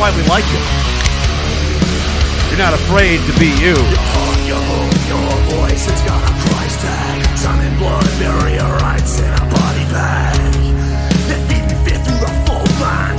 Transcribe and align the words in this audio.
why 0.00 0.08
we 0.16 0.24
like 0.32 0.48
you. 0.48 0.62
You're 2.48 2.64
not 2.64 2.72
afraid 2.72 3.20
to 3.28 3.32
be 3.36 3.52
you. 3.60 3.76
Your 4.48 4.56
home, 4.56 4.96
your 5.12 5.28
voice, 5.52 5.84
it's 5.84 6.00
got 6.08 6.24
a 6.24 6.32
price 6.48 6.76
tag. 6.80 7.20
Time 7.36 7.60
and 7.60 7.76
blood, 7.76 8.08
your 8.48 8.72
rights 8.80 9.20
in 9.20 9.28
a 9.28 9.44
body 9.52 9.84
bag. 9.92 10.40
Fear 11.84 12.00
through 12.00 12.16
the 12.16 12.32
full. 12.48 12.64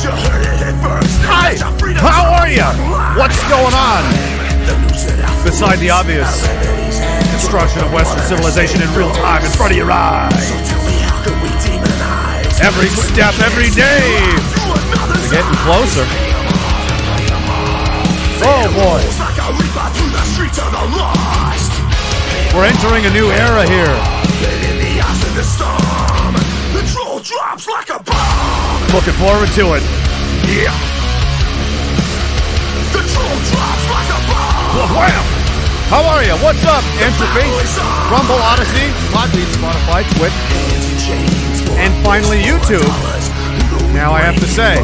You 0.01 0.09
heard 0.25 0.41
it 0.41 0.57
here 0.57 0.77
first. 0.81 1.21
Hi, 1.29 1.53
how 2.01 2.41
are 2.41 2.49
you? 2.49 2.65
What's 3.13 3.37
going 3.45 3.77
on? 3.77 4.01
The 4.65 4.73
news 4.81 5.05
that 5.05 5.21
I 5.21 5.29
Beside 5.45 5.77
the 5.77 5.93
obvious 5.93 6.33
destruction 7.29 7.85
of 7.85 7.93
Western 7.93 8.25
civilization 8.25 8.81
in 8.81 8.89
real 8.97 9.13
time 9.21 9.45
in 9.45 9.53
front 9.53 9.69
of 9.69 9.77
your 9.77 9.93
eyes. 9.93 10.33
So 10.33 10.57
tell 10.65 10.81
me 10.89 10.97
how 11.05 11.21
can 11.21 11.37
we 11.45 11.49
demonize 11.61 12.57
Every 12.57 12.89
step, 12.89 13.37
every 13.45 13.69
day. 13.69 14.01
We're 15.21 15.29
getting 15.29 15.57
closer. 15.61 16.30
We're 22.55 22.67
entering 22.71 23.03
a 23.05 23.11
new 23.11 23.27
era 23.31 23.67
here. 23.67 23.95
Looking 28.95 29.17
forward 29.19 29.49
to 29.59 29.75
it. 29.75 29.83
Yeah. 30.47 30.71
The 32.95 33.03
troll 33.11 33.39
drops 33.51 33.85
like 33.91 34.07
a 34.07 34.19
bomb. 34.27 34.95
Wham! 34.95 35.25
How 35.91 36.03
are 36.07 36.23
you? 36.23 36.35
What's 36.39 36.63
up, 36.63 36.83
Entropy? 37.03 37.43
Rumble, 38.07 38.39
Odysee, 38.39 38.87
Podbean, 39.11 39.47
Spotify, 39.51 40.07
Twitch, 40.15 40.31
and 41.75 41.91
finally 42.03 42.39
YouTube. 42.39 42.87
Now 43.93 44.13
I 44.13 44.21
have 44.21 44.35
to 44.39 44.47
say, 44.47 44.79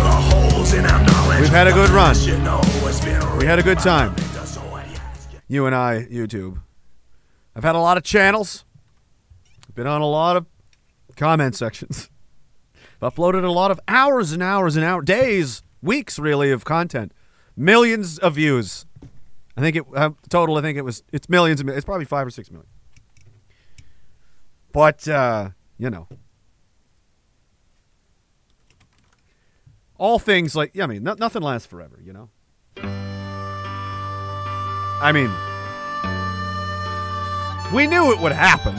we've 1.39 1.49
had 1.49 1.67
a 1.67 1.71
good 1.73 1.89
run. 1.89 2.15
We 3.37 3.45
had 3.45 3.59
a 3.59 3.63
good 3.63 3.77
time. 3.77 4.15
You 5.47 5.67
and 5.67 5.75
I, 5.75 6.07
YouTube. 6.11 6.59
I've 7.55 7.63
had 7.63 7.75
a 7.75 7.79
lot 7.79 7.95
of 7.95 8.03
channels. 8.03 8.65
Been 9.75 9.85
on 9.85 10.01
a 10.01 10.07
lot 10.07 10.37
of 10.37 10.47
comment 11.15 11.55
sections. 11.55 12.09
I've 12.99 13.13
uploaded 13.13 13.43
a 13.43 13.51
lot 13.51 13.69
of 13.69 13.79
hours 13.87 14.31
and 14.31 14.41
hours 14.41 14.75
and 14.75 14.83
hours, 14.83 15.05
days, 15.05 15.61
weeks 15.83 16.17
really 16.17 16.49
of 16.49 16.65
content. 16.65 17.11
Millions 17.55 18.17
of 18.17 18.33
views. 18.33 18.87
I 19.55 19.61
think 19.61 19.75
it 19.75 19.83
uh, 19.95 20.09
total. 20.29 20.57
I 20.57 20.61
think 20.61 20.79
it 20.79 20.83
was 20.83 21.03
it's 21.11 21.29
millions. 21.29 21.61
Of, 21.61 21.69
it's 21.69 21.85
probably 21.85 22.05
five 22.05 22.25
or 22.25 22.31
six 22.31 22.49
million. 22.49 22.69
But 24.71 25.07
uh, 25.07 25.49
you 25.77 25.91
know, 25.91 26.07
all 29.99 30.17
things 30.17 30.55
like 30.55 30.71
yeah, 30.73 30.85
I 30.85 30.87
mean, 30.87 31.03
no, 31.03 31.13
nothing 31.13 31.43
lasts 31.43 31.67
forever. 31.67 31.99
You 32.03 32.13
know. 32.13 33.06
I 34.99 35.11
mean, 35.11 35.29
we 37.73 37.87
knew 37.87 38.11
it 38.11 38.19
would 38.19 38.31
happen. 38.31 38.75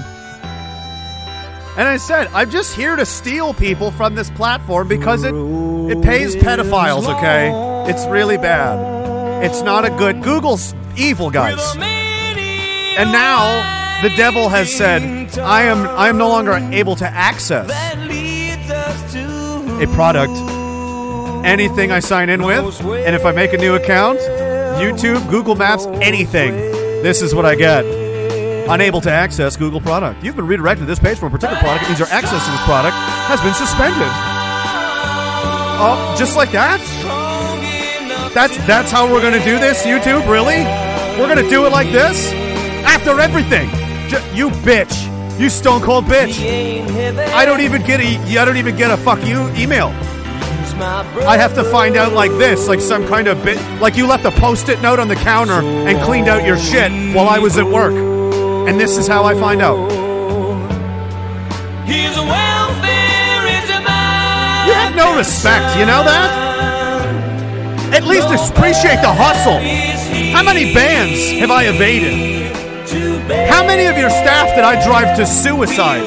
And 1.79 1.87
I 1.87 1.97
said, 1.97 2.27
I'm 2.33 2.51
just 2.51 2.75
here 2.75 2.97
to 2.97 3.07
steal 3.07 3.55
people 3.55 3.93
from 3.93 4.17
this 4.17 4.31
platform 4.31 4.89
because 4.89 5.23
it 5.23 5.33
it 5.33 6.03
pays 6.03 6.35
pedophiles, 6.35 7.07
okay? 7.17 7.53
It's 7.91 8.05
really 8.07 8.37
bad. 8.37 9.45
It's 9.45 9.63
not 9.63 9.85
a 9.85 9.91
good 9.91 10.23
Google's 10.23 10.75
evil, 10.97 11.31
guys. 11.31 11.61
And 11.77 13.13
now 13.13 14.03
the 14.03 14.11
devil 14.17 14.49
has 14.49 14.75
said, 14.75 15.39
I 15.39 15.63
am 15.63 15.87
I 15.87 16.09
am 16.09 16.19
no 16.19 16.29
longer 16.29 16.55
able 16.55 16.97
to 16.97 17.07
access 17.07 17.71
a 19.81 19.87
product 19.95 20.33
anything 21.47 21.93
I 21.93 22.01
sign 22.01 22.29
in 22.29 22.43
with, 22.43 22.81
and 22.81 23.15
if 23.15 23.25
I 23.25 23.31
make 23.31 23.53
a 23.53 23.57
new 23.57 23.77
account, 23.77 24.19
YouTube, 24.79 25.29
Google 25.29 25.55
Maps, 25.57 25.87
anything, 26.01 26.53
this 27.03 27.21
is 27.23 27.35
what 27.35 27.45
I 27.45 27.55
get. 27.55 27.85
Unable 28.69 29.01
to 29.03 29.11
access 29.11 29.57
Google 29.57 29.81
product. 29.81 30.23
You've 30.23 30.37
been 30.37 30.47
redirected 30.47 30.83
to 30.83 30.87
this 30.87 30.99
page 30.99 31.19
from 31.19 31.29
a 31.29 31.31
particular 31.31 31.61
product. 31.61 31.85
It 31.85 31.89
means 31.89 31.99
your 31.99 32.09
access 32.09 32.45
to 32.45 32.51
this 32.51 32.61
product 32.65 32.95
has 32.95 33.41
been 33.41 33.55
suspended. 33.55 34.09
Oh, 35.81 36.15
just 36.19 36.37
like 36.37 36.51
that? 36.53 36.81
That's 38.35 38.57
that's 38.67 38.91
how 38.91 39.11
we're 39.11 39.23
gonna 39.23 39.43
do 39.45 39.59
this, 39.59 39.83
YouTube? 39.85 40.29
Really? 40.31 40.63
We're 41.19 41.29
gonna 41.29 41.49
do 41.49 41.67
it 41.67 41.71
like 41.73 41.91
this? 41.91 42.31
After 42.85 43.19
everything, 43.21 43.69
J- 44.09 44.37
you 44.37 44.51
bitch, 44.51 45.41
you 45.41 45.49
stone 45.51 45.81
cold 45.81 46.05
bitch. 46.05 46.39
I 47.33 47.45
don't 47.45 47.61
even 47.61 47.83
get 47.85 48.01
a 48.01 48.39
I 48.39 48.45
don't 48.45 48.57
even 48.59 48.77
get 48.77 48.91
a 48.91 48.97
fuck 48.99 49.25
you 49.25 49.49
email. 49.55 49.89
I 50.81 51.37
have 51.37 51.55
to 51.55 51.65
find 51.65 51.97
out 51.97 52.13
like 52.13 52.31
this, 52.33 52.69
like 52.69 52.81
some 52.81 53.07
kind 53.07 53.27
of 53.27 53.43
bit, 53.45 53.59
like 53.81 53.97
you 53.97 54.07
left 54.07 54.25
a 54.25 54.31
post-it 54.31 54.81
note 54.81 54.99
on 54.99 55.09
the 55.09 55.17
counter 55.17 55.61
and 55.61 56.01
cleaned 56.03 56.29
out 56.29 56.47
your 56.47 56.57
shit 56.57 56.93
while 57.15 57.29
I 57.29 57.39
was 57.39 57.59
at 57.59 57.67
work, 57.67 57.93
and 57.93 58.79
this 58.79 58.97
is 58.97 59.09
how 59.09 59.25
I 59.25 59.35
find 59.35 59.61
out. 59.61 59.91
You 64.67 64.75
have 64.75 64.95
no 64.95 65.17
respect, 65.17 65.77
you 65.79 65.87
know 65.87 66.05
that? 66.05 66.47
At 67.93 68.05
least 68.05 68.29
appreciate 68.29 69.01
the 69.01 69.13
hustle. 69.13 69.59
How 70.33 70.43
many 70.45 70.73
bands 70.75 71.41
have 71.41 71.51
I 71.51 71.65
evaded? 71.65 72.37
How 73.51 73.67
many 73.67 73.87
of 73.87 73.99
your 73.99 74.11
staff 74.11 74.55
did 74.55 74.65
I 74.65 74.83
drive 74.85 75.17
to 75.17 75.27
suicide? 75.27 76.07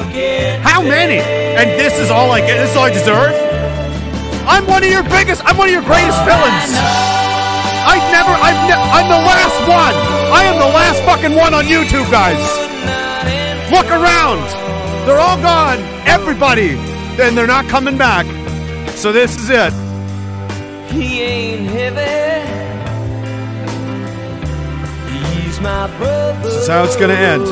How 0.62 0.80
many? 0.80 1.18
And 1.18 1.70
this 1.78 1.98
is 1.98 2.10
all 2.10 2.30
I 2.30 2.40
get. 2.40 2.58
This 2.58 2.70
is 2.70 2.76
all 2.76 2.84
I 2.84 2.90
deserve. 2.90 3.32
I'm 4.46 4.66
one 4.66 4.82
of 4.84 4.90
your 4.90 5.02
biggest. 5.04 5.42
I'm 5.44 5.56
one 5.56 5.68
of 5.68 5.72
your 5.72 5.82
greatest 5.82 6.18
villains. 6.24 6.70
I 7.86 7.98
never. 8.10 8.32
I've. 8.32 8.60
Ne- 8.68 8.88
I'm 8.96 9.08
the 9.08 9.22
last 9.26 9.58
one. 9.68 9.94
I 10.32 10.44
am 10.44 10.58
the 10.58 10.72
last 10.72 11.02
fucking 11.04 11.34
one 11.36 11.54
on 11.54 11.64
YouTube, 11.64 12.10
guys. 12.10 12.40
Look 13.70 13.86
around. 13.90 14.42
They're 15.06 15.18
all 15.18 15.40
gone. 15.40 15.78
Everybody. 16.06 16.70
And 17.20 17.36
they're 17.36 17.46
not 17.46 17.66
coming 17.68 17.98
back. 17.98 18.26
So 18.96 19.12
this 19.12 19.36
is 19.36 19.50
it. 19.50 19.72
He 20.90 21.22
ain't 21.22 21.70
heavy. 21.70 22.42
He's 25.42 25.60
my 25.60 25.86
brother. 25.98 26.42
This 26.42 26.54
is 26.54 26.68
how 26.68 26.84
it's 26.84 26.96
gonna 26.96 27.14
end. 27.14 27.46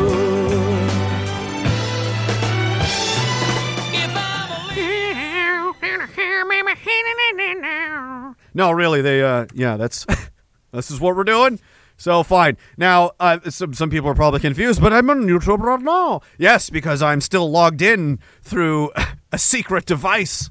No, 8.54 8.72
really, 8.72 9.00
they. 9.02 9.22
uh 9.22 9.46
Yeah, 9.54 9.76
that's. 9.76 10.06
this 10.72 10.90
is 10.90 11.00
what 11.00 11.16
we're 11.16 11.24
doing. 11.24 11.60
So 11.96 12.22
fine. 12.22 12.56
Now, 12.78 13.10
uh, 13.20 13.40
some 13.50 13.74
some 13.74 13.90
people 13.90 14.08
are 14.08 14.14
probably 14.14 14.40
confused, 14.40 14.80
but 14.80 14.92
I'm 14.92 15.10
on 15.10 15.24
YouTube 15.24 15.58
right 15.58 15.80
now. 15.80 16.22
Yes, 16.38 16.70
because 16.70 17.02
I'm 17.02 17.20
still 17.20 17.50
logged 17.50 17.82
in 17.82 18.18
through 18.42 18.90
a 19.32 19.38
secret 19.38 19.84
device 19.84 20.48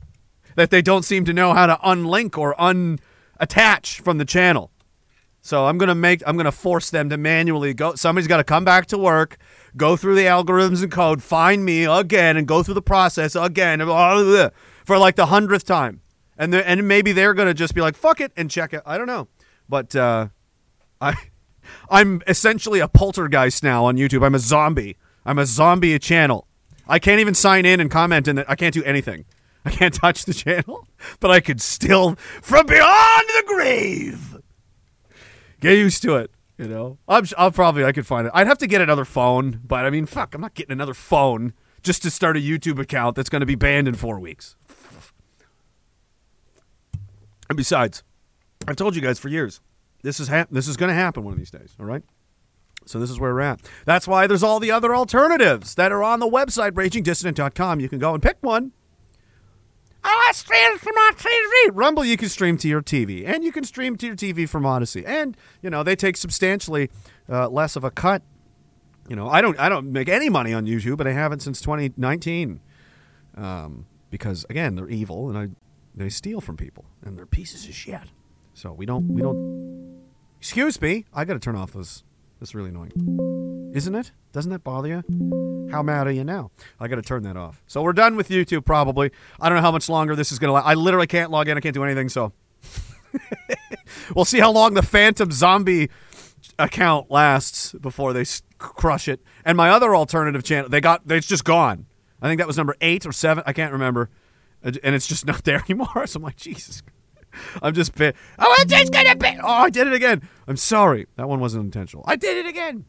that 0.56 0.70
they 0.70 0.82
don't 0.82 1.04
seem 1.04 1.26
to 1.26 1.34
know 1.34 1.54
how 1.54 1.66
to 1.66 1.76
unlink 1.78 2.38
or 2.38 2.54
unattach 2.56 4.02
from 4.02 4.20
the 4.20 4.26
channel. 4.26 4.72
So 5.42 5.66
I'm 5.66 5.78
gonna 5.78 5.96
make 5.96 6.22
I'm 6.28 6.38
gonna 6.38 6.52
force 6.52 6.92
them 6.92 7.10
to 7.10 7.18
manually 7.18 7.74
go. 7.74 7.96
Somebody's 7.96 8.28
got 8.28 8.38
to 8.38 8.44
come 8.44 8.64
back 8.64 8.86
to 8.88 8.98
work, 8.98 9.38
go 9.76 9.96
through 9.96 10.16
the 10.16 10.26
algorithms 10.26 10.84
and 10.84 10.92
code, 10.92 11.24
find 11.24 11.66
me 11.66 11.86
again, 11.86 12.38
and 12.38 12.48
go 12.48 12.62
through 12.62 12.76
the 12.76 12.82
process 12.82 13.36
again 13.36 13.80
for 13.80 14.98
like 14.98 15.16
the 15.16 15.28
hundredth 15.28 15.66
time. 15.66 16.02
And 16.40 16.56
and 16.56 16.88
maybe 16.88 17.12
they're 17.12 17.36
gonna 17.36 17.54
just 17.54 17.76
be 17.76 17.82
like 17.82 17.96
fuck 17.96 18.22
it 18.22 18.32
and 18.36 18.50
check 18.50 18.74
it. 18.74 18.82
I 18.86 18.98
don't 18.98 19.08
know, 19.08 19.28
but 19.68 19.96
uh, 19.96 20.30
I 21.00 21.16
I'm 21.92 22.24
essentially 22.26 22.80
a 22.80 22.88
poltergeist 22.88 23.62
now 23.62 23.86
on 23.86 23.98
YouTube. 23.98 24.26
I'm 24.26 24.34
a 24.34 24.40
zombie. 24.40 24.98
I'm 25.26 25.38
a 25.38 25.46
zombie 25.46 26.00
channel. 26.00 26.48
I 26.88 26.98
can't 26.98 27.20
even 27.20 27.36
sign 27.36 27.66
in 27.66 27.80
and 27.80 27.92
comment 27.92 28.28
in 28.28 28.40
it. 28.40 28.46
I 28.50 28.56
can't 28.56 28.74
do 28.74 28.84
anything. 28.84 29.26
I 29.66 29.70
can't 29.70 29.94
touch 30.06 30.26
the 30.26 30.34
channel, 30.34 30.88
but 31.20 31.30
I 31.30 31.42
could 31.42 31.62
still 31.62 32.16
from 32.42 32.66
beyond 32.66 33.28
the 33.28 33.44
grave 33.46 34.38
get 35.60 35.78
used 35.78 36.02
to 36.04 36.16
it. 36.16 36.32
You 36.58 36.68
know, 36.68 36.98
I'm, 37.08 37.26
I'll 37.38 37.52
probably 37.52 37.86
I 37.86 37.94
could 37.94 38.06
find 38.06 38.28
it. 38.28 38.34
I'd 38.36 38.48
have 38.48 38.58
to 38.58 38.68
get 38.68 38.82
another 38.82 39.06
phone, 39.06 39.62
but 39.64 39.86
I 39.86 39.90
mean, 39.90 40.06
fuck, 40.06 40.36
I'm 40.36 40.42
not 40.42 40.56
getting 40.56 40.74
another 40.74 40.94
phone 40.94 41.54
just 41.84 42.02
to 42.04 42.12
start 42.12 42.36
a 42.36 42.42
YouTube 42.42 42.80
account 42.80 43.16
that's 43.16 43.30
going 43.30 43.40
to 43.40 43.46
be 43.46 43.56
banned 43.56 43.88
in 43.88 43.96
four 43.96 44.20
weeks. 44.20 44.58
And 47.50 47.58
besides, 47.58 48.04
I've 48.68 48.76
told 48.76 48.96
you 48.96 49.02
guys 49.02 49.20
for 49.20 49.28
years, 49.30 49.60
this 50.04 50.20
is 50.20 50.30
this 50.52 50.68
is 50.68 50.78
going 50.78 50.90
to 50.90 50.96
happen 50.96 51.24
one 51.24 51.34
of 51.34 51.40
these 51.40 51.52
days. 51.52 51.76
All 51.80 51.86
right. 51.86 52.04
So 52.86 53.00
this 53.00 53.10
is 53.10 53.20
where 53.20 53.34
we're 53.34 53.42
at. 53.42 53.62
That's 53.86 54.08
why 54.08 54.26
there's 54.26 54.42
all 54.42 54.60
the 54.60 54.72
other 54.72 54.96
alternatives 54.96 55.76
that 55.76 55.92
are 55.92 56.04
on 56.04 56.20
the 56.20 56.30
website 56.30 56.72
ragingdissident.com. 56.72 57.80
You 57.80 57.90
can 57.90 58.00
go 58.00 58.14
and 58.14 58.24
pick 58.24 58.38
one. 58.42 58.72
I 60.04 60.32
stream 60.34 60.78
from 60.78 60.96
my 60.96 61.12
TV. 61.16 61.72
Rumble, 61.74 62.06
you 62.06 62.16
can 62.16 62.30
stream 62.30 62.58
to 62.60 62.68
your 62.68 62.82
TV, 62.82 63.28
and 63.28 63.44
you 63.44 63.52
can 63.52 63.66
stream 63.66 63.98
to 63.98 64.06
your 64.06 64.16
TV 64.16 64.48
from 64.48 64.66
Odysee, 64.66 65.06
and 65.06 65.36
you 65.62 65.70
know 65.70 65.84
they 65.84 65.96
take 65.96 66.16
substantially 66.16 66.90
uh, 67.28 67.50
less 67.50 67.76
of 67.76 67.84
a 67.84 67.92
cut. 67.92 68.22
You 69.10 69.16
know, 69.16 69.28
I 69.28 69.42
don't, 69.42 69.60
I 69.60 69.70
don't 69.70 69.92
make 69.92 70.08
any 70.08 70.30
money 70.30 70.54
on 70.54 70.66
YouTube, 70.66 70.98
but 70.98 71.08
I 71.08 71.14
haven't 71.14 71.42
since 71.42 71.60
2019, 71.62 72.62
um, 73.36 73.88
because 74.10 74.46
again, 74.50 74.76
they're 74.76 74.88
evil 74.88 75.30
and 75.30 75.38
I, 75.38 75.48
they 76.00 76.10
steal 76.10 76.40
from 76.40 76.56
people, 76.56 76.86
and 77.04 77.18
they're 77.18 77.26
pieces 77.26 77.68
of 77.68 77.76
shit. 77.76 78.00
So 78.54 78.72
we 78.72 78.86
don't 78.86 79.08
we 79.14 79.22
don't. 79.22 80.02
Excuse 80.40 80.82
me. 80.82 81.06
I 81.14 81.26
got 81.26 81.34
to 81.34 81.40
turn 81.40 81.56
off 81.56 81.74
this. 81.74 82.04
That's 82.40 82.56
really 82.56 82.70
annoying, 82.70 83.72
isn't 83.76 83.94
it? 83.94 84.14
Doesn't 84.32 84.52
that 84.52 84.64
bother 84.64 84.88
you? 84.88 85.68
How 85.72 85.84
mad 85.84 86.08
are 86.08 86.12
you 86.12 86.24
now? 86.24 86.52
I 86.80 86.88
got 86.88 86.96
to 86.96 87.02
turn 87.02 87.24
that 87.24 87.36
off. 87.36 87.62
So 87.68 87.82
we're 87.82 87.94
done 87.94 88.16
with 88.16 88.30
YouTube. 88.30 88.64
Probably. 88.66 89.12
I 89.42 89.50
don't 89.50 89.58
know 89.58 89.62
how 89.62 89.74
much 89.74 89.90
longer 89.90 90.16
this 90.16 90.32
is 90.32 90.40
gonna. 90.40 90.54
last. 90.54 90.66
I 90.66 90.76
literally 90.76 91.08
can't 91.08 91.32
log 91.32 91.50
in. 91.50 91.58
I 91.58 91.60
can't 91.60 91.74
do 91.74 91.84
anything. 91.84 92.08
So 92.08 92.32
we'll 94.16 94.24
see 94.26 94.40
how 94.40 94.52
long 94.52 94.76
the 94.76 94.82
Phantom 94.82 95.32
Zombie 95.32 95.90
account 96.58 97.12
lasts 97.12 97.74
before 97.74 98.14
they 98.14 98.24
crush 98.58 99.10
it. 99.10 99.22
And 99.44 99.58
my 99.58 99.70
other 99.70 99.94
alternative 99.94 100.44
channel, 100.44 100.70
they 100.70 100.80
got. 100.80 101.02
It's 101.10 101.28
just 101.28 101.44
gone. 101.44 101.88
I 102.22 102.28
think 102.30 102.40
that 102.40 102.48
was 102.48 102.58
number 102.58 102.78
eight 102.80 103.06
or 103.06 103.12
seven. 103.12 103.44
I 103.46 103.52
can't 103.52 103.74
remember. 103.74 104.10
And 104.64 104.96
it's 104.96 105.08
just 105.08 105.26
not 105.28 105.44
there 105.44 105.64
anymore. 105.66 106.06
So 106.08 106.18
I'm 106.18 106.24
like, 106.24 106.38
Jesus. 106.38 106.82
I'm 107.62 107.74
just 107.74 107.96
bit. 107.96 108.16
Oh, 108.40 108.56
it's 108.60 108.74
just 108.74 108.92
gonna 108.92 109.16
be. 109.16 109.38
Oh, 109.42 109.48
I 109.48 109.70
did 109.70 109.88
it 109.88 109.94
again. 109.94 110.28
I'm 110.48 110.58
sorry. 110.58 111.08
That 111.16 111.30
one 111.30 111.40
wasn't 111.40 111.66
intentional. 111.66 112.04
I 112.08 112.16
did 112.16 112.38
it 112.38 112.50
again. 112.50 112.86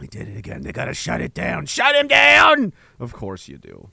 I 0.00 0.06
did 0.06 0.28
it 0.28 0.36
again. 0.36 0.62
They 0.62 0.72
gotta 0.72 0.94
shut 0.94 1.20
it 1.20 1.34
down. 1.34 1.66
Shut 1.66 1.94
him 1.94 2.08
down. 2.08 2.72
Of 2.98 3.12
course 3.12 3.48
you 3.48 3.58
do. 3.58 3.90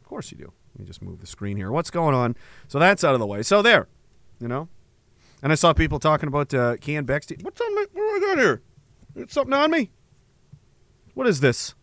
Of 0.00 0.08
course 0.08 0.30
you 0.30 0.38
do. 0.38 0.52
Let 0.74 0.80
me 0.80 0.86
just 0.86 1.02
move 1.02 1.20
the 1.20 1.26
screen 1.26 1.56
here. 1.56 1.72
What's 1.72 1.90
going 1.90 2.14
on? 2.14 2.36
So 2.68 2.78
that's 2.78 3.02
out 3.02 3.14
of 3.14 3.20
the 3.20 3.26
way. 3.26 3.42
So 3.42 3.60
there, 3.60 3.88
you 4.38 4.48
know. 4.48 4.68
And 5.42 5.52
I 5.52 5.54
saw 5.54 5.72
people 5.72 5.98
talking 5.98 6.28
about 6.28 6.52
uh, 6.54 6.76
Keean 6.76 7.06
Bexte. 7.06 7.42
What's 7.42 7.60
on 7.60 7.74
me? 7.74 7.82
What 7.92 8.20
do 8.20 8.24
I 8.24 8.28
got 8.28 8.38
here? 8.38 8.62
It's 9.16 9.34
something 9.34 9.54
on 9.54 9.70
me? 9.70 9.90
What 11.14 11.26
is 11.26 11.40
this? 11.40 11.74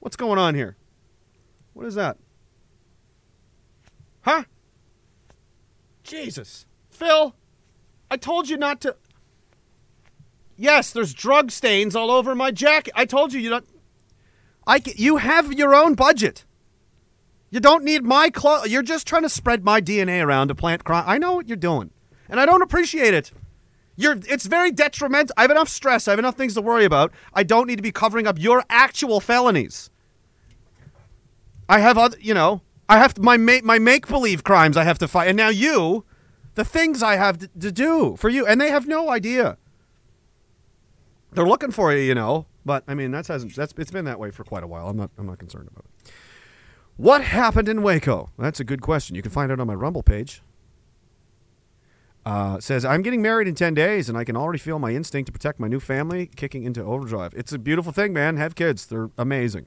What's 0.00 0.16
going 0.16 0.38
on 0.38 0.54
here? 0.54 0.76
What 1.72 1.86
is 1.86 1.94
that? 1.94 2.18
Huh? 4.22 4.44
Jesus. 6.04 6.66
Phil, 6.90 7.34
I 8.10 8.16
told 8.16 8.48
you 8.48 8.56
not 8.56 8.80
to. 8.82 8.96
Yes, 10.56 10.92
there's 10.92 11.14
drug 11.14 11.50
stains 11.50 11.96
all 11.96 12.10
over 12.10 12.34
my 12.34 12.50
jacket. 12.50 12.92
I 12.96 13.04
told 13.04 13.32
you 13.32 13.40
you 13.40 13.50
don't. 13.50 13.68
I 14.66 14.80
you 14.96 15.16
have 15.16 15.52
your 15.52 15.74
own 15.74 15.94
budget. 15.94 16.44
You 17.50 17.60
don't 17.60 17.84
need 17.84 18.04
my 18.04 18.30
clothes. 18.30 18.68
You're 18.68 18.82
just 18.82 19.06
trying 19.06 19.22
to 19.22 19.28
spread 19.28 19.64
my 19.64 19.80
DNA 19.80 20.24
around 20.24 20.48
to 20.48 20.54
plant 20.54 20.84
crime. 20.84 21.04
I 21.06 21.18
know 21.18 21.34
what 21.34 21.48
you're 21.48 21.56
doing, 21.56 21.90
and 22.28 22.38
I 22.38 22.46
don't 22.46 22.62
appreciate 22.62 23.14
it. 23.14 23.32
You're. 23.96 24.16
It's 24.28 24.46
very 24.46 24.70
detrimental. 24.70 25.34
I 25.36 25.42
have 25.42 25.50
enough 25.50 25.68
stress. 25.68 26.06
I 26.06 26.12
have 26.12 26.18
enough 26.18 26.36
things 26.36 26.54
to 26.54 26.62
worry 26.62 26.84
about. 26.84 27.12
I 27.34 27.42
don't 27.42 27.66
need 27.66 27.76
to 27.76 27.82
be 27.82 27.92
covering 27.92 28.26
up 28.26 28.38
your 28.38 28.64
actual 28.70 29.20
felonies. 29.20 29.90
I 31.68 31.80
have 31.80 31.98
other. 31.98 32.18
You 32.20 32.34
know. 32.34 32.62
I 32.92 32.98
have 32.98 33.16
my 33.18 33.38
ma- 33.38 33.64
my 33.64 33.78
make 33.78 34.06
believe 34.06 34.44
crimes. 34.44 34.76
I 34.76 34.84
have 34.84 34.98
to 34.98 35.08
fight, 35.08 35.28
and 35.28 35.36
now 35.36 35.48
you, 35.48 36.04
the 36.56 36.64
things 36.64 37.02
I 37.02 37.16
have 37.16 37.38
to, 37.38 37.48
to 37.60 37.72
do 37.72 38.16
for 38.18 38.28
you, 38.28 38.46
and 38.46 38.60
they 38.60 38.68
have 38.68 38.86
no 38.86 39.08
idea. 39.08 39.56
They're 41.32 41.46
looking 41.46 41.70
for 41.70 41.90
you, 41.90 42.00
you 42.00 42.14
know. 42.14 42.44
But 42.66 42.84
I 42.86 42.92
mean, 42.92 43.10
that's 43.10 43.28
hasn't 43.28 43.56
that's 43.56 43.72
it's 43.78 43.90
been 43.90 44.04
that 44.04 44.18
way 44.18 44.30
for 44.30 44.44
quite 44.44 44.62
a 44.62 44.66
while. 44.66 44.90
I'm 44.90 44.98
not 44.98 45.10
I'm 45.16 45.26
not 45.26 45.38
concerned 45.38 45.70
about 45.72 45.86
it. 45.86 46.12
What 46.98 47.24
happened 47.24 47.66
in 47.66 47.82
Waco? 47.82 48.28
That's 48.38 48.60
a 48.60 48.64
good 48.64 48.82
question. 48.82 49.16
You 49.16 49.22
can 49.22 49.30
find 49.30 49.50
it 49.50 49.58
on 49.58 49.66
my 49.66 49.74
Rumble 49.74 50.02
page. 50.02 50.42
Uh, 52.26 52.60
says 52.60 52.84
I'm 52.84 53.00
getting 53.00 53.22
married 53.22 53.48
in 53.48 53.54
ten 53.54 53.72
days, 53.72 54.10
and 54.10 54.18
I 54.18 54.24
can 54.24 54.36
already 54.36 54.58
feel 54.58 54.78
my 54.78 54.90
instinct 54.90 55.28
to 55.28 55.32
protect 55.32 55.58
my 55.58 55.66
new 55.66 55.80
family 55.80 56.26
kicking 56.26 56.64
into 56.64 56.84
overdrive. 56.84 57.32
It's 57.34 57.54
a 57.54 57.58
beautiful 57.58 57.90
thing, 57.90 58.12
man. 58.12 58.36
Have 58.36 58.54
kids; 58.54 58.84
they're 58.84 59.08
amazing. 59.16 59.64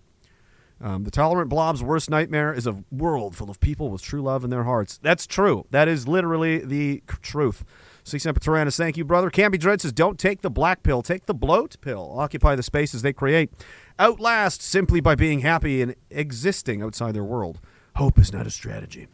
Um, 0.82 1.06
the 1.06 1.12
tolerant 1.12 1.50
blob's 1.50 1.82
worst 1.82 2.10
nightmare 2.10 2.54
is 2.54 2.68
a 2.68 2.84
world 2.92 3.36
full 3.36 3.50
of 3.50 3.60
people 3.60 3.90
with 3.90 4.02
true 4.02 4.22
love 4.22 4.44
in 4.44 4.50
their 4.50 4.66
hearts. 4.66 5.00
That's 5.02 5.26
true. 5.26 5.66
That 5.72 5.88
is 5.88 6.08
literally 6.08 6.60
the 6.60 7.02
c- 7.10 7.18
truth. 7.22 7.64
Sic 8.04 8.22
Semper 8.22 8.40
Tyrannis, 8.40 8.78
thank 8.78 8.98
you, 8.98 9.06
brother. 9.06 9.30
Canby 9.30 9.58
Dread 9.58 9.82
says, 9.82 9.92
don't 9.92 10.20
take 10.20 10.42
the 10.42 10.50
black 10.50 10.84
pill, 10.84 11.02
take 11.02 11.26
the 11.26 11.34
bloat 11.34 11.78
pill. 11.82 12.14
Occupy 12.20 12.56
the 12.56 12.62
spaces 12.62 13.02
they 13.02 13.14
create. 13.14 13.52
Outlast 13.98 14.62
simply 14.62 15.00
by 15.00 15.16
being 15.16 15.40
happy 15.40 15.82
and 15.82 15.96
existing 16.12 16.84
outside 16.84 17.16
their 17.16 17.24
world. 17.24 17.60
Hope 17.96 18.20
is 18.20 18.34
not 18.34 18.46
a 18.46 18.52
strategy. 18.52 19.08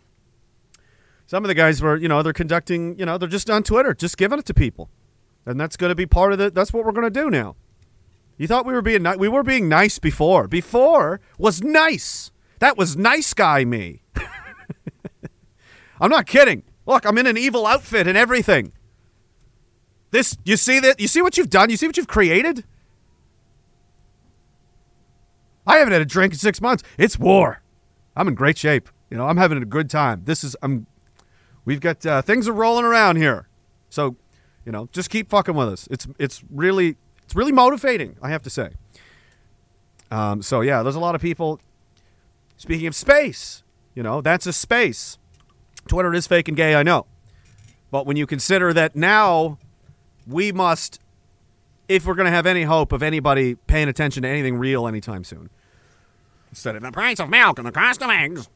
Some 1.28 1.46
of 1.46 1.48
the 1.48 1.54
guys 1.54 1.82
were, 1.82 1.96
you 1.96 2.10
know, 2.10 2.22
they're 2.24 2.34
conducting, 2.34 2.98
you 3.00 3.06
know, 3.06 3.18
they're 3.18 3.30
just 3.30 3.50
on 3.50 3.64
Twitter, 3.64 3.94
just 3.94 4.18
giving 4.18 4.40
it 4.40 4.46
to 4.48 4.54
people. 4.54 4.90
And 5.46 5.60
that's 5.60 5.78
going 5.78 5.92
to 5.92 5.96
be 5.96 6.06
part 6.06 6.34
of 6.34 6.40
the, 6.40 6.50
that's 6.50 6.74
what 6.74 6.84
we're 6.84 6.92
going 6.92 7.12
to 7.12 7.22
do 7.22 7.30
now. 7.30 7.56
You 8.42 8.48
thought 8.48 8.66
we 8.66 8.74
were 8.74 8.82
being 8.82 9.04
ni- 9.04 9.18
we 9.18 9.28
were 9.28 9.44
being 9.44 9.70
nice 9.70 10.00
before. 10.00 10.48
Before 10.48 11.22
was 11.38 11.62
nice. 11.62 12.32
That 12.58 12.76
was 12.76 12.98
nice 12.98 13.36
guy 13.36 13.66
me. 13.66 14.02
I'm 16.02 16.10
not 16.10 16.26
kidding. 16.26 16.64
Look, 16.88 17.06
I'm 17.06 17.20
in 17.20 17.28
an 17.28 17.38
evil 17.38 17.68
outfit 17.68 18.08
and 18.08 18.18
everything. 18.18 18.72
This 20.10 20.40
you 20.44 20.58
see 20.58 20.80
that 20.80 21.00
you 21.00 21.08
see 21.08 21.22
what 21.22 21.38
you've 21.38 21.52
done? 21.52 21.70
You 21.70 21.78
see 21.78 21.86
what 21.86 21.98
you've 21.98 22.08
created? 22.08 22.64
I 25.68 25.78
haven't 25.78 25.94
had 25.94 26.02
a 26.02 26.06
drink 26.06 26.34
in 26.34 26.40
6 26.40 26.62
months. 26.62 26.82
It's 26.98 27.20
war. 27.20 27.62
I'm 28.16 28.28
in 28.28 28.34
great 28.34 28.58
shape. 28.58 28.90
You 29.12 29.18
know, 29.18 29.28
I'm 29.28 29.38
having 29.38 29.62
a 29.62 29.66
good 29.66 29.88
time. 29.88 30.24
This 30.26 30.44
is 30.44 30.56
I'm 30.64 30.88
we've 31.64 31.80
got 31.80 32.04
uh, 32.08 32.24
things 32.24 32.48
are 32.48 32.54
rolling 32.54 32.86
around 32.86 33.18
here. 33.18 33.48
So, 33.92 34.16
you 34.66 34.72
know, 34.72 34.90
just 34.92 35.12
keep 35.12 35.30
fucking 35.30 35.54
with 35.54 35.68
us. 35.68 35.88
It's 35.92 36.08
it's 36.18 36.44
really 36.50 36.98
it's 37.32 37.36
really 37.38 37.54
motivating, 37.54 38.18
I 38.22 38.30
have 38.30 38.44
to 38.44 38.50
say. 38.50 38.72
Um, 40.12 40.42
so 40.42 40.60
yeah, 40.60 40.84
there's 40.84 40.98
a 40.98 41.00
lot 41.00 41.16
of 41.16 41.22
people. 41.22 41.62
Speaking 42.58 42.88
of 42.88 42.94
space, 42.94 43.64
you 43.96 44.04
know, 44.04 44.20
that's 44.20 44.46
a 44.48 44.52
space. 44.52 45.18
Twitter 45.88 46.14
is 46.14 46.28
fake 46.28 46.50
and 46.50 46.58
gay, 46.58 46.76
I 46.76 46.84
know. 46.84 47.06
But 47.90 48.06
when 48.06 48.18
you 48.18 48.28
consider 48.28 48.74
that 48.74 48.98
now 48.98 49.60
we 50.28 50.52
must, 50.52 51.00
if 51.88 52.06
we're 52.06 52.16
going 52.16 52.26
to 52.26 52.32
have 52.32 52.46
any 52.46 52.64
hope 52.64 52.92
of 52.92 53.02
anybody 53.02 53.56
paying 53.56 53.88
attention 53.88 54.24
to 54.24 54.30
anything 54.30 54.58
real 54.58 54.86
anytime 54.86 55.24
soon, 55.24 55.50
instead 56.50 56.76
of 56.76 56.82
the 56.82 56.92
price 56.92 57.22
of 57.22 57.30
milk 57.30 57.60
and 57.60 57.66
the 57.66 57.72
cost 57.72 58.02
of 58.02 58.10
eggs, 58.10 58.50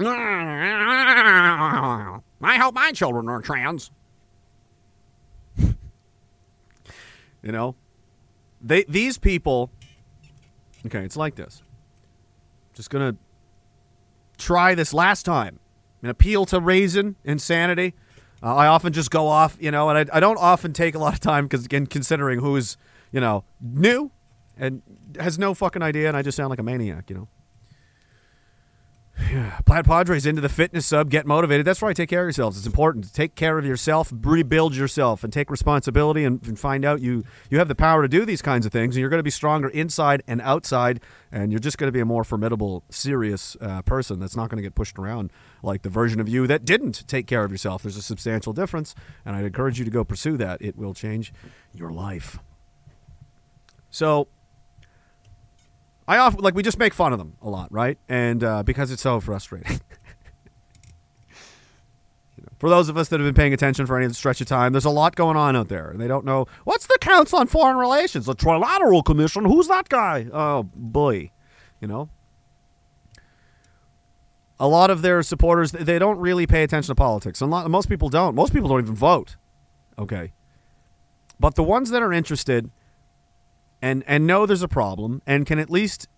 I 0.00 2.20
hope 2.40 2.72
my 2.72 2.90
children 2.92 3.28
are 3.28 3.42
trans. 3.42 3.90
you 5.58 5.74
know, 7.42 7.76
they 8.60 8.84
these 8.84 9.18
people. 9.18 9.70
Okay, 10.86 11.04
it's 11.04 11.16
like 11.16 11.34
this. 11.34 11.62
Just 12.74 12.90
gonna 12.90 13.16
try 14.36 14.74
this 14.74 14.94
last 14.94 15.24
time 15.24 15.58
and 16.02 16.10
appeal 16.10 16.44
to 16.46 16.60
reason 16.60 17.16
and 17.24 17.40
sanity. 17.40 17.94
Uh, 18.42 18.54
I 18.54 18.66
often 18.68 18.92
just 18.92 19.10
go 19.10 19.26
off, 19.26 19.56
you 19.60 19.72
know, 19.72 19.88
and 19.88 20.10
I, 20.10 20.16
I 20.16 20.20
don't 20.20 20.38
often 20.38 20.72
take 20.72 20.94
a 20.94 20.98
lot 20.98 21.12
of 21.12 21.20
time 21.20 21.46
because 21.46 21.64
again, 21.64 21.86
considering 21.86 22.38
who's 22.38 22.76
you 23.10 23.20
know 23.20 23.44
new 23.60 24.10
and 24.56 24.82
has 25.18 25.38
no 25.38 25.54
fucking 25.54 25.82
idea, 25.82 26.08
and 26.08 26.16
I 26.16 26.22
just 26.22 26.36
sound 26.36 26.50
like 26.50 26.58
a 26.58 26.64
maniac, 26.64 27.10
you 27.10 27.16
know. 27.16 27.28
Yeah, 29.30 29.58
Plaid 29.66 29.84
Padres 29.84 30.26
into 30.26 30.40
the 30.40 30.48
fitness 30.48 30.86
sub. 30.86 31.10
Get 31.10 31.26
motivated. 31.26 31.66
That's 31.66 31.82
right. 31.82 31.94
Take 31.94 32.08
care 32.08 32.22
of 32.22 32.26
yourselves. 32.26 32.56
It's 32.56 32.66
important 32.66 33.04
to 33.04 33.12
take 33.12 33.34
care 33.34 33.58
of 33.58 33.66
yourself, 33.66 34.10
rebuild 34.12 34.74
yourself, 34.74 35.22
and 35.22 35.32
take 35.32 35.50
responsibility, 35.50 36.24
and, 36.24 36.42
and 36.46 36.58
find 36.58 36.84
out 36.84 37.00
you 37.00 37.24
you 37.50 37.58
have 37.58 37.68
the 37.68 37.74
power 37.74 38.02
to 38.02 38.08
do 38.08 38.24
these 38.24 38.40
kinds 38.40 38.64
of 38.64 38.72
things, 38.72 38.94
and 38.94 39.00
you're 39.00 39.10
going 39.10 39.18
to 39.18 39.24
be 39.24 39.30
stronger 39.30 39.68
inside 39.68 40.22
and 40.26 40.40
outside, 40.40 41.00
and 41.30 41.52
you're 41.52 41.58
just 41.58 41.76
going 41.78 41.88
to 41.88 41.92
be 41.92 42.00
a 42.00 42.06
more 42.06 42.24
formidable, 42.24 42.84
serious 42.90 43.56
uh, 43.60 43.82
person 43.82 44.18
that's 44.18 44.36
not 44.36 44.48
going 44.48 44.56
to 44.56 44.62
get 44.62 44.74
pushed 44.74 44.98
around 44.98 45.30
like 45.62 45.82
the 45.82 45.90
version 45.90 46.20
of 46.20 46.28
you 46.28 46.46
that 46.46 46.64
didn't 46.64 47.06
take 47.06 47.26
care 47.26 47.44
of 47.44 47.50
yourself. 47.50 47.82
There's 47.82 47.96
a 47.96 48.02
substantial 48.02 48.52
difference, 48.52 48.94
and 49.26 49.36
I'd 49.36 49.44
encourage 49.44 49.78
you 49.78 49.84
to 49.84 49.90
go 49.90 50.04
pursue 50.04 50.36
that. 50.38 50.62
It 50.62 50.76
will 50.76 50.94
change 50.94 51.32
your 51.74 51.90
life. 51.90 52.38
So 53.90 54.28
I 56.08 56.16
often 56.16 56.40
like 56.40 56.54
we 56.54 56.62
just 56.62 56.78
make 56.78 56.94
fun 56.94 57.12
of 57.12 57.18
them 57.18 57.36
a 57.42 57.50
lot, 57.50 57.70
right? 57.70 57.98
And 58.08 58.42
uh, 58.42 58.62
because 58.62 58.90
it's 58.90 59.02
so 59.02 59.20
frustrating. 59.20 59.78
For 62.58 62.68
those 62.68 62.88
of 62.88 62.96
us 62.96 63.08
that 63.08 63.20
have 63.20 63.26
been 63.26 63.34
paying 63.34 63.52
attention 63.52 63.86
for 63.86 63.96
any 64.00 64.12
stretch 64.12 64.40
of 64.40 64.48
time, 64.48 64.72
there's 64.72 64.84
a 64.84 64.90
lot 64.90 65.14
going 65.14 65.36
on 65.36 65.54
out 65.54 65.68
there, 65.68 65.90
and 65.90 66.00
they 66.00 66.08
don't 66.08 66.24
know 66.24 66.46
what's 66.64 66.88
the 66.88 66.98
Council 67.00 67.38
on 67.38 67.46
Foreign 67.46 67.76
Relations, 67.76 68.26
the 68.26 68.34
Trilateral 68.34 69.04
Commission. 69.04 69.44
Who's 69.44 69.68
that 69.68 69.88
guy? 69.88 70.26
Oh 70.32 70.64
boy, 70.74 71.30
you 71.80 71.86
know. 71.86 72.08
A 74.58 74.66
lot 74.66 74.90
of 74.90 75.02
their 75.02 75.22
supporters 75.22 75.70
they 75.70 76.00
don't 76.00 76.18
really 76.18 76.48
pay 76.48 76.64
attention 76.64 76.88
to 76.90 76.96
politics. 76.96 77.40
A 77.40 77.46
lot, 77.46 77.70
most 77.70 77.88
people 77.88 78.08
don't. 78.08 78.34
Most 78.34 78.52
people 78.52 78.68
don't 78.68 78.80
even 78.80 78.96
vote. 78.96 79.36
Okay, 79.96 80.32
but 81.38 81.54
the 81.54 81.62
ones 81.62 81.90
that 81.90 82.02
are 82.02 82.12
interested 82.12 82.72
and 83.80 84.04
and 84.06 84.26
know 84.26 84.46
there's 84.46 84.62
a 84.62 84.68
problem 84.68 85.22
and 85.26 85.46
can 85.46 85.58
at 85.58 85.70
least 85.70 86.08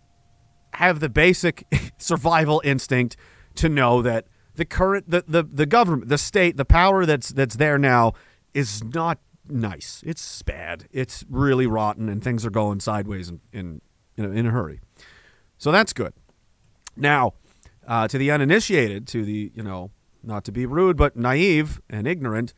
have 0.74 1.00
the 1.00 1.08
basic 1.08 1.66
survival 1.98 2.60
instinct 2.64 3.16
to 3.56 3.68
know 3.68 4.02
that 4.02 4.26
the 4.54 4.64
current 4.64 5.10
the, 5.10 5.24
the, 5.26 5.42
the 5.42 5.66
government 5.66 6.08
the 6.08 6.18
state 6.18 6.56
the 6.56 6.64
power 6.64 7.06
that's 7.06 7.30
that's 7.30 7.56
there 7.56 7.78
now 7.78 8.12
is 8.54 8.82
not 8.82 9.18
nice. 9.48 10.02
It's 10.06 10.42
bad. 10.42 10.86
It's 10.92 11.24
really 11.28 11.66
rotten 11.66 12.08
and 12.08 12.22
things 12.22 12.44
are 12.46 12.50
going 12.50 12.80
sideways 12.80 13.28
in 13.28 13.40
in 13.52 13.80
in 14.16 14.24
a, 14.24 14.30
in 14.30 14.46
a 14.46 14.50
hurry. 14.50 14.80
So 15.58 15.70
that's 15.72 15.92
good. 15.92 16.12
Now 16.96 17.34
uh, 17.86 18.08
to 18.08 18.18
the 18.18 18.30
uninitiated 18.30 19.06
to 19.08 19.24
the 19.24 19.52
you 19.54 19.62
know 19.62 19.90
not 20.22 20.44
to 20.44 20.52
be 20.52 20.66
rude 20.66 20.96
but 20.96 21.16
naive 21.16 21.80
and 21.88 22.06
ignorant 22.06 22.52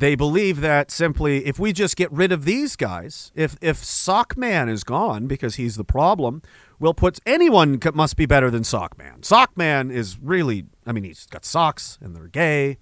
they 0.00 0.14
believe 0.14 0.62
that 0.62 0.90
simply 0.90 1.44
if 1.46 1.58
we 1.58 1.72
just 1.72 1.94
get 1.94 2.10
rid 2.10 2.32
of 2.32 2.44
these 2.44 2.74
guys, 2.74 3.30
if 3.34 3.56
if 3.60 3.82
Sockman 3.82 4.68
is 4.70 4.82
gone 4.82 5.26
because 5.26 5.56
he's 5.56 5.76
the 5.76 5.84
problem, 5.84 6.42
we'll 6.78 6.94
put 6.94 7.18
anyone 7.26 7.78
must 7.94 8.16
be 8.16 8.24
better 8.26 8.50
than 8.50 8.62
Sockman. 8.62 9.20
Sockman 9.20 9.92
is 9.92 10.18
really, 10.18 10.64
I 10.86 10.92
mean, 10.92 11.04
he's 11.04 11.26
got 11.26 11.44
socks 11.44 11.98
and 12.00 12.16
they're 12.16 12.28
gay, 12.28 12.78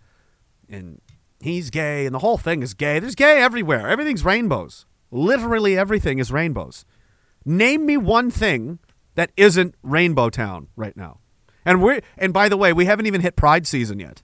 and 0.68 1.00
he's 1.40 1.70
gay, 1.70 2.06
and 2.06 2.14
the 2.14 2.20
whole 2.20 2.38
thing 2.38 2.62
is 2.62 2.72
gay. 2.72 3.00
There's 3.00 3.16
gay 3.16 3.42
everywhere. 3.42 3.88
Everything's 3.88 4.24
rainbows. 4.24 4.86
Literally 5.10 5.76
everything 5.76 6.20
is 6.20 6.30
rainbows. 6.30 6.84
Name 7.44 7.84
me 7.84 7.96
one 7.96 8.30
thing 8.30 8.78
that 9.16 9.32
isn't 9.36 9.74
Rainbow 9.82 10.30
Town 10.30 10.68
right 10.76 10.96
now. 10.96 11.18
And 11.64 11.82
we 11.82 11.94
are 11.94 12.00
and 12.16 12.32
by 12.32 12.48
the 12.48 12.56
way, 12.56 12.72
we 12.72 12.84
haven't 12.84 13.06
even 13.06 13.22
hit 13.22 13.34
Pride 13.34 13.66
season 13.66 13.98
yet. 13.98 14.22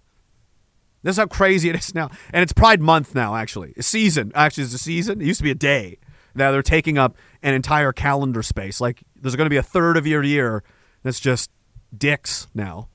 This 1.04 1.12
is 1.12 1.18
how 1.18 1.26
crazy 1.26 1.68
it 1.68 1.76
is 1.76 1.94
now. 1.94 2.11
And 2.32 2.42
it's 2.42 2.54
Pride 2.54 2.80
month 2.80 3.14
now, 3.14 3.37
actually. 3.37 3.75
A 3.76 3.82
season. 3.82 4.32
Actually, 4.34 4.64
it's 4.64 4.75
a 4.75 4.78
season. 4.78 5.20
It 5.20 5.26
used 5.26 5.38
to 5.38 5.44
be 5.44 5.50
a 5.50 5.54
day. 5.54 5.99
Now 6.34 6.50
they're 6.50 6.62
taking 6.62 6.99
up 6.99 7.16
an 7.42 7.54
entire 7.54 7.92
calendar 7.92 8.42
space. 8.42 8.80
Like 8.80 9.04
there's 9.14 9.37
going 9.37 9.46
to 9.46 9.50
be 9.50 9.58
a 9.58 9.62
third 9.62 9.96
of 9.96 10.06
your 10.06 10.25
year 10.25 10.64
that's 11.02 11.20
just 11.20 11.50
dicks 11.96 12.49
now. 12.54 12.88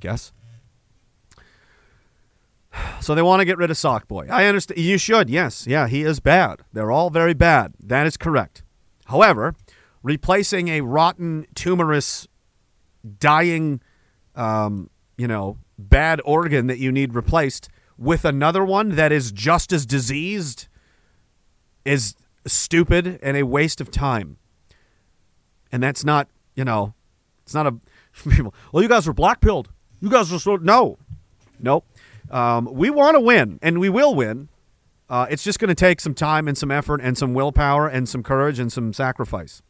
Guess. 0.00 0.32
So 3.00 3.14
they 3.14 3.22
want 3.22 3.38
to 3.40 3.44
get 3.44 3.56
rid 3.56 3.70
of 3.70 3.76
Sockboy. 3.76 4.28
I 4.30 4.46
understand. 4.46 4.80
You 4.80 4.98
should. 4.98 5.30
Yes. 5.30 5.64
Yeah, 5.66 5.86
he 5.86 6.02
is 6.02 6.18
bad. 6.18 6.62
They're 6.72 6.90
all 6.90 7.08
very 7.08 7.34
bad. 7.34 7.72
That 7.78 8.04
is 8.04 8.16
correct. 8.16 8.64
However, 9.06 9.54
replacing 10.02 10.68
a 10.68 10.80
rotten, 10.80 11.46
tumorous, 11.54 12.26
dying, 13.20 13.80
um, 14.34 14.90
you 15.16 15.28
know, 15.28 15.58
bad 15.88 16.20
organ 16.24 16.66
that 16.66 16.78
you 16.78 16.90
need 16.92 17.14
replaced 17.14 17.68
with 17.96 18.24
another 18.24 18.64
one 18.64 18.90
that 18.90 19.12
is 19.12 19.32
just 19.32 19.72
as 19.72 19.86
diseased 19.86 20.68
is 21.84 22.14
stupid 22.46 23.18
and 23.22 23.36
a 23.36 23.44
waste 23.44 23.80
of 23.80 23.90
time. 23.90 24.36
And 25.70 25.82
that's 25.82 26.04
not, 26.04 26.28
you 26.54 26.64
know, 26.64 26.94
it's 27.42 27.54
not 27.54 27.66
a. 27.66 27.74
Well, 28.72 28.82
you 28.82 28.88
guys 28.88 29.08
are 29.08 29.12
black 29.12 29.40
pilled. 29.40 29.70
You 30.00 30.08
guys 30.08 30.32
are 30.32 30.38
so 30.38 30.56
no, 30.56 30.98
nope. 31.58 31.84
Um, 32.30 32.68
we 32.72 32.90
want 32.90 33.16
to 33.16 33.20
win, 33.20 33.58
and 33.62 33.78
we 33.78 33.88
will 33.88 34.14
win. 34.14 34.48
Uh, 35.08 35.26
it's 35.28 35.42
just 35.42 35.58
going 35.58 35.68
to 35.68 35.74
take 35.74 36.00
some 36.00 36.14
time 36.14 36.48
and 36.48 36.56
some 36.56 36.70
effort 36.70 37.00
and 37.02 37.18
some 37.18 37.34
willpower 37.34 37.88
and 37.88 38.08
some 38.08 38.22
courage 38.22 38.58
and 38.58 38.72
some 38.72 38.92
sacrifice, 38.92 39.62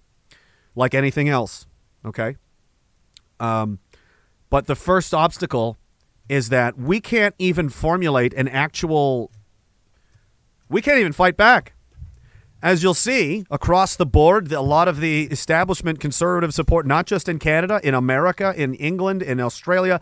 like 0.74 0.94
anything 0.94 1.28
else. 1.28 1.66
Okay. 2.04 2.36
Um, 3.40 3.78
but 4.50 4.66
the 4.66 4.76
first 4.76 5.12
obstacle 5.12 5.78
is 6.28 6.48
that 6.48 6.78
we 6.78 7.00
can't 7.00 7.34
even 7.38 7.68
formulate 7.68 8.34
an 8.34 8.48
actual. 8.48 9.30
We 10.68 10.82
can't 10.82 10.98
even 10.98 11.12
fight 11.12 11.36
back. 11.36 11.74
As 12.62 12.82
you'll 12.82 12.94
see 12.94 13.44
across 13.50 13.94
the 13.94 14.06
board, 14.06 14.50
a 14.50 14.62
lot 14.62 14.88
of 14.88 15.00
the 15.00 15.24
establishment 15.24 16.00
conservative 16.00 16.54
support, 16.54 16.86
not 16.86 17.04
just 17.04 17.28
in 17.28 17.38
Canada, 17.38 17.78
in 17.84 17.92
America, 17.92 18.54
in 18.56 18.74
England, 18.74 19.22
in 19.22 19.38
Australia, 19.38 20.00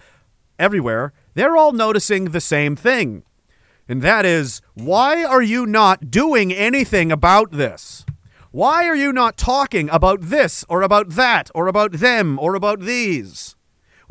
everywhere, 0.61 1.13
they're 1.35 1.57
all 1.57 1.73
noticing 1.73 2.27
the 2.27 2.41
same 2.41 2.77
thing. 2.77 3.25
And 3.89 4.01
that 4.03 4.25
is, 4.25 4.63
why 4.75 5.25
are 5.25 5.43
you 5.43 5.67
not 5.67 6.09
doing 6.09 6.53
anything 6.53 7.11
about 7.11 7.51
this? 7.51 8.07
Why 8.53 8.87
are 8.87 8.95
you 8.95 9.13
not 9.13 9.37
talking 9.37 9.89
about 9.91 10.21
this 10.21 10.65
or 10.69 10.83
about 10.83 11.11
that 11.11 11.51
or 11.55 11.67
about 11.67 11.95
them 11.95 12.39
or 12.39 12.55
about 12.55 12.81
these? 12.81 13.57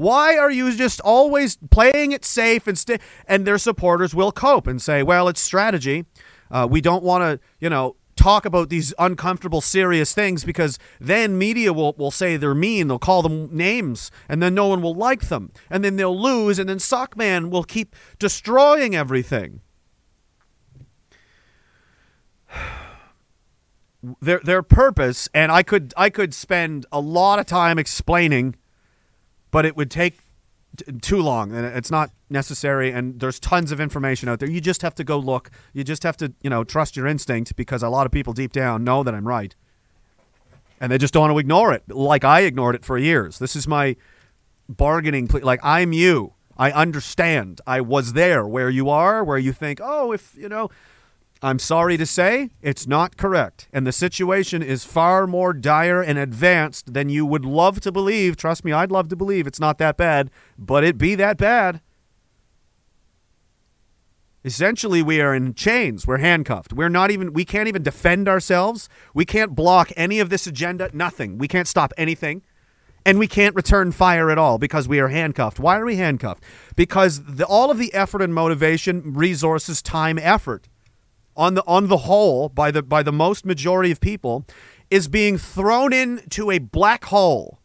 Why 0.02 0.36
are 0.36 0.50
you 0.50 0.76
just 0.76 1.00
always 1.02 1.58
playing 1.70 2.12
it 2.12 2.26
safe 2.26 2.66
and 2.66 2.76
st- 2.76 3.00
and 3.28 3.46
their 3.46 3.60
supporters 3.60 4.16
will 4.16 4.32
cope 4.32 4.66
and 4.66 4.82
say, 4.82 5.04
well, 5.04 5.28
it's 5.28 5.40
strategy. 5.40 6.06
Uh, 6.50 6.68
we 6.68 6.82
don't 6.82 7.04
want 7.04 7.22
to, 7.22 7.40
you 7.60 7.70
know, 7.70 7.98
talk 8.16 8.44
about 8.44 8.70
these 8.70 8.96
uncomfortable, 8.98 9.62
serious 9.62 10.12
things 10.12 10.44
because 10.44 10.80
then 11.00 11.38
media 11.38 11.72
will, 11.72 11.94
will 12.00 12.10
say 12.10 12.36
they're 12.36 12.56
mean. 12.56 12.88
They'll 12.88 12.98
call 12.98 13.22
them 13.22 13.56
names, 13.56 14.10
and 14.28 14.42
then 14.42 14.56
no 14.56 14.66
one 14.70 14.82
will 14.82 14.96
like 14.96 15.30
them. 15.30 15.52
And 15.70 15.84
then 15.84 15.98
they'll 15.98 16.20
lose, 16.20 16.58
and 16.58 16.68
then 16.68 16.80
Sockman 16.80 17.52
will 17.52 17.64
keep 17.64 17.96
destroying 18.18 18.96
everything. 18.96 19.62
Their, 24.20 24.40
their 24.40 24.64
purpose, 24.64 25.30
and 25.32 25.52
I 25.52 25.62
could 25.62 25.94
I 25.96 26.10
could 26.10 26.34
spend 26.34 26.88
a 26.92 27.00
lot 27.00 27.38
of 27.38 27.46
time 27.46 27.78
explaining, 27.78 28.56
but 29.52 29.66
it 29.66 29.76
would 29.76 29.92
take 29.92 30.20
t- 30.78 30.92
too 31.02 31.22
long 31.22 31.54
and 31.54 31.66
it's 31.66 31.92
not 31.92 32.12
necessary 32.30 32.92
and 32.92 33.20
there's 33.20 33.40
tons 33.40 33.72
of 33.72 33.80
information 33.80 34.30
out 34.30 34.40
there. 34.40 34.50
You 34.50 34.62
just 34.62 34.82
have 34.82 34.96
to 34.96 35.04
go 35.04 35.18
look. 35.18 35.52
You 35.74 35.84
just 35.84 36.04
have 36.04 36.18
to 36.18 36.34
you 36.42 36.50
know 36.50 36.64
trust 36.64 36.96
your 36.96 37.08
instinct 37.08 37.56
because 37.56 37.84
a 37.84 37.90
lot 37.90 38.06
of 38.06 38.12
people 38.12 38.34
deep 38.34 38.54
down 38.54 38.84
know 38.84 39.04
that 39.04 39.14
i'm 39.14 39.28
right. 39.28 39.56
And 40.80 40.92
they 40.92 40.98
just 40.98 41.14
don't 41.14 41.22
want 41.22 41.34
to 41.34 41.40
ignore 41.40 41.74
it 41.74 41.84
like 41.90 42.24
i 42.24 42.42
ignored 42.42 42.76
it 42.76 42.86
for 42.86 42.98
years. 42.98 43.38
This 43.40 43.56
is 43.56 43.68
my 43.68 43.96
bargaining 44.68 45.28
ple- 45.28 45.42
like 45.42 45.60
i'm 45.64 45.94
you. 45.94 46.34
I 46.58 46.72
understand. 46.72 47.60
I 47.66 47.82
was 47.82 48.14
there 48.14 48.46
where 48.46 48.70
you 48.70 48.90
are 48.90 49.24
where 49.24 49.38
you 49.38 49.52
think 49.52 49.80
oh 49.84 50.12
if 50.12 50.36
you 50.38 50.50
know 50.50 50.70
I'm 51.44 51.58
sorry 51.58 51.98
to 51.98 52.06
say, 52.06 52.52
it's 52.62 52.86
not 52.86 53.18
correct. 53.18 53.68
And 53.74 53.88
the 53.88 53.92
situation 53.92 54.62
is 54.62 54.86
far 54.86 55.26
more 55.26 55.54
dire 55.54 56.02
and 56.02 56.20
advanced 56.20 56.94
than 56.94 57.10
you 57.10 57.26
would 57.26 57.46
love 57.46 57.82
to 57.82 57.92
believe. 57.92 58.38
Trust 58.38 58.64
me, 58.64 58.72
I'd 58.72 58.92
love 58.92 59.08
to 59.10 59.16
believe 59.16 59.48
it's 59.48 59.60
not 59.60 59.80
that 59.80 59.98
bad, 59.98 60.30
but 60.58 60.84
it 60.84 61.00
be 61.00 61.16
that 61.16 61.38
bad. 61.38 61.82
Essentially, 64.46 65.02
we 65.02 65.20
are 65.20 65.34
in 65.34 65.56
chains. 65.56 66.06
We're 66.06 66.18
handcuffed. 66.18 66.74
We're 66.74 66.90
not 66.90 67.10
even, 67.10 67.34
we 67.34 67.46
can't 67.46 67.68
even 67.68 67.84
defend 67.84 68.28
ourselves. 68.28 68.88
We 69.14 69.26
can't 69.26 69.56
block 69.56 69.92
any 69.96 70.20
of 70.20 70.30
this 70.30 70.46
agenda. 70.46 70.92
Nothing. 70.94 71.40
We 71.40 71.48
can't 71.48 71.68
stop 71.68 71.92
anything. 71.98 72.44
And 73.04 73.18
we 73.18 73.28
can't 73.28 73.56
return 73.56 73.92
fire 73.92 74.30
at 74.30 74.38
all 74.38 74.60
because 74.60 74.88
we 74.88 75.00
are 75.00 75.08
handcuffed. 75.08 75.60
Why 75.60 75.80
are 75.80 75.86
we 75.86 75.96
handcuffed? 75.96 76.44
Because 76.76 77.24
the, 77.24 77.46
all 77.46 77.72
of 77.72 77.80
the 77.80 77.92
effort 77.96 78.22
and 78.22 78.34
motivation, 78.34 79.14
resources, 79.14 79.82
time, 79.82 80.20
effort 80.20 80.68
on 81.36 81.54
the 81.54 81.64
on 81.66 81.88
the 81.88 81.98
whole 81.98 82.50
by 82.50 82.72
the 82.72 82.84
by 82.84 83.04
the 83.04 83.12
most 83.12 83.46
majority 83.46 83.92
of 83.92 84.00
people 84.00 84.46
is 84.90 85.08
being 85.08 85.38
thrown 85.38 85.94
into 85.94 86.52
a 86.52 86.60
black 86.60 87.06
hole 87.06 87.60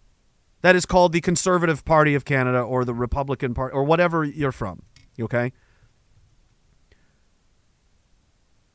that 0.62 0.74
is 0.74 0.86
called 0.86 1.12
the 1.12 1.20
Conservative 1.20 1.84
Party 1.84 2.14
of 2.14 2.24
Canada 2.24 2.60
or 2.60 2.84
the 2.84 2.94
Republican 2.94 3.54
Party 3.54 3.74
or 3.74 3.84
whatever 3.84 4.24
you're 4.24 4.52
from. 4.52 4.82
Okay? 5.20 5.52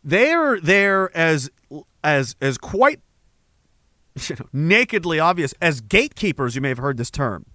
They're 0.03 0.59
there 0.59 1.15
as 1.15 1.49
as 2.03 2.35
as 2.41 2.57
quite 2.57 3.01
you 4.15 4.35
know, 4.39 4.45
nakedly 4.51 5.19
obvious 5.19 5.53
as 5.61 5.81
gatekeepers. 5.81 6.55
You 6.55 6.61
may 6.61 6.69
have 6.69 6.77
heard 6.77 6.97
this 6.97 7.11
term. 7.11 7.45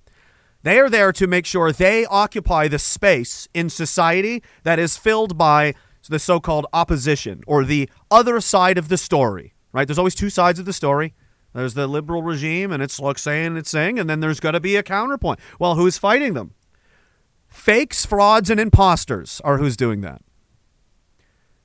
They 0.62 0.81
are 0.81 0.90
there 0.90 1.12
to 1.12 1.26
make 1.26 1.47
sure 1.47 1.71
they 1.71 2.07
occupy 2.07 2.66
the 2.69 2.78
space 2.78 3.47
in 3.55 3.71
society 3.71 4.43
that 4.64 4.78
is 4.78 4.97
filled 4.97 5.38
by 5.38 5.75
the 6.08 6.18
so-called 6.18 6.66
opposition 6.72 7.42
or 7.46 7.64
the 7.64 7.88
other 8.10 8.40
side 8.40 8.78
of 8.78 8.88
the 8.88 8.98
story. 8.98 9.54
Right? 9.72 9.86
There's 9.86 9.98
always 9.98 10.14
two 10.14 10.30
sides 10.30 10.58
of 10.58 10.64
the 10.64 10.72
story. 10.72 11.14
There's 11.52 11.75
the 11.75 11.86
liberal 11.86 12.22
regime, 12.22 12.70
and 12.70 12.82
it's 12.82 13.00
like 13.00 13.18
saying 13.18 13.56
it's 13.56 13.70
saying, 13.70 13.98
and 13.98 14.10
then 14.10 14.20
there's 14.20 14.40
got 14.40 14.50
to 14.52 14.60
be 14.60 14.76
a 14.76 14.82
counterpoint. 14.82 15.40
Well, 15.58 15.75
who's 15.75 15.96
fighting 15.96 16.34
them? 16.34 16.54
Fakes, 17.48 18.04
frauds, 18.04 18.50
and 18.50 18.60
imposters 18.60 19.40
are 19.42 19.56
who's 19.56 19.76
doing 19.76 20.02
that. 20.02 20.20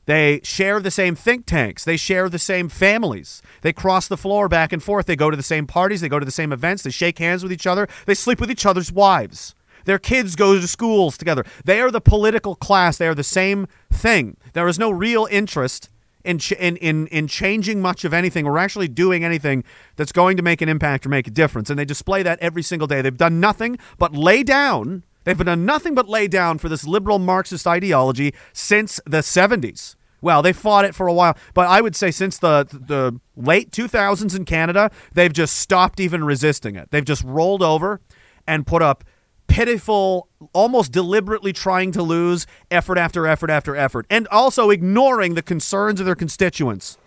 They 0.05 0.41
share 0.43 0.79
the 0.79 0.91
same 0.91 1.15
think 1.15 1.45
tanks. 1.45 1.83
They 1.83 1.97
share 1.97 2.27
the 2.27 2.39
same 2.39 2.69
families. 2.69 3.41
They 3.61 3.73
cross 3.73 4.07
the 4.07 4.17
floor 4.17 4.47
back 4.47 4.73
and 4.73 4.81
forth. 4.81 5.05
They 5.05 5.15
go 5.15 5.29
to 5.29 5.37
the 5.37 5.43
same 5.43 5.67
parties. 5.67 6.01
They 6.01 6.09
go 6.09 6.19
to 6.19 6.25
the 6.25 6.31
same 6.31 6.51
events. 6.51 6.83
They 6.83 6.89
shake 6.89 7.19
hands 7.19 7.43
with 7.43 7.51
each 7.51 7.67
other. 7.67 7.87
They 8.05 8.15
sleep 8.15 8.39
with 8.39 8.49
each 8.49 8.65
other's 8.65 8.91
wives. 8.91 9.55
Their 9.85 9.99
kids 9.99 10.35
go 10.35 10.59
to 10.59 10.67
schools 10.67 11.17
together. 11.17 11.45
They 11.65 11.81
are 11.81 11.91
the 11.91 12.01
political 12.01 12.55
class. 12.55 12.97
They 12.97 13.07
are 13.07 13.15
the 13.15 13.23
same 13.23 13.67
thing. 13.91 14.37
There 14.53 14.67
is 14.67 14.79
no 14.79 14.91
real 14.91 15.27
interest 15.29 15.89
in, 16.23 16.39
ch- 16.39 16.53
in, 16.53 16.77
in, 16.77 17.07
in 17.07 17.27
changing 17.27 17.81
much 17.81 18.05
of 18.05 18.13
anything 18.13 18.45
or 18.45 18.57
actually 18.57 18.87
doing 18.87 19.23
anything 19.23 19.63
that's 19.95 20.11
going 20.11 20.37
to 20.37 20.43
make 20.43 20.61
an 20.61 20.69
impact 20.69 21.05
or 21.05 21.09
make 21.09 21.27
a 21.27 21.31
difference. 21.31 21.69
And 21.69 21.77
they 21.77 21.85
display 21.85 22.23
that 22.23 22.39
every 22.39 22.63
single 22.63 22.87
day. 22.87 23.01
They've 23.01 23.15
done 23.15 23.39
nothing 23.39 23.77
but 23.97 24.13
lay 24.13 24.43
down. 24.43 25.03
They've 25.23 25.37
done 25.37 25.65
nothing 25.65 25.93
but 25.93 26.09
lay 26.09 26.27
down 26.27 26.57
for 26.57 26.69
this 26.69 26.85
liberal 26.85 27.19
Marxist 27.19 27.67
ideology 27.67 28.33
since 28.53 28.99
the 29.05 29.19
70s. 29.19 29.95
Well, 30.21 30.43
they 30.43 30.53
fought 30.53 30.85
it 30.85 30.93
for 30.93 31.07
a 31.07 31.13
while, 31.13 31.35
but 31.55 31.67
I 31.67 31.81
would 31.81 31.95
say 31.95 32.11
since 32.11 32.37
the 32.37 32.67
the 32.71 33.19
late 33.35 33.71
2000s 33.71 34.35
in 34.37 34.45
Canada, 34.45 34.91
they've 35.13 35.33
just 35.33 35.57
stopped 35.57 35.99
even 35.99 36.23
resisting 36.23 36.75
it. 36.75 36.91
They've 36.91 37.03
just 37.03 37.23
rolled 37.23 37.63
over 37.63 38.01
and 38.45 38.67
put 38.67 38.83
up 38.83 39.03
pitiful, 39.51 40.29
almost 40.53 40.91
deliberately 40.91 41.51
trying 41.51 41.91
to 41.91 42.01
lose 42.01 42.47
effort 42.69 42.97
after 42.97 43.27
effort 43.27 43.49
after 43.49 43.75
effort, 43.75 44.05
and 44.09 44.27
also 44.29 44.69
ignoring 44.69 45.35
the 45.35 45.41
concerns 45.41 45.99
of 45.99 46.05
their 46.05 46.15
constituents. 46.15 46.97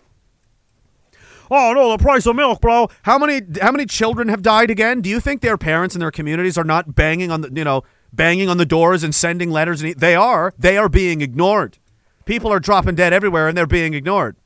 Oh 1.50 1.72
no, 1.72 1.90
the 1.90 2.02
price 2.02 2.26
of 2.26 2.36
milk, 2.36 2.60
bro. 2.60 2.88
How 3.02 3.18
many 3.18 3.40
how 3.60 3.72
many 3.72 3.86
children 3.86 4.28
have 4.28 4.42
died 4.42 4.70
again? 4.70 5.00
Do 5.00 5.08
you 5.10 5.20
think 5.20 5.40
their 5.40 5.58
parents 5.58 5.94
and 5.94 6.02
their 6.02 6.10
communities 6.10 6.58
are 6.58 6.64
not 6.64 6.94
banging 6.94 7.30
on 7.30 7.40
the 7.40 7.50
you 7.54 7.64
know 7.64 7.82
banging 8.12 8.48
on 8.48 8.58
the 8.58 8.66
doors 8.66 9.02
and 9.02 9.14
sending 9.14 9.50
letters? 9.50 9.82
And 9.82 9.94
they 9.94 10.14
are. 10.14 10.52
They 10.58 10.76
are 10.76 10.88
being 10.88 11.20
ignored. 11.20 11.78
People 12.24 12.52
are 12.52 12.60
dropping 12.60 12.94
dead 12.94 13.12
everywhere 13.12 13.48
and 13.48 13.56
they're 13.56 13.66
being 13.66 13.94
ignored. 13.94 14.36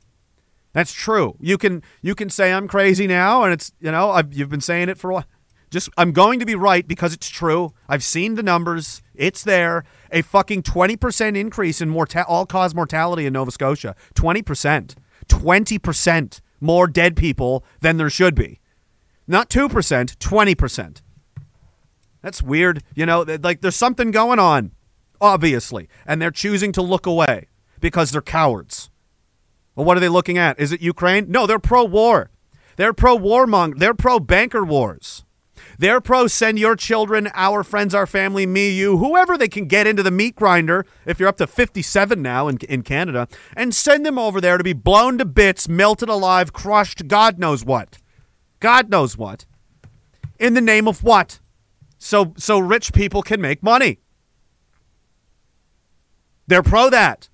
That's 0.73 0.93
true. 0.93 1.35
You 1.39 1.57
can 1.57 1.83
you 2.01 2.15
can 2.15 2.29
say 2.29 2.53
I'm 2.53 2.67
crazy 2.67 3.07
now, 3.07 3.43
and 3.43 3.53
it's 3.53 3.71
you 3.79 3.91
know 3.91 4.11
I've, 4.11 4.33
you've 4.33 4.49
been 4.49 4.61
saying 4.61 4.89
it 4.89 4.97
for 4.97 5.11
a 5.11 5.13
while. 5.15 5.25
Just 5.69 5.89
I'm 5.97 6.11
going 6.11 6.39
to 6.39 6.45
be 6.45 6.55
right 6.55 6.87
because 6.87 7.13
it's 7.13 7.29
true. 7.29 7.73
I've 7.87 8.03
seen 8.03 8.35
the 8.35 8.43
numbers. 8.43 9.01
It's 9.13 9.43
there. 9.43 9.83
A 10.11 10.21
fucking 10.21 10.63
twenty 10.63 10.97
percent 10.97 11.37
increase 11.37 11.81
in 11.81 11.89
morta- 11.89 12.25
all 12.25 12.45
cause 12.45 12.73
mortality 12.73 13.25
in 13.25 13.33
Nova 13.33 13.51
Scotia. 13.51 13.95
Twenty 14.15 14.41
percent. 14.41 14.95
Twenty 15.27 15.77
percent 15.77 16.41
more 16.59 16.87
dead 16.87 17.15
people 17.15 17.63
than 17.81 17.97
there 17.97 18.09
should 18.09 18.35
be. 18.35 18.59
Not 19.27 19.49
two 19.49 19.69
percent. 19.69 20.19
Twenty 20.19 20.55
percent. 20.55 21.03
That's 22.21 22.41
weird. 22.41 22.83
You 22.95 23.05
know, 23.05 23.21
like 23.41 23.61
there's 23.61 23.75
something 23.75 24.11
going 24.11 24.39
on, 24.39 24.71
obviously, 25.21 25.87
and 26.05 26.21
they're 26.21 26.31
choosing 26.31 26.71
to 26.73 26.81
look 26.81 27.05
away 27.05 27.47
because 27.79 28.11
they're 28.11 28.21
cowards. 28.21 28.89
Well, 29.75 29.85
what 29.85 29.95
are 29.95 30.01
they 30.01 30.09
looking 30.09 30.37
at? 30.37 30.59
Is 30.59 30.71
it 30.71 30.81
Ukraine? 30.81 31.29
No, 31.29 31.45
they're 31.47 31.59
pro-war. 31.59 32.31
They're 32.75 32.91
pro-warmonger. 32.91 33.77
They're 33.77 33.93
pro-banker 33.93 34.65
wars. 34.65 35.23
They're 35.79 36.01
pro 36.01 36.27
send 36.27 36.59
your 36.59 36.75
children, 36.75 37.29
our 37.33 37.63
friends, 37.63 37.95
our 37.95 38.05
family, 38.05 38.45
me, 38.45 38.69
you, 38.69 38.97
whoever 38.97 39.37
they 39.37 39.47
can 39.47 39.65
get 39.65 39.87
into 39.87 40.03
the 40.03 40.11
meat 40.11 40.35
grinder, 40.35 40.85
if 41.05 41.21
you're 41.21 41.29
up 41.29 41.37
to 41.37 41.47
57 41.47 42.21
now 42.21 42.49
in, 42.49 42.57
in 42.67 42.81
Canada, 42.81 43.29
and 43.55 43.73
send 43.73 44.05
them 44.05 44.19
over 44.19 44.41
there 44.41 44.57
to 44.57 44.63
be 44.63 44.73
blown 44.73 45.17
to 45.19 45.25
bits, 45.25 45.69
melted 45.69 46.09
alive, 46.09 46.51
crushed, 46.51 47.07
God 47.07 47.39
knows 47.39 47.63
what. 47.63 47.97
God 48.59 48.89
knows 48.89 49.17
what. 49.17 49.45
In 50.37 50.53
the 50.53 50.59
name 50.59 50.85
of 50.85 51.01
what? 51.01 51.39
So 51.97 52.33
so 52.35 52.59
rich 52.59 52.91
people 52.91 53.21
can 53.21 53.39
make 53.39 53.63
money. 53.63 53.99
They're 56.45 56.61
pro 56.61 56.89
that. 56.89 57.29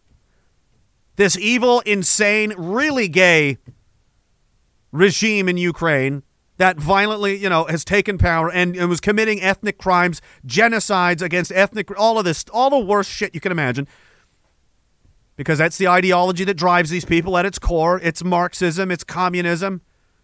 This 1.15 1.35
evil, 1.35 1.79
insane, 1.79 2.53
really 2.55 3.07
gay 3.07 3.57
regime 4.91 5.49
in 5.49 5.57
Ukraine 5.57 6.21
that 6.57 6.77
violently, 6.77 7.35
you 7.35 7.49
know, 7.49 7.65
has 7.65 7.83
taken 7.83 8.17
power 8.17 8.51
and, 8.51 8.75
and 8.75 8.89
was 8.89 9.01
committing 9.01 9.41
ethnic 9.41 9.77
crimes, 9.77 10.21
genocides 10.45 11.21
against 11.21 11.51
ethnic, 11.51 11.97
all 11.99 12.17
of 12.17 12.25
this, 12.25 12.45
all 12.53 12.69
the 12.69 12.79
worst 12.79 13.09
shit 13.09 13.33
you 13.33 13.41
can 13.41 13.51
imagine. 13.51 13.87
Because 15.35 15.57
that's 15.57 15.77
the 15.77 15.87
ideology 15.87 16.45
that 16.45 16.53
drives 16.53 16.89
these 16.89 17.03
people 17.03 17.37
at 17.37 17.45
its 17.45 17.59
core. 17.59 17.99
It's 18.01 18.23
Marxism, 18.23 18.89
it's 18.89 19.03
communism, 19.03 19.81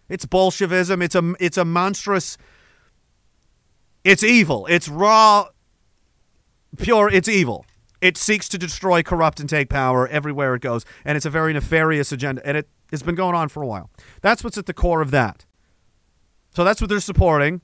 it's 0.08 0.24
Bolshevism, 0.24 1.02
it's 1.02 1.14
a, 1.14 1.34
it's 1.38 1.58
a 1.58 1.66
monstrous, 1.66 2.38
it's 4.04 4.24
evil, 4.24 4.66
it's 4.70 4.88
raw, 4.88 5.48
pure, 6.78 7.10
it's 7.10 7.28
evil. 7.28 7.66
It 8.00 8.16
seeks 8.16 8.48
to 8.48 8.58
destroy, 8.58 9.02
corrupt, 9.02 9.38
and 9.38 9.48
take 9.48 9.68
power 9.68 10.08
everywhere 10.08 10.56
it 10.56 10.62
goes. 10.62 10.84
And 11.04 11.16
it's 11.16 11.26
a 11.26 11.30
very 11.30 11.52
nefarious 11.52 12.10
agenda. 12.10 12.44
And 12.44 12.56
it, 12.56 12.68
it's 12.90 13.02
been 13.04 13.14
going 13.14 13.36
on 13.36 13.48
for 13.48 13.62
a 13.62 13.66
while. 13.66 13.90
That's 14.22 14.42
what's 14.42 14.58
at 14.58 14.66
the 14.66 14.74
core 14.74 15.02
of 15.02 15.12
that. 15.12 15.44
So 16.52 16.64
that's 16.64 16.80
what 16.80 16.90
they're 16.90 17.00
supporting. 17.00 17.62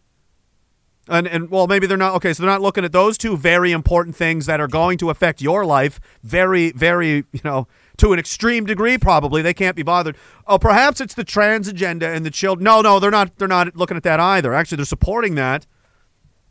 And 1.09 1.27
and 1.27 1.51
well, 1.51 1.67
maybe 1.67 1.87
they're 1.87 1.97
not 1.97 2.15
okay. 2.17 2.33
So 2.35 2.43
they're 2.43 2.53
not 2.53 2.61
looking 2.61 2.85
at 2.85 2.93
those 2.93 3.17
two 3.17 3.37
very 3.37 3.73
important 3.73 4.15
things 4.15 4.47
that 4.47 4.61
are 4.61 4.69
going 4.69 4.99
to 4.99 5.09
affect 5.11 5.41
your 5.41 5.65
life 5.65 6.01
very, 6.23 6.71
very, 6.73 7.25
you 7.33 7.41
know, 7.45 7.67
to 7.97 8.13
an 8.13 8.19
extreme 8.19 8.67
degree. 8.67 8.99
Probably 8.99 9.41
they 9.41 9.55
can't 9.55 9.75
be 9.75 9.83
bothered. 9.83 10.17
Oh, 10.47 10.59
perhaps 10.59 11.01
it's 11.01 11.15
the 11.15 11.25
trans 11.25 11.67
agenda 11.67 12.09
and 12.09 12.27
the 12.27 12.31
children. 12.31 12.65
No, 12.65 12.83
no, 12.83 13.01
they're 13.01 13.11
not. 13.11 13.39
They're 13.39 13.49
not 13.49 13.75
looking 13.75 13.97
at 13.97 14.03
that 14.03 14.21
either. 14.21 14.53
Actually, 14.53 14.77
they're 14.77 14.85
supporting 14.85 15.35
that. 15.37 15.67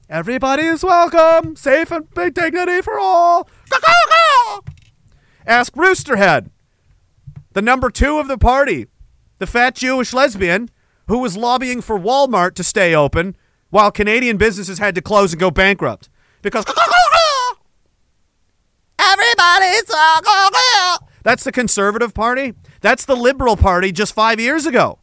Everybody 0.10 0.64
is 0.64 0.84
welcome, 0.84 1.58
safe 1.58 1.92
and 1.92 2.10
big 2.14 2.34
dignity 2.34 2.82
for 2.82 2.98
all. 2.98 3.50
Ask 5.46 5.74
Roosterhead, 5.74 6.50
the 7.52 7.62
number 7.62 7.90
two 7.90 8.18
of 8.18 8.30
the 8.30 8.38
party, 8.38 8.88
the 9.40 9.48
fat 9.48 9.76
Jewish 9.76 10.14
lesbian 10.14 10.70
who 11.08 11.20
was 11.20 11.38
lobbying 11.38 11.82
for 11.82 12.00
Walmart 12.00 12.54
to 12.56 12.64
stay 12.64 12.94
open 12.96 13.36
while 13.70 13.92
Canadian 13.92 14.38
businesses 14.38 14.80
had 14.80 14.96
to 14.96 15.02
close 15.02 15.34
and 15.34 15.40
go 15.40 15.52
bankrupt 15.52 16.10
because 16.42 16.66
everybody's 19.00 19.84
that's 21.24 21.44
the 21.44 21.52
conservative 21.52 22.14
party. 22.14 22.54
That's 22.80 23.04
the 23.04 23.16
liberal 23.16 23.58
party 23.58 23.92
just 23.92 24.14
five 24.14 24.40
years 24.40 24.66
ago. 24.66 25.00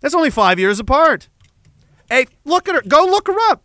That's 0.00 0.14
only 0.14 0.28
five 0.28 0.58
years 0.58 0.78
apart. 0.78 1.30
Hey, 2.10 2.26
look 2.44 2.68
at 2.68 2.74
her. 2.74 2.82
Go 2.86 3.06
look 3.06 3.26
her 3.26 3.36
up, 3.50 3.64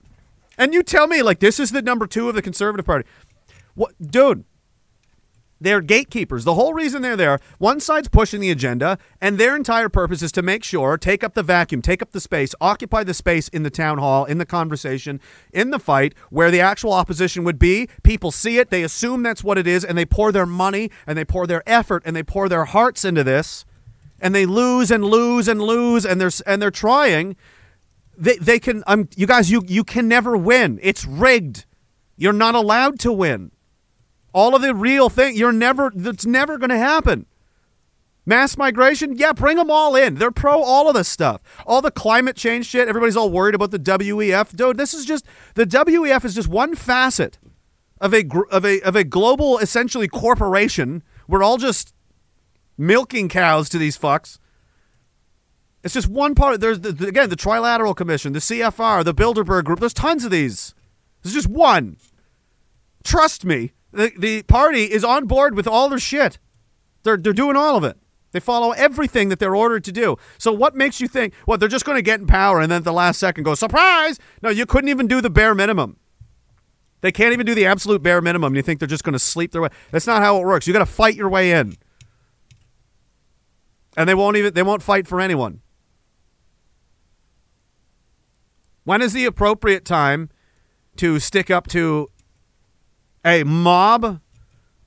and 0.58 0.73
you 0.73 0.84
tell 0.84 1.08
me 1.08 1.21
like 1.21 1.39
this 1.39 1.60
is 1.60 1.71
the 1.71 1.82
number 1.82 2.08
two 2.08 2.30
of 2.30 2.36
the 2.36 2.41
conservative 2.41 2.86
party. 2.86 3.08
What, 3.75 3.93
dude? 4.01 4.45
They're 5.62 5.80
gatekeepers. 5.80 6.43
The 6.43 6.56
whole 6.56 6.74
reason 6.74 7.04
they're 7.04 7.15
there, 7.15 7.38
one 7.60 7.80
side's 7.80 8.10
pushing 8.10 8.41
the 8.41 8.50
agenda, 8.50 8.97
and 9.21 9.38
their 9.38 9.56
entire 9.56 9.89
purpose 9.89 10.24
is 10.24 10.32
to 10.32 10.41
make 10.41 10.63
sure, 10.63 10.97
take 10.97 11.24
up 11.24 11.36
the 11.36 11.43
vacuum, 11.43 11.84
take 11.84 12.02
up 12.02 12.12
the 12.12 12.19
space, 12.19 12.56
occupy 12.60 13.04
the 13.04 13.13
space 13.13 13.47
in 13.50 13.62
the 13.62 13.69
town 13.69 14.00
hall, 14.00 14.26
in 14.26 14.39
the 14.39 14.45
conversation, 14.45 15.21
in 15.54 15.69
the 15.69 15.78
fight, 15.78 16.15
where 16.32 16.50
the 16.50 16.60
actual 16.60 16.91
opposition 16.91 17.43
would 17.43 17.60
be. 17.60 17.88
People 18.02 18.32
see 18.32 18.58
it, 18.58 18.71
they 18.71 18.82
assume 18.82 19.21
that's 19.21 19.43
what 19.43 19.60
it 19.60 19.67
is, 19.67 19.86
and 19.86 19.95
they 19.95 20.06
pour 20.06 20.32
their 20.32 20.47
money, 20.47 20.89
and 21.06 21.15
they 21.15 21.26
pour 21.26 21.45
their 21.45 21.62
effort, 21.67 22.02
and 22.08 22.15
they 22.15 22.24
pour 22.24 22.50
their 22.50 22.65
hearts 22.65 23.06
into 23.06 23.24
this, 23.24 23.63
and 24.19 24.34
they 24.34 24.47
lose 24.47 24.89
and 24.89 25.06
lose 25.06 25.47
and 25.47 25.62
lose, 25.62 26.08
and 26.08 26.19
they're 26.19 26.32
and 26.47 26.60
they're 26.60 26.71
trying. 26.71 27.36
They 28.17 28.38
they 28.38 28.60
can. 28.60 28.84
Um, 28.88 29.10
you 29.15 29.28
guys, 29.28 29.52
you 29.52 29.62
you 29.67 29.84
can 29.84 30.08
never 30.08 30.36
win. 30.36 30.80
It's 30.82 31.06
rigged. 31.06 31.65
You're 32.17 32.34
not 32.34 32.56
allowed 32.56 33.00
to 33.02 33.12
win. 33.12 33.52
All 34.34 34.56
of 34.56 34.62
the 34.62 34.74
real 34.74 35.10
thing, 35.10 35.36
you're 35.36 35.52
never, 35.52 35.91
that's 35.94 36.26
never 36.26 36.58
going 36.58 36.70
to 36.70 36.78
happen. 36.78 37.26
Mass 38.26 38.56
migration, 38.56 39.17
yeah, 39.17 39.34
bring 39.34 39.58
them 39.58 39.72
all 39.72 39.96
in. 39.96 40.15
They're 40.15 40.32
pro 40.32 40.62
all 40.62 40.88
of 40.88 40.96
this 40.96 41.08
stuff. 41.08 41.41
All 41.65 41.82
the 41.82 41.91
climate 41.91 42.36
change 42.36 42.67
shit, 42.67 42.88
everybody's 42.88 43.17
all 43.17 43.32
worried 43.32 43.56
about 43.56 43.72
the 43.72 43.80
WEF. 43.80 44.56
Dude, 44.56 44.78
this 44.78 44.94
is 44.94 45.06
just, 45.06 45.26
the 45.56 45.65
WEF 45.65 46.24
is 46.24 46.36
just 46.36 46.48
one 46.48 46.76
facet 46.76 47.39
of 48.00 48.13
a, 48.13 48.24
of 48.52 48.63
a, 48.63 48.80
of 48.82 48.96
a 48.96 49.04
global, 49.04 49.58
essentially, 49.58 50.08
corporation. 50.08 51.02
We're 51.28 51.44
all 51.44 51.58
just 51.58 51.94
milking 52.78 53.28
cows 53.28 53.70
to 53.70 53.80
these 53.80 53.98
fucks. 53.98 54.38
It's 55.84 55.96
just 55.96 56.08
one 56.08 56.36
part. 56.36 56.62
There's, 56.62 56.80
the, 56.80 57.08
again, 57.08 57.30
the 57.30 57.36
Trilateral 57.36 57.96
Commission, 57.96 58.34
the 58.34 58.39
CFR, 58.39 59.04
the 59.04 59.15
Bilderberg 59.15 59.63
Group. 59.63 59.80
There's 59.80 59.94
tons 59.94 60.24
of 60.24 60.32
these. 60.32 60.76
There's 61.24 61.34
just 61.34 61.48
one. 61.48 61.98
Trust 63.04 63.46
me, 63.46 63.72
the, 63.91 64.12
the 64.17 64.43
party 64.43 64.84
is 64.84 65.04
on 65.04 65.25
board 65.25 65.56
with 65.56 65.67
all 65.67 65.89
their 65.89 65.99
shit. 65.99 66.39
They're, 67.04 67.17
they're 67.17 67.34
doing 67.34 67.56
all 67.56 67.75
of 67.75 67.84
it. 67.84 67.97
They 68.32 68.39
follow 68.39 68.71
everything 68.71 69.30
that 69.30 69.39
they're 69.39 69.56
ordered 69.56 69.84
to 69.86 69.91
do. 69.91 70.17
So 70.38 70.51
what 70.54 70.75
makes 70.75 71.01
you 71.01 71.08
think, 71.08 71.34
well, 71.45 71.58
they're 71.58 71.67
just 71.67 71.86
going 71.86 71.97
to 71.97 72.01
get 72.01 72.21
in 72.21 72.27
power 72.27 72.62
and 72.62 72.71
then 72.71 72.77
at 72.77 72.84
the 72.84 72.93
last 72.93 73.19
second 73.19 73.43
go, 73.43 73.56
surprise? 73.56 74.19
No, 74.41 74.49
you 74.49 74.65
couldn't 74.65 74.89
even 74.89 75.08
do 75.08 75.19
the 75.19 75.30
bare 75.30 75.54
minimum. 75.54 75.97
They 77.01 77.12
can't 77.12 77.34
even 77.34 77.45
do 77.45 77.56
the 77.56 77.65
absolute 77.65 78.01
bare 78.01 78.21
minimum. 78.21 78.56
You 78.56 78.62
think 78.62 78.80
they're 78.80 78.88
just 78.88 79.04
going 79.04 79.13
to 79.13 79.19
sleep 79.19 79.51
their 79.51 79.62
way. 79.62 79.69
That's 79.89 80.08
not 80.08 80.21
how 80.21 80.39
it 80.39 80.45
works. 80.45 80.67
You 80.67 80.73
got 80.73 80.80
to 80.80 80.86
fight 80.86 81.15
your 81.15 81.30
way 81.30 81.51
in. 81.51 81.75
And 83.97 84.08
they 84.08 84.15
won't 84.15 84.38
even 84.38 84.54
they 84.54 84.63
won't 84.63 84.84
fight 84.84 85.08
for 85.08 85.19
anyone. 85.19 85.62
When 88.84 89.01
is 89.01 89.13
the 89.13 89.25
appropriate 89.25 89.84
time 89.84 90.30
to 90.97 91.19
stick 91.19 91.49
up 91.49 91.67
to 91.69 92.10
a 93.25 93.43
mob 93.43 94.19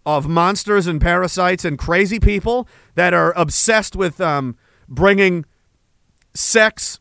of 0.07 0.29
monsters 0.29 0.87
and 0.87 1.01
parasites 1.01 1.65
and 1.65 1.79
crazy 1.79 2.21
people 2.21 2.69
that 2.95 3.15
are 3.15 3.33
obsessed 3.37 3.97
with 3.97 4.21
um, 4.21 4.57
bringing 4.89 5.45
sex, 6.35 7.01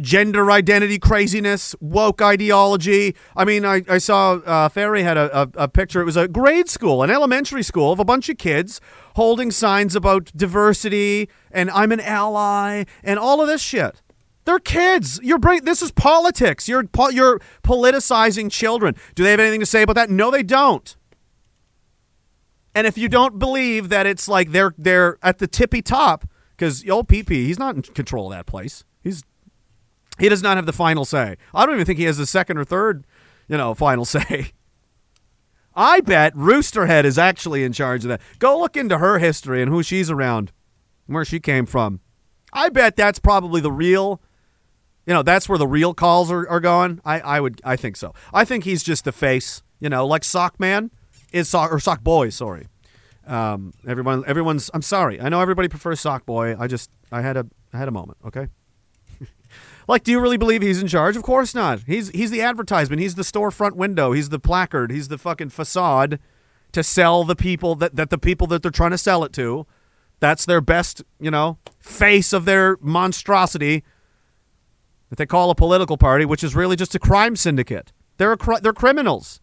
gender 0.00 0.50
identity 0.50 0.98
craziness, 0.98 1.74
woke 1.80 2.22
ideology. 2.22 3.16
I 3.36 3.44
mean, 3.44 3.64
I, 3.64 3.82
I 3.88 3.98
saw 3.98 4.34
uh, 4.34 4.68
Ferry 4.68 5.02
had 5.02 5.16
a, 5.16 5.42
a, 5.42 5.48
a 5.54 5.68
picture. 5.68 6.00
It 6.00 6.04
was 6.04 6.16
a 6.16 6.28
grade 6.28 6.68
school, 6.68 7.02
an 7.02 7.10
elementary 7.10 7.62
school 7.62 7.92
of 7.92 7.98
a 7.98 8.04
bunch 8.04 8.28
of 8.28 8.38
kids 8.38 8.80
holding 9.16 9.50
signs 9.50 9.96
about 9.96 10.26
diversity 10.36 11.28
and 11.50 11.70
I'm 11.70 11.92
an 11.92 12.00
ally 12.00 12.84
and 13.02 13.18
all 13.18 13.40
of 13.40 13.48
this 13.48 13.60
shit. 13.60 14.00
They're 14.44 14.58
kids. 14.58 15.20
You're 15.22 15.38
bring, 15.38 15.64
This 15.64 15.82
is 15.82 15.92
politics. 15.92 16.68
You're 16.68 16.84
you're 17.10 17.38
politicizing 17.62 18.50
children. 18.50 18.96
Do 19.14 19.22
they 19.22 19.30
have 19.30 19.40
anything 19.40 19.60
to 19.60 19.66
say 19.66 19.82
about 19.82 19.94
that? 19.94 20.10
No, 20.10 20.30
they 20.30 20.42
don't. 20.42 20.96
And 22.74 22.86
if 22.86 22.96
you 22.96 23.08
don't 23.08 23.38
believe 23.38 23.88
that 23.90 24.06
it's 24.06 24.28
like 24.28 24.50
they're 24.50 24.74
they're 24.78 25.18
at 25.22 25.38
the 25.38 25.46
tippy 25.46 25.82
top, 25.82 26.24
because 26.56 26.88
old 26.88 27.08
PP, 27.08 27.30
he's 27.30 27.58
not 27.58 27.76
in 27.76 27.82
control 27.82 28.32
of 28.32 28.36
that 28.36 28.46
place. 28.46 28.84
He's 29.02 29.22
he 30.18 30.28
does 30.28 30.42
not 30.42 30.56
have 30.56 30.66
the 30.66 30.72
final 30.72 31.04
say. 31.04 31.36
I 31.54 31.66
don't 31.66 31.74
even 31.74 31.86
think 31.86 31.98
he 31.98 32.04
has 32.04 32.18
the 32.18 32.26
second 32.26 32.58
or 32.58 32.64
third, 32.64 33.06
you 33.48 33.56
know, 33.56 33.74
final 33.74 34.04
say. 34.06 34.52
I 35.74 36.00
bet 36.00 36.34
Roosterhead 36.34 37.04
is 37.04 37.18
actually 37.18 37.64
in 37.64 37.72
charge 37.72 38.04
of 38.04 38.10
that. 38.10 38.20
Go 38.38 38.58
look 38.58 38.76
into 38.76 38.98
her 38.98 39.18
history 39.18 39.62
and 39.62 39.70
who 39.70 39.82
she's 39.82 40.10
around, 40.10 40.52
and 41.06 41.14
where 41.14 41.24
she 41.24 41.40
came 41.40 41.66
from. 41.66 42.00
I 42.52 42.68
bet 42.68 42.96
that's 42.96 43.18
probably 43.18 43.60
the 43.60 43.72
real. 43.72 44.20
You 45.06 45.14
know, 45.14 45.22
that's 45.22 45.48
where 45.48 45.58
the 45.58 45.66
real 45.66 45.94
calls 45.94 46.30
are, 46.30 46.48
are 46.48 46.60
going. 46.60 47.00
I, 47.04 47.20
I 47.20 47.40
would 47.40 47.60
I 47.64 47.76
think 47.76 47.96
so. 47.96 48.14
I 48.32 48.44
think 48.44 48.64
he's 48.64 48.82
just 48.82 49.04
the 49.04 49.12
face, 49.12 49.62
you 49.80 49.88
know, 49.88 50.06
like 50.06 50.24
Sock 50.24 50.60
Man 50.60 50.90
is 51.32 51.48
Sock 51.48 51.72
or 51.72 51.80
Sock 51.80 52.02
Boy, 52.02 52.28
sorry. 52.28 52.68
Um, 53.26 53.72
everyone, 53.86 54.24
everyone's. 54.26 54.70
I'm 54.74 54.82
sorry. 54.82 55.20
I 55.20 55.28
know 55.28 55.40
everybody 55.40 55.68
prefers 55.68 56.00
Sock 56.00 56.26
Boy. 56.26 56.56
I 56.58 56.66
just, 56.66 56.90
I 57.10 57.22
had 57.22 57.36
a, 57.36 57.46
I 57.72 57.78
had 57.78 57.88
a 57.88 57.92
moment. 57.92 58.18
Okay. 58.26 58.48
like, 59.88 60.04
do 60.04 60.10
you 60.10 60.20
really 60.20 60.36
believe 60.36 60.62
he's 60.62 60.82
in 60.82 60.88
charge? 60.88 61.16
Of 61.16 61.22
course 61.22 61.54
not. 61.54 61.80
He's, 61.86 62.10
he's 62.10 62.30
the 62.30 62.42
advertisement. 62.42 63.00
He's 63.00 63.14
the 63.14 63.22
storefront 63.22 63.72
window. 63.72 64.12
He's 64.12 64.28
the 64.28 64.40
placard. 64.40 64.90
He's 64.90 65.08
the 65.08 65.18
fucking 65.18 65.50
facade 65.50 66.18
to 66.72 66.82
sell 66.82 67.24
the 67.24 67.36
people 67.36 67.74
that, 67.76 67.96
that 67.96 68.10
the 68.10 68.18
people 68.18 68.46
that 68.48 68.62
they're 68.62 68.70
trying 68.70 68.90
to 68.90 68.98
sell 68.98 69.24
it 69.24 69.32
to. 69.34 69.66
That's 70.20 70.46
their 70.46 70.60
best, 70.60 71.02
you 71.20 71.30
know, 71.30 71.58
face 71.80 72.32
of 72.32 72.44
their 72.44 72.76
monstrosity 72.80 73.82
that 75.12 75.18
they 75.18 75.26
call 75.26 75.50
a 75.50 75.54
political 75.54 75.98
party, 75.98 76.24
which 76.24 76.42
is 76.42 76.54
really 76.54 76.74
just 76.74 76.94
a 76.94 76.98
crime 76.98 77.36
syndicate. 77.36 77.92
They're 78.16 78.32
a 78.32 78.36
cri- 78.38 78.60
they're 78.62 78.72
criminals. 78.72 79.42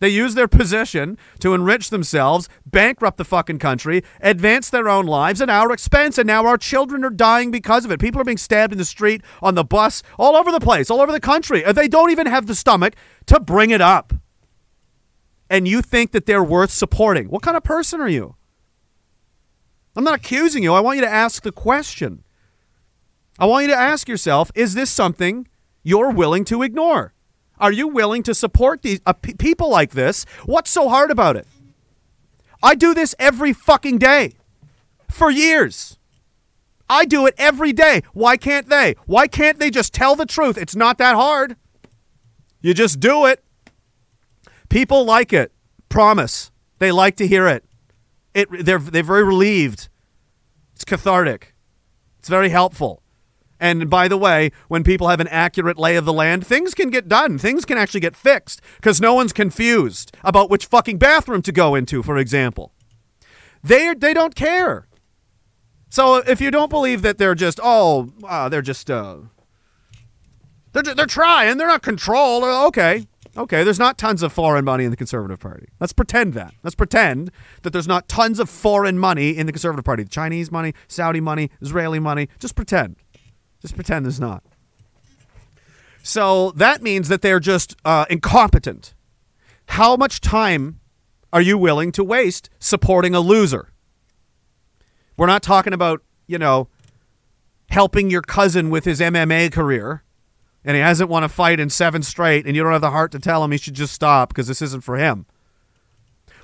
They 0.00 0.10
use 0.10 0.34
their 0.34 0.46
position 0.46 1.16
to 1.38 1.54
enrich 1.54 1.88
themselves, 1.88 2.46
bankrupt 2.66 3.16
the 3.16 3.24
fucking 3.24 3.58
country, 3.58 4.04
advance 4.20 4.68
their 4.68 4.86
own 4.86 5.06
lives 5.06 5.40
at 5.40 5.48
our 5.48 5.72
expense, 5.72 6.18
and 6.18 6.26
now 6.26 6.44
our 6.44 6.58
children 6.58 7.04
are 7.04 7.10
dying 7.10 7.50
because 7.50 7.86
of 7.86 7.90
it. 7.90 8.00
People 8.00 8.20
are 8.20 8.24
being 8.24 8.36
stabbed 8.36 8.70
in 8.70 8.78
the 8.78 8.84
street, 8.84 9.22
on 9.40 9.54
the 9.54 9.64
bus, 9.64 10.02
all 10.18 10.36
over 10.36 10.52
the 10.52 10.60
place, 10.60 10.90
all 10.90 11.00
over 11.00 11.10
the 11.10 11.20
country. 11.20 11.62
They 11.62 11.88
don't 11.88 12.10
even 12.10 12.26
have 12.26 12.46
the 12.46 12.54
stomach 12.54 12.94
to 13.28 13.40
bring 13.40 13.70
it 13.70 13.80
up. 13.80 14.12
And 15.48 15.66
you 15.66 15.80
think 15.80 16.12
that 16.12 16.26
they're 16.26 16.44
worth 16.44 16.70
supporting. 16.70 17.30
What 17.30 17.40
kind 17.40 17.56
of 17.56 17.64
person 17.64 17.98
are 18.02 18.10
you? 18.10 18.36
I'm 19.96 20.04
not 20.04 20.16
accusing 20.16 20.62
you. 20.62 20.74
I 20.74 20.80
want 20.80 20.96
you 20.96 21.04
to 21.04 21.10
ask 21.10 21.42
the 21.42 21.50
question. 21.50 22.24
I 23.38 23.46
want 23.46 23.62
you 23.62 23.70
to 23.70 23.76
ask 23.76 24.08
yourself 24.08 24.50
is 24.54 24.74
this 24.74 24.90
something 24.90 25.48
you're 25.82 26.10
willing 26.10 26.44
to 26.46 26.62
ignore? 26.62 27.14
Are 27.60 27.72
you 27.72 27.88
willing 27.88 28.22
to 28.24 28.34
support 28.34 28.82
these 28.82 29.00
uh, 29.06 29.12
p- 29.12 29.34
people 29.34 29.68
like 29.68 29.92
this? 29.92 30.24
What's 30.44 30.70
so 30.70 30.88
hard 30.88 31.10
about 31.10 31.36
it? 31.36 31.46
I 32.62 32.74
do 32.74 32.94
this 32.94 33.14
every 33.18 33.52
fucking 33.52 33.98
day 33.98 34.34
for 35.08 35.30
years. 35.30 35.98
I 36.90 37.04
do 37.04 37.26
it 37.26 37.34
every 37.38 37.72
day. 37.72 38.02
Why 38.12 38.36
can't 38.36 38.68
they? 38.68 38.96
Why 39.06 39.26
can't 39.26 39.58
they 39.58 39.70
just 39.70 39.92
tell 39.92 40.16
the 40.16 40.26
truth? 40.26 40.56
It's 40.56 40.76
not 40.76 40.98
that 40.98 41.14
hard. 41.14 41.56
You 42.60 42.74
just 42.74 42.98
do 42.98 43.26
it. 43.26 43.44
People 44.68 45.04
like 45.04 45.32
it. 45.32 45.52
Promise. 45.88 46.50
They 46.78 46.92
like 46.92 47.16
to 47.16 47.26
hear 47.26 47.46
it. 47.46 47.64
It 48.34 48.48
they're 48.64 48.78
they're 48.78 49.02
very 49.02 49.24
relieved. 49.24 49.88
It's 50.74 50.84
cathartic. 50.84 51.54
It's 52.18 52.28
very 52.28 52.48
helpful. 52.50 53.02
And 53.60 53.90
by 53.90 54.06
the 54.08 54.16
way, 54.16 54.50
when 54.68 54.84
people 54.84 55.08
have 55.08 55.20
an 55.20 55.28
accurate 55.28 55.78
lay 55.78 55.96
of 55.96 56.04
the 56.04 56.12
land, 56.12 56.46
things 56.46 56.74
can 56.74 56.90
get 56.90 57.08
done. 57.08 57.38
Things 57.38 57.64
can 57.64 57.76
actually 57.76 58.00
get 58.00 58.14
fixed 58.16 58.60
because 58.76 59.00
no 59.00 59.14
one's 59.14 59.32
confused 59.32 60.16
about 60.22 60.48
which 60.50 60.66
fucking 60.66 60.98
bathroom 60.98 61.42
to 61.42 61.52
go 61.52 61.74
into, 61.74 62.02
for 62.02 62.16
example. 62.18 62.72
They 63.64 63.94
they 63.94 64.14
don't 64.14 64.34
care. 64.36 64.86
So 65.90 66.16
if 66.16 66.40
you 66.40 66.50
don't 66.50 66.70
believe 66.70 67.02
that 67.02 67.18
they're 67.18 67.34
just 67.34 67.58
oh 67.62 68.12
uh, 68.22 68.48
they're 68.48 68.62
just 68.62 68.90
uh, 68.90 69.16
they're 70.72 70.82
they're 70.94 71.06
trying, 71.06 71.56
they're 71.56 71.66
not 71.66 71.82
controlled. 71.82 72.44
uh, 72.44 72.66
Okay, 72.66 73.06
okay. 73.36 73.64
There's 73.64 73.78
not 73.78 73.98
tons 73.98 74.22
of 74.22 74.32
foreign 74.32 74.64
money 74.64 74.84
in 74.84 74.90
the 74.90 74.96
Conservative 74.96 75.40
Party. 75.40 75.66
Let's 75.80 75.92
pretend 75.92 76.34
that. 76.34 76.54
Let's 76.62 76.76
pretend 76.76 77.30
that 77.62 77.70
there's 77.72 77.88
not 77.88 78.06
tons 78.08 78.38
of 78.38 78.48
foreign 78.48 78.98
money 78.98 79.30
in 79.36 79.46
the 79.46 79.52
Conservative 79.52 79.84
Party. 79.84 80.04
Chinese 80.04 80.52
money, 80.52 80.74
Saudi 80.86 81.20
money, 81.20 81.50
Israeli 81.60 81.98
money. 81.98 82.28
Just 82.38 82.54
pretend. 82.54 82.96
Just 83.60 83.74
pretend 83.74 84.04
there's 84.04 84.20
not. 84.20 84.42
So 86.02 86.52
that 86.52 86.82
means 86.82 87.08
that 87.08 87.22
they're 87.22 87.40
just 87.40 87.76
uh, 87.84 88.06
incompetent. 88.08 88.94
How 89.66 89.96
much 89.96 90.20
time 90.20 90.80
are 91.32 91.42
you 91.42 91.58
willing 91.58 91.92
to 91.92 92.04
waste 92.04 92.48
supporting 92.58 93.14
a 93.14 93.20
loser? 93.20 93.68
We're 95.16 95.26
not 95.26 95.42
talking 95.42 95.72
about, 95.72 96.02
you 96.26 96.38
know, 96.38 96.68
helping 97.68 98.10
your 98.10 98.22
cousin 98.22 98.70
with 98.70 98.84
his 98.84 99.00
MMA 99.00 99.52
career 99.52 100.02
and 100.64 100.74
he 100.74 100.80
hasn't 100.80 101.10
won 101.10 101.24
a 101.24 101.28
fight 101.28 101.60
in 101.60 101.68
seven 101.68 102.02
straight 102.02 102.46
and 102.46 102.56
you 102.56 102.62
don't 102.62 102.72
have 102.72 102.80
the 102.80 102.90
heart 102.90 103.12
to 103.12 103.18
tell 103.18 103.44
him 103.44 103.52
he 103.52 103.58
should 103.58 103.74
just 103.74 103.92
stop 103.92 104.30
because 104.30 104.46
this 104.46 104.62
isn't 104.62 104.84
for 104.84 104.96
him. 104.96 105.26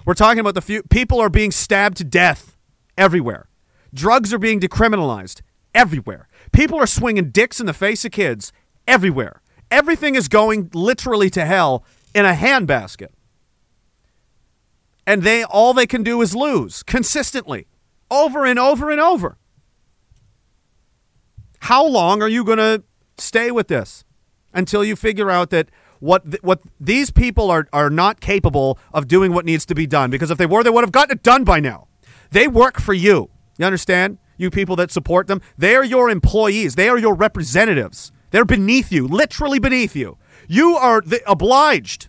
We're 0.04 0.14
talking 0.14 0.40
about 0.40 0.54
the 0.54 0.60
few 0.60 0.82
people 0.82 1.20
are 1.20 1.30
being 1.30 1.50
stabbed 1.50 1.96
to 1.98 2.04
death 2.04 2.56
everywhere. 2.98 3.48
Drugs 3.94 4.34
are 4.34 4.38
being 4.38 4.60
decriminalized 4.60 5.40
everywhere. 5.74 6.28
People 6.54 6.78
are 6.78 6.86
swinging 6.86 7.30
dicks 7.30 7.58
in 7.58 7.66
the 7.66 7.72
face 7.72 8.04
of 8.04 8.12
kids 8.12 8.52
everywhere. 8.86 9.42
Everything 9.72 10.14
is 10.14 10.28
going 10.28 10.70
literally 10.72 11.28
to 11.30 11.44
hell 11.44 11.84
in 12.14 12.24
a 12.24 12.32
handbasket. 12.32 13.08
And 15.04 15.24
they 15.24 15.42
all 15.42 15.74
they 15.74 15.86
can 15.86 16.04
do 16.04 16.22
is 16.22 16.34
lose 16.34 16.84
consistently, 16.84 17.66
over 18.08 18.46
and 18.46 18.58
over 18.58 18.90
and 18.90 19.00
over. 19.00 19.36
How 21.62 21.84
long 21.84 22.22
are 22.22 22.28
you 22.28 22.44
going 22.44 22.58
to 22.58 22.84
stay 23.18 23.50
with 23.50 23.66
this 23.66 24.04
until 24.52 24.84
you 24.84 24.94
figure 24.94 25.30
out 25.30 25.50
that 25.50 25.70
what 25.98 26.30
th- 26.30 26.42
what 26.42 26.60
these 26.78 27.10
people 27.10 27.50
are 27.50 27.66
are 27.72 27.90
not 27.90 28.20
capable 28.20 28.78
of 28.92 29.08
doing 29.08 29.32
what 29.32 29.44
needs 29.44 29.66
to 29.66 29.74
be 29.74 29.86
done 29.86 30.10
because 30.10 30.30
if 30.30 30.38
they 30.38 30.46
were 30.46 30.62
they 30.62 30.70
would 30.70 30.84
have 30.84 30.92
gotten 30.92 31.16
it 31.16 31.22
done 31.24 31.42
by 31.42 31.58
now. 31.58 31.88
They 32.30 32.46
work 32.46 32.80
for 32.80 32.94
you. 32.94 33.30
You 33.58 33.66
understand? 33.66 34.18
You 34.36 34.50
people 34.50 34.76
that 34.76 34.90
support 34.90 35.26
them, 35.26 35.40
they 35.56 35.76
are 35.76 35.84
your 35.84 36.10
employees. 36.10 36.74
They 36.74 36.88
are 36.88 36.98
your 36.98 37.14
representatives. 37.14 38.12
They're 38.30 38.44
beneath 38.44 38.90
you, 38.90 39.06
literally 39.06 39.58
beneath 39.58 39.94
you. 39.94 40.18
You 40.48 40.76
are 40.76 41.00
the, 41.00 41.22
obliged 41.30 42.08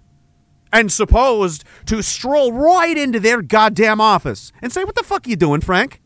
and 0.73 0.91
supposed 0.91 1.63
to 1.85 2.01
stroll 2.01 2.51
right 2.51 2.97
into 2.97 3.19
their 3.19 3.41
goddamn 3.41 4.01
office 4.01 4.51
and 4.61 4.73
say, 4.73 4.83
"What 4.83 4.95
the 4.95 5.03
fuck 5.03 5.25
are 5.25 5.29
you 5.29 5.35
doing, 5.35 5.61
Frank? 5.61 6.01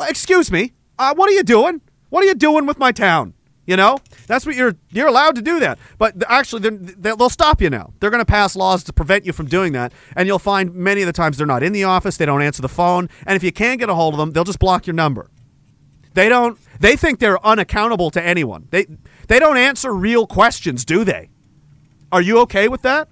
Excuse 0.00 0.50
me. 0.50 0.74
Uh, 0.98 1.14
what 1.14 1.28
are 1.28 1.34
you 1.34 1.42
doing? 1.42 1.80
What 2.08 2.24
are 2.24 2.26
you 2.26 2.34
doing 2.34 2.66
with 2.66 2.78
my 2.78 2.92
town? 2.92 3.34
You 3.66 3.76
know, 3.76 3.98
that's 4.28 4.46
what 4.46 4.54
you're 4.54 4.76
you're 4.90 5.08
allowed 5.08 5.34
to 5.34 5.42
do 5.42 5.58
that. 5.60 5.78
But 5.98 6.14
actually, 6.28 6.70
they'll 6.70 7.28
stop 7.28 7.60
you 7.60 7.68
now. 7.68 7.92
They're 7.98 8.10
going 8.10 8.20
to 8.20 8.24
pass 8.24 8.54
laws 8.54 8.84
to 8.84 8.92
prevent 8.92 9.26
you 9.26 9.32
from 9.32 9.46
doing 9.46 9.72
that, 9.72 9.92
and 10.14 10.28
you'll 10.28 10.38
find 10.38 10.72
many 10.74 11.02
of 11.02 11.06
the 11.06 11.12
times 11.12 11.36
they're 11.36 11.46
not 11.46 11.64
in 11.64 11.72
the 11.72 11.82
office. 11.84 12.16
They 12.16 12.26
don't 12.26 12.42
answer 12.42 12.62
the 12.62 12.68
phone, 12.68 13.08
and 13.26 13.34
if 13.34 13.42
you 13.42 13.50
can't 13.50 13.80
get 13.80 13.88
a 13.88 13.94
hold 13.94 14.14
of 14.14 14.18
them, 14.18 14.30
they'll 14.30 14.44
just 14.44 14.60
block 14.60 14.86
your 14.86 14.94
number. 14.94 15.30
They 16.14 16.28
don't. 16.28 16.58
They 16.78 16.96
think 16.96 17.18
they're 17.18 17.44
unaccountable 17.44 18.10
to 18.12 18.22
anyone. 18.22 18.68
They 18.70 18.86
they 19.26 19.40
don't 19.40 19.56
answer 19.56 19.92
real 19.92 20.26
questions, 20.28 20.84
do 20.84 21.02
they? 21.04 21.30
Are 22.12 22.22
you 22.22 22.38
okay 22.40 22.68
with 22.68 22.82
that? 22.82 23.08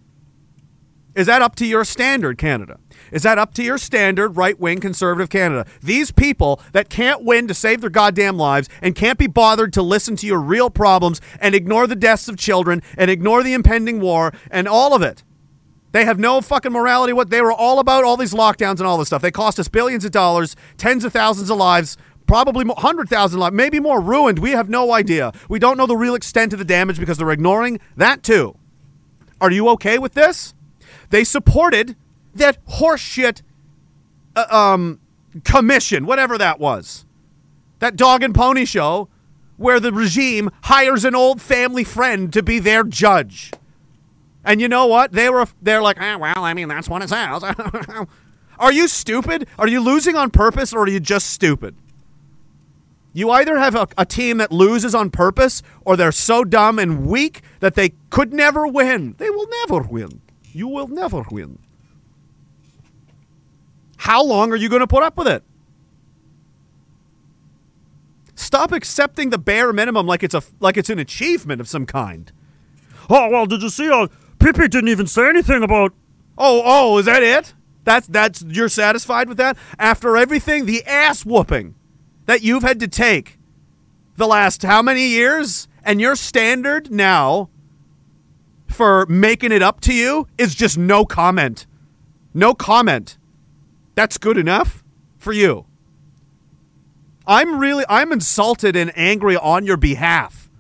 Is 1.17 1.27
that 1.27 1.43
up 1.43 1.57
to 1.57 1.67
your 1.67 1.85
standard, 1.85 2.39
Canada? 2.39 2.79
Is 3.15 3.23
that 3.23 3.39
up 3.39 3.55
to 3.55 3.63
your 3.63 3.79
standard 3.79 4.37
right 4.37 4.59
wing 4.59 4.81
conservative 4.81 5.31
Canada? 5.31 5.67
These 5.81 6.11
people 6.11 6.61
that 6.73 6.91
can't 6.91 7.25
win 7.25 7.47
to 7.47 7.55
save 7.55 7.81
their 7.81 7.89
goddamn 7.89 8.37
lives 8.37 8.69
and 8.83 8.97
can't 8.97 9.21
be 9.21 9.29
bothered 9.29 9.73
to 9.75 9.83
listen 9.83 10.17
to 10.17 10.27
your 10.27 10.41
real 10.41 10.69
problems 10.69 11.21
and 11.39 11.55
ignore 11.55 11.87
the 11.87 11.95
deaths 11.95 12.29
of 12.29 12.37
children 12.37 12.83
and 12.99 13.13
ignore 13.13 13.45
the 13.45 13.55
impending 13.55 14.01
war 14.01 14.33
and 14.51 14.67
all 14.67 14.95
of 14.95 15.03
it. 15.03 15.23
They 15.93 16.05
have 16.05 16.19
no 16.19 16.41
fucking 16.41 16.73
morality. 16.73 17.13
What 17.13 17.31
they 17.31 17.41
were 17.41 17.53
all 17.53 17.79
about, 17.79 18.03
all 18.03 18.17
these 18.17 18.35
lockdowns 18.35 18.79
and 18.79 18.83
all 18.83 18.99
this 18.99 19.07
stuff. 19.07 19.23
They 19.23 19.31
cost 19.31 19.61
us 19.61 19.69
billions 19.69 20.05
of 20.05 20.11
dollars, 20.11 20.57
tens 20.77 21.05
of 21.05 21.13
thousands 21.13 21.51
of 21.51 21.57
lives, 21.57 21.97
probably 22.27 22.65
mo- 22.65 22.75
100,000 22.75 23.39
lives, 23.39 23.55
maybe 23.55 23.79
more 23.79 24.01
ruined. 24.01 24.41
We 24.41 24.51
have 24.51 24.69
no 24.69 24.93
idea. 24.93 25.33
We 25.49 25.61
don't 25.61 25.77
know 25.77 25.87
the 25.87 25.97
real 25.97 26.17
extent 26.17 26.53
of 26.53 26.59
the 26.59 26.65
damage 26.65 26.99
because 26.99 27.19
they're 27.19 27.31
ignoring 27.31 27.79
that 27.97 28.25
too. 28.25 28.57
Are 29.41 29.53
you 29.53 29.69
okay 29.69 29.99
with 29.99 30.15
this? 30.15 30.53
They 31.11 31.23
supported 31.23 31.95
that 32.35 32.65
horseshit 32.67 33.43
uh, 34.37 34.47
um, 34.51 35.01
commission, 35.45 36.07
whatever 36.07 36.39
that 36.39 36.59
was. 36.59 37.05
That 37.79 37.97
dog 37.97 38.23
and 38.23 38.35
pony 38.35 38.65
show 38.65 39.09
where 39.57 39.81
the 39.81 39.93
regime 39.93 40.51
hires 40.65 41.05
an 41.05 41.15
old 41.15 41.41
family 41.41 41.85
friend 41.85 42.33
to 42.33 42.43
be 42.43 42.59
their 42.59 42.85
judge. 42.85 43.53
And 44.45 44.61
you 44.61 44.69
know 44.69 44.87
what? 44.87 45.13
They 45.13 45.31
were 45.31 45.47
they're 45.63 45.83
like, 45.83 45.97
ah, 46.01 46.17
well, 46.19 46.45
I 46.45 46.55
mean, 46.55 46.69
that's 46.69 46.89
what 46.89 47.03
it 47.03 47.09
says. 47.09 47.43
are 48.59 48.73
you 48.73 48.89
stupid? 48.89 49.47
Are 49.59 49.69
you 49.69 49.81
losing 49.81 50.17
on 50.17 50.31
purpose 50.31 50.73
or 50.73 50.81
are 50.81 50.89
you 50.89 51.01
just 51.01 51.31
stupid? 51.31 51.77
You 53.17 53.31
either 53.31 53.59
have 53.59 53.77
a, 53.77 53.87
a 53.97 54.05
team 54.05 54.39
that 54.39 54.51
loses 54.51 54.95
on 54.95 55.09
purpose 55.09 55.63
or 55.85 55.97
they're 55.97 56.13
so 56.13 56.45
dumb 56.45 56.81
and 56.81 57.07
weak 57.07 57.43
that 57.61 57.75
they 57.75 57.95
could 58.11 58.33
never 58.33 58.67
win. 58.67 59.15
They 59.19 59.31
will 59.31 59.49
never 59.63 59.83
win. 59.83 60.21
You 60.53 60.67
will 60.69 60.89
never 60.89 61.25
win. 61.31 61.61
How 64.05 64.23
long 64.23 64.53
are 64.53 64.57
you 64.57 64.69
going 64.69 64.81
to 64.81 64.87
put 64.87 65.03
up 65.03 65.17
with 65.17 65.27
it? 65.27 65.43
Stop 68.35 68.71
accepting 68.71 69.31
the 69.31 69.39
bare 69.39 69.73
minimum 69.73 70.07
like 70.07 70.23
it's 70.23 70.35
a 70.35 70.43
like 70.61 70.77
it's 70.77 70.91
an 70.91 70.99
achievement 70.99 71.59
of 71.59 71.69
some 71.69 71.87
kind. 71.87 72.31
Oh 73.09 73.31
well, 73.31 73.47
did 73.47 73.63
you 73.63 73.71
see? 73.71 73.89
Uh, 73.89 74.09
Pippi 74.39 74.69
didn't 74.69 74.89
even 74.89 75.07
say 75.07 75.27
anything 75.27 75.63
about. 75.63 75.95
Oh 76.37 76.61
oh, 76.67 76.99
is 76.99 77.07
that 77.07 77.23
it? 77.23 77.55
That's 77.85 78.07
that's 78.07 78.43
you're 78.43 78.69
satisfied 78.69 79.27
with 79.27 79.39
that 79.39 79.57
after 79.79 80.19
everything 80.19 80.67
the 80.67 80.85
ass 80.85 81.25
whooping 81.25 81.75
that 82.27 82.43
you've 82.43 82.63
had 82.63 82.81
to 82.81 82.89
take 82.89 83.39
the 84.17 84.27
last 84.27 84.65
how 84.65 84.83
many 84.83 85.07
years, 85.07 85.67
and 85.83 85.99
your 85.99 86.15
standard 86.15 86.91
now 86.91 87.49
for 88.69 89.07
making 89.07 89.51
it 89.51 89.63
up 89.63 89.81
to 89.81 89.95
you 89.95 90.29
is 90.37 90.55
just 90.55 90.77
no 90.77 91.07
comment, 91.07 91.67
no 92.35 92.53
comment. 92.53 93.17
That's 93.95 94.19
good 94.19 94.37
enough 94.37 94.83
for 95.19 95.33
you. 95.33 95.67
I'm 97.27 97.59
really 97.59 97.85
I'm 97.89 98.13
insulted 98.13 98.77
and 98.77 98.93
angry 98.97 99.37
on 99.37 99.65
your 99.65 99.77
behalf. 99.77 100.51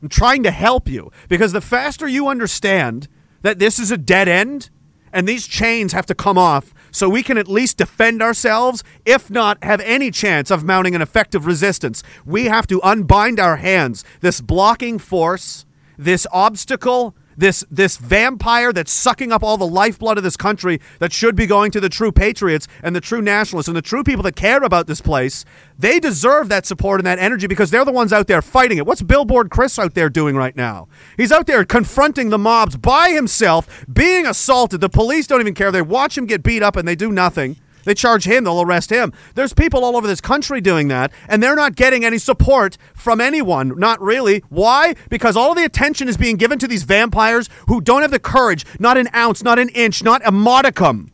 I'm 0.00 0.08
trying 0.08 0.44
to 0.44 0.50
help 0.50 0.88
you 0.88 1.10
because 1.28 1.52
the 1.52 1.60
faster 1.60 2.06
you 2.06 2.28
understand 2.28 3.08
that 3.42 3.58
this 3.58 3.78
is 3.78 3.90
a 3.90 3.98
dead 3.98 4.28
end 4.28 4.70
and 5.12 5.26
these 5.26 5.46
chains 5.46 5.92
have 5.92 6.06
to 6.06 6.14
come 6.14 6.38
off 6.38 6.72
so 6.90 7.08
we 7.08 7.22
can 7.22 7.38
at 7.38 7.48
least 7.48 7.78
defend 7.78 8.22
ourselves, 8.22 8.82
if 9.04 9.30
not 9.30 9.62
have 9.62 9.80
any 9.80 10.10
chance 10.10 10.50
of 10.50 10.64
mounting 10.64 10.94
an 10.94 11.02
effective 11.02 11.46
resistance, 11.46 12.02
we 12.24 12.46
have 12.46 12.66
to 12.68 12.80
unbind 12.82 13.38
our 13.38 13.56
hands. 13.56 14.04
This 14.20 14.40
blocking 14.40 14.98
force, 14.98 15.66
this 15.96 16.26
obstacle, 16.32 17.14
this 17.38 17.64
this 17.70 17.96
vampire 17.96 18.72
that's 18.72 18.92
sucking 18.92 19.32
up 19.32 19.42
all 19.42 19.56
the 19.56 19.66
lifeblood 19.66 20.18
of 20.18 20.24
this 20.24 20.36
country 20.36 20.80
that 20.98 21.12
should 21.12 21.36
be 21.36 21.46
going 21.46 21.70
to 21.70 21.80
the 21.80 21.88
true 21.88 22.12
patriots 22.12 22.66
and 22.82 22.94
the 22.94 23.00
true 23.00 23.22
nationalists 23.22 23.68
and 23.68 23.76
the 23.76 23.82
true 23.82 24.02
people 24.02 24.24
that 24.24 24.36
care 24.36 24.62
about 24.62 24.86
this 24.88 25.00
place. 25.00 25.44
They 25.78 26.00
deserve 26.00 26.48
that 26.48 26.66
support 26.66 26.98
and 26.98 27.06
that 27.06 27.20
energy 27.20 27.46
because 27.46 27.70
they're 27.70 27.84
the 27.84 27.92
ones 27.92 28.12
out 28.12 28.26
there 28.26 28.42
fighting 28.42 28.78
it. 28.78 28.86
What's 28.86 29.02
Billboard 29.02 29.50
Chris 29.50 29.78
out 29.78 29.94
there 29.94 30.10
doing 30.10 30.34
right 30.34 30.56
now? 30.56 30.88
He's 31.16 31.30
out 31.30 31.46
there 31.46 31.64
confronting 31.64 32.30
the 32.30 32.38
mobs 32.38 32.76
by 32.76 33.10
himself, 33.10 33.86
being 33.90 34.26
assaulted. 34.26 34.80
The 34.80 34.88
police 34.88 35.28
don't 35.28 35.40
even 35.40 35.54
care. 35.54 35.70
They 35.70 35.82
watch 35.82 36.18
him 36.18 36.26
get 36.26 36.42
beat 36.42 36.62
up 36.62 36.74
and 36.74 36.86
they 36.86 36.96
do 36.96 37.12
nothing. 37.12 37.56
They 37.88 37.94
charge 37.94 38.26
him, 38.26 38.44
they'll 38.44 38.60
arrest 38.60 38.90
him. 38.90 39.14
There's 39.34 39.54
people 39.54 39.82
all 39.82 39.96
over 39.96 40.06
this 40.06 40.20
country 40.20 40.60
doing 40.60 40.88
that, 40.88 41.10
and 41.26 41.42
they're 41.42 41.56
not 41.56 41.74
getting 41.74 42.04
any 42.04 42.18
support 42.18 42.76
from 42.92 43.18
anyone. 43.18 43.78
Not 43.78 43.98
really. 43.98 44.44
Why? 44.50 44.94
Because 45.08 45.38
all 45.38 45.54
the 45.54 45.64
attention 45.64 46.06
is 46.06 46.18
being 46.18 46.36
given 46.36 46.58
to 46.58 46.68
these 46.68 46.82
vampires 46.82 47.48
who 47.66 47.80
don't 47.80 48.02
have 48.02 48.10
the 48.10 48.18
courage, 48.18 48.66
not 48.78 48.98
an 48.98 49.08
ounce, 49.14 49.42
not 49.42 49.58
an 49.58 49.70
inch, 49.70 50.04
not 50.04 50.20
a 50.26 50.30
modicum 50.30 51.10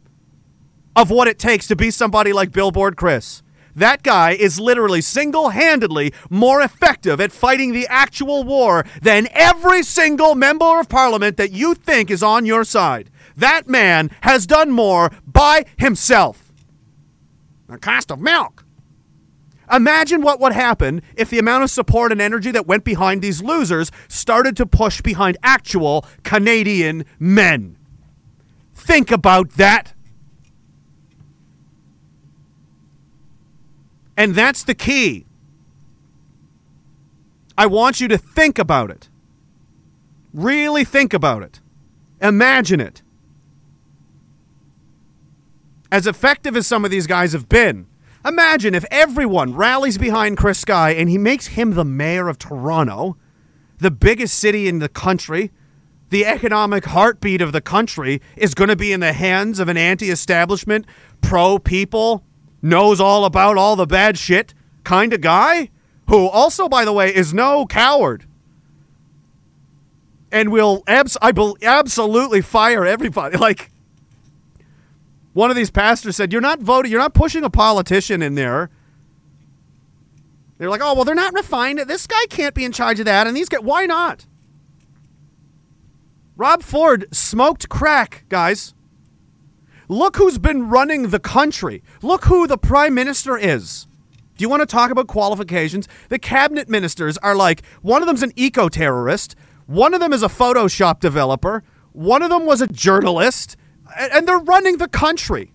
of 0.96 1.10
what 1.10 1.28
it 1.28 1.38
takes 1.38 1.68
to 1.68 1.76
be 1.76 1.92
somebody 1.92 2.32
like 2.32 2.50
Billboard 2.50 2.96
Chris. 2.96 3.44
That 3.76 4.02
guy 4.02 4.32
is 4.32 4.58
literally 4.58 5.00
single 5.00 5.50
handedly 5.50 6.12
more 6.28 6.60
effective 6.60 7.20
at 7.20 7.30
fighting 7.30 7.72
the 7.72 7.87
actual 7.88 8.42
war 8.42 8.84
than 9.00 9.28
every 9.30 9.84
single 9.84 10.34
member 10.34 10.80
of 10.80 10.88
parliament 10.88 11.37
that 11.37 11.52
you 11.52 11.74
think 11.74 12.10
is 12.10 12.24
on 12.24 12.46
your 12.46 12.64
side. 12.64 13.10
That 13.37 13.68
man 13.68 14.10
has 14.22 14.44
done 14.44 14.72
more 14.72 15.12
by 15.24 15.66
himself. 15.76 16.43
The 17.68 17.79
cost 17.79 18.11
of 18.11 18.20
milk. 18.20 18.64
Imagine 19.72 20.20
what 20.20 20.40
would 20.40 20.53
happen 20.53 21.03
if 21.16 21.31
the 21.31 21.38
amount 21.38 21.64
of 21.64 21.70
support 21.70 22.12
and 22.12 22.20
energy 22.20 22.50
that 22.50 22.66
went 22.66 22.85
behind 22.85 23.22
these 23.22 23.42
losers 23.42 23.90
started 24.09 24.57
to 24.59 24.66
push 24.66 25.00
behind 25.00 25.38
actual 25.42 26.05
Canadian 26.22 27.05
men. 27.18 27.79
Think 28.74 29.11
about 29.11 29.53
that. 29.53 29.94
And 34.16 34.35
that's 34.35 34.62
the 34.62 34.74
key. 34.74 35.27
I 37.57 37.66
want 37.66 38.00
you 38.00 38.09
to 38.09 38.18
think 38.18 38.59
about 38.59 38.90
it. 38.90 39.09
Really 40.33 40.85
think 40.85 41.14
about 41.14 41.42
it. 41.42 41.61
Imagine 42.20 42.81
it. 42.81 43.03
As 45.94 46.09
effective 46.09 46.57
as 46.57 46.66
some 46.66 46.85
of 46.85 46.90
these 46.90 47.07
guys 47.07 47.35
have 47.35 47.48
been, 47.48 47.87
imagine 48.24 48.74
if 48.74 48.85
everyone 48.90 49.54
rallies 49.54 49.96
behind 49.96 50.37
Chris 50.37 50.59
Sky 50.59 50.90
and 50.90 51.09
he 51.09 51.16
makes 51.16 51.46
him 51.46 51.74
the 51.74 51.85
mayor 51.85 52.26
of 52.26 52.37
Toronto, 52.37 53.16
the 53.78 53.92
biggest 53.92 54.37
city 54.37 54.66
in 54.66 54.80
the 54.80 54.88
country. 54.88 55.52
The 56.11 56.26
economic 56.26 56.87
heartbeat 56.87 57.40
of 57.40 57.52
the 57.52 57.61
country 57.61 58.20
is 58.37 58.54
going 58.54 58.70
to 58.70 58.74
be 58.76 58.92
in 58.92 58.98
the 58.98 59.12
hands 59.12 59.61
of 59.61 59.68
an 59.68 59.76
anti 59.76 60.11
establishment, 60.11 60.85
pro 61.20 61.61
people, 61.61 62.24
knows 62.61 63.00
all 63.00 63.24
about 63.24 63.57
all 63.57 63.76
the 63.76 63.87
bad 63.87 64.18
shit 64.18 64.52
kind 64.83 65.12
of 65.12 65.20
guy 65.20 65.70
who 66.09 66.26
also 66.26 66.68
by 66.68 66.85
the 66.85 66.92
way 66.92 67.14
is 67.14 67.33
no 67.33 67.66
coward. 67.66 68.26
And 70.33 70.50
will 70.50 70.83
abs- 70.88 71.16
I 71.22 71.30
bel 71.30 71.57
absolutely 71.62 72.40
fire 72.40 72.85
everybody. 72.85 73.37
Like 73.44 73.70
one 75.34 75.50
of 75.50 75.56
these 75.56 75.70
pastors 75.70 76.16
said 76.16 76.32
you're 76.32 76.40
not 76.40 76.60
voting 76.60 76.90
you're 76.90 77.00
not 77.00 77.14
pushing 77.14 77.44
a 77.44 77.50
politician 77.50 78.22
in 78.22 78.34
there 78.34 78.70
they're 80.56 80.70
like 80.70 80.80
oh 80.82 80.94
well 80.94 81.04
they're 81.04 81.14
not 81.14 81.34
refined 81.34 81.78
this 81.80 82.06
guy 82.06 82.24
can't 82.30 82.54
be 82.54 82.64
in 82.64 82.72
charge 82.72 82.98
of 82.98 83.04
that 83.04 83.26
and 83.26 83.36
these 83.36 83.48
guys 83.48 83.60
why 83.60 83.84
not 83.84 84.26
rob 86.36 86.62
ford 86.62 87.06
smoked 87.12 87.68
crack 87.68 88.24
guys 88.28 88.74
Look 89.88 90.16
who's 90.16 90.38
been 90.38 90.70
running 90.70 91.10
the 91.10 91.20
country. 91.20 91.82
Look 92.00 92.24
who 92.24 92.46
the 92.46 92.56
prime 92.56 92.94
minister 92.94 93.36
is. 93.36 93.86
Do 94.36 94.42
you 94.42 94.48
want 94.48 94.60
to 94.60 94.66
talk 94.66 94.90
about 94.90 95.06
qualifications? 95.06 95.88
The 96.08 96.18
cabinet 96.18 96.68
ministers 96.68 97.18
are 97.18 97.34
like 97.34 97.64
one 97.82 98.02
of 98.02 98.06
them's 98.06 98.22
an 98.22 98.32
eco 98.34 98.68
terrorist, 98.68 99.36
one 99.66 99.94
of 99.94 100.00
them 100.00 100.12
is 100.12 100.22
a 100.22 100.28
Photoshop 100.28 101.00
developer, 101.00 101.62
one 101.92 102.22
of 102.22 102.30
them 102.30 102.46
was 102.46 102.60
a 102.60 102.66
journalist, 102.66 103.56
and 103.96 104.26
they're 104.26 104.38
running 104.38 104.78
the 104.78 104.88
country. 104.88 105.52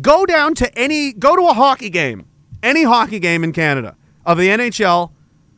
Go 0.00 0.26
down 0.26 0.54
to 0.56 0.78
any, 0.78 1.12
go 1.12 1.36
to 1.36 1.42
a 1.42 1.54
hockey 1.54 1.90
game, 1.90 2.26
any 2.62 2.82
hockey 2.82 3.18
game 3.18 3.44
in 3.44 3.52
Canada 3.52 3.96
of 4.24 4.38
the 4.38 4.48
NHL, 4.48 5.12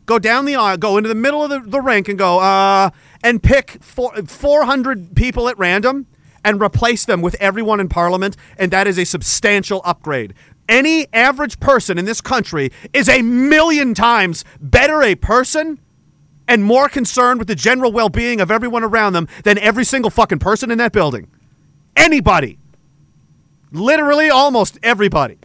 go 0.06 0.18
down 0.18 0.44
the 0.44 0.54
aisle, 0.54 0.76
go 0.76 0.96
into 0.96 1.08
the 1.08 1.14
middle 1.14 1.42
of 1.42 1.50
the, 1.50 1.60
the 1.60 1.80
rink 1.80 2.08
and 2.08 2.18
go, 2.18 2.38
uh, 2.40 2.90
and 3.22 3.42
pick 3.42 3.82
four, 3.82 4.14
400 4.26 5.16
people 5.16 5.48
at 5.48 5.58
random 5.58 6.06
and 6.44 6.60
replace 6.60 7.04
them 7.04 7.20
with 7.20 7.34
everyone 7.40 7.80
in 7.80 7.88
parliament, 7.88 8.36
and 8.58 8.70
that 8.70 8.86
is 8.86 8.98
a 8.98 9.04
substantial 9.04 9.80
upgrade. 9.84 10.34
Any 10.68 11.06
average 11.12 11.58
person 11.60 11.98
in 11.98 12.04
this 12.04 12.20
country 12.20 12.70
is 12.92 13.08
a 13.08 13.22
million 13.22 13.94
times 13.94 14.44
better 14.60 15.02
a 15.02 15.14
person 15.14 15.78
and 16.48 16.64
more 16.64 16.88
concerned 16.88 17.38
with 17.38 17.46
the 17.46 17.54
general 17.54 17.92
well 17.92 18.08
being 18.08 18.40
of 18.40 18.50
everyone 18.50 18.82
around 18.82 19.12
them 19.12 19.28
than 19.44 19.58
every 19.58 19.84
single 19.84 20.10
fucking 20.10 20.38
person 20.38 20.70
in 20.70 20.78
that 20.78 20.92
building. 20.92 21.30
Anybody. 21.94 22.58
Literally 23.70 24.30
almost 24.30 24.78
everybody. 24.82 25.38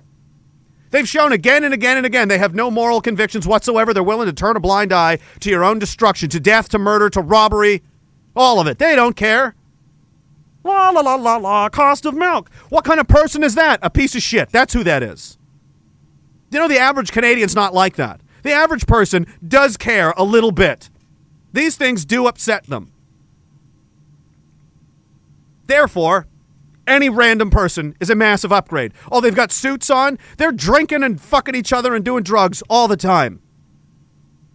They've 0.91 1.09
shown 1.09 1.33
again 1.33 1.63
and 1.63 1.73
again 1.73 1.97
and 1.97 2.05
again 2.05 2.27
they 2.27 2.37
have 2.37 2.55
no 2.55 2.71
moral 2.71 3.01
convictions 3.01 3.45
whatsoever. 3.45 3.93
They're 3.93 4.03
willing 4.03 4.27
to 4.27 4.33
turn 4.33 4.55
a 4.55 4.59
blind 4.59 4.93
eye 4.93 5.19
to 5.41 5.49
your 5.49 5.63
own 5.63 5.79
destruction, 5.79 6.29
to 6.29 6.39
death, 6.39 6.69
to 6.69 6.79
murder, 6.79 7.09
to 7.09 7.21
robbery, 7.21 7.83
all 8.35 8.59
of 8.59 8.67
it. 8.67 8.77
They 8.77 8.95
don't 8.95 9.15
care. 9.15 9.55
La 10.63 10.91
la 10.91 11.01
la 11.01 11.15
la 11.15 11.35
la, 11.37 11.69
cost 11.69 12.05
of 12.05 12.13
milk. 12.13 12.49
What 12.69 12.85
kind 12.85 12.99
of 12.99 13.07
person 13.07 13.43
is 13.43 13.55
that? 13.55 13.79
A 13.81 13.89
piece 13.89 14.15
of 14.15 14.21
shit. 14.21 14.49
That's 14.49 14.73
who 14.73 14.83
that 14.85 15.03
is. 15.03 15.37
You 16.51 16.59
know, 16.59 16.67
the 16.67 16.77
average 16.77 17.11
Canadian's 17.11 17.55
not 17.55 17.73
like 17.73 17.95
that. 17.95 18.21
The 18.43 18.51
average 18.51 18.85
person 18.85 19.25
does 19.45 19.75
care 19.75 20.13
a 20.15 20.23
little 20.23 20.51
bit. 20.51 20.89
These 21.53 21.77
things 21.77 22.03
do 22.03 22.27
upset 22.27 22.65
them. 22.65 22.91
Therefore, 25.67 26.27
any 26.85 27.09
random 27.09 27.49
person 27.49 27.95
is 28.01 28.09
a 28.09 28.15
massive 28.15 28.51
upgrade. 28.51 28.93
Oh, 29.11 29.21
they've 29.21 29.35
got 29.35 29.51
suits 29.51 29.89
on. 29.89 30.19
They're 30.37 30.51
drinking 30.51 31.03
and 31.03 31.21
fucking 31.21 31.55
each 31.55 31.71
other 31.71 31.95
and 31.95 32.03
doing 32.03 32.23
drugs 32.23 32.61
all 32.69 32.87
the 32.87 32.97
time. 32.97 33.41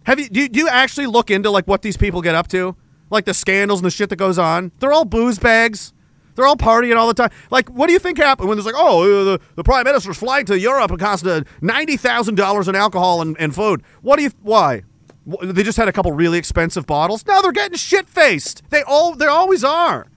Have 0.03 0.19
you 0.19 0.29
do, 0.29 0.41
you 0.41 0.49
do 0.49 0.59
you 0.59 0.67
actually 0.67 1.07
look 1.07 1.31
into 1.31 1.49
like 1.49 1.67
what 1.67 1.81
these 1.81 1.97
people 1.97 2.21
get 2.21 2.35
up 2.35 2.47
to? 2.49 2.75
Like 3.09 3.25
the 3.25 3.33
scandals 3.33 3.79
and 3.79 3.85
the 3.85 3.91
shit 3.91 4.09
that 4.09 4.17
goes 4.17 4.37
on? 4.37 4.71
They're 4.79 4.93
all 4.93 5.05
booze 5.05 5.39
bags. 5.39 5.93
They're 6.35 6.45
all 6.45 6.55
partying 6.55 6.95
all 6.95 7.07
the 7.07 7.13
time. 7.13 7.31
Like, 7.51 7.69
what 7.69 7.87
do 7.87 7.93
you 7.93 7.99
think 7.99 8.17
happened 8.17 8.47
when 8.47 8.57
there's 8.57 8.65
like, 8.65 8.75
oh, 8.77 9.01
uh, 9.01 9.23
the, 9.25 9.41
the 9.55 9.63
prime 9.63 9.83
minister's 9.83 10.15
flying 10.17 10.45
to 10.45 10.57
Europe 10.57 10.89
and 10.91 10.99
cost 10.99 11.25
uh, 11.25 11.41
ninety 11.61 11.97
thousand 11.97 12.35
dollars 12.35 12.67
in 12.67 12.75
alcohol 12.75 13.21
and, 13.21 13.35
and 13.39 13.53
food? 13.53 13.83
What 14.01 14.17
do 14.17 14.23
you? 14.23 14.31
Why? 14.41 14.83
They 15.25 15.63
just 15.63 15.77
had 15.77 15.87
a 15.87 15.93
couple 15.93 16.11
really 16.11 16.37
expensive 16.37 16.85
bottles. 16.87 17.25
Now 17.25 17.41
they're 17.41 17.51
getting 17.51 17.77
shit 17.77 18.07
faced. 18.07 18.63
They 18.69 18.81
all 18.83 19.15
they 19.15 19.27
always 19.27 19.63
are. 19.63 20.07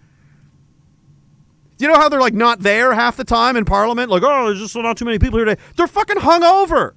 You 1.79 1.88
know 1.88 1.95
how 1.95 2.09
they're 2.09 2.21
like 2.21 2.35
not 2.35 2.61
there 2.61 2.95
half 2.95 3.17
the 3.17 3.25
time 3.25 3.57
in 3.57 3.65
Parliament? 3.65 4.11
Like, 4.11 4.23
oh, 4.25 4.47
there's 4.47 4.61
just 4.61 4.77
not 4.77 4.97
too 4.97 5.05
many 5.05 5.19
people 5.19 5.38
here 5.38 5.47
today. 5.47 5.61
They're 5.77 5.88
fucking 5.88 6.19
hungover. 6.19 6.93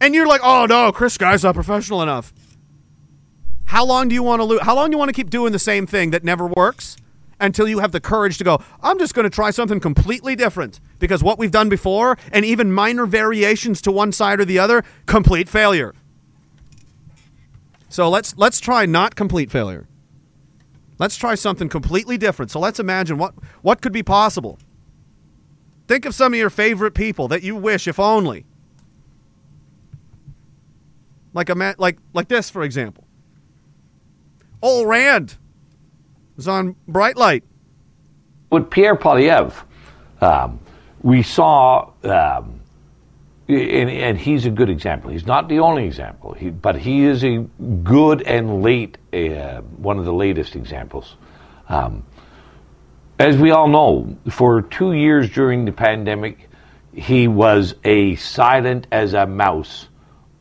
And 0.00 0.14
you're 0.14 0.26
like, 0.26 0.40
oh 0.42 0.66
no, 0.66 0.90
Chris 0.92 1.14
Sky's 1.14 1.44
not 1.44 1.54
professional 1.54 2.02
enough. 2.02 2.32
How 3.66 3.84
long 3.84 4.08
do 4.08 4.14
you 4.14 4.22
want 4.22 4.40
to 4.40 4.44
lose? 4.44 4.60
How 4.62 4.74
long 4.74 4.90
do 4.90 4.94
you 4.94 4.98
want 4.98 5.10
to 5.10 5.14
keep 5.14 5.30
doing 5.30 5.52
the 5.52 5.58
same 5.58 5.86
thing 5.86 6.10
that 6.10 6.24
never 6.24 6.46
works 6.46 6.96
until 7.38 7.68
you 7.68 7.78
have 7.78 7.92
the 7.92 8.00
courage 8.00 8.36
to 8.38 8.44
go, 8.44 8.60
I'm 8.82 8.98
just 8.98 9.14
going 9.14 9.24
to 9.24 9.30
try 9.30 9.50
something 9.50 9.80
completely 9.80 10.36
different 10.36 10.80
because 11.00 11.24
what 11.24 11.38
we've 11.38 11.50
done 11.50 11.68
before 11.68 12.16
and 12.30 12.44
even 12.44 12.70
minor 12.70 13.06
variations 13.06 13.82
to 13.82 13.90
one 13.90 14.12
side 14.12 14.38
or 14.38 14.44
the 14.44 14.58
other, 14.60 14.84
complete 15.06 15.48
failure. 15.48 15.94
So 17.88 18.08
let's 18.08 18.36
let's 18.36 18.60
try 18.60 18.86
not 18.86 19.16
complete 19.16 19.50
failure. 19.50 19.88
Let's 20.98 21.16
try 21.16 21.34
something 21.34 21.68
completely 21.68 22.16
different. 22.18 22.52
So 22.52 22.60
let's 22.60 22.78
imagine 22.78 23.18
what 23.18 23.34
what 23.62 23.80
could 23.82 23.92
be 23.92 24.04
possible. 24.04 24.58
Think 25.88 26.04
of 26.04 26.14
some 26.14 26.32
of 26.32 26.38
your 26.38 26.50
favorite 26.50 26.94
people 26.94 27.26
that 27.28 27.42
you 27.42 27.56
wish 27.56 27.88
if 27.88 27.98
only. 27.98 28.46
Like 31.34 31.48
a 31.48 31.74
like 31.78 31.98
like 32.12 32.28
this 32.28 32.48
for 32.50 32.62
example. 32.62 33.04
Ol 34.62 34.86
Rand. 34.86 35.36
was 36.36 36.46
on 36.46 36.76
Bright 36.86 37.16
Light. 37.16 37.42
with 38.50 38.68
Pierre 38.70 38.96
Poilievre, 38.96 39.54
um, 40.20 40.60
we 41.02 41.22
saw, 41.22 41.90
um, 42.04 42.60
and, 43.48 43.90
and 43.90 44.18
he's 44.18 44.46
a 44.46 44.50
good 44.50 44.70
example. 44.70 45.10
He's 45.10 45.26
not 45.26 45.48
the 45.48 45.60
only 45.60 45.86
example, 45.86 46.34
he, 46.34 46.50
but 46.50 46.76
he 46.76 47.04
is 47.04 47.24
a 47.24 47.38
good 47.82 48.22
and 48.22 48.62
late, 48.62 48.98
uh, 49.12 49.60
one 49.60 49.98
of 49.98 50.04
the 50.04 50.12
latest 50.12 50.56
examples. 50.56 51.16
Um, 51.68 52.04
as 53.18 53.36
we 53.36 53.50
all 53.50 53.68
know, 53.68 54.16
for 54.30 54.62
two 54.62 54.92
years 54.92 55.30
during 55.30 55.64
the 55.64 55.72
pandemic, 55.72 56.48
he 56.92 57.28
was 57.28 57.74
a 57.84 58.16
silent 58.16 58.86
as 58.90 59.14
a 59.14 59.26
mouse 59.26 59.88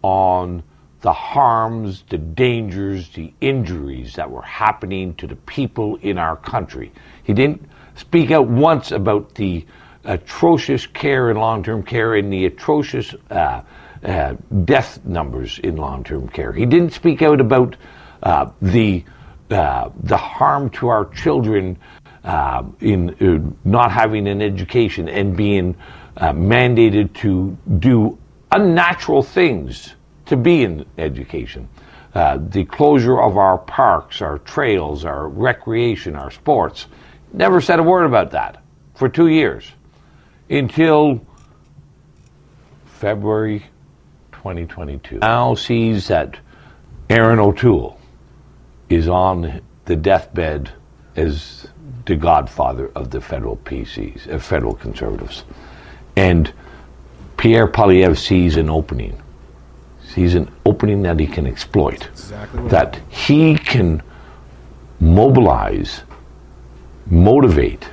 on 0.02 0.63
the 1.02 1.13
harms, 1.13 2.04
the 2.10 2.17
dangers, 2.17 3.10
the 3.10 3.34
injuries 3.39 4.15
that 4.15 4.30
were 4.30 4.41
happening 4.41 5.13
to 5.15 5.28
the 5.28 5.36
people 5.36 5.98
in 5.98 6.17
our 6.17 6.36
country. 6.36 6.91
He 7.24 7.34
didn't 7.34 7.69
speak 7.95 8.32
out 8.32 8.48
once 8.48 8.91
about 8.91 9.36
the 9.36 9.65
atrocious 10.10 10.88
care 10.88 11.30
in 11.30 11.38
long 11.38 11.63
term 11.63 11.84
care 11.84 12.15
and 12.15 12.34
the 12.34 12.48
atrocious 12.48 13.15
uh, 13.30 13.62
uh, 14.04 14.34
death 14.65 15.06
numbers 15.06 15.60
in 15.60 15.78
long 15.78 16.04
term 16.04 16.28
care. 16.28 16.52
He 16.52 16.65
didn't 16.65 16.91
speak 16.91 17.22
out 17.22 17.39
about 17.39 17.78
uh, 18.24 18.52
the, 18.62 19.06
uh, 19.52 19.91
the 20.04 20.17
harm 20.17 20.72
to 20.72 20.88
our 20.88 21.06
children 21.06 21.78
uh, 22.24 22.63
in 22.82 23.10
uh, 23.22 23.54
not 23.63 23.91
having 23.91 24.28
an 24.28 24.41
education 24.41 25.08
and 25.08 25.38
being 25.38 25.76
mandated 26.17 27.13
to 27.13 27.58
do 27.78 28.17
unnatural 28.52 29.24
things 29.24 29.95
to 30.26 30.36
be 30.36 30.63
in 30.63 30.86
education. 30.98 31.69
The 32.13 32.65
closure 32.69 33.22
of 33.22 33.38
our 33.38 33.58
parks, 33.58 34.22
our 34.22 34.39
trails, 34.39 35.06
our 35.06 35.30
recreation, 35.30 36.15
our 36.15 36.32
sports. 36.32 36.88
Never 37.32 37.62
said 37.62 37.80
a 37.80 37.84
word 37.84 38.06
about 38.06 38.32
that 38.32 38.62
for 38.95 39.08
two 39.08 39.28
years 39.28 39.72
until 40.50 41.22
February 42.86 43.66
2022. 44.32 45.20
Now 45.20 45.56
sees 45.56 46.08
that 46.08 46.38
Erin 47.10 47.40
O'Toole 47.40 48.00
is 48.90 49.08
on 49.08 49.62
the 49.86 49.96
deathbed 49.96 50.72
as 51.16 51.68
the 52.06 52.16
godfather 52.16 52.92
of 52.96 53.12
the 53.12 53.22
federal 53.22 53.58
PCs, 53.58 54.32
uh, 54.32 54.40
federal 54.40 54.74
conservatives. 54.74 55.44
And 56.16 56.52
Pierre 57.38 57.68
Poilievre 57.68 58.18
sees 58.18 58.58
an 58.58 58.70
opening, 58.70 59.22
sees 60.04 60.36
an 60.36 60.52
opening 60.66 61.04
that 61.04 61.20
he 61.20 61.28
can 61.28 61.46
exploit, 61.46 62.08
Exactly 62.08 62.68
that 62.70 63.00
he 63.10 63.58
can 63.58 64.02
mobilize, 65.00 66.02
motivate, 67.06 67.88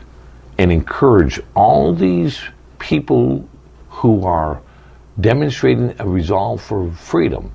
and 0.58 0.72
encourage 0.72 1.40
all 1.54 1.94
these 1.94 2.40
people 2.78 3.48
who 3.88 4.24
are 4.24 4.60
demonstrating 5.20 5.94
a 5.98 6.06
resolve 6.06 6.62
for 6.62 6.90
freedom. 6.92 7.52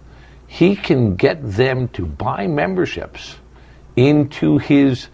He 0.48 0.76
can 0.76 1.16
get 1.16 1.40
them 1.44 1.88
to 1.90 2.06
buy 2.06 2.48
memberships 2.48 3.38
into 3.96 4.58
his 4.58 5.08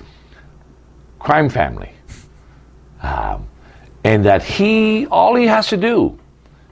crime 1.20 1.50
family. 1.50 1.92
Um, 3.02 3.48
and 4.04 4.26
that 4.26 4.44
he, 4.44 5.06
all 5.08 5.36
he 5.36 5.46
has 5.48 5.68
to 5.68 5.78
do 5.78 6.18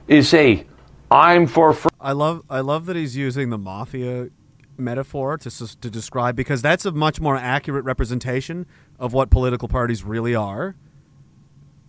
is 0.08 0.28
say, 0.28 0.66
I'm 1.10 1.46
for 1.46 1.72
freedom. 1.72 1.96
I 2.00 2.12
love 2.12 2.42
I 2.50 2.60
love 2.60 2.86
that 2.86 2.96
he's 2.96 3.16
using 3.16 3.50
the 3.50 3.58
mafia 3.58 4.28
metaphor 4.76 5.38
to 5.38 5.50
to 5.80 5.90
describe 5.90 6.36
because 6.36 6.62
that's 6.62 6.84
a 6.84 6.92
much 6.92 7.20
more 7.20 7.36
accurate 7.36 7.84
representation 7.84 8.66
of 8.98 9.12
what 9.12 9.30
political 9.30 9.68
parties 9.68 10.04
really 10.04 10.34
are. 10.34 10.74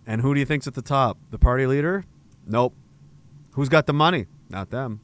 And 0.08 0.22
who 0.22 0.32
do 0.32 0.40
you 0.40 0.46
think's 0.46 0.66
at 0.66 0.72
the 0.74 0.82
top? 0.82 1.18
The 1.30 1.38
party 1.38 1.66
leader? 1.66 2.02
Nope. 2.46 2.74
Who's 3.52 3.68
got 3.68 3.86
the 3.86 3.92
money? 3.92 4.26
Not 4.48 4.70
them. 4.70 5.00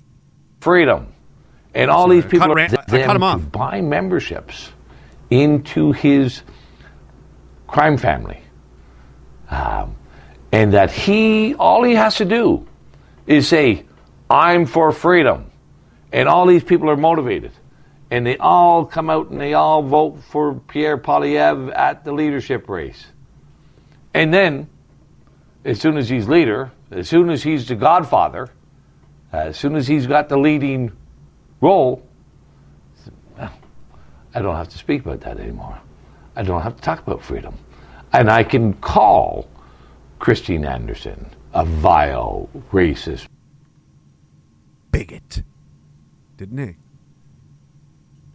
freedom. 0.61 1.13
And 1.75 1.91
all 1.91 2.09
these 2.09 2.25
people 2.25 2.39
cut 2.47 2.51
are 2.51 2.55
Ran- 2.55 2.71
I- 2.73 2.77
cut 2.87 3.17
him 3.17 3.21
to 3.21 3.27
off. 3.27 3.53
buy 3.53 3.81
memberships 3.83 4.71
into 5.29 5.93
his 5.93 6.43
crime 7.67 7.99
family. 7.99 8.41
Um, 9.51 9.95
and 10.53 10.73
that 10.73 10.91
he, 10.91 11.55
all 11.57 11.83
he 11.83 11.95
has 11.97 12.17
to 12.17 12.25
do 12.25 12.67
is 13.27 13.47
say, 13.47 13.85
I'm 14.31 14.65
for 14.65 14.91
freedom. 14.93 15.51
And 16.13 16.29
all 16.31 16.47
these 16.47 16.65
people 16.65 16.89
are 16.89 16.97
motivated. 16.97 17.53
And 18.11 18.25
they 18.27 18.39
all 18.39 18.87
come 18.87 19.11
out 19.11 19.29
and 19.31 19.39
they 19.41 19.53
all 19.53 19.83
vote 19.83 20.21
for 20.31 20.55
Pierre 20.55 20.97
Poilievre 20.97 21.77
at 21.77 22.05
the 22.05 22.13
leadership 22.13 22.69
race. 22.71 23.05
And 24.15 24.33
then, 24.33 24.69
as 25.65 25.81
soon 25.81 25.97
as 25.97 26.09
he's 26.09 26.29
leader, 26.29 26.71
as 26.91 27.09
soon 27.09 27.31
as 27.31 27.43
he's 27.43 27.67
the 27.67 27.75
godfather, 27.75 28.49
as 29.33 29.57
soon 29.57 29.75
as 29.75 29.87
he's 29.87 30.07
got 30.07 30.29
the 30.29 30.37
leading 30.37 30.93
role, 31.61 32.07
I 33.39 34.43
don't 34.43 34.57
have 34.57 34.69
to 34.69 34.79
speak 34.79 35.05
about 35.05 35.21
that 35.23 35.39
anymore. 35.39 35.79
I 36.37 36.43
don't 36.43 36.63
have 36.63 36.77
to 36.77 36.83
talk 36.83 37.01
about 37.07 37.23
freedom. 37.23 37.57
And 38.13 38.31
I 38.31 38.43
can 38.43 38.75
call 38.75 39.49
Christine 40.19 40.65
Anderson 40.65 41.31
a 41.53 41.65
vile, 41.65 42.49
racist, 42.73 43.29
Bigot. 44.91 45.43
Didn't 46.37 46.59
he? 46.59 46.77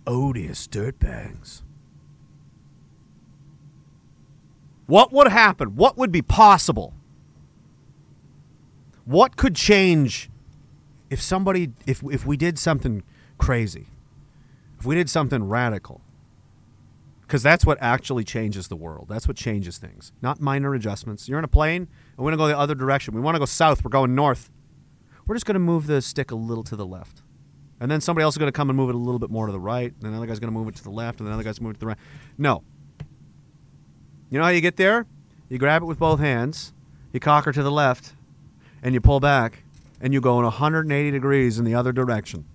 Odious 0.06 0.68
dirtbags. 0.68 1.62
What 4.86 5.14
would 5.14 5.28
happen? 5.28 5.76
What 5.76 5.98
would 5.98 6.12
be 6.12 6.22
possible? 6.22 6.94
What 9.10 9.38
could 9.38 9.56
change 9.56 10.30
if 11.10 11.20
somebody 11.20 11.72
if 11.88 12.04
if 12.12 12.28
we 12.28 12.38
did 12.38 12.60
something 12.60 13.02
crazy? 13.40 13.88
If 14.78 14.86
we 14.86 14.94
did 14.94 15.10
something 15.10 15.50
radical? 15.50 16.02
Because 17.22 17.42
that's 17.42 17.66
what 17.66 17.80
actually 17.82 18.24
changes 18.24 18.68
the 18.68 18.76
world. 18.76 19.08
That's 19.10 19.28
what 19.28 19.36
changes 19.36 19.80
things, 19.80 20.12
not 20.22 20.40
minor 20.42 20.76
adjustments. 20.76 21.28
You're 21.28 21.40
in 21.40 21.44
a 21.44 21.48
plane, 21.48 21.88
and 21.88 22.18
we're 22.20 22.26
going 22.26 22.38
to 22.38 22.38
go 22.38 22.48
the 22.50 22.58
other 22.60 22.76
direction. 22.76 23.16
We 23.16 23.22
want 23.22 23.34
to 23.34 23.40
go 23.40 23.46
south, 23.46 23.84
we're 23.84 23.90
going 23.90 24.14
north. 24.14 24.52
We're 25.26 25.34
just 25.34 25.48
going 25.48 25.56
to 25.56 25.60
move 25.60 25.88
the 25.88 26.04
stick 26.04 26.30
a 26.30 26.36
little 26.36 26.64
to 26.66 26.76
the 26.76 26.86
left. 26.86 27.24
And 27.80 27.90
then 27.90 28.02
somebody 28.02 28.24
else 28.24 28.36
is 28.36 28.38
going 28.38 28.52
to 28.52 28.56
come 28.56 28.70
and 28.70 28.78
move 28.78 28.90
it 28.90 28.96
a 28.96 29.00
little 29.00 29.18
bit 29.18 29.32
more 29.32 29.48
to 29.48 29.52
the 29.52 29.60
right. 29.60 29.92
And 29.92 30.08
another 30.08 30.28
guy's 30.28 30.40
going 30.40 30.54
to 30.54 30.60
move 30.60 30.68
it 30.68 30.76
to 30.76 30.84
the 30.84 30.92
left. 30.92 31.20
And 31.20 31.28
another 31.28 31.42
guy's 31.42 31.60
move 31.60 31.72
it 31.72 31.74
to 31.76 31.80
the 31.80 31.88
right. 31.88 31.98
No. 32.38 32.64
You 34.30 34.38
know 34.38 34.44
how 34.44 34.52
you 34.52 34.62
get 34.62 34.76
there? 34.76 35.08
You 35.50 35.58
grab 35.58 35.82
it 35.82 35.86
with 35.86 35.98
both 35.98 36.20
hands, 36.20 36.74
you 37.12 37.20
cock 37.20 37.46
her 37.46 37.52
to 37.52 37.64
the 37.64 37.72
left, 37.72 38.14
and 38.82 38.94
you 38.94 39.02
pull 39.02 39.20
back, 39.20 39.64
and 40.02 40.14
you 40.14 40.22
go 40.22 40.38
in 40.38 40.44
180 40.44 41.12
degrees 41.12 41.60
in 41.60 41.66
the 41.66 41.76
other 41.76 41.92
direction. 41.92 42.46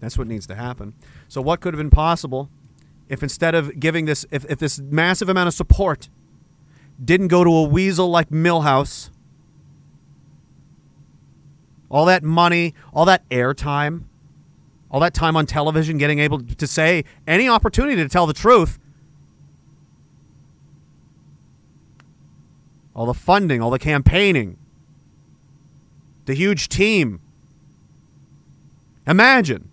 That's 0.00 0.18
what 0.18 0.26
needs 0.26 0.46
to 0.48 0.54
happen. 0.54 0.94
So, 1.28 1.40
what 1.40 1.60
could 1.60 1.74
have 1.74 1.78
been 1.78 1.90
possible 1.90 2.50
if 3.08 3.22
instead 3.22 3.54
of 3.54 3.78
giving 3.78 4.04
this, 4.06 4.24
if, 4.30 4.44
if 4.50 4.58
this 4.58 4.78
massive 4.78 5.28
amount 5.28 5.48
of 5.48 5.54
support 5.54 6.08
didn't 7.02 7.28
go 7.28 7.44
to 7.44 7.50
a 7.50 7.62
weasel 7.64 8.08
like 8.08 8.30
Millhouse, 8.30 9.10
all 11.90 12.04
that 12.06 12.22
money, 12.22 12.74
all 12.92 13.04
that 13.04 13.28
airtime, 13.28 14.04
all 14.90 15.00
that 15.00 15.14
time 15.14 15.36
on 15.36 15.46
television, 15.46 15.98
getting 15.98 16.18
able 16.18 16.40
to 16.40 16.66
say 16.66 17.04
any 17.26 17.48
opportunity 17.48 17.96
to 17.96 18.08
tell 18.08 18.26
the 18.26 18.32
truth, 18.32 18.78
all 22.94 23.06
the 23.06 23.14
funding, 23.14 23.60
all 23.60 23.70
the 23.70 23.78
campaigning, 23.78 24.56
the 26.26 26.34
huge 26.34 26.68
team. 26.68 27.20
Imagine 29.06 29.70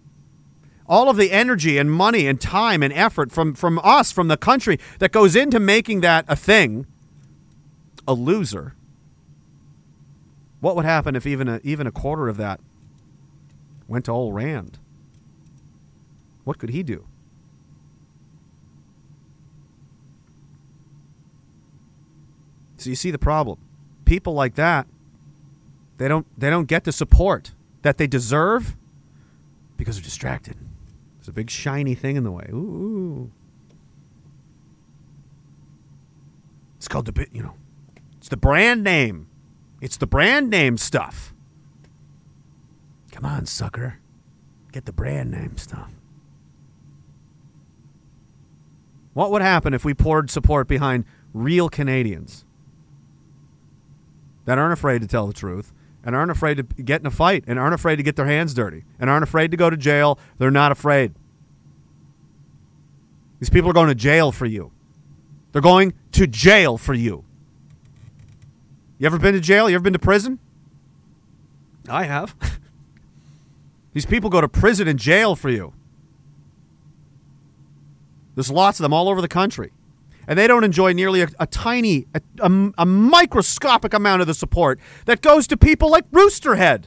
all 0.88 1.10
of 1.10 1.16
the 1.16 1.32
energy 1.32 1.78
and 1.78 1.90
money 1.90 2.28
and 2.28 2.42
time 2.42 2.84
and 2.84 2.92
effort 2.92 3.32
from, 3.32 3.54
from 3.54 3.80
us, 3.82 4.12
from 4.12 4.28
the 4.28 4.36
country, 4.36 4.78
that 5.00 5.14
goes 5.14 5.38
into 5.38 5.58
making 5.58 6.02
that 6.02 6.26
a 6.28 6.36
thing, 6.36 6.86
a 8.06 8.14
loser. 8.14 8.76
What 10.60 10.76
would 10.76 10.84
happen 10.84 11.16
if 11.16 11.26
even 11.26 11.48
a, 11.48 11.62
even 11.64 11.88
a 11.88 11.92
quarter 11.92 12.28
of 12.28 12.36
that 12.38 12.60
went 13.88 14.06
to 14.06 14.12
old 14.12 14.36
Rand? 14.36 14.80
What 16.44 16.58
could 16.58 16.72
he 16.72 16.84
do? 16.84 17.06
So 22.76 22.90
you 22.90 22.96
see 22.96 23.12
the 23.12 23.20
problem. 23.20 23.60
People 24.06 24.34
like 24.34 24.56
that, 24.56 24.88
they 26.02 26.08
don't 26.08 26.26
they 26.36 26.50
don't 26.50 26.66
get 26.66 26.84
the 26.84 26.92
support 26.92 27.54
that 27.84 28.00
they 28.00 28.08
deserve 28.08 28.76
because 29.78 29.98
they're 29.98 30.04
distracted. 30.04 30.58
There's 31.18 31.28
a 31.28 31.32
big 31.32 31.52
shiny 31.52 31.94
thing 31.94 32.16
in 32.16 32.24
the 32.24 32.32
way. 32.32 32.48
Ooh. 32.52 33.32
It's 36.78 36.88
called 36.88 37.06
the 37.06 37.12
bit, 37.12 37.30
you 37.32 37.44
know. 37.44 37.54
It's 38.18 38.30
the 38.30 38.38
brand 38.38 38.84
name. 38.84 39.28
It's 39.80 39.96
the 39.98 40.08
brand 40.08 40.50
name 40.50 40.78
stuff. 40.78 41.36
Come 43.12 43.24
on, 43.24 43.46
sucker. 43.46 44.00
Get 44.72 44.86
the 44.86 44.94
brand 44.94 45.30
name 45.30 45.58
stuff. 45.58 45.92
What 49.14 49.30
would 49.30 49.44
happen 49.44 49.76
if 49.76 49.86
we 49.86 49.94
poured 49.94 50.32
support 50.32 50.68
behind 50.68 51.06
real 51.32 51.70
Canadians 51.70 52.44
that 54.46 54.58
aren't 54.58 54.74
afraid 54.74 55.02
to 55.02 55.08
tell 55.08 55.28
the 55.28 55.34
truth 55.34 55.74
and 56.04 56.16
aren't 56.16 56.32
afraid 56.32 56.58
to 56.58 56.64
get 56.64 57.02
in 57.02 57.08
a 57.08 57.12
fight 57.12 57.44
and 57.48 57.60
aren't 57.60 57.74
afraid 57.74 57.98
to 57.98 58.04
get 58.04 58.16
their 58.16 58.26
hands 58.26 58.54
dirty 58.54 58.84
and 59.00 59.10
aren't 59.10 59.24
afraid 59.24 59.52
to 59.52 59.58
go 59.58 59.70
to 59.70 59.78
jail? 59.78 60.20
They're 60.38 60.52
not 60.52 60.72
afraid. 60.72 61.14
These 63.40 63.50
people 63.50 63.70
are 63.70 63.74
going 63.74 63.90
to 63.90 63.96
jail 63.96 64.32
for 64.32 64.46
you. 64.46 64.72
They're 65.52 65.62
going 65.62 65.94
to 66.14 66.28
jail 66.28 66.78
for 66.78 66.94
you. 66.94 67.26
You 68.98 69.08
ever 69.08 69.18
been 69.18 69.34
to 69.34 69.40
jail? 69.40 69.70
You 69.70 69.76
ever 69.76 69.84
been 69.84 69.94
to 69.94 70.00
prison? 70.00 70.40
I 71.90 72.04
have. 72.04 72.36
These 73.94 74.06
people 74.06 74.30
go 74.30 74.42
to 74.42 74.48
prison 74.48 74.88
and 74.88 75.00
jail 75.00 75.36
for 75.36 75.50
you. 75.50 75.74
There's 78.36 78.52
lots 78.52 78.80
of 78.80 78.84
them 78.84 78.94
all 78.94 79.10
over 79.10 79.22
the 79.22 79.28
country. 79.28 79.72
And 80.32 80.40
they 80.40 80.48
don't 80.48 80.64
enjoy 80.64 80.94
nearly 80.94 81.24
a, 81.24 81.28
a 81.42 81.46
tiny, 81.46 82.08
a, 82.16 82.22
a, 82.40 82.72
a 82.78 82.86
microscopic 82.86 83.94
amount 83.94 84.22
of 84.22 84.28
the 84.28 84.34
support 84.34 84.80
that 85.04 85.20
goes 85.20 85.46
to 85.48 85.58
people 85.58 85.92
like 85.92 86.10
Roosterhead. 86.10 86.86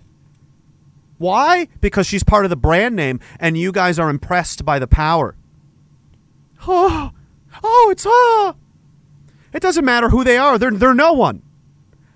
Why? 1.19 1.69
Because 1.83 2.07
she's 2.07 2.25
part 2.25 2.47
of 2.47 2.49
the 2.49 2.57
brand 2.57 2.97
name 2.97 3.21
and 3.39 3.59
you 3.59 3.71
guys 3.71 3.99
are 3.99 4.09
impressed 4.09 4.65
by 4.65 4.79
the 4.79 4.87
power. 4.87 5.37
Oh, 6.67 7.11
oh, 7.63 7.89
it's 7.93 8.07
ah. 8.09 8.55
It 9.53 9.61
doesn't 9.61 9.85
matter 9.85 10.09
who 10.09 10.25
they 10.25 10.39
are. 10.39 10.57
They're, 10.57 10.71
they're 10.71 10.95
no 10.95 11.13
one. 11.13 11.43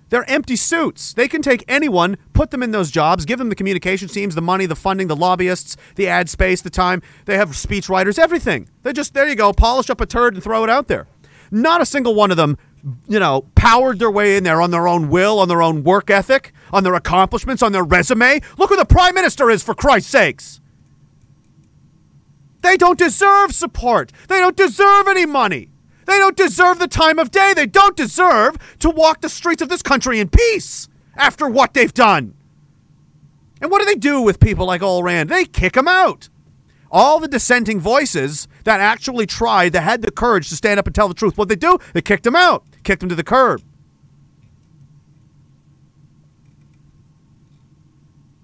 They're 0.08 0.28
empty 0.30 0.56
suits. 0.56 1.12
They 1.12 1.28
can 1.28 1.42
take 1.42 1.62
anyone, 1.68 2.16
put 2.32 2.50
them 2.50 2.62
in 2.62 2.70
those 2.70 2.90
jobs, 2.90 3.26
give 3.26 3.38
them 3.38 3.50
the 3.50 3.54
communications 3.54 4.12
teams, 4.12 4.34
the 4.34 4.40
money, 4.40 4.64
the 4.64 4.74
funding, 4.74 5.08
the 5.08 5.14
lobbyists, 5.14 5.76
the 5.96 6.08
ad 6.08 6.30
space, 6.30 6.62
the 6.62 6.70
time. 6.70 7.02
They 7.26 7.36
have 7.36 7.54
speech 7.54 7.90
writers, 7.90 8.18
everything. 8.18 8.70
They 8.82 8.94
just, 8.94 9.12
there 9.12 9.28
you 9.28 9.34
go, 9.34 9.52
polish 9.52 9.90
up 9.90 10.00
a 10.00 10.06
turd 10.06 10.32
and 10.32 10.42
throw 10.42 10.64
it 10.64 10.70
out 10.70 10.88
there. 10.88 11.06
Not 11.50 11.80
a 11.80 11.86
single 11.86 12.14
one 12.14 12.30
of 12.30 12.36
them, 12.36 12.58
you 13.08 13.18
know, 13.18 13.46
powered 13.54 13.98
their 13.98 14.10
way 14.10 14.36
in 14.36 14.44
there 14.44 14.60
on 14.60 14.70
their 14.70 14.88
own 14.88 15.08
will, 15.08 15.38
on 15.38 15.48
their 15.48 15.62
own 15.62 15.82
work 15.84 16.10
ethic, 16.10 16.52
on 16.72 16.84
their 16.84 16.94
accomplishments, 16.94 17.62
on 17.62 17.72
their 17.72 17.84
resume. 17.84 18.40
Look 18.56 18.70
who 18.70 18.76
the 18.76 18.84
prime 18.84 19.14
minister 19.14 19.50
is, 19.50 19.62
for 19.62 19.74
Christ's 19.74 20.10
sakes. 20.10 20.60
They 22.60 22.76
don't 22.76 22.98
deserve 22.98 23.54
support. 23.54 24.12
They 24.28 24.38
don't 24.38 24.56
deserve 24.56 25.08
any 25.08 25.26
money. 25.26 25.70
They 26.06 26.18
don't 26.18 26.36
deserve 26.36 26.78
the 26.78 26.88
time 26.88 27.18
of 27.18 27.30
day. 27.30 27.52
They 27.54 27.66
don't 27.66 27.96
deserve 27.96 28.56
to 28.80 28.90
walk 28.90 29.20
the 29.20 29.28
streets 29.28 29.62
of 29.62 29.68
this 29.68 29.82
country 29.82 30.20
in 30.20 30.28
peace 30.28 30.88
after 31.16 31.48
what 31.48 31.74
they've 31.74 31.92
done. 31.92 32.34
And 33.60 33.70
what 33.70 33.80
do 33.80 33.84
they 33.84 33.94
do 33.94 34.20
with 34.20 34.40
people 34.40 34.66
like 34.66 34.82
Ol 34.82 35.02
Rand? 35.02 35.28
They 35.28 35.44
kick 35.44 35.74
them 35.74 35.88
out. 35.88 36.28
All 36.90 37.20
the 37.20 37.28
dissenting 37.28 37.80
voices 37.80 38.48
that 38.64 38.80
actually 38.80 39.26
tried, 39.26 39.72
that 39.72 39.82
had 39.82 40.02
the 40.02 40.10
courage 40.10 40.48
to 40.48 40.56
stand 40.56 40.80
up 40.80 40.86
and 40.86 40.94
tell 40.94 41.08
the 41.08 41.14
truth, 41.14 41.36
what 41.36 41.48
they 41.48 41.56
do? 41.56 41.78
They 41.92 42.00
kicked 42.00 42.24
them 42.24 42.36
out, 42.36 42.64
kicked 42.82 43.00
them 43.00 43.08
to 43.08 43.14
the 43.14 43.24
curb. 43.24 43.62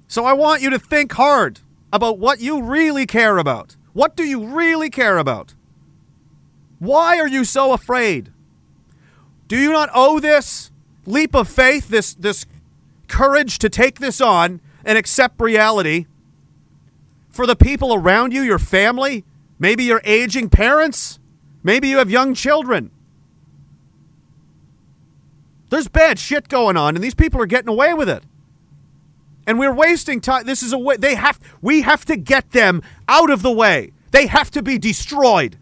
So 0.09 0.25
I 0.25 0.33
want 0.33 0.63
you 0.63 0.71
to 0.71 0.79
think 0.79 1.13
hard 1.13 1.61
about 1.93 2.19
what 2.19 2.41
you 2.41 2.63
really 2.63 3.07
care 3.07 3.39
about. 3.39 3.77
What 3.95 4.15
do 4.15 4.25
you 4.25 4.45
really 4.45 4.91
care 4.91 5.19
about? 5.19 5.55
Why 6.79 7.19
are 7.19 7.29
you 7.29 7.45
so 7.45 7.73
afraid? 7.73 8.33
Do 9.49 9.57
you 9.59 9.73
not 9.73 9.91
owe 9.95 10.21
this 10.21 10.71
leap 11.07 11.35
of 11.35 11.49
faith, 11.49 11.89
this 11.89 12.15
this 12.15 12.47
courage 13.09 13.59
to 13.59 13.69
take 13.69 14.01
this 14.01 14.21
on 14.21 14.61
and 14.85 14.99
accept 14.99 15.41
reality 15.41 16.07
for 17.35 17.47
the 17.47 17.57
people 17.57 17.93
around 17.93 18.33
you, 18.33 18.43
your 18.43 18.59
family, 18.59 19.25
maybe 19.59 19.85
your 19.85 20.01
aging 20.05 20.49
parents, 20.49 21.19
maybe 21.63 21.89
you 21.89 21.99
have 21.99 22.11
young 22.11 22.35
children? 22.35 22.91
There's 25.71 25.89
bad 25.89 26.19
shit 26.19 26.49
going 26.49 26.77
on 26.77 26.95
and 26.95 27.03
these 27.03 27.15
people 27.15 27.43
are 27.43 27.47
getting 27.47 27.69
away 27.69 27.93
with 27.95 28.09
it. 28.09 28.23
And 29.47 29.59
we're 29.59 29.75
wasting 29.75 30.21
time. 30.21 30.47
This 30.47 30.63
is 30.63 30.73
a 30.73 30.79
way 30.79 30.97
they 30.97 31.17
have 31.17 31.39
we 31.61 31.83
have 31.83 32.05
to 32.07 32.17
get 32.17 32.53
them 32.53 32.81
out 33.09 33.31
of 33.31 33.43
the 33.43 33.53
way. 33.53 33.93
They 34.11 34.27
have 34.27 34.51
to 34.53 34.63
be 34.63 34.79
destroyed 34.79 35.59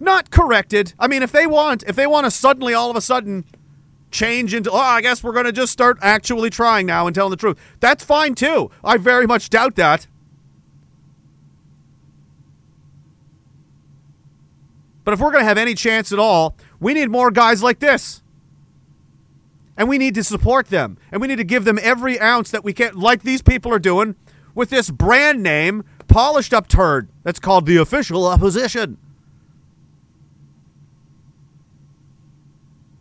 not 0.00 0.30
corrected. 0.30 0.94
I 0.98 1.06
mean, 1.06 1.22
if 1.22 1.30
they 1.30 1.46
want, 1.46 1.84
if 1.86 1.94
they 1.94 2.06
want 2.06 2.24
to 2.24 2.30
suddenly, 2.30 2.74
all 2.74 2.90
of 2.90 2.96
a 2.96 3.00
sudden, 3.00 3.44
change 4.10 4.54
into, 4.54 4.70
oh, 4.70 4.76
I 4.76 5.02
guess 5.02 5.22
we're 5.22 5.32
going 5.32 5.44
to 5.44 5.52
just 5.52 5.72
start 5.72 5.98
actually 6.00 6.50
trying 6.50 6.86
now 6.86 7.06
and 7.06 7.14
telling 7.14 7.30
the 7.30 7.36
truth. 7.36 7.58
That's 7.78 8.02
fine 8.02 8.34
too. 8.34 8.70
I 8.82 8.96
very 8.96 9.26
much 9.26 9.50
doubt 9.50 9.76
that. 9.76 10.06
But 15.04 15.14
if 15.14 15.20
we're 15.20 15.30
going 15.30 15.42
to 15.42 15.48
have 15.48 15.58
any 15.58 15.74
chance 15.74 16.12
at 16.12 16.18
all, 16.18 16.56
we 16.78 16.94
need 16.94 17.10
more 17.10 17.30
guys 17.30 17.62
like 17.62 17.78
this. 17.78 18.22
And 19.76 19.88
we 19.88 19.98
need 19.98 20.14
to 20.14 20.24
support 20.24 20.66
them. 20.66 20.98
And 21.10 21.20
we 21.20 21.28
need 21.28 21.36
to 21.36 21.44
give 21.44 21.64
them 21.64 21.78
every 21.80 22.20
ounce 22.20 22.50
that 22.50 22.64
we 22.64 22.72
can, 22.72 22.94
like 22.94 23.22
these 23.22 23.42
people 23.42 23.72
are 23.72 23.78
doing 23.78 24.14
with 24.54 24.70
this 24.70 24.90
brand 24.90 25.42
name, 25.42 25.84
polished 26.06 26.52
up 26.52 26.68
turd 26.68 27.08
that's 27.22 27.38
called 27.38 27.66
the 27.66 27.76
official 27.76 28.26
opposition. 28.26 28.98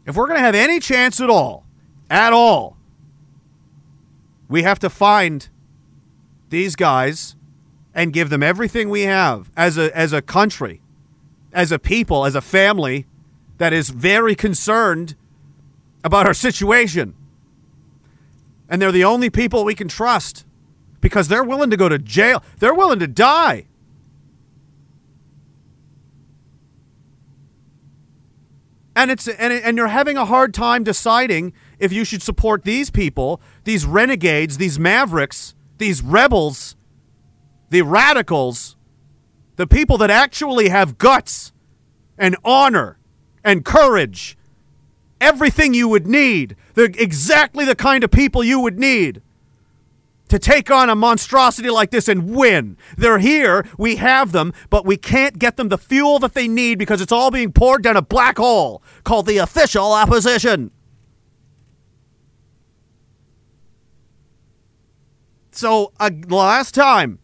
If 0.06 0.16
we're 0.16 0.28
going 0.28 0.40
to 0.40 0.46
have 0.46 0.56
any 0.56 0.80
chance 0.80 1.20
at 1.20 1.30
all, 1.30 1.66
at 2.10 2.34
all, 2.34 2.78
we 4.48 4.64
have 4.64 4.80
to 4.80 4.90
find 4.90 5.48
these 6.50 6.76
guys 6.76 7.36
and 7.94 8.12
give 8.12 8.30
them 8.30 8.42
everything 8.42 8.90
we 8.90 9.02
have 9.02 9.52
as 9.56 9.78
a 9.78 9.96
as 9.96 10.14
a 10.14 10.22
country, 10.22 10.82
as 11.52 11.72
a 11.72 11.80
people, 11.80 12.26
as 12.26 12.36
a 12.36 12.42
family 12.42 13.06
that 13.58 13.74
is 13.74 13.90
very 13.90 14.36
concerned 14.36 15.16
about 16.04 16.26
our 16.26 16.34
situation. 16.34 17.14
And 18.70 18.82
they're 18.82 18.92
the 18.92 19.04
only 19.04 19.30
people 19.30 19.66
we 19.66 19.76
can 19.76 19.88
trust 19.88 20.46
because 21.02 21.28
they're 21.28 21.44
willing 21.44 21.70
to 21.70 21.78
go 21.78 21.90
to 21.90 21.98
jail. 21.98 22.44
They're 22.60 22.74
willing 22.74 23.00
to 23.00 23.08
die 23.08 23.66
and 29.00 29.12
it's 29.12 29.30
and, 29.30 29.54
and 29.54 29.78
you're 29.78 29.88
having 29.88 30.18
a 30.18 30.26
hard 30.26 30.54
time 30.54 30.84
deciding 30.84 31.54
if 31.80 31.94
you 31.94 32.04
should 32.04 32.22
support 32.22 32.66
these 32.66 32.90
people, 32.90 33.42
these 33.64 33.86
renegades, 33.86 34.58
these 34.58 34.78
mavericks, 34.78 35.56
these 35.78 36.02
rebels, 36.02 36.76
the 37.70 37.82
radicals, 37.82 38.76
the 39.60 39.68
people 39.68 39.98
that 39.98 40.10
actually 40.10 40.70
have 40.70 40.98
guts 40.98 41.52
and 42.18 42.38
honor 42.46 42.98
and 43.44 43.66
courage, 43.66 44.38
everything 45.20 45.74
you 45.74 45.86
would 45.86 46.08
need, 46.08 46.56
the 46.76 46.84
exactly 46.98 47.66
the 47.66 47.76
kind 47.76 48.02
of 48.02 48.10
people 48.10 48.42
you 48.42 48.62
would 48.62 48.80
need 48.80 49.22
to 50.30 50.40
take 50.40 50.72
on 50.72 50.90
a 50.90 50.96
monstrosity 50.96 51.70
like 51.70 51.92
this 51.92 52.08
and 52.08 52.34
win. 52.34 52.78
They're 52.96 53.20
here, 53.20 53.66
we 53.78 53.98
have 53.98 54.32
them, 54.32 54.54
but 54.70 54.86
we 54.86 54.96
can't 54.96 55.38
get 55.38 55.58
them 55.58 55.68
the 55.68 55.78
fuel 55.78 56.20
that 56.20 56.36
they 56.36 56.48
need 56.48 56.80
because 56.80 57.02
it's 57.02 57.12
all 57.12 57.30
being 57.30 57.52
poured 57.52 57.84
down 57.84 57.98
a 57.98 58.02
black 58.02 58.38
hole 58.38 58.82
called 59.04 59.26
the 59.26 59.40
official 59.40 59.92
opposition. 59.92 60.72
So, 65.52 65.92
uh, 66.00 66.12
last 66.30 66.74
time, 66.74 67.20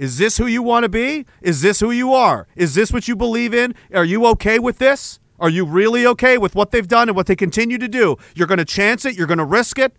is 0.00 0.16
this 0.16 0.38
who 0.38 0.46
you 0.46 0.62
want 0.62 0.84
to 0.84 0.88
be? 0.88 1.26
Is 1.42 1.60
this 1.60 1.80
who 1.80 1.90
you 1.90 2.14
are? 2.14 2.46
Is 2.56 2.74
this 2.74 2.90
what 2.90 3.06
you 3.06 3.14
believe 3.14 3.52
in? 3.52 3.74
Are 3.92 4.04
you 4.04 4.24
okay 4.28 4.58
with 4.58 4.78
this? 4.78 5.20
Are 5.38 5.50
you 5.50 5.66
really 5.66 6.06
okay 6.06 6.38
with 6.38 6.54
what 6.54 6.70
they've 6.70 6.88
done 6.88 7.10
and 7.10 7.16
what 7.16 7.26
they 7.26 7.36
continue 7.36 7.76
to 7.76 7.86
do? 7.86 8.16
You're 8.34 8.46
going 8.46 8.56
to 8.56 8.64
chance 8.64 9.04
it, 9.04 9.14
you're 9.14 9.26
going 9.26 9.36
to 9.36 9.44
risk 9.44 9.78
it. 9.78 9.92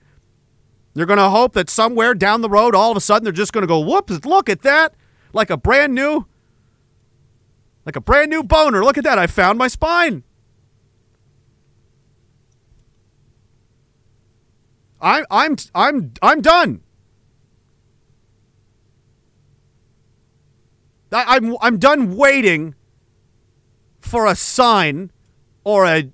You're 0.95 1.05
going 1.05 1.19
to 1.19 1.29
hope 1.29 1.53
that 1.53 1.69
somewhere 1.69 2.15
down 2.15 2.41
the 2.41 2.49
road, 2.49 2.73
all 2.73 2.89
of 2.89 2.97
a 2.97 2.99
sudden, 2.99 3.25
they're 3.25 3.31
just 3.31 3.53
going 3.53 3.61
to 3.61 3.67
go, 3.67 3.79
whoops, 3.79 4.25
look 4.25 4.49
at 4.49 4.63
that. 4.63 4.95
Like 5.33 5.51
a 5.51 5.55
brand 5.55 5.93
new, 5.93 6.25
like 7.85 7.95
a 7.95 8.01
brand 8.01 8.31
new 8.31 8.41
boner. 8.41 8.83
Look 8.83 8.97
at 8.97 9.03
that. 9.03 9.19
I 9.19 9.27
found 9.27 9.59
my 9.59 9.67
spine. 9.67 10.23
I, 14.99 15.25
I'm, 15.29 15.57
I'm, 15.75 16.13
I'm 16.23 16.41
done. 16.41 16.81
I, 21.11 21.35
I'm, 21.35 21.55
I'm 21.61 21.77
done 21.77 22.15
waiting 22.15 22.75
for 23.99 24.25
a 24.25 24.35
sign 24.35 25.11
or 25.63 25.85
a, 25.85 26.09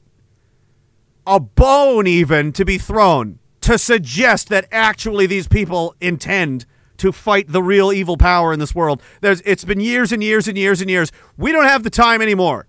a 1.26 1.40
bone 1.40 2.08
even 2.08 2.52
to 2.54 2.66
be 2.66 2.78
thrown 2.78 3.40
to 3.62 3.78
suggest 3.78 4.50
that 4.50 4.68
actually 4.72 5.28
these 5.28 5.48
people 5.48 5.96
intend 6.00 6.66
to 6.98 7.12
fight 7.12 7.52
the 7.52 7.62
real 7.62 7.92
evil 7.92 8.18
power 8.18 8.54
in 8.54 8.60
this 8.60 8.74
world. 8.74 9.02
There's, 9.22 9.42
it's 9.42 9.66
been 9.66 9.80
years 9.80 10.12
and 10.12 10.24
years 10.24 10.48
and 10.48 10.58
years 10.58 10.82
and 10.82 10.90
years. 10.90 11.12
We 11.38 11.52
don't 11.52 11.66
have 11.66 11.84
the 11.84 11.90
time 11.90 12.22
anymore. 12.22 12.68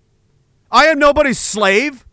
I 0.71 0.85
am 0.85 0.99
nobody's 0.99 1.39
slave. 1.39 2.05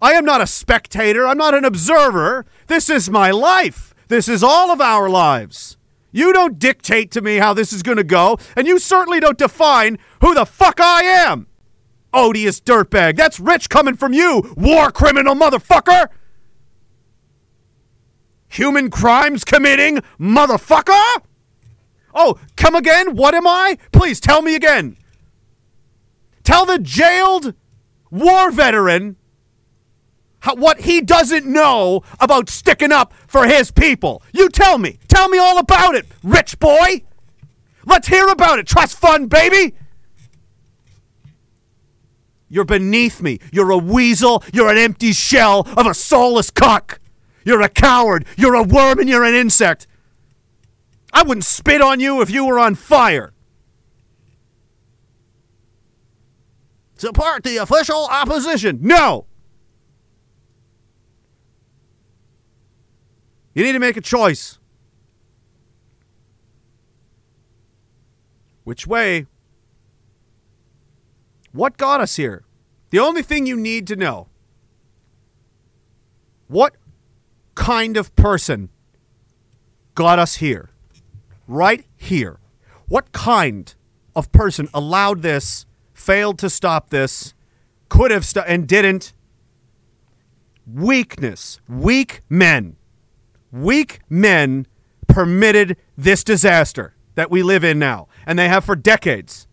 I 0.00 0.12
am 0.12 0.24
not 0.24 0.40
a 0.40 0.46
spectator. 0.46 1.26
I'm 1.26 1.36
not 1.36 1.54
an 1.54 1.64
observer. 1.64 2.46
This 2.68 2.88
is 2.88 3.10
my 3.10 3.30
life. 3.30 3.94
This 4.08 4.28
is 4.28 4.42
all 4.42 4.70
of 4.70 4.80
our 4.80 5.08
lives. 5.08 5.76
You 6.12 6.32
don't 6.32 6.58
dictate 6.58 7.10
to 7.12 7.22
me 7.22 7.36
how 7.36 7.54
this 7.54 7.72
is 7.72 7.82
going 7.82 7.96
to 7.96 8.04
go, 8.04 8.38
and 8.54 8.66
you 8.66 8.78
certainly 8.78 9.18
don't 9.18 9.38
define 9.38 9.98
who 10.20 10.34
the 10.34 10.44
fuck 10.44 10.78
I 10.78 11.02
am. 11.02 11.46
odious 12.14 12.60
dirtbag. 12.60 13.16
That's 13.16 13.40
rich 13.40 13.70
coming 13.70 13.96
from 13.96 14.12
you, 14.12 14.52
war 14.56 14.90
criminal 14.90 15.34
motherfucker. 15.34 16.08
Human 18.48 18.90
crimes 18.90 19.44
committing 19.44 20.02
motherfucker. 20.20 21.22
Oh, 22.14 22.38
come 22.56 22.74
again? 22.74 23.16
What 23.16 23.34
am 23.34 23.46
I? 23.46 23.78
Please 23.92 24.20
tell 24.20 24.42
me 24.42 24.54
again. 24.54 24.98
Tell 26.44 26.66
the 26.66 26.78
jailed 26.78 27.54
war 28.10 28.50
veteran 28.50 29.16
how, 30.42 30.56
what 30.56 30.80
he 30.80 31.00
doesn't 31.00 31.46
know 31.46 32.02
about 32.20 32.50
sticking 32.50 32.92
up 32.92 33.14
for 33.26 33.46
his 33.46 33.70
people. 33.70 34.22
You 34.32 34.48
tell 34.48 34.76
me. 34.76 34.98
Tell 35.08 35.28
me 35.28 35.38
all 35.38 35.58
about 35.58 35.94
it, 35.94 36.06
rich 36.22 36.58
boy. 36.58 37.02
Let's 37.84 38.08
hear 38.08 38.28
about 38.28 38.58
it. 38.58 38.66
Trust 38.66 38.98
fund, 38.98 39.30
baby. 39.30 39.74
You're 42.48 42.64
beneath 42.64 43.22
me. 43.22 43.38
You're 43.52 43.70
a 43.70 43.78
weasel. 43.78 44.42
You're 44.52 44.68
an 44.68 44.78
empty 44.78 45.12
shell 45.12 45.66
of 45.76 45.86
a 45.86 45.94
soulless 45.94 46.50
cuck. 46.50 47.00
You're 47.44 47.62
a 47.62 47.68
coward. 47.68 48.26
You're 48.36 48.54
a 48.54 48.62
worm 48.62 48.98
and 48.98 49.08
you're 49.08 49.24
an 49.24 49.34
insect. 49.34 49.86
I 51.12 51.22
wouldn't 51.22 51.44
spit 51.44 51.80
on 51.80 52.00
you 52.00 52.20
if 52.20 52.30
you 52.30 52.46
were 52.46 52.58
on 52.58 52.74
fire. 52.74 53.32
Support 56.96 57.44
the 57.44 57.56
official 57.58 58.06
opposition. 58.10 58.80
No. 58.82 59.26
You 63.54 63.64
need 63.64 63.72
to 63.72 63.78
make 63.78 63.96
a 63.96 64.00
choice. 64.00 64.58
Which 68.64 68.86
way? 68.86 69.26
What 71.52 71.76
got 71.76 72.00
us 72.00 72.16
here? 72.16 72.44
The 72.90 72.98
only 72.98 73.22
thing 73.22 73.46
you 73.46 73.56
need 73.56 73.86
to 73.88 73.96
know 73.96 74.28
what 76.48 76.76
kind 77.54 77.96
of 77.96 78.14
person 78.14 78.68
got 79.94 80.18
us 80.18 80.36
here? 80.36 80.70
Right 81.46 81.84
here. 81.96 82.38
What 82.88 83.12
kind 83.12 83.74
of 84.14 84.30
person 84.32 84.68
allowed 84.74 85.22
this, 85.22 85.64
failed 85.94 86.38
to 86.40 86.50
stop 86.50 86.90
this, 86.90 87.32
could 87.88 88.10
have 88.10 88.26
sto- 88.26 88.44
and 88.46 88.66
didn't? 88.66 89.14
Weakness. 90.66 91.60
Weak 91.68 92.20
men. 92.28 92.76
Weak 93.52 94.00
men 94.08 94.66
permitted 95.06 95.76
this 95.96 96.24
disaster 96.24 96.94
that 97.14 97.30
we 97.30 97.42
live 97.42 97.62
in 97.62 97.78
now, 97.78 98.08
and 98.26 98.38
they 98.38 98.48
have 98.48 98.64
for 98.64 98.74
decades. 98.74 99.46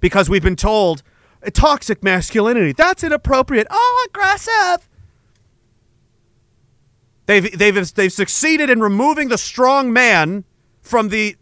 Because 0.00 0.30
we've 0.30 0.42
been 0.42 0.56
told 0.56 1.02
"Uh, 1.44 1.50
toxic 1.52 2.02
masculinity, 2.02 2.72
that's 2.72 3.02
inappropriate. 3.02 3.66
Oh, 3.70 4.06
aggressive. 4.08 4.88
They've, 7.26 7.58
they've, 7.58 7.94
they've 7.94 8.12
succeeded 8.12 8.70
in 8.70 8.80
removing 8.80 9.28
the 9.28 9.38
strong 9.38 9.92
man 9.92 10.44
from 10.84 11.08
the 11.08 11.36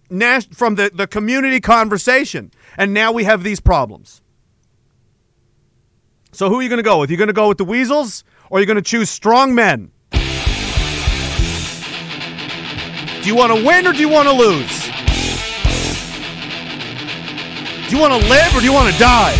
from 0.54 0.76
the, 0.76 0.90
the 0.94 1.06
community 1.06 1.60
conversation. 1.60 2.52
And 2.78 2.94
now 2.94 3.12
we 3.12 3.24
have 3.24 3.42
these 3.42 3.60
problems. 3.60 4.22
So 6.30 6.48
who 6.48 6.60
are 6.60 6.62
you 6.62 6.68
going 6.68 6.78
to 6.78 6.84
go 6.84 7.00
with? 7.00 7.10
You 7.10 7.16
going 7.16 7.26
to 7.26 7.34
go 7.34 7.48
with 7.48 7.58
the 7.58 7.64
weasels 7.64 8.24
or 8.48 8.58
are 8.58 8.60
you 8.60 8.66
going 8.66 8.76
to 8.76 8.82
choose 8.82 9.10
strong 9.10 9.54
men? 9.54 9.90
Do 13.22 13.28
you 13.28 13.36
want 13.36 13.56
to 13.56 13.64
win 13.64 13.86
or 13.86 13.92
do 13.92 14.00
you 14.00 14.08
want 14.08 14.28
to 14.28 14.34
lose? 14.34 14.82
Do 17.88 17.96
you 17.96 18.02
want 18.02 18.20
to 18.20 18.28
live 18.28 18.56
or 18.56 18.58
do 18.58 18.64
you 18.64 18.72
want 18.72 18.92
to 18.92 18.98
die? 18.98 19.36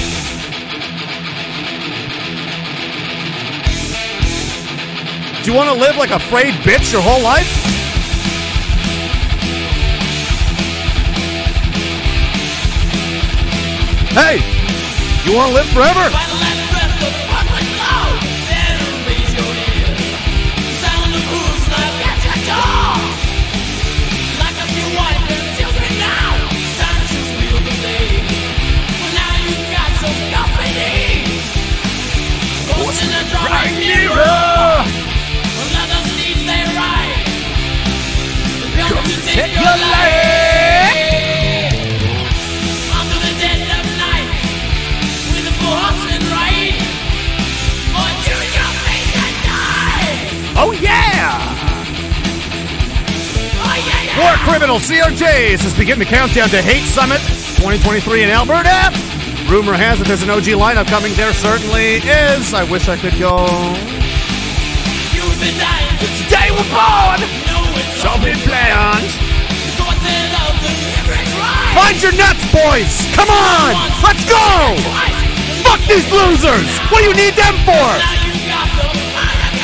Do 5.43 5.51
you 5.51 5.57
want 5.57 5.69
to 5.71 5.75
live 5.75 5.97
like 5.97 6.11
a 6.11 6.21
frayed 6.21 6.55
bitch 6.63 6.93
your 6.93 7.03
whole 7.03 7.23
life? 7.23 7.49
Hey, 14.15 14.37
you 15.29 15.37
want 15.37 15.49
to 15.49 15.55
live 15.55 15.67
forever? 15.71 16.62
Take 39.33 39.55
your 39.55 39.65
life 39.65 39.73
under 42.93 43.17
the 43.17 43.33
dead 43.41 43.65
of 43.65 43.85
night 43.97 44.29
with 45.33 45.49
a 45.49 45.55
Boston 45.57 46.21
right. 46.29 46.77
Or 47.97 48.13
do 48.29 48.37
you 48.37 48.67
make 48.85 49.09
a 49.17 49.29
die? 49.41 50.21
Oh 50.61 50.77
yeah! 50.77 51.33
Oh 53.57 53.73
yeah, 53.89 54.05
yeah. 54.05 54.21
War 54.21 54.37
criminal 54.45 54.77
CRJs 54.77 55.65
is 55.65 55.75
beginning 55.79 56.01
the 56.01 56.05
countdown 56.05 56.51
to 56.51 56.61
Hate 56.61 56.85
Summit 56.85 57.23
2023 57.57 58.25
in 58.25 58.29
Alberta. 58.29 58.93
Rumor 59.49 59.73
has 59.73 59.99
it 59.99 60.09
there's 60.09 60.23
an 60.23 60.29
OG 60.29 60.61
lineup 60.61 60.89
coming. 60.89 61.15
There 61.15 61.33
certainly 61.33 62.05
is. 62.05 62.53
I 62.53 62.65
wish 62.71 62.87
I 62.87 62.99
could 62.99 63.19
go. 63.19 63.49
You've 65.17 65.41
been 65.41 65.57
dying 65.57 65.93
Today 66.21 66.51
we're 66.51 66.69
born. 66.69 67.21
know 67.49 67.65
it's 67.81 68.03
So 68.03 68.13
big 68.21 68.37
plans. 68.45 69.22
Find 71.73 71.97
your 72.03 72.13
nuts, 72.13 72.45
boys. 72.53 72.93
Come 73.17 73.33
on, 73.33 73.73
let's 74.05 74.25
go. 74.29 74.77
Fuck 75.65 75.81
these 75.89 76.05
losers. 76.13 76.69
What 76.93 77.01
do 77.01 77.09
you 77.09 77.17
need 77.17 77.33
them 77.33 77.57
for? 77.65 77.89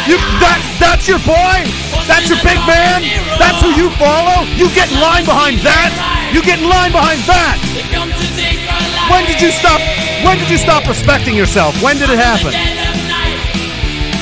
You 0.09 0.16
that 0.40 0.61
that's 0.80 1.04
your 1.04 1.20
boy? 1.20 1.68
That's 2.09 2.32
your 2.32 2.40
big 2.40 2.56
man? 2.64 3.04
That's 3.36 3.61
who 3.61 3.76
you 3.76 3.92
follow? 4.00 4.48
You 4.56 4.72
get 4.72 4.88
in 4.88 4.96
line 5.04 5.28
behind 5.28 5.61
that? 5.68 5.92
You 6.32 6.40
get 6.40 6.64
in 6.64 6.68
line 6.68 6.92
behind 6.96 7.20
that? 7.28 7.61
When 9.12 9.28
did 9.28 9.40
you 9.44 9.52
stop 9.52 9.80
when 10.24 10.38
did 10.38 10.48
you 10.48 10.56
stop 10.56 10.88
respecting 10.88 11.36
yourself? 11.36 11.76
When 11.82 11.96
did 11.98 12.09
it 12.09 12.18
happen? 12.18 12.56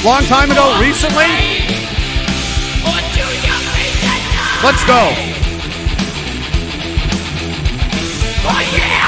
Long 0.05 0.22
time 0.24 0.51
ago, 0.51 0.78
recently? 0.80 1.30
Let's 4.62 4.84
go. 4.87 5.36
Oh 8.49 8.76
yeah. 8.76 9.07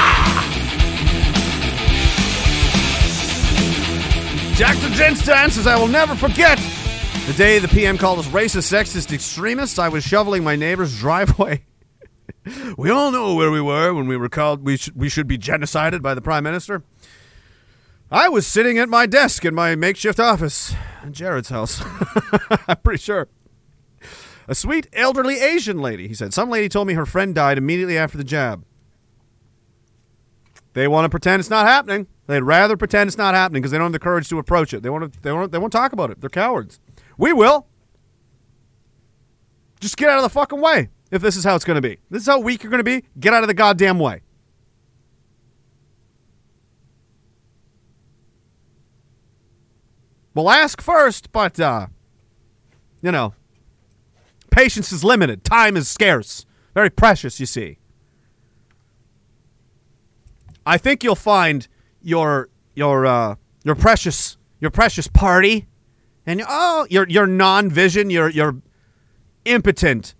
The 4.59 4.95
Gentstein 4.95 5.51
says, 5.51 5.67
I 5.67 5.77
will 5.77 5.87
never 5.87 6.15
forget 6.15 6.57
the 7.27 7.33
day 7.33 7.59
the 7.59 7.67
PM 7.67 7.97
called 7.97 8.19
us 8.19 8.27
racist, 8.27 8.71
sexist, 8.71 9.13
extremists. 9.13 9.79
I 9.79 9.87
was 9.87 10.03
shoveling 10.03 10.43
my 10.43 10.55
neighbor's 10.55 10.97
driveway. 10.99 11.63
we 12.77 12.89
all 12.89 13.11
know 13.11 13.35
where 13.35 13.51
we 13.51 13.61
were 13.61 13.93
when 13.93 14.07
we 14.07 14.17
were 14.17 14.29
called 14.29 14.65
we, 14.65 14.77
sh- 14.77 14.89
we 14.95 15.09
should 15.09 15.27
be 15.27 15.37
genocided 15.37 16.01
by 16.01 16.13
the 16.13 16.21
Prime 16.21 16.43
Minister. 16.43 16.83
I 18.11 18.29
was 18.29 18.47
sitting 18.47 18.77
at 18.79 18.89
my 18.89 19.05
desk 19.05 19.45
in 19.45 19.53
my 19.53 19.75
makeshift 19.75 20.19
office 20.19 20.73
in 21.03 21.13
Jared's 21.13 21.49
house. 21.49 21.81
I'm 22.67 22.77
pretty 22.77 23.01
sure. 23.01 23.27
A 24.47 24.55
sweet 24.55 24.87
elderly 24.91 25.39
Asian 25.39 25.79
lady, 25.79 26.07
he 26.07 26.13
said. 26.13 26.33
Some 26.33 26.49
lady 26.49 26.67
told 26.67 26.87
me 26.87 26.95
her 26.95 27.05
friend 27.05 27.35
died 27.35 27.57
immediately 27.57 27.97
after 27.97 28.17
the 28.17 28.23
jab. 28.23 28.65
They 30.79 30.87
want 30.87 31.03
to 31.03 31.09
pretend 31.09 31.41
it's 31.41 31.49
not 31.49 31.65
happening. 31.65 32.07
They'd 32.27 32.39
rather 32.39 32.77
pretend 32.77 33.09
it's 33.09 33.17
not 33.17 33.35
happening 33.35 33.61
because 33.61 33.71
they 33.71 33.77
don't 33.77 33.87
have 33.87 33.91
the 33.91 33.99
courage 33.99 34.29
to 34.29 34.39
approach 34.39 34.73
it. 34.73 34.81
They 34.81 34.89
want 34.89 35.11
to. 35.11 35.21
They 35.21 35.33
won't. 35.33 35.51
They 35.51 35.57
won't 35.57 35.73
talk 35.73 35.91
about 35.91 36.09
it. 36.09 36.21
They're 36.21 36.29
cowards. 36.29 36.79
We 37.17 37.33
will. 37.33 37.67
Just 39.81 39.97
get 39.97 40.07
out 40.07 40.19
of 40.19 40.23
the 40.23 40.29
fucking 40.29 40.61
way. 40.61 40.87
If 41.11 41.21
this 41.21 41.35
is 41.35 41.43
how 41.43 41.57
it's 41.57 41.65
going 41.65 41.75
to 41.75 41.81
be, 41.81 41.97
this 42.09 42.21
is 42.21 42.27
how 42.27 42.39
weak 42.39 42.63
you're 42.63 42.69
going 42.69 42.79
to 42.79 42.85
be. 42.85 43.03
Get 43.19 43.33
out 43.33 43.43
of 43.43 43.49
the 43.49 43.53
goddamn 43.53 43.99
way. 43.99 44.21
We'll 50.33 50.49
ask 50.49 50.81
first, 50.81 51.33
but 51.33 51.59
uh, 51.59 51.87
you 53.01 53.11
know, 53.11 53.33
patience 54.49 54.93
is 54.93 55.03
limited. 55.03 55.43
Time 55.43 55.75
is 55.75 55.89
scarce. 55.89 56.45
Very 56.73 56.89
precious, 56.89 57.37
you 57.37 57.47
see. 57.47 57.79
I 60.65 60.77
think 60.77 61.03
you'll 61.03 61.15
find 61.15 61.67
your 62.01 62.49
your 62.75 63.05
uh, 63.05 63.35
your 63.63 63.75
precious 63.75 64.37
your 64.59 64.71
precious 64.71 65.07
party, 65.07 65.67
and 66.25 66.43
oh, 66.47 66.85
your 66.89 67.07
your 67.07 67.27
non-vision, 67.27 68.09
your 68.09 68.29
your 68.29 68.61
impotent, 69.45 70.15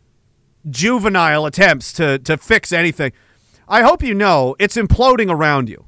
juvenile 0.69 1.45
attempts 1.45 1.93
to 1.93 2.19
to 2.19 2.37
fix 2.37 2.71
anything. 2.71 3.11
I 3.67 3.83
hope 3.83 4.01
you 4.01 4.15
know 4.15 4.55
it's 4.59 4.75
imploding 4.75 5.29
around 5.29 5.69
you. 5.69 5.85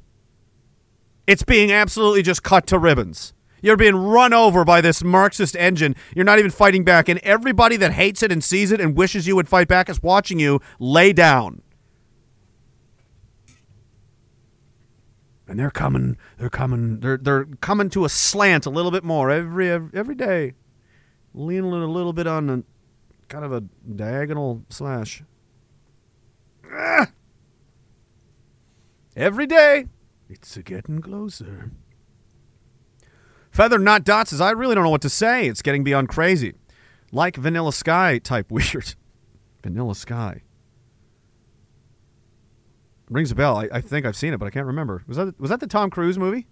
It's 1.26 1.42
being 1.42 1.72
absolutely 1.72 2.22
just 2.22 2.42
cut 2.42 2.66
to 2.68 2.78
ribbons. 2.78 3.32
You're 3.62 3.76
being 3.76 3.94
run 3.94 4.32
over 4.32 4.64
by 4.64 4.80
this 4.80 5.04
Marxist 5.04 5.54
engine. 5.56 5.94
You're 6.16 6.24
not 6.24 6.40
even 6.40 6.50
fighting 6.50 6.82
back, 6.82 7.08
and 7.08 7.20
everybody 7.20 7.76
that 7.76 7.92
hates 7.92 8.22
it 8.22 8.32
and 8.32 8.42
sees 8.42 8.72
it 8.72 8.80
and 8.80 8.96
wishes 8.96 9.26
you 9.26 9.36
would 9.36 9.48
fight 9.48 9.68
back 9.68 9.88
is 9.88 10.02
watching 10.02 10.40
you 10.40 10.60
lay 10.80 11.12
down. 11.12 11.62
And 15.52 15.60
they're 15.60 15.70
coming. 15.70 16.16
They're 16.38 16.48
coming. 16.48 17.00
They're 17.00 17.18
they're 17.18 17.44
coming 17.60 17.90
to 17.90 18.06
a 18.06 18.08
slant 18.08 18.64
a 18.64 18.70
little 18.70 18.90
bit 18.90 19.04
more 19.04 19.30
every 19.30 19.70
every, 19.70 19.90
every 19.92 20.14
day, 20.14 20.54
leaning 21.34 21.70
a 21.70 21.86
little 21.86 22.14
bit 22.14 22.26
on 22.26 22.48
a 22.48 22.62
kind 23.28 23.44
of 23.44 23.52
a 23.52 23.60
diagonal 23.94 24.64
slash. 24.70 25.22
Ah! 26.72 27.08
Every 29.14 29.46
day, 29.46 29.88
it's 30.30 30.56
getting 30.56 31.02
closer. 31.02 31.70
Feather 33.50 33.78
Not 33.78 34.04
Dot 34.04 34.28
says, 34.28 34.40
I 34.40 34.52
really 34.52 34.74
don't 34.74 34.84
know 34.84 34.88
what 34.88 35.02
to 35.02 35.10
say. 35.10 35.48
It's 35.48 35.60
getting 35.60 35.84
beyond 35.84 36.08
crazy. 36.08 36.54
Like 37.12 37.36
Vanilla 37.36 37.74
Sky 37.74 38.16
type 38.16 38.50
weird. 38.50 38.94
Vanilla 39.62 39.94
Sky. 39.94 40.44
Rings 43.12 43.30
a 43.30 43.34
bell. 43.34 43.56
I, 43.56 43.68
I 43.72 43.80
think 43.80 44.06
I've 44.06 44.16
seen 44.16 44.32
it, 44.32 44.38
but 44.38 44.46
I 44.46 44.50
can't 44.50 44.66
remember. 44.66 45.04
Was 45.06 45.16
that 45.16 45.38
was 45.38 45.50
that 45.50 45.60
the 45.60 45.66
Tom 45.66 45.90
Cruise 45.90 46.18
movie? 46.18 46.46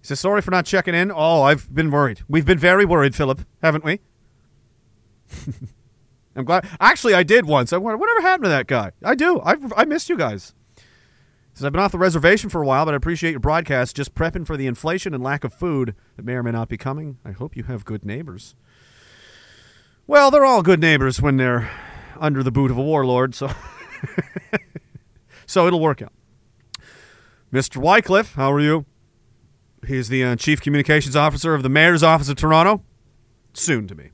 He 0.00 0.06
says, 0.08 0.18
sorry 0.18 0.42
for 0.42 0.50
not 0.50 0.66
checking 0.66 0.94
in. 0.96 1.12
Oh, 1.14 1.42
I've 1.42 1.72
been 1.72 1.90
worried. 1.90 2.22
We've 2.28 2.44
been 2.44 2.58
very 2.58 2.84
worried, 2.84 3.14
Philip, 3.14 3.42
haven't 3.62 3.84
we? 3.84 4.00
I'm 6.34 6.44
glad. 6.44 6.66
Actually, 6.80 7.14
I 7.14 7.22
did 7.22 7.46
once. 7.46 7.72
I 7.72 7.76
wonder 7.76 7.98
whatever 7.98 8.20
happened 8.22 8.46
to 8.46 8.50
that 8.50 8.66
guy. 8.66 8.90
I 9.04 9.14
do. 9.14 9.40
I 9.40 9.56
I 9.76 9.84
missed 9.84 10.08
you 10.08 10.16
guys. 10.16 10.54
He 10.76 10.82
says 11.58 11.66
I've 11.66 11.72
been 11.72 11.82
off 11.82 11.92
the 11.92 11.98
reservation 11.98 12.48
for 12.48 12.62
a 12.62 12.66
while, 12.66 12.86
but 12.86 12.94
I 12.94 12.96
appreciate 12.96 13.32
your 13.32 13.40
broadcast. 13.40 13.94
Just 13.94 14.14
prepping 14.14 14.46
for 14.46 14.56
the 14.56 14.66
inflation 14.66 15.12
and 15.14 15.22
lack 15.22 15.44
of 15.44 15.52
food 15.52 15.94
that 16.16 16.24
may 16.24 16.32
or 16.32 16.42
may 16.42 16.50
not 16.50 16.68
be 16.68 16.78
coming. 16.78 17.18
I 17.24 17.32
hope 17.32 17.56
you 17.56 17.64
have 17.64 17.84
good 17.84 18.04
neighbors. 18.04 18.54
Well, 20.06 20.30
they're 20.30 20.44
all 20.44 20.62
good 20.62 20.80
neighbors 20.80 21.20
when 21.20 21.36
they're 21.36 21.70
under 22.18 22.42
the 22.42 22.50
boot 22.50 22.70
of 22.70 22.78
a 22.78 22.82
warlord, 22.82 23.34
so 23.34 23.50
so 25.46 25.66
it'll 25.66 25.80
work 25.80 26.02
out. 26.02 26.12
Mr. 27.52 27.76
Wycliffe, 27.76 28.34
how 28.34 28.50
are 28.52 28.60
you? 28.60 28.86
He's 29.86 30.08
the 30.08 30.24
uh, 30.24 30.36
chief 30.36 30.60
communications 30.60 31.16
officer 31.16 31.54
of 31.54 31.62
the 31.62 31.68
mayor's 31.68 32.02
office 32.02 32.28
of 32.28 32.36
Toronto. 32.36 32.82
Soon 33.52 33.86
to 33.88 33.94
be. 33.94 34.10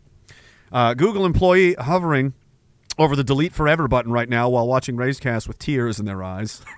Uh, 0.72 0.94
Google 0.94 1.24
employee 1.24 1.74
hovering 1.74 2.34
over 2.98 3.14
the 3.14 3.22
delete 3.22 3.52
forever 3.52 3.86
button 3.86 4.10
right 4.10 4.28
now 4.28 4.48
while 4.48 4.66
watching 4.66 4.96
RageCast 4.96 5.46
with 5.46 5.58
tears 5.58 6.00
in 6.00 6.06
their 6.06 6.22
eyes. 6.22 6.62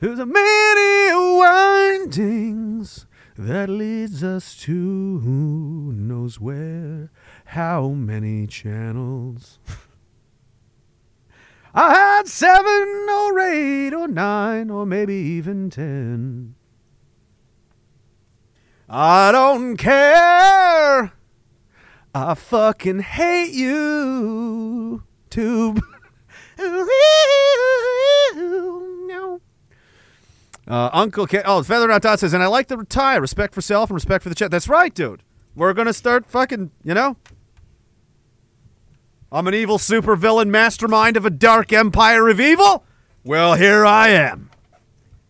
There's 0.00 0.18
a 0.18 0.26
many 0.26 1.12
windings 1.38 3.06
that 3.36 3.68
leads 3.68 4.24
us 4.24 4.56
to 4.56 5.20
who 5.22 5.92
knows 5.94 6.40
where, 6.40 7.10
how 7.46 7.88
many 7.88 8.46
channels. 8.46 9.58
I 11.74 11.94
had 11.94 12.28
seven 12.28 13.06
or 13.08 13.38
eight 13.40 13.94
or 13.94 14.08
nine 14.08 14.70
or 14.70 14.84
maybe 14.86 15.14
even 15.14 15.70
ten. 15.70 16.54
I 18.88 19.30
don't 19.30 19.76
care. 19.76 21.12
I 22.12 22.34
fucking 22.34 23.00
hate 23.00 23.52
you. 23.52 25.04
Tube. 25.30 25.80
Uh, 30.70 30.88
Uncle 30.92 31.26
Ken, 31.26 31.42
oh, 31.46 31.64
Feather 31.64 31.88
Not 31.88 32.00
Dot 32.00 32.20
says, 32.20 32.32
and 32.32 32.44
I 32.44 32.46
like 32.46 32.68
the 32.68 32.76
tie, 32.84 33.16
respect 33.16 33.54
for 33.54 33.60
self 33.60 33.90
and 33.90 33.94
respect 33.96 34.22
for 34.22 34.28
the 34.28 34.36
chat. 34.36 34.52
That's 34.52 34.68
right, 34.68 34.94
dude. 34.94 35.24
We're 35.56 35.72
gonna 35.72 35.92
start 35.92 36.26
fucking, 36.26 36.70
you 36.84 36.94
know. 36.94 37.16
I'm 39.32 39.46
an 39.46 39.54
evil 39.54 39.78
supervillain 39.78 40.48
mastermind 40.48 41.16
of 41.16 41.24
a 41.24 41.30
dark 41.30 41.72
empire 41.72 42.28
of 42.28 42.40
evil. 42.40 42.84
Well, 43.24 43.54
here 43.54 43.86
I 43.86 44.08
am. 44.08 44.50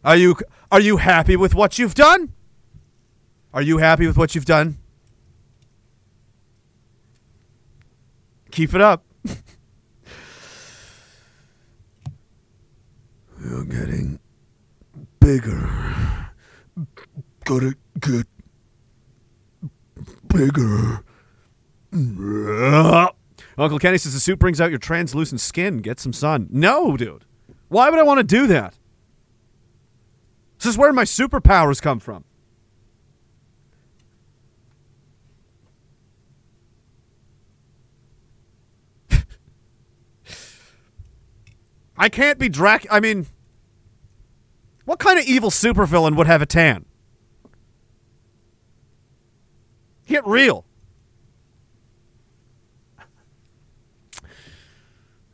Are 0.02 0.16
you 0.16 0.36
are 0.72 0.80
you 0.80 0.96
happy 0.96 1.36
with 1.36 1.54
what 1.54 1.78
you've 1.78 1.94
done? 1.94 2.32
Are 3.52 3.60
you 3.60 3.76
happy 3.78 4.06
with 4.06 4.16
what 4.16 4.34
you've 4.34 4.46
done? 4.46 4.78
Keep 8.50 8.74
it 8.74 8.80
up. 8.80 9.04
You're 13.44 13.64
getting 13.64 14.18
bigger. 15.20 15.68
Gotta 17.44 17.74
get 18.00 18.26
bigger. 20.28 21.04
Uncle 23.60 23.78
Kenny 23.78 23.98
says 23.98 24.14
the 24.14 24.20
suit 24.20 24.38
brings 24.38 24.58
out 24.58 24.70
your 24.70 24.78
translucent 24.78 25.38
skin. 25.38 25.78
Get 25.78 26.00
some 26.00 26.14
sun. 26.14 26.48
No, 26.50 26.96
dude. 26.96 27.26
Why 27.68 27.90
would 27.90 27.98
I 27.98 28.04
want 28.04 28.16
to 28.18 28.24
do 28.24 28.46
that? 28.46 28.74
This 30.58 30.66
is 30.66 30.78
where 30.78 30.94
my 30.94 31.04
superpowers 31.04 31.82
come 31.82 32.00
from. 32.00 32.24
I 41.98 42.08
can't 42.08 42.38
be 42.38 42.48
Drac. 42.48 42.86
I 42.90 43.00
mean, 43.00 43.26
what 44.86 44.98
kind 44.98 45.18
of 45.18 45.26
evil 45.26 45.50
supervillain 45.50 46.16
would 46.16 46.26
have 46.26 46.40
a 46.40 46.46
tan? 46.46 46.86
Get 50.06 50.26
real. 50.26 50.64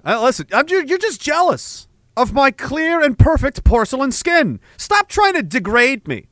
Uh, 0.06 0.22
listen, 0.22 0.46
I'm 0.52 0.66
you're 0.68 0.98
just 0.98 1.20
jealous 1.20 1.88
of 2.16 2.32
my 2.32 2.52
clear 2.52 3.00
and 3.02 3.18
perfect 3.18 3.64
porcelain 3.64 4.12
skin. 4.12 4.60
Stop 4.76 5.08
trying 5.08 5.34
to 5.34 5.42
degrade 5.42 6.06
me. 6.06 6.28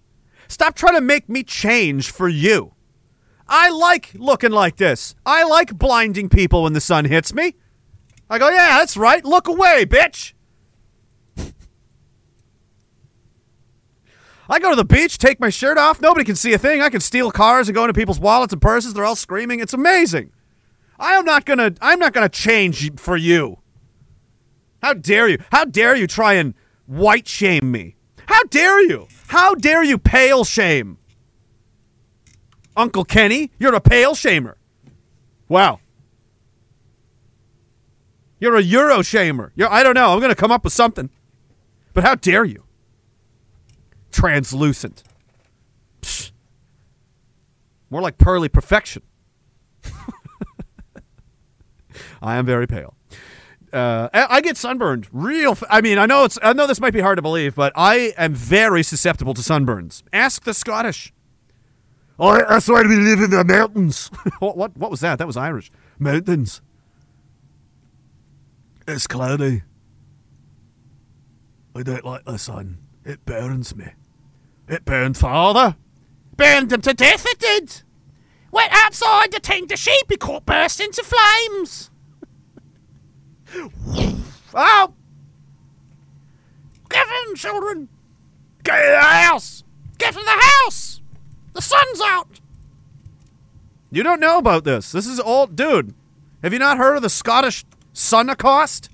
Stop 0.46 0.76
trying 0.76 0.94
to 0.94 1.00
make 1.00 1.28
me 1.28 1.42
change 1.42 2.10
for 2.10 2.28
you. 2.28 2.72
I 3.48 3.70
like 3.70 4.12
looking 4.14 4.52
like 4.52 4.76
this. 4.76 5.16
I 5.26 5.42
like 5.42 5.76
blinding 5.76 6.28
people 6.28 6.62
when 6.62 6.72
the 6.72 6.80
sun 6.80 7.04
hits 7.06 7.34
me. 7.34 7.56
I 8.30 8.38
go, 8.38 8.48
yeah, 8.48 8.78
that's 8.78 8.96
right. 8.96 9.24
Look 9.24 9.48
away, 9.48 9.84
bitch. 9.84 10.32
I 14.48 14.58
go 14.60 14.70
to 14.70 14.76
the 14.76 14.84
beach, 14.84 15.18
take 15.18 15.40
my 15.40 15.50
shirt 15.50 15.78
off. 15.78 16.00
Nobody 16.00 16.24
can 16.24 16.36
see 16.36 16.52
a 16.52 16.58
thing. 16.58 16.80
I 16.80 16.90
can 16.90 17.00
steal 17.00 17.30
cars 17.30 17.66
and 17.66 17.74
go 17.74 17.84
into 17.84 17.94
people's 17.94 18.20
wallets 18.20 18.52
and 18.52 18.62
purses. 18.62 18.94
They're 18.94 19.04
all 19.04 19.16
screaming. 19.16 19.60
It's 19.60 19.74
amazing. 19.74 20.32
I 20.98 21.14
am 21.14 21.24
not 21.24 21.44
gonna. 21.44 21.72
I'm 21.80 21.98
not 21.98 22.12
gonna 22.12 22.28
change 22.28 23.00
for 23.00 23.16
you. 23.16 23.58
How 24.84 24.92
dare 24.92 25.28
you? 25.28 25.38
How 25.50 25.64
dare 25.64 25.96
you 25.96 26.06
try 26.06 26.34
and 26.34 26.52
white 26.84 27.26
shame 27.26 27.72
me? 27.72 27.96
How 28.26 28.42
dare 28.42 28.86
you? 28.86 29.08
How 29.28 29.54
dare 29.54 29.82
you 29.82 29.96
pale 29.96 30.44
shame? 30.44 30.98
Uncle 32.76 33.06
Kenny, 33.06 33.50
you're 33.58 33.74
a 33.74 33.80
pale 33.80 34.14
shamer. 34.14 34.56
Wow. 35.48 35.80
You're 38.38 38.56
a 38.56 38.60
Euro 38.60 38.98
shamer. 38.98 39.52
You're, 39.54 39.72
I 39.72 39.82
don't 39.82 39.94
know. 39.94 40.12
I'm 40.12 40.18
going 40.18 40.28
to 40.28 40.34
come 40.34 40.52
up 40.52 40.64
with 40.64 40.74
something. 40.74 41.08
But 41.94 42.04
how 42.04 42.16
dare 42.16 42.44
you? 42.44 42.64
Translucent. 44.12 45.02
Psh. 46.02 46.30
More 47.88 48.02
like 48.02 48.18
pearly 48.18 48.50
perfection. 48.50 49.02
I 52.20 52.36
am 52.36 52.44
very 52.44 52.66
pale. 52.66 52.94
Uh, 53.74 54.08
I 54.12 54.40
get 54.40 54.56
sunburned 54.56 55.08
real. 55.10 55.50
F- 55.50 55.64
I 55.68 55.80
mean, 55.80 55.98
I 55.98 56.06
know 56.06 56.24
it's. 56.24 56.38
I 56.42 56.52
know 56.52 56.66
this 56.66 56.80
might 56.80 56.92
be 56.92 57.00
hard 57.00 57.18
to 57.18 57.22
believe, 57.22 57.56
but 57.56 57.72
I 57.74 58.14
am 58.16 58.32
very 58.32 58.84
susceptible 58.84 59.34
to 59.34 59.42
sunburns. 59.42 60.02
Ask 60.12 60.44
the 60.44 60.54
Scottish. 60.54 61.12
Oh, 62.18 62.38
that's 62.48 62.68
why 62.68 62.82
we 62.82 62.94
live 62.94 63.20
in 63.20 63.30
the 63.30 63.44
mountains. 63.44 64.08
what, 64.38 64.56
what? 64.56 64.76
What 64.76 64.92
was 64.92 65.00
that? 65.00 65.18
That 65.18 65.26
was 65.26 65.36
Irish. 65.36 65.72
Mountains. 65.98 66.62
It's 68.86 69.08
cloudy. 69.08 69.62
I 71.74 71.82
don't 71.82 72.04
like 72.04 72.24
the 72.24 72.38
sun. 72.38 72.78
It 73.04 73.24
burns 73.24 73.74
me. 73.74 73.86
It 74.68 74.84
burned 74.84 75.16
father. 75.16 75.76
Burned 76.36 76.72
him 76.72 76.80
to 76.82 76.94
death, 76.94 77.26
it 77.26 77.38
did. 77.38 77.82
Went 78.52 78.72
outside 78.72 79.32
to 79.32 79.40
tend 79.40 79.68
the 79.68 79.76
sheep, 79.76 80.06
he 80.08 80.16
caught 80.16 80.46
burst 80.46 80.80
into 80.80 81.02
flames. 81.02 81.90
Oh, 84.56 84.94
Get 86.88 87.06
in, 87.28 87.34
children. 87.34 87.88
Get 88.62 88.84
in 88.84 88.92
the 88.92 89.00
house. 89.00 89.64
Get 89.98 90.14
in 90.16 90.24
the 90.24 90.30
house. 90.30 91.00
The 91.52 91.60
sun's 91.60 92.00
out. 92.00 92.28
you 93.90 94.04
don't 94.04 94.20
know 94.20 94.38
about 94.38 94.62
this. 94.62 94.92
This 94.92 95.06
is 95.08 95.18
old, 95.18 95.56
dude. 95.56 95.92
Have 96.44 96.52
you 96.52 96.60
not 96.60 96.78
heard 96.78 96.94
of 96.94 97.02
the 97.02 97.10
Scottish 97.10 97.64
sun 97.92 98.30
accost? 98.30 98.90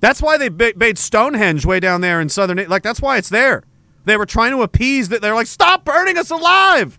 That's 0.00 0.20
why 0.20 0.36
they 0.36 0.50
made 0.74 0.98
Stonehenge 0.98 1.64
way 1.64 1.80
down 1.80 2.02
there 2.02 2.20
in 2.20 2.28
southern. 2.28 2.58
Like 2.68 2.82
that's 2.82 3.00
why 3.00 3.16
it's 3.16 3.30
there. 3.30 3.62
They 4.04 4.16
were 4.16 4.26
trying 4.26 4.52
to 4.52 4.62
appease 4.62 5.08
that. 5.08 5.22
They're 5.22 5.34
like, 5.34 5.46
stop 5.46 5.84
burning 5.84 6.18
us 6.18 6.30
alive. 6.30 6.98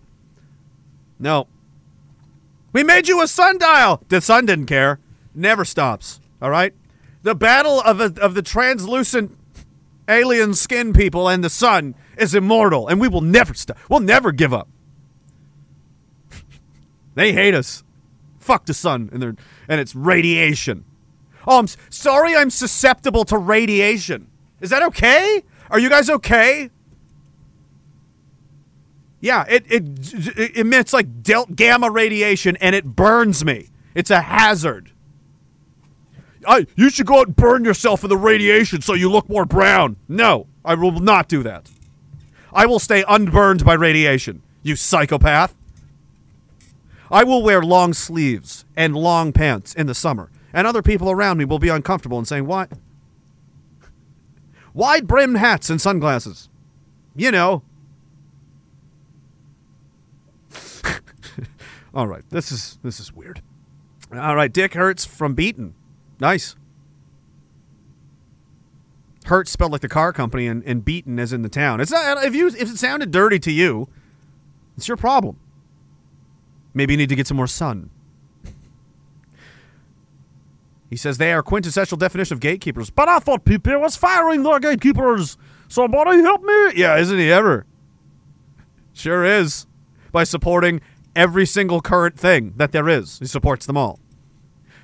No. 1.18 1.46
We 2.78 2.84
made 2.84 3.08
you 3.08 3.20
a 3.20 3.26
sundial. 3.26 4.04
The 4.06 4.20
sun 4.20 4.46
didn't 4.46 4.66
care. 4.66 5.00
Never 5.34 5.64
stops. 5.64 6.20
All 6.40 6.48
right. 6.48 6.72
The 7.24 7.34
battle 7.34 7.80
of 7.80 8.00
a, 8.00 8.14
of 8.22 8.34
the 8.34 8.40
translucent 8.40 9.36
alien 10.08 10.54
skin 10.54 10.92
people 10.92 11.28
and 11.28 11.42
the 11.42 11.50
sun 11.50 11.96
is 12.16 12.36
immortal, 12.36 12.86
and 12.86 13.00
we 13.00 13.08
will 13.08 13.20
never 13.20 13.52
stop. 13.52 13.76
We'll 13.90 13.98
never 13.98 14.30
give 14.30 14.54
up. 14.54 14.68
they 17.16 17.32
hate 17.32 17.52
us. 17.52 17.82
Fuck 18.38 18.66
the 18.66 18.74
sun 18.74 19.10
and 19.12 19.20
their 19.20 19.34
and 19.66 19.80
its 19.80 19.96
radiation. 19.96 20.84
Oh, 21.48 21.58
I'm 21.58 21.66
sorry. 21.90 22.36
I'm 22.36 22.48
susceptible 22.48 23.24
to 23.24 23.38
radiation. 23.38 24.28
Is 24.60 24.70
that 24.70 24.84
okay? 24.84 25.42
Are 25.68 25.80
you 25.80 25.88
guys 25.88 26.08
okay? 26.08 26.70
Yeah, 29.20 29.44
it 29.48 29.64
it, 29.70 30.38
it 30.38 30.56
emits 30.56 30.92
like 30.92 31.22
delta 31.22 31.52
gamma 31.52 31.90
radiation 31.90 32.56
and 32.56 32.74
it 32.74 32.84
burns 32.84 33.44
me. 33.44 33.70
It's 33.94 34.10
a 34.10 34.20
hazard. 34.20 34.92
I, 36.46 36.66
you 36.76 36.88
should 36.88 37.06
go 37.06 37.20
out 37.20 37.26
and 37.26 37.36
burn 37.36 37.64
yourself 37.64 38.04
in 38.04 38.10
the 38.10 38.16
radiation 38.16 38.80
so 38.80 38.94
you 38.94 39.10
look 39.10 39.28
more 39.28 39.44
brown. 39.44 39.96
No, 40.08 40.46
I 40.64 40.74
will 40.74 40.92
not 40.92 41.28
do 41.28 41.42
that. 41.42 41.68
I 42.52 42.64
will 42.66 42.78
stay 42.78 43.04
unburned 43.08 43.64
by 43.64 43.74
radiation, 43.74 44.42
you 44.62 44.76
psychopath. 44.76 45.54
I 47.10 47.24
will 47.24 47.42
wear 47.42 47.62
long 47.62 47.92
sleeves 47.92 48.64
and 48.76 48.96
long 48.96 49.32
pants 49.32 49.74
in 49.74 49.86
the 49.86 49.94
summer, 49.94 50.30
and 50.52 50.66
other 50.66 50.82
people 50.82 51.10
around 51.10 51.38
me 51.38 51.44
will 51.44 51.58
be 51.58 51.68
uncomfortable 51.68 52.18
and 52.18 52.28
saying, 52.28 52.46
What? 52.46 52.70
Wide 54.74 55.06
brimmed 55.06 55.38
hats 55.38 55.70
and 55.70 55.80
sunglasses. 55.80 56.48
You 57.16 57.30
know. 57.32 57.62
All 61.98 62.06
right, 62.06 62.22
this 62.30 62.52
is 62.52 62.78
this 62.84 63.00
is 63.00 63.12
weird. 63.12 63.42
All 64.14 64.36
right, 64.36 64.52
Dick 64.52 64.74
Hertz 64.74 65.04
from 65.04 65.34
Beeton. 65.34 65.74
Nice. 66.20 66.54
Hertz 69.24 69.50
spelled 69.50 69.72
like 69.72 69.80
the 69.80 69.88
car 69.88 70.12
company, 70.12 70.46
and, 70.46 70.62
and 70.62 70.84
Beeton 70.84 71.18
as 71.18 71.32
in 71.32 71.42
the 71.42 71.48
town. 71.48 71.80
It's 71.80 71.90
not 71.90 72.24
if 72.24 72.36
you 72.36 72.46
if 72.46 72.70
it 72.70 72.78
sounded 72.78 73.10
dirty 73.10 73.40
to 73.40 73.50
you, 73.50 73.88
it's 74.76 74.86
your 74.86 74.96
problem. 74.96 75.40
Maybe 76.72 76.92
you 76.92 76.98
need 76.98 77.08
to 77.08 77.16
get 77.16 77.26
some 77.26 77.36
more 77.36 77.48
sun. 77.48 77.90
He 80.88 80.96
says 80.96 81.18
they 81.18 81.32
are 81.32 81.42
quintessential 81.42 81.98
definition 81.98 82.32
of 82.34 82.38
gatekeepers. 82.38 82.90
But 82.90 83.08
I 83.08 83.18
thought 83.18 83.44
people 83.44 83.76
was 83.80 83.96
firing 83.96 84.44
the 84.44 84.56
gatekeepers. 84.60 85.36
Somebody 85.66 86.20
help 86.20 86.44
me. 86.44 86.74
Yeah, 86.76 86.96
isn't 86.98 87.18
he 87.18 87.32
ever? 87.32 87.66
Sure 88.92 89.24
is. 89.24 89.66
By 90.12 90.22
supporting 90.22 90.80
every 91.18 91.44
single 91.44 91.80
current 91.80 92.18
thing 92.18 92.54
that 92.56 92.70
there 92.72 92.88
is. 92.88 93.18
He 93.18 93.26
supports 93.26 93.66
them 93.66 93.76
all. 93.76 93.98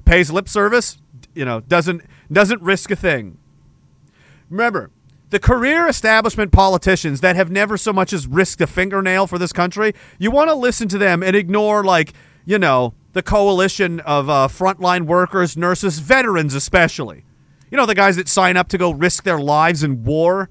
Pays 0.05 0.31
lip 0.31 0.49
service, 0.49 0.99
you 1.35 1.45
know, 1.45 1.61
doesn't 1.61 2.03
doesn't 2.31 2.61
risk 2.61 2.91
a 2.91 2.97
thing. 2.97 3.39
Remember, 4.51 4.91
the 5.31 5.39
career 5.39 5.87
establishment 5.87 6.53
politicians 6.53 7.21
that 7.21 7.37
have 7.37 7.51
never 7.51 7.77
so 7.77 7.93
much 7.93 8.13
as 8.13 8.27
risked 8.27 8.61
a 8.61 8.67
fingernail 8.67 9.27
for 9.27 9.39
this 9.39 9.53
country, 9.53 9.95
you 10.19 10.31
want 10.31 10.51
to 10.51 10.55
listen 10.55 10.89
to 10.89 10.99
them 10.99 11.23
and 11.23 11.35
ignore, 11.35 11.83
like, 11.83 12.13
you 12.45 12.59
know, 12.59 12.95
the 13.15 13.23
coalition 13.23 14.01
of 14.01 14.29
uh, 14.29 14.49
frontline 14.49 15.07
workers, 15.07 15.57
nurses, 15.57 16.01
veterans, 16.01 16.55
especially. 16.55 17.25
You 17.71 17.77
know, 17.77 17.87
the 17.87 17.95
guys 17.95 18.17
that 18.17 18.29
sign 18.29 18.57
up 18.57 18.69
to 18.69 18.79
go 18.79 18.93
risk 18.93 19.25
their 19.25 19.41
lives 19.41 19.83
in 19.83 20.05
war 20.05 20.51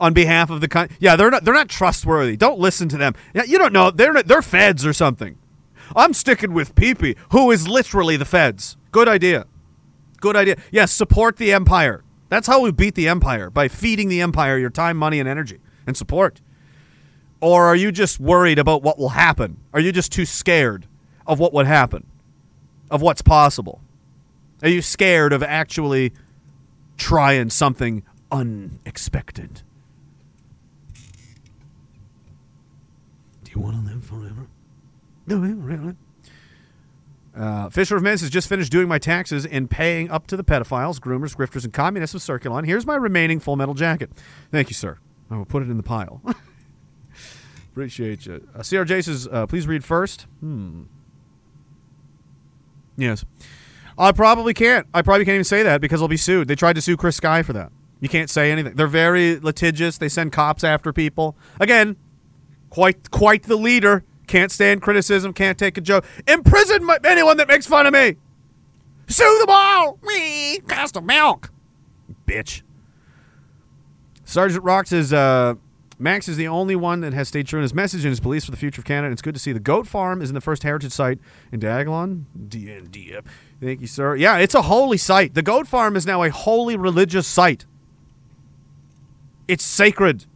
on 0.00 0.14
behalf 0.14 0.50
of 0.50 0.60
the 0.60 0.68
country. 0.68 0.96
Yeah, 0.98 1.14
they're 1.14 1.30
not 1.30 1.44
they're 1.44 1.54
not 1.54 1.68
trustworthy. 1.68 2.36
Don't 2.36 2.58
listen 2.58 2.88
to 2.88 2.96
them. 2.96 3.14
Yeah, 3.34 3.44
you 3.44 3.58
don't 3.58 3.72
know 3.72 3.90
they're 3.90 4.22
they're 4.22 4.42
feds 4.42 4.84
or 4.86 4.92
something. 4.92 5.36
I'm 5.94 6.14
sticking 6.14 6.54
with 6.54 6.74
Peepee, 6.74 7.16
who 7.32 7.50
is 7.50 7.68
literally 7.68 8.16
the 8.16 8.24
feds. 8.24 8.76
Good 8.92 9.08
idea. 9.08 9.46
Good 10.20 10.36
idea. 10.36 10.56
Yes, 10.70 10.92
support 10.92 11.36
the 11.36 11.52
empire. 11.52 12.04
That's 12.28 12.46
how 12.46 12.60
we 12.60 12.70
beat 12.70 12.94
the 12.94 13.08
empire 13.08 13.50
by 13.50 13.68
feeding 13.68 14.08
the 14.08 14.20
empire 14.20 14.56
your 14.56 14.70
time, 14.70 14.96
money, 14.96 15.18
and 15.18 15.28
energy 15.28 15.58
and 15.86 15.96
support. 15.96 16.40
Or 17.40 17.66
are 17.66 17.76
you 17.76 17.90
just 17.90 18.20
worried 18.20 18.58
about 18.58 18.82
what 18.82 18.98
will 18.98 19.10
happen? 19.10 19.58
Are 19.72 19.80
you 19.80 19.92
just 19.92 20.12
too 20.12 20.26
scared 20.26 20.86
of 21.26 21.38
what 21.38 21.52
would 21.52 21.66
happen? 21.66 22.06
Of 22.90 23.02
what's 23.02 23.22
possible? 23.22 23.80
Are 24.62 24.68
you 24.68 24.82
scared 24.82 25.32
of 25.32 25.42
actually 25.42 26.12
trying 26.96 27.50
something 27.50 28.02
unexpected? 28.30 29.62
Do 33.50 33.58
you 33.58 33.64
want 33.64 33.84
to 33.84 33.92
live 33.92 34.04
forever? 34.04 34.46
No, 35.26 35.38
really. 35.38 35.96
Uh, 37.34 37.68
Fisher 37.68 37.96
of 37.96 38.02
Men's 38.02 38.20
has 38.20 38.30
just 38.30 38.48
finished 38.48 38.70
doing 38.70 38.86
my 38.86 38.98
taxes 38.98 39.44
and 39.44 39.68
paying 39.68 40.08
up 40.08 40.28
to 40.28 40.36
the 40.36 40.44
pedophiles, 40.44 41.00
groomers, 41.00 41.36
grifters, 41.36 41.64
and 41.64 41.72
communists 41.72 42.14
of 42.14 42.20
Circulon. 42.20 42.64
Here's 42.64 42.86
my 42.86 42.94
remaining 42.94 43.40
full 43.40 43.56
metal 43.56 43.74
jacket. 43.74 44.10
Thank 44.52 44.68
you, 44.68 44.74
sir. 44.74 44.98
I 45.30 45.36
will 45.36 45.44
put 45.44 45.64
it 45.64 45.70
in 45.70 45.76
the 45.76 45.82
pile. 45.82 46.22
Appreciate 47.72 48.26
you. 48.26 48.46
Uh, 48.54 48.60
CRJ 48.60 49.04
says, 49.04 49.28
uh, 49.30 49.46
please 49.46 49.66
read 49.66 49.84
first. 49.84 50.26
Hmm. 50.38 50.82
Yes. 52.96 53.24
I 53.98 54.12
probably 54.12 54.54
can't. 54.54 54.86
I 54.94 55.02
probably 55.02 55.24
can't 55.24 55.34
even 55.34 55.44
say 55.44 55.64
that 55.64 55.80
because 55.80 56.02
I'll 56.02 56.08
be 56.08 56.16
sued. 56.16 56.46
They 56.46 56.54
tried 56.54 56.74
to 56.74 56.82
sue 56.82 56.96
Chris 56.96 57.16
Sky 57.16 57.42
for 57.42 57.52
that. 57.52 57.72
You 57.98 58.08
can't 58.08 58.30
say 58.30 58.52
anything. 58.52 58.74
They're 58.76 58.86
very 58.86 59.40
litigious. 59.40 59.98
They 59.98 60.08
send 60.08 60.32
cops 60.32 60.62
after 60.62 60.92
people. 60.92 61.36
Again, 61.58 61.96
quite 62.70 63.10
quite 63.10 63.42
the 63.42 63.56
leader. 63.56 64.04
Can't 64.26 64.52
stand 64.52 64.80
criticism. 64.80 65.32
Can't 65.32 65.58
take 65.58 65.76
a 65.76 65.80
joke. 65.80 66.04
Imprison 66.26 66.84
my, 66.84 66.98
anyone 67.04 67.36
that 67.36 67.48
makes 67.48 67.66
fun 67.66 67.86
of 67.86 67.92
me. 67.92 68.16
Sue 69.08 69.38
them 69.40 69.48
all. 69.50 69.98
Me, 70.04 70.60
cast 70.68 70.96
of 70.96 71.04
milk. 71.04 71.50
Bitch. 72.26 72.62
Sergeant 74.24 74.62
Rock 74.62 74.86
says 74.86 75.12
uh, 75.12 75.54
Max 75.98 76.28
is 76.28 76.36
the 76.36 76.46
only 76.46 76.76
one 76.76 77.00
that 77.00 77.12
has 77.12 77.26
stayed 77.26 77.48
true 77.48 77.58
in 77.58 77.62
his 77.62 77.74
message 77.74 78.04
and 78.04 78.10
his 78.10 78.20
beliefs 78.20 78.44
for 78.44 78.52
the 78.52 78.56
future 78.56 78.80
of 78.80 78.84
Canada. 78.84 79.12
It's 79.12 79.20
good 79.20 79.34
to 79.34 79.40
see 79.40 79.52
the 79.52 79.58
goat 79.58 79.88
farm 79.88 80.22
is 80.22 80.30
in 80.30 80.34
the 80.34 80.40
first 80.40 80.62
heritage 80.62 80.92
site 80.92 81.18
in 81.50 81.58
Diagolon. 81.58 82.24
DND. 82.38 83.20
Thank 83.60 83.80
you, 83.80 83.88
sir. 83.88 84.14
Yeah, 84.14 84.38
it's 84.38 84.54
a 84.54 84.62
holy 84.62 84.96
site. 84.96 85.34
The 85.34 85.42
goat 85.42 85.66
farm 85.66 85.96
is 85.96 86.06
now 86.06 86.22
a 86.22 86.30
holy 86.30 86.76
religious 86.76 87.26
site. 87.26 87.66
It's 89.48 89.64
sacred 89.64 90.26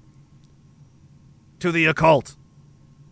to 1.61 1.73
the 1.73 1.87
occult, 1.87 2.37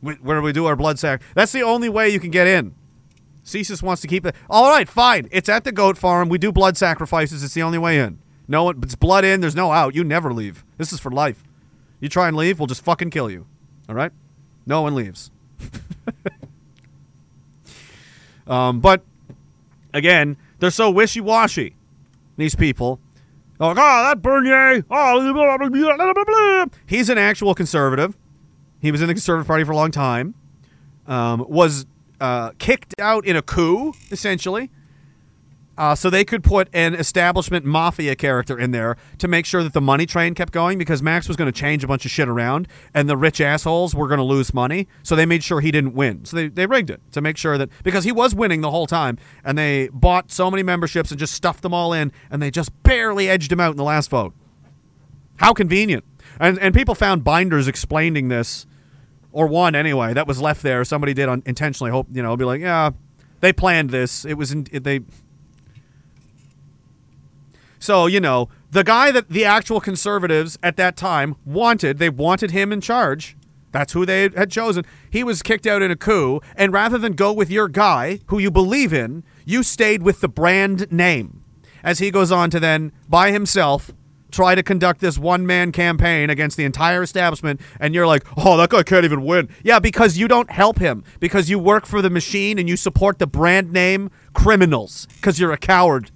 wh- 0.03 0.23
where 0.23 0.41
we 0.41 0.53
do 0.53 0.67
our 0.67 0.77
blood 0.77 0.99
sac. 0.99 1.23
That's 1.35 1.53
the 1.53 1.63
only 1.63 1.89
way 1.89 2.09
you 2.09 2.21
can 2.21 2.31
get 2.31 2.47
in. 2.47 2.75
Cesus 3.45 3.83
wants 3.83 4.03
to 4.03 4.09
keep 4.09 4.25
it. 4.25 4.37
All 4.49 4.71
right, 4.71 4.89
fine. 4.89 5.29
It's 5.33 5.49
at 5.49 5.65
the 5.65 5.73
goat 5.73 5.99
farm. 5.99 6.29
We 6.29 6.39
do 6.39 6.53
blood 6.53 6.77
sacrifices. 6.77 7.43
It's 7.43 7.55
the 7.55 7.63
only 7.63 7.79
way 7.79 7.99
in. 7.99 8.19
No 8.47 8.65
one, 8.65 8.81
it's 8.83 8.95
blood 8.95 9.25
in. 9.25 9.41
There's 9.41 9.57
no 9.57 9.73
out. 9.73 9.95
You 9.95 10.05
never 10.05 10.33
leave. 10.33 10.65
This 10.79 10.93
is 10.93 11.01
for 11.01 11.11
life. 11.11 11.43
You 12.01 12.09
try 12.09 12.29
and 12.29 12.37
leave, 12.37 12.59
we'll 12.59 12.67
just 12.67 12.85
fucking 12.85 13.11
kill 13.11 13.31
you. 13.31 13.47
All 13.89 13.95
right? 13.95 14.13
No 14.67 14.83
one 14.83 14.95
leaves. 14.95 15.31
um, 18.47 18.81
but 18.81 19.05
again, 19.95 20.37
they're 20.59 20.71
so 20.71 20.91
wishy 20.91 21.21
washy. 21.21 21.77
These 22.37 22.57
people. 22.57 22.99
They're 23.59 23.71
oh, 23.71 23.75
that 23.75 24.21
Bernier. 24.21 24.85
Oh, 24.91 25.33
blah, 25.33 25.57
blah, 26.13 26.25
blah." 26.25 26.65
he's 26.87 27.09
an 27.09 27.19
actual 27.19 27.55
conservative. 27.55 28.17
He 28.83 28.91
was 28.91 29.01
in 29.01 29.07
the 29.07 29.15
Conservative 29.15 29.47
Party 29.47 29.65
for 29.65 29.73
a 29.73 29.77
long 29.77 29.93
time. 29.93 30.35
Um, 31.07 31.47
was 31.49 31.87
uh, 32.21 32.51
kicked 32.59 32.95
out 32.99 33.25
in 33.25 33.37
a 33.37 33.43
coup, 33.43 33.95
essentially. 34.11 34.71
Uh, 35.79 35.95
so 35.95 36.11
they 36.11 36.25
could 36.25 36.45
put 36.45 36.69
an 36.75 36.95
establishment 36.95 37.65
mafia 37.65 38.15
character 38.15 38.59
in 38.59 38.73
there 38.73 38.97
to 39.17 39.27
make 39.27 39.47
sure 39.47 39.63
that 39.63 39.73
the 39.73 39.81
money 39.81 40.05
train 40.05 40.35
kept 40.35 40.53
going 40.53 40.77
because 40.77 41.03
Max 41.03 41.27
was 41.29 41.37
going 41.37 41.51
to 41.51 41.59
change 41.59 41.83
a 41.83 41.87
bunch 41.87 42.05
of 42.05 42.11
shit 42.11 42.29
around 42.29 42.69
and 42.93 43.09
the 43.09 43.17
rich 43.17 43.41
assholes 43.41 43.95
were 43.95 44.07
going 44.07 44.19
to 44.19 44.25
lose 44.25 44.53
money. 44.53 44.87
So 45.03 45.17
they 45.17 45.25
made 45.25 45.43
sure 45.43 45.61
he 45.61 45.71
didn't 45.71 45.95
win. 45.95 46.27
So 46.27 46.37
they, 46.37 46.49
they 46.49 46.67
rigged 46.67 46.91
it 46.91 47.01
to 47.13 47.23
make 47.23 47.39
sure 47.39 47.57
that 47.57 47.71
because 47.85 48.05
he 48.05 48.13
was 48.13 48.35
winning 48.35 48.61
the 48.61 48.71
whole 48.71 48.87
time 48.87 49.17
and 49.45 49.57
they 49.57 49.89
bought 49.93 50.31
so 50.31 50.51
many 50.51 50.63
memberships 50.63 51.11
and 51.11 51.19
just 51.19 51.33
stuffed 51.33 51.63
them 51.63 51.73
all 51.73 51.95
in 51.95 52.13
and 52.31 52.43
they 52.43 52.51
just 52.51 52.71
barely 52.83 53.31
edged 53.31 53.51
him 53.51 53.61
out 53.61 53.71
in 53.71 53.77
the 53.79 53.85
last 53.85 54.11
vote. 54.11 54.35
How 55.37 55.55
convenient. 55.55 56.05
And, 56.39 56.59
and 56.59 56.75
people 56.75 56.95
found 56.95 57.25
binders 57.25 57.67
explaining 57.67 58.29
this, 58.29 58.67
or 59.33 59.47
one 59.47 59.75
anyway, 59.75 60.15
that 60.15 60.27
was 60.27 60.41
left 60.41 60.63
there. 60.63 60.85
Somebody 60.85 61.15
did 61.15 61.29
intentionally 61.47 61.91
hope, 61.91 62.07
you 62.13 62.23
know, 62.23 62.37
be 62.37 62.45
like, 62.45 62.61
yeah, 62.61 62.91
they 63.41 63.53
planned 63.53 63.91
this. 63.91 64.25
It 64.25 64.35
was 64.35 64.53
in, 64.53 64.67
it, 64.71 64.85
they 64.85 65.01
so, 67.83 68.07
you 68.07 68.21
know, 68.21 68.49
the 68.71 68.85
guy 68.85 69.11
that 69.11 69.29
the 69.29 69.45
actual 69.45 69.81
conservatives 69.81 70.57
at 70.63 70.77
that 70.77 70.97
time 70.97 71.35
wanted, 71.45 71.99
they 71.99 72.11
wanted 72.11 72.53
him 72.53 72.73
in 72.73 72.81
charge. 72.81 73.37
That's 73.73 73.93
who 73.93 74.07
they 74.07 74.29
had 74.29 74.53
chosen. 74.53 74.85
He 75.11 75.25
was 75.25 75.43
kicked 75.43 75.67
out 75.67 75.83
in 75.83 75.91
a 75.91 75.97
coup. 75.97 76.41
And 76.55 76.73
rather 76.73 76.97
than 76.97 77.15
go 77.15 77.33
with 77.33 77.51
your 77.51 77.67
guy, 77.67 78.21
who 78.27 78.39
you 78.39 78.53
believe 78.53 78.93
in, 78.93 79.25
You 79.45 79.65
stayed 79.65 80.05
with 80.05 80.21
the 80.21 80.29
brand 80.29 80.93
name. 80.93 81.43
As 81.83 81.99
he 81.99 82.13
goes 82.13 82.31
on 82.31 82.51
to 82.51 82.61
then, 82.61 82.93
by 83.09 83.33
himself, 83.33 83.91
try 84.33 84.55
to 84.55 84.63
conduct 84.63 85.01
this 85.01 85.19
one 85.19 85.47
man 85.47 85.71
campaign 85.71 86.31
against 86.31 86.57
the 86.57 86.65
entire 86.65 87.03
establishment, 87.03 87.61
and 87.79 87.95
you're 87.95 88.07
like, 88.07 88.25
oh, 88.37 88.57
that 88.57 88.71
guy 88.71 88.83
can't 88.83 89.05
even 89.05 89.23
win. 89.23 89.49
Yeah, 89.63 89.79
because 89.79 90.19
you 90.19 90.27
don't 90.27 90.51
help 90.51 90.79
him, 90.79 91.05
because 91.21 91.49
you 91.49 91.59
work 91.59 91.87
for 91.87 92.03
the 92.03 92.11
machine 92.11 92.59
and 92.59 92.69
you 92.69 92.77
support 92.77 93.19
the 93.19 93.27
brand 93.27 93.73
name 93.73 94.11
criminals, 94.35 95.07
because 95.17 95.39
you're 95.39 95.53
a 95.53 95.59
coward. 95.59 96.11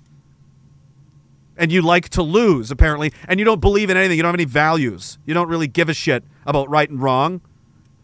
And 1.58 1.72
you 1.72 1.80
like 1.80 2.10
to 2.10 2.22
lose, 2.22 2.70
apparently, 2.70 3.12
and 3.28 3.38
you 3.38 3.44
don't 3.46 3.60
believe 3.60 3.88
in 3.88 3.96
anything. 3.96 4.16
You 4.18 4.22
don't 4.22 4.32
have 4.32 4.40
any 4.40 4.44
values. 4.44 5.18
You 5.24 5.32
don't 5.32 5.48
really 5.48 5.68
give 5.68 5.88
a 5.88 5.94
shit 5.94 6.24
about 6.44 6.68
right 6.68 6.90
and 6.90 7.00
wrong. 7.00 7.40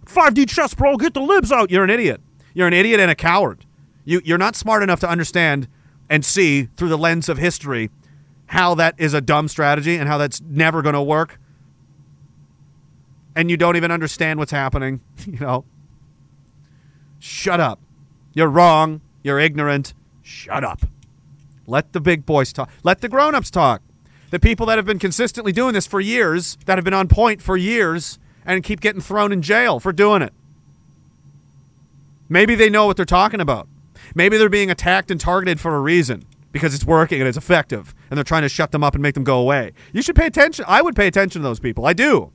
5D 0.06 0.48
chess, 0.48 0.72
bro, 0.72 0.96
get 0.96 1.12
the 1.12 1.20
libs 1.20 1.52
out. 1.52 1.70
You're 1.70 1.84
an 1.84 1.90
idiot. 1.90 2.20
You're 2.54 2.66
an 2.66 2.72
idiot 2.72 2.98
and 2.98 3.10
a 3.10 3.14
coward. 3.14 3.66
You, 4.04 4.22
you're 4.24 4.38
not 4.38 4.56
smart 4.56 4.82
enough 4.82 5.00
to 5.00 5.08
understand 5.08 5.68
and 6.08 6.24
see 6.24 6.64
through 6.76 6.88
the 6.88 6.98
lens 6.98 7.28
of 7.28 7.38
history 7.38 7.90
how 8.52 8.74
that 8.74 8.94
is 8.98 9.14
a 9.14 9.20
dumb 9.22 9.48
strategy 9.48 9.96
and 9.96 10.06
how 10.06 10.18
that's 10.18 10.42
never 10.42 10.82
going 10.82 10.92
to 10.92 11.00
work. 11.02 11.40
And 13.34 13.50
you 13.50 13.56
don't 13.56 13.76
even 13.76 13.90
understand 13.90 14.38
what's 14.38 14.52
happening, 14.52 15.00
you 15.26 15.38
know. 15.38 15.64
Shut 17.18 17.60
up. 17.60 17.80
You're 18.34 18.50
wrong. 18.50 19.00
You're 19.22 19.40
ignorant. 19.40 19.94
Shut 20.22 20.64
up. 20.64 20.82
Let 21.66 21.94
the 21.94 22.00
big 22.00 22.26
boys 22.26 22.52
talk. 22.52 22.68
Let 22.82 23.00
the 23.00 23.08
grown-ups 23.08 23.50
talk. 23.50 23.80
The 24.28 24.38
people 24.38 24.66
that 24.66 24.76
have 24.76 24.84
been 24.84 24.98
consistently 24.98 25.52
doing 25.52 25.72
this 25.72 25.86
for 25.86 25.98
years, 25.98 26.58
that 26.66 26.76
have 26.76 26.84
been 26.84 26.92
on 26.92 27.08
point 27.08 27.40
for 27.40 27.56
years 27.56 28.18
and 28.44 28.62
keep 28.62 28.80
getting 28.80 29.00
thrown 29.00 29.32
in 29.32 29.40
jail 29.40 29.80
for 29.80 29.94
doing 29.94 30.20
it. 30.20 30.34
Maybe 32.28 32.54
they 32.54 32.68
know 32.68 32.84
what 32.84 32.98
they're 32.98 33.06
talking 33.06 33.40
about. 33.40 33.66
Maybe 34.14 34.36
they're 34.36 34.50
being 34.50 34.70
attacked 34.70 35.10
and 35.10 35.18
targeted 35.18 35.58
for 35.58 35.74
a 35.74 35.80
reason 35.80 36.26
because 36.52 36.74
it's 36.74 36.84
working 36.84 37.20
and 37.20 37.28
it's 37.28 37.38
effective 37.38 37.94
and 38.10 38.16
they're 38.16 38.24
trying 38.24 38.42
to 38.42 38.48
shut 38.48 38.70
them 38.70 38.84
up 38.84 38.94
and 38.94 39.02
make 39.02 39.14
them 39.14 39.24
go 39.24 39.38
away. 39.38 39.72
You 39.92 40.02
should 40.02 40.14
pay 40.14 40.26
attention. 40.26 40.64
I 40.68 40.82
would 40.82 40.94
pay 40.94 41.06
attention 41.06 41.42
to 41.42 41.48
those 41.48 41.58
people. 41.60 41.86
I 41.86 41.94
do. 41.94 42.30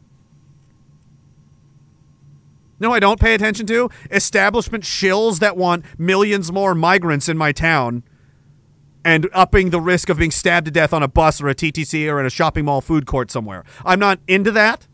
No, 2.80 2.92
I 2.92 3.00
don't 3.00 3.20
pay 3.20 3.34
attention 3.34 3.66
to 3.68 3.90
establishment 4.12 4.84
shills 4.84 5.40
that 5.40 5.58
want 5.58 5.86
millions 5.98 6.52
more 6.52 6.76
migrants 6.76 7.28
in 7.28 7.38
my 7.38 7.52
town 7.52 8.04
and 9.04 9.30
upping 9.34 9.70
the 9.70 9.80
risk 9.80 10.10
of 10.10 10.18
being 10.18 10.32
stabbed 10.32 10.66
to 10.66 10.72
death 10.72 10.94
on 10.94 11.02
a 11.02 11.08
bus 11.08 11.42
or 11.42 11.48
a 11.48 11.56
TTC 11.56 12.12
or 12.12 12.20
in 12.20 12.26
a 12.26 12.30
shopping 12.30 12.66
mall 12.66 12.82
food 12.82 13.06
court 13.06 13.32
somewhere. 13.32 13.64
I'm 13.86 14.00
not 14.00 14.20
into 14.28 14.52
that. 14.52 14.88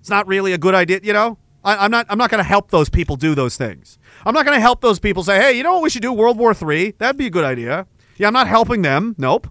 It's 0.00 0.10
not 0.10 0.26
really 0.26 0.52
a 0.52 0.58
good 0.58 0.74
idea, 0.74 1.00
you 1.02 1.12
know? 1.12 1.38
I, 1.64 1.86
am 1.86 1.90
not 1.90 2.06
I'm 2.08 2.18
not 2.18 2.30
gonna 2.30 2.42
help 2.42 2.70
those 2.70 2.88
people 2.88 3.16
do 3.16 3.34
those 3.34 3.56
things. 3.56 3.98
I'm 4.26 4.34
not 4.34 4.44
gonna 4.44 4.60
help 4.60 4.80
those 4.80 4.98
people 4.98 5.22
say, 5.22 5.40
hey, 5.40 5.56
you 5.56 5.62
know 5.62 5.74
what 5.74 5.82
we 5.82 5.90
should 5.90 6.02
do? 6.02 6.12
World 6.12 6.38
War 6.38 6.54
Three. 6.54 6.92
That'd 6.92 7.16
be 7.16 7.26
a 7.26 7.30
good 7.30 7.44
idea. 7.44 7.86
Yeah, 8.16 8.26
I'm 8.26 8.32
not 8.32 8.46
helping 8.46 8.82
them. 8.82 9.14
Nope. 9.18 9.48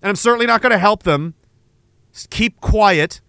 And 0.00 0.10
I'm 0.10 0.16
certainly 0.16 0.46
not 0.46 0.62
gonna 0.62 0.78
help 0.78 1.02
them 1.02 1.34
keep 2.30 2.60
quiet 2.60 3.20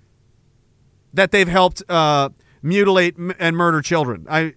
that 1.13 1.31
they've 1.31 1.47
helped 1.47 1.81
uh, 1.89 2.29
mutilate 2.61 3.17
and 3.17 3.57
murder 3.57 3.81
children. 3.81 4.27
I 4.29 4.53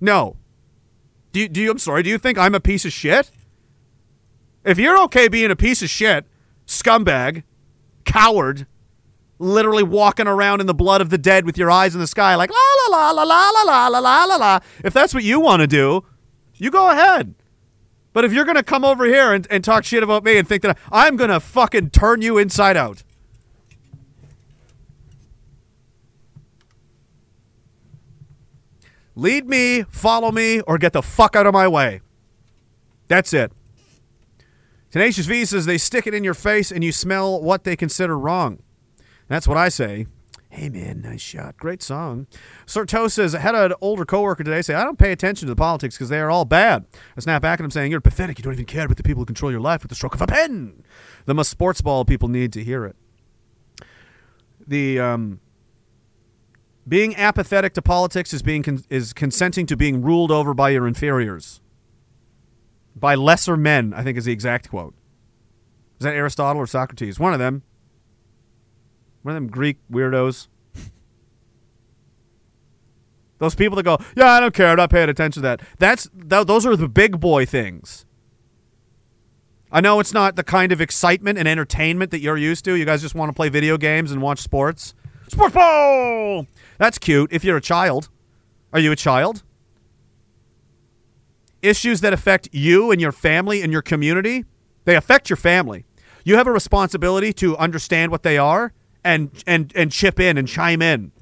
no. 0.00 0.36
Do 1.32 1.40
you, 1.40 1.48
do 1.48 1.60
you? 1.60 1.70
I'm 1.70 1.78
sorry. 1.78 2.02
Do 2.02 2.10
you 2.10 2.18
think 2.18 2.38
I'm 2.38 2.54
a 2.54 2.60
piece 2.60 2.84
of 2.84 2.92
shit? 2.92 3.30
If 4.64 4.78
you're 4.78 5.00
okay 5.04 5.28
being 5.28 5.50
a 5.50 5.56
piece 5.56 5.82
of 5.82 5.88
shit, 5.88 6.26
scumbag, 6.66 7.44
coward, 8.04 8.66
literally 9.40 9.82
walking 9.82 10.28
around 10.28 10.60
in 10.60 10.66
the 10.66 10.74
blood 10.74 11.00
of 11.00 11.10
the 11.10 11.18
dead 11.18 11.44
with 11.44 11.58
your 11.58 11.70
eyes 11.70 11.94
in 11.94 12.00
the 12.00 12.06
sky, 12.06 12.34
like 12.36 12.50
la 12.50 12.96
la 12.96 13.10
la 13.10 13.22
la 13.22 13.50
la 13.50 13.62
la 13.62 13.88
la 13.88 13.98
la 13.98 14.24
la 14.24 14.36
la. 14.36 14.60
If 14.84 14.92
that's 14.92 15.14
what 15.14 15.24
you 15.24 15.40
want 15.40 15.60
to 15.60 15.66
do, 15.66 16.04
you 16.54 16.70
go 16.70 16.90
ahead. 16.90 17.34
But 18.12 18.24
if 18.24 18.32
you're 18.32 18.44
gonna 18.44 18.62
come 18.62 18.84
over 18.84 19.04
here 19.04 19.32
and, 19.32 19.46
and 19.50 19.64
talk 19.64 19.84
shit 19.84 20.02
about 20.02 20.24
me 20.24 20.36
and 20.36 20.46
think 20.46 20.62
that 20.62 20.78
I'm 20.92 21.16
gonna 21.16 21.40
fucking 21.40 21.90
turn 21.90 22.22
you 22.22 22.38
inside 22.38 22.76
out. 22.76 23.02
Lead 29.16 29.48
me, 29.48 29.82
follow 29.90 30.30
me, 30.30 30.60
or 30.62 30.78
get 30.78 30.92
the 30.92 31.02
fuck 31.02 31.36
out 31.36 31.46
of 31.46 31.52
my 31.52 31.68
way. 31.68 32.00
That's 33.08 33.32
it. 33.32 33.52
Tenacious 34.90 35.26
V 35.26 35.44
says 35.44 35.66
they 35.66 35.78
stick 35.78 36.06
it 36.06 36.14
in 36.14 36.24
your 36.24 36.34
face 36.34 36.72
and 36.72 36.82
you 36.82 36.90
smell 36.90 37.40
what 37.40 37.64
they 37.64 37.76
consider 37.76 38.18
wrong. 38.18 38.62
That's 39.30 39.46
what 39.46 39.56
I 39.56 39.68
say. 39.68 40.08
Hey 40.48 40.68
man, 40.68 41.02
nice 41.02 41.20
shot. 41.20 41.56
Great 41.56 41.84
song. 41.84 42.26
Serto 42.66 43.08
says, 43.08 43.32
I 43.32 43.38
had 43.38 43.54
an 43.54 43.72
older 43.80 44.04
coworker 44.04 44.42
today 44.42 44.60
say, 44.60 44.74
I 44.74 44.82
don't 44.82 44.98
pay 44.98 45.12
attention 45.12 45.46
to 45.46 45.52
the 45.52 45.56
politics 45.56 45.94
because 45.94 46.08
they 46.08 46.18
are 46.18 46.28
all 46.28 46.44
bad. 46.44 46.84
I 47.16 47.20
snap 47.20 47.40
back 47.40 47.60
at 47.60 47.64
him 47.64 47.70
saying, 47.70 47.92
You're 47.92 48.00
pathetic. 48.00 48.40
You 48.40 48.42
don't 48.42 48.54
even 48.54 48.64
care 48.64 48.86
about 48.86 48.96
the 48.96 49.04
people 49.04 49.20
who 49.22 49.26
control 49.26 49.52
your 49.52 49.60
life 49.60 49.82
with 49.82 49.90
the 49.90 49.94
stroke 49.94 50.16
of 50.16 50.20
a 50.20 50.26
pen. 50.26 50.82
The 51.26 51.34
most 51.34 51.48
sports 51.48 51.80
ball 51.80 52.04
people 52.04 52.28
need 52.28 52.52
to 52.54 52.64
hear 52.64 52.84
it. 52.84 52.96
The 54.66 54.98
um, 54.98 55.38
being 56.88 57.14
apathetic 57.14 57.72
to 57.74 57.82
politics 57.82 58.34
is 58.34 58.42
being 58.42 58.64
con- 58.64 58.84
is 58.90 59.12
consenting 59.12 59.64
to 59.66 59.76
being 59.76 60.02
ruled 60.02 60.32
over 60.32 60.54
by 60.54 60.70
your 60.70 60.88
inferiors. 60.88 61.60
By 62.96 63.14
lesser 63.14 63.56
men, 63.56 63.94
I 63.94 64.02
think 64.02 64.18
is 64.18 64.24
the 64.24 64.32
exact 64.32 64.70
quote. 64.70 64.96
Is 66.00 66.04
that 66.04 66.14
Aristotle 66.14 66.60
or 66.60 66.66
Socrates? 66.66 67.20
One 67.20 67.32
of 67.32 67.38
them. 67.38 67.62
One 69.22 69.36
of 69.36 69.42
them 69.42 69.50
Greek 69.50 69.76
weirdos. 69.90 70.48
Those 73.38 73.54
people 73.54 73.76
that 73.76 73.84
go, 73.84 73.98
yeah, 74.16 74.30
I 74.30 74.40
don't 74.40 74.54
care, 74.54 74.68
I'm 74.68 74.76
not 74.76 74.90
paying 74.90 75.08
attention 75.08 75.42
to 75.42 75.48
that. 75.48 75.62
That's 75.78 76.08
th- 76.28 76.46
those 76.46 76.66
are 76.66 76.76
the 76.76 76.88
big 76.88 77.20
boy 77.20 77.46
things. 77.46 78.06
I 79.72 79.80
know 79.80 80.00
it's 80.00 80.12
not 80.12 80.34
the 80.36 80.42
kind 80.42 80.72
of 80.72 80.80
excitement 80.80 81.38
and 81.38 81.46
entertainment 81.46 82.10
that 82.10 82.20
you're 82.20 82.36
used 82.36 82.64
to. 82.64 82.74
You 82.74 82.84
guys 82.84 83.02
just 83.02 83.14
want 83.14 83.28
to 83.28 83.32
play 83.32 83.48
video 83.48 83.78
games 83.78 84.10
and 84.10 84.20
watch 84.20 84.40
sports. 84.40 84.94
Sports 85.28 85.54
ball. 85.54 86.46
That's 86.78 86.98
cute 86.98 87.32
if 87.32 87.44
you're 87.44 87.56
a 87.56 87.60
child. 87.60 88.08
Are 88.72 88.80
you 88.80 88.90
a 88.90 88.96
child? 88.96 89.44
Issues 91.62 92.00
that 92.00 92.12
affect 92.12 92.48
you 92.52 92.90
and 92.90 93.00
your 93.00 93.12
family 93.12 93.62
and 93.62 93.70
your 93.72 93.82
community, 93.82 94.44
they 94.86 94.96
affect 94.96 95.30
your 95.30 95.36
family. 95.36 95.84
You 96.24 96.36
have 96.36 96.46
a 96.46 96.52
responsibility 96.52 97.32
to 97.34 97.56
understand 97.56 98.10
what 98.10 98.22
they 98.22 98.38
are 98.38 98.72
and 99.04 99.30
and 99.46 99.72
and 99.74 99.90
chip 99.92 100.20
in 100.20 100.36
and 100.36 100.46
chime 100.46 100.82
in 100.82 101.12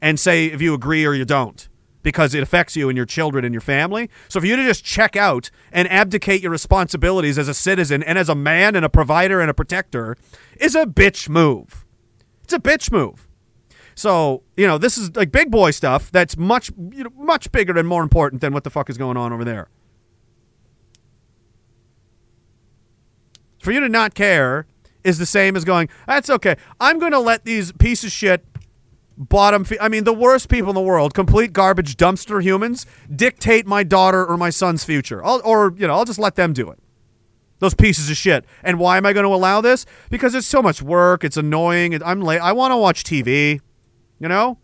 and 0.00 0.18
say 0.20 0.46
if 0.46 0.60
you 0.60 0.74
agree 0.74 1.04
or 1.04 1.14
you 1.14 1.24
don't 1.24 1.68
because 2.06 2.34
it 2.34 2.42
affects 2.42 2.76
you 2.76 2.88
and 2.88 2.96
your 2.96 3.04
children 3.04 3.44
and 3.44 3.52
your 3.52 3.60
family. 3.60 4.08
So 4.28 4.38
for 4.38 4.46
you 4.46 4.54
to 4.54 4.62
just 4.62 4.84
check 4.84 5.16
out 5.16 5.50
and 5.72 5.90
abdicate 5.90 6.40
your 6.40 6.52
responsibilities 6.52 7.36
as 7.36 7.48
a 7.48 7.54
citizen 7.54 8.00
and 8.04 8.16
as 8.16 8.28
a 8.28 8.34
man 8.36 8.76
and 8.76 8.84
a 8.84 8.88
provider 8.88 9.40
and 9.40 9.50
a 9.50 9.54
protector 9.54 10.16
is 10.60 10.76
a 10.76 10.86
bitch 10.86 11.28
move. 11.28 11.84
It's 12.44 12.52
a 12.52 12.60
bitch 12.60 12.92
move. 12.92 13.26
So, 13.96 14.44
you 14.56 14.68
know, 14.68 14.78
this 14.78 14.96
is 14.96 15.16
like 15.16 15.32
big 15.32 15.50
boy 15.50 15.72
stuff 15.72 16.12
that's 16.12 16.36
much 16.36 16.70
you 16.92 17.02
know, 17.02 17.10
much 17.16 17.50
bigger 17.50 17.76
and 17.76 17.88
more 17.88 18.04
important 18.04 18.40
than 18.40 18.52
what 18.52 18.62
the 18.62 18.70
fuck 18.70 18.88
is 18.88 18.96
going 18.96 19.16
on 19.16 19.32
over 19.32 19.44
there. 19.44 19.68
For 23.58 23.72
you 23.72 23.80
to 23.80 23.88
not 23.88 24.14
care 24.14 24.66
is 25.06 25.18
the 25.18 25.26
same 25.26 25.56
as 25.56 25.64
going, 25.64 25.88
that's 26.06 26.28
okay. 26.28 26.56
I'm 26.80 26.98
going 26.98 27.12
to 27.12 27.20
let 27.20 27.44
these 27.44 27.72
piece 27.72 28.04
of 28.04 28.10
shit 28.10 28.44
bottom 29.16 29.64
fe- 29.64 29.78
I 29.80 29.88
mean 29.88 30.04
the 30.04 30.12
worst 30.12 30.48
people 30.48 30.68
in 30.70 30.74
the 30.74 30.80
world, 30.80 31.14
complete 31.14 31.52
garbage 31.52 31.96
dumpster 31.96 32.42
humans 32.42 32.84
dictate 33.14 33.66
my 33.66 33.82
daughter 33.82 34.26
or 34.26 34.36
my 34.36 34.50
son's 34.50 34.84
future. 34.84 35.24
I'll, 35.24 35.40
or, 35.44 35.72
you 35.76 35.86
know, 35.86 35.94
I'll 35.94 36.04
just 36.04 36.18
let 36.18 36.34
them 36.34 36.52
do 36.52 36.70
it. 36.70 36.78
Those 37.58 37.72
pieces 37.72 38.10
of 38.10 38.16
shit. 38.16 38.44
And 38.62 38.78
why 38.78 38.98
am 38.98 39.06
I 39.06 39.14
going 39.14 39.24
to 39.24 39.34
allow 39.34 39.62
this? 39.62 39.86
Because 40.10 40.34
it's 40.34 40.46
so 40.46 40.60
much 40.60 40.82
work, 40.82 41.24
it's 41.24 41.38
annoying, 41.38 41.98
I'm 42.02 42.20
late. 42.20 42.40
I 42.40 42.52
want 42.52 42.72
to 42.72 42.76
watch 42.76 43.02
TV. 43.02 43.60
You 44.18 44.28
know? 44.28 44.58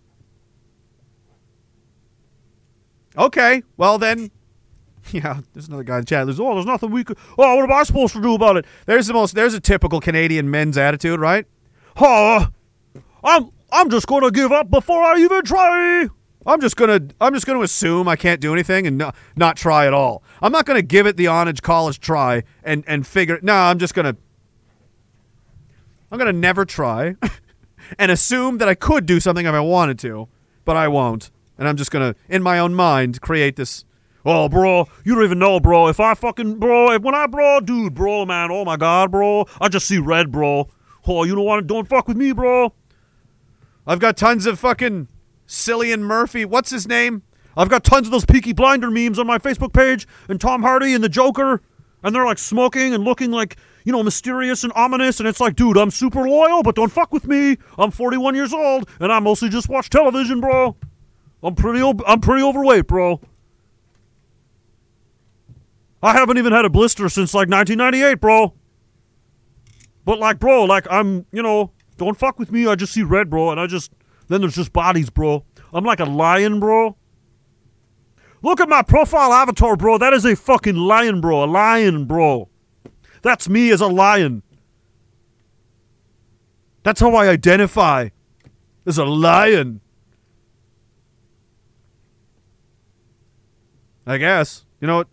Okay, 3.17 3.63
well 3.77 3.99
then, 3.99 4.31
yeah. 5.13 5.41
There's 5.53 5.69
another 5.69 5.85
guy 5.85 5.97
in 5.97 6.01
the 6.03 6.07
chat. 6.07 6.27
There's 6.27 6.41
oh, 6.41 6.55
there's 6.55 6.67
nothing 6.67 6.91
we 6.91 7.05
could. 7.05 7.19
Oh, 7.39 7.57
what 7.57 7.65
am 7.65 7.73
I 7.73 7.83
supposed 7.83 8.15
to 8.15 8.23
do 8.23 8.35
about 8.35 8.57
it? 8.57 8.67
There's 8.87 9.07
the 9.07 9.15
most. 9.15 9.35
There's 9.35 9.55
a 9.55 9.61
typical 9.61 10.01
Canadian 10.01 10.51
men's 10.51 10.79
attitude, 10.79 11.21
right? 11.21 11.47
Oh, 11.97 12.49
I'm 13.25 13.51
I'm 13.71 13.91
just 13.91 14.07
gonna 14.07 14.31
give 14.31 14.53
up 14.53 14.71
before 14.71 15.03
I 15.03 15.19
even 15.19 15.43
try. 15.43 16.09
I'm 16.45 16.61
just 16.61 16.77
gonna 16.77 17.01
I'm 17.21 17.35
just 17.35 17.47
gonna 17.47 17.61
assume 17.61 18.09
I 18.09 18.17
can't 18.17 18.41
do 18.41 18.53
anything 18.53 18.87
and 18.87 18.99
not 18.99 19.15
not 19.37 19.57
try 19.57 19.87
at 19.87 19.95
all. 19.95 20.23
I'm 20.41 20.53
not 20.53 20.67
gonna 20.67 20.83
give 20.83 21.07
it 21.07 21.17
the 21.17 21.29
honest 21.29 21.63
college 21.63 22.01
try 22.01 22.45
and 22.63 22.85
and 22.87 23.07
figure. 23.07 23.39
No, 23.43 23.55
I'm 23.55 23.79
just 23.79 23.95
gonna. 23.95 24.17
I'm 26.11 26.19
gonna 26.19 26.33
never 26.33 26.65
try. 26.65 27.17
and 27.99 28.11
assume 28.11 28.59
that 28.59 28.69
I 28.69 28.75
could 28.75 29.07
do 29.07 29.21
something 29.21 29.47
if 29.47 29.55
I 29.55 29.61
wanted 29.61 29.99
to, 30.01 30.29
but 30.65 30.77
I 30.77 30.89
won't. 30.89 31.31
And 31.59 31.69
I'm 31.69 31.77
just 31.77 31.91
gonna, 31.91 32.15
in 32.29 32.43
my 32.43 32.59
own 32.59 32.75
mind, 32.75 33.21
create 33.21 33.57
this. 33.57 33.85
Oh, 34.25 34.49
bro, 34.49 34.87
you 35.05 35.15
don't 35.15 35.25
even 35.25 35.39
know, 35.41 35.59
bro. 35.59 35.89
If 35.89 35.99
I 35.99 36.15
fucking, 36.15 36.59
bro, 36.59 36.93
if 36.93 37.03
when 37.03 37.15
I, 37.15 37.27
bro, 37.27 37.61
dude, 37.61 37.95
bro, 37.95 38.25
man, 38.25 38.51
oh 38.53 38.65
my 38.65 38.77
god, 38.77 39.11
bro, 39.11 39.47
I 39.61 39.69
just 39.69 39.87
see 39.89 39.99
red, 39.99 40.31
bro. 40.31 40.69
Oh, 41.07 41.25
you 41.25 41.35
don't 41.35 41.45
want 41.45 41.63
to, 41.63 41.67
don't 41.67 41.89
fuck 41.89 42.07
with 42.07 42.17
me, 42.17 42.33
bro. 42.33 42.73
I've 43.85 43.99
got 43.99 44.17
tons 44.17 44.47
of 44.47 44.61
fucking 44.61 45.09
Cillian 45.49 46.01
Murphy. 46.01 46.45
What's 46.45 46.71
his 46.71 46.87
name? 46.87 47.23
I've 47.57 47.69
got 47.69 47.83
tons 47.83 48.07
of 48.07 48.13
those 48.13 48.25
Peaky 48.25 48.53
Blinder 48.53 48.91
memes 48.91 49.19
on 49.19 49.27
my 49.27 49.39
Facebook 49.39 49.73
page, 49.73 50.07
and 50.29 50.41
Tom 50.41 50.63
Hardy 50.63 50.95
and 50.95 51.03
the 51.03 51.09
Joker, 51.09 51.61
and 52.05 52.15
they're 52.15 52.25
like 52.25 52.39
smoking 52.39 52.95
and 52.95 53.03
looking 53.03 53.33
like, 53.33 53.57
you 53.85 53.91
know, 53.91 54.05
mysterious 54.05 54.63
and 54.63 54.73
ominous, 54.77 55.19
and 55.19 55.29
it's 55.29 55.41
like, 55.41 55.57
dude, 55.57 55.77
I'm 55.77 55.91
super 55.91 56.29
loyal, 56.29 56.63
but 56.63 56.77
don't 56.77 56.93
fuck 56.93 57.13
with 57.13 57.27
me. 57.27 57.57
I'm 57.77 57.91
41 57.91 58.37
years 58.37 58.53
old, 58.53 58.89
and 59.01 59.13
I 59.13 59.19
mostly 59.19 59.49
just 59.49 59.69
watch 59.69 59.91
television, 59.91 60.41
bro. 60.41 60.77
I'm 61.43 61.57
pretty, 61.57 61.83
I'm 62.07 62.21
pretty 62.21 62.45
overweight, 62.45 62.87
bro. 62.87 63.21
I 66.03 66.13
haven't 66.13 66.39
even 66.39 66.53
had 66.53 66.65
a 66.65 66.71
blister 66.71 67.09
since 67.09 67.33
like 67.33 67.49
1998, 67.49 68.21
bro. 68.21 68.55
But 70.05 70.19
like, 70.19 70.39
bro, 70.39 70.65
like 70.65 70.87
I'm, 70.91 71.27
you 71.33 71.43
know, 71.43 71.73
don't 71.97 72.19
fuck 72.19 72.39
with 72.39 72.51
me. 72.51 72.67
I 72.67 72.75
just 72.75 72.93
see 72.93 73.03
red, 73.03 73.31
bro, 73.31 73.51
and 73.51 73.61
I 73.61 73.67
just 73.67 73.93
then 74.29 74.41
there's 74.41 74.57
just 74.57 74.73
bodies, 74.73 75.11
bro. 75.11 75.45
I'm 75.73 75.85
like 75.85 76.01
a 76.01 76.05
lion, 76.05 76.59
bro. 76.59 76.97
Look 78.43 78.61
at 78.61 78.69
my 78.69 78.83
profile 78.83 79.33
avatar, 79.33 79.77
bro. 79.77 79.99
That 79.99 80.13
is 80.13 80.25
a 80.25 80.35
fucking 80.35 80.75
lion, 80.75 81.21
bro. 81.21 81.45
A 81.45 81.47
lion, 81.47 82.07
bro. 82.07 82.49
That's 83.23 83.49
me 83.49 83.71
as 83.71 83.81
a 83.81 83.87
lion. 83.87 84.43
That's 86.83 87.01
how 87.01 87.15
I 87.15 87.29
identify 87.29 88.09
as 88.85 88.99
a 88.99 89.05
lion. 89.05 89.81
I 94.05 94.19
guess. 94.19 94.65
You 94.81 94.89
know 94.89 94.97
what? 94.97 95.09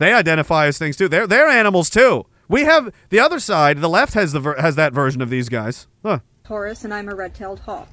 They 0.00 0.14
identify 0.14 0.66
as 0.66 0.78
things 0.78 0.96
too. 0.96 1.08
They're 1.08 1.26
they're 1.26 1.46
animals 1.48 1.90
too. 1.90 2.24
We 2.48 2.64
have 2.64 2.92
the 3.10 3.20
other 3.20 3.38
side. 3.38 3.78
The 3.82 3.88
left 3.88 4.14
has 4.14 4.32
the 4.32 4.40
ver- 4.40 4.56
has 4.58 4.74
that 4.76 4.94
version 4.94 5.20
of 5.20 5.28
these 5.28 5.50
guys. 5.50 5.86
Huh. 6.02 6.20
Taurus, 6.42 6.84
and 6.84 6.92
I'm 6.92 7.08
a 7.10 7.14
red-tailed 7.14 7.60
hawk. 7.60 7.86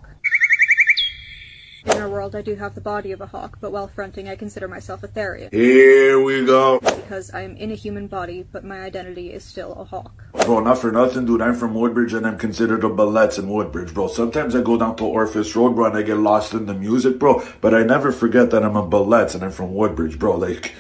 In 1.86 1.98
our 2.02 2.10
world, 2.10 2.34
I 2.34 2.42
do 2.42 2.56
have 2.56 2.76
the 2.76 2.82
body 2.82 3.12
of 3.12 3.20
a 3.20 3.26
hawk, 3.28 3.58
but 3.62 3.72
while 3.74 3.88
fronting, 3.90 4.28
I 4.30 4.36
consider 4.38 4.68
myself 4.70 5.04
a 5.04 5.08
therian 5.08 5.54
Here 5.54 6.22
we 6.22 6.46
go. 6.46 6.80
because 6.80 7.30
I 7.32 7.42
am 7.42 7.56
in 7.58 7.72
a 7.72 7.76
human 7.76 8.08
body, 8.08 8.46
but 8.52 8.64
my 8.64 8.80
identity 8.82 9.32
is 9.32 9.44
still 9.44 9.74
a 9.74 9.84
hawk. 9.84 10.24
Bro, 10.46 10.62
not 10.62 10.78
for 10.80 10.92
nothing, 10.92 11.26
dude. 11.26 11.42
I'm 11.42 11.56
from 11.56 11.74
Woodbridge 11.76 12.14
and 12.14 12.26
I'm 12.26 12.38
considered 12.38 12.84
a 12.86 12.90
Ballettes 12.90 13.38
in 13.40 13.50
Woodbridge, 13.50 13.94
bro. 13.94 14.08
Sometimes 14.08 14.56
I 14.56 14.62
go 14.62 14.78
down 14.78 14.96
to 14.98 15.04
Orpheus 15.06 15.56
Road, 15.56 15.76
bro, 15.76 15.86
and 15.86 15.98
I 15.98 16.02
get 16.04 16.18
lost 16.18 16.54
in 16.54 16.66
the 16.68 16.74
music, 16.74 17.20
bro. 17.20 17.42
But 17.62 17.74
I 17.74 17.84
never 17.84 18.12
forget 18.12 18.50
that 18.52 18.64
I'm 18.64 18.76
a 18.78 18.86
Ballettes 18.88 19.36
and 19.36 19.44
I'm 19.44 19.52
from 19.52 19.74
Woodbridge, 19.74 20.18
bro. 20.20 20.36
Like, 20.38 20.74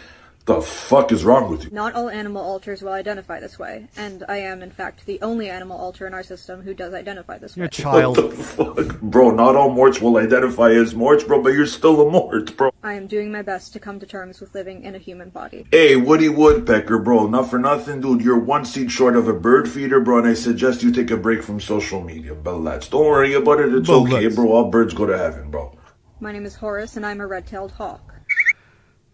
the 0.47 0.61
fuck 0.61 1.11
is 1.11 1.23
wrong 1.23 1.51
with 1.51 1.65
you? 1.65 1.69
Not 1.71 1.93
all 1.93 2.09
animal 2.09 2.41
alters 2.41 2.81
will 2.81 2.93
identify 2.93 3.39
this 3.39 3.59
way, 3.59 3.87
and 3.97 4.23
I 4.27 4.37
am, 4.37 4.61
in 4.63 4.71
fact, 4.71 5.05
the 5.05 5.21
only 5.21 5.49
animal 5.49 5.77
alter 5.77 6.07
in 6.07 6.13
our 6.13 6.23
system 6.23 6.61
who 6.61 6.73
does 6.73 6.93
identify 6.93 7.37
this 7.37 7.55
You're 7.55 7.65
a 7.65 7.67
way. 7.67 7.69
child. 7.69 8.17
What 8.17 8.31
the 8.31 8.43
fuck? 8.43 8.99
Bro, 9.01 9.31
not 9.31 9.55
all 9.55 9.69
Morts 9.69 10.01
will 10.01 10.17
identify 10.17 10.71
as 10.71 10.95
Morts, 10.95 11.23
bro, 11.25 11.41
but 11.43 11.53
you're 11.53 11.65
still 11.65 12.07
a 12.07 12.09
Mort, 12.09 12.55
bro. 12.57 12.71
I 12.81 12.93
am 12.93 13.07
doing 13.07 13.31
my 13.31 13.41
best 13.41 13.73
to 13.73 13.79
come 13.79 13.99
to 13.99 14.05
terms 14.05 14.39
with 14.39 14.55
living 14.55 14.83
in 14.83 14.95
a 14.95 14.97
human 14.97 15.29
body. 15.29 15.67
Hey, 15.71 15.97
Woody 15.97 16.29
Woodpecker, 16.29 16.97
bro. 16.99 17.27
Not 17.27 17.49
for 17.49 17.59
nothing, 17.59 17.99
dude. 18.01 18.21
You're 18.21 18.39
one 18.39 18.63
seat 18.65 18.89
short 18.89 19.15
of 19.17 19.27
a 19.27 19.33
bird 19.33 19.69
feeder, 19.69 19.99
bro, 19.99 20.19
and 20.19 20.27
I 20.27 20.33
suggest 20.33 20.81
you 20.81 20.91
take 20.91 21.11
a 21.11 21.17
break 21.17 21.43
from 21.43 21.59
social 21.59 22.01
media. 22.01 22.33
but 22.33 22.55
let's. 22.57 22.87
Don't 22.87 23.05
worry 23.05 23.33
about 23.33 23.59
it. 23.59 23.73
It's 23.73 23.89
okay, 23.89 24.27
Ballettes. 24.27 24.35
bro. 24.35 24.51
All 24.53 24.69
birds 24.71 24.93
go 24.93 25.05
to 25.05 25.17
heaven, 25.17 25.51
bro. 25.51 25.77
My 26.21 26.31
name 26.31 26.45
is 26.45 26.55
Horace, 26.55 26.95
and 26.95 27.05
I'm 27.05 27.19
a 27.19 27.27
red-tailed 27.27 27.73
hawk. 27.73 28.13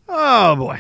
Oh 0.07 0.55
boy. 0.55 0.79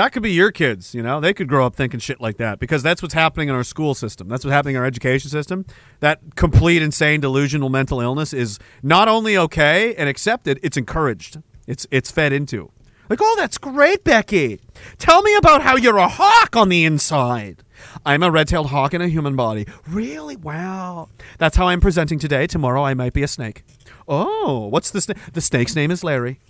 That 0.00 0.12
could 0.12 0.22
be 0.22 0.32
your 0.32 0.50
kids, 0.50 0.94
you 0.94 1.02
know? 1.02 1.20
They 1.20 1.34
could 1.34 1.46
grow 1.46 1.66
up 1.66 1.76
thinking 1.76 2.00
shit 2.00 2.22
like 2.22 2.38
that 2.38 2.58
because 2.58 2.82
that's 2.82 3.02
what's 3.02 3.12
happening 3.12 3.50
in 3.50 3.54
our 3.54 3.62
school 3.62 3.92
system. 3.92 4.28
That's 4.28 4.46
what's 4.46 4.54
happening 4.54 4.76
in 4.76 4.80
our 4.80 4.86
education 4.86 5.28
system. 5.28 5.66
That 5.98 6.20
complete 6.36 6.80
insane 6.80 7.20
delusional 7.20 7.68
mental 7.68 8.00
illness 8.00 8.32
is 8.32 8.58
not 8.82 9.08
only 9.08 9.36
okay 9.36 9.94
and 9.96 10.08
accepted, 10.08 10.58
it's 10.62 10.78
encouraged. 10.78 11.42
It's 11.66 11.86
it's 11.90 12.10
fed 12.10 12.32
into. 12.32 12.70
Like, 13.10 13.18
"Oh, 13.20 13.34
that's 13.38 13.58
great, 13.58 14.02
Becky. 14.02 14.58
Tell 14.96 15.20
me 15.20 15.34
about 15.36 15.60
how 15.60 15.76
you're 15.76 15.98
a 15.98 16.08
hawk 16.08 16.56
on 16.56 16.70
the 16.70 16.86
inside." 16.86 17.62
I'm 18.06 18.22
a 18.22 18.30
red-tailed 18.30 18.68
hawk 18.68 18.94
in 18.94 19.02
a 19.02 19.08
human 19.08 19.36
body. 19.36 19.66
Really? 19.86 20.36
Wow. 20.36 21.10
That's 21.36 21.58
how 21.58 21.68
I'm 21.68 21.80
presenting 21.82 22.18
today. 22.18 22.46
Tomorrow 22.46 22.84
I 22.84 22.94
might 22.94 23.12
be 23.12 23.22
a 23.22 23.28
snake. 23.28 23.64
Oh, 24.08 24.66
what's 24.68 24.90
the 24.90 25.02
snake? 25.02 25.18
The 25.34 25.42
snake's 25.42 25.76
name 25.76 25.90
is 25.90 26.02
Larry. 26.02 26.40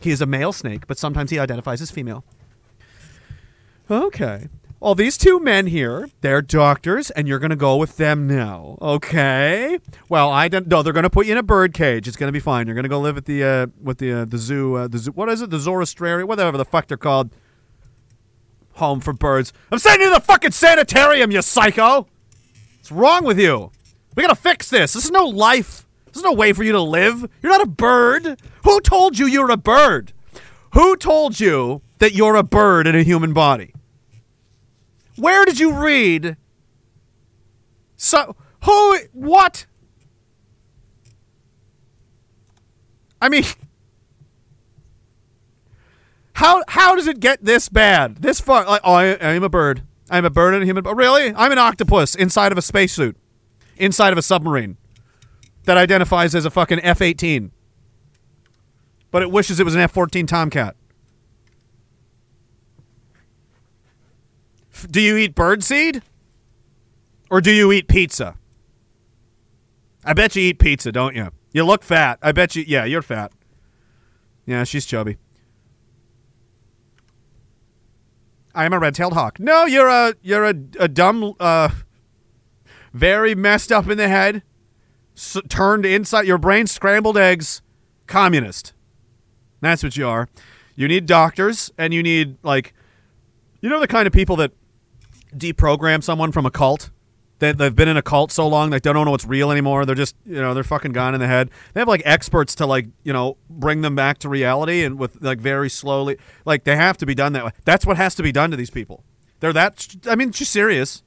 He 0.00 0.12
is 0.12 0.22
a 0.22 0.26
male 0.26 0.54
snake, 0.54 0.86
but 0.86 0.96
sometimes 0.96 1.30
he 1.30 1.38
identifies 1.38 1.82
as 1.82 1.90
female. 1.90 2.24
Okay. 3.90 4.48
Well, 4.78 4.94
these 4.94 5.16
two 5.16 5.40
men 5.40 5.68
here, 5.68 6.10
they're 6.20 6.42
doctors, 6.42 7.10
and 7.10 7.26
you're 7.26 7.38
going 7.38 7.50
to 7.50 7.56
go 7.56 7.76
with 7.76 7.96
them 7.96 8.26
now. 8.26 8.76
Okay. 8.82 9.78
Well, 10.08 10.30
I 10.30 10.48
don't. 10.48 10.66
No, 10.66 10.82
they're 10.82 10.92
going 10.92 11.04
to 11.04 11.10
put 11.10 11.26
you 11.26 11.32
in 11.32 11.38
a 11.38 11.42
bird 11.42 11.72
cage. 11.72 12.06
It's 12.06 12.16
going 12.16 12.28
to 12.28 12.32
be 12.32 12.40
fine. 12.40 12.66
You're 12.66 12.74
going 12.74 12.84
to 12.84 12.90
go 12.90 13.00
live 13.00 13.16
at 13.16 13.24
the 13.24 13.42
uh, 13.42 13.66
with 13.82 13.98
the 13.98 14.12
uh, 14.12 14.24
the 14.26 14.38
zoo. 14.38 14.74
Uh, 14.74 14.88
the 14.88 14.98
zoo. 14.98 15.12
What 15.12 15.30
is 15.30 15.40
it? 15.40 15.50
The 15.50 15.58
Zoroastrian, 15.58 16.26
whatever 16.28 16.58
the 16.58 16.64
fuck 16.64 16.88
they're 16.88 16.96
called. 16.98 17.30
Home 18.74 19.00
for 19.00 19.14
birds. 19.14 19.54
I'm 19.72 19.78
sending 19.78 20.08
you 20.08 20.14
to 20.14 20.20
the 20.20 20.24
fucking 20.24 20.50
sanitarium, 20.50 21.30
you 21.30 21.40
psycho. 21.40 22.06
What's 22.76 22.92
wrong 22.92 23.24
with 23.24 23.40
you? 23.40 23.72
We 24.14 24.22
gotta 24.22 24.34
fix 24.34 24.68
this. 24.68 24.92
This 24.92 25.06
is 25.06 25.10
no 25.10 25.24
life. 25.24 25.86
This 26.06 26.18
is 26.18 26.22
no 26.22 26.32
way 26.32 26.52
for 26.52 26.62
you 26.62 26.72
to 26.72 26.80
live. 26.82 27.28
You're 27.42 27.52
not 27.52 27.62
a 27.62 27.66
bird. 27.66 28.40
Who 28.64 28.80
told 28.82 29.18
you 29.18 29.26
you're 29.26 29.50
a 29.50 29.56
bird? 29.56 30.12
Who 30.74 30.96
told 30.96 31.40
you 31.40 31.80
that 31.98 32.12
you're 32.12 32.36
a 32.36 32.42
bird 32.42 32.86
in 32.86 32.94
a 32.94 33.02
human 33.02 33.32
body? 33.32 33.72
Where 35.16 35.44
did 35.44 35.58
you 35.58 35.72
read? 35.72 36.36
So 37.96 38.36
who? 38.64 38.98
What? 39.12 39.66
I 43.20 43.28
mean, 43.28 43.44
how 46.34 46.62
how 46.68 46.94
does 46.94 47.06
it 47.06 47.20
get 47.20 47.44
this 47.44 47.68
bad? 47.68 48.16
This 48.16 48.40
far? 48.40 48.64
Like, 48.64 48.82
oh, 48.84 48.92
I, 48.92 49.34
I'm 49.34 49.42
a 49.42 49.48
bird. 49.48 49.82
I'm 50.10 50.24
a 50.24 50.30
bird 50.30 50.54
in 50.54 50.62
a 50.62 50.64
human. 50.64 50.84
But 50.84 50.94
really? 50.94 51.34
I'm 51.34 51.52
an 51.52 51.58
octopus 51.58 52.14
inside 52.14 52.52
of 52.52 52.58
a 52.58 52.62
spacesuit, 52.62 53.16
inside 53.76 54.12
of 54.12 54.18
a 54.18 54.22
submarine 54.22 54.76
that 55.64 55.76
identifies 55.76 56.34
as 56.34 56.44
a 56.44 56.50
fucking 56.50 56.80
F-18, 56.80 57.50
but 59.10 59.22
it 59.22 59.30
wishes 59.30 59.58
it 59.58 59.64
was 59.64 59.74
an 59.74 59.80
F-14 59.80 60.26
Tomcat. 60.26 60.76
Do 64.90 65.00
you 65.00 65.16
eat 65.16 65.34
birdseed? 65.34 66.02
Or 67.30 67.40
do 67.40 67.52
you 67.52 67.72
eat 67.72 67.88
pizza? 67.88 68.36
I 70.04 70.12
bet 70.12 70.36
you 70.36 70.42
eat 70.42 70.58
pizza, 70.58 70.92
don't 70.92 71.16
you? 71.16 71.30
You 71.52 71.64
look 71.64 71.82
fat. 71.82 72.18
I 72.22 72.32
bet 72.32 72.54
you. 72.54 72.64
Yeah, 72.66 72.84
you're 72.84 73.02
fat. 73.02 73.32
Yeah, 74.44 74.62
she's 74.64 74.86
chubby. 74.86 75.16
I 78.54 78.64
am 78.64 78.72
a 78.72 78.78
red-tailed 78.78 79.12
hawk. 79.12 79.38
No, 79.38 79.64
you're 79.66 79.88
a 79.88 80.14
you're 80.22 80.44
a, 80.44 80.54
a 80.80 80.88
dumb, 80.88 81.34
uh, 81.38 81.68
very 82.94 83.34
messed 83.34 83.70
up 83.70 83.88
in 83.88 83.98
the 83.98 84.08
head, 84.08 84.42
s- 85.14 85.36
turned 85.48 85.84
inside 85.84 86.26
your 86.26 86.38
brain, 86.38 86.66
scrambled 86.66 87.18
eggs, 87.18 87.60
communist. 88.06 88.72
That's 89.60 89.82
what 89.82 89.96
you 89.96 90.08
are. 90.08 90.28
You 90.74 90.88
need 90.88 91.04
doctors, 91.06 91.70
and 91.76 91.92
you 91.92 92.02
need 92.02 92.38
like, 92.42 92.72
you 93.60 93.68
know, 93.68 93.80
the 93.80 93.88
kind 93.88 94.06
of 94.06 94.12
people 94.12 94.36
that 94.36 94.52
deprogram 95.38 96.02
someone 96.02 96.32
from 96.32 96.46
a 96.46 96.50
cult. 96.50 96.90
They, 97.38 97.52
they've 97.52 97.74
been 97.74 97.88
in 97.88 97.98
a 97.98 98.02
cult 98.02 98.32
so 98.32 98.48
long 98.48 98.70
they 98.70 98.80
don't 98.80 99.04
know 99.04 99.10
what's 99.10 99.26
real 99.26 99.50
anymore. 99.50 99.84
They're 99.84 99.94
just, 99.94 100.16
you 100.24 100.40
know, 100.40 100.54
they're 100.54 100.64
fucking 100.64 100.92
gone 100.92 101.14
in 101.14 101.20
the 101.20 101.26
head. 101.26 101.50
They 101.74 101.80
have 101.80 101.88
like 101.88 102.00
experts 102.04 102.54
to 102.56 102.66
like, 102.66 102.86
you 103.04 103.12
know, 103.12 103.36
bring 103.50 103.82
them 103.82 103.94
back 103.94 104.18
to 104.18 104.28
reality 104.28 104.84
and 104.84 104.98
with 104.98 105.22
like 105.22 105.38
very 105.38 105.68
slowly. 105.68 106.16
Like 106.46 106.64
they 106.64 106.76
have 106.76 106.96
to 106.98 107.06
be 107.06 107.14
done 107.14 107.34
that 107.34 107.44
way. 107.44 107.50
That's 107.64 107.84
what 107.84 107.98
has 107.98 108.14
to 108.14 108.22
be 108.22 108.32
done 108.32 108.50
to 108.52 108.56
these 108.56 108.70
people. 108.70 109.04
They're 109.40 109.52
that. 109.52 109.96
I 110.08 110.16
mean, 110.16 110.32
she's 110.32 110.48
serious. 110.48 111.02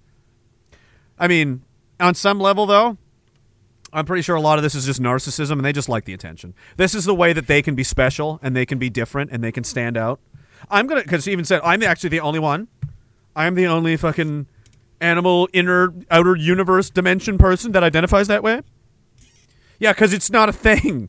I 1.18 1.28
mean, 1.28 1.64
on 2.00 2.14
some 2.14 2.40
level 2.40 2.68
though, 2.68 2.98
I'm 3.92 4.06
pretty 4.06 4.22
sure 4.22 4.36
a 4.36 4.42
lot 4.42 4.60
of 4.60 4.64
this 4.64 4.76
is 4.76 4.86
just 4.86 5.02
narcissism 5.02 5.54
and 5.54 5.66
they 5.66 5.74
just 5.74 5.90
like 5.90 6.06
the 6.06 6.14
attention. 6.14 6.54
This 6.78 6.94
is 6.94 7.06
the 7.06 7.16
way 7.16 7.34
that 7.34 7.48
they 7.48 7.62
can 7.62 7.74
be 7.74 7.84
special 7.84 8.40
and 8.44 8.56
they 8.56 8.66
can 8.66 8.78
be 8.78 8.90
different 8.90 9.32
and 9.32 9.44
they 9.44 9.52
can 9.52 9.64
stand 9.64 9.98
out. 9.98 10.20
I'm 10.70 10.88
gonna 10.88 11.02
because 11.02 11.24
she 11.24 11.32
even 11.32 11.46
said 11.46 11.62
I'm 11.64 11.82
actually 11.82 12.10
the 12.10 12.20
only 12.20 12.40
one. 12.40 12.68
I'm 13.40 13.56
the 13.56 13.68
only 13.68 13.96
fucking 13.96 14.48
animal 15.00 15.48
inner 15.54 15.94
outer 16.12 16.36
universe 16.36 16.90
dimension 16.90 17.38
person 17.38 17.72
that 17.72 17.84
identifies 17.84 18.28
that 18.28 18.44
way. 18.44 18.62
Yeah, 19.80 19.94
because 19.94 20.12
it's 20.12 20.30
not 20.30 20.50
a 20.50 20.54
thing. 20.54 21.08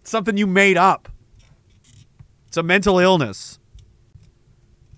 It's 0.00 0.10
something 0.10 0.38
you 0.38 0.46
made 0.46 0.78
up. 0.78 1.10
It's 2.46 2.56
a 2.56 2.62
mental 2.62 2.98
illness. 2.98 3.58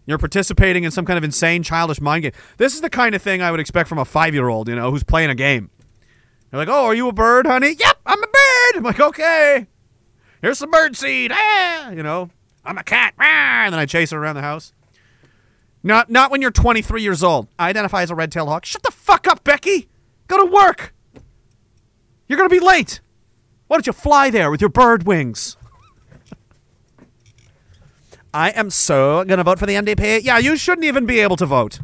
You're 0.07 0.19
participating 0.19 0.85
in 0.85 0.93
some 0.93 1.05
kind 1.05 1.19
of 1.19 1.25
insane 1.25 1.65
childish 1.65 2.01
mind 2.01 2.23
game. 2.23 2.33
This 2.57 2.75
is 2.75 2.83
the 2.83 2.89
kind 2.89 3.17
of 3.17 3.21
thing 3.21 3.43
I 3.43 3.51
would 3.51 3.59
expect 3.59 3.89
from 3.89 3.99
a 3.99 4.05
five 4.05 4.33
year 4.33 4.49
old, 4.49 4.69
you 4.69 4.77
know, 4.77 4.93
who's 4.93 5.03
playing 5.03 5.31
a 5.31 5.35
game. 5.35 5.71
They're 6.51 6.59
like, 6.59 6.69
"Oh, 6.69 6.85
are 6.85 6.95
you 6.95 7.09
a 7.09 7.13
bird, 7.13 7.47
honey?" 7.47 7.75
"Yep, 7.77 7.99
I'm 8.07 8.23
a 8.23 8.27
bird." 8.27 8.77
I'm 8.77 8.85
like, 8.85 9.01
"Okay, 9.01 9.67
here's 10.41 10.59
some 10.59 10.71
bird 10.71 10.97
seed." 10.97 11.33
Ah, 11.35 11.91
you 11.91 12.05
know, 12.05 12.31
I'm 12.65 12.79
a 12.79 12.85
cat. 12.85 13.15
Ah, 13.19 13.65
and 13.65 13.73
then 13.73 13.81
I 13.81 13.87
chase 13.87 14.13
her 14.13 14.19
around 14.19 14.37
the 14.37 14.43
house. 14.43 14.73
Not 15.83 16.11
not 16.11 16.31
when 16.31 16.43
you're 16.43 16.51
23 16.51 17.03
years 17.03 17.23
old. 17.23 17.49
I 17.59 17.69
identify 17.71 18.03
as 18.03 18.11
a 18.11 18.15
red-tailed 18.15 18.49
hawk. 18.49 18.65
Shut 18.65 18.83
the 18.83 18.91
fuck 18.91 19.27
up, 19.27 19.45
Becky. 19.45 19.89
Go 20.29 20.37
to 20.45 20.51
work. 20.51 20.95
You're 22.29 22.37
gonna 22.37 22.49
be 22.49 22.61
late. 22.61 23.01
Why 23.67 23.77
don't 23.77 23.87
you 23.87 23.93
fly 23.93 24.31
there 24.31 24.51
with 24.51 24.61
your 24.61 24.71
bird 24.71 25.05
wings? 25.05 25.57
I 28.33 28.51
am 28.51 28.71
so 28.71 29.25
gonna 29.25 29.43
vote 29.43 29.59
for 29.59 29.67
the 29.67 29.75
NDP. 29.75 30.23
Yeah, 30.23 30.39
you 30.39 30.57
shouldn't 30.57 30.85
even 30.85 31.07
be 31.07 31.21
able 31.21 31.37
to 31.37 31.47
vote. 31.47 31.81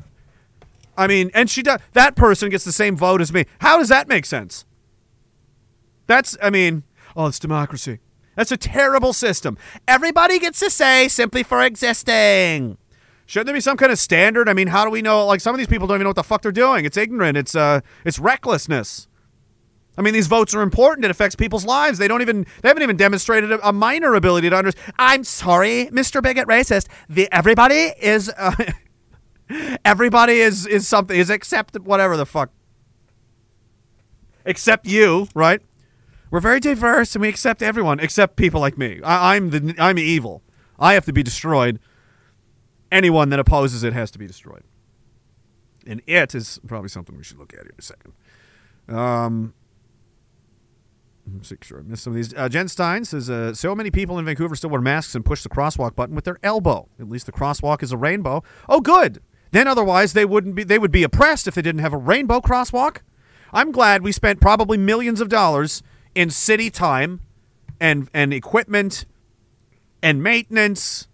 I 0.97 1.07
mean, 1.07 1.31
and 1.35 1.51
she 1.51 1.63
does. 1.63 1.81
That 1.93 2.17
person 2.17 2.51
gets 2.51 2.65
the 2.65 2.73
same 2.73 2.97
vote 2.97 3.21
as 3.21 3.33
me. 3.33 3.47
How 3.61 3.79
does 3.79 3.89
that 3.89 4.09
make 4.09 4.25
sense? 4.25 4.65
That's, 6.07 6.37
I 6.43 6.51
mean, 6.51 6.85
oh, 7.17 7.27
it's 7.27 7.39
democracy. 7.39 7.99
That's 8.37 8.53
a 8.53 8.57
terrible 8.57 9.13
system. 9.13 9.59
Everybody 9.89 10.39
gets 10.39 10.61
to 10.61 10.71
say 10.71 11.09
simply 11.09 11.43
for 11.43 11.63
existing. 11.63 12.79
Shouldn't 13.27 13.47
there 13.47 13.55
be 13.55 13.61
some 13.61 13.77
kind 13.77 13.91
of 13.91 13.99
standard? 13.99 14.49
I 14.49 14.53
mean, 14.53 14.69
how 14.69 14.85
do 14.85 14.91
we 14.91 15.03
know? 15.03 15.27
Like 15.27 15.41
some 15.41 15.55
of 15.55 15.59
these 15.59 15.67
people 15.67 15.89
don't 15.89 15.97
even 15.97 16.05
know 16.05 16.11
what 16.11 16.17
the 16.17 16.23
fuck 16.23 16.43
they're 16.43 16.53
doing. 16.53 16.85
It's 16.85 16.97
ignorant. 16.97 17.37
It's 17.37 17.55
uh, 17.55 17.81
it's 18.05 18.19
recklessness. 18.19 19.09
I 19.99 20.03
mean, 20.03 20.15
these 20.15 20.27
votes 20.27 20.55
are 20.55 20.63
important. 20.63 21.05
It 21.05 21.11
affects 21.11 21.35
people's 21.35 21.65
lives. 21.65 21.99
They 21.99 22.07
don't 22.07 22.23
even 22.23 22.47
they 22.63 22.69
haven't 22.69 22.85
even 22.85 22.97
demonstrated 22.97 23.51
a, 23.51 23.69
a 23.69 23.73
minor 23.73 24.15
ability 24.15 24.51
to 24.51 24.57
understand. 24.57 24.95
I'm 24.99 25.25
sorry, 25.25 25.87
Mr. 25.87 26.23
Bigot 26.23 26.47
Racist. 26.47 26.87
The 27.09 27.29
everybody 27.33 27.93
is 28.01 28.31
uh, 28.37 28.55
everybody 29.85 30.35
is 30.35 30.67
is 30.67 30.87
something 30.87 31.19
is 31.19 31.29
accepted 31.29 31.85
whatever 31.85 32.17
the 32.17 32.27
fuck. 32.27 32.51
Except 34.45 34.87
you, 34.87 35.27
right? 35.35 35.61
We're 36.31 36.41
very 36.41 36.61
diverse 36.61 37.17
and 37.17 37.23
we 37.23 37.29
accept 37.29 37.63
everyone 37.63 37.99
except 37.99 38.37
people 38.37 38.61
like 38.61 38.79
me. 38.79 39.01
I, 39.03 39.35
I'm 39.35 39.51
the 39.51 39.75
I'm 39.79 39.99
evil. 39.99 40.43
I 40.79 40.95
have 40.95 41.07
to 41.07 41.13
be 41.13 41.25
destroyed. 41.25 41.81
Anyone 42.97 43.29
that 43.29 43.39
opposes 43.39 43.85
it 43.85 43.93
has 43.93 44.11
to 44.13 44.19
be 44.19 44.27
destroyed. 44.27 44.63
And 45.87 46.01
it 46.07 46.35
is 46.35 46.59
probably 46.67 46.89
something 46.89 47.15
we 47.15 47.23
should 47.23 47.39
look 47.39 47.53
at 47.53 47.61
here 47.61 47.73
in 47.73 47.79
a 47.79 47.83
second. 47.83 48.13
Um, 48.89 49.53
make 51.51 51.63
sure 51.63 51.81
I 51.81 51.83
missed 51.83 52.05
some 52.05 52.15
of 52.15 52.17
these. 52.17 52.33
Uh, 52.33 52.49
Jen 52.49 52.69
Stein 52.69 53.05
says, 53.05 53.29
uh, 53.29 53.53
so 53.53 53.75
many 53.75 53.91
people 53.91 54.19
in 54.19 54.25
Vancouver 54.25 54.57
still 54.57 54.71
wear 54.71 54.81
masks 54.81 55.15
and 55.15 55.27
push 55.27 55.43
the 55.43 55.51
crosswalk 55.51 55.95
button 55.95 56.15
with 56.15 56.25
their 56.25 56.39
elbow. 56.43 56.89
At 56.99 57.11
least 57.11 57.27
the 57.27 57.33
crosswalk 57.33 57.83
is 57.83 57.93
a 57.93 57.99
rainbow. 57.99 58.43
Oh, 58.67 58.81
good. 58.81 59.21
Then 59.51 59.69
otherwise 59.69 60.15
they 60.15 60.25
wouldn't 60.25 60.55
be. 60.55 60.65
They 60.65 60.79
would 60.79 60.91
be 60.91 61.03
oppressed 61.03 61.47
if 61.47 61.55
they 61.55 61.63
didn't 61.63 61.83
have 61.83 61.93
a 61.93 61.99
rainbow 61.99 62.41
crosswalk. 62.41 62.99
I'm 63.53 63.73
glad 63.73 64.03
we 64.03 64.11
spent 64.11 64.41
probably 64.41 64.79
millions 64.79 65.21
of 65.21 65.29
dollars 65.29 65.83
in 66.15 66.31
city 66.31 66.71
time, 66.71 67.21
and 67.79 68.09
and 68.15 68.33
equipment, 68.33 69.05
and 70.03 70.23
maintenance, 70.23 71.09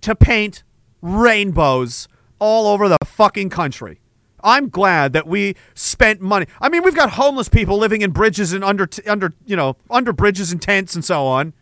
to 0.00 0.14
paint 0.16 0.64
rainbows 1.02 2.08
all 2.38 2.66
over 2.66 2.88
the 2.88 2.98
fucking 3.04 3.50
country. 3.50 4.00
I'm 4.42 4.68
glad 4.68 5.12
that 5.12 5.26
we 5.26 5.54
spent 5.74 6.20
money. 6.20 6.46
I 6.60 6.68
mean, 6.68 6.82
we've 6.82 6.94
got 6.94 7.10
homeless 7.10 7.48
people 7.48 7.76
living 7.76 8.02
in 8.02 8.10
bridges 8.10 8.52
and 8.52 8.64
under 8.64 8.86
t- 8.86 9.02
under 9.08 9.32
you 9.44 9.56
know 9.56 9.76
under 9.90 10.12
bridges 10.12 10.50
and 10.52 10.60
tents 10.60 10.94
and 10.94 11.04
so 11.04 11.26
on, 11.26 11.52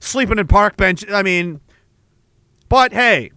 sleeping 0.00 0.38
in 0.38 0.46
park 0.46 0.76
benches. 0.76 1.12
I 1.12 1.22
mean, 1.22 1.60
but 2.68 2.92
hey, 2.92 3.30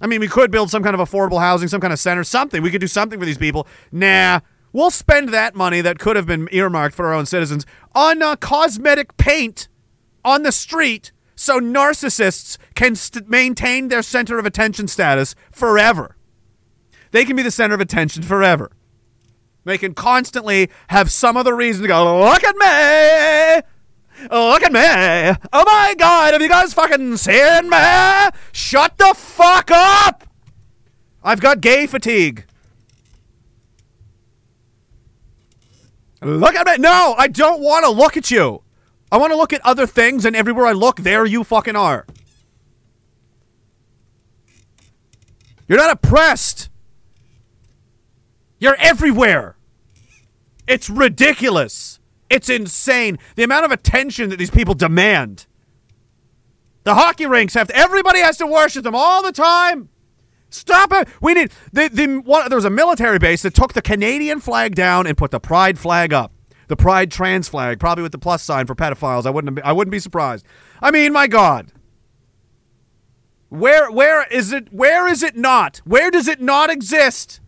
I 0.00 0.06
mean, 0.06 0.20
we 0.20 0.28
could 0.28 0.50
build 0.50 0.70
some 0.70 0.82
kind 0.82 0.94
of 0.98 1.08
affordable 1.08 1.40
housing, 1.40 1.68
some 1.68 1.80
kind 1.80 1.92
of 1.92 1.98
center, 1.98 2.24
something. 2.24 2.62
We 2.62 2.70
could 2.70 2.80
do 2.80 2.86
something 2.86 3.18
for 3.18 3.24
these 3.24 3.38
people. 3.38 3.66
Nah, 3.92 4.40
we'll 4.72 4.90
spend 4.90 5.30
that 5.30 5.54
money 5.54 5.80
that 5.80 5.98
could 5.98 6.16
have 6.16 6.26
been 6.26 6.48
earmarked 6.52 6.94
for 6.94 7.06
our 7.06 7.14
own 7.14 7.26
citizens 7.26 7.64
on 7.94 8.22
uh, 8.22 8.36
cosmetic 8.36 9.16
paint 9.16 9.68
on 10.24 10.42
the 10.42 10.52
street 10.52 11.12
so 11.44 11.60
narcissists 11.60 12.56
can 12.74 12.96
st- 12.96 13.28
maintain 13.28 13.88
their 13.88 14.02
center 14.02 14.38
of 14.38 14.46
attention 14.46 14.88
status 14.88 15.34
forever. 15.52 16.16
They 17.10 17.24
can 17.24 17.36
be 17.36 17.42
the 17.42 17.50
center 17.50 17.74
of 17.74 17.80
attention 17.80 18.22
forever. 18.22 18.72
They 19.64 19.78
can 19.78 19.94
constantly 19.94 20.70
have 20.88 21.10
some 21.10 21.36
other 21.36 21.54
reason 21.54 21.82
to 21.82 21.88
go, 21.88 22.20
look 22.20 22.42
at 22.42 22.56
me! 22.56 23.62
Look 24.30 24.62
at 24.62 24.72
me! 24.72 25.46
Oh 25.52 25.64
my 25.64 25.94
god, 25.98 26.32
have 26.32 26.42
you 26.42 26.48
guys 26.48 26.72
fucking 26.72 27.18
seen 27.18 27.68
me? 27.68 28.30
Shut 28.52 28.96
the 28.96 29.14
fuck 29.14 29.70
up! 29.70 30.24
I've 31.22 31.40
got 31.40 31.60
gay 31.60 31.86
fatigue. 31.86 32.46
Look 36.22 36.54
at 36.54 36.66
me! 36.66 36.76
No, 36.78 37.14
I 37.18 37.28
don't 37.28 37.60
want 37.60 37.84
to 37.84 37.90
look 37.90 38.16
at 38.16 38.30
you. 38.30 38.62
I 39.14 39.16
want 39.16 39.32
to 39.32 39.36
look 39.36 39.52
at 39.52 39.64
other 39.64 39.86
things, 39.86 40.24
and 40.24 40.34
everywhere 40.34 40.66
I 40.66 40.72
look, 40.72 40.96
there 40.96 41.24
you 41.24 41.44
fucking 41.44 41.76
are. 41.76 42.04
You're 45.68 45.78
not 45.78 45.92
oppressed. 45.92 46.68
You're 48.58 48.74
everywhere. 48.80 49.56
It's 50.66 50.90
ridiculous. 50.90 52.00
It's 52.28 52.48
insane. 52.48 53.20
The 53.36 53.44
amount 53.44 53.66
of 53.66 53.70
attention 53.70 54.30
that 54.30 54.40
these 54.40 54.50
people 54.50 54.74
demand. 54.74 55.46
The 56.82 56.96
hockey 56.96 57.26
rinks 57.26 57.54
have 57.54 57.68
to, 57.68 57.76
everybody 57.76 58.18
has 58.18 58.36
to 58.38 58.48
worship 58.48 58.82
them 58.82 58.96
all 58.96 59.22
the 59.22 59.30
time. 59.30 59.90
Stop 60.50 60.92
it. 60.92 61.06
We 61.20 61.34
need 61.34 61.52
the, 61.72 61.88
the 61.88 62.16
one, 62.16 62.48
there 62.48 62.56
was 62.56 62.64
a 62.64 62.70
military 62.70 63.20
base 63.20 63.42
that 63.42 63.54
took 63.54 63.74
the 63.74 63.82
Canadian 63.82 64.40
flag 64.40 64.74
down 64.74 65.06
and 65.06 65.16
put 65.16 65.30
the 65.30 65.38
pride 65.38 65.78
flag 65.78 66.12
up. 66.12 66.33
The 66.74 66.82
pride 66.82 67.12
trans 67.12 67.48
flag, 67.48 67.78
probably 67.78 68.02
with 68.02 68.10
the 68.10 68.18
plus 68.18 68.42
sign 68.42 68.66
for 68.66 68.74
pedophiles. 68.74 69.26
I 69.26 69.30
wouldn't 69.30 69.60
I 69.62 69.70
wouldn't 69.70 69.92
be 69.92 70.00
surprised. 70.00 70.44
I 70.82 70.90
mean, 70.90 71.12
my 71.12 71.28
god. 71.28 71.70
Where 73.48 73.92
where 73.92 74.24
is 74.24 74.52
it 74.52 74.72
where 74.72 75.06
is 75.06 75.22
it 75.22 75.36
not? 75.36 75.80
Where 75.84 76.10
does 76.10 76.26
it 76.26 76.40
not 76.40 76.70
exist? 76.70 77.40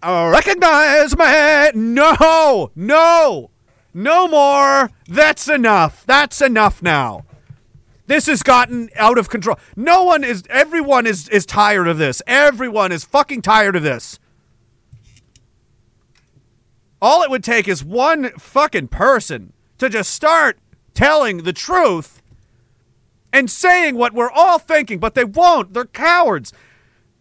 Uh, 0.00 0.30
recognize 0.32 1.18
me. 1.18 1.72
No. 1.74 2.70
No. 2.76 3.50
No 3.92 4.28
more. 4.28 4.92
That's 5.08 5.48
enough. 5.48 6.06
That's 6.06 6.40
enough 6.40 6.80
now. 6.80 7.24
This 8.06 8.26
has 8.26 8.44
gotten 8.44 8.88
out 8.94 9.18
of 9.18 9.28
control. 9.28 9.58
No 9.74 10.04
one 10.04 10.22
is 10.22 10.44
everyone 10.48 11.08
is 11.08 11.28
is 11.28 11.44
tired 11.44 11.88
of 11.88 11.98
this. 11.98 12.22
Everyone 12.28 12.92
is 12.92 13.04
fucking 13.04 13.42
tired 13.42 13.74
of 13.74 13.82
this. 13.82 14.20
All 17.04 17.22
it 17.22 17.28
would 17.28 17.44
take 17.44 17.68
is 17.68 17.84
one 17.84 18.30
fucking 18.38 18.88
person 18.88 19.52
to 19.76 19.90
just 19.90 20.10
start 20.10 20.58
telling 20.94 21.42
the 21.42 21.52
truth 21.52 22.22
and 23.30 23.50
saying 23.50 23.96
what 23.96 24.14
we're 24.14 24.30
all 24.30 24.58
thinking, 24.58 25.00
but 25.00 25.14
they 25.14 25.24
won't. 25.24 25.74
They're 25.74 25.84
cowards. 25.84 26.54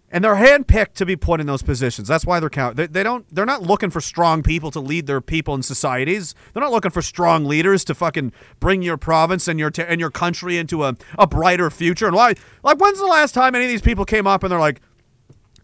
And 0.10 0.23
they're 0.23 0.35
handpicked 0.35 0.93
to 0.93 1.05
be 1.05 1.18
put 1.18 1.41
in 1.41 1.47
those 1.47 1.64
positions. 1.64 2.07
That's 2.07 2.26
why 2.26 2.39
they're 2.39 2.49
cowards. 2.49 2.77
They, 2.77 2.88
they 2.88 3.03
don't. 3.03 3.26
They're 3.30 3.45
not 3.45 3.64
looking 3.64 3.89
for 3.89 3.99
strong 3.99 4.41
people 4.41 4.72
to 4.72 4.80
lead 4.80 5.05
their 5.05 5.19
people 5.19 5.53
and 5.53 5.65
societies. 5.65 6.34
They're 6.53 6.64
not 6.64 6.72
looking 6.72 6.91
for 6.91 7.01
strong 7.01 7.43
leaders 7.43 7.84
to 7.84 7.93
fucking 7.93 8.31
bring 8.61 8.84
your 8.84 8.95
province 8.95 9.49
and 9.49 9.60
your 9.60 9.69
t- 9.69 9.84
and 9.85 9.99
your 9.99 10.11
country 10.11 10.57
into 10.57 10.85
a, 10.85 10.95
a 11.19 11.27
brighter 11.27 11.69
future. 11.69 12.07
And 12.07 12.15
why? 12.15 12.35
Like, 12.64 12.80
when's 12.80 12.99
the 12.99 13.05
last 13.05 13.34
time 13.34 13.53
any 13.53 13.65
of 13.65 13.69
these 13.69 13.81
people 13.81 14.05
came 14.05 14.27
up 14.27 14.43
and 14.43 14.51
they're 14.51 14.61
like, 14.61 14.80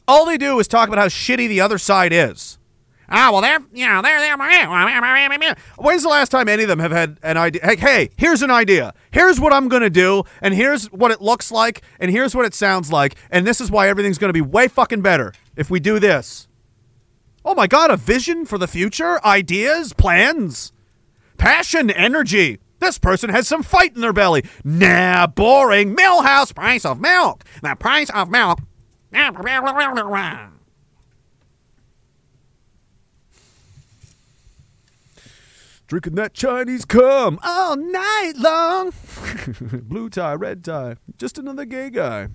all 0.10 0.26
they 0.26 0.38
do 0.38 0.60
is 0.60 0.68
talk 0.68 0.90
about 0.90 1.00
how 1.00 1.08
shitty 1.08 1.48
the 1.48 1.62
other 1.62 1.78
side 1.78 2.12
is. 2.12 2.59
Ah, 3.10 3.32
well, 3.32 3.42
they're, 3.42 3.60
you 3.74 3.88
know, 3.88 4.02
they're, 4.02 4.20
they're, 4.20 4.38
when's 5.78 6.04
the 6.04 6.10
last 6.10 6.30
time 6.30 6.48
any 6.48 6.64
of 6.64 6.70
them 6.70 6.80
have 6.80 6.92
had 6.92 7.18
an 7.24 7.38
idea? 7.38 7.62
Hey, 7.64 7.76
hey, 7.76 8.10
here's 8.18 8.42
an 8.42 8.52
idea. 8.52 8.94
Here's 9.12 9.40
what 9.40 9.52
I'm 9.52 9.68
going 9.68 9.82
to 9.82 9.90
do, 9.90 10.24
and 10.42 10.54
here's 10.54 10.86
what 10.92 11.12
it 11.12 11.22
looks 11.22 11.52
like, 11.52 11.82
and 12.00 12.12
here's 12.12 12.36
what 12.36 12.46
it 12.46 12.54
sounds 12.54 12.92
like, 12.92 13.16
and 13.32 13.48
this 13.48 13.60
is 13.60 13.72
why 13.72 13.90
everything's 13.90 14.18
going 14.18 14.30
to 14.30 14.34
be 14.34 14.42
way 14.42 14.68
fucking 14.68 15.02
better 15.02 15.34
if 15.56 15.70
we 15.70 15.80
do 15.80 16.00
this. 16.00 16.48
Oh 17.44 17.56
my 17.56 17.68
God, 17.68 17.90
a 17.90 17.98
vision 17.98 18.46
for 18.46 18.58
the 18.58 18.68
future? 18.68 19.24
Ideas? 19.26 19.94
Plans? 19.94 20.72
Passion? 21.38 21.90
Energy? 21.90 22.60
This 22.80 22.98
person 22.98 23.30
has 23.30 23.48
some 23.48 23.64
fight 23.64 23.96
in 23.96 24.02
their 24.02 24.14
belly. 24.14 24.44
Nah, 24.64 25.28
boring. 25.28 25.96
Milhouse 25.96 26.54
price 26.54 26.86
of 26.86 27.00
milk. 27.00 27.44
The 27.62 27.76
price 27.76 28.10
of 28.12 28.30
milk. 28.30 28.60
Drinking 35.90 36.14
that 36.16 36.36
Chinese 36.36 36.86
cum 36.86 37.40
all 37.44 37.76
night 37.76 38.34
long. 38.38 38.94
Blue 39.86 40.08
tie, 40.08 40.36
red 40.36 40.64
tie. 40.64 40.98
Just 41.18 41.40
another 41.40 41.66
gay 41.66 41.90
guy. 41.90 42.28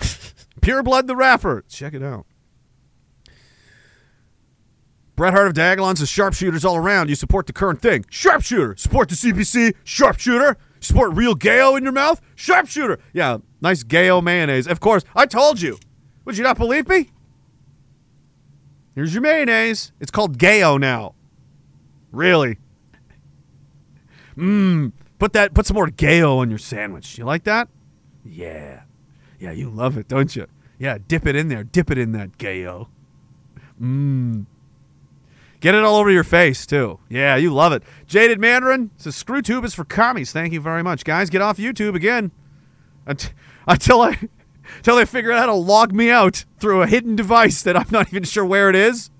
Pure 0.60 0.82
Blood 0.82 1.06
the 1.06 1.14
Rapper. 1.14 1.62
Check 1.68 1.94
it 1.94 2.02
out. 2.02 2.26
Bret 5.14 5.34
Hart 5.34 5.46
of 5.46 5.54
Diagolon 5.54 5.96
says 5.96 6.08
sharpshooters 6.08 6.64
all 6.64 6.74
around. 6.74 7.08
You 7.10 7.14
support 7.14 7.46
the 7.46 7.52
current 7.52 7.80
thing. 7.80 8.06
Sharpshooter. 8.10 8.74
Support 8.76 9.10
the 9.10 9.14
CBC. 9.14 9.76
Sharpshooter. 9.84 10.56
Support 10.80 11.14
real 11.14 11.36
gayo 11.36 11.78
in 11.78 11.84
your 11.84 11.92
mouth. 11.92 12.20
Sharpshooter. 12.34 12.98
Yeah, 13.12 13.38
nice 13.60 13.84
gayo 13.84 14.20
mayonnaise. 14.20 14.66
Of 14.66 14.80
course, 14.80 15.04
I 15.14 15.26
told 15.26 15.60
you. 15.60 15.78
Would 16.24 16.36
you 16.36 16.42
not 16.42 16.58
believe 16.58 16.88
me? 16.88 17.10
Here's 18.96 19.14
your 19.14 19.22
mayonnaise. 19.22 19.92
It's 20.00 20.10
called 20.10 20.38
gayo 20.38 20.80
now. 20.80 21.14
Really? 22.10 22.58
Mmm. 24.40 24.92
Put 25.18 25.32
that. 25.34 25.52
Put 25.54 25.66
some 25.66 25.74
more 25.74 25.88
gayo 25.88 26.38
on 26.38 26.48
your 26.48 26.58
sandwich. 26.58 27.18
You 27.18 27.24
like 27.24 27.44
that? 27.44 27.68
Yeah. 28.24 28.82
Yeah, 29.38 29.52
you 29.52 29.70
love 29.70 29.96
it, 29.96 30.08
don't 30.08 30.34
you? 30.34 30.46
Yeah, 30.78 30.98
dip 31.06 31.26
it 31.26 31.36
in 31.36 31.48
there. 31.48 31.64
Dip 31.64 31.90
it 31.90 31.98
in 31.98 32.12
that 32.12 32.38
gayo. 32.38 32.88
Mmm. 33.80 34.46
Get 35.60 35.74
it 35.74 35.84
all 35.84 35.96
over 35.96 36.10
your 36.10 36.24
face 36.24 36.64
too. 36.64 37.00
Yeah, 37.10 37.36
you 37.36 37.52
love 37.52 37.72
it. 37.74 37.82
Jaded 38.06 38.40
Mandarin 38.40 38.90
says 38.96 39.14
screw 39.14 39.42
tube 39.42 39.64
is 39.64 39.74
for 39.74 39.84
commies. 39.84 40.32
Thank 40.32 40.54
you 40.54 40.60
very 40.60 40.82
much, 40.82 41.04
guys. 41.04 41.28
Get 41.28 41.42
off 41.42 41.58
YouTube 41.58 41.94
again 41.94 42.30
Unt- 43.06 43.34
until 43.66 44.00
I 44.00 44.18
until 44.76 44.96
they 44.96 45.04
figure 45.04 45.32
out 45.32 45.38
how 45.40 45.46
to 45.46 45.54
log 45.54 45.92
me 45.92 46.10
out 46.10 46.46
through 46.58 46.80
a 46.80 46.86
hidden 46.86 47.14
device 47.14 47.62
that 47.62 47.76
I'm 47.76 47.88
not 47.90 48.08
even 48.08 48.24
sure 48.24 48.44
where 48.44 48.70
it 48.70 48.76
is. 48.76 49.10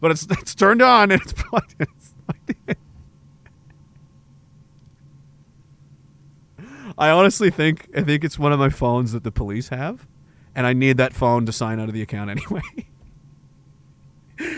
But 0.00 0.12
it's 0.12 0.26
it's 0.30 0.54
turned 0.54 0.80
on 0.80 1.10
and 1.10 1.20
it's, 1.20 1.32
plugged 1.36 1.74
in. 1.78 2.76
I 6.96 7.10
honestly 7.10 7.50
think 7.50 7.88
I 7.96 8.02
think 8.02 8.24
it's 8.24 8.38
one 8.38 8.52
of 8.52 8.58
my 8.58 8.68
phones 8.68 9.12
that 9.12 9.24
the 9.24 9.32
police 9.32 9.68
have, 9.68 10.06
and 10.54 10.66
I 10.66 10.72
need 10.72 10.96
that 10.98 11.12
phone 11.12 11.46
to 11.46 11.52
sign 11.52 11.80
out 11.80 11.88
of 11.88 11.94
the 11.94 12.02
account 12.02 12.30
anyway. 12.36 12.62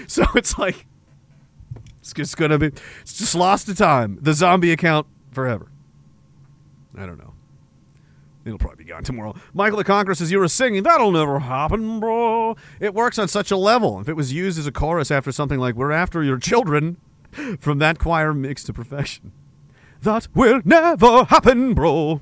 so 0.07 0.25
it's 0.35 0.59
like 0.59 0.87
it's 2.01 2.13
just 2.13 2.37
gonna 2.37 2.59
be 2.59 2.67
it's 3.01 3.19
just 3.19 3.35
lost 3.35 3.67
to 3.67 3.75
time. 3.75 4.19
The 4.21 4.35
zombie 4.35 4.73
account 4.73 5.07
forever. 5.33 5.69
I 6.97 7.07
don't 7.07 7.19
know. 7.19 7.35
It'll 8.45 8.59
probably 8.59 8.85
be 8.85 8.91
gone 8.91 9.03
tomorrow. 9.03 9.35
Michael 9.55 9.79
the 9.79 9.85
Conqueror 9.85 10.15
says 10.15 10.31
you 10.31 10.39
were 10.39 10.47
singing. 10.47 10.85
That'll 10.85 11.11
never 11.11 11.41
happen, 11.41 11.99
bro. 11.99 12.57
It 12.79 12.95
works 12.95 13.19
on 13.19 13.27
such 13.27 13.51
a 13.51 13.57
level. 13.57 14.01
If 14.01 14.09
it 14.09 14.15
was 14.15 14.33
used 14.33 14.57
as 14.57 14.69
a 14.69 14.73
chorus 14.73 15.11
after 15.11 15.33
something 15.33 15.59
like 15.59 15.75
"We're 15.75 15.91
after 15.91 16.23
your 16.23 16.39
children," 16.39 16.97
from 17.59 17.79
that 17.79 17.99
choir 17.99 18.33
mix 18.33 18.63
to 18.65 18.73
perfection. 18.73 19.33
That 20.03 20.29
will 20.35 20.61
never 20.65 21.25
happen, 21.25 21.75
bro. 21.75 22.21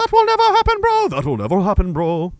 That 0.00 0.12
will 0.12 0.24
never 0.24 0.42
happen, 0.44 0.80
bro. 0.80 1.08
That 1.08 1.24
will 1.26 1.36
never 1.36 1.60
happen, 1.60 1.92
bro. 1.92 2.32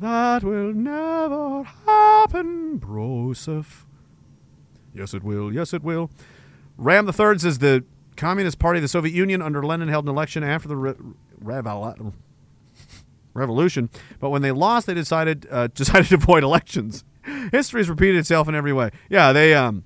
That 0.00 0.42
will 0.42 0.72
never 0.72 1.62
happen, 1.62 2.80
broseph. 2.80 3.84
Yes, 4.94 5.12
it 5.12 5.22
will. 5.22 5.52
Yes, 5.52 5.74
it 5.74 5.82
will. 5.82 6.10
Ram 6.78 7.04
the 7.04 7.12
Third 7.12 7.42
says 7.42 7.58
the 7.58 7.84
Communist 8.16 8.58
Party 8.58 8.78
of 8.78 8.82
the 8.82 8.88
Soviet 8.88 9.14
Union 9.14 9.42
under 9.42 9.62
Lenin 9.62 9.88
held 9.88 10.06
an 10.06 10.08
election 10.08 10.42
after 10.42 10.66
the 10.66 10.76
re- 10.76 10.94
revol- 11.42 12.14
revolution, 13.34 13.90
but 14.18 14.30
when 14.30 14.40
they 14.40 14.50
lost, 14.50 14.86
they 14.86 14.94
decided 14.94 15.46
uh, 15.50 15.66
decided 15.74 16.08
to 16.08 16.14
avoid 16.14 16.42
elections. 16.42 17.04
History 17.52 17.80
has 17.80 17.90
repeated 17.90 18.16
itself 18.16 18.48
in 18.48 18.54
every 18.54 18.72
way. 18.72 18.92
Yeah, 19.10 19.34
they 19.34 19.52
um, 19.54 19.84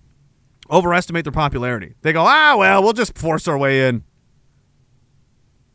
overestimate 0.70 1.24
their 1.24 1.32
popularity. 1.32 1.94
They 2.02 2.12
go, 2.12 2.22
ah, 2.24 2.54
well, 2.56 2.80
we'll 2.80 2.92
just 2.92 3.18
force 3.18 3.48
our 3.48 3.58
way 3.58 3.88
in. 3.88 4.04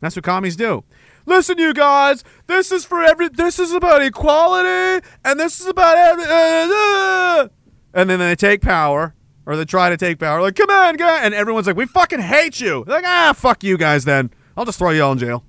That's 0.00 0.16
what 0.16 0.24
commies 0.24 0.56
do. 0.56 0.84
Listen, 1.26 1.58
you 1.58 1.72
guys, 1.72 2.22
this 2.46 2.70
is 2.70 2.84
for 2.84 3.02
every. 3.02 3.28
This 3.28 3.58
is 3.58 3.72
about 3.72 4.02
equality, 4.02 5.06
and 5.24 5.40
this 5.40 5.60
is 5.60 5.66
about 5.66 5.96
every. 5.96 6.24
Uh, 6.24 7.44
uh. 7.44 7.48
And 7.94 8.10
then 8.10 8.18
they 8.18 8.36
take 8.36 8.60
power, 8.60 9.14
or 9.46 9.56
they 9.56 9.64
try 9.64 9.88
to 9.88 9.96
take 9.96 10.18
power. 10.18 10.42
Like, 10.42 10.56
come 10.56 10.70
on, 10.70 10.96
guys, 10.96 11.20
and 11.24 11.32
everyone's 11.32 11.66
like, 11.66 11.76
we 11.76 11.86
fucking 11.86 12.20
hate 12.20 12.60
you. 12.60 12.84
They're 12.84 12.96
like, 12.96 13.06
ah, 13.06 13.32
fuck 13.34 13.64
you 13.64 13.78
guys. 13.78 14.04
Then 14.04 14.30
I'll 14.56 14.64
just 14.64 14.78
throw 14.78 14.90
you 14.90 15.02
all 15.02 15.12
in 15.12 15.18
jail. 15.18 15.44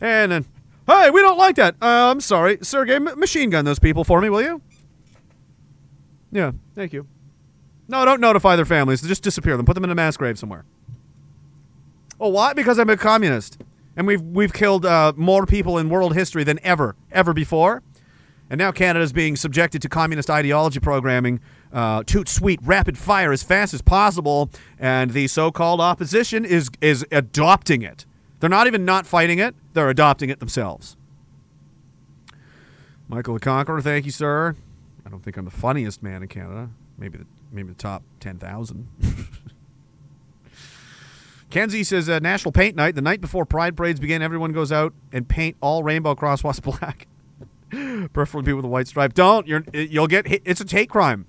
And 0.00 0.32
then, 0.32 0.44
hey, 0.86 1.10
we 1.10 1.20
don't 1.20 1.38
like 1.38 1.56
that. 1.56 1.76
Uh, 1.80 2.10
I'm 2.10 2.20
sorry, 2.20 2.58
Sergey. 2.62 2.98
Machine 2.98 3.50
gun 3.50 3.64
those 3.64 3.78
people 3.78 4.04
for 4.04 4.20
me, 4.20 4.28
will 4.28 4.42
you? 4.42 4.62
Yeah, 6.32 6.52
thank 6.74 6.92
you. 6.92 7.06
No, 7.88 8.04
don't 8.04 8.20
notify 8.20 8.56
their 8.56 8.64
families. 8.64 9.00
Just 9.02 9.22
disappear 9.22 9.56
them. 9.56 9.64
Put 9.64 9.74
them 9.74 9.84
in 9.84 9.90
a 9.90 9.94
mass 9.94 10.16
grave 10.16 10.38
somewhere. 10.38 10.64
Oh, 12.18 12.28
why? 12.28 12.52
Because 12.52 12.78
I'm 12.78 12.90
a 12.90 12.96
communist, 12.96 13.60
and 13.96 14.06
we've 14.06 14.22
we've 14.22 14.52
killed 14.52 14.84
uh, 14.84 15.12
more 15.16 15.46
people 15.46 15.78
in 15.78 15.88
world 15.88 16.14
history 16.14 16.44
than 16.44 16.60
ever 16.62 16.94
ever 17.10 17.32
before, 17.32 17.82
and 18.50 18.58
now 18.58 18.70
Canada's 18.70 19.12
being 19.12 19.34
subjected 19.36 19.82
to 19.82 19.88
communist 19.88 20.30
ideology 20.30 20.78
programming, 20.78 21.40
uh, 21.72 22.02
toot 22.04 22.28
sweet, 22.28 22.60
rapid 22.62 22.98
fire 22.98 23.32
as 23.32 23.42
fast 23.42 23.74
as 23.74 23.82
possible, 23.82 24.50
and 24.78 25.12
the 25.12 25.26
so-called 25.26 25.80
opposition 25.80 26.44
is 26.44 26.70
is 26.80 27.04
adopting 27.10 27.82
it. 27.82 28.04
They're 28.40 28.50
not 28.50 28.66
even 28.66 28.84
not 28.84 29.06
fighting 29.06 29.38
it; 29.38 29.54
they're 29.72 29.90
adopting 29.90 30.30
it 30.30 30.38
themselves. 30.38 30.96
Michael 33.08 33.34
the 33.34 33.40
Conqueror, 33.40 33.80
thank 33.80 34.04
you, 34.04 34.10
sir. 34.10 34.56
I 35.04 35.08
don't 35.08 35.22
think 35.22 35.36
I'm 35.36 35.44
the 35.44 35.50
funniest 35.50 36.02
man 36.02 36.22
in 36.22 36.28
Canada. 36.28 36.70
Maybe 36.98 37.18
the 37.18 37.26
maybe 37.50 37.68
the 37.68 37.74
top 37.74 38.02
ten 38.20 38.38
thousand. 38.38 38.88
Kenzie 41.56 41.84
says 41.84 42.06
uh, 42.06 42.18
National 42.18 42.52
Paint 42.52 42.76
Night. 42.76 42.96
The 42.96 43.00
night 43.00 43.22
before 43.22 43.46
Pride 43.46 43.78
parades 43.78 43.98
begin, 43.98 44.20
everyone 44.20 44.52
goes 44.52 44.70
out 44.70 44.92
and 45.10 45.26
paint 45.26 45.56
all 45.62 45.82
rainbow 45.82 46.14
crosswalks 46.14 46.60
black. 46.78 47.06
Preferably 48.12 48.42
people 48.42 48.56
with 48.56 48.66
a 48.66 48.68
white 48.68 48.86
stripe. 48.86 49.14
Don't. 49.14 49.46
You're 49.46 49.64
you'll 49.72 50.06
get 50.06 50.26
hit. 50.26 50.42
It's 50.44 50.60
a 50.60 50.66
hate 50.68 50.90
crime. 50.90 51.24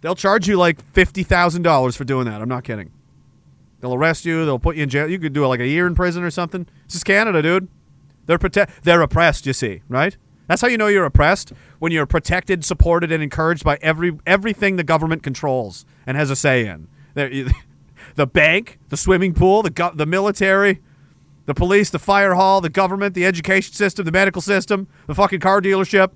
They'll 0.00 0.16
charge 0.16 0.48
you 0.48 0.56
like 0.56 0.80
fifty 0.92 1.22
thousand 1.22 1.62
dollars 1.62 1.94
for 1.94 2.02
doing 2.02 2.24
that. 2.24 2.42
I'm 2.42 2.48
not 2.48 2.64
kidding. 2.64 2.90
They'll 3.80 3.94
arrest 3.94 4.24
you. 4.24 4.44
They'll 4.44 4.58
put 4.58 4.74
you 4.74 4.82
in 4.82 4.88
jail. 4.88 5.08
You 5.08 5.20
could 5.20 5.32
do 5.32 5.46
like 5.46 5.60
a 5.60 5.68
year 5.68 5.86
in 5.86 5.94
prison 5.94 6.24
or 6.24 6.32
something. 6.32 6.66
This 6.86 6.96
is 6.96 7.04
Canada, 7.04 7.42
dude. 7.42 7.68
They're 8.26 8.40
prote- 8.40 8.68
They're 8.82 9.02
oppressed. 9.02 9.46
You 9.46 9.52
see, 9.52 9.82
right? 9.88 10.16
That's 10.48 10.62
how 10.62 10.66
you 10.66 10.78
know 10.78 10.88
you're 10.88 11.04
oppressed 11.04 11.52
when 11.78 11.92
you're 11.92 12.06
protected, 12.06 12.64
supported, 12.64 13.12
and 13.12 13.22
encouraged 13.22 13.62
by 13.62 13.78
every 13.82 14.18
everything 14.26 14.74
the 14.74 14.84
government 14.84 15.22
controls 15.22 15.86
and 16.08 16.16
has 16.16 16.28
a 16.28 16.34
say 16.34 16.66
in. 16.66 16.88
They're, 17.14 17.30
the 18.16 18.26
bank, 18.26 18.78
the 18.88 18.96
swimming 18.96 19.32
pool, 19.32 19.62
the 19.62 19.70
go- 19.70 19.92
the 19.94 20.06
military, 20.06 20.80
the 21.46 21.54
police, 21.54 21.90
the 21.90 21.98
fire 21.98 22.34
hall, 22.34 22.60
the 22.60 22.68
government, 22.68 23.14
the 23.14 23.24
education 23.24 23.72
system, 23.72 24.04
the 24.04 24.12
medical 24.12 24.42
system, 24.42 24.88
the 25.06 25.14
fucking 25.14 25.40
car 25.40 25.60
dealership. 25.60 26.10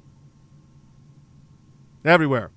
Everywhere. 2.04 2.50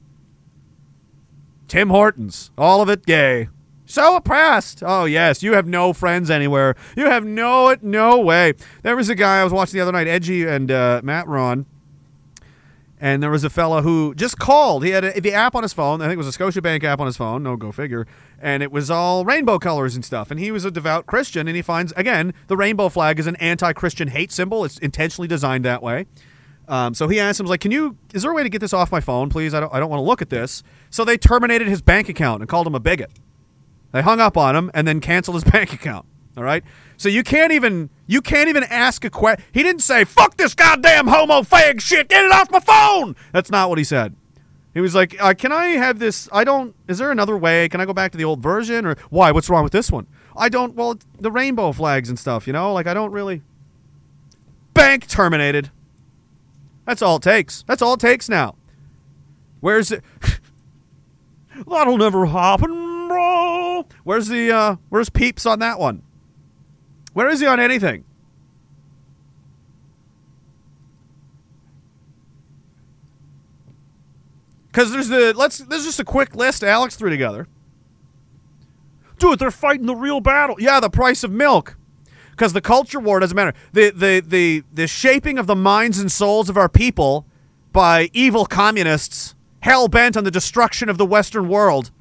Tim 1.67 1.89
Hortons, 1.89 2.51
all 2.57 2.81
of 2.81 2.89
it 2.89 3.05
gay. 3.05 3.49
So 3.85 4.15
oppressed. 4.15 4.81
Oh 4.85 5.05
yes, 5.05 5.43
you 5.43 5.53
have 5.53 5.67
no 5.67 5.91
friends 5.93 6.31
anywhere. 6.31 6.75
You 6.95 7.05
have 7.05 7.25
no 7.25 7.69
it 7.69 7.83
no 7.83 8.19
way. 8.19 8.53
There 8.81 8.95
was 8.95 9.09
a 9.09 9.15
guy 9.15 9.41
I 9.41 9.43
was 9.43 9.53
watching 9.53 9.77
the 9.77 9.81
other 9.81 9.91
night, 9.91 10.07
Edgy 10.07 10.45
and 10.45 10.71
uh, 10.71 11.01
Matt 11.03 11.27
Ron, 11.27 11.65
and 13.03 13.21
there 13.21 13.29
was 13.29 13.43
a 13.43 13.49
fella 13.49 13.81
who 13.81 14.15
just 14.15 14.39
called. 14.39 14.85
He 14.85 14.91
had 14.91 15.03
a, 15.03 15.19
the 15.19 15.33
app 15.33 15.55
on 15.55 15.63
his 15.63 15.73
phone. 15.73 16.01
I 16.01 16.05
think 16.05 16.13
it 16.13 16.23
was 16.23 16.33
a 16.33 16.39
Scotiabank 16.39 16.85
app 16.85 17.01
on 17.01 17.05
his 17.05 17.17
phone. 17.17 17.43
No, 17.43 17.57
go 17.57 17.69
figure. 17.69 18.07
And 18.39 18.63
it 18.63 18.71
was 18.71 18.89
all 18.89 19.25
rainbow 19.25 19.59
colors 19.59 19.93
and 19.93 20.05
stuff. 20.05 20.31
And 20.31 20.39
he 20.39 20.51
was 20.51 20.63
a 20.63 20.71
devout 20.71 21.05
Christian, 21.05 21.49
and 21.49 21.55
he 21.57 21.61
finds 21.61 21.91
again 21.97 22.33
the 22.47 22.55
rainbow 22.55 22.87
flag 22.87 23.19
is 23.19 23.27
an 23.27 23.35
anti-Christian 23.35 24.07
hate 24.07 24.31
symbol. 24.31 24.63
It's 24.63 24.77
intentionally 24.77 25.27
designed 25.27 25.65
that 25.65 25.83
way. 25.83 26.05
Um, 26.69 26.93
so 26.93 27.09
he 27.09 27.19
asked 27.19 27.41
him, 27.41 27.45
like, 27.45 27.59
"Can 27.59 27.71
you? 27.71 27.97
Is 28.13 28.21
there 28.21 28.31
a 28.31 28.33
way 28.33 28.43
to 28.43 28.49
get 28.49 28.61
this 28.61 28.71
off 28.71 28.89
my 28.89 29.01
phone, 29.01 29.29
please? 29.29 29.53
I 29.53 29.59
don't. 29.59 29.73
I 29.73 29.81
don't 29.81 29.89
want 29.89 29.99
to 29.99 30.05
look 30.05 30.21
at 30.21 30.29
this." 30.29 30.63
So 30.89 31.03
they 31.03 31.17
terminated 31.17 31.67
his 31.67 31.81
bank 31.81 32.07
account 32.07 32.41
and 32.41 32.47
called 32.47 32.67
him 32.67 32.73
a 32.73 32.79
bigot. 32.79 33.11
They 33.91 34.01
hung 34.01 34.21
up 34.21 34.37
on 34.37 34.55
him 34.55 34.71
and 34.73 34.87
then 34.87 35.01
canceled 35.01 35.35
his 35.35 35.43
bank 35.51 35.73
account. 35.73 36.05
All 36.37 36.43
right. 36.43 36.63
So 36.95 37.09
you 37.09 37.21
can't 37.21 37.51
even 37.51 37.89
you 38.13 38.21
can't 38.21 38.47
even 38.47 38.63
ask 38.65 39.03
a 39.03 39.09
question. 39.09 39.43
He 39.51 39.63
didn't 39.63 39.81
say 39.81 40.03
"fuck 40.03 40.37
this 40.37 40.53
goddamn 40.53 41.07
homo 41.07 41.41
fag 41.41 41.81
shit." 41.81 42.09
Get 42.09 42.23
it 42.23 42.31
off 42.31 42.51
my 42.51 42.59
phone. 42.59 43.15
That's 43.31 43.49
not 43.49 43.69
what 43.69 43.79
he 43.79 43.83
said. 43.83 44.15
He 44.75 44.81
was 44.81 44.93
like, 44.93 45.15
uh, 45.19 45.33
"Can 45.33 45.51
I 45.51 45.65
have 45.69 45.97
this? 45.97 46.29
I 46.31 46.43
don't. 46.43 46.75
Is 46.87 46.99
there 46.99 47.11
another 47.11 47.35
way? 47.35 47.67
Can 47.69 47.81
I 47.81 47.85
go 47.85 47.93
back 47.93 48.11
to 48.11 48.17
the 48.17 48.23
old 48.23 48.41
version 48.41 48.85
or 48.85 48.95
why? 49.09 49.31
What's 49.31 49.49
wrong 49.49 49.63
with 49.63 49.73
this 49.73 49.91
one? 49.91 50.05
I 50.37 50.47
don't. 50.49 50.75
Well, 50.75 50.99
the 51.19 51.31
rainbow 51.31 51.71
flags 51.71 52.07
and 52.07 52.19
stuff. 52.19 52.45
You 52.45 52.53
know, 52.53 52.71
like 52.71 52.85
I 52.85 52.93
don't 52.93 53.11
really. 53.11 53.41
Bank 54.75 55.07
terminated. 55.07 55.71
That's 56.85 57.01
all 57.01 57.15
it 57.15 57.23
takes. 57.23 57.63
That's 57.67 57.81
all 57.81 57.95
it 57.95 57.99
takes 57.99 58.29
now. 58.29 58.55
Where's 59.59 59.91
it? 59.91 60.03
That'll 61.67 61.97
never 61.97 62.25
happen, 62.27 63.07
bro. 63.07 63.85
Where's 64.03 64.27
the 64.27 64.51
uh 64.51 64.75
where's 64.89 65.09
Peeps 65.09 65.45
on 65.47 65.59
that 65.59 65.79
one? 65.79 66.03
Where 67.13 67.29
is 67.29 67.39
he 67.39 67.47
on 67.47 67.59
anything? 67.59 68.03
Cause 74.71 74.91
there's 74.91 75.07
the 75.07 75.33
let's 75.35 75.59
there's 75.59 75.85
just 75.85 75.99
a 75.99 76.03
quick 76.03 76.35
list 76.35 76.63
Alex 76.63 76.95
threw 76.95 77.11
together. 77.11 77.47
Dude, 79.19 79.37
they're 79.37 79.51
fighting 79.51 79.85
the 79.85 79.95
real 79.95 80.19
battle. 80.19 80.55
Yeah, 80.59 80.79
the 80.79 80.89
price 80.89 81.23
of 81.23 81.31
milk. 81.31 81.77
Because 82.31 82.53
the 82.53 82.61
culture 82.61 82.99
war 82.99 83.19
doesn't 83.19 83.35
matter. 83.35 83.53
The, 83.71 83.91
the 83.91 84.23
the 84.25 84.63
the 84.73 84.87
shaping 84.87 85.37
of 85.37 85.45
the 85.45 85.55
minds 85.55 85.99
and 85.99 86.11
souls 86.11 86.49
of 86.49 86.57
our 86.57 86.67
people 86.67 87.27
by 87.71 88.09
evil 88.13 88.47
communists 88.47 89.35
hell 89.59 89.87
bent 89.87 90.17
on 90.17 90.23
the 90.23 90.31
destruction 90.31 90.89
of 90.89 90.97
the 90.97 91.05
Western 91.05 91.47
world 91.47 91.91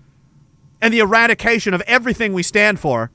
and 0.80 0.92
the 0.92 0.98
eradication 0.98 1.74
of 1.74 1.82
everything 1.82 2.32
we 2.32 2.42
stand 2.42 2.80
for. 2.80 3.10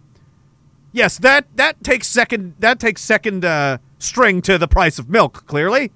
Yes, 0.97 1.19
that 1.19 1.45
that 1.57 1.83
takes 1.83 2.07
second 2.07 2.55
that 2.57 2.79
takes 2.79 3.03
second 3.03 3.45
uh, 3.45 3.77
string 3.99 4.41
to 4.41 4.57
the 4.57 4.67
price 4.67 4.97
of 4.97 5.07
milk. 5.07 5.45
Clearly, 5.45 5.91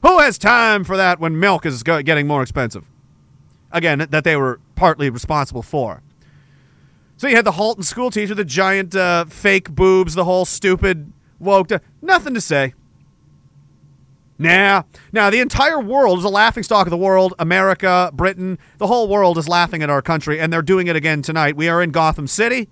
who 0.00 0.18
has 0.18 0.38
time 0.38 0.82
for 0.82 0.96
that 0.96 1.20
when 1.20 1.38
milk 1.38 1.66
is 1.66 1.82
getting 1.82 2.26
more 2.26 2.40
expensive? 2.40 2.86
Again, 3.70 4.06
that 4.08 4.24
they 4.24 4.34
were 4.34 4.58
partly 4.74 5.10
responsible 5.10 5.60
for. 5.60 6.02
So 7.18 7.28
you 7.28 7.36
had 7.36 7.44
the 7.44 7.52
Halton 7.52 7.82
school 7.82 8.10
teacher, 8.10 8.34
the 8.34 8.46
giant 8.46 8.96
uh, 8.96 9.26
fake 9.26 9.72
boobs, 9.72 10.14
the 10.14 10.24
whole 10.24 10.46
stupid 10.46 11.12
woke. 11.38 11.70
nothing 12.00 12.32
to 12.32 12.40
say. 12.40 12.72
Nah. 14.38 14.84
Now, 15.12 15.28
the 15.28 15.40
entire 15.40 15.80
world 15.80 16.18
is 16.20 16.24
a 16.24 16.30
laughing 16.30 16.62
stock 16.62 16.86
of 16.86 16.90
the 16.90 16.96
world. 16.96 17.34
America, 17.38 18.10
Britain, 18.14 18.58
the 18.78 18.86
whole 18.86 19.06
world 19.06 19.36
is 19.36 19.48
laughing 19.48 19.82
at 19.82 19.90
our 19.90 20.00
country, 20.00 20.40
and 20.40 20.50
they're 20.50 20.62
doing 20.62 20.86
it 20.86 20.96
again 20.96 21.20
tonight. 21.20 21.56
We 21.56 21.68
are 21.68 21.82
in 21.82 21.90
Gotham 21.90 22.26
City, 22.26 22.68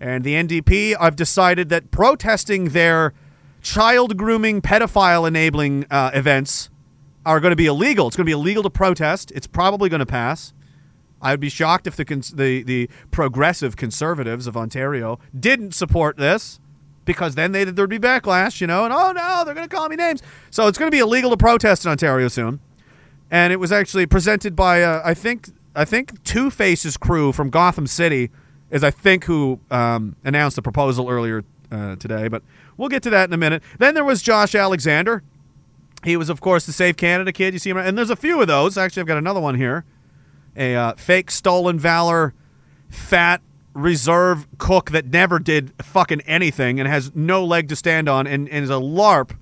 and 0.00 0.24
the 0.24 0.34
NDP 0.34 0.94
I've 0.98 1.16
decided 1.16 1.68
that 1.70 1.90
protesting 1.90 2.70
their 2.70 3.14
child 3.62 4.16
grooming, 4.16 4.62
pedophile 4.62 5.26
enabling 5.26 5.86
uh, 5.90 6.10
events 6.14 6.70
are 7.24 7.40
going 7.40 7.50
to 7.50 7.56
be 7.56 7.66
illegal. 7.66 8.06
It's 8.06 8.16
going 8.16 8.24
to 8.24 8.28
be 8.28 8.32
illegal 8.32 8.62
to 8.62 8.70
protest. 8.70 9.32
It's 9.34 9.46
probably 9.46 9.88
going 9.88 10.00
to 10.00 10.06
pass. 10.06 10.52
I 11.20 11.32
would 11.32 11.40
be 11.40 11.48
shocked 11.48 11.86
if 11.86 11.96
the, 11.96 12.04
cons- 12.04 12.32
the 12.32 12.62
the 12.62 12.90
progressive 13.10 13.76
conservatives 13.76 14.46
of 14.46 14.56
Ontario 14.56 15.18
didn't 15.38 15.72
support 15.74 16.18
this 16.18 16.60
because 17.04 17.34
then 17.34 17.52
they, 17.52 17.64
there'd 17.64 17.88
be 17.88 17.98
backlash, 17.98 18.60
you 18.60 18.66
know, 18.66 18.84
and 18.84 18.92
oh 18.92 19.12
no, 19.12 19.42
they're 19.44 19.54
going 19.54 19.68
to 19.68 19.74
call 19.74 19.88
me 19.88 19.96
names. 19.96 20.22
So 20.50 20.66
it's 20.66 20.76
going 20.76 20.90
to 20.90 20.94
be 20.94 21.00
illegal 21.00 21.30
to 21.30 21.36
protest 21.36 21.84
in 21.84 21.90
Ontario 21.90 22.28
soon. 22.28 22.60
And 23.30 23.52
it 23.52 23.56
was 23.56 23.72
actually 23.72 24.06
presented 24.06 24.54
by 24.54 24.82
uh, 24.82 25.00
I 25.04 25.14
think 25.14 25.48
I 25.74 25.84
think 25.84 26.22
Two 26.22 26.50
Faces 26.50 26.96
crew 26.96 27.32
from 27.32 27.50
Gotham 27.50 27.86
City 27.86 28.30
is 28.70 28.82
I 28.84 28.90
think 28.90 29.24
who 29.24 29.60
um, 29.70 30.16
announced 30.24 30.56
the 30.56 30.62
proposal 30.62 31.08
earlier 31.08 31.44
uh, 31.70 31.96
today, 31.96 32.28
but 32.28 32.42
we'll 32.76 32.88
get 32.88 33.02
to 33.04 33.10
that 33.10 33.28
in 33.28 33.32
a 33.32 33.38
minute. 33.38 33.62
Then 33.78 33.94
there 33.94 34.04
was 34.04 34.22
Josh 34.22 34.54
Alexander. 34.54 35.22
He 36.04 36.16
was, 36.16 36.28
of 36.28 36.40
course, 36.40 36.66
the 36.66 36.72
Save 36.72 36.96
Canada 36.96 37.32
kid. 37.32 37.54
You 37.54 37.58
see 37.58 37.70
him, 37.70 37.78
and 37.78 37.96
there's 37.96 38.10
a 38.10 38.16
few 38.16 38.40
of 38.40 38.46
those. 38.46 38.78
Actually, 38.78 39.00
I've 39.02 39.06
got 39.06 39.18
another 39.18 39.40
one 39.40 39.54
here. 39.54 39.84
A 40.56 40.74
uh, 40.74 40.94
fake 40.94 41.30
stolen 41.30 41.78
valor, 41.78 42.34
fat 42.88 43.42
reserve 43.74 44.46
cook 44.58 44.90
that 44.90 45.06
never 45.06 45.38
did 45.38 45.72
fucking 45.82 46.22
anything 46.22 46.80
and 46.80 46.88
has 46.88 47.14
no 47.14 47.44
leg 47.44 47.68
to 47.68 47.76
stand 47.76 48.08
on 48.08 48.26
and, 48.26 48.48
and 48.48 48.64
is 48.64 48.70
a 48.70 48.74
LARP. 48.74 49.36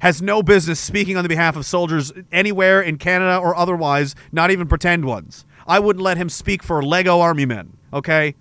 Has 0.00 0.22
no 0.22 0.42
business 0.42 0.80
speaking 0.80 1.16
on 1.16 1.22
the 1.22 1.28
behalf 1.28 1.56
of 1.56 1.66
soldiers 1.66 2.10
anywhere 2.32 2.80
in 2.80 2.96
Canada 2.96 3.36
or 3.36 3.54
otherwise, 3.54 4.14
not 4.32 4.50
even 4.50 4.66
pretend 4.66 5.04
ones. 5.04 5.44
I 5.66 5.78
wouldn't 5.78 6.02
let 6.02 6.16
him 6.16 6.30
speak 6.30 6.62
for 6.62 6.82
Lego 6.82 7.20
Army 7.20 7.44
men, 7.44 7.76
okay? 7.92 8.34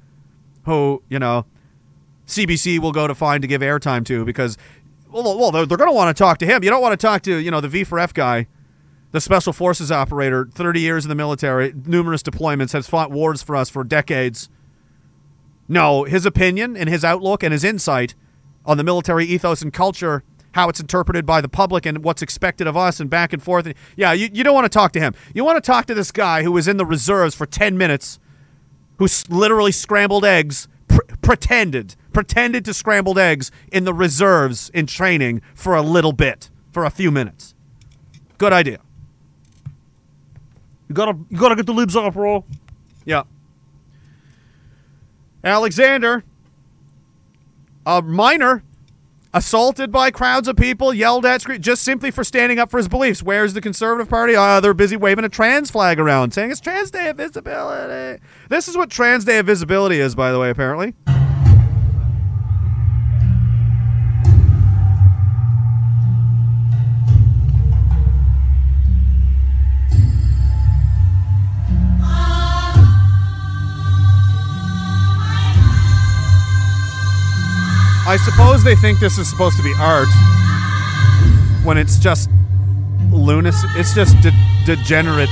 Who, 0.70 1.02
you 1.10 1.18
know, 1.18 1.46
CBC 2.28 2.78
will 2.78 2.92
go 2.92 3.08
to 3.08 3.16
find 3.16 3.42
to 3.42 3.48
give 3.48 3.62
airtime 3.62 4.06
to 4.06 4.24
because, 4.24 4.56
well, 5.12 5.24
well 5.38 5.50
they're, 5.52 5.66
they're 5.66 5.78
going 5.78 5.90
to 5.90 5.96
want 5.96 6.16
to 6.16 6.24
talk 6.24 6.38
to 6.38 6.46
him. 6.46 6.64
You 6.64 6.70
don't 6.70 6.82
want 6.82 6.98
to 6.98 7.08
talk 7.08 7.24
to, 7.24 7.38
you 7.38 7.50
know, 7.50 7.60
the 7.60 7.68
V 7.68 7.84
for 7.84 7.98
F 7.98 8.14
guy, 8.14 8.46
the 9.12 9.20
special 9.20 9.52
forces 9.52 9.92
operator, 9.92 10.48
30 10.54 10.80
years 10.80 11.06
in 11.06 11.10
the 11.10 11.16
military, 11.16 11.74
numerous 11.86 12.22
deployments, 12.22 12.74
has 12.74 12.88
fought 12.88 13.10
wars 13.10 13.42
for 13.42 13.56
us 13.56 13.68
for 13.68 13.84
decades. 13.84 14.48
No, 15.68 16.04
his 16.04 16.26
opinion 16.26 16.78
and 16.78 16.88
his 16.88 17.04
outlook 17.04 17.42
and 17.42 17.52
his 17.52 17.64
insight 17.64 18.14
on 18.64 18.78
the 18.78 18.84
military 18.84 19.26
ethos 19.26 19.64
and 19.64 19.74
culture, 19.74 20.24
how 20.52 20.70
it's 20.70 20.80
interpreted 20.80 21.26
by 21.26 21.42
the 21.42 21.50
public 21.50 21.88
and 21.88 22.04
what's 22.04 22.22
expected 22.22 22.68
of 22.68 22.78
us 22.78 23.00
and 23.00 23.10
back 23.10 23.34
and 23.34 23.42
forth. 23.42 23.74
Yeah, 23.96 24.14
you, 24.14 24.30
you 24.32 24.44
don't 24.44 24.54
want 24.54 24.66
to 24.66 24.70
talk 24.70 24.92
to 24.92 25.00
him. 25.00 25.16
You 25.34 25.44
want 25.44 25.64
to 25.64 25.68
talk 25.68 25.88
to 25.88 25.96
this 25.96 26.12
guy 26.12 26.44
who 26.44 26.52
was 26.52 26.68
in 26.68 26.78
the 26.78 26.86
reserves 26.86 27.34
for 27.34 27.48
10 27.48 27.76
minutes, 27.76 28.20
who 29.00 29.08
literally 29.30 29.72
scrambled 29.72 30.24
eggs, 30.24 30.68
pr- 30.88 31.00
pretended, 31.22 31.96
pretended 32.14 32.64
to 32.66 32.74
scrambled 32.74 33.18
eggs 33.18 33.50
in 33.72 33.86
the 33.86 33.94
reserves 33.94 34.70
in 34.74 34.86
training 34.86 35.42
for 35.56 35.74
a 35.76 35.82
little 35.82 36.14
bit, 36.14 36.50
for 36.72 36.86
a 36.86 36.90
few 36.90 37.10
minutes. 37.10 37.56
Good 38.38 38.54
idea. 38.54 38.80
You 40.88 40.96
gotta, 40.96 41.18
you 41.30 41.38
gotta 41.38 41.56
get 41.56 41.66
the 41.66 41.74
libs 41.74 41.96
off, 41.96 42.14
bro. 42.14 42.44
Yeah. 43.06 43.24
Alexander, 45.44 46.24
a 47.86 48.02
minor, 48.02 48.64
assaulted 49.34 49.92
by 49.92 50.12
crowds 50.12 50.48
of 50.48 50.56
people, 50.56 50.94
yelled 50.94 51.26
at, 51.26 51.42
scre- 51.42 51.56
just 51.56 51.84
simply 51.84 52.12
for 52.12 52.24
standing 52.24 52.60
up 52.60 52.72
for 52.72 52.78
his 52.78 52.88
beliefs. 52.88 53.22
Where's 53.22 53.54
the 53.54 53.62
Conservative 53.62 54.10
Party? 54.10 54.36
Uh, 54.36 54.60
they're 54.60 54.74
busy 54.74 54.96
waving 54.96 55.26
a 55.26 55.30
trans 55.30 55.70
flag 55.72 56.00
around, 56.00 56.32
saying 56.32 56.52
it's 56.52 56.60
Trans 56.60 56.92
Day 56.92 57.10
of 57.10 57.18
Visibility. 57.18 58.22
This 58.50 58.68
is 58.68 58.78
what 58.78 58.90
Trans 58.90 59.26
Day 59.26 59.40
of 59.40 59.46
Visibility 59.46 60.00
is, 60.00 60.16
by 60.16 60.32
the 60.32 60.40
way, 60.40 60.50
apparently. 60.50 60.94
I 78.10 78.18
suppose 78.18 78.64
they 78.64 78.76
think 78.76 79.00
this 79.00 79.20
is 79.20 79.30
supposed 79.30 79.56
to 79.58 79.62
be 79.62 79.72
art 79.78 80.08
when 81.64 81.78
it's 81.78 82.00
just 82.00 82.28
lunacy. 83.12 83.68
It's 83.76 83.94
just 83.94 84.20
de- 84.24 84.34
degenerate 84.66 85.30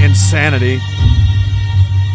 insanity. 0.00 0.80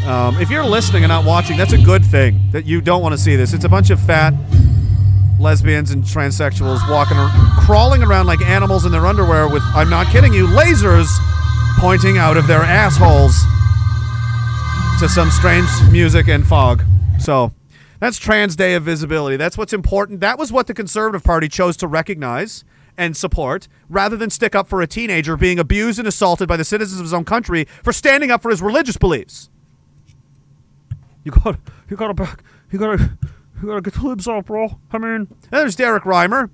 Um, 0.07 0.41
if 0.41 0.49
you're 0.49 0.65
listening 0.65 1.03
and 1.03 1.11
not 1.11 1.25
watching, 1.25 1.57
that's 1.57 1.73
a 1.73 1.77
good 1.77 2.03
thing 2.03 2.41
that 2.53 2.65
you 2.65 2.81
don't 2.81 3.03
want 3.03 3.13
to 3.13 3.19
see 3.19 3.35
this. 3.35 3.53
It's 3.53 3.65
a 3.65 3.69
bunch 3.69 3.91
of 3.91 3.99
fat 3.99 4.33
lesbians 5.39 5.91
and 5.91 6.03
transsexuals 6.03 6.89
walking, 6.89 7.15
or 7.15 7.29
crawling 7.63 8.01
around 8.01 8.25
like 8.25 8.41
animals 8.41 8.85
in 8.85 8.91
their 8.91 9.05
underwear 9.05 9.47
with, 9.47 9.61
I'm 9.75 9.91
not 9.91 10.07
kidding 10.07 10.33
you, 10.33 10.47
lasers 10.47 11.05
pointing 11.77 12.17
out 12.17 12.35
of 12.35 12.47
their 12.47 12.63
assholes 12.63 13.35
to 15.01 15.07
some 15.07 15.29
strange 15.29 15.69
music 15.91 16.27
and 16.29 16.47
fog. 16.47 16.83
So 17.19 17.53
that's 17.99 18.17
Trans 18.17 18.55
Day 18.55 18.75
of 18.75 18.83
Visibility. 18.83 19.37
That's 19.37 19.57
what's 19.57 19.73
important. 19.73 20.21
That 20.21 20.37
was 20.39 20.51
what 20.51 20.67
the 20.67 20.73
Conservative 20.73 21.23
Party 21.23 21.47
chose 21.47 21.75
to 21.77 21.87
recognize 21.87 22.63
and 22.97 23.15
support 23.15 23.67
rather 23.87 24.17
than 24.17 24.29
stick 24.29 24.55
up 24.55 24.67
for 24.67 24.81
a 24.81 24.87
teenager 24.87 25.37
being 25.37 25.57
abused 25.59 25.99
and 25.99 26.07
assaulted 26.07 26.47
by 26.47 26.57
the 26.57 26.65
citizens 26.65 26.99
of 26.99 27.05
his 27.05 27.13
own 27.13 27.25
country 27.25 27.65
for 27.83 27.93
standing 27.93 28.29
up 28.29 28.41
for 28.41 28.49
his 28.49 28.61
religious 28.61 28.97
beliefs. 28.97 29.49
You 31.23 31.31
got 31.31 31.57
you 31.89 31.95
gotta 31.95 32.13
back 32.13 32.43
you 32.71 32.79
gotta 32.79 33.17
you 33.61 33.67
gotta 33.67 33.81
get 33.81 33.93
the 33.93 34.05
libs 34.05 34.27
off, 34.27 34.45
bro. 34.45 34.79
I 34.91 34.97
mean 34.97 35.11
and 35.11 35.27
there's 35.49 35.75
Derek 35.75 36.03
Reimer. 36.03 36.49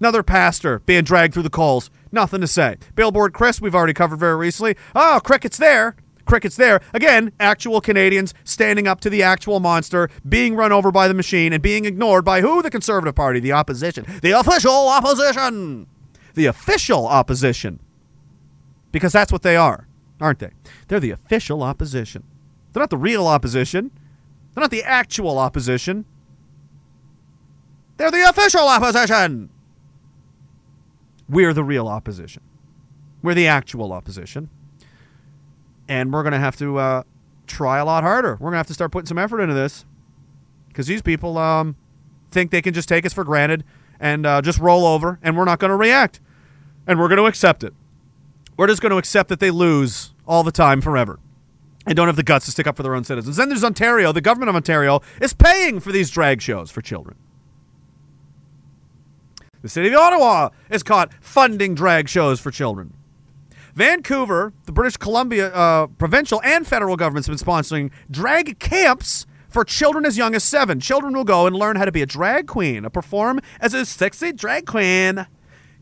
Another 0.00 0.22
pastor 0.22 0.80
being 0.80 1.04
dragged 1.04 1.34
through 1.34 1.44
the 1.44 1.50
coals. 1.50 1.90
Nothing 2.10 2.40
to 2.40 2.46
say. 2.46 2.76
Billboard 2.94 3.32
Chris, 3.32 3.60
we've 3.60 3.74
already 3.74 3.94
covered 3.94 4.18
very 4.18 4.36
recently. 4.36 4.76
Oh, 4.94 5.20
cricket's 5.22 5.56
there. 5.58 5.96
Cricket's 6.24 6.56
there. 6.56 6.80
Again, 6.92 7.32
actual 7.38 7.80
Canadians 7.80 8.34
standing 8.44 8.86
up 8.86 9.00
to 9.00 9.10
the 9.10 9.22
actual 9.22 9.60
monster, 9.60 10.08
being 10.28 10.56
run 10.56 10.72
over 10.72 10.90
by 10.90 11.08
the 11.08 11.14
machine, 11.14 11.52
and 11.52 11.62
being 11.62 11.84
ignored 11.84 12.24
by 12.24 12.40
who? 12.40 12.62
The 12.62 12.70
Conservative 12.70 13.14
Party, 13.14 13.40
the 13.40 13.52
opposition. 13.52 14.06
The 14.22 14.32
official 14.32 14.88
opposition. 14.88 15.86
The 16.34 16.46
official 16.46 17.06
opposition. 17.06 17.80
Because 18.90 19.12
that's 19.12 19.32
what 19.32 19.42
they 19.42 19.56
are, 19.56 19.86
aren't 20.20 20.38
they? 20.38 20.50
They're 20.88 21.00
the 21.00 21.10
official 21.10 21.62
opposition. 21.62 22.24
They're 22.72 22.82
not 22.82 22.90
the 22.90 22.96
real 22.96 23.26
opposition. 23.26 23.90
They're 24.54 24.62
not 24.62 24.70
the 24.70 24.84
actual 24.84 25.38
opposition. 25.38 26.04
They're 27.96 28.10
the 28.10 28.28
official 28.28 28.68
opposition. 28.68 29.50
We're 31.28 31.52
the 31.52 31.64
real 31.64 31.88
opposition. 31.88 32.42
We're 33.22 33.34
the 33.34 33.46
actual 33.46 33.92
opposition. 33.92 34.50
And 35.88 36.12
we're 36.12 36.22
going 36.22 36.32
to 36.32 36.38
have 36.38 36.56
to 36.56 36.78
uh, 36.78 37.02
try 37.46 37.78
a 37.78 37.84
lot 37.84 38.02
harder. 38.04 38.32
We're 38.32 38.50
going 38.50 38.52
to 38.52 38.58
have 38.58 38.66
to 38.68 38.74
start 38.74 38.92
putting 38.92 39.06
some 39.06 39.18
effort 39.18 39.40
into 39.40 39.54
this 39.54 39.84
because 40.68 40.86
these 40.86 41.02
people 41.02 41.38
um, 41.38 41.76
think 42.30 42.50
they 42.50 42.62
can 42.62 42.74
just 42.74 42.88
take 42.88 43.04
us 43.06 43.12
for 43.12 43.24
granted 43.24 43.64
and 44.00 44.26
uh, 44.26 44.42
just 44.42 44.58
roll 44.58 44.86
over, 44.86 45.18
and 45.22 45.36
we're 45.36 45.44
not 45.44 45.58
going 45.58 45.70
to 45.70 45.76
react. 45.76 46.20
And 46.86 46.98
we're 46.98 47.08
going 47.08 47.18
to 47.18 47.26
accept 47.26 47.64
it. 47.64 47.72
We're 48.56 48.66
just 48.66 48.82
going 48.82 48.90
to 48.90 48.98
accept 48.98 49.28
that 49.30 49.40
they 49.40 49.50
lose 49.50 50.12
all 50.26 50.42
the 50.42 50.52
time 50.52 50.80
forever 50.80 51.18
and 51.86 51.96
don't 51.96 52.08
have 52.08 52.16
the 52.16 52.22
guts 52.22 52.44
to 52.46 52.50
stick 52.50 52.66
up 52.66 52.76
for 52.76 52.82
their 52.82 52.94
own 52.94 53.04
citizens. 53.04 53.36
Then 53.36 53.48
there's 53.48 53.64
Ontario. 53.64 54.12
The 54.12 54.20
government 54.20 54.48
of 54.48 54.56
Ontario 54.56 55.00
is 55.20 55.32
paying 55.32 55.80
for 55.80 55.92
these 55.92 56.10
drag 56.10 56.40
shows 56.40 56.70
for 56.70 56.80
children. 56.82 57.16
The 59.62 59.68
city 59.68 59.88
of 59.88 59.94
Ottawa 59.94 60.50
is 60.70 60.82
caught 60.82 61.12
funding 61.22 61.74
drag 61.74 62.08
shows 62.08 62.38
for 62.38 62.50
children. 62.50 62.92
Vancouver, 63.74 64.52
the 64.66 64.72
British 64.72 64.96
Columbia 64.96 65.52
uh, 65.52 65.88
provincial 65.88 66.40
and 66.42 66.66
federal 66.66 66.96
governments 66.96 67.26
have 67.26 67.36
been 67.36 67.44
sponsoring 67.46 67.90
drag 68.08 68.58
camps 68.60 69.26
for 69.48 69.64
children 69.64 70.06
as 70.06 70.16
young 70.16 70.34
as 70.34 70.44
seven. 70.44 70.78
Children 70.78 71.12
will 71.14 71.24
go 71.24 71.46
and 71.46 71.56
learn 71.56 71.76
how 71.76 71.84
to 71.84 71.92
be 71.92 72.00
a 72.02 72.06
drag 72.06 72.46
queen, 72.46 72.88
perform 72.90 73.40
as 73.60 73.74
a 73.74 73.84
sexy 73.84 74.32
drag 74.32 74.66
queen. 74.66 75.26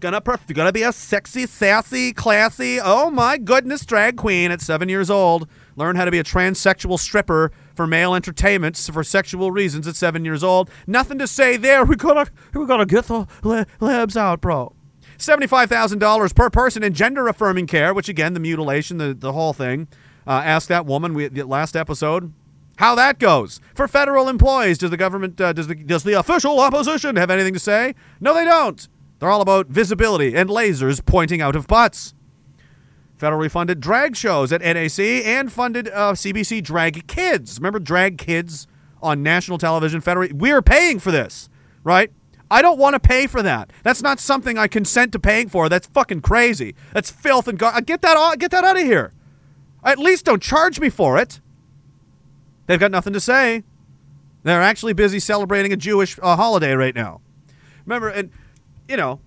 Gonna 0.01 0.21
perf- 0.21 0.53
gonna 0.53 0.73
be 0.73 0.83
a 0.83 0.93
sexy, 0.93 1.47
sassy, 1.47 2.13
classy. 2.13 2.81
Oh 2.83 3.09
my 3.11 3.39
goodness, 3.39 3.87
drag 3.87 4.17
queen 4.17 4.51
at 4.51 4.61
seven 4.61 4.89
years 4.89 5.11
old. 5.11 5.47
Learn 5.77 5.95
how 5.97 6.05
to 6.05 6.11
be 6.11 6.19
a 6.19 6.25
transsexual 6.25 6.99
stripper 6.99 7.53
for 7.77 7.87
male 7.87 8.15
entertainment 8.15 8.77
for 8.77 9.05
sexual 9.05 9.51
reasons 9.53 9.87
at 9.87 9.97
seven 9.97 10.25
years 10.25 10.43
old. 10.43 10.71
Nothing 10.87 11.19
to 11.19 11.27
say 11.29 11.57
there. 11.57 11.85
We 11.93 11.97
gotta 11.97 12.31
we 12.55 12.67
gotta 12.67 12.87
get 12.87 13.05
the 13.05 13.27
le- 13.43 13.67
labs 13.81 14.17
out, 14.17 14.41
bro. 14.41 14.75
$75,000 15.23 16.35
per 16.35 16.51
person 16.51 16.83
in 16.83 16.93
gender 16.95 17.29
affirming 17.29 17.67
care, 17.67 17.95
which 17.95 18.09
again, 18.09 18.35
the 18.35 18.41
mutilation, 18.41 18.99
the, 18.99 19.15
the 19.15 19.33
whole 19.33 19.53
thing. 19.53 19.89
Uh, 20.27 20.43
ask 20.45 20.69
that 20.69 20.87
woman 20.87 21.15
we, 21.15 21.29
the 21.29 21.45
last 21.45 21.75
episode 21.75 22.33
how 22.77 22.95
that 22.95 23.19
goes. 23.19 23.61
For 23.75 23.87
federal 23.87 24.29
employees, 24.29 24.79
does 24.79 24.91
the 24.91 24.97
government, 24.97 25.41
uh, 25.41 25.53
does, 25.53 25.67
the, 25.69 25.75
does 25.75 26.05
the 26.05 26.15
official 26.15 26.59
opposition 26.61 27.17
have 27.17 27.31
anything 27.31 27.55
to 27.55 27.61
say? 27.61 27.95
No, 28.21 28.35
they 28.35 28.45
don't. 28.45 28.89
They're 29.19 29.31
all 29.31 29.41
about 29.41 29.69
visibility 29.69 30.35
and 30.35 30.51
lasers 30.51 31.05
pointing 31.05 31.41
out 31.41 31.55
of 31.55 31.67
butts. 31.67 32.15
Federally 33.17 33.51
funded 33.51 33.79
drag 33.79 34.17
shows 34.17 34.53
at 34.53 34.63
NAC 34.63 34.99
and 34.99 35.53
funded 35.53 35.89
uh, 35.89 36.13
CBC 36.15 36.63
Drag 36.65 37.07
Kids. 37.07 37.59
Remember 37.59 37.79
Drag 37.79 38.19
Kids 38.19 38.67
on 39.01 39.23
national 39.23 39.59
television? 39.59 40.01
Federally, 40.01 40.33
we're 40.33 40.63
paying 40.63 40.99
for 40.99 41.13
this, 41.13 41.49
right? 41.85 42.11
I 42.53 42.61
don't 42.61 42.79
want 42.79 42.93
to 42.93 43.01
pay 43.01 43.27
for 43.27 43.43
that. 43.43 43.73
That's 43.83 44.03
not 44.03 44.21
something 44.21 44.59
I 44.59 44.69
consent 44.69 45.13
to 45.13 45.19
paying 45.19 45.49
for. 45.49 45.71
That's 45.71 45.87
fucking 45.87 46.21
crazy. 46.21 46.75
That's 46.93 47.11
filth 47.11 47.49
and 47.49 47.59
gar- 47.59 47.81
get 47.81 48.03
that 48.03 48.39
get 48.39 48.51
that 48.51 48.63
out 48.63 48.77
of 48.77 48.83
here. 48.83 49.15
At 49.83 49.99
least 49.99 50.27
don't 50.27 50.43
charge 50.43 50.79
me 50.79 50.91
for 50.91 51.17
it. 51.17 51.41
They've 52.67 52.79
got 52.79 52.91
nothing 52.91 53.15
to 53.15 53.21
say. 53.21 53.65
They're 54.43 54.61
actually 54.61 54.93
busy 54.93 55.19
celebrating 55.19 55.73
a 55.73 55.77
Jewish 55.77 56.19
uh, 56.23 56.37
holiday 56.37 56.75
right 56.75 56.95
now. 56.95 57.23
Remember, 57.87 58.09
and 58.09 58.31
you 58.87 58.99
know, 58.99 59.21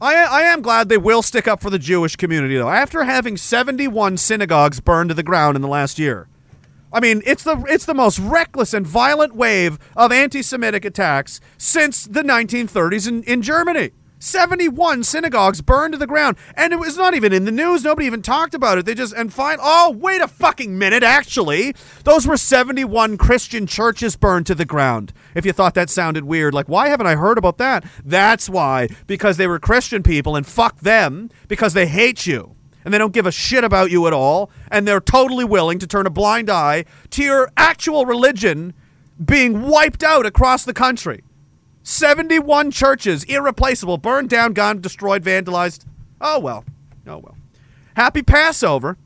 I 0.00 0.16
I 0.16 0.42
am 0.42 0.62
glad 0.62 0.88
they 0.88 0.98
will 0.98 1.22
stick 1.22 1.46
up 1.46 1.62
for 1.62 1.70
the 1.70 1.78
Jewish 1.78 2.16
community 2.16 2.56
though. 2.56 2.70
After 2.70 3.04
having 3.04 3.36
71 3.36 4.16
synagogues 4.16 4.80
burned 4.80 5.10
to 5.10 5.14
the 5.14 5.22
ground 5.22 5.54
in 5.54 5.62
the 5.62 5.68
last 5.68 6.00
year. 6.00 6.26
I 6.92 7.00
mean, 7.00 7.22
it's 7.26 7.44
the 7.44 7.62
it's 7.68 7.84
the 7.84 7.94
most 7.94 8.18
reckless 8.18 8.72
and 8.72 8.86
violent 8.86 9.34
wave 9.34 9.78
of 9.96 10.10
anti-Semitic 10.10 10.84
attacks 10.84 11.40
since 11.58 12.04
the 12.04 12.22
1930s 12.22 13.08
in, 13.08 13.22
in 13.24 13.42
Germany. 13.42 13.90
71 14.20 15.04
synagogues 15.04 15.60
burned 15.60 15.92
to 15.92 15.98
the 15.98 16.06
ground, 16.06 16.36
and 16.54 16.72
it 16.72 16.78
was 16.78 16.96
not 16.96 17.14
even 17.14 17.32
in 17.32 17.44
the 17.44 17.52
news. 17.52 17.84
Nobody 17.84 18.06
even 18.06 18.22
talked 18.22 18.54
about 18.54 18.78
it. 18.78 18.84
They 18.84 18.94
just 18.94 19.14
and 19.14 19.32
fine. 19.32 19.58
Oh, 19.60 19.94
wait 19.96 20.20
a 20.20 20.28
fucking 20.28 20.76
minute! 20.76 21.02
Actually, 21.02 21.74
those 22.04 22.26
were 22.26 22.36
71 22.36 23.16
Christian 23.16 23.66
churches 23.66 24.16
burned 24.16 24.46
to 24.46 24.54
the 24.54 24.64
ground. 24.64 25.12
If 25.34 25.46
you 25.46 25.52
thought 25.52 25.74
that 25.74 25.90
sounded 25.90 26.24
weird, 26.24 26.54
like 26.54 26.68
why 26.68 26.88
haven't 26.88 27.06
I 27.06 27.14
heard 27.14 27.38
about 27.38 27.58
that? 27.58 27.84
That's 28.04 28.48
why 28.48 28.88
because 29.06 29.36
they 29.36 29.46
were 29.46 29.60
Christian 29.60 30.02
people, 30.02 30.34
and 30.34 30.46
fuck 30.46 30.80
them 30.80 31.30
because 31.46 31.74
they 31.74 31.86
hate 31.86 32.26
you 32.26 32.56
and 32.88 32.94
they 32.94 32.96
don't 32.96 33.12
give 33.12 33.26
a 33.26 33.30
shit 33.30 33.64
about 33.64 33.90
you 33.90 34.06
at 34.06 34.14
all, 34.14 34.50
and 34.70 34.88
they're 34.88 34.98
totally 34.98 35.44
willing 35.44 35.78
to 35.78 35.86
turn 35.86 36.06
a 36.06 36.10
blind 36.10 36.48
eye 36.48 36.86
to 37.10 37.22
your 37.22 37.52
actual 37.54 38.06
religion 38.06 38.72
being 39.22 39.60
wiped 39.60 40.02
out 40.02 40.24
across 40.24 40.64
the 40.64 40.72
country. 40.72 41.22
71 41.82 42.70
churches, 42.70 43.24
irreplaceable, 43.24 43.98
burned 43.98 44.30
down, 44.30 44.54
gone, 44.54 44.80
destroyed, 44.80 45.22
vandalized. 45.22 45.84
Oh 46.18 46.38
well. 46.38 46.64
Oh 47.06 47.18
well. 47.18 47.36
Happy 47.94 48.22
Passover. 48.22 48.96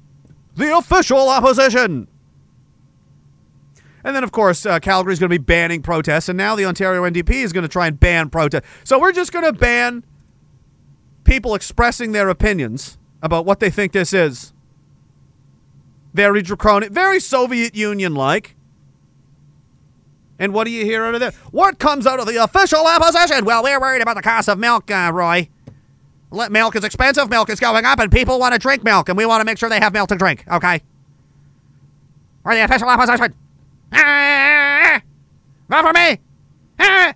The 0.55 0.79
official 0.79 1.29
opposition. 1.29 2.07
And 4.05 4.15
then, 4.15 4.23
of 4.23 4.31
course, 4.31 4.65
uh, 4.65 4.79
Calgary's 4.79 5.19
going 5.19 5.29
to 5.31 5.37
be 5.37 5.43
banning 5.43 5.83
protests, 5.83 6.29
and 6.29 6.39
now 6.39 6.55
the 6.55 6.67
Ontario 6.67 7.03
NDP 7.03 7.31
is 7.31 7.53
going 7.53 7.63
to 7.63 7.69
try 7.69 7.89
and 7.89 7.99
ban 7.99 8.31
protests. 8.31 8.69
So 8.85 9.01
we're 9.01 9.11
just 9.11 9.33
going 9.33 9.45
to 9.45 9.53
ban 9.53 10.05
people 11.25 11.57
expressing 11.57 12.13
their 12.13 12.29
opinions 12.29 12.97
about 13.23 13.47
what 13.47 13.61
they 13.61 13.71
think 13.71 13.93
this 13.93 14.13
is. 14.13 14.53
Very 16.13 16.43
draconian, 16.43 16.93
very 16.93 17.21
Soviet 17.21 17.75
Union 17.75 18.15
like. 18.15 18.57
And 20.39 20.53
what 20.53 20.65
do 20.65 20.71
you 20.71 20.85
hear 20.85 21.05
out 21.05 21.15
of 21.15 21.21
there? 21.21 21.33
What 21.53 21.79
comes 21.79 22.07
out 22.07 22.19
of 22.19 22.27
the 22.27 22.43
official 22.43 22.85
opposition? 22.85 23.45
Well, 23.45 23.63
we're 23.63 23.81
worried 23.81 24.03
about 24.03 24.17
the 24.17 24.23
cost 24.23 24.49
of 24.49 24.59
milk, 24.59 24.91
uh, 24.91 25.11
Roy. 25.15 25.49
Milk 26.33 26.75
is 26.75 26.83
expensive, 26.83 27.31
milk 27.31 27.49
is 27.49 27.61
going 27.61 27.85
up, 27.85 28.01
and 28.01 28.11
people 28.11 28.39
want 28.39 28.53
to 28.53 28.59
drink 28.59 28.83
milk, 28.83 29.09
and 29.09 29.17
we 29.17 29.25
want 29.25 29.41
to 29.41 29.45
make 29.45 29.59
sure 29.59 29.69
they 29.69 29.79
have 29.79 29.93
milk 29.93 30.09
to 30.09 30.17
drink, 30.17 30.45
okay? 30.51 30.83
We're 32.43 32.55
the 32.55 32.65
official 32.65 32.89
opposition. 32.89 33.35
Ah! 33.93 35.01
Vote 35.69 35.83
for 35.83 35.93
me! 35.93 36.19
Ah! 36.79 37.15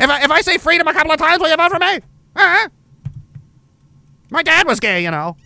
If 0.00 0.10
I, 0.10 0.24
if 0.24 0.30
I 0.30 0.40
say 0.40 0.58
freedom 0.58 0.88
a 0.88 0.92
couple 0.92 1.12
of 1.12 1.18
times, 1.18 1.40
will 1.40 1.50
you 1.50 1.56
vote 1.56 1.70
for 1.70 1.78
me? 1.78 2.00
Ah! 2.34 2.68
My 4.32 4.42
dad 4.42 4.66
was 4.66 4.80
gay, 4.80 5.04
you 5.04 5.10
know. 5.10 5.36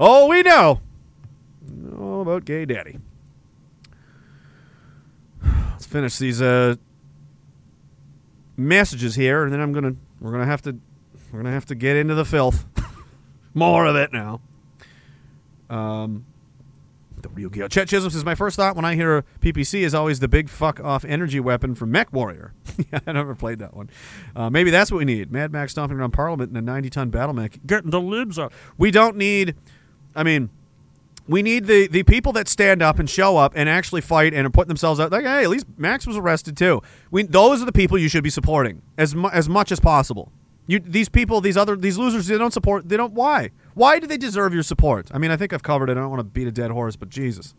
Oh, 0.00 0.26
we 0.26 0.42
know. 0.42 0.80
All 1.96 2.22
about 2.22 2.44
gay 2.44 2.64
daddy. 2.64 2.98
Let's 5.44 5.86
finish 5.86 6.18
these 6.18 6.42
uh, 6.42 6.74
messages 8.56 9.14
here, 9.14 9.44
and 9.44 9.52
then 9.52 9.60
I'm 9.60 9.72
gonna 9.72 9.94
we're 10.20 10.32
gonna 10.32 10.44
have 10.44 10.60
to 10.62 10.76
we're 11.30 11.38
gonna 11.38 11.52
have 11.52 11.66
to 11.66 11.76
get 11.76 11.94
into 11.94 12.16
the 12.16 12.24
filth. 12.24 12.66
More 13.54 13.86
of 13.86 13.94
it 13.94 14.12
now. 14.12 14.40
Um, 15.68 16.26
the 17.22 17.28
real 17.28 17.48
Gil. 17.48 17.68
Chet 17.68 17.88
Chisholm 17.88 18.10
says, 18.10 18.24
My 18.24 18.34
first 18.34 18.56
thought 18.56 18.76
when 18.76 18.84
I 18.84 18.94
hear 18.94 19.24
PPC 19.40 19.80
is 19.80 19.94
always 19.94 20.20
the 20.20 20.28
big 20.28 20.48
fuck 20.48 20.80
off 20.80 21.04
energy 21.04 21.40
weapon 21.40 21.74
from 21.74 21.92
MechWarrior. 21.92 22.50
I 23.06 23.12
never 23.12 23.34
played 23.34 23.58
that 23.60 23.74
one. 23.74 23.90
Uh, 24.34 24.50
maybe 24.50 24.70
that's 24.70 24.90
what 24.90 24.98
we 24.98 25.04
need. 25.04 25.30
Mad 25.30 25.52
Max 25.52 25.72
stomping 25.72 25.98
around 25.98 26.12
Parliament 26.12 26.50
in 26.50 26.56
a 26.56 26.62
90 26.62 26.90
ton 26.90 27.10
battle 27.10 27.34
mech. 27.34 27.58
Getting 27.66 27.90
the 27.90 28.00
libs 28.00 28.38
out. 28.38 28.52
We 28.78 28.90
don't 28.90 29.16
need, 29.16 29.54
I 30.14 30.22
mean, 30.22 30.50
we 31.28 31.42
need 31.42 31.66
the, 31.66 31.86
the 31.86 32.02
people 32.02 32.32
that 32.32 32.48
stand 32.48 32.82
up 32.82 32.98
and 32.98 33.08
show 33.08 33.36
up 33.36 33.52
and 33.54 33.68
actually 33.68 34.00
fight 34.00 34.34
and 34.34 34.52
putting 34.52 34.68
themselves 34.68 34.98
out. 34.98 35.12
Like, 35.12 35.24
hey, 35.24 35.44
at 35.44 35.48
least 35.50 35.66
Max 35.76 36.06
was 36.06 36.16
arrested 36.16 36.56
too. 36.56 36.82
We, 37.10 37.22
those 37.22 37.62
are 37.62 37.64
the 37.64 37.72
people 37.72 37.98
you 37.98 38.08
should 38.08 38.24
be 38.24 38.30
supporting 38.30 38.82
as, 38.98 39.14
mu- 39.14 39.28
as 39.28 39.48
much 39.48 39.70
as 39.70 39.78
possible. 39.78 40.32
You, 40.70 40.78
these 40.78 41.08
people, 41.08 41.40
these 41.40 41.56
other, 41.56 41.74
these 41.74 41.98
losers, 41.98 42.28
they 42.28 42.38
don't 42.38 42.52
support. 42.52 42.88
They 42.88 42.96
don't. 42.96 43.12
Why? 43.12 43.50
Why 43.74 43.98
do 43.98 44.06
they 44.06 44.16
deserve 44.16 44.54
your 44.54 44.62
support? 44.62 45.10
I 45.12 45.18
mean, 45.18 45.32
I 45.32 45.36
think 45.36 45.52
I've 45.52 45.64
covered 45.64 45.90
it. 45.90 45.96
I 45.96 46.00
don't 46.00 46.10
want 46.10 46.20
to 46.20 46.24
beat 46.24 46.46
a 46.46 46.52
dead 46.52 46.70
horse, 46.70 46.94
but 46.94 47.08
Jesus, 47.08 47.56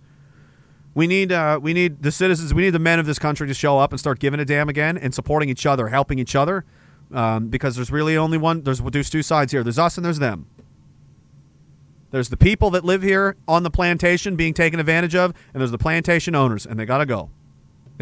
we 0.94 1.08
need, 1.08 1.30
uh, 1.30 1.60
we 1.62 1.74
need 1.74 2.04
the 2.04 2.12
citizens, 2.14 2.54
we 2.54 2.62
need 2.62 2.70
the 2.70 2.80
men 2.80 3.00
of 3.00 3.06
this 3.06 3.20
country 3.20 3.50
to 3.50 3.54
show 3.54 3.78
up 3.78 3.92
and 3.92 4.00
start 4.00 4.20
giving 4.20 4.40
a 4.40 4.46
damn 4.46 4.70
again 4.70 4.98
and 4.98 5.14
supporting 5.14 5.50
each 5.50 5.66
other, 5.66 5.90
helping 5.90 6.20
each 6.20 6.38
other, 6.38 6.64
um, 7.12 7.50
because 7.50 7.76
there's 7.76 7.92
really 7.92 8.16
only 8.16 8.38
one. 8.38 8.64
There's 8.64 8.80
there's 8.80 9.10
two 9.10 9.24
sides 9.24 9.52
here. 9.52 9.62
There's 9.62 9.78
us 9.78 9.98
and 9.98 10.06
there's 10.06 10.20
them. 10.20 10.48
There's 12.12 12.30
the 12.30 12.38
people 12.38 12.70
that 12.70 12.86
live 12.86 13.02
here 13.04 13.36
on 13.46 13.64
the 13.64 13.70
plantation 13.70 14.38
being 14.38 14.54
taken 14.54 14.80
advantage 14.80 15.16
of, 15.16 15.34
and 15.54 15.60
there's 15.60 15.72
the 15.72 15.78
plantation 15.78 16.34
owners, 16.34 16.66
and 16.66 16.80
they 16.80 16.86
gotta 16.86 17.06
go. 17.06 17.30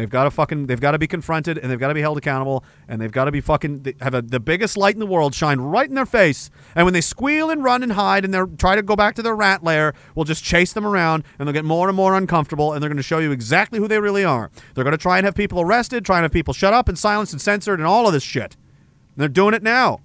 They've 0.00 0.08
got 0.08 0.24
to 0.24 0.30
fucking. 0.30 0.66
They've 0.66 0.80
got 0.80 0.92
to 0.92 0.98
be 0.98 1.06
confronted, 1.06 1.58
and 1.58 1.70
they've 1.70 1.78
got 1.78 1.88
to 1.88 1.94
be 1.94 2.00
held 2.00 2.16
accountable, 2.16 2.64
and 2.88 2.98
they've 2.98 3.12
got 3.12 3.26
to 3.26 3.30
be 3.30 3.42
fucking 3.42 3.96
have 4.00 4.14
a, 4.14 4.22
the 4.22 4.40
biggest 4.40 4.78
light 4.78 4.94
in 4.94 4.98
the 4.98 5.04
world 5.04 5.34
shine 5.34 5.60
right 5.60 5.86
in 5.86 5.94
their 5.94 6.06
face. 6.06 6.48
And 6.74 6.86
when 6.86 6.94
they 6.94 7.02
squeal 7.02 7.50
and 7.50 7.62
run 7.62 7.82
and 7.82 7.92
hide, 7.92 8.24
and 8.24 8.32
they 8.32 8.38
are 8.38 8.46
try 8.46 8.76
to 8.76 8.82
go 8.82 8.96
back 8.96 9.14
to 9.16 9.22
their 9.22 9.36
rat 9.36 9.62
lair, 9.62 9.92
we'll 10.14 10.24
just 10.24 10.42
chase 10.42 10.72
them 10.72 10.86
around, 10.86 11.24
and 11.38 11.46
they'll 11.46 11.52
get 11.52 11.66
more 11.66 11.88
and 11.88 11.94
more 11.94 12.16
uncomfortable, 12.16 12.72
and 12.72 12.82
they're 12.82 12.88
going 12.88 12.96
to 12.96 13.02
show 13.02 13.18
you 13.18 13.30
exactly 13.30 13.78
who 13.78 13.88
they 13.88 14.00
really 14.00 14.24
are. 14.24 14.50
They're 14.74 14.84
going 14.84 14.92
to 14.92 14.96
try 14.96 15.18
and 15.18 15.26
have 15.26 15.34
people 15.34 15.60
arrested, 15.60 16.02
try 16.02 16.16
and 16.16 16.22
have 16.22 16.32
people 16.32 16.54
shut 16.54 16.72
up 16.72 16.88
and 16.88 16.98
silenced 16.98 17.34
and 17.34 17.42
censored, 17.42 17.78
and 17.78 17.86
all 17.86 18.06
of 18.06 18.14
this 18.14 18.22
shit. 18.22 18.56
And 19.14 19.18
they're 19.18 19.28
doing 19.28 19.52
it 19.52 19.62
now. 19.62 20.00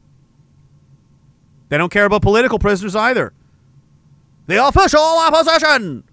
They 1.70 1.78
don't 1.78 1.92
care 1.92 2.04
about 2.04 2.22
political 2.22 2.60
prisoners 2.60 2.98
either. 2.98 3.32
The 4.48 4.68
official 4.68 5.00
opposition. 5.00 6.04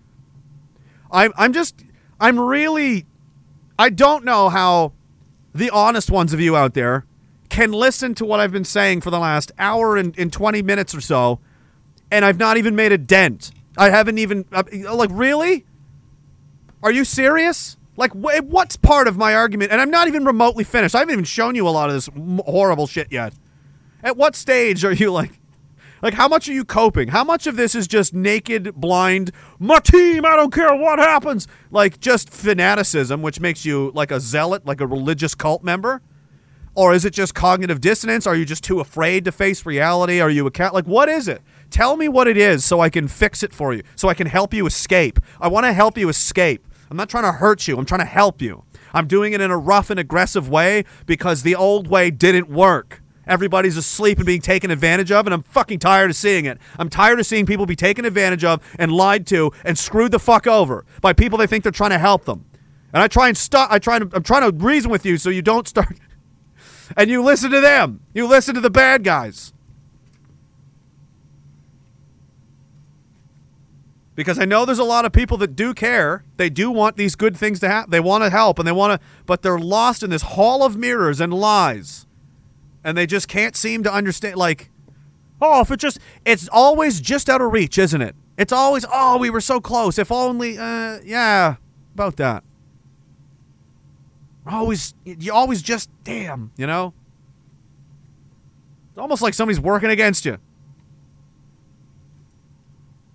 I'm. 1.10 1.32
I'm 1.36 1.52
just. 1.52 1.84
I'm 2.20 2.38
really. 2.38 3.06
I 3.78 3.88
don't 3.90 4.24
know 4.24 4.48
how 4.48 4.92
the 5.54 5.70
honest 5.70 6.10
ones 6.10 6.32
of 6.32 6.40
you 6.40 6.56
out 6.56 6.74
there 6.74 7.04
can 7.48 7.72
listen 7.72 8.14
to 8.14 8.24
what 8.24 8.40
I've 8.40 8.52
been 8.52 8.64
saying 8.64 9.02
for 9.02 9.10
the 9.10 9.18
last 9.18 9.52
hour 9.58 9.96
and, 9.96 10.18
and 10.18 10.32
20 10.32 10.62
minutes 10.62 10.94
or 10.94 11.00
so, 11.00 11.38
and 12.10 12.24
I've 12.24 12.38
not 12.38 12.56
even 12.56 12.74
made 12.74 12.92
a 12.92 12.98
dent. 12.98 13.52
I 13.76 13.90
haven't 13.90 14.18
even. 14.18 14.44
Uh, 14.52 14.62
like, 14.94 15.10
really? 15.12 15.64
Are 16.82 16.90
you 16.90 17.04
serious? 17.04 17.76
Like, 17.96 18.12
wh- 18.12 18.44
what's 18.44 18.76
part 18.76 19.06
of 19.06 19.16
my 19.16 19.34
argument? 19.34 19.70
And 19.70 19.80
I'm 19.80 19.90
not 19.90 20.08
even 20.08 20.24
remotely 20.24 20.64
finished. 20.64 20.94
I 20.94 21.00
haven't 21.00 21.12
even 21.12 21.24
shown 21.24 21.54
you 21.54 21.68
a 21.68 21.70
lot 21.70 21.88
of 21.90 21.94
this 21.94 22.08
horrible 22.46 22.86
shit 22.86 23.12
yet. 23.12 23.34
At 24.02 24.16
what 24.16 24.34
stage 24.34 24.84
are 24.84 24.92
you 24.92 25.12
like. 25.12 25.38
Like, 26.02 26.14
how 26.14 26.26
much 26.26 26.48
are 26.48 26.52
you 26.52 26.64
coping? 26.64 27.08
How 27.08 27.22
much 27.22 27.46
of 27.46 27.54
this 27.54 27.76
is 27.76 27.86
just 27.86 28.12
naked, 28.12 28.74
blind, 28.74 29.30
my 29.60 29.78
team, 29.78 30.26
I 30.26 30.34
don't 30.34 30.52
care 30.52 30.74
what 30.74 30.98
happens? 30.98 31.46
Like, 31.70 32.00
just 32.00 32.28
fanaticism, 32.28 33.22
which 33.22 33.38
makes 33.38 33.64
you 33.64 33.92
like 33.94 34.10
a 34.10 34.18
zealot, 34.18 34.66
like 34.66 34.80
a 34.80 34.86
religious 34.86 35.36
cult 35.36 35.62
member? 35.62 36.02
Or 36.74 36.92
is 36.92 37.04
it 37.04 37.12
just 37.12 37.36
cognitive 37.36 37.80
dissonance? 37.80 38.26
Are 38.26 38.34
you 38.34 38.44
just 38.44 38.64
too 38.64 38.80
afraid 38.80 39.24
to 39.26 39.32
face 39.32 39.64
reality? 39.64 40.20
Are 40.20 40.30
you 40.30 40.44
a 40.46 40.50
cat? 40.50 40.74
Like, 40.74 40.86
what 40.86 41.08
is 41.08 41.28
it? 41.28 41.40
Tell 41.70 41.96
me 41.96 42.08
what 42.08 42.26
it 42.26 42.36
is 42.36 42.64
so 42.64 42.80
I 42.80 42.90
can 42.90 43.06
fix 43.06 43.44
it 43.44 43.54
for 43.54 43.72
you, 43.72 43.84
so 43.94 44.08
I 44.08 44.14
can 44.14 44.26
help 44.26 44.52
you 44.52 44.66
escape. 44.66 45.20
I 45.40 45.46
want 45.46 45.66
to 45.66 45.72
help 45.72 45.96
you 45.96 46.08
escape. 46.08 46.66
I'm 46.90 46.96
not 46.96 47.10
trying 47.10 47.24
to 47.24 47.32
hurt 47.32 47.68
you, 47.68 47.78
I'm 47.78 47.86
trying 47.86 48.00
to 48.00 48.06
help 48.06 48.42
you. 48.42 48.64
I'm 48.92 49.06
doing 49.06 49.34
it 49.34 49.40
in 49.40 49.50
a 49.50 49.56
rough 49.56 49.88
and 49.88 50.00
aggressive 50.00 50.48
way 50.48 50.84
because 51.06 51.42
the 51.42 51.54
old 51.54 51.86
way 51.86 52.10
didn't 52.10 52.50
work. 52.50 53.01
Everybody's 53.26 53.76
asleep 53.76 54.18
and 54.18 54.26
being 54.26 54.40
taken 54.40 54.70
advantage 54.70 55.12
of, 55.12 55.26
and 55.26 55.34
I'm 55.34 55.42
fucking 55.42 55.78
tired 55.78 56.10
of 56.10 56.16
seeing 56.16 56.44
it. 56.44 56.58
I'm 56.78 56.88
tired 56.88 57.20
of 57.20 57.26
seeing 57.26 57.46
people 57.46 57.66
be 57.66 57.76
taken 57.76 58.04
advantage 58.04 58.44
of 58.44 58.62
and 58.78 58.90
lied 58.90 59.26
to 59.28 59.52
and 59.64 59.78
screwed 59.78 60.12
the 60.12 60.18
fuck 60.18 60.46
over 60.46 60.84
by 61.00 61.12
people 61.12 61.38
they 61.38 61.46
think 61.46 61.62
they're 61.62 61.72
trying 61.72 61.90
to 61.90 61.98
help 61.98 62.24
them. 62.24 62.44
And 62.92 63.02
I 63.02 63.08
try 63.08 63.28
and 63.28 63.36
stop. 63.36 63.70
I 63.70 63.78
try 63.78 63.98
to. 63.98 64.08
I'm 64.12 64.22
trying 64.22 64.50
to 64.50 64.64
reason 64.64 64.90
with 64.90 65.06
you 65.06 65.16
so 65.16 65.30
you 65.30 65.40
don't 65.40 65.66
start. 65.66 65.98
and 66.96 67.08
you 67.08 67.22
listen 67.22 67.50
to 67.52 67.60
them. 67.60 68.00
You 68.12 68.26
listen 68.26 68.54
to 68.54 68.60
the 68.60 68.70
bad 68.70 69.04
guys. 69.04 69.52
because 74.14 74.38
I 74.38 74.44
know 74.44 74.64
there's 74.64 74.78
a 74.78 74.84
lot 74.84 75.04
of 75.04 75.12
people 75.12 75.36
that 75.38 75.56
do 75.56 75.74
care. 75.74 76.24
They 76.36 76.50
do 76.50 76.70
want 76.70 76.96
these 76.96 77.14
good 77.14 77.36
things 77.36 77.60
to 77.60 77.68
happen. 77.68 77.90
They 77.90 78.00
want 78.00 78.24
to 78.24 78.30
help 78.30 78.58
and 78.58 78.66
they 78.66 78.72
want 78.72 79.00
to, 79.00 79.06
but 79.26 79.42
they're 79.42 79.58
lost 79.58 80.02
in 80.02 80.10
this 80.10 80.22
hall 80.22 80.64
of 80.64 80.76
mirrors 80.76 81.20
and 81.20 81.32
lies. 81.32 82.06
And 82.84 82.96
they 82.96 83.06
just 83.06 83.28
can't 83.28 83.54
seem 83.54 83.82
to 83.84 83.92
understand. 83.92 84.36
Like, 84.36 84.70
oh, 85.40 85.60
if 85.60 85.70
it 85.70 85.78
just, 85.78 85.98
it's 86.24 86.48
always 86.50 87.00
just 87.00 87.28
out 87.28 87.40
of 87.40 87.52
reach, 87.52 87.78
isn't 87.78 88.02
it? 88.02 88.14
It's 88.38 88.52
always, 88.52 88.84
oh, 88.92 89.18
we 89.18 89.30
were 89.30 89.40
so 89.40 89.60
close. 89.60 89.98
If 89.98 90.10
only, 90.10 90.58
uh, 90.58 90.98
yeah, 91.04 91.56
about 91.94 92.16
that. 92.16 92.42
Always, 94.46 94.94
you 95.04 95.32
always 95.32 95.62
just, 95.62 95.90
damn, 96.02 96.50
you 96.56 96.66
know? 96.66 96.94
It's 98.90 98.98
almost 98.98 99.22
like 99.22 99.34
somebody's 99.34 99.60
working 99.60 99.90
against 99.90 100.24
you. 100.24 100.38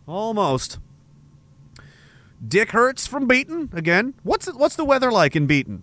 Almost. 0.08 0.80
Dick 2.46 2.72
Hurts 2.72 3.06
from 3.06 3.28
Beeton 3.28 3.70
again. 3.74 4.14
What's 4.24 4.48
what's 4.54 4.76
the 4.76 4.86
weather 4.86 5.12
like 5.12 5.36
in 5.36 5.48
Beeton? 5.48 5.82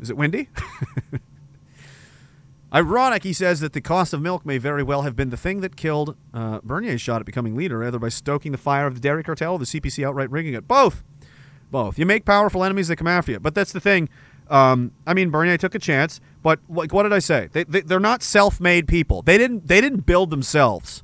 Is 0.00 0.10
it 0.10 0.16
windy? 0.16 0.48
Ironic, 2.74 3.22
he 3.22 3.34
says 3.34 3.60
that 3.60 3.74
the 3.74 3.82
cost 3.82 4.14
of 4.14 4.22
milk 4.22 4.46
may 4.46 4.56
very 4.56 4.82
well 4.82 5.02
have 5.02 5.14
been 5.14 5.28
the 5.28 5.36
thing 5.36 5.60
that 5.60 5.76
killed 5.76 6.16
uh, 6.32 6.60
Bernier's 6.62 7.02
shot 7.02 7.20
at 7.20 7.26
becoming 7.26 7.54
leader, 7.54 7.84
either 7.84 7.98
by 7.98 8.08
stoking 8.08 8.50
the 8.50 8.58
fire 8.58 8.86
of 8.86 8.94
the 8.94 9.00
dairy 9.00 9.22
cartel 9.22 9.54
or 9.54 9.58
the 9.58 9.66
CPC 9.66 10.06
outright 10.06 10.30
rigging 10.30 10.54
it. 10.54 10.66
Both. 10.66 11.02
Both. 11.70 11.98
You 11.98 12.06
make 12.06 12.24
powerful 12.24 12.64
enemies, 12.64 12.88
that 12.88 12.96
come 12.96 13.06
after 13.06 13.32
you. 13.32 13.40
But 13.40 13.54
that's 13.54 13.72
the 13.72 13.80
thing. 13.80 14.08
Um, 14.48 14.92
I 15.06 15.12
mean, 15.14 15.30
Bernier 15.30 15.58
took 15.58 15.74
a 15.74 15.78
chance, 15.78 16.20
but 16.42 16.60
like, 16.68 16.92
what 16.92 17.04
did 17.04 17.12
I 17.12 17.18
say? 17.18 17.48
They, 17.52 17.64
they, 17.64 17.80
they're 17.82 18.00
not 18.00 18.22
self-made 18.22 18.88
people. 18.88 19.22
They 19.22 19.38
didn't. 19.38 19.68
They 19.68 19.80
didn't 19.80 20.00
build 20.00 20.30
themselves. 20.30 21.02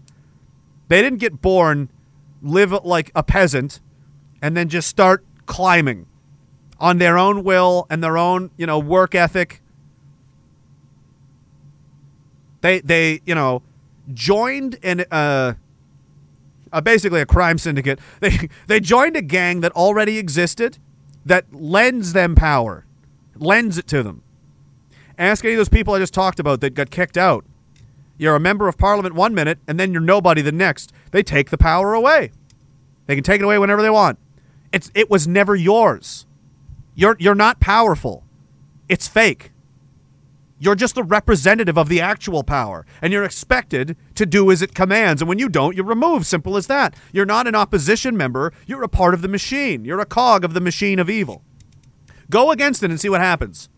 They 0.89 1.03
didn't 1.03 1.19
get 1.19 1.41
born, 1.41 1.91
live 2.43 2.73
like 2.73 3.11
a 3.15 3.23
peasant, 3.23 3.81
and 4.41 4.57
then 4.57 4.69
just 4.69 4.89
start 4.89 5.25
climbing 5.47 6.07
on 6.81 6.99
their 6.99 7.19
own 7.19 7.45
will 7.45 7.87
and 7.91 8.03
their 8.03 8.17
own, 8.17 8.51
you 8.57 8.67
know, 8.67 8.79
work 8.79 9.15
ethic. 9.15 9.63
They 12.61 12.81
they, 12.81 13.21
you 13.25 13.35
know, 13.35 13.63
joined 14.13 14.79
an 14.83 15.05
uh, 15.11 15.55
uh 16.73 16.81
basically 16.81 17.21
a 17.21 17.27
crime 17.27 17.59
syndicate. 17.59 17.99
They 18.21 18.49
they 18.67 18.81
joined 18.81 19.17
a 19.17 19.23
gang 19.23 19.61
that 19.61 19.73
already 19.73 20.19
existed 20.19 20.79
that 21.25 21.53
lends 21.53 22.13
them 22.13 22.35
power. 22.35 22.85
Lends 23.37 23.79
it 23.79 23.87
to 23.89 24.03
them. 24.03 24.23
Ask 25.19 25.45
any 25.45 25.55
of 25.55 25.59
those 25.59 25.69
people 25.69 25.95
I 25.95 25.99
just 25.99 26.15
talked 26.15 26.41
about 26.41 26.61
that 26.61 26.75
got 26.75 26.91
kicked 26.91 27.17
out. 27.17 27.45
You're 28.17 28.35
a 28.35 28.41
member 28.41 28.67
of 28.67 28.79
parliament 28.79 29.15
one 29.15 29.35
minute 29.35 29.59
and 29.67 29.79
then 29.79 29.93
you're 29.93 30.01
nobody 30.01 30.43
the 30.43 30.53
next. 30.53 30.93
They 31.13 31.23
take 31.23 31.51
the 31.51 31.59
power 31.59 31.95
away. 31.95 32.33
They 33.07 33.15
can 33.15 33.25
take 33.25 33.41
it 33.41 33.45
away 33.45 33.59
whenever 33.59 33.83
they 33.83 33.91
want. 33.91 34.19
It's 34.73 34.91
it 34.95 35.09
was 35.09 35.27
never 35.27 35.55
yours. 35.55 36.27
You're 36.95 37.17
you're 37.19 37.35
not 37.35 37.61
powerful. 37.61 38.25
It's 38.89 39.07
fake. 39.07 39.53
You're 40.61 40.75
just 40.75 40.97
the 40.97 41.05
representative 41.05 41.79
of 41.79 41.89
the 41.89 42.01
actual 42.01 42.43
power, 42.43 42.85
and 43.01 43.13
you're 43.13 43.25
expected 43.25 43.97
to 44.17 44.27
do 44.27 44.51
as 44.51 44.61
it 44.61 44.75
commands. 44.75 45.23
And 45.23 45.29
when 45.29 45.39
you 45.39 45.49
don't, 45.49 45.77
you're 45.77 45.85
removed. 45.85 46.27
Simple 46.27 46.57
as 46.57 46.67
that. 46.67 46.97
You're 47.13 47.27
not 47.27 47.47
an 47.47 47.55
opposition 47.55 48.17
member. 48.17 48.53
You're 48.67 48.83
a 48.83 48.89
part 48.89 49.15
of 49.15 49.23
the 49.23 49.29
machine. 49.29 49.85
You're 49.85 50.01
a 50.01 50.07
cog 50.07 50.45
of 50.45 50.55
the 50.55 50.61
machine 50.61 50.99
of 50.99 51.09
evil. 51.09 51.43
Go 52.29 52.51
against 52.51 52.83
it 52.83 52.91
and 52.91 53.01
see 53.01 53.09
what 53.09 53.21
happens. 53.21 53.69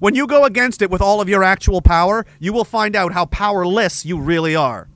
When 0.00 0.14
you 0.14 0.26
go 0.26 0.44
against 0.44 0.82
it 0.82 0.90
with 0.90 1.02
all 1.02 1.20
of 1.20 1.28
your 1.28 1.42
actual 1.42 1.82
power, 1.82 2.24
you 2.38 2.52
will 2.52 2.64
find 2.64 2.94
out 2.94 3.12
how 3.12 3.26
powerless 3.26 4.04
you 4.04 4.18
really 4.18 4.54
are. 4.54 4.88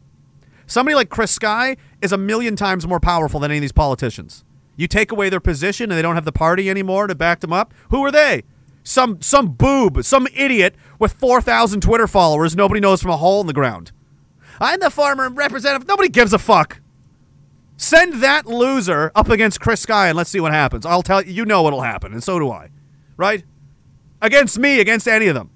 Somebody 0.67 0.95
like 0.95 1.11
Chris 1.11 1.31
Sky 1.31 1.77
is 2.01 2.13
a 2.13 2.19
million 2.19 2.57
times 2.57 2.87
more 2.87 3.01
powerful 3.01 3.41
than 3.41 3.51
any 3.51 3.59
of 3.59 3.63
these 3.63 3.73
politicians. 3.73 4.45
You 4.77 4.87
take 4.89 5.13
away 5.13 5.29
their 5.29 5.41
position 5.41 5.91
and 5.91 5.99
they 5.99 6.03
don't 6.03 6.15
have 6.15 6.25
the 6.25 6.33
party 6.33 6.71
anymore 6.71 7.07
to 7.07 7.15
back 7.15 7.41
them 7.41 7.53
up. 7.53 7.75
Who 7.91 8.03
are 8.05 8.11
they? 8.11 8.45
Some 8.85 9.23
some 9.23 9.49
boob, 9.49 10.05
some 10.05 10.29
idiot 10.35 10.77
with 10.99 11.15
4,000 11.15 11.81
Twitter 11.81 12.07
followers 12.07 12.55
nobody 12.55 12.81
knows 12.81 13.01
from 13.01 13.11
a 13.11 13.17
hole 13.17 13.41
in 13.41 13.47
the 13.47 13.55
ground. 13.55 13.91
I'm 14.61 14.79
the 14.79 14.91
farmer 14.91 15.29
representative. 15.31 15.89
Nobody 15.89 16.11
gives 16.11 16.33
a 16.33 16.39
fuck. 16.39 16.81
Send 17.77 18.23
that 18.23 18.47
loser 18.47 19.11
up 19.15 19.29
against 19.29 19.59
Chris 19.59 19.81
Sky 19.81 20.09
and 20.09 20.17
let's 20.17 20.31
see 20.31 20.39
what 20.39 20.53
happens. 20.53 20.87
I'll 20.87 21.03
tell 21.03 21.25
you, 21.25 21.33
you 21.33 21.45
know 21.45 21.63
what'll 21.63 21.81
happen, 21.81 22.13
and 22.13 22.23
so 22.23 22.39
do 22.39 22.51
I. 22.51 22.69
Right? 23.17 23.45
Against 24.21 24.59
me, 24.59 24.81
against 24.81 25.09
any 25.09 25.27
of 25.27 25.35
them. 25.35 25.51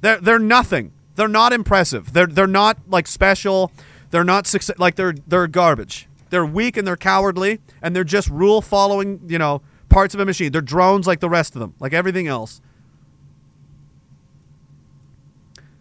They're 0.00 0.18
they're 0.20 0.38
nothing. 0.38 0.92
They're 1.14 1.28
not 1.28 1.52
impressive. 1.52 2.14
They're 2.14 2.26
they're 2.26 2.46
not 2.46 2.78
like 2.88 3.06
special. 3.06 3.70
They're 4.10 4.24
not 4.24 4.46
success. 4.46 4.78
Like 4.78 4.96
they're 4.96 5.14
they're 5.26 5.46
garbage. 5.46 6.08
They're 6.30 6.46
weak 6.46 6.78
and 6.78 6.86
they're 6.86 6.96
cowardly 6.96 7.60
and 7.82 7.94
they're 7.94 8.02
just 8.02 8.28
rule 8.30 8.62
following. 8.62 9.20
You 9.28 9.38
know, 9.38 9.62
parts 9.92 10.14
of 10.14 10.20
a 10.20 10.24
machine. 10.24 10.52
They're 10.52 10.60
drones 10.60 11.06
like 11.06 11.20
the 11.20 11.28
rest 11.28 11.54
of 11.54 11.60
them, 11.60 11.74
like 11.78 11.92
everything 11.92 12.26
else. 12.26 12.60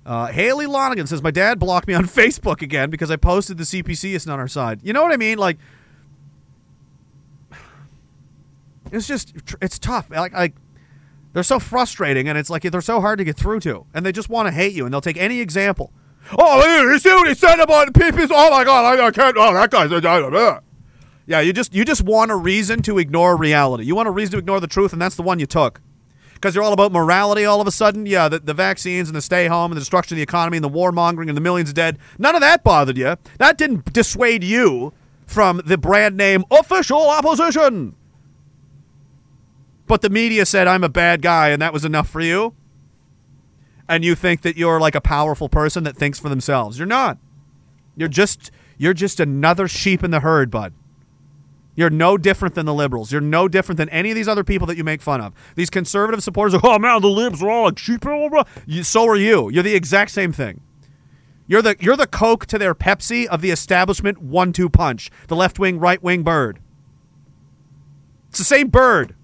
Uh, 0.05 0.27
Haley 0.27 0.65
Lonigan 0.65 1.07
says, 1.07 1.21
My 1.21 1.31
dad 1.31 1.59
blocked 1.59 1.87
me 1.87 1.93
on 1.93 2.05
Facebook 2.07 2.61
again 2.61 2.89
because 2.89 3.11
I 3.11 3.15
posted 3.15 3.57
the 3.57 3.63
CPC 3.63 4.13
isn't 4.13 4.31
on 4.31 4.39
our 4.39 4.47
side. 4.47 4.81
You 4.83 4.93
know 4.93 5.03
what 5.03 5.11
I 5.11 5.17
mean? 5.17 5.37
Like, 5.37 5.57
it's 8.91 9.07
just, 9.07 9.33
it's 9.61 9.79
tough. 9.79 10.09
Like, 10.09 10.33
like 10.33 10.55
they're 11.33 11.43
so 11.43 11.59
frustrating 11.59 12.27
and 12.27 12.37
it's 12.37 12.49
like 12.49 12.63
they're 12.63 12.81
so 12.81 12.99
hard 12.99 13.19
to 13.19 13.23
get 13.23 13.37
through 13.37 13.61
to. 13.61 13.85
And 13.93 14.05
they 14.05 14.11
just 14.11 14.29
want 14.29 14.47
to 14.47 14.51
hate 14.51 14.73
you 14.73 14.85
and 14.85 14.93
they'll 14.93 15.01
take 15.01 15.17
any 15.17 15.39
example. 15.39 15.93
Oh, 16.37 16.65
you 16.65 16.99
see 16.99 17.09
what 17.09 17.27
he 17.27 17.33
said 17.33 17.59
about 17.59 17.93
the 17.93 18.11
people? 18.11 18.27
Oh 18.31 18.51
my 18.51 18.63
God, 18.63 18.99
I, 18.99 19.05
I 19.07 19.11
can't. 19.11 19.35
Oh, 19.37 19.53
that 19.53 19.71
guy's. 19.71 20.70
Yeah, 21.31 21.39
you 21.39 21.53
just 21.53 21.73
you 21.73 21.85
just 21.85 22.03
want 22.03 22.29
a 22.29 22.35
reason 22.35 22.81
to 22.81 22.99
ignore 22.99 23.37
reality. 23.37 23.85
You 23.85 23.95
want 23.95 24.09
a 24.09 24.11
reason 24.11 24.33
to 24.33 24.37
ignore 24.37 24.59
the 24.59 24.67
truth, 24.67 24.91
and 24.91 25.01
that's 25.01 25.15
the 25.15 25.21
one 25.21 25.39
you 25.39 25.45
took. 25.45 25.79
Because 26.33 26.53
you're 26.53 26.63
all 26.63 26.73
about 26.73 26.91
morality 26.91 27.45
all 27.45 27.61
of 27.61 27.67
a 27.67 27.71
sudden. 27.71 28.05
Yeah, 28.05 28.27
the, 28.27 28.39
the 28.39 28.53
vaccines 28.53 29.07
and 29.07 29.15
the 29.15 29.21
stay 29.21 29.47
home 29.47 29.71
and 29.71 29.77
the 29.77 29.79
destruction 29.79 30.15
of 30.15 30.17
the 30.17 30.23
economy 30.23 30.57
and 30.57 30.63
the 30.63 30.69
warmongering 30.69 31.29
and 31.29 31.37
the 31.37 31.41
millions 31.41 31.71
dead. 31.71 31.99
None 32.19 32.35
of 32.35 32.41
that 32.41 32.65
bothered 32.65 32.97
you. 32.97 33.15
That 33.37 33.57
didn't 33.57 33.93
dissuade 33.93 34.43
you 34.43 34.91
from 35.25 35.61
the 35.63 35.77
brand 35.77 36.17
name 36.17 36.43
official 36.51 37.09
opposition. 37.09 37.95
But 39.87 40.01
the 40.01 40.09
media 40.09 40.45
said 40.45 40.67
I'm 40.67 40.83
a 40.83 40.89
bad 40.89 41.21
guy, 41.21 41.51
and 41.51 41.61
that 41.61 41.71
was 41.71 41.85
enough 41.85 42.09
for 42.09 42.19
you. 42.19 42.55
And 43.87 44.03
you 44.03 44.15
think 44.15 44.41
that 44.41 44.57
you're 44.57 44.81
like 44.81 44.95
a 44.95 45.01
powerful 45.01 45.47
person 45.47 45.85
that 45.85 45.95
thinks 45.95 46.19
for 46.19 46.27
themselves. 46.27 46.77
You're 46.77 46.87
not. 46.87 47.19
You're 47.95 48.09
just 48.09 48.51
you're 48.77 48.93
just 48.93 49.21
another 49.21 49.69
sheep 49.69 50.03
in 50.03 50.11
the 50.11 50.19
herd, 50.19 50.51
bud. 50.51 50.73
You're 51.75 51.89
no 51.89 52.17
different 52.17 52.55
than 52.55 52.65
the 52.65 52.73
liberals. 52.73 53.11
You're 53.11 53.21
no 53.21 53.47
different 53.47 53.77
than 53.77 53.89
any 53.89 54.11
of 54.11 54.15
these 54.15 54.27
other 54.27 54.43
people 54.43 54.67
that 54.67 54.77
you 54.77 54.83
make 54.83 55.01
fun 55.01 55.21
of. 55.21 55.33
These 55.55 55.69
conservative 55.69 56.21
supporters 56.21 56.53
are, 56.53 56.61
oh 56.63 56.77
man, 56.77 57.01
the 57.01 57.07
libs 57.07 57.41
are 57.41 57.49
all 57.49 57.63
like 57.65 57.77
sheep. 57.79 58.01
Blah, 58.01 58.29
blah. 58.29 58.43
You, 58.65 58.83
so 58.83 59.07
are 59.07 59.15
you. 59.15 59.49
You're 59.49 59.63
the 59.63 59.75
exact 59.75 60.11
same 60.11 60.33
thing. 60.33 60.61
You're 61.47 61.61
the 61.61 61.75
you're 61.79 61.97
the 61.97 62.07
Coke 62.07 62.45
to 62.47 62.57
their 62.57 62.75
Pepsi 62.75 63.25
of 63.25 63.41
the 63.41 63.51
establishment 63.51 64.21
one-two 64.21 64.69
punch. 64.69 65.09
The 65.27 65.35
left 65.35 65.59
wing, 65.59 65.79
right 65.79 66.01
wing 66.01 66.23
bird. 66.23 66.59
It's 68.29 68.37
the 68.37 68.45
same 68.45 68.69
bird, 68.69 69.15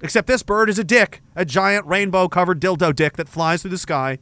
except 0.00 0.28
this 0.28 0.44
bird 0.44 0.70
is 0.70 0.78
a 0.78 0.84
dick, 0.84 1.22
a 1.34 1.44
giant 1.44 1.84
rainbow-covered 1.86 2.60
dildo 2.60 2.94
dick 2.94 3.16
that 3.16 3.28
flies 3.28 3.62
through 3.62 3.72
the 3.72 3.78
sky 3.78 4.18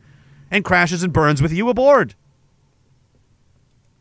and 0.51 0.65
crashes 0.65 1.03
and 1.03 1.13
burns 1.13 1.43
with 1.43 1.53
you 1.53 1.69
aboard. 1.69 2.15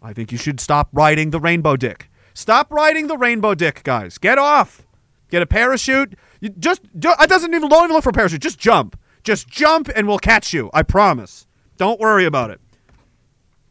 I 0.01 0.13
think 0.13 0.31
you 0.31 0.37
should 0.37 0.61
stop 0.61 0.87
riding 0.93 1.31
the 1.31 1.39
rainbow 1.41 1.75
dick. 1.75 2.09
Stop 2.33 2.71
riding 2.71 3.07
the 3.07 3.17
rainbow 3.17 3.53
dick, 3.55 3.83
guys. 3.83 4.17
Get 4.17 4.37
off. 4.37 4.85
Get 5.29 5.41
a 5.41 5.45
parachute. 5.45 6.17
You 6.41 6.49
just 6.49 6.81
do, 6.99 7.11
it 7.19 7.29
doesn't 7.29 7.53
even 7.53 7.69
don't 7.69 7.85
even 7.85 7.95
look 7.95 8.03
for 8.03 8.09
a 8.09 8.13
parachute. 8.13 8.41
Just 8.41 8.59
jump. 8.59 8.99
Just 9.23 9.47
jump 9.47 9.89
and 9.95 10.07
we'll 10.07 10.19
catch 10.19 10.53
you. 10.53 10.69
I 10.73 10.83
promise. 10.83 11.47
Don't 11.77 11.99
worry 11.99 12.25
about 12.25 12.51
it. 12.51 12.59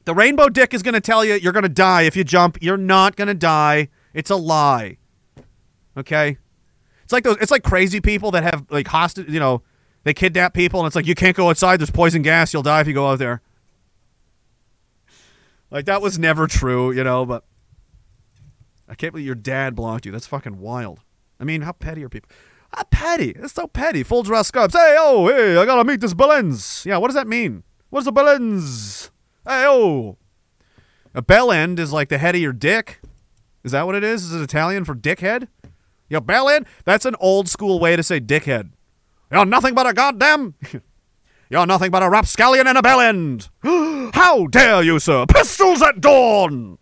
The 0.05 0.14
rainbow 0.14 0.48
dick 0.48 0.74
is 0.74 0.82
going 0.82 0.94
to 0.94 1.01
tell 1.01 1.24
you 1.24 1.34
you're 1.34 1.52
going 1.52 1.62
to 1.62 1.68
die 1.68 2.02
if 2.02 2.16
you 2.16 2.24
jump. 2.24 2.59
You're 2.60 2.76
not 2.76 3.14
going 3.16 3.28
to 3.28 3.34
die. 3.34 3.89
It's 4.14 4.30
a 4.30 4.36
lie. 4.36 4.98
Okay? 5.97 6.39
It's 7.05 7.12
like 7.12 7.24
those 7.24 7.36
it's 7.40 7.51
like 7.51 7.62
crazy 7.62 8.01
people 8.01 8.30
that 8.32 8.43
have 8.43 8.66
like 8.70 8.89
hostage, 8.89 9.28
you 9.28 9.39
know, 9.39 9.62
they 10.05 10.14
kidnap 10.14 10.55
people 10.55 10.80
and 10.80 10.86
it's 10.86 10.97
like 10.97 11.06
you 11.06 11.14
can't 11.14 11.36
go 11.36 11.48
outside. 11.51 11.78
There's 11.78 11.90
poison 11.90 12.22
gas. 12.22 12.52
You'll 12.52 12.62
die 12.62 12.80
if 12.80 12.89
you 12.89 12.94
go 12.94 13.09
out 13.09 13.18
there. 13.18 13.43
Like 15.70 15.84
that 15.84 16.02
was 16.02 16.18
never 16.18 16.47
true, 16.47 16.90
you 16.93 17.05
know, 17.05 17.24
but 17.24 17.44
I 18.93 18.94
can't 18.94 19.14
believe 19.14 19.24
your 19.24 19.35
dad 19.35 19.74
blocked 19.74 20.05
you. 20.05 20.12
That's 20.12 20.27
fucking 20.27 20.59
wild. 20.59 21.01
I 21.40 21.44
mean, 21.44 21.62
how 21.62 21.73
petty 21.73 22.05
are 22.05 22.10
people? 22.10 22.28
How 22.74 22.82
petty? 22.85 23.31
It's 23.31 23.55
so 23.55 23.66
petty. 23.66 24.02
Full 24.02 24.23
dress 24.23 24.48
scrubs. 24.48 24.74
Hey, 24.74 24.97
oh, 24.98 25.28
hey, 25.28 25.56
I 25.56 25.64
gotta 25.64 25.82
meet 25.82 26.02
this 26.02 26.12
Bellends. 26.12 26.85
Yeah, 26.85 26.98
what 26.98 27.09
does 27.09 27.14
that 27.14 27.27
mean? 27.27 27.62
What's 27.89 28.06
a 28.06 28.12
Bellends? 28.12 29.09
Hey, 29.48 29.64
oh. 29.66 30.19
A 31.14 31.23
bell 31.23 31.51
end 31.51 31.78
is 31.78 31.90
like 31.90 32.10
the 32.10 32.19
head 32.19 32.35
of 32.35 32.43
your 32.43 32.52
dick. 32.52 33.01
Is 33.64 33.73
that 33.73 33.86
what 33.86 33.94
it 33.94 34.05
is? 34.05 34.24
Is 34.24 34.35
it 34.35 34.44
Italian 34.44 34.85
for 34.85 34.94
dickhead? 34.94 35.48
Your 36.10 36.20
bell 36.20 36.51
end? 36.51 36.66
That's 36.85 37.06
an 37.06 37.16
old 37.19 37.48
school 37.48 37.81
way 37.81 37.97
to 37.97 38.02
say 38.02 38.20
dickhead. 38.20 38.73
You're 39.31 39.47
nothing 39.47 39.74
but 39.74 39.86
a 39.86 39.94
goddamn. 39.94 40.55
You're 41.48 41.66
nothing 41.66 41.90
but 41.90 42.02
a 42.02 42.10
rapscallion 42.10 42.66
and 42.66 42.77
a 42.77 42.82
bell 42.82 43.01
end. 43.01 43.48
How 43.62 44.48
dare 44.48 44.82
you, 44.82 44.98
sir? 44.98 45.24
Pistols 45.27 45.81
at 45.81 46.02
dawn! 46.02 46.77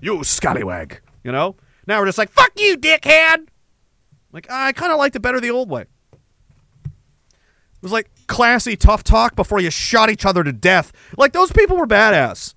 You 0.00 0.22
scallywag. 0.22 1.00
You 1.28 1.32
know? 1.32 1.56
Now 1.86 2.00
we're 2.00 2.06
just 2.06 2.16
like, 2.16 2.30
fuck 2.30 2.52
you, 2.56 2.78
dickhead. 2.78 3.48
Like, 4.32 4.50
I 4.50 4.72
kind 4.72 4.92
of 4.92 4.96
liked 4.96 5.14
it 5.14 5.20
better 5.20 5.40
the 5.40 5.50
old 5.50 5.68
way. 5.68 5.82
It 5.82 7.82
was 7.82 7.92
like 7.92 8.10
classy, 8.28 8.76
tough 8.76 9.04
talk 9.04 9.36
before 9.36 9.60
you 9.60 9.70
shot 9.70 10.08
each 10.08 10.24
other 10.24 10.42
to 10.42 10.54
death. 10.54 10.90
Like, 11.18 11.34
those 11.34 11.52
people 11.52 11.76
were 11.76 11.86
badass. 11.86 12.54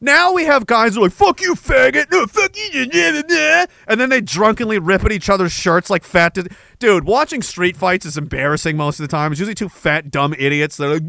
Now 0.00 0.32
we 0.32 0.44
have 0.46 0.66
guys 0.66 0.96
who 0.96 1.02
are 1.02 1.04
like, 1.04 1.12
fuck 1.12 1.40
you, 1.40 1.54
faggot. 1.54 2.10
No, 2.10 2.26
fuck 2.26 2.50
you. 2.56 2.86
nah, 2.86 3.12
nah, 3.12 3.22
nah," 3.28 3.66
And 3.86 4.00
then 4.00 4.08
they 4.08 4.20
drunkenly 4.20 4.80
rip 4.80 5.04
at 5.04 5.12
each 5.12 5.30
other's 5.30 5.52
shirts 5.52 5.88
like 5.88 6.02
fat. 6.02 6.34
Di- 6.34 6.48
Dude, 6.80 7.04
watching 7.04 7.42
street 7.42 7.76
fights 7.76 8.04
is 8.04 8.16
embarrassing 8.16 8.76
most 8.76 8.98
of 8.98 9.04
the 9.04 9.16
time. 9.16 9.30
It's 9.30 9.38
usually 9.38 9.54
two 9.54 9.68
fat, 9.68 10.10
dumb 10.10 10.34
idiots 10.36 10.76
that 10.78 10.86
are 10.86 10.94
like, 10.94 11.04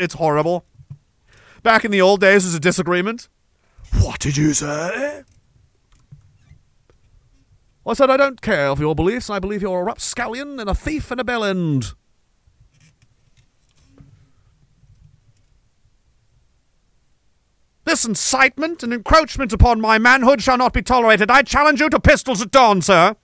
it's 0.00 0.14
horrible. 0.14 0.64
Back 1.62 1.84
in 1.84 1.90
the 1.90 2.00
old 2.00 2.22
days, 2.22 2.44
there's 2.44 2.54
a 2.54 2.60
disagreement. 2.60 3.28
What 4.00 4.20
did 4.20 4.38
you 4.38 4.54
say? 4.54 5.24
I 7.86 7.92
said, 7.92 8.10
I 8.10 8.16
don't 8.16 8.40
care 8.40 8.74
for 8.74 8.82
your 8.82 8.94
beliefs. 8.94 9.28
I 9.28 9.38
believe 9.38 9.60
you're 9.60 9.80
a 9.80 9.84
rapscallion 9.84 10.58
and 10.58 10.70
a 10.70 10.74
thief 10.74 11.10
and 11.10 11.20
a 11.20 11.24
bellend. 11.24 11.94
This 17.84 18.06
incitement 18.06 18.82
and 18.82 18.94
encroachment 18.94 19.52
upon 19.52 19.80
my 19.80 19.98
manhood 19.98 20.42
shall 20.42 20.56
not 20.56 20.72
be 20.72 20.80
tolerated. 20.80 21.30
I 21.30 21.42
challenge 21.42 21.80
you 21.80 21.90
to 21.90 22.00
pistols 22.00 22.40
at 22.40 22.50
dawn, 22.50 22.80
sir. 22.80 23.14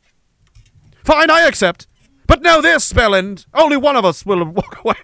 Fine, 1.04 1.30
I 1.30 1.42
accept. 1.42 1.86
But 2.26 2.42
know 2.42 2.60
this, 2.60 2.92
Bellend. 2.92 3.46
Only 3.54 3.78
one 3.78 3.96
of 3.96 4.04
us 4.04 4.26
will 4.26 4.44
walk 4.44 4.84
away. 4.84 4.96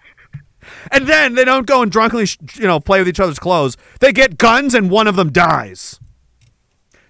and 0.93 1.07
then 1.07 1.35
they 1.35 1.45
don't 1.45 1.66
go 1.66 1.83
and 1.83 1.91
drunkenly, 1.91 2.27
you 2.55 2.66
know, 2.66 2.78
play 2.78 2.99
with 2.99 3.09
each 3.09 3.19
other's 3.19 3.39
clothes. 3.39 3.78
They 4.01 4.12
get 4.12 4.37
guns 4.37 4.74
and 4.74 4.91
one 4.91 5.07
of 5.07 5.16
them 5.16 5.33
dies. 5.33 5.99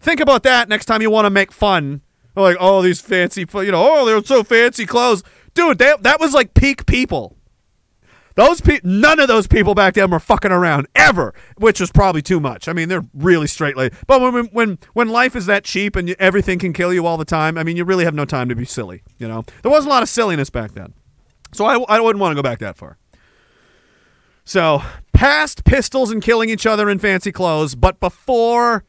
Think 0.01 0.21
about 0.21 0.45
that 0.45 0.69
next 0.69 0.85
time 0.85 1.03
you 1.03 1.11
want 1.11 1.27
to 1.27 1.31
make 1.31 1.51
fun. 1.51 2.03
Like, 2.37 2.57
oh, 2.61 2.83
these 2.83 3.01
fancy, 3.01 3.47
you 3.53 3.73
know, 3.73 3.89
oh, 3.91 4.05
they're 4.05 4.23
so 4.23 4.45
fancy 4.45 4.87
clothes. 4.87 5.23
Dude, 5.55 5.79
that, 5.79 6.03
that 6.03 6.21
was 6.21 6.35
like 6.35 6.55
peak 6.55 6.87
people. 6.87 7.37
Those 8.35 8.61
pe- 8.61 8.81
none 8.85 9.19
of 9.19 9.29
those 9.29 9.47
people 9.47 9.75
back 9.75 9.95
then 9.95 10.11
were 10.11 10.21
fucking 10.21 10.53
around 10.53 10.89
ever, 10.95 11.33
which 11.57 11.81
was 11.81 11.91
probably 11.91 12.21
too 12.21 12.39
much. 12.39 12.69
I 12.69 12.75
mean, 12.75 12.91
they're 12.91 13.05
really 13.15 13.47
straight 13.47 13.79
laced. 13.79 13.95
But 14.07 14.21
when 14.21 14.45
when 14.47 14.79
when 14.93 15.09
life 15.09 15.35
is 15.35 15.47
that 15.47 15.65
cheap 15.65 15.97
and 15.97 16.11
you, 16.11 16.15
everything 16.19 16.59
can 16.59 16.75
kill 16.75 16.93
you 16.93 17.07
all 17.07 17.17
the 17.17 17.25
time, 17.25 17.57
I 17.57 17.63
mean, 17.63 17.79
you 17.79 17.85
really 17.87 18.05
have 18.05 18.15
no 18.15 18.27
time 18.27 18.51
to 18.51 18.55
be 18.55 18.67
silly. 18.67 19.03
You 19.17 19.27
know, 19.27 19.45
there 19.63 19.71
wasn't 19.71 19.91
a 19.91 19.95
lot 19.95 20.03
of 20.03 20.11
silliness 20.11 20.51
back 20.51 20.73
then, 20.73 20.93
so 21.55 21.65
I, 21.65 21.79
I 21.89 21.99
wouldn't 21.99 22.21
want 22.21 22.33
to 22.33 22.37
go 22.37 22.43
back 22.43 22.59
that 22.59 22.77
far. 22.77 22.99
So 24.45 24.83
past 25.15 25.65
pistols 25.65 26.11
and 26.11 26.23
killing 26.23 26.51
each 26.51 26.67
other 26.67 26.91
in 26.91 26.99
fancy 26.99 27.33
clothes, 27.33 27.75
but 27.75 28.01
before 28.01 28.85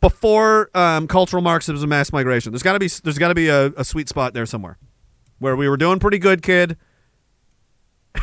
before 0.00 0.70
um, 0.74 1.06
cultural 1.06 1.42
Marxism, 1.42 1.88
mass 1.88 2.12
migration. 2.12 2.52
There's 2.52 2.62
got 2.62 2.74
to 2.74 2.78
be 2.78 2.88
there's 2.88 3.18
got 3.18 3.28
to 3.28 3.34
be 3.34 3.48
a, 3.48 3.66
a 3.76 3.84
sweet 3.84 4.08
spot 4.08 4.34
there 4.34 4.46
somewhere 4.46 4.78
where 5.38 5.56
we 5.56 5.68
were 5.68 5.76
doing 5.76 5.98
pretty 5.98 6.18
good, 6.18 6.42
kid. 6.42 6.76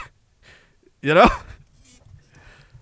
you 1.01 1.13
know, 1.13 1.29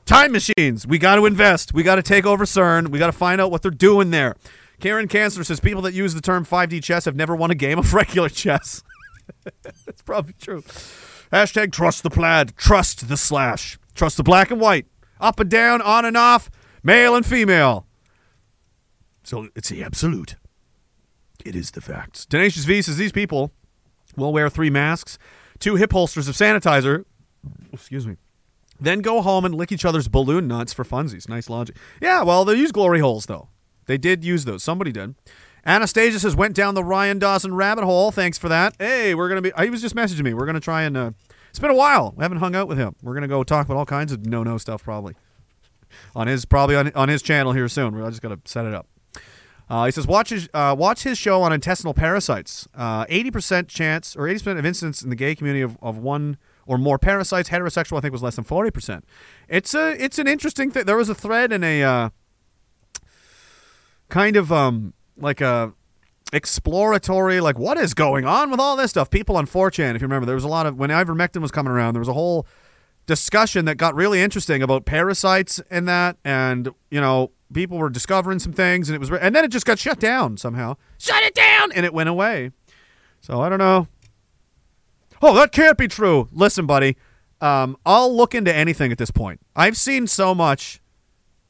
time 0.06 0.32
machines. 0.32 0.86
We 0.86 0.98
got 0.98 1.16
to 1.16 1.26
invest. 1.26 1.74
We 1.74 1.84
got 1.84 1.96
to 1.96 2.04
take 2.04 2.26
over 2.26 2.46
CERN. 2.46 2.90
We 2.90 3.00
got 3.00 3.08
to 3.08 3.12
find 3.12 3.42
out 3.42 3.52
what 3.52 3.62
they're 3.62 3.72
doing 3.72 4.12
there. 4.12 4.36
Karen 4.80 5.08
Cancer 5.08 5.44
says 5.44 5.60
people 5.60 5.82
that 5.84 5.94
use 5.94 6.14
the 6.14 6.22
term 6.22 6.46
5D 6.46 6.84
chess 6.84 7.06
have 7.06 7.16
never 7.16 7.36
won 7.36 7.52
a 7.52 7.56
game 7.56 7.80
of 7.80 7.94
regular 7.94 8.30
chess. 8.30 8.84
That's 9.64 10.02
probably 10.04 10.34
true. 10.34 10.62
Hashtag 11.32 11.72
trust 11.72 12.04
the 12.04 12.10
plaid, 12.10 12.56
trust 12.56 13.08
the 13.08 13.18
slash, 13.18 13.80
trust 13.96 14.18
the 14.18 14.24
black 14.24 14.52
and 14.52 14.62
white, 14.62 14.86
up 15.20 15.40
and 15.40 15.50
down, 15.50 15.82
on 15.82 16.06
and 16.06 16.16
off, 16.16 16.52
male 16.84 17.16
and 17.16 17.26
female. 17.26 17.85
So 19.26 19.50
it's 19.56 19.70
the 19.70 19.84
absolute. 19.84 20.36
It 21.44 21.56
is 21.56 21.72
the 21.72 21.82
facts. 21.82 22.26
Tenacious 22.26 22.64
V 22.66 22.82
says 22.82 22.98
these 22.98 23.12
people 23.12 23.52
will 24.16 24.32
wear 24.32 24.50
three 24.50 24.70
masks, 24.70 25.18
two 25.60 25.76
hip 25.76 25.92
holsters 25.92 26.28
of 26.28 26.36
sanitizer, 26.36 27.06
excuse 27.74 28.08
me, 28.08 28.18
then 28.80 29.00
go 29.00 29.22
home 29.22 29.46
and 29.46 29.56
lick 29.56 29.72
each 29.72 29.86
other's 29.86 30.08
balloon 30.08 30.48
nuts 30.48 30.74
for 30.74 30.84
funsies. 30.84 31.28
Nice 31.28 31.50
logic. 31.50 31.76
Yeah, 32.02 32.24
well, 32.24 32.46
they 32.46 32.56
use 32.56 32.72
glory 32.72 33.00
holes, 33.00 33.26
though. 33.26 33.50
They 33.88 33.98
did 33.98 34.24
use 34.24 34.46
those. 34.46 34.64
Somebody 34.64 34.92
did. 34.92 35.16
Anastasia 35.66 36.20
says, 36.20 36.36
went 36.36 36.56
down 36.56 36.76
the 36.76 36.84
Ryan 36.84 37.18
Dawson 37.18 37.56
rabbit 37.56 37.84
hole. 37.84 38.12
Thanks 38.12 38.38
for 38.38 38.50
that. 38.50 38.76
Hey, 38.78 39.16
we're 39.16 39.30
going 39.30 39.42
to 39.42 39.52
be, 39.52 39.64
he 39.64 39.70
was 39.70 39.82
just 39.82 39.96
messaging 39.96 40.24
me. 40.24 40.34
We're 40.34 40.46
going 40.46 40.56
to 40.56 40.60
try 40.60 40.84
and, 40.84 40.96
uh, 40.96 41.12
it's 41.50 41.60
been 41.60 41.72
a 41.72 41.76
while. 41.76 42.14
We 42.16 42.24
haven't 42.24 42.38
hung 42.38 42.56
out 42.56 42.68
with 42.68 42.78
him. 42.78 42.96
We're 43.02 43.14
going 43.14 43.24
to 43.24 43.28
go 43.28 43.44
talk 43.44 43.66
about 43.66 43.78
all 43.78 43.86
kinds 43.86 44.12
of 44.12 44.26
no 44.26 44.44
no 44.44 44.58
stuff, 44.58 44.84
probably. 44.84 45.16
On 46.16 46.28
his, 46.28 46.46
probably 46.46 46.76
on, 46.76 46.92
on 46.94 47.10
his 47.10 47.22
channel 47.22 47.54
here 47.54 47.68
soon. 47.68 47.96
We're 47.96 48.10
just 48.10 48.22
going 48.22 48.36
to 48.36 48.42
set 48.46 48.66
it 48.66 48.74
up. 48.74 48.88
Uh, 49.70 49.86
he 49.86 49.92
says, 49.92 50.06
watch 50.06 50.30
his, 50.30 50.48
uh, 50.54 50.76
watch 50.78 51.04
his 51.04 51.18
show 51.18 51.42
on 51.42 51.52
intestinal 51.52 51.94
parasites. 51.94 52.68
Uh, 52.76 53.06
80% 53.06 53.68
chance, 53.68 54.16
or 54.16 54.24
80% 54.24 54.60
of 54.60 54.66
incidents 54.66 55.02
in 55.02 55.10
the 55.10 55.16
gay 55.16 55.36
community 55.36 55.62
of, 55.62 55.78
of 55.82 55.98
one 55.98 56.38
or 56.68 56.78
more 56.78 57.00
parasites. 57.00 57.50
Heterosexual, 57.50 57.98
I 57.98 58.02
think, 58.02 58.12
was 58.12 58.22
less 58.22 58.36
than 58.36 58.46
40%. 58.46 59.02
It's 59.48 59.74
a, 59.74 60.04
it's 60.04 60.20
an 60.20 60.28
interesting 60.28 60.72
thing. 60.72 60.86
There 60.86 60.98
was 60.98 61.10
a 61.10 61.16
thread 61.16 61.52
in 61.52 61.64
a 61.64 61.84
uh, 61.84 62.10
kind 64.10 64.36
of 64.36 64.52
um, 64.52 64.94
like 65.18 65.42
a 65.42 65.74
exploratory, 66.34 67.40
like, 67.40 67.58
what 67.58 67.78
is 67.78 67.94
going 67.94 68.26
on 68.26 68.52
with 68.52 68.60
all 68.60 68.76
this 68.76 68.92
stuff? 68.92 69.10
People 69.10 69.38
on 69.38 69.48
4chan, 69.48 69.96
if 69.96 70.02
you 70.02 70.08
remember, 70.08 70.26
there 70.26 70.36
was 70.36 70.44
a 70.44 70.50
lot 70.50 70.66
of, 70.66 70.78
when 70.78 70.90
ivermectin 70.90 71.42
was 71.42 71.52
coming 71.52 71.72
around, 71.72 71.94
there 71.94 72.02
was 72.02 72.08
a 72.08 72.14
whole 72.14 72.46
discussion 73.06 73.66
that 73.66 73.76
got 73.76 73.96
really 73.96 74.22
interesting 74.22 74.62
about 74.62 74.86
parasites 74.86 75.62
and 75.70 75.88
that, 75.88 76.18
and, 76.24 76.70
you 76.90 77.00
know, 77.00 77.32
people 77.54 77.78
were 77.78 77.90
discovering 77.90 78.40
some 78.40 78.54
things, 78.54 78.90
and 78.90 78.96
it 78.96 79.00
was, 79.00 79.12
and 79.12 79.36
then 79.36 79.46
it 79.46 79.50
just 79.50 79.66
got 79.66 79.80
shut 79.80 80.00
down 80.00 80.38
somehow. 80.38 80.76
Shut 80.98 81.24
it 81.24 81.34
down! 81.34 81.72
And 81.72 81.86
it 81.86 81.94
went 81.94 82.10
away. 82.10 82.52
So 83.22 83.42
I 83.42 83.50
don't 83.50 83.60
know. 83.60 83.88
Oh, 85.22 85.34
that 85.36 85.52
can't 85.52 85.78
be 85.78 85.88
true. 85.88 86.28
Listen, 86.32 86.66
buddy, 86.66 86.98
um, 87.42 87.78
I'll 87.86 88.16
look 88.16 88.36
into 88.36 88.54
anything 88.54 88.92
at 88.92 88.98
this 88.98 89.12
point. 89.12 89.40
I've 89.56 89.78
seen 89.78 90.08
so 90.08 90.36
much 90.36 90.82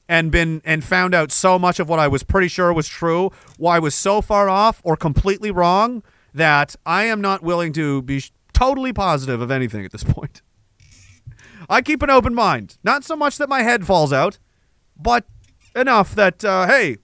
and 0.08 0.32
been 0.32 0.62
and 0.64 0.84
found 0.84 1.16
out 1.16 1.32
so 1.32 1.58
much 1.58 1.80
of 1.80 1.90
what 1.90 2.00
I 2.00 2.08
was 2.08 2.24
pretty 2.24 2.48
sure 2.48 2.72
was 2.72 2.88
true, 2.88 3.32
why 3.58 3.78
I 3.78 3.80
was 3.80 3.96
so 3.96 4.22
far 4.22 4.50
off 4.50 4.82
or 4.84 4.96
completely 4.96 5.52
wrong 5.52 6.04
that 6.34 6.76
I 6.86 7.06
am 7.06 7.22
not 7.22 7.42
willing 7.42 7.74
to 7.74 8.02
be 8.02 8.20
sh- 8.20 8.32
totally 8.54 8.94
positive 8.94 9.42
of 9.42 9.50
anything 9.52 9.84
at 9.84 9.92
this 9.92 10.04
point. 10.04 10.42
I 11.70 11.82
keep 11.82 12.02
an 12.04 12.10
open 12.10 12.36
mind, 12.36 12.78
not 12.84 13.04
so 13.04 13.16
much 13.16 13.38
that 13.38 13.50
my 13.50 13.64
head 13.64 13.86
falls 13.86 14.14
out, 14.14 14.38
but 14.96 15.26
enough 15.76 16.16
that 16.16 16.44
uh, 16.44 16.68
hey, 16.68 16.98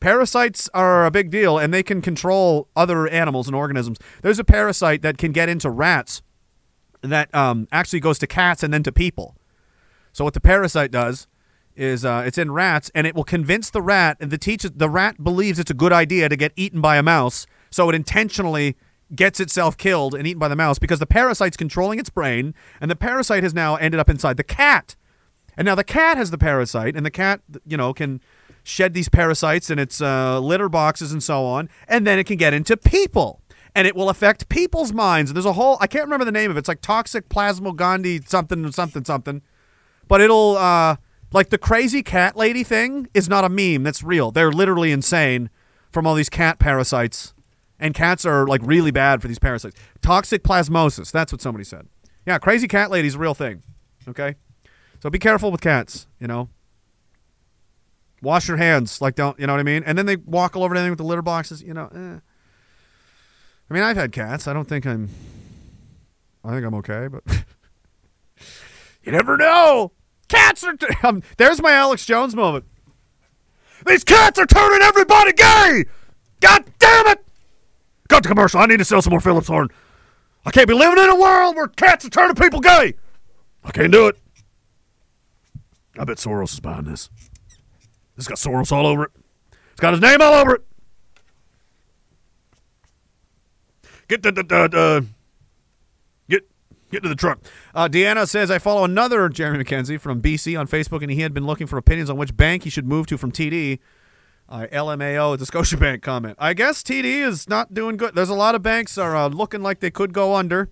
parasites 0.00 0.68
are 0.74 1.06
a 1.06 1.10
big 1.10 1.30
deal 1.30 1.58
and 1.58 1.72
they 1.72 1.82
can 1.82 2.02
control 2.02 2.68
other 2.74 3.06
animals 3.08 3.46
and 3.46 3.54
organisms. 3.54 3.98
There's 4.22 4.38
a 4.38 4.44
parasite 4.44 5.02
that 5.02 5.16
can 5.16 5.32
get 5.32 5.48
into 5.48 5.70
rats 5.70 6.22
that 7.02 7.34
um, 7.34 7.68
actually 7.72 8.00
goes 8.00 8.18
to 8.20 8.26
cats 8.26 8.62
and 8.62 8.72
then 8.72 8.82
to 8.82 8.92
people. 8.92 9.36
So 10.12 10.24
what 10.24 10.34
the 10.34 10.40
parasite 10.40 10.90
does 10.90 11.26
is 11.74 12.04
uh, 12.04 12.22
it's 12.26 12.38
in 12.38 12.52
rats 12.52 12.90
and 12.94 13.06
it 13.06 13.14
will 13.14 13.24
convince 13.24 13.70
the 13.70 13.80
rat 13.80 14.16
and 14.20 14.30
the 14.30 14.38
teach 14.38 14.62
the 14.62 14.90
rat 14.90 15.22
believes 15.22 15.58
it's 15.58 15.70
a 15.70 15.74
good 15.74 15.92
idea 15.92 16.28
to 16.28 16.36
get 16.36 16.52
eaten 16.56 16.80
by 16.80 16.96
a 16.96 17.02
mouse, 17.02 17.46
so 17.70 17.88
it 17.88 17.94
intentionally 17.94 18.76
gets 19.14 19.40
itself 19.40 19.76
killed 19.76 20.14
and 20.14 20.26
eaten 20.26 20.38
by 20.38 20.48
the 20.48 20.56
mouse 20.56 20.78
because 20.78 20.98
the 20.98 21.06
parasite's 21.06 21.56
controlling 21.56 21.98
its 21.98 22.10
brain 22.10 22.54
and 22.80 22.90
the 22.90 22.96
parasite 22.96 23.42
has 23.42 23.54
now 23.54 23.76
ended 23.76 24.00
up 24.00 24.10
inside 24.10 24.36
the 24.36 24.44
cat. 24.44 24.96
And 25.56 25.66
now 25.66 25.74
the 25.74 25.84
cat 25.84 26.16
has 26.16 26.30
the 26.30 26.38
parasite 26.38 26.96
and 26.96 27.04
the 27.04 27.10
cat, 27.10 27.40
you 27.66 27.76
know, 27.76 27.92
can 27.92 28.20
shed 28.62 28.94
these 28.94 29.08
parasites 29.08 29.70
in 29.70 29.78
its 29.78 30.00
uh, 30.00 30.38
litter 30.40 30.68
boxes 30.68 31.12
and 31.12 31.22
so 31.22 31.44
on, 31.44 31.68
and 31.88 32.06
then 32.06 32.18
it 32.18 32.24
can 32.24 32.36
get 32.36 32.54
into 32.54 32.76
people. 32.76 33.40
And 33.74 33.86
it 33.86 33.96
will 33.96 34.10
affect 34.10 34.50
people's 34.50 34.92
minds. 34.92 35.30
And 35.30 35.36
there's 35.36 35.46
a 35.46 35.54
whole, 35.54 35.78
I 35.80 35.86
can't 35.86 36.04
remember 36.04 36.26
the 36.26 36.32
name 36.32 36.50
of 36.50 36.56
it. 36.56 36.60
It's 36.60 36.68
like 36.68 36.82
toxoplasma 36.82 37.74
gondii 37.74 38.28
something, 38.28 38.70
something, 38.70 39.04
something. 39.04 39.40
But 40.08 40.20
it'll, 40.20 40.58
uh, 40.58 40.96
like 41.32 41.48
the 41.48 41.56
crazy 41.56 42.02
cat 42.02 42.36
lady 42.36 42.64
thing 42.64 43.08
is 43.14 43.30
not 43.30 43.44
a 43.44 43.48
meme. 43.48 43.82
That's 43.82 44.02
real. 44.02 44.30
They're 44.30 44.52
literally 44.52 44.92
insane 44.92 45.48
from 45.90 46.06
all 46.06 46.14
these 46.14 46.28
cat 46.28 46.58
parasites. 46.58 47.32
And 47.78 47.94
cats 47.94 48.26
are 48.26 48.46
like 48.46 48.60
really 48.62 48.90
bad 48.90 49.22
for 49.22 49.28
these 49.28 49.38
parasites. 49.38 49.80
Toxoplasmosis. 50.02 51.10
That's 51.10 51.32
what 51.32 51.40
somebody 51.40 51.64
said. 51.64 51.88
Yeah, 52.26 52.38
crazy 52.38 52.68
cat 52.68 52.90
lady's 52.90 53.14
a 53.14 53.18
real 53.18 53.34
thing. 53.34 53.62
Okay? 54.06 54.34
So 55.02 55.10
be 55.10 55.18
careful 55.18 55.50
with 55.50 55.60
cats, 55.60 56.06
you 56.20 56.28
know? 56.28 56.48
Wash 58.22 58.46
your 58.46 58.56
hands. 58.56 59.00
Like, 59.00 59.16
don't, 59.16 59.36
you 59.36 59.48
know 59.48 59.52
what 59.52 59.58
I 59.58 59.64
mean? 59.64 59.82
And 59.84 59.98
then 59.98 60.06
they 60.06 60.14
walk 60.14 60.54
all 60.54 60.62
over 60.62 60.76
everything 60.76 60.92
with 60.92 60.98
the 60.98 61.04
litter 61.04 61.22
boxes, 61.22 61.60
you 61.60 61.74
know? 61.74 61.86
Eh. 61.92 62.18
I 63.68 63.74
mean, 63.74 63.82
I've 63.82 63.96
had 63.96 64.12
cats. 64.12 64.46
I 64.46 64.52
don't 64.52 64.68
think 64.68 64.86
I'm, 64.86 65.08
I 66.44 66.52
think 66.52 66.64
I'm 66.64 66.74
okay, 66.74 67.08
but 67.08 67.24
you 69.02 69.10
never 69.10 69.36
know. 69.36 69.90
Cats 70.28 70.62
are. 70.62 70.76
T- 70.76 70.86
um, 71.02 71.24
there's 71.36 71.60
my 71.60 71.72
Alex 71.72 72.06
Jones 72.06 72.36
moment. 72.36 72.64
These 73.84 74.04
cats 74.04 74.38
are 74.38 74.46
turning 74.46 74.82
everybody 74.82 75.32
gay. 75.32 75.84
God 76.38 76.64
damn 76.78 77.08
it! 77.08 77.26
Got 78.06 78.22
the 78.22 78.28
commercial. 78.28 78.60
I 78.60 78.66
need 78.66 78.76
to 78.76 78.84
sell 78.84 79.02
some 79.02 79.10
more 79.10 79.20
Phillips 79.20 79.48
horn. 79.48 79.68
I 80.46 80.52
can't 80.52 80.68
be 80.68 80.74
living 80.74 81.02
in 81.02 81.10
a 81.10 81.16
world 81.16 81.56
where 81.56 81.66
cats 81.66 82.04
are 82.04 82.10
turning 82.10 82.36
people 82.36 82.60
gay. 82.60 82.94
I 83.64 83.72
can't 83.72 83.90
do 83.90 84.06
it. 84.06 84.21
I 85.98 86.04
bet 86.04 86.16
Soros 86.16 86.52
is 86.52 86.60
behind 86.60 86.86
this. 86.86 87.10
This 88.16 88.28
got 88.28 88.38
Soros 88.38 88.72
all 88.72 88.86
over 88.86 89.04
it. 89.04 89.10
It's 89.72 89.80
got 89.80 89.92
his 89.92 90.00
name 90.00 90.20
all 90.20 90.34
over 90.34 90.56
it. 90.56 90.62
Get 94.08 94.22
the, 94.22 94.32
the, 94.32 94.42
the, 94.42 94.68
the 94.68 95.06
get 96.28 96.42
get 96.90 97.02
to 97.02 97.08
the 97.08 97.14
truck. 97.14 97.40
Uh, 97.74 97.88
Deanna 97.88 98.28
says 98.28 98.50
I 98.50 98.58
follow 98.58 98.84
another 98.84 99.28
Jeremy 99.28 99.64
McKenzie 99.64 99.98
from 99.98 100.20
BC 100.20 100.58
on 100.58 100.66
Facebook, 100.68 101.02
and 101.02 101.10
he 101.10 101.20
had 101.22 101.32
been 101.32 101.46
looking 101.46 101.66
for 101.66 101.78
opinions 101.78 102.10
on 102.10 102.16
which 102.16 102.36
bank 102.36 102.64
he 102.64 102.70
should 102.70 102.86
move 102.86 103.06
to 103.06 103.18
from 103.18 103.32
TD. 103.32 103.78
Uh, 104.48 104.66
LMAO 104.70 105.32
at 105.32 105.38
the 105.38 105.46
Scotiabank 105.46 106.02
comment. 106.02 106.36
I 106.38 106.52
guess 106.52 106.82
TD 106.82 107.04
is 107.26 107.48
not 107.48 107.72
doing 107.72 107.96
good. 107.96 108.14
There's 108.14 108.28
a 108.28 108.34
lot 108.34 108.54
of 108.54 108.60
banks 108.60 108.98
are 108.98 109.16
uh, 109.16 109.28
looking 109.28 109.62
like 109.62 109.80
they 109.80 109.90
could 109.90 110.12
go 110.12 110.34
under. 110.34 110.70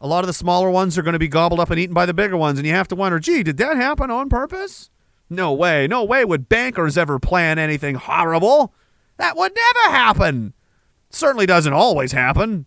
A 0.00 0.06
lot 0.06 0.22
of 0.22 0.28
the 0.28 0.32
smaller 0.32 0.70
ones 0.70 0.96
are 0.96 1.02
going 1.02 1.14
to 1.14 1.18
be 1.18 1.28
gobbled 1.28 1.58
up 1.58 1.70
and 1.70 1.78
eaten 1.78 1.94
by 1.94 2.06
the 2.06 2.14
bigger 2.14 2.36
ones, 2.36 2.58
and 2.58 2.66
you 2.66 2.72
have 2.72 2.88
to 2.88 2.96
wonder, 2.96 3.18
gee, 3.18 3.42
did 3.42 3.56
that 3.56 3.76
happen 3.76 4.10
on 4.10 4.28
purpose? 4.28 4.90
No 5.28 5.52
way. 5.52 5.86
No 5.86 6.04
way 6.04 6.24
would 6.24 6.48
bankers 6.48 6.96
ever 6.96 7.18
plan 7.18 7.58
anything 7.58 7.96
horrible. 7.96 8.72
That 9.16 9.36
would 9.36 9.52
never 9.54 9.96
happen. 9.96 10.54
Certainly 11.10 11.46
doesn't 11.46 11.72
always 11.72 12.12
happen. 12.12 12.66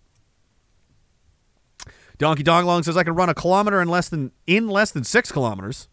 Donkey 2.18 2.44
Donglong 2.44 2.84
says 2.84 2.98
I 2.98 3.04
can 3.04 3.16
run 3.16 3.30
a 3.30 3.34
kilometer 3.34 3.82
in 3.82 3.88
less 3.88 4.08
than 4.10 4.32
in 4.46 4.68
less 4.68 4.92
than 4.92 5.04
six 5.04 5.32
kilometers, 5.32 5.88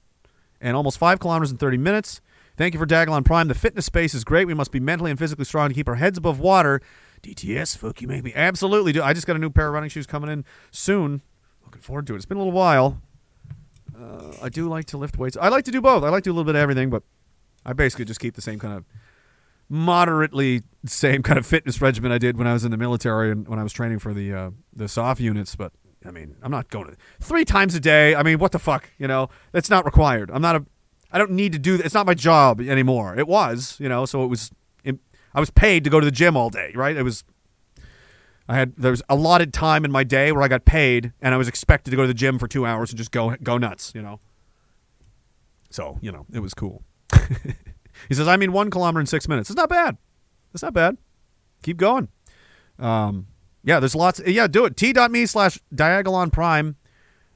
and 0.61 0.77
almost 0.77 0.99
five 0.99 1.21
kilometers 1.21 1.51
in 1.51 1.57
thirty 1.57 1.79
minutes. 1.79 2.21
Thank 2.59 2.75
you 2.75 2.81
for 2.81 2.87
Diagolon 2.87 3.25
Prime. 3.25 3.49
The 3.49 3.55
fitness 3.55 3.87
space 3.87 4.13
is 4.13 4.25
great. 4.25 4.47
We 4.47 4.53
must 4.53 4.73
be 4.73 4.81
mentally 4.81 5.11
and 5.11 5.19
physically 5.19 5.47
strong 5.47 5.69
to 5.69 5.75
keep 5.75 5.89
our 5.89 5.95
heads 5.95 6.19
above 6.19 6.39
water. 6.39 6.83
DTS, 7.23 7.79
fuck 7.79 8.03
you, 8.03 8.09
make 8.09 8.25
me 8.25 8.33
absolutely 8.35 8.93
do. 8.93 9.03
I 9.03 9.13
just 9.13 9.27
got 9.27 9.37
a 9.37 9.39
new 9.39 9.49
pair 9.49 9.69
of 9.69 9.75
running 9.75 9.91
shoes 9.91 10.07
coming 10.07 10.31
in 10.31 10.45
soon. 10.71 11.23
Looking 11.79 11.87
forward 11.87 12.07
to 12.09 12.15
it. 12.15 12.17
It's 12.17 12.27
been 12.27 12.39
a 12.39 12.41
little 12.41 12.53
while. 12.53 13.01
Uh, 13.97 14.33
I 14.43 14.49
do 14.49 14.69
like 14.69 14.87
to 14.87 14.99
lift 14.99 15.17
weights. 15.17 15.37
I 15.41 15.49
like 15.49 15.65
to 15.67 15.71
do 15.71 15.81
both. 15.81 16.03
I 16.03 16.09
like 16.09 16.25
to 16.25 16.31
do 16.31 16.33
a 16.33 16.35
little 16.35 16.45
bit 16.45 16.57
of 16.57 16.61
everything, 16.61 16.91
but 16.91 17.05
I 17.65 17.73
basically 17.73 18.05
just 18.05 18.19
keep 18.19 18.35
the 18.35 18.43
same 18.43 18.59
kind 18.59 18.75
of 18.75 18.85
moderately 19.69 20.63
same 20.87 21.23
kind 21.23 21.39
of 21.39 21.47
fitness 21.47 21.81
regimen 21.81 22.11
I 22.11 22.19
did 22.19 22.37
when 22.37 22.49
I 22.49 22.53
was 22.53 22.65
in 22.65 22.73
the 22.73 22.77
military 22.77 23.31
and 23.31 23.47
when 23.47 23.61
I 23.61 23.63
was 23.63 23.73
training 23.73 24.01
for 24.01 24.13
the 24.13 24.35
uh, 24.35 24.51
the 24.75 24.89
soft 24.89 25.21
units. 25.21 25.55
But 25.55 25.73
I 26.05 26.11
mean, 26.11 26.35
I'm 26.43 26.51
not 26.51 26.69
going 26.69 26.87
to 26.87 26.97
three 27.21 27.45
times 27.45 27.77
a 27.77 27.81
day. 27.81 28.17
I 28.17 28.25
mean, 28.25 28.41
what 28.41 28.51
the 28.51 28.59
fuck? 28.59 28.91
You 28.99 29.07
know, 29.07 29.29
that's 29.53 29.71
not 29.71 29.85
required. 29.85 30.33
I'm 30.33 30.43
not 30.43 30.57
a. 30.57 30.67
I 31.13 31.19
don't 31.19 31.31
need 31.31 31.53
to 31.53 31.61
do. 31.61 31.77
It's 31.77 31.95
not 31.95 32.07
my 32.07 32.15
job 32.15 32.61
anymore. 32.61 33.17
It 33.17 33.29
was, 33.29 33.77
you 33.79 33.89
know, 33.89 34.05
so 34.05 34.25
it 34.25 34.29
was. 34.29 34.51
I 34.85 35.39
was 35.39 35.51
paid 35.51 35.85
to 35.85 35.91
go 35.91 36.01
to 36.01 36.05
the 36.05 36.11
gym 36.11 36.37
all 36.37 36.51
day, 36.51 36.73
right? 36.75 36.97
It 36.97 37.05
was. 37.05 37.23
I 38.49 38.57
had 38.57 38.75
there 38.77 38.91
was 38.91 39.03
allotted 39.09 39.53
time 39.53 39.85
in 39.85 39.93
my 39.93 40.05
day 40.05 40.33
where 40.33 40.43
I 40.43 40.49
got 40.49 40.65
paid, 40.65 41.13
and 41.21 41.35
I 41.35 41.37
was 41.37 41.49
expected 41.49 41.91
to 41.91 41.97
go 41.97 42.03
to 42.03 42.09
the 42.09 42.15
gym 42.15 42.39
for 42.39 42.49
two 42.49 42.65
hours 42.65 42.91
and 42.91 42.97
just 42.97 43.11
go 43.11 43.37
go 43.43 43.59
nuts, 43.59 43.93
you 43.95 44.01
know. 44.01 44.21
So 45.71 45.99
you 46.01 46.11
know, 46.11 46.25
it 46.33 46.41
was 46.41 46.55
cool. 46.55 46.83
he 48.09 48.15
says, 48.15 48.27
"I 48.27 48.37
mean, 48.37 48.53
one 48.53 48.71
kilometer 48.71 49.01
in 49.01 49.07
six 49.07 49.29
minutes. 49.29 49.51
It's 49.51 49.57
not 49.57 49.69
bad. 49.69 49.99
It's 50.55 50.63
not 50.63 50.73
bad. 50.73 50.97
Keep 51.63 51.77
going." 51.77 52.09
Um, 52.79 53.27
yeah, 53.65 53.81
there's 53.81 53.95
lots. 53.95 54.21
Yeah, 54.27 54.47
do 54.47 54.65
it. 54.65 54.77
T.me 54.77 55.27
slash 55.27 55.59
Diagolon 55.75 56.33
Prime. 56.33 56.77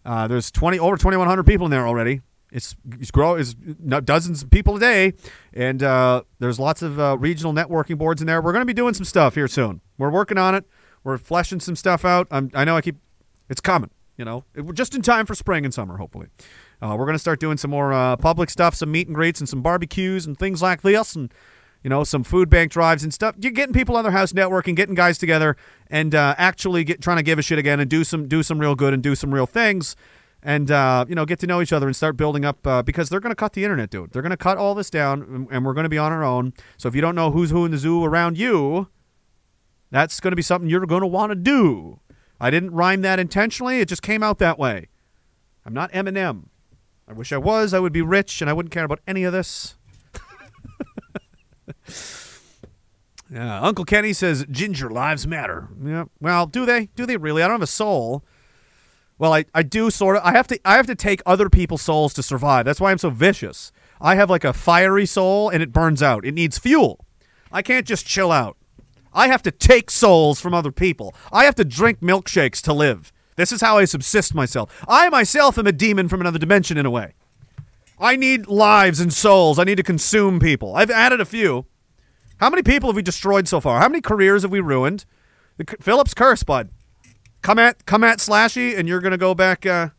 Uh, 0.05 0.27
there's 0.27 0.51
20 0.51 0.79
over 0.79 0.97
2,100 0.97 1.45
people 1.45 1.67
in 1.67 1.71
there 1.71 1.87
already. 1.87 2.23
It's 2.51 2.75
it's 2.99 3.11
grow 3.11 3.35
is 3.35 3.55
dozens 3.55 4.43
of 4.43 4.51
people 4.51 4.77
a 4.77 4.81
day, 4.81 5.13
and 5.55 5.83
uh, 5.83 6.23
there's 6.39 6.59
lots 6.59 6.83
of 6.83 6.99
uh, 6.99 7.17
regional 7.19 7.53
networking 7.53 7.97
boards 7.99 8.21
in 8.21 8.27
there. 8.27 8.43
We're 8.43 8.53
going 8.53 8.63
to 8.63 8.67
be 8.67 8.75
doing 8.75 8.95
some 8.95 9.05
stuff 9.05 9.35
here 9.35 9.49
soon. 9.49 9.81
We're 9.97 10.11
working 10.11 10.39
on 10.39 10.55
it. 10.55 10.67
We're 11.05 11.19
fleshing 11.19 11.61
some 11.61 11.77
stuff 11.77 12.05
out. 12.05 12.27
I'm, 12.31 12.51
I 12.55 12.65
know 12.65 12.77
I 12.77 12.81
keep 12.81 12.97
it's 13.49 13.61
coming. 13.61 13.91
You 14.17 14.25
know, 14.25 14.45
it, 14.55 14.63
we're 14.63 14.73
just 14.75 14.95
in 14.95 15.03
time 15.03 15.27
for 15.27 15.35
spring 15.35 15.65
and 15.65 15.73
summer. 15.75 15.97
Hopefully, 15.97 16.29
uh, 16.83 16.95
we're 16.99 17.07
going 17.07 17.15
to 17.15 17.19
start 17.19 17.41
doing 17.41 17.57
some 17.57 17.71
more 17.71 17.93
uh, 17.93 18.17
public 18.17 18.51
stuff, 18.51 18.75
some 18.75 18.91
meet 18.93 19.07
and 19.09 19.15
greets, 19.15 19.41
and 19.41 19.49
some 19.49 19.63
barbecues 19.63 20.27
and 20.27 20.39
things 20.39 20.61
like 20.63 20.83
this, 20.83 21.17
and 21.17 21.33
you 21.83 21.91
know, 21.91 22.05
some 22.05 22.23
food 22.23 22.49
bank 22.49 22.71
drives 22.71 23.03
and 23.03 23.13
stuff. 23.13 23.35
You're 23.41 23.51
getting 23.53 23.73
people 23.73 23.97
on 23.97 24.05
their 24.05 24.13
house 24.13 24.33
networking, 24.33 24.77
getting 24.77 24.95
guys 24.95 25.19
together, 25.19 25.57
and 25.91 26.15
uh, 26.15 26.35
actually 26.39 26.85
get 26.85 27.01
trying 27.01 27.17
to 27.17 27.23
give 27.23 27.39
a 27.39 27.43
shit 27.43 27.59
again 27.59 27.81
and 27.81 27.91
do 27.91 28.05
some 28.05 28.29
do 28.29 28.43
some 28.43 28.59
real 28.59 28.75
good 28.75 28.93
and 28.95 29.03
do 29.03 29.15
some 29.17 29.33
real 29.35 29.47
things, 29.47 29.97
and 30.43 30.71
uh, 30.71 31.05
you 31.09 31.15
know, 31.15 31.25
get 31.25 31.39
to 31.41 31.47
know 31.47 31.61
each 31.63 31.73
other 31.73 31.87
and 31.87 31.97
start 31.97 32.17
building 32.17 32.45
up 32.45 32.65
uh, 32.67 32.83
because 32.83 33.09
they're 33.09 33.19
going 33.19 33.33
to 33.33 33.37
cut 33.37 33.55
the 33.55 33.65
internet, 33.65 33.91
dude. 33.91 34.13
They're 34.13 34.23
going 34.23 34.31
to 34.31 34.37
cut 34.37 34.59
all 34.59 34.75
this 34.75 34.91
down, 34.91 35.23
and- 35.23 35.49
and 35.51 35.65
we're 35.65 35.75
going 35.75 35.85
to 35.85 35.91
be 35.91 35.99
on 35.99 36.13
our 36.13 36.23
own. 36.23 36.53
So 36.77 36.87
if 36.89 36.95
you 36.95 37.01
don't 37.01 37.15
know 37.17 37.31
who's 37.33 37.51
who 37.51 37.65
in 37.65 37.71
the 37.73 37.79
zoo 37.79 38.05
around 38.05 38.37
you, 38.39 38.89
that's 39.93 40.19
going 40.19 40.33
to 40.33 40.37
be 40.37 40.43
something 40.43 40.69
you're 40.69 40.85
going 40.87 41.03
to 41.03 41.07
want 41.07 41.31
to 41.31 41.37
do. 41.37 42.01
I 42.41 42.51
didn't 42.51 42.73
rhyme 42.73 43.03
that 43.03 43.21
intentionally; 43.21 43.79
it 43.79 43.89
just 43.89 44.03
came 44.03 44.25
out 44.25 44.39
that 44.39 44.59
way. 44.59 44.89
I'm 45.65 45.75
not 45.75 45.93
Eminem. 45.93 46.47
I 47.07 47.13
wish 47.13 47.33
I 47.33 47.37
was. 47.37 47.73
I 47.73 47.79
would 47.79 47.93
be 47.93 48.03
rich, 48.03 48.41
and 48.41 48.51
I 48.51 48.53
wouldn't 48.53 48.73
care 48.73 48.85
about 48.85 48.99
any 49.07 49.23
of 49.23 49.33
this. 49.33 49.77
Yeah, 53.33 53.63
Uncle 53.63 53.87
Kenny 53.87 54.13
says 54.13 54.45
ginger 54.51 54.91
lives 54.91 55.27
matter. 55.27 55.69
Yeah. 55.83 56.05
Well, 56.21 56.47
do 56.47 56.67
they? 56.67 56.87
Do 56.95 57.07
they 57.07 57.17
really? 57.17 57.43
I 57.43 57.47
don't 57.47 57.55
have 57.55 57.63
a 57.63 57.67
soul. 57.67 58.23
Well, 59.19 59.33
I, 59.33 59.47
I 59.55 59.63
do 59.63 59.91
sort 59.91 60.17
of. 60.17 60.23
I 60.23 60.33
have 60.33 60.47
to 60.49 60.61
I 60.67 60.77
have 60.77 60.87
to 60.89 60.95
take 60.95 61.23
other 61.25 61.49
people's 61.49 61.81
souls 61.81 62.13
to 62.15 62.23
survive. 62.23 62.67
That's 62.67 62.81
why 62.81 62.91
I'm 62.91 62.99
so 62.99 63.09
vicious. 63.09 63.73
I 64.03 64.17
have 64.17 64.29
like 64.29 64.45
a 64.45 64.53
fiery 64.53 65.07
soul 65.07 65.49
and 65.49 65.63
it 65.63 65.73
burns 65.73 66.03
out. 66.03 66.27
It 66.27 66.33
needs 66.33 66.59
fuel. 66.59 67.07
I 67.51 67.63
can't 67.63 67.87
just 67.87 68.05
chill 68.05 68.31
out. 68.31 68.59
I 69.15 69.29
have 69.29 69.43
to 69.43 69.51
take 69.51 69.91
souls 69.91 70.41
from 70.41 70.55
other 70.55 70.73
people. 70.73 71.15
I 71.33 71.45
have 71.45 71.55
to 71.57 71.65
drink 71.65 72.01
milkshakes 72.01 72.61
to 72.63 72.73
live. 72.73 73.13
This 73.37 73.53
is 73.53 73.61
how 73.61 73.79
I 73.79 73.85
subsist 73.85 74.35
myself. 74.35 74.85
I 74.89 75.09
myself 75.09 75.59
am 75.59 75.67
a 75.67 75.73
demon 75.73 76.09
from 76.09 76.21
another 76.21 76.39
dimension 76.39 76.77
in 76.77 76.87
a 76.87 76.91
way. 76.91 77.15
I 77.99 78.17
need 78.17 78.47
lives 78.49 79.01
and 79.01 79.13
souls. 79.13 79.59
I 79.59 79.65
need 79.65 79.77
to 79.77 79.83
consume 79.83 80.41
people. 80.41 80.75
I've 80.75 80.91
added 80.91 81.21
a 81.21 81.25
few. 81.25 81.67
How 82.39 82.51
many 82.51 82.63
people 82.63 82.91
have 82.91 82.97
we 82.97 83.03
destroyed 83.03 83.47
so 83.47 83.61
far? 83.61 83.81
How 83.81 83.89
many 83.89 84.01
careers 84.01 84.43
have 84.43 84.51
we 84.51 84.61
ruined? 84.61 85.05
The, 85.57 85.77
Phillips 85.81 86.13
curse, 86.15 86.43
bud. 86.43 86.71
Come 87.41 87.59
at 87.59 87.87
come 87.87 88.05
at 88.05 88.19
Slashy, 88.19 88.77
and 88.77 88.89
you're 88.89 89.01
gonna 89.01 89.19
go 89.19 89.35
back. 89.35 89.65
Uh, 89.67 89.91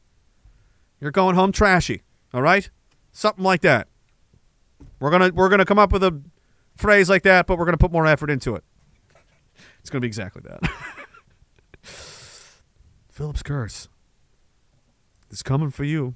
you're 0.99 1.11
going 1.11 1.35
home 1.35 1.51
trashy. 1.51 2.03
All 2.33 2.41
right, 2.41 2.69
something 3.11 3.43
like 3.43 3.61
that. 3.61 3.87
We're 4.99 5.11
gonna 5.11 5.31
we're 5.33 5.49
gonna 5.49 5.65
come 5.65 5.79
up 5.79 5.91
with 5.91 6.03
a 6.03 6.21
phrase 6.77 7.09
like 7.09 7.23
that, 7.23 7.47
but 7.47 7.57
we're 7.57 7.65
gonna 7.65 7.77
put 7.77 7.91
more 7.91 8.07
effort 8.07 8.29
into 8.29 8.55
it. 8.55 8.63
It's 9.83 9.89
gonna 9.89 9.99
be 9.99 10.07
exactly 10.07 10.41
that. 10.45 10.61
Phillips 13.11 13.43
curse. 13.43 13.89
It's 15.29 15.43
coming 15.43 15.71
for 15.71 15.83
you. 15.83 16.15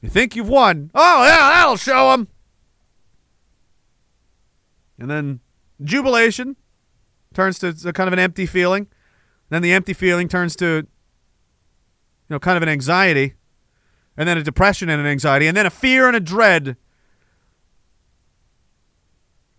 You 0.00 0.08
think 0.08 0.36
you've 0.36 0.48
won? 0.48 0.92
Oh 0.94 1.24
yeah, 1.24 1.50
that'll 1.50 1.76
show 1.76 2.12
them. 2.12 2.28
And 4.96 5.10
then 5.10 5.40
jubilation 5.82 6.54
turns 7.34 7.58
to 7.58 7.74
a 7.84 7.92
kind 7.92 8.06
of 8.06 8.12
an 8.12 8.20
empty 8.20 8.46
feeling. 8.46 8.86
Then 9.48 9.62
the 9.62 9.72
empty 9.72 9.92
feeling 9.92 10.28
turns 10.28 10.54
to, 10.56 10.66
you 10.66 10.86
know, 12.30 12.38
kind 12.38 12.56
of 12.56 12.62
an 12.62 12.68
anxiety, 12.68 13.34
and 14.16 14.28
then 14.28 14.38
a 14.38 14.44
depression 14.44 14.88
and 14.88 15.00
an 15.00 15.06
anxiety, 15.06 15.48
and 15.48 15.56
then 15.56 15.66
a 15.66 15.70
fear 15.70 16.06
and 16.06 16.16
a 16.16 16.20
dread, 16.20 16.76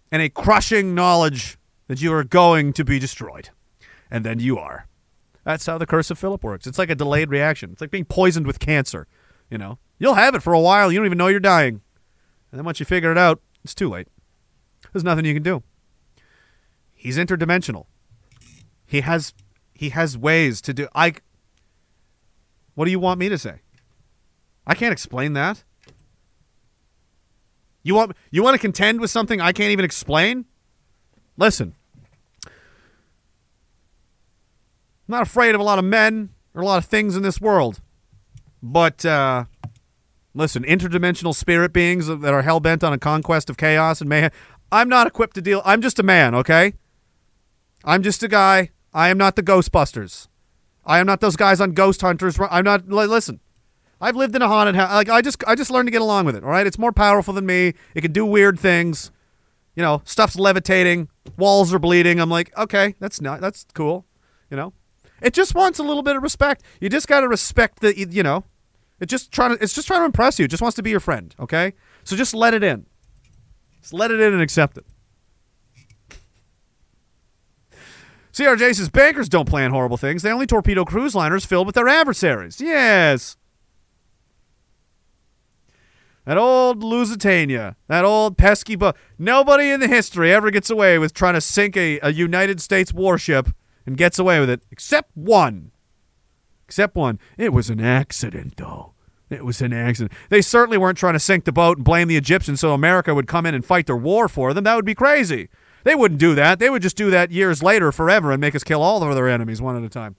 and 0.09 0.21
a 0.21 0.29
crushing 0.29 0.95
knowledge 0.95 1.59
that 1.89 2.01
you 2.01 2.13
are 2.13 2.23
going 2.23 2.71
to 2.71 2.85
be 2.85 2.99
destroyed, 2.99 3.49
and 4.09 4.23
then 4.23 4.39
you 4.39 4.57
are. 4.57 4.87
That's 5.43 5.65
how 5.65 5.79
the 5.79 5.87
curse 5.87 6.11
of 6.11 6.19
Philip 6.19 6.43
works. 6.43 6.67
It's 6.67 6.77
like 6.77 6.91
a 6.91 6.95
delayed 6.95 7.31
reaction. 7.31 7.71
It's 7.71 7.81
like 7.81 7.89
being 7.89 8.05
poisoned 8.05 8.45
with 8.45 8.59
cancer. 8.59 9.07
You 9.49 9.57
know, 9.57 9.79
you'll 9.97 10.13
have 10.13 10.35
it 10.35 10.43
for 10.43 10.53
a 10.53 10.59
while. 10.59 10.91
You 10.91 10.99
don't 10.99 11.07
even 11.07 11.17
know 11.17 11.27
you're 11.27 11.39
dying, 11.39 11.81
and 12.51 12.59
then 12.59 12.63
once 12.63 12.79
you 12.79 12.85
figure 12.85 13.11
it 13.11 13.17
out, 13.17 13.41
it's 13.63 13.73
too 13.73 13.89
late. 13.89 14.07
There's 14.93 15.03
nothing 15.03 15.25
you 15.25 15.33
can 15.33 15.41
do. 15.41 15.63
He's 16.93 17.17
interdimensional. 17.17 17.87
He 18.85 19.01
has 19.01 19.33
he 19.73 19.89
has 19.89 20.15
ways 20.15 20.61
to 20.61 20.73
do 20.73 20.87
I 20.93 21.15
What 22.75 22.85
do 22.85 22.91
you 22.91 22.99
want 22.99 23.19
me 23.19 23.29
to 23.29 23.37
say? 23.37 23.61
I 24.67 24.75
can't 24.75 24.91
explain 24.91 25.33
that. 25.33 25.63
You 27.81 27.95
want 27.95 28.15
you 28.29 28.43
want 28.43 28.53
to 28.53 28.59
contend 28.59 29.01
with 29.01 29.09
something 29.09 29.41
I 29.41 29.53
can't 29.53 29.71
even 29.71 29.85
explain? 29.85 30.45
Listen. 31.35 31.73
I'm 32.45 32.51
not 35.10 35.22
afraid 35.22 35.56
of 35.56 35.61
a 35.61 35.64
lot 35.64 35.80
of 35.80 35.86
men 35.86 36.30
or 36.53 36.61
a 36.61 36.65
lot 36.65 36.77
of 36.77 36.86
things 36.86 37.15
in 37.15 37.23
this 37.23 37.41
world. 37.41 37.81
But 38.61 39.06
uh 39.06 39.45
listen, 40.34 40.64
interdimensional 40.64 41.36
spirit 41.36 41.73
beings 41.73 42.07
that 42.07 42.34
are 42.34 42.41
hell 42.41 42.60
bent 42.60 42.84
on 42.84 42.94
a 42.94 42.98
conquest 42.98 43.49
of 43.49 43.57
chaos 43.57 44.02
and 44.02 44.10
mayhem. 44.10 44.31
I'm 44.72 44.90
not 44.90 45.07
equipped 45.07 45.36
to 45.36 45.41
deal. 45.41 45.61
I'm 45.65 45.81
just 45.81 45.99
a 45.99 46.03
man, 46.03 46.36
okay? 46.36 46.73
I'm 47.84 48.03
just 48.03 48.22
a 48.23 48.27
guy. 48.27 48.69
I 48.94 49.10
am 49.10 49.18
not 49.18 49.36
the 49.36 49.44
Ghostbusters. 49.44 50.27
I 50.86 50.99
am 50.99 51.06
not 51.06 51.22
those 51.22 51.36
guys 51.36 51.61
on 51.61 51.72
Ghost 51.73 52.02
Hunters. 52.02 52.40
I'm 52.40 52.64
not. 52.64 52.88
Listen, 52.88 53.40
I've 54.02 54.15
lived 54.15 54.36
in 54.36 54.41
a 54.41 54.48
haunted 54.48 54.76
house. 54.76 54.91
Like 54.91 55.10
I 55.10 55.22
just, 55.22 55.44
I 55.45 55.56
just 55.56 55.69
learned 55.69 55.88
to 55.88 55.91
get 55.91 56.02
along 56.02 56.26
with 56.26 56.36
it. 56.36 56.44
All 56.44 56.49
right, 56.49 56.65
it's 56.65 56.80
more 56.80 56.91
powerful 56.91 57.34
than 57.34 57.45
me. 57.45 57.73
It 57.94 58.02
can 58.02 58.11
do 58.11 58.26
weird 58.26 58.60
things. 58.60 59.11
You 59.76 59.84
know, 59.84 60.02
stuff's 60.03 60.38
levitating. 60.38 61.10
Walls 61.38 61.73
are 61.73 61.80
bleeding. 61.80 62.19
I'm 62.19 62.30
like, 62.30 62.56
okay, 62.57 62.95
that's 62.99 63.22
not. 63.22 63.40
That's 63.41 63.65
cool. 63.73 64.06
You 64.49 64.57
know, 64.57 64.73
it 65.21 65.33
just 65.33 65.55
wants 65.55 65.79
a 65.79 65.83
little 65.83 66.03
bit 66.03 66.15
of 66.15 66.23
respect. 66.23 66.63
You 66.79 66.89
just 66.89 67.07
got 67.07 67.21
to 67.21 67.27
respect 67.27 67.79
the 67.79 67.97
you 67.97 68.23
know. 68.23 68.45
It 68.99 69.07
just 69.07 69.31
trying 69.31 69.55
to 69.55 69.63
it's 69.63 69.73
just 69.73 69.87
trying 69.87 70.01
to 70.01 70.05
impress 70.05 70.39
you. 70.39 70.45
It 70.45 70.51
just 70.51 70.61
wants 70.61 70.75
to 70.75 70.83
be 70.83 70.89
your 70.89 70.99
friend, 70.99 71.33
okay? 71.39 71.73
So 72.03 72.15
just 72.15 72.33
let 72.33 72.53
it 72.53 72.63
in. 72.63 72.85
Just 73.81 73.93
let 73.93 74.11
it 74.11 74.19
in 74.19 74.33
and 74.33 74.41
accept 74.41 74.77
it. 74.77 74.85
CRJ 78.33 78.75
says 78.75 78.89
bankers 78.89 79.27
don't 79.27 79.49
plan 79.49 79.71
horrible 79.71 79.97
things. 79.97 80.21
They 80.21 80.31
only 80.31 80.47
torpedo 80.47 80.85
cruise 80.85 81.15
liners 81.15 81.45
filled 81.45 81.65
with 81.65 81.75
their 81.75 81.87
adversaries. 81.87 82.61
Yes. 82.61 83.35
That 86.25 86.37
old 86.37 86.83
Lusitania, 86.83 87.75
that 87.87 88.05
old 88.05 88.37
pesky 88.37 88.75
boat. 88.75 88.95
Nobody 89.17 89.71
in 89.71 89.79
the 89.79 89.87
history 89.87 90.31
ever 90.31 90.51
gets 90.51 90.69
away 90.69 90.99
with 90.99 91.13
trying 91.13 91.33
to 91.33 91.41
sink 91.41 91.75
a, 91.75 91.99
a 92.01 92.11
United 92.13 92.61
States 92.61 92.93
warship 92.93 93.49
and 93.89 93.97
gets 93.97 94.19
away 94.19 94.39
with 94.39 94.49
it, 94.51 94.61
except 94.71 95.09
one. 95.15 95.71
Except 96.67 96.95
one. 96.95 97.19
It 97.37 97.51
was 97.51 97.71
an 97.71 97.81
accident, 97.81 98.57
though. 98.57 98.93
It 99.31 99.43
was 99.43 99.61
an 99.61 99.73
accident. 99.73 100.11
They 100.29 100.41
certainly 100.41 100.77
weren't 100.77 100.97
trying 100.97 101.13
to 101.13 101.19
sink 101.19 101.45
the 101.45 101.51
boat 101.51 101.77
and 101.77 101.83
blame 101.83 102.07
the 102.07 102.15
Egyptians 102.17 102.59
so 102.59 102.73
America 102.73 103.15
would 103.15 103.27
come 103.27 103.47
in 103.47 103.55
and 103.55 103.65
fight 103.65 103.87
their 103.87 103.97
war 103.97 104.27
for 104.29 104.53
them. 104.53 104.63
That 104.63 104.75
would 104.75 104.85
be 104.85 104.93
crazy. 104.95 105.49
They 105.83 105.95
wouldn't 105.95 106.19
do 106.19 106.35
that. 106.35 106.59
They 106.59 106.69
would 106.69 106.83
just 106.83 106.97
do 106.97 107.09
that 107.09 107.31
years 107.31 107.63
later, 107.63 107.91
forever, 107.91 108.31
and 108.31 108.39
make 108.39 108.53
us 108.53 108.63
kill 108.63 108.81
all 108.83 109.03
of 109.03 109.15
their 109.15 109.27
enemies 109.27 109.61
one 109.61 109.75
at 109.75 109.83
a 109.83 109.89
time. 109.89 110.15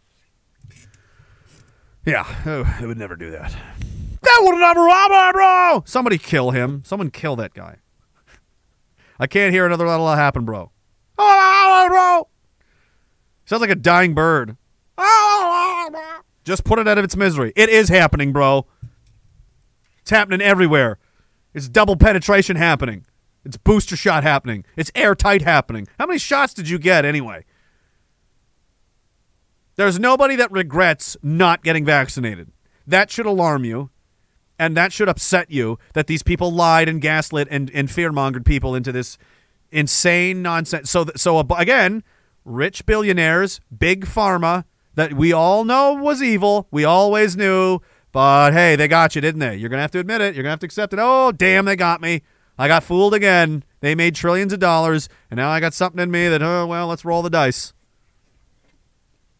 Yeah, 2.04 2.26
oh, 2.46 2.76
they 2.80 2.86
would 2.86 2.98
never 2.98 3.14
do 3.14 3.30
that. 3.30 3.54
That 4.22 4.38
would 4.42 4.58
never 4.58 4.88
happen, 4.88 5.32
bro. 5.32 5.82
Somebody 5.86 6.18
kill 6.18 6.50
him. 6.50 6.82
Someone 6.84 7.10
kill 7.10 7.36
that 7.36 7.54
guy. 7.54 7.76
I 9.18 9.26
can't 9.26 9.52
hear 9.52 9.66
another 9.66 9.86
little 9.86 10.08
happen, 10.08 10.44
bro. 10.44 10.72
Oh, 11.18 11.86
bro. 11.88 12.29
Sounds 13.50 13.62
like 13.62 13.70
a 13.70 13.74
dying 13.74 14.14
bird. 14.14 14.56
Just 16.44 16.62
put 16.62 16.78
it 16.78 16.86
out 16.86 16.98
of 16.98 17.04
its 17.04 17.16
misery. 17.16 17.52
It 17.56 17.68
is 17.68 17.88
happening, 17.88 18.32
bro. 18.32 18.64
It's 20.02 20.10
happening 20.10 20.40
everywhere. 20.40 21.00
It's 21.52 21.68
double 21.68 21.96
penetration 21.96 22.54
happening. 22.54 23.06
It's 23.44 23.56
booster 23.56 23.96
shot 23.96 24.22
happening. 24.22 24.64
It's 24.76 24.92
airtight 24.94 25.42
happening. 25.42 25.88
How 25.98 26.06
many 26.06 26.20
shots 26.20 26.54
did 26.54 26.68
you 26.68 26.78
get 26.78 27.04
anyway? 27.04 27.44
There's 29.74 29.98
nobody 29.98 30.36
that 30.36 30.52
regrets 30.52 31.16
not 31.20 31.64
getting 31.64 31.84
vaccinated. 31.84 32.52
That 32.86 33.10
should 33.10 33.26
alarm 33.26 33.64
you. 33.64 33.90
And 34.60 34.76
that 34.76 34.92
should 34.92 35.08
upset 35.08 35.50
you 35.50 35.76
that 35.94 36.06
these 36.06 36.22
people 36.22 36.52
lied 36.52 36.88
and 36.88 37.00
gaslit 37.00 37.48
and, 37.50 37.68
and 37.74 37.90
fear-mongered 37.90 38.44
people 38.44 38.76
into 38.76 38.92
this 38.92 39.18
insane 39.72 40.40
nonsense. 40.40 40.88
So, 40.88 41.02
th- 41.02 41.18
so 41.18 41.40
ab- 41.40 41.50
again, 41.58 42.04
rich 42.50 42.84
billionaires, 42.86 43.60
big 43.76 44.04
pharma 44.04 44.64
that 44.94 45.14
we 45.14 45.32
all 45.32 45.64
know 45.64 45.94
was 45.94 46.22
evil. 46.22 46.66
We 46.70 46.84
always 46.84 47.36
knew. 47.36 47.80
But 48.12 48.52
hey, 48.52 48.76
they 48.76 48.88
got 48.88 49.14
you, 49.14 49.20
didn't 49.20 49.38
they? 49.40 49.56
You're 49.56 49.68
going 49.68 49.78
to 49.78 49.82
have 49.82 49.92
to 49.92 50.00
admit 50.00 50.20
it. 50.20 50.34
You're 50.34 50.42
going 50.42 50.50
to 50.50 50.54
have 50.54 50.60
to 50.60 50.66
accept 50.66 50.92
it. 50.92 50.98
Oh, 51.00 51.32
damn, 51.32 51.64
they 51.64 51.76
got 51.76 52.00
me. 52.00 52.22
I 52.58 52.68
got 52.68 52.82
fooled 52.82 53.14
again. 53.14 53.64
They 53.80 53.94
made 53.94 54.14
trillions 54.14 54.52
of 54.52 54.58
dollars, 54.58 55.08
and 55.30 55.38
now 55.38 55.48
I 55.48 55.60
got 55.60 55.72
something 55.72 56.02
in 56.02 56.10
me 56.10 56.28
that, 56.28 56.42
oh, 56.42 56.66
well, 56.66 56.88
let's 56.88 57.04
roll 57.04 57.22
the 57.22 57.30
dice. 57.30 57.72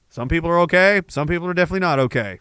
Some 0.09 0.29
people 0.29 0.49
are 0.49 0.59
okay. 0.61 1.03
Some 1.09 1.27
people 1.27 1.47
are 1.47 1.55
definitely 1.55 1.81
not 1.81 1.99
okay. 1.99 2.41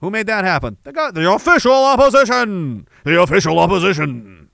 Who 0.00 0.10
made 0.10 0.26
that 0.26 0.44
happen? 0.44 0.76
The, 0.82 0.92
guy, 0.92 1.10
the 1.12 1.32
official 1.32 1.72
opposition. 1.72 2.88
The 3.04 3.22
official 3.22 3.58
opposition. 3.58 4.50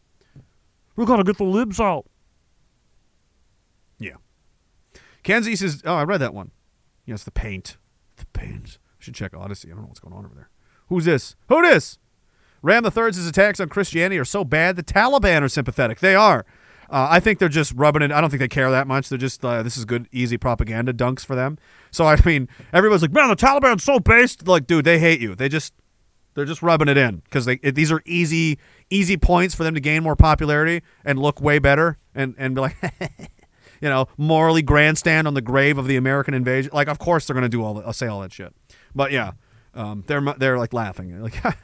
We 0.94 1.06
gotta 1.06 1.24
get 1.24 1.38
the 1.38 1.44
libs 1.44 1.80
out. 1.80 2.06
Yeah. 3.98 4.16
Kenzie 5.28 5.56
says, 5.56 5.82
"Oh, 5.84 5.94
I 5.94 6.04
read 6.04 6.22
that 6.22 6.32
one. 6.32 6.52
Yes, 7.04 7.22
the 7.22 7.30
paint. 7.30 7.76
The 8.16 8.24
paint. 8.32 8.78
I 8.82 8.96
should 8.98 9.14
check 9.14 9.34
Odysee. 9.34 9.68
I 9.68 9.72
don't 9.72 9.82
know 9.82 9.88
what's 9.88 10.00
going 10.00 10.14
on 10.14 10.24
over 10.24 10.34
there. 10.34 10.48
Who's 10.88 11.04
this? 11.04 11.36
Who 11.50 11.60
this? 11.60 11.98
Ram 12.62 12.82
the 12.82 12.90
Third's 12.90 13.24
attacks 13.26 13.60
on 13.60 13.68
Christianity 13.68 14.18
are 14.18 14.24
so 14.24 14.42
bad 14.42 14.76
the 14.76 14.82
Taliban 14.82 15.42
are 15.42 15.48
sympathetic. 15.50 16.00
They 16.00 16.14
are. 16.14 16.46
Uh, 16.88 17.08
I 17.10 17.20
think 17.20 17.40
they're 17.40 17.50
just 17.50 17.74
rubbing 17.76 18.00
it. 18.00 18.10
I 18.10 18.22
don't 18.22 18.30
think 18.30 18.40
they 18.40 18.48
care 18.48 18.70
that 18.70 18.86
much. 18.86 19.10
They're 19.10 19.18
just 19.18 19.44
uh, 19.44 19.62
this 19.62 19.76
is 19.76 19.84
good, 19.84 20.08
easy 20.12 20.38
propaganda 20.38 20.94
dunks 20.94 21.26
for 21.26 21.36
them. 21.36 21.58
So 21.90 22.06
I 22.06 22.16
mean, 22.24 22.48
everybody's 22.72 23.02
like, 23.02 23.12
man, 23.12 23.28
the 23.28 23.36
Taliban's 23.36 23.84
so 23.84 24.00
based. 24.00 24.48
Like, 24.48 24.66
dude, 24.66 24.86
they 24.86 24.98
hate 24.98 25.20
you. 25.20 25.34
They 25.34 25.50
just 25.50 25.74
they're 26.32 26.46
just 26.46 26.62
rubbing 26.62 26.88
it 26.88 26.96
in 26.96 27.16
because 27.16 27.44
they 27.44 27.60
it, 27.62 27.74
these 27.74 27.92
are 27.92 28.00
easy 28.06 28.58
easy 28.88 29.18
points 29.18 29.54
for 29.54 29.62
them 29.62 29.74
to 29.74 29.80
gain 29.80 30.02
more 30.02 30.16
popularity 30.16 30.82
and 31.04 31.18
look 31.18 31.38
way 31.42 31.58
better 31.58 31.98
and 32.14 32.34
and 32.38 32.54
be 32.54 32.62
like. 32.62 32.76
You 33.80 33.88
know, 33.88 34.08
morally 34.16 34.62
grandstand 34.62 35.26
on 35.26 35.34
the 35.34 35.40
grave 35.40 35.78
of 35.78 35.86
the 35.86 35.96
American 35.96 36.34
invasion. 36.34 36.70
Like, 36.72 36.88
of 36.88 36.98
course 36.98 37.26
they're 37.26 37.34
gonna 37.34 37.48
do 37.48 37.62
all, 37.62 37.74
the, 37.74 37.92
say 37.92 38.06
all 38.06 38.20
that 38.20 38.32
shit. 38.32 38.54
But 38.94 39.12
yeah, 39.12 39.32
um, 39.74 40.04
they're 40.06 40.20
they're 40.38 40.58
like 40.58 40.72
laughing, 40.72 41.22
like 41.22 41.42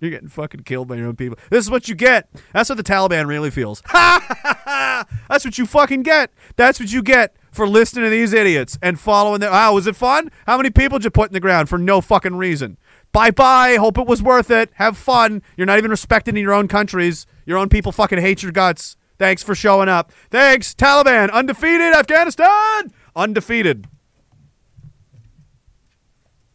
You're 0.00 0.10
getting 0.10 0.28
fucking 0.28 0.64
killed 0.64 0.88
by 0.88 0.96
your 0.96 1.06
own 1.06 1.16
people. 1.16 1.38
This 1.50 1.64
is 1.64 1.70
what 1.70 1.88
you 1.88 1.94
get. 1.94 2.28
That's 2.52 2.68
what 2.68 2.76
the 2.76 2.84
Taliban 2.84 3.26
really 3.26 3.50
feels. 3.50 3.82
That's 3.92 5.44
what 5.44 5.56
you 5.56 5.64
fucking 5.64 6.02
get. 6.02 6.30
That's 6.56 6.78
what 6.78 6.92
you 6.92 7.02
get 7.02 7.34
for 7.50 7.66
listening 7.66 8.04
to 8.04 8.10
these 8.10 8.32
idiots 8.34 8.78
and 8.82 9.00
following 9.00 9.40
them. 9.40 9.52
Wow, 9.52 9.74
was 9.74 9.86
it 9.86 9.96
fun? 9.96 10.30
How 10.46 10.58
many 10.58 10.70
people 10.70 10.98
did 10.98 11.04
you 11.04 11.10
put 11.10 11.30
in 11.30 11.32
the 11.32 11.40
ground 11.40 11.70
for 11.70 11.78
no 11.78 12.02
fucking 12.02 12.36
reason? 12.36 12.76
Bye 13.12 13.30
bye. 13.30 13.76
Hope 13.76 13.96
it 13.96 14.06
was 14.06 14.22
worth 14.22 14.50
it. 14.50 14.70
Have 14.74 14.98
fun. 14.98 15.42
You're 15.56 15.66
not 15.66 15.78
even 15.78 15.90
respected 15.90 16.36
in 16.36 16.42
your 16.42 16.52
own 16.52 16.68
countries. 16.68 17.26
Your 17.46 17.56
own 17.56 17.68
people 17.68 17.92
fucking 17.92 18.18
hate 18.18 18.42
your 18.42 18.52
guts. 18.52 18.96
Thanks 19.18 19.42
for 19.42 19.54
showing 19.54 19.88
up. 19.88 20.12
Thanks, 20.30 20.74
Taliban. 20.74 21.30
Undefeated 21.30 21.94
Afghanistan. 21.94 22.92
Undefeated. 23.14 23.86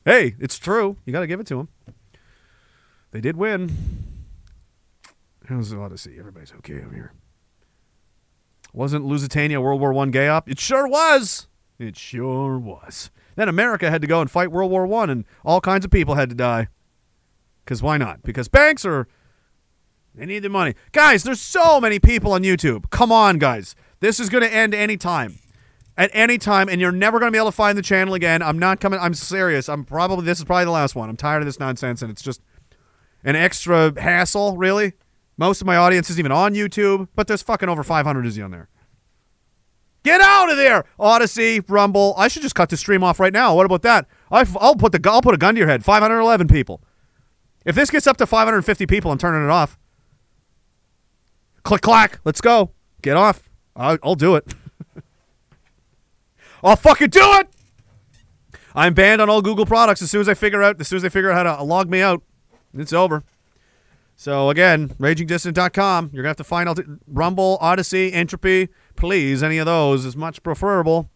Hey, 0.05 0.35
it's 0.39 0.57
true. 0.57 0.97
You 1.05 1.13
got 1.13 1.21
to 1.21 1.27
give 1.27 1.39
it 1.39 1.47
to 1.47 1.55
them. 1.57 1.69
They 3.11 3.21
did 3.21 3.37
win. 3.37 3.71
How's 5.47 5.71
the 5.71 5.77
Odysee? 5.77 6.19
Everybody's 6.19 6.53
okay 6.53 6.81
over 6.81 6.93
here. 6.93 7.13
Wasn't 8.73 9.05
Lusitania 9.05 9.59
World 9.59 9.81
War 9.81 9.93
One 9.93 10.11
gay 10.11 10.27
up? 10.27 10.49
It 10.49 10.59
sure 10.59 10.87
was. 10.87 11.47
It 11.79 11.97
sure 11.97 12.59
was. 12.59 13.09
Then 13.35 13.49
America 13.49 13.89
had 13.89 14.01
to 14.01 14.07
go 14.07 14.21
and 14.21 14.29
fight 14.29 14.51
World 14.51 14.69
War 14.69 14.85
One, 14.85 15.09
and 15.09 15.25
all 15.43 15.61
kinds 15.61 15.85
of 15.85 15.91
people 15.91 16.15
had 16.15 16.29
to 16.29 16.35
die. 16.35 16.67
Because 17.63 17.81
why 17.81 17.97
not? 17.97 18.21
Because 18.21 18.47
banks 18.47 18.85
are 18.85 19.07
they 20.19 20.25
need 20.25 20.39
the 20.39 20.49
money. 20.49 20.75
Guys, 20.91 21.23
there's 21.23 21.39
so 21.39 21.79
many 21.79 21.97
people 21.97 22.33
on 22.33 22.43
YouTube. 22.43 22.89
Come 22.89 23.11
on, 23.11 23.39
guys. 23.39 23.73
This 24.01 24.19
is 24.19 24.29
going 24.29 24.43
to 24.43 24.53
end 24.53 24.73
anytime. 24.73 25.39
At 25.97 26.09
any 26.13 26.37
time, 26.37 26.69
and 26.69 26.79
you're 26.79 26.93
never 26.93 27.19
going 27.19 27.29
to 27.29 27.31
be 27.31 27.37
able 27.37 27.51
to 27.51 27.55
find 27.55 27.77
the 27.77 27.81
channel 27.81 28.13
again. 28.13 28.41
I'm 28.41 28.57
not 28.57 28.79
coming. 28.79 28.99
I'm 28.99 29.13
serious. 29.13 29.67
I'm 29.67 29.83
probably, 29.83 30.25
this 30.25 30.39
is 30.39 30.45
probably 30.45 30.65
the 30.65 30.71
last 30.71 30.95
one. 30.95 31.09
I'm 31.09 31.17
tired 31.17 31.41
of 31.41 31.45
this 31.45 31.59
nonsense, 31.59 32.01
and 32.01 32.09
it's 32.09 32.21
just 32.21 32.41
an 33.23 33.35
extra 33.35 33.99
hassle, 34.01 34.55
really. 34.55 34.93
Most 35.37 35.59
of 35.59 35.67
my 35.67 35.75
audience 35.75 36.09
isn't 36.09 36.19
even 36.19 36.31
on 36.31 36.53
YouTube, 36.53 37.09
but 37.15 37.27
there's 37.27 37.41
fucking 37.41 37.67
over 37.67 37.83
500 37.83 38.25
of 38.25 38.37
you 38.37 38.43
on 38.43 38.51
there. 38.51 38.69
Get 40.03 40.21
out 40.21 40.49
of 40.49 40.55
there, 40.55 40.85
Odysee, 40.97 41.61
Rumble. 41.67 42.13
I 42.17 42.29
should 42.29 42.41
just 42.41 42.55
cut 42.55 42.69
the 42.69 42.77
stream 42.77 43.03
off 43.03 43.19
right 43.19 43.33
now. 43.33 43.53
What 43.55 43.65
about 43.65 43.81
that? 43.81 44.07
I, 44.31 44.43
will 44.43 44.75
put 44.75 44.93
the 44.93 45.09
I'll 45.09 45.21
put 45.21 45.33
a 45.33 45.37
gun 45.37 45.55
to 45.55 45.59
your 45.59 45.67
head. 45.67 45.83
511 45.83 46.47
people. 46.47 46.81
If 47.65 47.75
this 47.75 47.89
gets 47.89 48.07
up 48.07 48.17
to 48.17 48.25
550 48.25 48.85
people, 48.85 49.11
I'm 49.11 49.17
turning 49.17 49.43
it 49.43 49.51
off. 49.51 49.77
Click 51.69 51.81
clack. 51.81 52.19
Let's 52.25 52.41
go. 52.41 52.71
Get 53.03 53.15
off. 53.15 53.47
I'll, 53.75 53.99
I'll 54.01 54.15
do 54.15 54.35
it. 54.35 54.55
I'll 56.63 56.75
fucking 56.75 57.11
do 57.11 57.21
it. 57.21 57.47
I'm 58.73 58.95
banned 58.95 59.21
on 59.21 59.29
all 59.29 59.43
Google 59.43 59.67
products 59.67 60.01
as 60.01 60.09
soon 60.09 60.21
as 60.21 60.27
I 60.27 60.33
figure 60.33 60.63
out 60.63 60.81
as 60.81 60.87
soon 60.87 60.97
as 60.97 61.03
they 61.03 61.09
figure 61.09 61.29
out 61.29 61.45
how 61.45 61.57
to 61.57 61.63
log 61.63 61.87
me 61.87 62.01
out. 62.01 62.23
It's 62.73 62.91
over. 62.91 63.23
So 64.15 64.49
again, 64.49 64.89
ragingdissident.com. 64.99 66.09
You're 66.11 66.23
gonna 66.23 66.29
have 66.29 66.37
to 66.37 66.43
find 66.43 66.67
out 66.67 66.79
Rumble, 67.05 67.59
Odysee, 67.61 68.13
Entropy. 68.13 68.69
Please, 68.95 69.43
any 69.43 69.59
of 69.59 69.67
those 69.67 70.05
is 70.05 70.15
much 70.15 70.41
preferable 70.41 71.11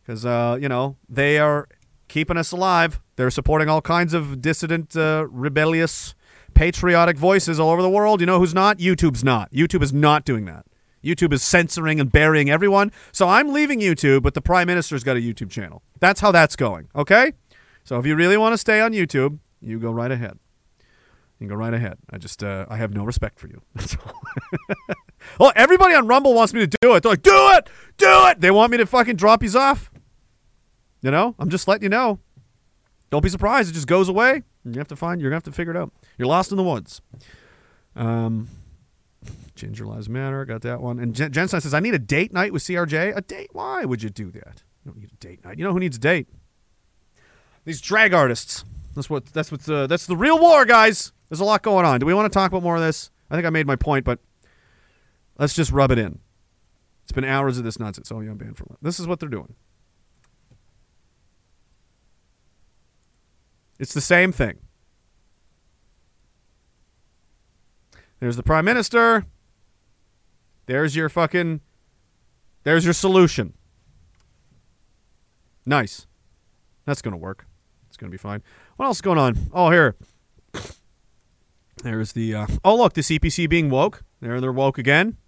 because 0.00 0.24
uh, 0.24 0.56
you 0.58 0.70
know 0.70 0.96
they 1.06 1.38
are 1.38 1.68
keeping 2.08 2.38
us 2.38 2.50
alive. 2.50 2.98
They're 3.16 3.30
supporting 3.30 3.68
all 3.68 3.82
kinds 3.82 4.14
of 4.14 4.40
dissident, 4.40 4.96
uh, 4.96 5.26
rebellious, 5.28 6.14
patriotic 6.56 7.18
voices 7.18 7.60
all 7.60 7.70
over 7.70 7.82
the 7.82 7.90
world. 7.90 8.20
You 8.20 8.26
know 8.26 8.40
who's 8.40 8.54
not? 8.54 8.78
YouTube's 8.78 9.22
not. 9.22 9.52
YouTube 9.52 9.82
is 9.82 9.92
not 9.92 10.24
doing 10.24 10.46
that. 10.46 10.64
YouTube 11.04 11.32
is 11.32 11.42
censoring 11.42 12.00
and 12.00 12.10
burying 12.10 12.50
everyone. 12.50 12.90
So 13.12 13.28
I'm 13.28 13.52
leaving 13.52 13.80
YouTube, 13.80 14.22
but 14.22 14.34
the 14.34 14.40
Prime 14.40 14.66
Minister's 14.66 15.04
got 15.04 15.16
a 15.16 15.20
YouTube 15.20 15.50
channel. 15.50 15.82
That's 16.00 16.20
how 16.20 16.32
that's 16.32 16.56
going. 16.56 16.88
Okay. 16.96 17.34
So 17.84 17.98
if 17.98 18.06
you 18.06 18.16
really 18.16 18.36
want 18.36 18.54
to 18.54 18.58
stay 18.58 18.80
on 18.80 18.92
YouTube, 18.92 19.38
you 19.60 19.78
go 19.78 19.92
right 19.92 20.10
ahead. 20.10 20.38
You 21.38 21.48
go 21.48 21.54
right 21.54 21.74
ahead. 21.74 21.98
I 22.10 22.16
just 22.16 22.42
uh, 22.42 22.64
I 22.70 22.78
have 22.78 22.94
no 22.94 23.04
respect 23.04 23.38
for 23.38 23.48
you. 23.48 23.60
That's 23.74 23.94
all. 23.96 24.20
oh, 25.40 25.52
everybody 25.54 25.94
on 25.94 26.06
Rumble 26.06 26.32
wants 26.32 26.54
me 26.54 26.60
to 26.60 26.78
do 26.80 26.94
it. 26.94 27.02
They're 27.02 27.12
like, 27.12 27.22
do 27.22 27.50
it, 27.52 27.68
do 27.98 28.26
it. 28.28 28.40
They 28.40 28.50
want 28.50 28.72
me 28.72 28.78
to 28.78 28.86
fucking 28.86 29.16
drop 29.16 29.42
you 29.42 29.50
off. 29.58 29.90
You 31.02 31.10
know, 31.10 31.34
I'm 31.38 31.50
just 31.50 31.68
letting 31.68 31.82
you 31.82 31.90
know. 31.90 32.18
Don't 33.10 33.22
be 33.22 33.28
surprised. 33.28 33.68
It 33.68 33.74
just 33.74 33.86
goes 33.86 34.08
away. 34.08 34.42
You 34.74 34.78
have 34.78 34.88
to 34.88 34.96
find. 34.96 35.20
You're 35.20 35.30
gonna 35.30 35.36
have 35.36 35.44
to 35.44 35.52
figure 35.52 35.72
it 35.72 35.76
out. 35.76 35.92
You're 36.18 36.28
lost 36.28 36.50
in 36.50 36.56
the 36.56 36.62
woods. 36.62 37.00
Um, 37.94 38.48
Ginger 39.54 39.86
Lives 39.86 40.08
Matter. 40.08 40.44
Got 40.44 40.62
that 40.62 40.80
one. 40.80 40.98
And 40.98 41.14
Jen 41.14 41.32
Jensen 41.32 41.60
says, 41.60 41.74
I 41.74 41.80
need 41.80 41.94
a 41.94 41.98
date 41.98 42.32
night 42.32 42.52
with 42.52 42.62
CRJ. 42.62 43.16
A 43.16 43.20
date? 43.20 43.50
Why 43.52 43.84
would 43.84 44.02
you 44.02 44.10
do 44.10 44.30
that? 44.32 44.62
You 44.84 44.92
don't 44.92 44.98
need 44.98 45.10
a 45.12 45.16
date 45.16 45.44
night. 45.44 45.58
You 45.58 45.64
know 45.64 45.72
who 45.72 45.80
needs 45.80 45.96
a 45.96 46.00
date? 46.00 46.28
These 47.64 47.80
drag 47.80 48.12
artists. 48.14 48.64
That's 48.94 49.10
what. 49.10 49.26
That's 49.26 49.50
what's. 49.50 49.68
Uh, 49.68 49.86
that's 49.86 50.06
the 50.06 50.16
real 50.16 50.38
war, 50.38 50.64
guys. 50.64 51.12
There's 51.28 51.40
a 51.40 51.44
lot 51.44 51.62
going 51.62 51.84
on. 51.84 52.00
Do 52.00 52.06
we 52.06 52.14
want 52.14 52.32
to 52.32 52.36
talk 52.36 52.50
about 52.50 52.62
more 52.62 52.76
of 52.76 52.82
this? 52.82 53.10
I 53.30 53.34
think 53.34 53.46
I 53.46 53.50
made 53.50 53.66
my 53.66 53.76
point, 53.76 54.04
but 54.04 54.20
let's 55.38 55.54
just 55.54 55.72
rub 55.72 55.90
it 55.90 55.98
in. 55.98 56.20
It's 57.02 57.12
been 57.12 57.24
hours 57.24 57.58
of 57.58 57.64
this 57.64 57.78
nonsense. 57.78 58.10
Oh, 58.10 58.20
yeah, 58.20 58.30
I'm 58.30 58.36
banned 58.36 58.56
for 58.56 58.66
This 58.82 58.98
is 58.98 59.06
what 59.06 59.20
they're 59.20 59.28
doing. 59.28 59.54
It's 63.78 63.94
the 63.94 64.00
same 64.00 64.32
thing. 64.32 64.58
There's 68.20 68.36
the 68.36 68.42
prime 68.42 68.64
minister. 68.64 69.26
There's 70.66 70.96
your 70.96 71.08
fucking. 71.08 71.60
There's 72.64 72.84
your 72.84 72.94
solution. 72.94 73.54
Nice. 75.64 76.06
That's 76.84 77.02
going 77.02 77.12
to 77.12 77.18
work. 77.18 77.46
It's 77.88 77.96
going 77.96 78.10
to 78.10 78.12
be 78.12 78.18
fine. 78.18 78.42
What 78.76 78.86
else 78.86 78.98
is 78.98 79.02
going 79.02 79.18
on? 79.18 79.36
Oh, 79.52 79.70
here. 79.70 79.96
There's 81.82 82.12
the. 82.12 82.34
Uh, 82.34 82.46
oh, 82.64 82.76
look, 82.76 82.94
the 82.94 83.02
CPC 83.02 83.48
being 83.48 83.68
woke. 83.68 84.02
There, 84.20 84.40
they're 84.40 84.52
woke 84.52 84.78
again. 84.78 85.18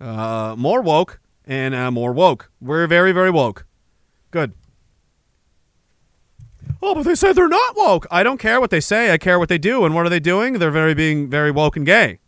Uh, 0.00 0.54
more 0.56 0.80
woke 0.80 1.20
and 1.44 1.74
uh, 1.74 1.90
more 1.90 2.12
woke. 2.12 2.50
We're 2.60 2.86
very, 2.86 3.12
very 3.12 3.30
woke. 3.30 3.66
Good. 4.30 4.54
Oh, 6.80 6.94
but 6.94 7.02
they 7.02 7.14
said 7.14 7.34
they're 7.34 7.48
not 7.48 7.76
woke. 7.76 8.06
I 8.10 8.22
don't 8.22 8.38
care 8.38 8.60
what 8.60 8.70
they 8.70 8.80
say. 8.80 9.12
I 9.12 9.18
care 9.18 9.38
what 9.38 9.48
they 9.48 9.58
do. 9.58 9.84
And 9.84 9.94
what 9.94 10.06
are 10.06 10.08
they 10.08 10.20
doing? 10.20 10.54
They're 10.54 10.70
very 10.70 10.94
being 10.94 11.28
very 11.28 11.50
woke 11.50 11.76
and 11.76 11.84
gay. 11.84 12.20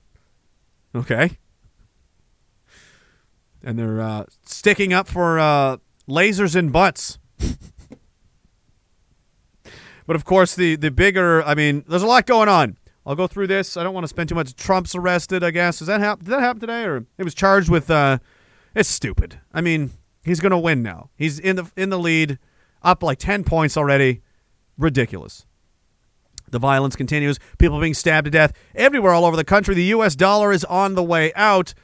Okay. 0.94 1.38
And 3.62 3.78
they're 3.78 4.00
uh, 4.00 4.24
sticking 4.44 4.92
up 4.92 5.06
for 5.06 5.38
uh, 5.38 5.76
lasers 6.08 6.56
in 6.56 6.70
butts. 6.70 7.18
but 10.06 10.16
of 10.16 10.24
course, 10.24 10.54
the 10.54 10.76
the 10.76 10.90
bigger. 10.90 11.42
I 11.44 11.54
mean, 11.54 11.84
there's 11.86 12.02
a 12.02 12.06
lot 12.06 12.26
going 12.26 12.48
on. 12.48 12.76
I'll 13.06 13.14
go 13.14 13.26
through 13.26 13.46
this. 13.46 13.76
I 13.76 13.82
don't 13.82 13.94
want 13.94 14.04
to 14.04 14.08
spend 14.08 14.28
too 14.28 14.34
much. 14.34 14.54
Trump's 14.56 14.94
arrested. 14.94 15.44
I 15.44 15.50
guess. 15.52 15.78
That 15.78 16.00
happen? 16.00 16.24
Did 16.24 16.32
that 16.32 16.40
happen 16.40 16.60
today? 16.60 16.84
Or 16.84 17.06
it 17.18 17.24
was 17.24 17.34
charged 17.34 17.70
with? 17.70 17.90
Uh, 17.90 18.18
it's 18.74 18.88
stupid. 18.88 19.40
I 19.52 19.60
mean, 19.60 19.90
he's 20.24 20.40
going 20.40 20.50
to 20.50 20.58
win 20.58 20.82
now. 20.82 21.10
He's 21.16 21.38
in 21.38 21.56
the 21.56 21.70
in 21.76 21.90
the 21.90 21.98
lead, 21.98 22.38
up 22.82 23.02
like 23.02 23.18
ten 23.18 23.44
points 23.44 23.76
already. 23.76 24.22
Ridiculous. 24.80 25.44
The 26.50 26.58
violence 26.58 26.96
continues. 26.96 27.38
People 27.58 27.78
being 27.78 27.94
stabbed 27.94 28.24
to 28.24 28.30
death 28.30 28.52
everywhere 28.74 29.12
all 29.12 29.24
over 29.24 29.36
the 29.36 29.44
country. 29.44 29.74
The 29.74 29.84
U.S. 29.84 30.16
dollar 30.16 30.52
is 30.52 30.64
on 30.64 30.94
the 30.94 31.02
way 31.02 31.32
out. 31.34 31.74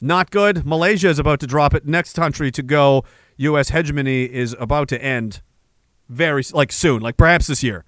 Not 0.00 0.30
good. 0.30 0.64
Malaysia 0.64 1.08
is 1.08 1.18
about 1.18 1.40
to 1.40 1.46
drop 1.46 1.74
it. 1.74 1.86
Next 1.86 2.14
country 2.14 2.50
to 2.52 2.62
go. 2.62 3.04
U.S. 3.36 3.70
hegemony 3.70 4.24
is 4.24 4.56
about 4.58 4.88
to 4.88 5.02
end 5.02 5.42
very 6.08 6.42
like 6.52 6.72
soon, 6.72 7.02
like 7.02 7.16
perhaps 7.16 7.48
this 7.48 7.62
year. 7.62 7.84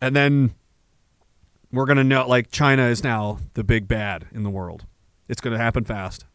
And 0.00 0.14
then 0.14 0.54
we're 1.72 1.86
going 1.86 1.96
to 1.96 2.04
know 2.04 2.28
like 2.28 2.50
China 2.50 2.84
is 2.84 3.02
now 3.02 3.38
the 3.54 3.64
big 3.64 3.88
bad 3.88 4.26
in 4.32 4.42
the 4.42 4.50
world. 4.50 4.84
It's 5.28 5.40
going 5.40 5.56
to 5.56 5.62
happen 5.62 5.84
fast. 5.84 6.26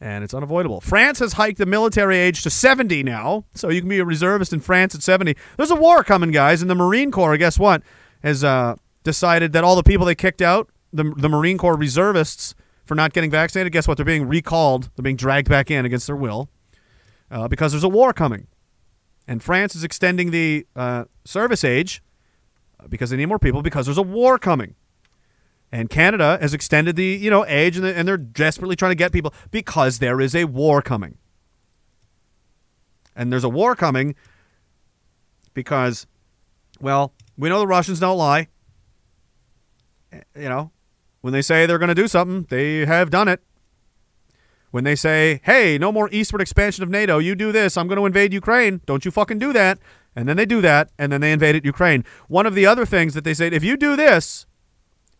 And 0.00 0.22
it's 0.22 0.32
unavoidable. 0.32 0.80
France 0.80 1.18
has 1.18 1.32
hiked 1.34 1.58
the 1.58 1.66
military 1.66 2.18
age 2.18 2.42
to 2.42 2.50
70 2.50 3.02
now, 3.02 3.44
so 3.54 3.68
you 3.68 3.80
can 3.80 3.88
be 3.88 3.98
a 3.98 4.04
reservist 4.04 4.52
in 4.52 4.60
France 4.60 4.94
at 4.94 5.02
70. 5.02 5.34
There's 5.56 5.72
a 5.72 5.76
war 5.76 6.04
coming, 6.04 6.30
guys, 6.30 6.62
and 6.62 6.70
the 6.70 6.76
Marine 6.76 7.10
Corps, 7.10 7.36
guess 7.36 7.58
what, 7.58 7.82
has 8.22 8.44
uh, 8.44 8.76
decided 9.02 9.52
that 9.54 9.64
all 9.64 9.74
the 9.74 9.82
people 9.82 10.06
they 10.06 10.14
kicked 10.14 10.40
out, 10.40 10.70
the, 10.92 11.12
the 11.16 11.28
Marine 11.28 11.58
Corps 11.58 11.76
reservists, 11.76 12.54
for 12.88 12.94
not 12.94 13.12
getting 13.12 13.30
vaccinated, 13.30 13.72
guess 13.72 13.86
what? 13.86 13.98
They're 13.98 14.06
being 14.06 14.26
recalled. 14.26 14.90
They're 14.96 15.02
being 15.02 15.16
dragged 15.16 15.48
back 15.48 15.70
in 15.70 15.84
against 15.84 16.06
their 16.06 16.16
will 16.16 16.48
uh, 17.30 17.46
because 17.46 17.72
there's 17.72 17.84
a 17.84 17.88
war 17.88 18.14
coming. 18.14 18.46
And 19.26 19.42
France 19.42 19.76
is 19.76 19.84
extending 19.84 20.30
the 20.30 20.66
uh, 20.74 21.04
service 21.26 21.64
age 21.64 22.02
uh, 22.80 22.88
because 22.88 23.10
they 23.10 23.18
need 23.18 23.26
more 23.26 23.38
people 23.38 23.60
because 23.60 23.84
there's 23.84 23.98
a 23.98 24.02
war 24.02 24.38
coming. 24.38 24.74
And 25.70 25.90
Canada 25.90 26.38
has 26.40 26.54
extended 26.54 26.96
the 26.96 27.04
you 27.04 27.30
know 27.30 27.44
age, 27.46 27.76
and, 27.76 27.86
and 27.86 28.08
they're 28.08 28.16
desperately 28.16 28.76
trying 28.76 28.92
to 28.92 28.96
get 28.96 29.12
people 29.12 29.34
because 29.50 29.98
there 29.98 30.20
is 30.20 30.34
a 30.34 30.44
war 30.44 30.80
coming. 30.82 31.18
And 33.14 33.32
there's 33.32 33.44
a 33.44 33.48
war 33.48 33.74
coming 33.74 34.14
because, 35.52 36.06
well, 36.80 37.12
we 37.36 37.48
know 37.48 37.58
the 37.58 37.66
Russians 37.66 37.98
don't 37.98 38.16
lie. 38.16 38.46
Eh, 40.12 40.20
You 40.36 40.48
know, 40.48 40.70
when 41.20 41.32
they 41.32 41.42
say 41.42 41.66
they're 41.66 41.78
going 41.78 41.88
to 41.88 41.94
do 41.94 42.08
something, 42.08 42.46
they 42.48 42.86
have 42.86 43.10
done 43.10 43.28
it. 43.28 43.42
When 44.70 44.84
they 44.84 44.94
say, 44.94 45.40
hey, 45.44 45.78
no 45.78 45.90
more 45.90 46.08
eastward 46.12 46.42
expansion 46.42 46.84
of 46.84 46.90
NATO, 46.90 47.18
you 47.18 47.34
do 47.34 47.52
this, 47.52 47.76
I'm 47.76 47.88
going 47.88 47.98
to 47.98 48.06
invade 48.06 48.32
Ukraine, 48.32 48.82
don't 48.86 49.04
you 49.04 49.10
fucking 49.10 49.38
do 49.38 49.52
that. 49.52 49.78
And 50.14 50.28
then 50.28 50.36
they 50.36 50.46
do 50.46 50.60
that, 50.60 50.90
and 50.98 51.10
then 51.10 51.20
they 51.20 51.32
invaded 51.32 51.64
Ukraine. 51.64 52.04
One 52.28 52.44
of 52.46 52.54
the 52.54 52.66
other 52.66 52.84
things 52.84 53.14
that 53.14 53.24
they 53.24 53.34
said, 53.34 53.52
if 53.52 53.64
you 53.64 53.76
do 53.76 53.96
this, 53.96 54.46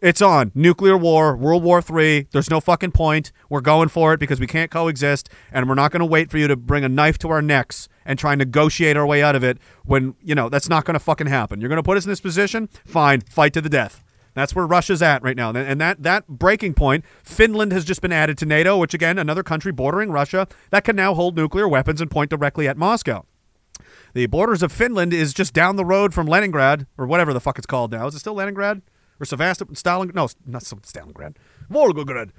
it's 0.01 0.23
on. 0.23 0.53
Nuclear 0.55 0.97
war, 0.97 1.37
World 1.37 1.63
War 1.63 1.83
III. 1.83 2.29
There's 2.33 2.51
no 2.51 2.61
fucking 2.61 2.93
point. 2.93 3.33
We're 3.49 3.61
going 3.61 3.89
for 3.89 4.13
it 4.13 4.21
because 4.21 4.39
we 4.41 4.47
can't 4.47 4.71
coexist, 4.71 5.29
and 5.53 5.69
we're 5.69 5.75
not 5.75 5.91
going 5.91 6.01
to 6.01 6.07
wait 6.07 6.31
for 6.31 6.39
you 6.39 6.47
to 6.49 6.57
bring 6.57 6.85
a 6.85 6.89
knife 6.89 7.19
to 7.19 7.31
our 7.31 7.43
necks 7.43 7.89
and 8.05 8.19
try 8.19 8.33
and 8.33 8.39
negotiate 8.39 8.97
our 8.97 9.07
way 9.07 9.23
out 9.23 9.35
of 9.35 9.43
it 9.43 9.59
when, 9.85 10.15
you 10.23 10.35
know, 10.35 10.49
that's 10.49 10.69
not 10.69 10.85
going 10.85 10.95
to 10.95 11.01
fucking 11.01 11.27
happen. 11.27 11.61
You're 11.61 11.69
going 11.69 11.79
to 11.79 11.83
put 11.83 11.97
us 11.97 12.05
in 12.05 12.11
this 12.11 12.21
position? 12.21 12.69
Fine. 12.85 13.23
Fight 13.23 13.53
to 13.55 13.61
the 13.61 13.69
death. 13.69 14.03
That's 14.35 14.55
where 14.55 14.67
Russia's 14.67 15.03
at 15.03 15.23
right 15.25 15.37
now. 15.37 15.51
And 15.51 15.81
that, 15.81 16.05
that 16.05 16.29
breaking 16.29 16.75
point, 16.75 17.05
Finland 17.25 17.73
has 17.73 17.85
just 17.85 18.01
been 18.01 18.13
added 18.13 18.39
to 18.39 18.47
NATO, 18.47 18.77
which, 18.77 18.95
again, 18.95 19.19
another 19.19 19.43
country 19.43 19.73
bordering 19.73 20.13
Russia 20.13 20.47
that 20.71 20.85
can 20.85 20.95
now 20.95 21.13
hold 21.13 21.37
nuclear 21.37 21.67
weapons 21.67 22.01
and 22.01 22.09
point 22.09 22.31
directly 22.31 22.69
at 22.69 22.77
Moscow. 22.77 23.25
The 24.15 24.27
borders 24.27 24.63
of 24.63 24.71
Finland 24.71 25.13
is 25.13 25.35
just 25.35 25.53
down 25.53 25.77
the 25.77 25.85
road 25.85 26.15
from 26.15 26.27
Leningrad, 26.27 26.87
or 26.97 27.07
whatever 27.07 27.33
the 27.33 27.41
fuck 27.41 27.59
it's 27.59 27.67
called 27.67 27.91
now. 27.91 28.07
Is 28.07 28.15
it 28.15 28.21
still 28.21 28.35
Leningrad? 28.35 28.81
Or 29.21 29.25
Sevastopol? 29.25 29.75
Stalingrad? 29.75 30.15
No, 30.15 30.29
not 30.47 30.63
Stalingrad. 30.63 31.37
Volgograd. 31.71 32.31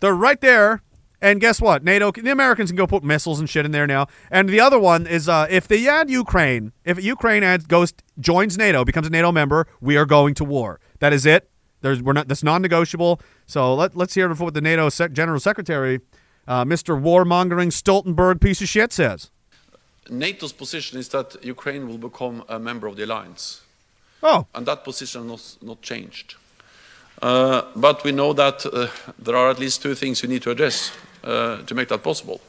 They're 0.00 0.14
right 0.14 0.40
there. 0.40 0.82
And 1.20 1.40
guess 1.40 1.60
what? 1.60 1.82
NATO, 1.82 2.12
the 2.12 2.30
Americans 2.30 2.70
can 2.70 2.76
go 2.76 2.86
put 2.86 3.02
missiles 3.02 3.40
and 3.40 3.50
shit 3.50 3.64
in 3.64 3.72
there 3.72 3.88
now. 3.88 4.06
And 4.30 4.48
the 4.48 4.60
other 4.60 4.78
one 4.78 5.04
is 5.06 5.28
uh, 5.28 5.48
if 5.50 5.66
they 5.66 5.88
add 5.88 6.08
Ukraine, 6.10 6.72
if 6.84 7.02
Ukraine 7.02 7.42
adds, 7.42 7.66
goes 7.66 7.92
joins 8.20 8.56
NATO, 8.56 8.84
becomes 8.84 9.08
a 9.08 9.10
NATO 9.10 9.32
member, 9.32 9.66
we 9.80 9.96
are 9.96 10.06
going 10.06 10.34
to 10.34 10.44
war. 10.44 10.78
That 11.00 11.12
is 11.12 11.26
it. 11.26 11.50
There's 11.80 12.02
we're 12.02 12.12
not 12.12 12.28
that's 12.28 12.44
non-negotiable. 12.44 13.20
So 13.46 13.74
let 13.74 13.96
let's 13.96 14.14
hear 14.14 14.32
what 14.32 14.54
the 14.54 14.60
NATO 14.60 14.88
General 14.90 15.40
Secretary, 15.40 16.00
uh, 16.46 16.64
Mr. 16.64 17.00
Warmongering 17.00 17.72
Stoltenberg, 17.72 18.40
piece 18.40 18.60
of 18.60 18.68
shit, 18.68 18.92
says. 18.92 19.30
NATO's 20.10 20.52
position 20.52 20.98
is 20.98 21.08
that 21.10 21.36
Ukraine 21.44 21.86
will 21.86 21.98
become 21.98 22.42
a 22.48 22.58
member 22.58 22.86
of 22.86 22.96
the 22.96 23.04
alliance, 23.04 23.62
Oh, 24.22 24.46
and 24.54 24.66
that 24.66 24.84
position 24.84 25.28
has 25.30 25.56
not 25.62 25.82
changed. 25.82 26.34
Uh, 27.20 27.62
but 27.74 28.04
we 28.04 28.12
know 28.12 28.32
that 28.32 28.64
uh, 28.66 28.88
there 29.18 29.36
are 29.36 29.50
at 29.50 29.58
least 29.58 29.82
two 29.82 29.94
things 29.94 30.22
we 30.22 30.28
need 30.28 30.42
to 30.42 30.50
address 30.50 30.92
uh, 31.24 31.58
to 31.62 31.74
make 31.74 31.88
that 31.88 32.02
possible. 32.02 32.40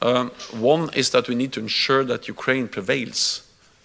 Um, 0.00 0.30
one 0.52 0.90
is 0.94 1.10
that 1.10 1.28
we 1.28 1.34
need 1.34 1.52
to 1.52 1.60
ensure 1.60 2.04
that 2.04 2.28
Ukraine 2.28 2.68
prevails 2.68 3.42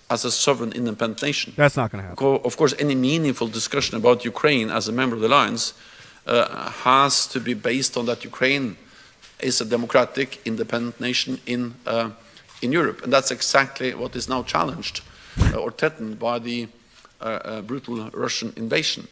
as 0.09 0.25
a 0.25 0.31
sovereign, 0.31 0.71
independent 0.73 1.21
nation. 1.23 1.53
that's 1.55 1.75
not 1.75 1.91
going 1.91 2.03
to 2.03 2.09
happen. 2.09 2.41
Of 2.45 2.57
course, 2.57 2.75
any 2.77 2.93
meaningful 2.93 3.47
discussion 3.47 3.97
about 3.97 4.23
Ukraine 4.23 4.69
as 4.69 4.87
a 4.87 4.91
member 4.91 5.15
of 5.15 5.21
the 5.21 5.27
alliance 5.27 5.73
uh, 6.27 6.69
has 6.69 7.25
to 7.27 7.39
be 7.39 7.55
based 7.55 7.97
on 7.97 8.05
that 8.05 8.23
Ukraine 8.23 8.77
is 9.39 9.59
a 9.59 9.65
democratic, 9.65 10.39
independent 10.45 10.99
nation 10.99 11.39
in 11.45 11.75
uh, 11.85 12.11
in 12.61 12.71
Europe, 12.71 13.03
and 13.03 13.11
that's 13.11 13.31
exactly 13.31 13.93
what 13.93 14.15
is 14.15 14.29
now 14.29 14.41
challenged 14.43 15.01
uh, 15.41 15.55
or 15.55 15.69
threatened 15.71 16.17
by 16.17 16.39
the 16.39 16.67
uh, 17.27 17.61
brutal 17.61 18.09
Russian 18.11 18.53
invasion. 18.55 19.07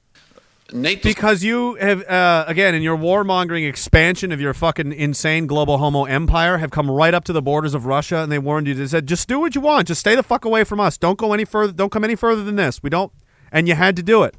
Because 1.04 1.44
you 1.44 1.76
have, 1.76 2.04
uh, 2.08 2.46
again, 2.48 2.74
in 2.74 2.82
your 2.82 2.98
warmongering 2.98 3.68
expansion 3.68 4.32
of 4.32 4.40
your 4.40 4.54
fucking 4.54 4.94
insane 4.94 5.46
global 5.46 5.78
homo 5.80 6.06
empire, 6.06 6.60
have 6.60 6.72
come 6.72 6.90
right 6.90 7.14
up 7.14 7.26
to 7.26 7.34
the 7.34 7.42
borders 7.42 7.74
of 7.74 7.86
Russia, 7.86 8.20
and 8.20 8.32
they 8.32 8.40
warned 8.40 8.68
you. 8.68 8.74
They 8.74 8.88
said, 8.88 9.06
"Just 9.06 9.28
do 9.28 9.40
what 9.40 9.54
you 9.54 9.60
want. 9.60 9.90
Just 9.90 10.00
stay 10.00 10.16
the 10.16 10.24
fuck 10.24 10.46
away 10.46 10.64
from 10.64 10.80
us. 10.80 10.98
Don't 10.98 11.18
go 11.18 11.34
any 11.34 11.44
further. 11.44 11.74
Don't 11.74 11.92
come 11.92 12.06
any 12.06 12.16
further 12.16 12.44
than 12.44 12.56
this. 12.56 12.82
We 12.82 12.90
don't." 12.90 13.12
And 13.52 13.68
you 13.68 13.76
had 13.76 13.98
to 13.98 14.04
do 14.04 14.24
it 14.24 14.36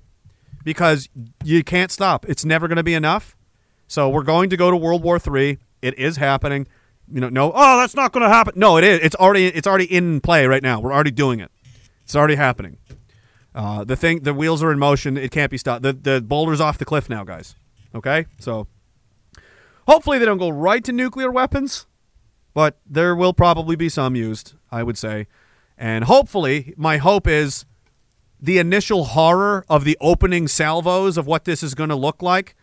because 0.64 1.10
you 1.44 1.62
can't 1.62 1.90
stop. 1.90 2.24
It's 2.28 2.46
never 2.46 2.66
going 2.66 2.76
to 2.76 2.82
be 2.82 2.94
enough. 2.94 3.36
So 3.86 4.08
we're 4.08 4.22
going 4.22 4.48
to 4.50 4.56
go 4.56 4.70
to 4.70 4.76
World 4.76 5.02
War 5.02 5.18
Three. 5.18 5.58
It 5.82 5.98
is 5.98 6.16
happening. 6.16 6.66
You 7.12 7.20
know, 7.20 7.28
no, 7.28 7.52
oh, 7.54 7.78
that's 7.78 7.94
not 7.94 8.12
going 8.12 8.22
to 8.22 8.30
happen. 8.30 8.54
No, 8.56 8.78
it 8.78 8.84
is. 8.84 9.00
It's 9.00 9.16
already. 9.16 9.48
It's 9.48 9.66
already 9.66 9.84
in 9.84 10.22
play 10.22 10.46
right 10.46 10.62
now. 10.62 10.80
We're 10.80 10.94
already 10.94 11.10
doing 11.10 11.40
it. 11.40 11.50
It's 12.04 12.16
already 12.16 12.36
happening. 12.36 12.78
Uh, 13.54 13.84
the 13.84 13.96
thing, 13.96 14.20
the 14.20 14.32
wheels 14.32 14.62
are 14.62 14.72
in 14.72 14.78
motion. 14.78 15.16
It 15.16 15.30
can't 15.30 15.50
be 15.50 15.58
stopped. 15.58 15.82
The 15.82 15.92
the 15.92 16.20
boulder's 16.20 16.60
off 16.60 16.78
the 16.78 16.84
cliff 16.84 17.08
now, 17.08 17.24
guys. 17.24 17.54
Okay, 17.94 18.26
so 18.38 18.66
hopefully 19.86 20.18
they 20.18 20.24
don't 20.24 20.38
go 20.38 20.48
right 20.48 20.82
to 20.84 20.92
nuclear 20.92 21.30
weapons, 21.30 21.86
but 22.54 22.78
there 22.86 23.14
will 23.14 23.34
probably 23.34 23.76
be 23.76 23.88
some 23.88 24.16
used. 24.16 24.54
I 24.70 24.82
would 24.82 24.96
say, 24.96 25.26
and 25.76 26.04
hopefully, 26.04 26.72
my 26.78 26.96
hope 26.96 27.26
is 27.26 27.66
the 28.40 28.58
initial 28.58 29.04
horror 29.04 29.64
of 29.68 29.84
the 29.84 29.96
opening 30.00 30.48
salvos 30.48 31.18
of 31.18 31.26
what 31.26 31.44
this 31.44 31.62
is 31.62 31.74
going 31.74 31.90
to 31.90 31.96
look 31.96 32.22
like, 32.22 32.56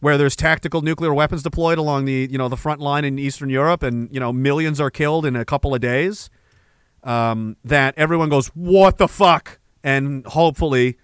where 0.00 0.18
there's 0.18 0.36
tactical 0.36 0.82
nuclear 0.82 1.14
weapons 1.14 1.42
deployed 1.42 1.78
along 1.78 2.06
the 2.06 2.28
you 2.28 2.38
know 2.38 2.48
the 2.48 2.56
front 2.56 2.80
line 2.80 3.04
in 3.04 3.20
Eastern 3.20 3.50
Europe, 3.50 3.84
and 3.84 4.12
you 4.12 4.18
know 4.18 4.32
millions 4.32 4.80
are 4.80 4.90
killed 4.90 5.24
in 5.24 5.36
a 5.36 5.44
couple 5.44 5.74
of 5.74 5.80
days. 5.80 6.28
Um, 7.04 7.56
that 7.64 7.94
everyone 7.96 8.30
goes, 8.30 8.48
"What 8.48 8.98
the 8.98 9.06
fuck?" 9.06 9.60
And 9.84 10.26
hopefully 10.26 10.96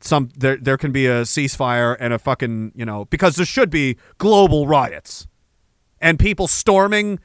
some 0.00 0.28
there 0.36 0.56
there 0.56 0.78
can 0.78 0.92
be 0.92 1.06
a 1.06 1.22
ceasefire 1.22 1.96
and 1.98 2.12
a 2.12 2.18
fucking 2.18 2.72
you 2.76 2.84
know 2.84 3.06
because 3.06 3.34
there 3.34 3.46
should 3.46 3.70
be 3.70 3.96
global 4.18 4.68
riots 4.68 5.26
and 6.00 6.18
people 6.18 6.46
storming 6.46 7.18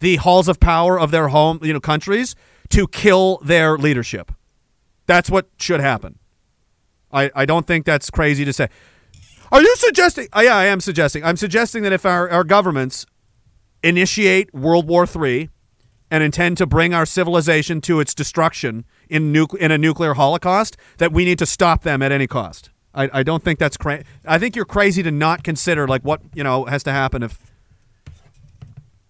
the 0.00 0.16
halls 0.16 0.48
of 0.48 0.58
power 0.58 0.98
of 0.98 1.10
their 1.10 1.28
home 1.28 1.58
you 1.62 1.72
know 1.74 1.80
countries 1.80 2.34
to 2.70 2.86
kill 2.88 3.38
their 3.38 3.76
leadership 3.76 4.32
That's 5.06 5.30
what 5.30 5.48
should 5.58 5.80
happen. 5.80 6.18
I, 7.10 7.30
I 7.34 7.46
don't 7.46 7.66
think 7.66 7.86
that's 7.86 8.10
crazy 8.10 8.44
to 8.44 8.52
say. 8.52 8.68
Are 9.50 9.62
you 9.62 9.76
suggesting? 9.76 10.28
Oh, 10.34 10.42
yeah, 10.42 10.54
I 10.54 10.66
am 10.66 10.80
suggesting. 10.80 11.24
I'm 11.24 11.38
suggesting 11.38 11.82
that 11.84 11.92
if 11.92 12.04
our, 12.04 12.28
our 12.28 12.44
governments 12.44 13.06
initiate 13.82 14.52
World 14.52 14.86
War 14.86 15.06
III 15.06 15.48
and 16.10 16.22
intend 16.22 16.58
to 16.58 16.66
bring 16.66 16.92
our 16.92 17.06
civilization 17.06 17.80
to 17.82 18.00
its 18.00 18.14
destruction 18.14 18.84
in, 19.08 19.32
nuc- 19.32 19.56
in 19.56 19.70
a 19.70 19.78
nuclear 19.78 20.14
holocaust, 20.14 20.76
that 20.98 21.12
we 21.12 21.24
need 21.24 21.38
to 21.38 21.46
stop 21.46 21.82
them 21.82 22.02
at 22.02 22.12
any 22.12 22.26
cost. 22.26 22.70
I, 22.94 23.10
I 23.12 23.22
don't 23.22 23.42
think 23.42 23.58
that's 23.58 23.76
crazy. 23.76 24.04
I 24.26 24.38
think 24.38 24.56
you're 24.56 24.64
crazy 24.64 25.02
to 25.02 25.10
not 25.10 25.44
consider 25.44 25.86
like 25.86 26.02
what 26.02 26.20
you 26.34 26.42
know 26.42 26.64
has 26.64 26.82
to 26.84 26.92
happen 26.92 27.22
if. 27.22 27.38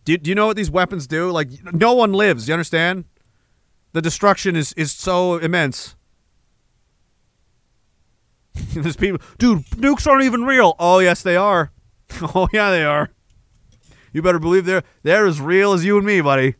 Do, 0.04 0.16
do 0.16 0.30
you 0.30 0.34
know 0.34 0.46
what 0.46 0.56
these 0.56 0.70
weapons 0.70 1.06
do? 1.06 1.30
Like 1.30 1.48
no 1.72 1.92
one 1.94 2.12
lives. 2.12 2.48
You 2.48 2.54
understand? 2.54 3.04
The 3.92 4.02
destruction 4.02 4.56
is 4.56 4.72
is 4.74 4.92
so 4.92 5.36
immense. 5.36 5.96
There's 8.74 8.96
people, 8.96 9.20
dude. 9.38 9.64
Nukes 9.66 10.06
aren't 10.06 10.24
even 10.24 10.44
real. 10.44 10.74
Oh 10.78 10.98
yes, 10.98 11.22
they 11.22 11.36
are. 11.36 11.72
Oh 12.34 12.48
yeah, 12.52 12.70
they 12.70 12.84
are. 12.84 13.10
You 14.12 14.22
better 14.22 14.38
believe 14.38 14.64
they're 14.64 14.82
they're 15.02 15.26
as 15.26 15.40
real 15.40 15.72
as 15.72 15.84
you 15.84 15.98
and 15.98 16.06
me, 16.06 16.20
buddy. 16.20 16.54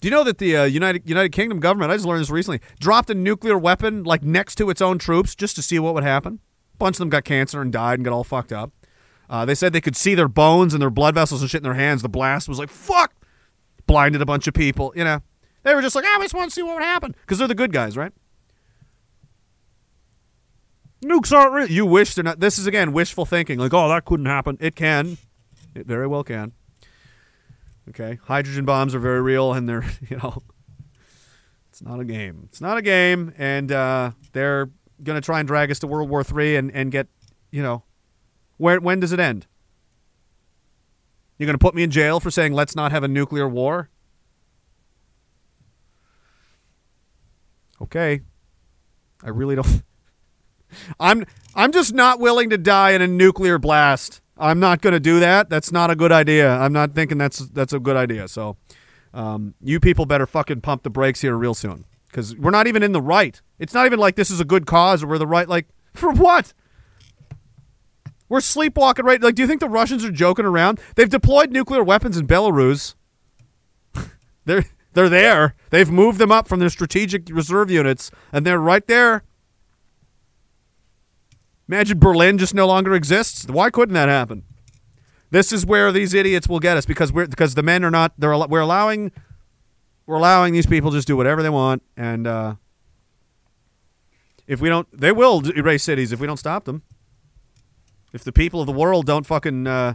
Do 0.00 0.08
you 0.08 0.10
know 0.10 0.24
that 0.24 0.38
the 0.38 0.56
uh, 0.56 0.64
United 0.64 1.08
United 1.08 1.30
Kingdom 1.30 1.60
government? 1.60 1.92
I 1.92 1.96
just 1.96 2.06
learned 2.06 2.22
this 2.22 2.30
recently. 2.30 2.60
Dropped 2.80 3.10
a 3.10 3.14
nuclear 3.14 3.58
weapon 3.58 4.02
like 4.02 4.22
next 4.22 4.54
to 4.56 4.70
its 4.70 4.80
own 4.80 4.98
troops 4.98 5.34
just 5.34 5.56
to 5.56 5.62
see 5.62 5.78
what 5.78 5.92
would 5.94 6.04
happen. 6.04 6.40
A 6.74 6.76
bunch 6.78 6.94
of 6.94 7.00
them 7.00 7.10
got 7.10 7.24
cancer 7.24 7.60
and 7.60 7.70
died 7.70 7.98
and 7.98 8.04
got 8.04 8.14
all 8.14 8.24
fucked 8.24 8.52
up. 8.52 8.72
Uh, 9.28 9.44
they 9.44 9.54
said 9.54 9.72
they 9.72 9.80
could 9.80 9.96
see 9.96 10.14
their 10.14 10.26
bones 10.26 10.72
and 10.72 10.80
their 10.80 10.90
blood 10.90 11.14
vessels 11.14 11.42
and 11.42 11.50
shit 11.50 11.58
in 11.58 11.64
their 11.64 11.74
hands. 11.74 12.00
The 12.02 12.08
blast 12.08 12.48
was 12.48 12.58
like 12.58 12.70
fuck, 12.70 13.14
blinded 13.86 14.22
a 14.22 14.26
bunch 14.26 14.46
of 14.46 14.54
people. 14.54 14.92
You 14.96 15.04
know, 15.04 15.20
they 15.64 15.74
were 15.74 15.82
just 15.82 15.94
like, 15.94 16.06
I 16.06 16.18
just 16.20 16.34
want 16.34 16.50
to 16.50 16.54
see 16.54 16.62
what 16.62 16.74
would 16.74 16.82
happen 16.82 17.14
because 17.20 17.38
they're 17.38 17.48
the 17.48 17.54
good 17.54 17.72
guys, 17.72 17.96
right? 17.96 18.12
Nukes 21.04 21.32
aren't 21.32 21.52
real. 21.52 21.70
You 21.70 21.84
wish 21.84 22.14
they're 22.14 22.24
not. 22.24 22.40
This 22.40 22.58
is 22.58 22.66
again 22.66 22.92
wishful 22.92 23.26
thinking. 23.26 23.58
Like, 23.58 23.74
oh, 23.74 23.88
that 23.88 24.06
couldn't 24.06 24.26
happen. 24.26 24.56
It 24.60 24.76
can. 24.76 25.18
It 25.74 25.86
very 25.86 26.06
well 26.06 26.24
can. 26.24 26.52
Okay, 27.90 28.20
hydrogen 28.24 28.64
bombs 28.64 28.94
are 28.94 29.00
very 29.00 29.20
real, 29.20 29.52
and 29.52 29.68
they're 29.68 29.84
you 30.08 30.16
know, 30.16 30.42
it's 31.68 31.82
not 31.82 32.00
a 32.00 32.04
game. 32.04 32.42
It's 32.44 32.60
not 32.60 32.78
a 32.78 32.82
game, 32.82 33.34
and 33.36 33.70
uh, 33.70 34.12
they're 34.32 34.70
gonna 35.02 35.20
try 35.20 35.40
and 35.40 35.48
drag 35.48 35.70
us 35.70 35.80
to 35.80 35.86
World 35.86 36.08
War 36.08 36.22
Three 36.22 36.56
and 36.56 36.70
and 36.72 36.92
get, 36.92 37.08
you 37.50 37.62
know, 37.62 37.82
where 38.56 38.80
when 38.80 39.00
does 39.00 39.12
it 39.12 39.20
end? 39.20 39.46
You're 41.36 41.46
gonna 41.46 41.58
put 41.58 41.74
me 41.74 41.82
in 41.82 41.90
jail 41.90 42.20
for 42.20 42.30
saying 42.30 42.52
let's 42.52 42.76
not 42.76 42.92
have 42.92 43.02
a 43.02 43.08
nuclear 43.08 43.48
war? 43.48 43.90
Okay, 47.82 48.20
I 49.24 49.30
really 49.30 49.56
don't. 49.56 49.82
I'm 51.00 51.24
I'm 51.56 51.72
just 51.72 51.92
not 51.92 52.20
willing 52.20 52.50
to 52.50 52.58
die 52.58 52.90
in 52.90 53.02
a 53.02 53.08
nuclear 53.08 53.58
blast. 53.58 54.20
I'm 54.40 54.58
not 54.58 54.80
going 54.80 54.94
to 54.94 55.00
do 55.00 55.20
that. 55.20 55.50
That's 55.50 55.70
not 55.70 55.90
a 55.90 55.96
good 55.96 56.12
idea. 56.12 56.50
I'm 56.50 56.72
not 56.72 56.94
thinking 56.94 57.18
that's 57.18 57.38
that's 57.38 57.72
a 57.72 57.78
good 57.78 57.96
idea. 57.96 58.26
So, 58.28 58.56
um, 59.12 59.54
you 59.62 59.78
people 59.80 60.06
better 60.06 60.26
fucking 60.26 60.62
pump 60.62 60.82
the 60.82 60.90
brakes 60.90 61.20
here 61.20 61.36
real 61.36 61.54
soon 61.54 61.84
because 62.06 62.36
we're 62.36 62.50
not 62.50 62.66
even 62.66 62.82
in 62.82 62.92
the 62.92 63.02
right. 63.02 63.40
It's 63.58 63.74
not 63.74 63.86
even 63.86 63.98
like 63.98 64.16
this 64.16 64.30
is 64.30 64.40
a 64.40 64.44
good 64.44 64.66
cause 64.66 65.02
or 65.02 65.08
we're 65.08 65.18
the 65.18 65.26
right. 65.26 65.48
Like 65.48 65.66
for 65.94 66.12
what? 66.12 66.54
We're 68.28 68.40
sleepwalking 68.40 69.04
right. 69.04 69.20
Like, 69.20 69.34
do 69.34 69.42
you 69.42 69.48
think 69.48 69.60
the 69.60 69.68
Russians 69.68 70.04
are 70.04 70.12
joking 70.12 70.44
around? 70.44 70.80
They've 70.94 71.08
deployed 71.08 71.50
nuclear 71.50 71.82
weapons 71.82 72.16
in 72.16 72.26
Belarus. 72.26 72.94
they're 74.44 74.64
they're 74.92 75.08
there. 75.08 75.54
They've 75.70 75.90
moved 75.90 76.18
them 76.18 76.32
up 76.32 76.48
from 76.48 76.60
their 76.60 76.70
strategic 76.70 77.28
reserve 77.28 77.70
units, 77.70 78.10
and 78.32 78.46
they're 78.46 78.60
right 78.60 78.86
there. 78.86 79.24
Imagine 81.70 82.00
Berlin 82.00 82.36
just 82.36 82.52
no 82.52 82.66
longer 82.66 82.94
exists. 82.94 83.46
Why 83.46 83.70
couldn't 83.70 83.94
that 83.94 84.08
happen? 84.08 84.42
This 85.30 85.52
is 85.52 85.64
where 85.64 85.92
these 85.92 86.14
idiots 86.14 86.48
will 86.48 86.58
get 86.58 86.76
us 86.76 86.84
because 86.84 87.12
we're 87.12 87.28
because 87.28 87.54
the 87.54 87.62
men 87.62 87.84
are 87.84 87.92
not. 87.92 88.12
They're 88.18 88.36
we're 88.48 88.58
allowing 88.58 89.12
we're 90.04 90.16
allowing 90.16 90.52
these 90.52 90.66
people 90.66 90.90
just 90.90 91.06
do 91.06 91.16
whatever 91.16 91.44
they 91.44 91.48
want, 91.48 91.84
and 91.96 92.26
uh, 92.26 92.56
if 94.48 94.60
we 94.60 94.68
don't, 94.68 94.88
they 94.90 95.12
will 95.12 95.48
erase 95.56 95.84
cities 95.84 96.10
if 96.10 96.18
we 96.18 96.26
don't 96.26 96.38
stop 96.38 96.64
them. 96.64 96.82
If 98.12 98.24
the 98.24 98.32
people 98.32 98.60
of 98.60 98.66
the 98.66 98.72
world 98.72 99.06
don't 99.06 99.24
fucking 99.24 99.68
uh, 99.68 99.94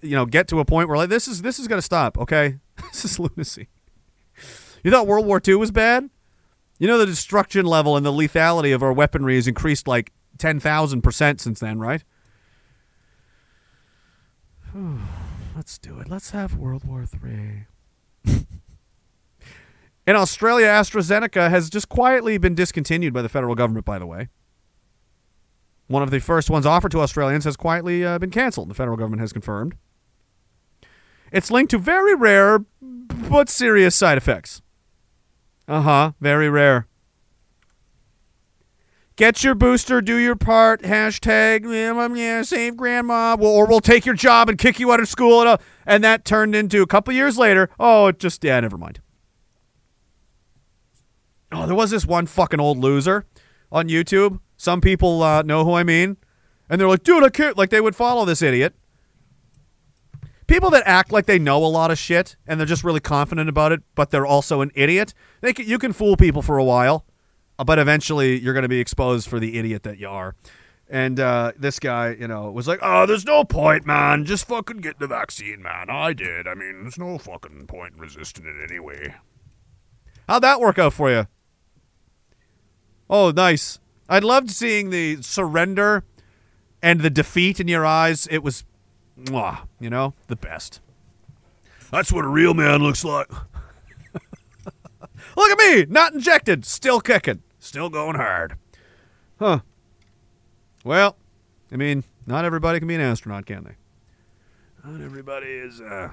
you 0.00 0.16
know 0.16 0.24
get 0.24 0.48
to 0.48 0.60
a 0.60 0.64
point 0.64 0.88
where 0.88 0.96
like 0.96 1.10
this 1.10 1.28
is 1.28 1.42
this 1.42 1.58
is 1.58 1.68
gonna 1.68 1.82
stop. 1.82 2.16
Okay, 2.16 2.56
this 2.90 3.04
is 3.04 3.18
lunacy. 3.18 3.68
You 4.82 4.90
thought 4.90 5.06
World 5.06 5.26
War 5.26 5.42
II 5.46 5.56
was 5.56 5.70
bad? 5.70 6.08
You 6.78 6.88
know 6.88 6.98
the 6.98 7.06
destruction 7.06 7.64
level 7.64 7.96
and 7.96 8.04
the 8.04 8.12
lethality 8.12 8.74
of 8.74 8.82
our 8.82 8.92
weaponry 8.92 9.36
has 9.36 9.48
increased 9.48 9.88
like 9.88 10.12
ten 10.38 10.60
thousand 10.60 11.02
percent 11.02 11.40
since 11.40 11.60
then, 11.60 11.78
right? 11.78 12.04
Let's 15.56 15.78
do 15.78 15.98
it. 16.00 16.08
Let's 16.08 16.30
have 16.30 16.56
World 16.56 16.84
War 16.84 17.06
Three. 17.06 17.66
In 20.06 20.14
Australia, 20.14 20.66
AstraZeneca 20.66 21.50
has 21.50 21.68
just 21.68 21.88
quietly 21.88 22.38
been 22.38 22.54
discontinued 22.54 23.12
by 23.12 23.22
the 23.22 23.28
federal 23.28 23.54
government. 23.56 23.84
By 23.84 23.98
the 23.98 24.06
way, 24.06 24.28
one 25.88 26.02
of 26.02 26.10
the 26.10 26.20
first 26.20 26.50
ones 26.50 26.66
offered 26.66 26.92
to 26.92 27.00
Australians 27.00 27.44
has 27.44 27.56
quietly 27.56 28.04
uh, 28.04 28.18
been 28.18 28.30
canceled. 28.30 28.68
The 28.68 28.74
federal 28.74 28.96
government 28.96 29.20
has 29.20 29.32
confirmed. 29.32 29.76
It's 31.32 31.50
linked 31.50 31.70
to 31.72 31.78
very 31.78 32.14
rare 32.14 32.64
but 32.80 33.48
serious 33.48 33.96
side 33.96 34.18
effects. 34.18 34.62
Uh 35.68 35.82
huh. 35.82 36.12
Very 36.20 36.48
rare. 36.48 36.86
Get 39.16 39.42
your 39.42 39.54
booster, 39.54 40.02
do 40.02 40.16
your 40.16 40.36
part. 40.36 40.82
Hashtag 40.82 41.64
yeah, 42.16 42.42
save 42.42 42.76
grandma, 42.76 43.34
Well, 43.38 43.50
or 43.50 43.66
we'll 43.66 43.80
take 43.80 44.04
your 44.04 44.14
job 44.14 44.50
and 44.50 44.58
kick 44.58 44.78
you 44.78 44.92
out 44.92 45.00
of 45.00 45.08
school. 45.08 45.40
And, 45.40 45.48
uh, 45.48 45.56
and 45.86 46.04
that 46.04 46.26
turned 46.26 46.54
into 46.54 46.82
a 46.82 46.86
couple 46.86 47.14
years 47.14 47.38
later. 47.38 47.70
Oh, 47.80 48.08
it 48.08 48.18
just 48.18 48.44
yeah, 48.44 48.60
never 48.60 48.76
mind. 48.76 49.00
Oh, 51.50 51.64
there 51.64 51.74
was 51.74 51.90
this 51.90 52.04
one 52.04 52.26
fucking 52.26 52.60
old 52.60 52.76
loser 52.76 53.24
on 53.72 53.88
YouTube. 53.88 54.40
Some 54.58 54.82
people 54.82 55.22
uh, 55.22 55.42
know 55.42 55.64
who 55.64 55.72
I 55.72 55.82
mean, 55.82 56.18
and 56.68 56.78
they're 56.78 56.88
like, 56.88 57.02
"Dude, 57.02 57.24
I 57.24 57.30
can't." 57.30 57.56
Like 57.56 57.70
they 57.70 57.80
would 57.80 57.96
follow 57.96 58.24
this 58.26 58.42
idiot. 58.42 58.74
People 60.46 60.70
that 60.70 60.84
act 60.86 61.10
like 61.10 61.26
they 61.26 61.38
know 61.38 61.64
a 61.64 61.66
lot 61.66 61.90
of 61.90 61.98
shit 61.98 62.36
and 62.46 62.60
they're 62.60 62.66
just 62.66 62.84
really 62.84 63.00
confident 63.00 63.48
about 63.48 63.72
it, 63.72 63.82
but 63.94 64.10
they're 64.10 64.26
also 64.26 64.60
an 64.60 64.70
idiot. 64.74 65.12
They 65.40 65.52
can, 65.52 65.66
you 65.66 65.78
can 65.78 65.92
fool 65.92 66.16
people 66.16 66.40
for 66.40 66.56
a 66.56 66.64
while, 66.64 67.04
uh, 67.58 67.64
but 67.64 67.78
eventually 67.78 68.38
you're 68.38 68.54
going 68.54 68.62
to 68.62 68.68
be 68.68 68.80
exposed 68.80 69.28
for 69.28 69.40
the 69.40 69.58
idiot 69.58 69.82
that 69.82 69.98
you 69.98 70.08
are. 70.08 70.36
And 70.88 71.18
uh, 71.18 71.50
this 71.58 71.80
guy, 71.80 72.10
you 72.18 72.28
know, 72.28 72.48
was 72.52 72.68
like, 72.68 72.78
"Oh, 72.80 73.06
there's 73.06 73.24
no 73.24 73.42
point, 73.42 73.86
man. 73.86 74.24
Just 74.24 74.46
fucking 74.46 74.76
get 74.76 75.00
the 75.00 75.08
vaccine, 75.08 75.60
man. 75.60 75.90
I 75.90 76.12
did. 76.12 76.46
I 76.46 76.54
mean, 76.54 76.82
there's 76.82 76.96
no 76.96 77.18
fucking 77.18 77.66
point 77.66 77.94
in 77.94 78.00
resisting 78.00 78.46
it 78.46 78.70
anyway." 78.70 79.16
How'd 80.28 80.42
that 80.42 80.60
work 80.60 80.78
out 80.78 80.92
for 80.92 81.10
you? 81.10 81.26
Oh, 83.10 83.30
nice. 83.30 83.80
I 84.08 84.18
loved 84.20 84.50
seeing 84.50 84.90
the 84.90 85.22
surrender 85.22 86.04
and 86.82 87.00
the 87.00 87.10
defeat 87.10 87.60
in 87.60 87.68
your 87.68 87.84
eyes. 87.84 88.26
It 88.30 88.42
was, 88.42 88.64
mwah, 89.18 89.66
you 89.80 89.90
know, 89.90 90.14
the 90.28 90.36
best. 90.36 90.80
That's 91.90 92.12
what 92.12 92.24
a 92.24 92.28
real 92.28 92.54
man 92.54 92.82
looks 92.82 93.04
like. 93.04 93.30
Look 95.36 95.50
at 95.50 95.58
me, 95.58 95.86
not 95.88 96.14
injected, 96.14 96.64
still 96.64 97.00
kicking, 97.00 97.42
still 97.58 97.90
going 97.90 98.16
hard. 98.16 98.56
Huh. 99.38 99.60
Well, 100.84 101.16
I 101.70 101.76
mean, 101.76 102.04
not 102.26 102.44
everybody 102.44 102.78
can 102.78 102.88
be 102.88 102.94
an 102.94 103.00
astronaut, 103.00 103.46
can 103.46 103.64
they? 103.64 103.76
Not 104.88 105.00
everybody 105.00 105.48
is, 105.48 105.80
uh. 105.80 106.10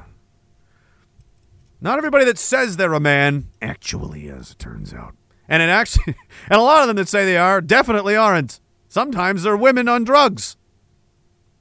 Not 1.79 1.97
everybody 1.97 2.25
that 2.25 2.37
says 2.37 2.77
they're 2.77 2.93
a 2.93 2.99
man 2.99 3.47
actually 3.61 4.27
is, 4.27 4.51
it 4.51 4.59
turns 4.59 4.93
out. 4.93 5.15
And 5.47 5.61
it 5.61 5.69
actually, 5.69 6.15
and 6.49 6.59
a 6.59 6.63
lot 6.63 6.81
of 6.81 6.87
them 6.87 6.95
that 6.97 7.07
say 7.07 7.25
they 7.25 7.37
are 7.37 7.61
definitely 7.61 8.15
aren't. 8.15 8.59
Sometimes 8.87 9.43
they're 9.43 9.57
women 9.57 9.87
on 9.87 10.03
drugs. 10.03 10.57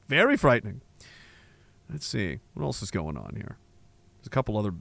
Very 0.09 0.37
frightening. 0.37 0.81
Let's 1.93 2.07
see. 2.07 2.41
What 2.55 2.65
else 2.65 2.83
is 2.83 2.91
going 2.91 3.17
on 3.17 3.35
here? 3.37 3.59
There's 4.19 4.27
a 4.27 4.31
couple 4.31 4.57
other. 4.57 4.73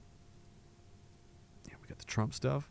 Yeah, 1.68 1.74
we 1.80 1.88
got 1.88 1.98
the 1.98 2.06
Trump 2.06 2.32
stuff. 2.34 2.70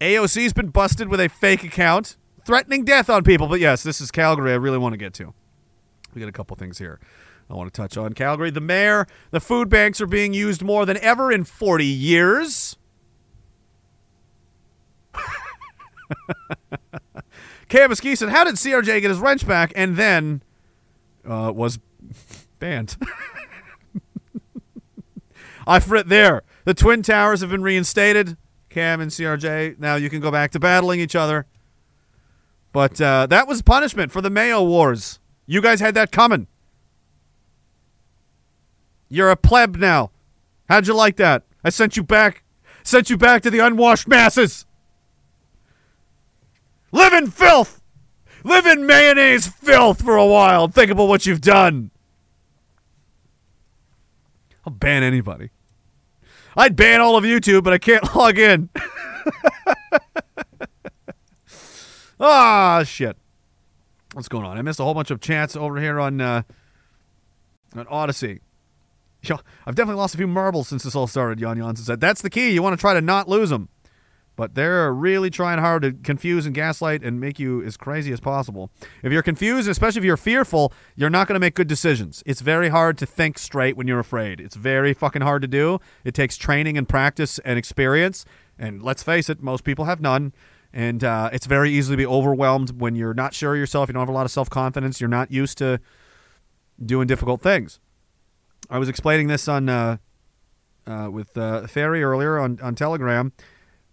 AOC's 0.00 0.52
been 0.52 0.68
busted 0.68 1.08
with 1.08 1.20
a 1.20 1.28
fake 1.28 1.64
account, 1.64 2.16
threatening 2.44 2.84
death 2.84 3.08
on 3.08 3.24
people. 3.24 3.48
But 3.48 3.60
yes, 3.60 3.82
this 3.82 4.00
is 4.00 4.10
Calgary 4.10 4.52
I 4.52 4.56
really 4.56 4.78
want 4.78 4.92
to 4.92 4.98
get 4.98 5.14
to. 5.14 5.32
We 6.14 6.20
got 6.20 6.28
a 6.28 6.32
couple 6.32 6.54
things 6.56 6.78
here 6.78 7.00
I 7.48 7.54
want 7.54 7.72
to 7.72 7.80
touch 7.80 7.96
on. 7.96 8.12
Calgary, 8.12 8.50
the 8.50 8.60
mayor, 8.60 9.06
the 9.30 9.40
food 9.40 9.68
banks 9.68 10.00
are 10.00 10.06
being 10.06 10.34
used 10.34 10.62
more 10.62 10.84
than 10.84 10.98
ever 10.98 11.32
in 11.32 11.44
40 11.44 11.84
years. 11.84 12.76
McGee 17.68 18.16
said, 18.18 18.30
How 18.30 18.44
did 18.44 18.56
CRJ 18.56 19.00
get 19.00 19.10
his 19.10 19.18
wrench 19.18 19.46
back 19.46 19.72
and 19.76 19.96
then 19.96 20.42
uh, 21.26 21.52
was 21.54 21.78
banned? 22.58 22.96
I've 25.66 25.90
writ 25.90 26.08
there. 26.08 26.42
The 26.64 26.74
Twin 26.74 27.02
Towers 27.02 27.40
have 27.40 27.50
been 27.50 27.62
reinstated. 27.62 28.36
Cam 28.70 29.00
and 29.00 29.10
CRJ. 29.10 29.78
Now 29.78 29.96
you 29.96 30.10
can 30.10 30.20
go 30.20 30.30
back 30.30 30.50
to 30.52 30.60
battling 30.60 31.00
each 31.00 31.16
other. 31.16 31.46
But 32.72 33.00
uh, 33.00 33.26
that 33.26 33.48
was 33.48 33.62
punishment 33.62 34.12
for 34.12 34.20
the 34.20 34.30
Mayo 34.30 34.62
Wars. 34.62 35.18
You 35.46 35.62
guys 35.62 35.80
had 35.80 35.94
that 35.94 36.12
coming. 36.12 36.46
You're 39.08 39.30
a 39.30 39.36
pleb 39.36 39.76
now. 39.76 40.10
How'd 40.68 40.86
you 40.86 40.94
like 40.94 41.16
that? 41.16 41.44
I 41.64 41.70
sent 41.70 41.96
you 41.96 42.02
back. 42.02 42.42
Sent 42.82 43.08
you 43.08 43.16
back 43.16 43.42
to 43.42 43.50
the 43.50 43.60
unwashed 43.60 44.06
masses. 44.06 44.66
Live 46.92 47.12
in 47.12 47.30
filth. 47.30 47.82
Live 48.44 48.66
in 48.66 48.86
mayonnaise 48.86 49.46
filth 49.46 50.02
for 50.02 50.16
a 50.16 50.26
while. 50.26 50.68
Think 50.68 50.90
about 50.90 51.08
what 51.08 51.26
you've 51.26 51.40
done. 51.40 51.90
I'll 54.66 54.72
ban 54.72 55.02
anybody. 55.02 55.50
I'd 56.56 56.76
ban 56.76 57.00
all 57.00 57.16
of 57.16 57.24
YouTube, 57.24 57.64
but 57.64 57.72
I 57.72 57.78
can't 57.78 58.14
log 58.16 58.38
in. 58.38 58.68
ah, 62.18 62.82
shit. 62.84 63.16
What's 64.14 64.28
going 64.28 64.44
on? 64.46 64.56
I 64.56 64.62
missed 64.62 64.80
a 64.80 64.84
whole 64.84 64.94
bunch 64.94 65.10
of 65.10 65.20
chats 65.20 65.56
over 65.56 65.78
here 65.78 66.00
on 66.00 66.20
uh, 66.20 66.42
on 67.76 67.86
Odysee. 67.86 68.40
Yo, 69.22 69.36
I've 69.66 69.74
definitely 69.74 69.98
lost 69.98 70.14
a 70.14 70.18
few 70.18 70.26
marbles 70.26 70.68
since 70.68 70.84
this 70.84 70.94
all 70.94 71.06
started. 71.06 71.38
Jan 71.38 71.56
Jansen 71.58 71.84
said 71.84 72.00
that's 72.00 72.22
the 72.22 72.30
key. 72.30 72.50
You 72.50 72.62
want 72.62 72.74
to 72.74 72.80
try 72.80 72.94
to 72.94 73.00
not 73.00 73.28
lose 73.28 73.50
them, 73.50 73.68
but 74.36 74.54
they're 74.54 74.92
really 74.92 75.30
trying 75.30 75.58
hard 75.58 75.82
to 75.82 75.92
confuse 75.92 76.46
and 76.46 76.54
gaslight 76.54 77.02
and 77.02 77.18
make 77.18 77.38
you 77.38 77.62
as 77.62 77.76
crazy 77.76 78.12
as 78.12 78.20
possible. 78.20 78.70
If 79.02 79.12
you're 79.12 79.22
confused, 79.22 79.68
especially 79.68 80.00
if 80.00 80.04
you're 80.04 80.16
fearful, 80.16 80.72
you're 80.94 81.10
not 81.10 81.26
going 81.26 81.34
to 81.34 81.40
make 81.40 81.54
good 81.54 81.66
decisions. 81.66 82.22
It's 82.26 82.42
very 82.42 82.68
hard 82.68 82.98
to 82.98 83.06
think 83.06 83.38
straight 83.38 83.76
when 83.76 83.88
you're 83.88 83.98
afraid. 83.98 84.40
It's 84.40 84.54
very 84.54 84.92
fucking 84.92 85.22
hard 85.22 85.42
to 85.42 85.48
do. 85.48 85.80
It 86.04 86.14
takes 86.14 86.36
training 86.36 86.76
and 86.76 86.88
practice 86.88 87.38
and 87.40 87.58
experience. 87.58 88.24
And 88.58 88.82
let's 88.82 89.02
face 89.02 89.28
it, 89.28 89.42
most 89.42 89.64
people 89.64 89.86
have 89.86 90.00
none. 90.00 90.32
And 90.72 91.02
uh, 91.02 91.30
it's 91.32 91.46
very 91.46 91.70
easy 91.70 91.92
to 91.92 91.96
be 91.96 92.06
overwhelmed 92.06 92.80
when 92.80 92.94
you're 92.94 93.14
not 93.14 93.32
sure 93.32 93.54
of 93.54 93.58
yourself. 93.58 93.88
You 93.88 93.94
don't 93.94 94.02
have 94.02 94.10
a 94.10 94.12
lot 94.12 94.26
of 94.26 94.30
self 94.30 94.50
confidence. 94.50 95.00
You're 95.00 95.08
not 95.08 95.32
used 95.32 95.56
to 95.58 95.80
doing 96.84 97.06
difficult 97.06 97.40
things. 97.40 97.80
I 98.68 98.78
was 98.78 98.88
explaining 98.88 99.28
this 99.28 99.48
on 99.48 99.68
uh, 99.68 99.96
uh, 100.86 101.08
with 101.10 101.36
uh, 101.36 101.66
Ferry 101.66 102.02
earlier 102.02 102.38
on, 102.38 102.58
on 102.62 102.74
Telegram. 102.74 103.32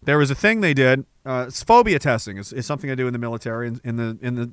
There 0.05 0.17
was 0.17 0.31
a 0.31 0.35
thing 0.35 0.61
they 0.61 0.73
did. 0.73 1.05
Uh, 1.25 1.45
it's 1.47 1.63
phobia 1.63 1.99
testing 1.99 2.37
is, 2.37 2.51
is 2.51 2.65
something 2.65 2.91
I 2.91 2.95
do 2.95 3.07
in 3.07 3.13
the 3.13 3.19
military 3.19 3.67
in, 3.67 3.79
in 3.83 3.95
the 3.95 4.17
in 4.21 4.35
the 4.35 4.51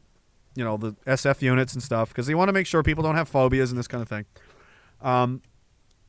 you 0.55 0.65
know 0.65 0.77
the 0.77 0.93
SF 1.07 1.43
units 1.43 1.75
and 1.75 1.83
stuff 1.83 2.09
because 2.09 2.27
they 2.27 2.35
want 2.35 2.49
to 2.49 2.53
make 2.53 2.67
sure 2.67 2.83
people 2.83 3.03
don't 3.03 3.17
have 3.17 3.29
phobias 3.29 3.71
and 3.71 3.79
this 3.79 3.89
kind 3.89 4.03
of 4.03 4.09
thing. 4.09 4.25
Um, 5.01 5.43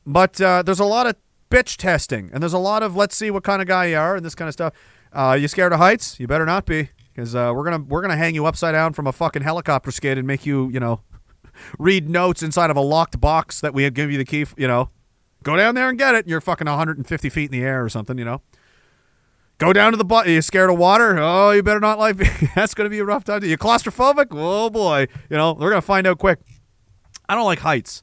but 0.06 0.40
uh, 0.40 0.62
there's 0.62 0.80
a 0.80 0.84
lot 0.84 1.06
of 1.06 1.16
bitch 1.50 1.76
testing 1.76 2.30
and 2.32 2.42
there's 2.42 2.52
a 2.52 2.58
lot 2.58 2.82
of 2.82 2.96
let's 2.96 3.16
see 3.16 3.30
what 3.30 3.44
kind 3.44 3.60
of 3.60 3.68
guy 3.68 3.86
you 3.86 3.96
are 3.96 4.16
and 4.16 4.24
this 4.24 4.34
kind 4.34 4.48
of 4.48 4.52
stuff. 4.52 4.74
Uh, 5.12 5.36
you 5.38 5.48
scared 5.48 5.72
of 5.72 5.78
heights? 5.78 6.18
You 6.18 6.26
better 6.26 6.46
not 6.46 6.64
be 6.64 6.90
because 7.14 7.34
uh, 7.34 7.52
we're 7.54 7.64
gonna 7.64 7.84
we're 7.84 8.02
gonna 8.02 8.16
hang 8.16 8.34
you 8.34 8.46
upside 8.46 8.72
down 8.72 8.92
from 8.92 9.06
a 9.06 9.12
fucking 9.12 9.42
helicopter 9.42 9.90
skid 9.90 10.18
and 10.18 10.26
make 10.26 10.46
you 10.46 10.70
you 10.70 10.80
know 10.80 11.00
read 11.78 12.08
notes 12.08 12.42
inside 12.42 12.70
of 12.70 12.76
a 12.76 12.80
locked 12.80 13.20
box 13.20 13.60
that 13.60 13.74
we 13.74 13.88
give 13.90 14.10
you 14.10 14.18
the 14.18 14.24
key. 14.24 14.46
You 14.56 14.68
know, 14.68 14.90
go 15.42 15.56
down 15.56 15.74
there 15.74 15.88
and 15.88 15.98
get 15.98 16.14
it. 16.14 16.26
You're 16.26 16.40
fucking 16.40 16.66
150 16.66 17.28
feet 17.28 17.52
in 17.52 17.58
the 17.58 17.64
air 17.64 17.84
or 17.84 17.88
something. 17.88 18.18
You 18.18 18.24
know, 18.24 18.42
go 19.62 19.72
down 19.72 19.92
to 19.92 19.96
the 19.96 20.04
butt. 20.04 20.26
Are 20.26 20.30
you 20.30 20.42
scared 20.42 20.70
of 20.70 20.78
water? 20.78 21.16
Oh, 21.18 21.52
you 21.52 21.62
better 21.62 21.80
not 21.80 21.98
like. 21.98 22.16
That's 22.54 22.74
gonna 22.74 22.90
be 22.90 22.98
a 22.98 23.04
rough 23.04 23.24
time. 23.24 23.44
You 23.44 23.56
claustrophobic? 23.56 24.26
Oh 24.32 24.70
boy. 24.70 25.06
You 25.30 25.36
know, 25.36 25.52
we're 25.52 25.70
gonna 25.70 25.80
find 25.80 26.06
out 26.06 26.18
quick. 26.18 26.40
I 27.28 27.34
don't 27.34 27.44
like 27.44 27.60
heights. 27.60 28.02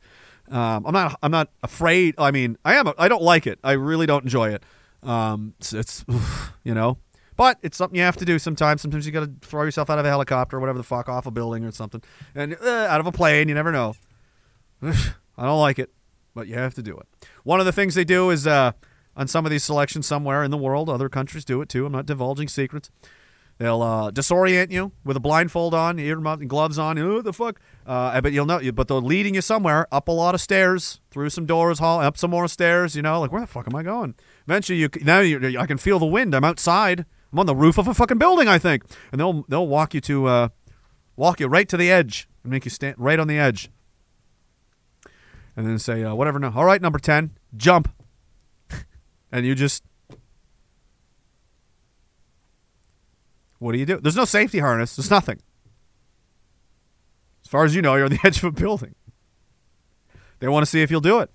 Um, 0.50 0.86
I'm 0.86 0.94
not. 0.94 1.20
I'm 1.22 1.32
not 1.32 1.50
afraid. 1.62 2.16
I 2.18 2.32
mean, 2.32 2.58
I 2.64 2.76
am. 2.76 2.92
I 2.98 3.08
don't 3.08 3.22
like 3.22 3.46
it. 3.46 3.60
I 3.64 3.74
really 3.74 4.06
don't 4.06 4.24
enjoy 4.24 4.50
it. 4.50 4.64
Um, 5.04 5.54
it's, 5.60 5.74
it's 5.74 6.06
you 6.64 6.74
know, 6.74 6.98
but 7.36 7.58
it's 7.62 7.78
something 7.78 7.98
you 7.98 8.04
have 8.04 8.18
to 8.18 8.26
do 8.26 8.40
sometimes. 8.40 8.82
Sometimes 8.82 9.06
you 9.06 9.12
got 9.12 9.26
to 9.26 9.48
throw 9.48 9.64
yourself 9.64 9.90
out 9.90 10.00
of 10.00 10.06
a 10.06 10.10
helicopter, 10.10 10.58
or 10.58 10.60
whatever 10.62 10.78
the 10.78 10.84
fuck, 10.84 11.10
off 11.10 11.26
a 11.26 11.32
building 11.32 11.66
or 11.66 11.72
something, 11.72 12.02
and 12.36 12.56
uh, 12.62 12.88
out 12.90 13.02
of 13.02 13.08
a 13.08 13.12
plane. 13.12 13.50
You 13.50 13.56
never 13.56 13.72
know. 13.72 13.96
I 14.82 15.46
don't 15.46 15.60
like 15.60 15.78
it, 15.78 15.92
but 16.34 16.48
you 16.48 16.56
have 16.56 16.74
to 16.76 16.82
do 16.82 16.98
it. 16.98 17.28
One 17.44 17.60
of 17.60 17.66
the 17.66 17.74
things 17.74 17.96
they 17.96 18.06
do 18.06 18.30
is 18.30 18.48
uh, 18.48 18.72
on 19.20 19.28
some 19.28 19.46
of 19.46 19.52
these 19.52 19.66
selections 19.66 20.08
somewhere 20.08 20.44
in 20.44 20.50
the 20.50 20.58
world, 20.58 20.90
other 20.90 21.10
countries 21.10 21.44
do 21.44 21.62
it 21.62 21.68
too. 21.68 21.86
I'm 21.86 21.92
not 21.92 22.06
divulging 22.06 22.48
secrets. 22.48 22.90
They'll 23.58 23.82
uh, 23.82 24.12
disorient 24.12 24.72
you 24.72 24.94
with 25.04 25.18
a 25.18 25.20
blindfold 25.20 25.74
on, 25.74 25.98
gloves 26.48 26.80
on. 26.80 26.98
Oh, 26.98 27.22
the 27.22 27.34
fuck! 27.34 27.60
Uh, 27.86 28.22
but 28.22 28.32
you'll 28.32 28.46
know. 28.46 28.62
But 28.72 28.88
they're 28.88 28.98
leading 28.98 29.36
you 29.36 29.42
somewhere, 29.42 29.86
up 29.92 30.08
a 30.08 30.14
lot 30.14 30.34
of 30.34 30.40
stairs, 30.40 31.02
through 31.12 31.30
some 31.32 31.46
doors, 31.46 31.80
hall, 31.80 32.00
up 32.00 32.16
some 32.18 32.32
more 32.32 32.48
stairs. 32.48 32.96
You 32.96 33.02
know, 33.02 33.20
like 33.20 33.34
where 33.34 33.42
the 33.42 33.48
fuck 33.48 33.68
am 33.68 33.76
I 33.76 33.84
going? 33.84 34.16
Eventually, 34.48 34.80
you 34.80 34.88
now 35.02 35.20
you 35.20 35.60
I 35.60 35.66
can 35.66 35.78
feel 35.78 36.00
the 36.00 36.06
wind. 36.06 36.34
I'm 36.34 36.46
outside. 36.46 37.06
I'm 37.34 37.40
on 37.40 37.46
the 37.48 37.56
roof 37.56 37.78
of 37.78 37.90
a 37.90 37.94
fucking 37.94 38.18
building, 38.18 38.48
I 38.48 38.58
think, 38.58 38.84
and 39.12 39.20
they'll 39.20 39.44
they'll 39.50 39.68
walk 39.68 39.94
you 39.94 40.00
to 40.02 40.28
uh, 40.28 40.48
walk 41.18 41.42
you 41.42 41.48
right 41.48 41.68
to 41.68 41.76
the 41.76 41.92
edge 41.92 42.30
and 42.44 42.52
make 42.52 42.64
you 42.64 42.72
stand 42.72 42.96
right 42.98 43.20
on 43.20 43.28
the 43.28 43.38
edge, 43.38 43.70
and 45.58 45.68
then 45.68 45.78
say 45.80 46.02
uh, 46.06 46.16
whatever. 46.16 46.40
No, 46.40 46.54
all 46.56 46.64
right, 46.64 46.82
number 46.82 46.98
ten, 46.98 47.32
jump, 47.58 47.94
and 49.32 49.46
you 49.46 49.56
just 49.56 49.84
What 53.60 53.74
do 53.74 53.78
you 53.78 53.86
do? 53.86 54.00
There's 54.02 54.16
no 54.16 54.26
safety 54.26 54.60
harness. 54.60 54.96
There's 54.96 55.12
nothing. 55.12 55.40
As 57.44 57.50
far 57.50 57.66
as 57.66 57.76
you 57.76 57.82
know, 57.82 57.96
you're 57.96 58.06
on 58.06 58.12
the 58.12 58.20
edge 58.24 58.38
of 58.38 58.46
a 58.46 58.52
building. 58.52 58.96
They 60.40 60.48
want 60.48 60.64
to 60.64 60.70
see 60.70 60.82
if 60.82 60.90
you'll 60.90 61.02
do 61.02 61.20
it. 61.20 61.30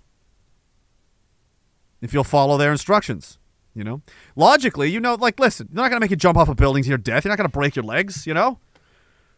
If 2.01 2.13
you'll 2.13 2.25
follow 2.25 2.57
their 2.57 2.73
instructions, 2.73 3.39
you 3.75 3.85
know? 3.85 4.03
Logically, 4.37 4.91
you 4.91 5.01
know, 5.01 5.15
like, 5.15 5.39
listen, 5.39 5.69
they're 5.71 5.83
not 5.83 5.91
going 5.91 6.01
to 6.01 6.05
make 6.05 6.11
you 6.11 6.17
jump 6.17 6.39
off 6.39 6.49
a 6.49 6.55
building 6.55 6.83
to 6.83 6.89
your 6.89 6.99
death. 6.99 7.25
You're 7.25 7.31
not 7.31 7.39
going 7.39 7.49
to 7.49 7.53
break 7.53 7.77
your 7.77 7.85
legs, 7.85 8.27
you 8.27 8.35
know? 8.35 8.59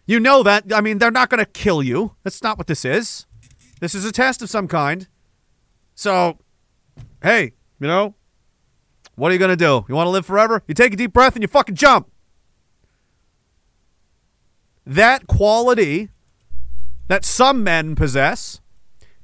You 0.07 0.21
know 0.21 0.45
that. 0.45 0.73
I 0.73 0.81
mean, 0.81 0.99
they're 0.99 1.11
not 1.11 1.31
going 1.31 1.45
to 1.45 1.51
kill 1.51 1.83
you. 1.83 2.15
That's 2.23 2.43
not 2.43 2.57
what 2.59 2.69
this 2.69 2.85
is. 2.85 3.27
This 3.81 3.95
is 3.95 4.05
a 4.05 4.13
test 4.13 4.43
of 4.43 4.49
some 4.49 4.69
kind. 4.69 5.09
So, 5.95 6.39
hey, 7.23 7.53
you 7.81 7.89
know, 7.89 8.15
what 9.17 9.31
are 9.31 9.35
you 9.35 9.39
going 9.39 9.51
to 9.51 9.57
do? 9.57 9.85
You 9.89 9.95
want 9.95 10.07
to 10.07 10.11
live 10.11 10.25
forever? 10.25 10.63
You 10.69 10.75
take 10.75 10.93
a 10.93 10.97
deep 10.97 11.13
breath 11.13 11.35
and 11.35 11.43
you 11.43 11.49
fucking 11.49 11.75
jump. 11.75 12.11
That 14.87 15.27
quality 15.27 16.11
that 17.09 17.25
some 17.25 17.65
men 17.65 17.95
possess 17.95 18.61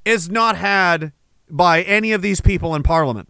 is 0.05 0.29
not 0.29 0.57
had 0.57 1.13
by 1.49 1.83
any 1.83 2.13
of 2.13 2.23
these 2.23 2.41
people 2.41 2.75
in 2.75 2.83
parliament. 2.83 3.29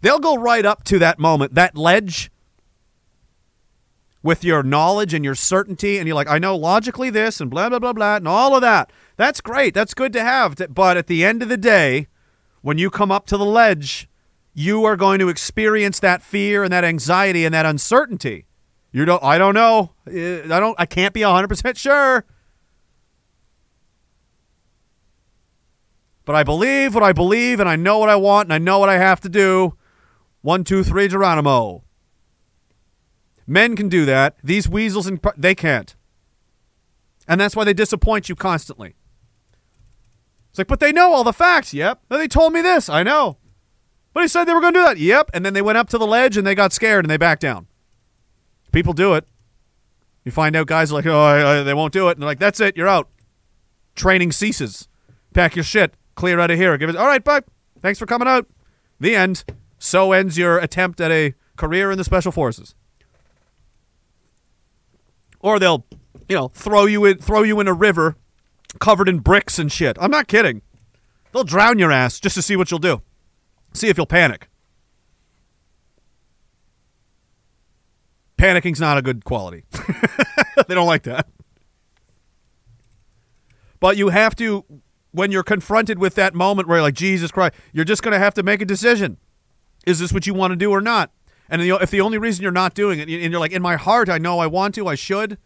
They'll 0.00 0.18
go 0.18 0.36
right 0.36 0.66
up 0.66 0.84
to 0.84 0.98
that 0.98 1.18
moment, 1.18 1.54
that 1.54 1.76
ledge, 1.76 2.30
with 4.22 4.42
your 4.42 4.62
knowledge 4.62 5.14
and 5.14 5.24
your 5.24 5.34
certainty, 5.34 5.98
and 5.98 6.06
you're 6.06 6.14
like, 6.14 6.28
I 6.28 6.38
know 6.38 6.56
logically 6.56 7.10
this 7.10 7.40
and 7.40 7.50
blah, 7.50 7.68
blah, 7.68 7.78
blah, 7.78 7.92
blah, 7.92 8.16
and 8.16 8.26
all 8.26 8.54
of 8.54 8.62
that. 8.62 8.90
That's 9.16 9.40
great. 9.40 9.74
That's 9.74 9.94
good 9.94 10.12
to 10.14 10.22
have. 10.22 10.56
But 10.70 10.96
at 10.96 11.06
the 11.06 11.24
end 11.24 11.42
of 11.42 11.48
the 11.48 11.58
day, 11.58 12.08
when 12.62 12.78
you 12.78 12.90
come 12.90 13.12
up 13.12 13.26
to 13.26 13.36
the 13.36 13.44
ledge, 13.44 14.08
you 14.54 14.84
are 14.84 14.96
going 14.96 15.18
to 15.18 15.28
experience 15.28 15.98
that 16.00 16.22
fear 16.22 16.62
and 16.62 16.72
that 16.72 16.84
anxiety 16.84 17.44
and 17.44 17.52
that 17.52 17.66
uncertainty. 17.66 18.46
You 18.92 19.04
don't. 19.04 19.22
I 19.22 19.38
don't 19.38 19.54
know. 19.54 19.92
I 20.06 20.46
don't. 20.46 20.76
I 20.78 20.86
can't 20.86 21.12
be 21.12 21.22
hundred 21.22 21.48
percent 21.48 21.76
sure. 21.76 22.24
But 26.24 26.36
I 26.36 26.44
believe 26.44 26.94
what 26.94 27.02
I 27.02 27.12
believe, 27.12 27.60
and 27.60 27.68
I 27.68 27.76
know 27.76 27.98
what 27.98 28.08
I 28.08 28.16
want, 28.16 28.46
and 28.46 28.54
I 28.54 28.58
know 28.58 28.78
what 28.78 28.88
I 28.88 28.96
have 28.96 29.20
to 29.22 29.28
do. 29.28 29.76
One, 30.40 30.64
two, 30.64 30.84
three, 30.84 31.08
Geronimo. 31.08 31.84
Men 33.46 33.76
can 33.76 33.88
do 33.88 34.06
that. 34.06 34.36
These 34.42 34.68
weasels, 34.68 35.06
and 35.06 35.20
they 35.36 35.54
can't. 35.54 35.94
And 37.26 37.40
that's 37.40 37.56
why 37.56 37.64
they 37.64 37.74
disappoint 37.74 38.28
you 38.28 38.36
constantly. 38.36 38.94
It's 40.50 40.58
like, 40.58 40.68
but 40.68 40.80
they 40.80 40.92
know 40.92 41.12
all 41.12 41.24
the 41.24 41.32
facts. 41.32 41.74
Yep. 41.74 42.00
They 42.08 42.28
told 42.28 42.52
me 42.52 42.62
this. 42.62 42.88
I 42.88 43.02
know. 43.02 43.38
But 44.14 44.22
he 44.22 44.28
said 44.28 44.44
they 44.44 44.54
were 44.54 44.60
going 44.60 44.72
to 44.74 44.78
do 44.80 44.84
that. 44.86 44.96
Yep. 44.96 45.30
And 45.34 45.44
then 45.44 45.52
they 45.52 45.60
went 45.62 45.76
up 45.76 45.88
to 45.90 45.98
the 45.98 46.06
ledge 46.06 46.36
and 46.36 46.46
they 46.46 46.54
got 46.54 46.72
scared 46.72 47.04
and 47.04 47.10
they 47.10 47.16
backed 47.16 47.42
down. 47.42 47.66
People 48.72 48.92
do 48.94 49.14
it. 49.14 49.26
You 50.24 50.32
find 50.32 50.56
out 50.56 50.66
guys 50.68 50.90
are 50.90 50.94
like, 50.94 51.06
oh, 51.06 51.20
I- 51.20 51.58
I- 51.58 51.62
they 51.64 51.74
won't 51.74 51.92
do 51.92 52.08
it. 52.08 52.12
And 52.12 52.22
they're 52.22 52.28
like, 52.28 52.38
that's 52.38 52.60
it. 52.60 52.76
You're 52.76 52.88
out. 52.88 53.10
Training 53.96 54.32
ceases. 54.32 54.88
Pack 55.34 55.56
your 55.56 55.64
shit. 55.64 55.94
Clear 56.14 56.38
out 56.40 56.50
of 56.50 56.56
here. 56.58 56.78
Give 56.78 56.88
it. 56.88 56.96
All 56.96 57.06
right, 57.06 57.22
bye. 57.22 57.42
Thanks 57.80 57.98
for 57.98 58.06
coming 58.06 58.28
out. 58.28 58.46
The 59.00 59.14
end. 59.16 59.44
So 59.78 60.12
ends 60.12 60.38
your 60.38 60.58
attempt 60.58 61.00
at 61.00 61.10
a 61.10 61.34
career 61.56 61.90
in 61.90 61.98
the 61.98 62.04
special 62.04 62.32
forces. 62.32 62.74
Or 65.40 65.58
they'll, 65.58 65.84
you 66.28 66.36
know, 66.36 66.48
throw 66.48 66.86
you 66.86 67.04
in, 67.04 67.18
throw 67.18 67.42
you 67.42 67.60
in 67.60 67.68
a 67.68 67.74
river 67.74 68.16
covered 68.78 69.08
in 69.08 69.18
bricks 69.18 69.58
and 69.58 69.70
shit. 69.70 69.96
I'm 70.00 70.10
not 70.10 70.26
kidding. 70.28 70.62
They'll 71.32 71.44
drown 71.44 71.78
your 71.78 71.92
ass 71.92 72.18
just 72.20 72.34
to 72.36 72.42
see 72.42 72.56
what 72.56 72.70
you'll 72.70 72.78
do. 72.80 73.02
See 73.74 73.88
if 73.88 73.96
you'll 73.96 74.06
panic. 74.06 74.48
Panicking's 78.36 78.80
not 78.80 78.98
a 78.98 79.02
good 79.02 79.24
quality. 79.24 79.64
they 80.68 80.74
don't 80.74 80.86
like 80.86 81.02
that. 81.04 81.28
But 83.80 83.96
you 83.96 84.08
have 84.08 84.34
to, 84.36 84.64
when 85.12 85.30
you're 85.30 85.42
confronted 85.42 85.98
with 85.98 86.14
that 86.14 86.34
moment 86.34 86.68
where 86.68 86.78
you're 86.78 86.82
like, 86.82 86.94
Jesus 86.94 87.30
Christ, 87.30 87.54
you're 87.72 87.84
just 87.84 88.02
going 88.02 88.12
to 88.12 88.18
have 88.18 88.34
to 88.34 88.42
make 88.42 88.62
a 88.62 88.64
decision. 88.64 89.18
Is 89.86 89.98
this 89.98 90.12
what 90.12 90.26
you 90.26 90.34
want 90.34 90.52
to 90.52 90.56
do 90.56 90.70
or 90.70 90.80
not? 90.80 91.10
And 91.48 91.60
if 91.60 91.90
the 91.90 92.00
only 92.00 92.18
reason 92.18 92.42
you're 92.42 92.52
not 92.52 92.74
doing 92.74 92.98
it, 92.98 93.08
and 93.08 93.30
you're 93.30 93.40
like, 93.40 93.52
in 93.52 93.62
my 93.62 93.76
heart, 93.76 94.08
I 94.08 94.18
know 94.18 94.38
I 94.38 94.46
want 94.46 94.74
to, 94.76 94.88
I 94.88 94.94
should, 94.94 95.36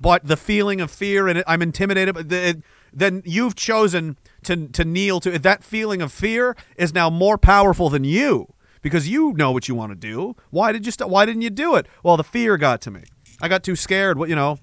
but 0.00 0.26
the 0.26 0.36
feeling 0.36 0.80
of 0.80 0.90
fear 0.90 1.28
and 1.28 1.44
I'm 1.46 1.62
intimidated, 1.62 2.62
then 2.92 3.22
you've 3.24 3.54
chosen 3.54 4.16
to 4.44 4.68
to 4.68 4.84
kneel 4.84 5.20
to 5.20 5.38
that 5.38 5.64
feeling 5.64 6.02
of 6.02 6.12
fear 6.12 6.56
is 6.76 6.94
now 6.94 7.10
more 7.10 7.38
powerful 7.38 7.88
than 7.90 8.04
you 8.04 8.54
because 8.82 9.08
you 9.08 9.32
know 9.32 9.50
what 9.50 9.68
you 9.68 9.74
want 9.74 9.90
to 9.92 9.96
do. 9.96 10.36
Why 10.50 10.70
did 10.72 10.86
you 10.86 10.92
st- 10.92 11.10
Why 11.10 11.26
didn't 11.26 11.42
you 11.42 11.50
do 11.50 11.74
it? 11.74 11.86
Well, 12.02 12.16
the 12.16 12.24
fear 12.24 12.56
got 12.56 12.80
to 12.82 12.90
me. 12.90 13.02
I 13.40 13.48
got 13.48 13.64
too 13.64 13.76
scared. 13.76 14.18
What 14.18 14.28
you 14.28 14.36
know? 14.36 14.58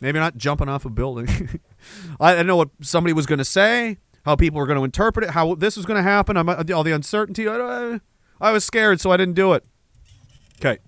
Maybe 0.00 0.18
not 0.18 0.36
jumping 0.36 0.68
off 0.68 0.84
a 0.84 0.90
building. 0.90 1.26
I 2.20 2.32
didn't 2.32 2.46
know 2.46 2.56
what 2.56 2.68
somebody 2.82 3.14
was 3.14 3.24
going 3.24 3.38
to 3.38 3.44
say, 3.46 3.96
how 4.26 4.36
people 4.36 4.58
were 4.58 4.66
going 4.66 4.78
to 4.78 4.84
interpret 4.84 5.24
it, 5.24 5.30
how 5.30 5.54
this 5.54 5.76
was 5.76 5.86
going 5.86 5.96
to 5.96 6.02
happen. 6.02 6.36
I'm, 6.36 6.48
uh, 6.48 6.62
all 6.74 6.84
the 6.84 6.92
uncertainty. 6.92 7.48
I, 7.48 8.00
I 8.40 8.52
was 8.52 8.64
scared, 8.64 9.00
so 9.00 9.10
I 9.10 9.16
didn't 9.16 9.34
do 9.34 9.54
it. 9.54 9.64
Okay. 10.58 10.78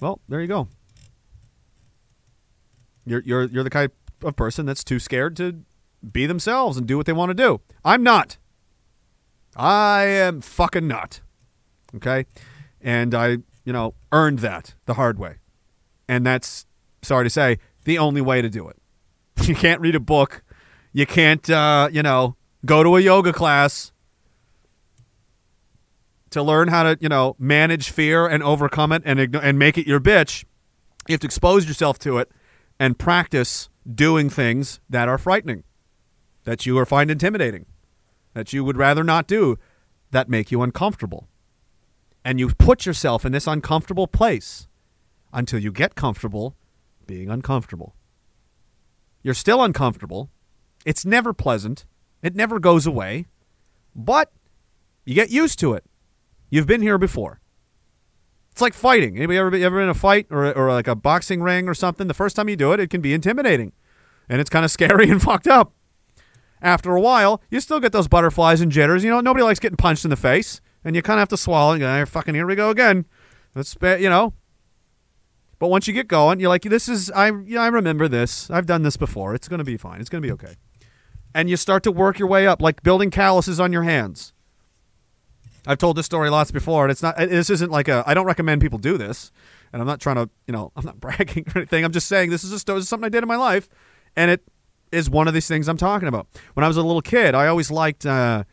Well, 0.00 0.20
there 0.28 0.40
you 0.40 0.48
go. 0.48 0.68
You're 3.06 3.22
you're 3.24 3.44
you're 3.44 3.64
the 3.64 3.70
type 3.70 3.94
of 4.22 4.36
person 4.36 4.66
that's 4.66 4.84
too 4.84 4.98
scared 4.98 5.36
to 5.36 5.62
be 6.12 6.26
themselves 6.26 6.76
and 6.76 6.86
do 6.86 6.96
what 6.96 7.06
they 7.06 7.12
want 7.12 7.30
to 7.30 7.34
do. 7.34 7.60
I'm 7.84 8.02
not. 8.02 8.36
I 9.56 10.04
am 10.04 10.40
fucking 10.40 10.86
not. 10.86 11.20
Okay? 11.96 12.26
And 12.80 13.14
I, 13.14 13.38
you 13.64 13.72
know, 13.72 13.94
earned 14.12 14.40
that 14.40 14.74
the 14.86 14.94
hard 14.94 15.18
way. 15.18 15.36
And 16.08 16.24
that's 16.24 16.66
sorry 17.02 17.24
to 17.24 17.30
say, 17.30 17.58
the 17.84 17.98
only 17.98 18.20
way 18.20 18.42
to 18.42 18.48
do 18.48 18.68
it. 18.68 18.76
You 19.46 19.54
can't 19.54 19.80
read 19.80 19.94
a 19.94 20.00
book. 20.00 20.42
You 20.92 21.06
can't 21.06 21.48
uh, 21.48 21.88
you 21.90 22.02
know, 22.02 22.36
go 22.64 22.82
to 22.82 22.96
a 22.96 23.00
yoga 23.00 23.32
class 23.32 23.90
to 26.30 26.42
learn 26.42 26.68
how 26.68 26.82
to, 26.84 26.98
you 27.00 27.08
know, 27.08 27.36
manage 27.38 27.90
fear 27.90 28.26
and 28.26 28.42
overcome 28.42 28.92
it 28.92 29.02
and 29.04 29.34
and 29.34 29.58
make 29.58 29.78
it 29.78 29.86
your 29.86 29.98
bitch. 29.98 30.44
You 31.08 31.14
have 31.14 31.20
to 31.20 31.26
expose 31.26 31.66
yourself 31.66 31.98
to 32.00 32.18
it 32.18 32.30
and 32.78 32.98
practice 32.98 33.68
doing 33.92 34.30
things 34.30 34.80
that 34.88 35.08
are 35.08 35.18
frightening, 35.18 35.64
that 36.44 36.66
you 36.66 36.82
find 36.84 37.10
intimidating, 37.10 37.66
that 38.34 38.52
you 38.52 38.64
would 38.64 38.76
rather 38.76 39.04
not 39.04 39.26
do, 39.26 39.58
that 40.10 40.28
make 40.28 40.50
you 40.50 40.62
uncomfortable. 40.62 41.28
And 42.24 42.38
you 42.38 42.48
put 42.48 42.86
yourself 42.86 43.24
in 43.24 43.32
this 43.32 43.46
uncomfortable 43.46 44.06
place 44.06 44.68
until 45.32 45.58
you 45.58 45.72
get 45.72 45.94
comfortable 45.94 46.56
being 47.06 47.30
uncomfortable. 47.30 47.94
You're 49.22 49.34
still 49.34 49.62
uncomfortable. 49.62 50.30
It's 50.84 51.04
never 51.04 51.32
pleasant. 51.32 51.84
It 52.22 52.34
never 52.34 52.58
goes 52.58 52.86
away. 52.86 53.26
But 53.94 54.32
you 55.04 55.14
get 55.14 55.30
used 55.30 55.58
to 55.60 55.74
it. 55.74 55.84
You've 56.50 56.66
been 56.66 56.82
here 56.82 56.98
before. 56.98 57.40
It's 58.50 58.60
like 58.60 58.74
fighting. 58.74 59.16
Anybody 59.16 59.38
ever, 59.38 59.54
ever 59.54 59.80
in 59.80 59.88
a 59.88 59.94
fight 59.94 60.26
or, 60.30 60.52
or 60.52 60.72
like 60.72 60.88
a 60.88 60.96
boxing 60.96 61.42
ring 61.42 61.68
or 61.68 61.74
something? 61.74 62.08
The 62.08 62.14
first 62.14 62.36
time 62.36 62.48
you 62.48 62.56
do 62.56 62.72
it, 62.72 62.80
it 62.80 62.90
can 62.90 63.00
be 63.00 63.14
intimidating 63.14 63.72
and 64.28 64.40
it's 64.40 64.50
kind 64.50 64.64
of 64.64 64.70
scary 64.70 65.10
and 65.10 65.22
fucked 65.22 65.48
up. 65.48 65.72
After 66.62 66.94
a 66.94 67.00
while, 67.00 67.40
you 67.50 67.60
still 67.60 67.80
get 67.80 67.92
those 67.92 68.08
butterflies 68.08 68.60
and 68.60 68.70
jitters. 68.70 69.02
You 69.02 69.10
know, 69.10 69.20
nobody 69.20 69.44
likes 69.44 69.60
getting 69.60 69.76
punched 69.76 70.04
in 70.04 70.10
the 70.10 70.16
face, 70.16 70.60
and 70.84 70.94
you 70.94 71.02
kind 71.02 71.18
of 71.18 71.22
have 71.22 71.28
to 71.28 71.36
swallow 71.36 71.72
and 71.72 71.80
go, 71.80 71.88
"Ah, 71.88 72.04
fucking 72.04 72.34
here 72.34 72.46
we 72.46 72.54
go 72.54 72.70
again. 72.70 73.06
That's 73.54 73.76
you 73.82 74.08
know. 74.10 74.34
But 75.58 75.68
once 75.68 75.86
you 75.86 75.92
get 75.92 76.08
going, 76.08 76.40
you're 76.40 76.48
like, 76.48 76.62
this 76.62 76.88
is 76.88 77.10
I 77.10 77.30
yeah, 77.44 77.62
I 77.62 77.68
remember 77.68 78.08
this. 78.08 78.50
I've 78.50 78.66
done 78.66 78.82
this 78.82 78.96
before. 78.96 79.34
It's 79.34 79.48
gonna 79.48 79.64
be 79.64 79.76
fine. 79.76 80.00
It's 80.00 80.08
gonna 80.08 80.22
be 80.22 80.32
okay. 80.32 80.56
And 81.34 81.48
you 81.48 81.56
start 81.56 81.82
to 81.84 81.92
work 81.92 82.18
your 82.18 82.28
way 82.28 82.46
up, 82.46 82.60
like 82.60 82.82
building 82.82 83.10
calluses 83.10 83.60
on 83.60 83.72
your 83.72 83.82
hands. 83.84 84.32
I've 85.66 85.78
told 85.78 85.96
this 85.96 86.06
story 86.06 86.30
lots 86.30 86.50
before, 86.50 86.84
and 86.84 86.90
it's 86.90 87.02
not. 87.02 87.16
This 87.18 87.50
isn't 87.50 87.70
like 87.70 87.88
a. 87.88 88.02
I 88.06 88.14
don't 88.14 88.26
recommend 88.26 88.62
people 88.62 88.78
do 88.78 88.96
this, 88.96 89.30
and 89.72 89.82
I'm 89.82 89.86
not 89.86 90.00
trying 90.00 90.16
to. 90.16 90.30
You 90.46 90.52
know, 90.52 90.72
I'm 90.74 90.84
not 90.84 90.98
bragging 91.00 91.44
or 91.54 91.58
anything. 91.58 91.84
I'm 91.84 91.92
just 91.92 92.08
saying 92.08 92.30
this 92.30 92.44
is 92.44 92.52
a 92.52 92.64
this 92.64 92.84
is 92.84 92.88
something 92.88 93.06
I 93.06 93.10
did 93.10 93.22
in 93.22 93.28
my 93.28 93.36
life, 93.36 93.68
and 94.16 94.30
it 94.30 94.42
is 94.92 95.08
one 95.08 95.28
of 95.28 95.34
these 95.34 95.48
things 95.48 95.68
I'm 95.68 95.76
talking 95.76 96.08
about. 96.08 96.26
When 96.54 96.64
I 96.64 96.68
was 96.68 96.76
a 96.76 96.82
little 96.82 97.02
kid, 97.02 97.34
I 97.34 97.46
always 97.46 97.70
liked 97.70 98.06
uh, 98.06 98.44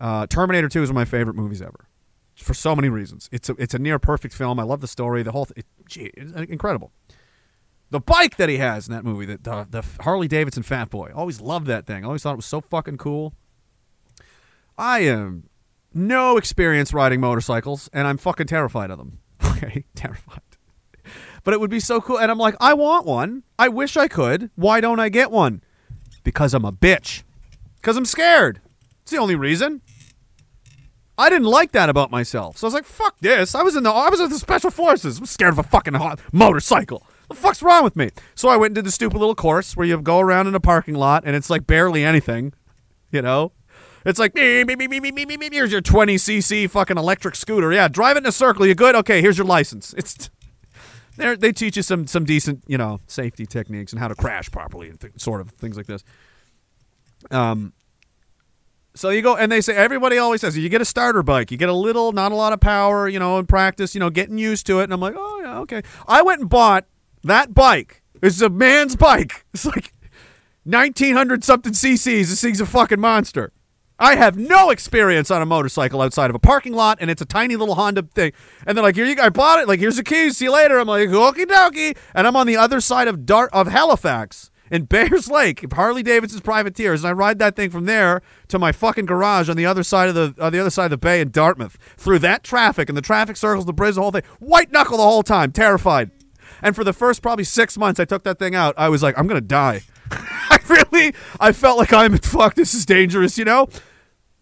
uh, 0.00 0.26
Terminator 0.26 0.68
2 0.68 0.82
is 0.82 0.88
one 0.88 0.92
of 0.92 0.94
my 0.96 1.04
favorite 1.04 1.36
movies 1.36 1.62
ever, 1.62 1.88
for 2.36 2.54
so 2.54 2.74
many 2.76 2.88
reasons. 2.88 3.28
It's 3.32 3.48
a, 3.48 3.54
it's 3.58 3.74
a 3.74 3.78
near 3.78 3.98
perfect 3.98 4.34
film. 4.34 4.58
I 4.60 4.62
love 4.62 4.80
the 4.80 4.88
story. 4.88 5.22
The 5.22 5.32
whole 5.32 5.46
thing. 5.46 5.64
gee, 5.88 6.12
incredible. 6.16 6.92
The 7.90 8.00
bike 8.00 8.36
that 8.36 8.48
he 8.48 8.58
has 8.58 8.86
in 8.86 8.94
that 8.94 9.04
movie, 9.04 9.26
the, 9.26 9.38
the 9.38 9.66
the 9.82 10.02
Harley 10.02 10.28
Davidson 10.28 10.62
Fat 10.62 10.90
Boy, 10.90 11.10
always 11.14 11.40
loved 11.40 11.66
that 11.66 11.86
thing. 11.86 12.04
I 12.04 12.06
always 12.06 12.22
thought 12.22 12.34
it 12.34 12.36
was 12.36 12.46
so 12.46 12.60
fucking 12.60 12.98
cool. 12.98 13.34
I 14.78 15.00
am 15.00 15.48
no 15.92 16.36
experience 16.36 16.94
riding 16.94 17.20
motorcycles, 17.20 17.90
and 17.92 18.06
I'm 18.06 18.16
fucking 18.16 18.46
terrified 18.46 18.90
of 18.90 18.98
them. 18.98 19.18
Okay, 19.62 19.84
terrified. 19.94 20.40
But 21.44 21.52
it 21.52 21.60
would 21.60 21.68
be 21.68 21.80
so 21.80 22.00
cool. 22.00 22.18
And 22.18 22.30
I'm 22.30 22.38
like, 22.38 22.54
I 22.60 22.72
want 22.72 23.04
one. 23.04 23.42
I 23.58 23.68
wish 23.68 23.94
I 23.94 24.08
could. 24.08 24.50
Why 24.54 24.80
don't 24.80 24.98
I 25.00 25.10
get 25.10 25.30
one? 25.30 25.62
Because 26.22 26.54
I'm 26.54 26.64
a 26.64 26.72
bitch. 26.72 27.22
Because 27.76 27.96
I'm 27.96 28.04
scared. 28.04 28.60
It's 29.02 29.10
the 29.10 29.18
only 29.18 29.34
reason. 29.34 29.80
I 31.16 31.28
didn't 31.28 31.48
like 31.48 31.72
that 31.72 31.90
about 31.90 32.10
myself. 32.10 32.56
So 32.56 32.66
I 32.66 32.68
was 32.68 32.74
like, 32.74 32.86
fuck 32.86 33.18
this. 33.20 33.54
I 33.54 33.62
was 33.62 33.76
in 33.76 33.82
the 33.82 33.90
I 33.90 34.08
was 34.08 34.20
in 34.20 34.30
the 34.30 34.38
special 34.38 34.70
forces. 34.70 35.18
I'm 35.18 35.26
scared 35.26 35.52
of 35.52 35.58
a 35.58 35.62
fucking 35.62 35.94
hot 35.94 36.18
motorcycle. 36.32 37.06
What 37.26 37.36
the 37.36 37.42
fuck's 37.42 37.62
wrong 37.62 37.84
with 37.84 37.94
me? 37.94 38.10
So 38.34 38.48
I 38.48 38.56
went 38.56 38.70
and 38.70 38.76
did 38.76 38.86
the 38.86 38.90
stupid 38.90 39.18
little 39.18 39.34
course 39.34 39.76
where 39.76 39.86
you 39.86 40.00
go 40.00 40.18
around 40.18 40.46
in 40.46 40.54
a 40.54 40.60
parking 40.60 40.94
lot 40.94 41.24
and 41.26 41.36
it's 41.36 41.50
like 41.50 41.66
barely 41.66 42.04
anything. 42.04 42.54
You 43.10 43.22
know? 43.22 43.52
It's 44.04 44.18
like 44.18 44.32
here's 44.34 45.72
your 45.72 45.80
20 45.82 46.16
cc 46.16 46.70
fucking 46.70 46.96
electric 46.96 47.34
scooter. 47.34 47.70
Yeah, 47.70 47.88
drive 47.88 48.16
it 48.16 48.20
in 48.20 48.26
a 48.26 48.32
circle. 48.32 48.66
You 48.66 48.74
good? 48.74 48.94
Okay, 48.94 49.20
here's 49.20 49.36
your 49.36 49.46
license. 49.46 49.94
It's 49.98 50.30
they 51.20 51.36
they 51.36 51.52
teach 51.52 51.76
you 51.76 51.82
some 51.82 52.06
some 52.06 52.24
decent 52.24 52.64
you 52.66 52.78
know 52.78 53.00
safety 53.06 53.46
techniques 53.46 53.92
and 53.92 54.00
how 54.00 54.08
to 54.08 54.14
crash 54.14 54.50
properly 54.50 54.88
and 54.88 55.00
th- 55.00 55.12
sort 55.16 55.40
of 55.40 55.50
things 55.50 55.76
like 55.76 55.86
this. 55.86 56.02
Um. 57.30 57.72
So 58.94 59.10
you 59.10 59.22
go 59.22 59.36
and 59.36 59.52
they 59.52 59.60
say 59.60 59.76
everybody 59.76 60.18
always 60.18 60.40
says 60.40 60.58
you 60.58 60.68
get 60.68 60.80
a 60.80 60.84
starter 60.84 61.22
bike, 61.22 61.52
you 61.52 61.56
get 61.56 61.68
a 61.68 61.74
little, 61.74 62.10
not 62.10 62.32
a 62.32 62.34
lot 62.34 62.52
of 62.52 62.60
power, 62.60 63.08
you 63.08 63.20
know, 63.20 63.38
in 63.38 63.46
practice, 63.46 63.94
you 63.94 64.00
know, 64.00 64.10
getting 64.10 64.36
used 64.36 64.66
to 64.66 64.80
it. 64.80 64.84
And 64.84 64.92
I'm 64.92 65.00
like, 65.00 65.14
oh 65.16 65.40
yeah, 65.42 65.58
okay. 65.60 65.82
I 66.08 66.22
went 66.22 66.40
and 66.40 66.50
bought 66.50 66.86
that 67.22 67.54
bike. 67.54 68.02
It's 68.20 68.40
a 68.40 68.48
man's 68.48 68.96
bike. 68.96 69.44
It's 69.54 69.64
like 69.64 69.94
1900 70.64 71.44
something 71.44 71.72
cc's. 71.72 72.30
This 72.30 72.40
thing's 72.40 72.60
a 72.60 72.66
fucking 72.66 73.00
monster. 73.00 73.52
I 74.00 74.16
have 74.16 74.36
no 74.36 74.70
experience 74.70 75.30
on 75.30 75.42
a 75.42 75.46
motorcycle 75.46 76.00
outside 76.00 76.30
of 76.30 76.34
a 76.34 76.40
parking 76.40 76.72
lot, 76.72 76.98
and 77.00 77.10
it's 77.10 77.20
a 77.20 77.26
tiny 77.26 77.54
little 77.54 77.74
Honda 77.74 78.02
thing. 78.02 78.32
And 78.66 78.76
they're 78.76 78.82
like, 78.82 78.96
"Here 78.96 79.04
you 79.04 79.14
go, 79.14 79.24
I 79.24 79.28
bought 79.28 79.60
it. 79.60 79.68
Like, 79.68 79.78
here's 79.78 79.96
the 79.96 80.02
keys. 80.02 80.38
See 80.38 80.46
you 80.46 80.52
later." 80.52 80.78
I'm 80.78 80.88
like, 80.88 81.10
"Okie 81.10 81.44
dokie," 81.44 81.96
and 82.14 82.26
I'm 82.26 82.34
on 82.34 82.46
the 82.46 82.56
other 82.56 82.80
side 82.80 83.08
of 83.08 83.26
Dart 83.26 83.50
of 83.52 83.68
Halifax 83.68 84.50
in 84.70 84.84
Bayers 84.84 85.28
Lake, 85.28 85.70
Harley 85.72 86.02
Davidson's 86.02 86.40
privateers, 86.40 87.02
and 87.02 87.08
I 87.08 87.12
ride 87.12 87.38
that 87.40 87.56
thing 87.56 87.70
from 87.70 87.84
there 87.84 88.22
to 88.48 88.58
my 88.58 88.72
fucking 88.72 89.06
garage 89.06 89.48
on 89.50 89.56
the 89.56 89.66
other 89.66 89.82
side 89.82 90.08
of 90.08 90.14
the 90.14 90.34
on 90.42 90.52
the 90.52 90.60
other 90.60 90.70
side 90.70 90.86
of 90.86 90.90
the 90.92 90.98
bay 90.98 91.20
in 91.20 91.30
Dartmouth 91.30 91.76
through 91.96 92.20
that 92.20 92.42
traffic 92.42 92.88
and 92.88 92.96
the 92.96 93.02
traffic 93.02 93.36
circles, 93.36 93.66
the 93.66 93.72
bridge, 93.72 93.96
the 93.96 94.00
whole 94.02 94.12
thing. 94.12 94.22
White 94.38 94.72
knuckle 94.72 94.96
the 94.96 95.02
whole 95.02 95.22
time, 95.22 95.52
terrified. 95.52 96.10
And 96.62 96.74
for 96.74 96.84
the 96.84 96.92
first 96.92 97.22
probably 97.22 97.44
six 97.44 97.76
months, 97.76 98.00
I 98.00 98.04
took 98.04 98.22
that 98.24 98.38
thing 98.38 98.54
out. 98.54 98.74
I 98.78 98.88
was 98.88 99.02
like, 99.02 99.18
I'm 99.18 99.26
gonna 99.26 99.40
die. 99.40 99.82
I 100.10 100.58
really, 100.68 101.14
I 101.38 101.52
felt 101.52 101.78
like 101.78 101.92
I'm 101.92 102.16
fuck. 102.22 102.54
This 102.54 102.74
is 102.74 102.86
dangerous, 102.86 103.36
you 103.36 103.44
know. 103.44 103.68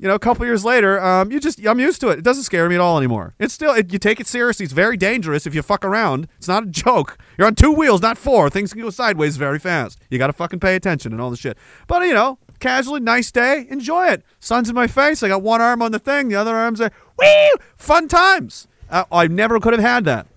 You 0.01 0.07
know, 0.07 0.15
a 0.15 0.19
couple 0.20 0.47
years 0.47 0.65
later, 0.65 1.01
um, 1.01 1.33
you 1.33 1.41
just 1.41 1.65
I'm 1.66 1.81
used 1.81 2.01
to 2.03 2.09
it. 2.11 2.20
It 2.20 2.25
doesn't 2.25 2.45
scare 2.45 2.69
me 2.69 2.77
at 2.77 2.81
all 2.81 2.99
anymore. 2.99 3.35
It's 3.41 3.53
still 3.53 3.75
it, 3.75 3.93
you 3.93 3.99
take 3.99 4.20
it 4.20 4.29
seriously. 4.29 4.62
It's 4.62 4.73
very 4.73 4.97
dangerous 4.97 5.45
if 5.45 5.57
you 5.57 5.62
fuck 5.62 5.85
around. 5.85 6.29
It's 6.37 6.47
not 6.47 6.62
a 6.62 6.66
joke. 6.66 7.19
You're 7.37 7.49
on 7.49 7.57
two 7.57 7.73
wheels, 7.73 8.01
not 8.01 8.16
four. 8.16 8.49
Things 8.49 8.73
can 8.73 8.81
go 8.81 8.91
sideways 8.91 9.37
very 9.37 9.59
fast. 9.59 9.99
You 10.09 10.19
got 10.19 10.29
to 10.29 10.33
fucking 10.33 10.61
pay 10.61 10.77
attention 10.77 11.12
and 11.12 11.20
all 11.20 11.31
the 11.31 11.37
shit. 11.37 11.59
But 11.89 12.03
you 12.03 12.15
know, 12.15 12.39
casually, 12.61 13.01
nice 13.01 13.33
day, 13.33 13.66
enjoy 13.70 14.07
it. 14.07 14.23
Sun's 14.39 14.69
in 14.69 14.77
my 14.77 14.87
face. 14.87 15.25
I 15.25 15.29
got 15.29 15.43
one 15.43 15.61
arm 15.61 15.83
on 15.83 15.91
the 15.91 15.99
thing, 15.99 16.29
the 16.29 16.37
other 16.37 16.55
arm's 16.55 16.79
there. 16.79 16.93
Woo! 17.19 17.51
Fun 17.77 18.07
times. 18.07 18.69
Uh, 18.89 19.05
I 19.11 19.27
never 19.27 19.59
could 19.59 19.73
have 19.73 19.83
had 19.83 20.05
that. 20.05 20.29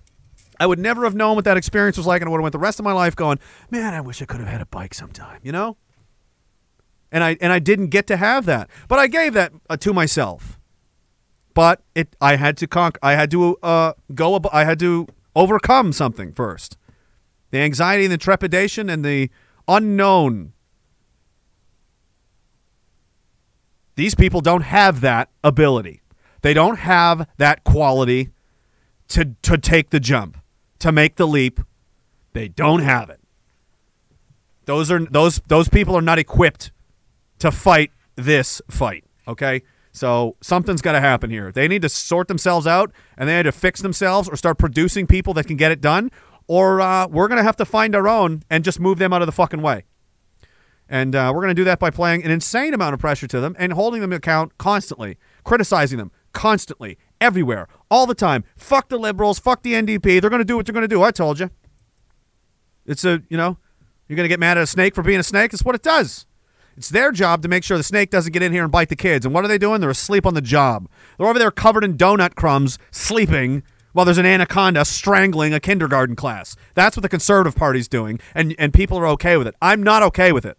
I 0.58 0.66
would 0.66 0.80
never 0.80 1.04
have 1.04 1.14
known 1.14 1.36
what 1.36 1.44
that 1.44 1.56
experience 1.56 1.96
was 1.96 2.06
like, 2.06 2.20
and 2.20 2.28
I 2.28 2.30
would 2.32 2.38
have 2.38 2.42
went 2.42 2.52
the 2.52 2.58
rest 2.58 2.80
of 2.80 2.84
my 2.84 2.92
life 2.92 3.16
going, 3.16 3.38
man, 3.70 3.94
I 3.94 4.00
wish 4.00 4.20
I 4.22 4.24
could 4.24 4.40
have 4.40 4.48
had 4.48 4.60
a 4.60 4.66
bike 4.66 4.92
sometime. 4.92 5.38
You 5.42 5.52
know 5.52 5.76
and 7.12 7.22
I 7.22 7.36
and 7.40 7.52
I 7.52 7.58
didn't 7.58 7.88
get 7.88 8.06
to 8.08 8.16
have 8.16 8.46
that. 8.46 8.68
But 8.88 8.98
I 8.98 9.06
gave 9.06 9.34
that 9.34 9.52
uh, 9.70 9.76
to 9.76 9.92
myself. 9.92 10.58
But 11.54 11.82
it 11.94 12.16
I 12.20 12.36
had 12.36 12.56
to 12.56 12.66
conquer. 12.66 12.98
I 13.02 13.12
had 13.12 13.30
to 13.32 13.56
uh, 13.62 13.92
go. 14.14 14.34
Ab- 14.34 14.48
I 14.52 14.64
had 14.64 14.78
to 14.80 15.06
overcome 15.36 15.92
something 15.92 16.32
first. 16.32 16.78
The 17.50 17.58
anxiety 17.58 18.04
and 18.04 18.12
the 18.12 18.18
trepidation 18.18 18.88
and 18.88 19.04
the 19.04 19.30
unknown. 19.68 20.54
These 23.94 24.14
people 24.14 24.40
don't 24.40 24.62
have 24.62 25.02
that 25.02 25.28
ability. 25.44 26.00
They 26.40 26.54
don't 26.54 26.78
have 26.78 27.28
that 27.36 27.62
quality 27.62 28.30
to 29.08 29.36
to 29.42 29.58
take 29.58 29.90
the 29.90 30.00
jump, 30.00 30.38
to 30.78 30.90
make 30.90 31.16
the 31.16 31.26
leap. 31.26 31.60
They 32.32 32.48
don't 32.48 32.80
have 32.80 33.10
it. 33.10 33.20
Those 34.64 34.90
are 34.90 35.04
those 35.04 35.42
those 35.48 35.68
people 35.68 35.94
are 35.94 36.02
not 36.02 36.18
equipped 36.18 36.72
to 37.42 37.50
fight 37.50 37.90
this 38.16 38.62
fight. 38.70 39.04
Okay, 39.28 39.62
So 39.92 40.36
something's 40.40 40.80
got 40.80 40.92
to 40.92 41.00
happen 41.00 41.30
here. 41.30 41.52
They 41.52 41.68
need 41.68 41.82
to 41.82 41.88
sort 41.88 42.26
themselves 42.26 42.66
out 42.66 42.92
and 43.16 43.28
they 43.28 43.36
need 43.36 43.42
to 43.44 43.52
fix 43.52 43.82
themselves 43.82 44.28
or 44.28 44.36
start 44.36 44.58
producing 44.58 45.06
people 45.06 45.34
that 45.34 45.46
can 45.46 45.56
get 45.56 45.70
it 45.70 45.80
done, 45.80 46.10
or 46.48 46.80
uh, 46.80 47.06
we're 47.08 47.28
going 47.28 47.38
to 47.38 47.44
have 47.44 47.56
to 47.56 47.64
find 47.64 47.94
our 47.94 48.08
own 48.08 48.42
and 48.48 48.64
just 48.64 48.80
move 48.80 48.98
them 48.98 49.12
out 49.12 49.22
of 49.22 49.26
the 49.26 49.32
fucking 49.32 49.60
way. 49.60 49.84
And 50.88 51.14
uh, 51.14 51.30
we're 51.34 51.42
going 51.42 51.54
to 51.54 51.60
do 51.60 51.64
that 51.64 51.78
by 51.78 51.90
playing 51.90 52.24
an 52.24 52.30
insane 52.30 52.74
amount 52.74 52.94
of 52.94 53.00
pressure 53.00 53.26
to 53.26 53.40
them 53.40 53.54
and 53.58 53.72
holding 53.72 54.00
them 54.00 54.12
account 54.12 54.58
constantly, 54.58 55.18
criticizing 55.44 55.98
them 55.98 56.10
constantly, 56.32 56.98
everywhere, 57.20 57.68
all 57.90 58.06
the 58.06 58.14
time. 58.14 58.44
Fuck 58.56 58.88
the 58.88 58.98
liberals, 58.98 59.38
fuck 59.38 59.62
the 59.62 59.74
NDP. 59.74 60.20
They're 60.20 60.30
going 60.30 60.40
to 60.40 60.44
do 60.44 60.56
what 60.56 60.66
they're 60.66 60.72
going 60.72 60.82
to 60.82 60.88
do. 60.88 61.02
I 61.02 61.10
told 61.10 61.38
you. 61.38 61.50
It's 62.84 63.04
a, 63.04 63.22
you 63.28 63.36
know, 63.36 63.58
you're 64.08 64.16
going 64.16 64.24
to 64.24 64.28
get 64.28 64.40
mad 64.40 64.58
at 64.58 64.64
a 64.64 64.66
snake 64.66 64.94
for 64.94 65.02
being 65.02 65.20
a 65.20 65.22
snake. 65.22 65.52
It's 65.52 65.64
what 65.64 65.74
it 65.74 65.82
does. 65.82 66.26
It's 66.76 66.88
their 66.88 67.12
job 67.12 67.42
to 67.42 67.48
make 67.48 67.64
sure 67.64 67.76
the 67.76 67.82
snake 67.82 68.10
doesn't 68.10 68.32
get 68.32 68.42
in 68.42 68.52
here 68.52 68.62
and 68.62 68.72
bite 68.72 68.88
the 68.88 68.96
kids. 68.96 69.26
And 69.26 69.34
what 69.34 69.44
are 69.44 69.48
they 69.48 69.58
doing? 69.58 69.80
They're 69.80 69.90
asleep 69.90 70.24
on 70.26 70.34
the 70.34 70.40
job. 70.40 70.88
They're 71.18 71.26
over 71.26 71.38
there 71.38 71.50
covered 71.50 71.84
in 71.84 71.96
donut 71.96 72.34
crumbs, 72.34 72.78
sleeping 72.90 73.62
while 73.92 74.04
there's 74.04 74.18
an 74.18 74.26
anaconda 74.26 74.84
strangling 74.84 75.52
a 75.52 75.60
kindergarten 75.60 76.16
class. 76.16 76.56
That's 76.74 76.96
what 76.96 77.02
the 77.02 77.08
conservative 77.08 77.54
party's 77.54 77.88
doing, 77.88 78.20
and 78.34 78.54
and 78.58 78.72
people 78.72 78.98
are 78.98 79.06
okay 79.08 79.36
with 79.36 79.46
it. 79.46 79.54
I'm 79.60 79.82
not 79.82 80.02
okay 80.02 80.32
with 80.32 80.44
it. 80.44 80.58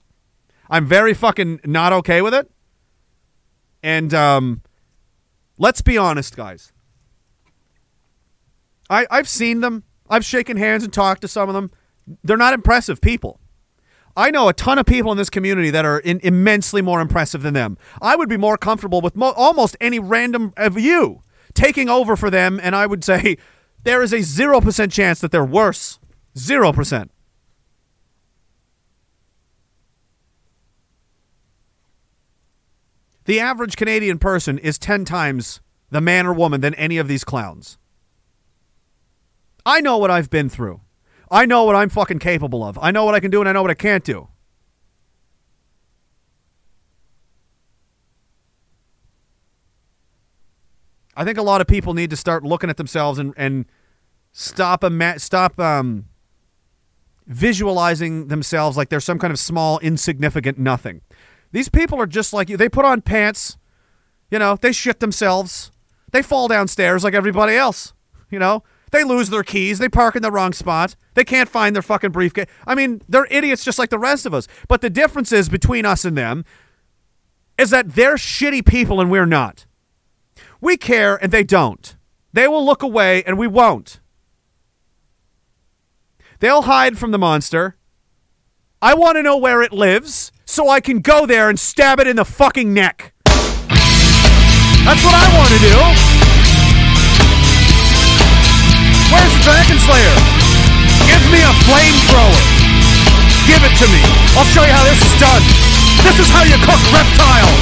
I'm 0.70 0.86
very 0.86 1.14
fucking 1.14 1.62
not 1.66 1.94
okay 1.94 2.22
with 2.22 2.34
it. 2.34 2.50
And 3.82 4.14
um, 4.14 4.62
let's 5.58 5.82
be 5.82 5.98
honest, 5.98 6.36
guys. 6.36 6.72
I 8.90 9.08
I've 9.10 9.28
seen 9.28 9.62
them. 9.62 9.84
I've 10.10 10.26
shaken 10.26 10.58
hands 10.58 10.84
and 10.84 10.94
talked 10.94 11.22
to 11.22 11.28
some 11.28 11.50
of 11.50 11.56
them. 11.56 11.72
They're 12.24 12.38
not 12.38 12.54
impressive 12.54 13.02
people. 13.02 13.40
I 14.16 14.30
know 14.30 14.48
a 14.48 14.54
ton 14.54 14.78
of 14.78 14.86
people 14.86 15.12
in 15.12 15.18
this 15.18 15.30
community 15.30 15.72
that 15.72 15.86
are 15.86 16.00
in, 16.00 16.20
immensely 16.24 16.82
more 16.82 17.02
impressive 17.02 17.42
than 17.42 17.54
them. 17.54 17.78
I 18.02 18.16
would 18.16 18.30
be 18.30 18.38
more 18.38 18.58
comfortable 18.58 19.02
with 19.02 19.16
mo- 19.16 19.34
almost 19.36 19.76
any 19.82 20.00
random 20.00 20.54
of 20.56 20.80
you 20.80 21.22
taking 21.54 21.90
over 21.90 22.16
for 22.16 22.30
them, 22.30 22.60
and 22.62 22.76
I 22.76 22.86
would 22.86 23.04
say 23.04 23.38
there 23.84 24.02
is 24.02 24.14
a 24.14 24.20
0% 24.20 24.92
chance 24.92 25.20
that 25.22 25.32
they're 25.32 25.44
worse. 25.44 26.00
0%. 26.36 27.10
The 33.26 33.40
average 33.40 33.78
Canadian 33.78 34.20
person 34.20 34.58
is 34.58 34.78
10 34.78 35.06
times 35.06 35.62
the 35.90 36.02
man 36.02 36.26
or 36.26 36.34
woman 36.34 36.62
than 36.62 36.74
any 36.76 36.98
of 36.98 37.08
these 37.08 37.24
clowns. 37.24 37.78
I 39.66 39.80
know 39.80 39.98
what 39.98 40.12
I've 40.12 40.30
been 40.30 40.50
through. 40.50 40.82
I 41.34 41.48
know 41.48 41.64
what 41.64 41.76
I'm 41.76 41.90
fucking 41.90 42.20
capable 42.20 42.64
of. 42.64 42.78
I 42.80 42.92
know 42.92 43.06
what 43.06 43.16
I 43.16 43.20
can 43.20 43.32
do 43.32 43.40
and 43.40 43.50
I 43.50 43.54
know 43.54 43.64
what 43.64 43.72
I 43.72 43.74
can't 43.74 44.04
do. 44.04 44.28
I 51.16 51.26
think 51.26 51.40
a 51.40 51.42
lot 51.42 51.60
of 51.60 51.66
people 51.66 51.96
need 51.96 52.12
to 52.12 52.16
start 52.16 52.44
looking 52.44 52.70
at 52.70 52.78
themselves 52.78 53.18
and, 53.18 53.34
and 53.36 53.66
stop 54.32 54.84
ima- 54.84 55.18
stop 55.18 55.60
um, 55.60 56.06
visualizing 57.26 58.28
themselves 58.28 58.78
like 58.78 58.90
they're 58.90 59.00
some 59.00 59.18
kind 59.18 59.34
of 59.34 59.40
small, 59.40 59.80
insignificant 59.80 60.60
nothing. 60.60 61.02
These 61.52 61.70
people 61.70 62.00
are 62.00 62.08
just 62.08 62.34
like 62.34 62.48
you. 62.48 62.58
They 62.58 62.70
put 62.70 62.86
on 62.86 63.02
pants, 63.02 63.58
you 64.30 64.38
know, 64.38 64.56
they 64.56 64.72
shit 64.72 65.00
themselves. 65.00 65.72
They 66.12 66.22
fall 66.22 66.48
downstairs 66.48 67.04
like 67.04 67.16
everybody 67.16 67.56
else, 67.56 67.94
you 68.30 68.38
know. 68.38 68.64
They 68.94 69.04
lose 69.04 69.32
their 69.32 69.44
keys. 69.44 69.80
They 69.80 69.90
park 69.90 70.16
in 70.16 70.22
the 70.22 70.30
wrong 70.30 70.54
spot. 70.54 70.96
They 71.16 71.24
can't 71.24 71.50
find 71.50 71.76
their 71.76 71.82
fucking 71.82 72.12
briefcase. 72.12 72.46
I 72.68 72.76
mean, 72.76 73.02
they're 73.10 73.26
idiots 73.32 73.66
just 73.66 73.80
like 73.80 73.90
the 73.90 73.98
rest 73.98 74.28
of 74.28 74.36
us. 74.36 74.48
But 74.68 74.82
the 74.82 74.90
difference 74.92 75.32
is 75.32 75.50
between 75.50 75.84
us 75.84 76.06
and 76.06 76.16
them 76.16 76.46
is 77.58 77.72
that 77.72 77.96
they're 77.96 78.18
shitty 78.18 78.64
people 78.64 79.02
and 79.02 79.10
we're 79.10 79.26
not. 79.26 79.66
We 80.62 80.78
care 80.78 81.16
and 81.16 81.32
they 81.32 81.44
don't. 81.44 81.96
They 82.34 82.48
will 82.48 82.64
look 82.64 82.84
away 82.84 83.24
and 83.24 83.36
we 83.36 83.48
won't. 83.48 84.00
They'll 86.40 86.62
hide 86.62 87.00
from 87.00 87.10
the 87.10 87.18
monster. 87.18 87.76
I 88.80 88.94
want 88.94 89.16
to 89.16 89.24
know 89.24 89.38
where 89.38 89.64
it 89.64 89.74
lives 89.74 90.32
so 90.46 90.70
I 90.70 90.80
can 90.82 91.00
go 91.00 91.26
there 91.26 91.50
and 91.50 91.60
stab 91.60 92.00
it 92.00 92.06
in 92.06 92.16
the 92.16 92.26
fucking 92.26 92.72
neck. 92.72 93.16
That's 93.26 95.04
what 95.04 95.16
I 95.16 95.36
want 95.36 95.50
to 95.50 95.58
do. 95.58 96.13
Where's 99.14 99.30
the 99.30 99.46
Dragon 99.46 99.78
Slayer? 99.78 100.18
Give 101.06 101.22
me 101.30 101.38
a 101.46 101.54
flamethrower. 101.70 102.34
Give 103.46 103.62
it 103.62 103.78
to 103.78 103.86
me. 103.94 104.02
I'll 104.34 104.50
show 104.50 104.66
you 104.66 104.74
how 104.74 104.82
this 104.90 104.98
is 105.06 105.14
done. 105.22 105.44
This 106.02 106.18
is 106.18 106.30
how 106.34 106.42
you 106.42 106.58
cook 106.66 106.82
reptile. 106.90 107.54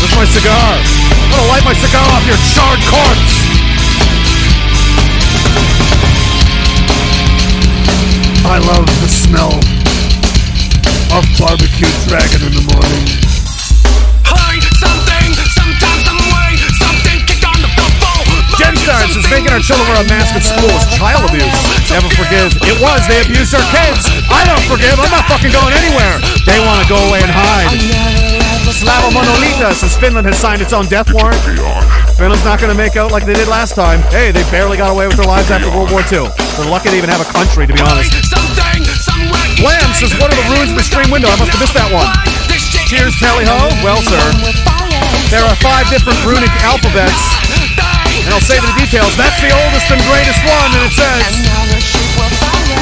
Where's 0.00 0.16
my 0.16 0.24
cigar? 0.32 0.80
I'm 1.12 1.30
gonna 1.30 1.48
light 1.52 1.64
my 1.64 1.74
cigar 1.76 2.08
off 2.08 2.24
your 2.24 2.40
charred 2.56 2.80
corpse. 2.88 3.36
I 8.46 8.58
love 8.58 8.86
the 9.02 9.08
smell 9.08 9.69
of 11.10 11.26
barbecue 11.42 11.90
dragon 12.06 12.38
in 12.46 12.54
the 12.54 12.64
morning. 12.70 13.04
Jen 18.58 18.76
Stars 18.76 19.16
is 19.16 19.26
making 19.32 19.50
our 19.50 19.58
children 19.58 19.88
wear 19.90 20.04
a 20.04 20.06
mask 20.06 20.36
at 20.38 20.44
school 20.44 20.70
is 20.70 20.86
child 20.94 21.26
abuse. 21.26 21.50
Never 21.90 22.06
forgive. 22.14 22.54
It 22.62 22.76
was. 22.78 23.02
They 23.08 23.18
abused 23.24 23.50
our 23.56 23.64
kids. 23.74 24.06
I 24.30 24.46
don't 24.46 24.62
forgive. 24.70 25.00
I'm 25.00 25.10
not 25.10 25.26
fucking 25.26 25.50
going 25.50 25.74
anywhere. 25.74 26.20
They 26.46 26.60
want 26.62 26.78
to 26.84 26.86
go 26.86 27.00
away 27.10 27.24
and 27.26 27.32
hide. 27.32 27.74
Slava 28.70 29.10
Monolita 29.10 29.74
says 29.74 29.96
Finland 29.98 30.28
has 30.30 30.38
signed 30.38 30.62
its 30.62 30.72
own 30.72 30.86
death 30.86 31.10
warrant. 31.10 31.40
Finland's 32.14 32.44
not 32.44 32.60
going 32.60 32.70
to 32.70 32.78
make 32.78 32.94
out 32.94 33.10
like 33.10 33.26
they 33.26 33.34
did 33.34 33.48
last 33.48 33.74
time. 33.74 33.98
Hey, 34.14 34.30
they 34.30 34.46
barely 34.52 34.76
got 34.76 34.92
away 34.94 35.08
with 35.08 35.16
their 35.16 35.26
lives 35.26 35.50
after 35.50 35.68
World 35.74 35.90
War 35.90 36.06
II. 36.06 36.30
They're 36.54 36.70
lucky 36.70 36.90
they 36.90 36.98
even 36.98 37.10
have 37.10 37.24
a 37.24 37.30
country, 37.32 37.66
to 37.66 37.74
be 37.74 37.82
honest. 37.82 38.69
Blam 39.60 39.92
says, 39.92 40.16
what 40.16 40.32
are 40.32 40.38
the 40.40 40.48
runes 40.56 40.72
of 40.72 40.76
the 40.80 40.86
stream 40.86 41.12
window? 41.12 41.28
I 41.28 41.36
must 41.36 41.52
have 41.52 41.60
missed 41.60 41.76
that 41.76 41.92
one. 41.92 42.08
Cheers, 42.88 43.14
Tally 43.20 43.44
Ho. 43.44 43.68
Well, 43.84 44.00
sir, 44.00 44.24
there 45.28 45.44
are 45.44 45.56
five 45.60 45.86
different 45.92 46.18
runic 46.24 46.50
alphabets, 46.64 47.20
and 48.24 48.32
I'll 48.32 48.42
save 48.42 48.64
the 48.64 48.74
details. 48.74 49.14
That's 49.20 49.38
the 49.38 49.52
oldest 49.52 49.86
and 49.92 50.00
greatest 50.08 50.40
one, 50.48 50.70
and 50.74 50.82
it 50.88 50.94
says, 50.96 51.22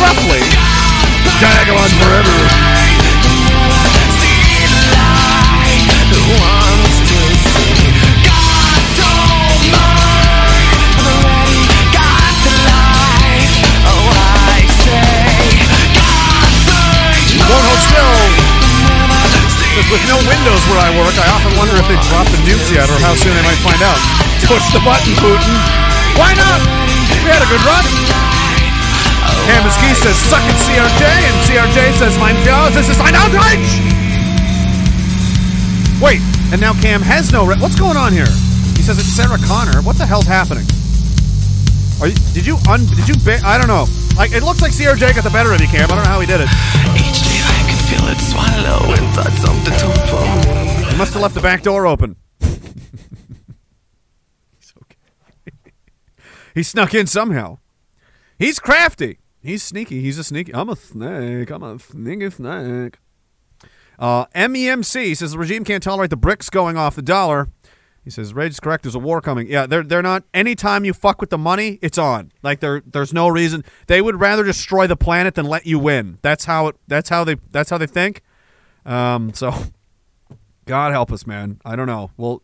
roughly, 0.00 0.40
Diagolon 1.42 1.92
forever. 1.98 3.07
With 19.88 20.04
no 20.12 20.18
windows 20.26 20.62
where 20.68 20.80
I 20.82 20.90
work, 20.98 21.14
I 21.16 21.28
often 21.32 21.54
wonder 21.56 21.72
if 21.78 21.86
they 21.86 21.96
dropped 22.10 22.28
the 22.34 22.40
nukes 22.44 22.68
yet 22.74 22.90
or 22.90 22.98
how 23.00 23.14
soon 23.14 23.32
they 23.32 23.46
might 23.46 23.60
find 23.62 23.80
out. 23.80 23.96
Push 24.44 24.66
the 24.74 24.82
button, 24.84 25.14
Putin. 25.22 25.54
Why 26.18 26.34
not? 26.34 26.60
We 27.24 27.30
had 27.30 27.40
a 27.40 27.48
good 27.48 27.62
run. 27.62 27.84
Cam 29.46 29.64
Ski 29.70 29.94
says, 29.96 30.16
suck 30.28 30.44
it, 30.44 30.58
CRJ. 30.66 31.02
And 31.06 31.36
CRJ 31.48 31.78
says, 31.96 32.18
mein 32.18 32.36
Gott, 32.44 32.72
this 32.74 32.88
is 32.90 32.98
ein 33.00 33.14
outrage. 33.14 33.70
Wait, 36.02 36.20
and 36.52 36.60
now 36.60 36.74
Cam 36.82 37.00
has 37.00 37.32
no. 37.32 37.46
Re- 37.46 37.56
What's 37.58 37.78
going 37.78 37.96
on 37.96 38.12
here? 38.12 38.28
He 38.76 38.82
says 38.82 38.98
it's 38.98 39.08
Sarah 39.08 39.38
Connor. 39.46 39.80
What 39.82 39.96
the 39.96 40.06
hell's 40.06 40.26
happening? 40.26 40.66
Are 42.00 42.06
you, 42.08 42.14
did 42.34 42.46
you 42.46 42.58
un? 42.68 42.86
Did 42.94 43.08
you? 43.08 43.16
Ba- 43.24 43.42
I 43.42 43.58
don't 43.58 43.66
know. 43.66 43.86
Like 44.16 44.32
it 44.32 44.42
looks 44.42 44.62
like 44.62 44.72
CRJ 44.72 45.14
got 45.14 45.24
the 45.24 45.30
better 45.30 45.52
of 45.52 45.60
you, 45.60 45.66
Cam. 45.66 45.90
I 45.90 45.94
don't 45.94 46.04
know 46.04 46.10
how 46.10 46.20
he 46.20 46.26
did 46.26 46.40
it. 46.42 47.27
Feel 47.88 48.06
it 48.08 48.18
swallow 48.18 48.92
inside 48.92 49.32
something 49.38 49.72
to 49.72 49.88
fall. 50.08 50.90
He 50.90 50.96
must 50.96 51.14
have 51.14 51.22
left 51.22 51.34
the 51.34 51.40
back 51.40 51.62
door 51.62 51.86
open. 51.86 52.16
He's 52.40 52.58
okay. 54.82 54.96
he 56.54 56.62
snuck 56.62 56.92
in 56.94 57.06
somehow. 57.06 57.58
He's 58.38 58.58
crafty. 58.58 59.18
He's 59.40 59.62
sneaky. 59.62 60.02
He's 60.02 60.18
a 60.18 60.24
sneaky. 60.24 60.54
I'm 60.54 60.68
a 60.68 60.76
snake. 60.76 61.50
I'm 61.50 61.62
a 61.62 61.78
sneaky 61.78 62.30
snake. 62.30 62.98
Uh, 63.98 64.26
MEMC 64.26 65.16
says 65.16 65.32
the 65.32 65.38
regime 65.38 65.64
can't 65.64 65.82
tolerate 65.82 66.10
the 66.10 66.16
bricks 66.16 66.50
going 66.50 66.76
off 66.76 66.94
the 66.94 67.02
dollar. 67.02 67.48
He 68.08 68.12
says 68.12 68.32
Rage 68.32 68.52
is 68.52 68.60
correct. 68.60 68.84
There's 68.84 68.94
a 68.94 68.98
war 68.98 69.20
coming. 69.20 69.48
Yeah, 69.50 69.66
they're 69.66 69.82
they're 69.82 70.00
not. 70.00 70.24
Anytime 70.32 70.86
you 70.86 70.94
fuck 70.94 71.20
with 71.20 71.28
the 71.28 71.36
money, 71.36 71.78
it's 71.82 71.98
on. 71.98 72.32
Like 72.42 72.60
there 72.60 72.82
there's 72.86 73.12
no 73.12 73.28
reason 73.28 73.62
they 73.86 74.00
would 74.00 74.18
rather 74.18 74.44
destroy 74.44 74.86
the 74.86 74.96
planet 74.96 75.34
than 75.34 75.44
let 75.44 75.66
you 75.66 75.78
win. 75.78 76.16
That's 76.22 76.46
how 76.46 76.68
it. 76.68 76.76
That's 76.86 77.10
how 77.10 77.24
they. 77.24 77.36
That's 77.50 77.68
how 77.68 77.76
they 77.76 77.86
think. 77.86 78.22
Um. 78.86 79.34
So, 79.34 79.52
God 80.64 80.92
help 80.92 81.12
us, 81.12 81.26
man. 81.26 81.60
I 81.66 81.76
don't 81.76 81.86
know. 81.86 82.10
Well, 82.16 82.40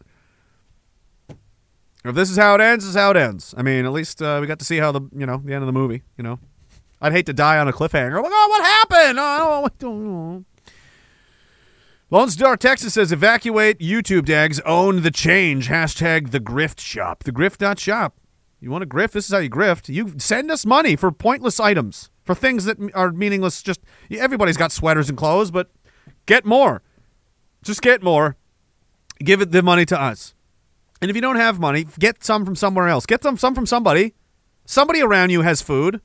If 2.05 2.15
this 2.15 2.29
is 2.31 2.37
how 2.37 2.55
it 2.57 2.61
ends, 2.61 2.85
is 2.85 2.95
how 2.95 3.13
it 3.13 3.17
ends. 3.17 3.55
I 3.57 3.63
mean, 3.63 3.87
at 3.87 3.93
least 3.93 4.21
uh, 4.21 4.37
we 4.43 4.47
got 4.47 4.59
to 4.59 4.67
see 4.67 4.77
how 4.77 4.93
the 4.93 5.01
you 5.17 5.25
know 5.25 5.41
the 5.43 5.55
end 5.55 5.63
of 5.63 5.67
the 5.67 5.73
movie. 5.73 6.03
You 6.19 6.25
know, 6.25 6.41
I'd 7.01 7.13
hate 7.13 7.25
to 7.25 7.33
die 7.33 7.57
on 7.57 7.69
a 7.69 7.73
cliffhanger. 7.73 8.19
Oh, 8.23 8.49
what 8.51 8.65
happened? 8.67 9.19
Oh, 9.19 9.65
I 9.65 9.69
don't 9.79 10.05
know. 10.05 10.45
Lone 12.15 12.31
Star 12.31 12.57
Texas 12.57 12.95
says 12.95 13.11
evacuate 13.11 13.81
YouTube 13.81 14.27
dags 14.27 14.61
own 14.61 15.03
the 15.03 15.11
change 15.11 15.67
hashtag 15.67 16.31
the 16.31 16.39
grift 16.39 16.79
shop 16.79 17.25
the 17.25 17.33
grift 17.33 17.59
dot 17.59 17.77
shop. 17.81 18.21
You 18.61 18.71
want 18.71 18.83
to 18.83 18.89
grift? 18.89 19.11
This 19.11 19.27
is 19.27 19.33
how 19.33 19.39
you 19.39 19.51
grift. 19.51 19.93
You 19.93 20.15
send 20.21 20.49
us 20.49 20.65
money 20.65 20.95
for 20.95 21.11
pointless 21.11 21.59
items 21.59 22.11
for 22.23 22.37
things 22.37 22.67
that 22.67 22.79
are 22.95 23.11
meaningless. 23.11 23.65
Just 23.65 23.81
everybody's 24.13 24.57
got 24.57 24.71
sweaters 24.71 25.09
and 25.09 25.19
clothes, 25.19 25.51
but 25.51 25.73
get 26.27 26.45
more. 26.45 26.83
Just 27.65 27.83
get 27.83 28.01
more. 28.01 28.37
Give 29.19 29.41
it 29.41 29.51
the 29.51 29.61
money 29.61 29.85
to 29.87 30.01
us. 30.01 30.37
And 31.03 31.11
if 31.11 31.17
you 31.17 31.21
don't 31.21 31.35
have 31.35 31.59
money, 31.59 31.85
get 31.99 32.23
some 32.23 32.45
from 32.45 32.55
somewhere 32.55 32.87
else. 32.87 33.07
Get 33.07 33.23
them 33.23 33.37
some 33.37 33.57
from 33.57 33.67
somebody. 33.67 34.15
Somebody 34.67 35.03
around 35.03 35.31
you 35.31 35.43
has 35.43 35.63
food. 35.63 36.01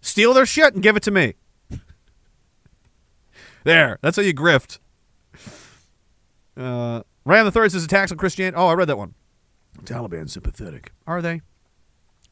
Steal 0.00 0.32
their 0.32 0.46
shit 0.46 0.72
and 0.72 0.82
give 0.82 0.96
it 0.96 1.02
to 1.02 1.10
me. 1.10 1.34
there. 3.64 3.98
That's 4.00 4.16
how 4.16 4.22
you 4.22 4.32
grift. 4.32 4.78
Uh, 6.56 7.02
Ram 7.24 7.44
the 7.44 7.52
Third 7.52 7.72
says 7.72 7.84
attacks 7.84 8.12
on 8.12 8.18
Christianity. 8.18 8.56
Oh, 8.56 8.66
I 8.68 8.74
read 8.74 8.88
that 8.88 8.98
one. 8.98 9.14
Taliban 9.84 10.28
sympathetic. 10.30 10.92
Are 11.06 11.20
they? 11.20 11.42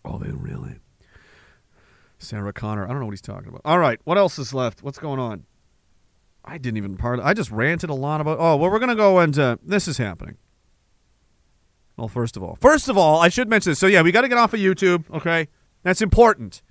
Are 0.05 0.19
they 0.19 0.31
really? 0.31 0.77
Sarah 2.19 2.53
Connor. 2.53 2.85
I 2.85 2.89
don't 2.89 3.01
know 3.01 3.07
what 3.07 3.13
he's 3.13 3.21
talking 3.21 3.49
about. 3.49 3.63
All 3.65 3.79
right. 3.79 4.01
What 4.05 4.17
else 4.17 4.39
is 4.39 4.55
left? 4.55 4.83
What's 4.83 4.99
going 4.99 5.21
on? 5.21 5.45
I 6.45 6.59
didn't 6.59 6.77
even 6.79 6.97
part. 6.97 7.21
I 7.21 7.35
just 7.35 7.51
ranted 7.51 7.91
a 7.91 7.95
lot 7.95 8.21
about. 8.21 8.39
Oh, 8.39 8.57
well, 8.57 8.71
we're 8.71 8.79
gonna 8.79 8.95
go 8.95 9.21
into. 9.21 9.59
This 9.63 9.89
is 9.89 9.99
happening. 9.99 10.37
Well, 11.97 12.09
first 12.09 12.37
of 12.37 12.43
all, 12.43 12.57
first 12.61 12.89
of 12.89 12.99
all, 12.99 13.21
I 13.21 13.29
should 13.29 13.49
mention 13.49 13.71
this. 13.71 13.79
So 13.79 13.87
yeah, 13.87 14.03
we 14.03 14.11
got 14.13 14.23
to 14.23 14.29
get 14.29 14.37
off 14.37 14.53
of 14.53 14.61
YouTube. 14.61 15.05
Okay, 15.15 15.49
that's 15.83 16.03
important. 16.03 16.63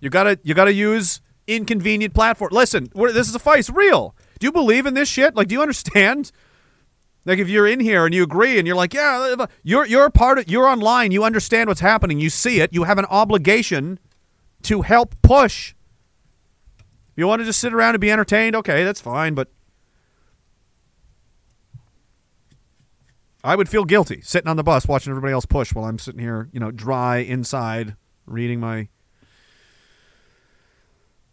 You 0.00 0.10
gotta 0.10 0.38
you 0.42 0.54
gotta 0.54 0.72
use 0.72 1.20
inconvenient 1.46 2.12
platform. 2.14 2.50
Listen, 2.52 2.88
we're, 2.94 3.12
this 3.12 3.28
is 3.28 3.34
a 3.34 3.38
fight. 3.38 3.60
It's 3.60 3.70
real. 3.70 4.14
Do 4.38 4.46
you 4.46 4.52
believe 4.52 4.84
in 4.84 4.94
this 4.94 5.08
shit? 5.08 5.34
Like, 5.34 5.48
do 5.48 5.54
you 5.54 5.62
understand? 5.62 6.32
Like, 7.26 7.40
if 7.40 7.48
you're 7.48 7.66
in 7.66 7.80
here 7.80 8.06
and 8.06 8.14
you 8.14 8.22
agree 8.22 8.56
and 8.56 8.66
you're 8.66 8.76
like, 8.76 8.94
yeah, 8.94 9.34
uh, 9.36 9.42
uh, 9.42 9.46
you're 9.64 9.84
you're 9.84 10.08
part 10.10 10.38
of. 10.38 10.48
You're 10.48 10.66
online. 10.66 11.10
You 11.10 11.24
understand 11.24 11.68
what's 11.68 11.80
happening. 11.80 12.20
You 12.20 12.30
see 12.30 12.60
it. 12.60 12.72
You 12.72 12.84
have 12.84 12.98
an 12.98 13.04
obligation 13.06 13.98
to 14.62 14.82
help 14.82 15.14
push. 15.22 15.74
If 16.78 17.18
you 17.18 17.26
want 17.26 17.40
to 17.40 17.44
just 17.44 17.58
sit 17.58 17.74
around 17.74 17.94
and 17.94 18.00
be 18.00 18.12
entertained, 18.12 18.54
okay, 18.54 18.84
that's 18.84 19.00
fine. 19.00 19.34
But 19.34 19.50
I 23.42 23.56
would 23.56 23.68
feel 23.68 23.84
guilty 23.84 24.20
sitting 24.22 24.48
on 24.48 24.56
the 24.56 24.64
bus 24.64 24.86
watching 24.86 25.10
everybody 25.10 25.32
else 25.32 25.46
push 25.46 25.74
while 25.74 25.84
I'm 25.84 25.98
sitting 25.98 26.20
here, 26.20 26.48
you 26.52 26.60
know, 26.60 26.70
dry 26.70 27.18
inside 27.18 27.96
reading 28.26 28.60
my 28.60 28.88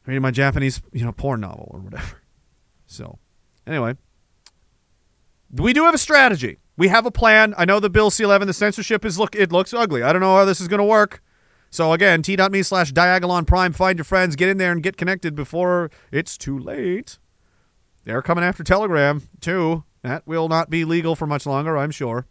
reading 0.07 0.21
my 0.21 0.31
Japanese, 0.31 0.81
you 0.91 1.05
know, 1.05 1.11
porn 1.11 1.41
novel 1.41 1.69
or 1.71 1.79
whatever. 1.79 2.21
So, 2.87 3.17
anyway, 3.65 3.95
we 5.53 5.73
do 5.73 5.85
have 5.85 5.93
a 5.93 5.99
strategy. 5.99 6.57
We 6.77 6.87
have 6.87 7.05
a 7.05 7.11
plan. 7.11 7.53
I 7.57 7.65
know 7.65 7.79
the 7.79 7.89
Bill 7.89 8.09
C11, 8.09 8.47
the 8.47 8.53
censorship 8.53 9.05
is 9.05 9.19
look. 9.19 9.35
It 9.35 9.51
looks 9.51 9.73
ugly. 9.73 10.01
I 10.01 10.11
don't 10.11 10.21
know 10.21 10.35
how 10.35 10.45
this 10.45 10.59
is 10.59 10.67
going 10.67 10.79
to 10.79 10.85
work. 10.85 11.21
So 11.69 11.93
again, 11.93 12.21
t.me 12.21 12.63
slash 12.63 12.93
Diagolon 12.93 13.47
Prime. 13.47 13.73
Find 13.73 13.97
your 13.97 14.05
friends, 14.05 14.35
get 14.35 14.49
in 14.49 14.57
there 14.57 14.71
and 14.71 14.83
get 14.83 14.97
connected 14.97 15.35
before 15.35 15.89
it's 16.11 16.37
too 16.37 16.57
late. 16.57 17.17
They're 18.05 18.21
coming 18.21 18.43
after 18.43 18.63
Telegram 18.63 19.23
too. 19.39 19.83
That 20.01 20.27
will 20.27 20.49
not 20.49 20.69
be 20.69 20.85
legal 20.85 21.15
for 21.15 21.25
much 21.25 21.45
longer, 21.45 21.77
I'm 21.77 21.91
sure. 21.91 22.27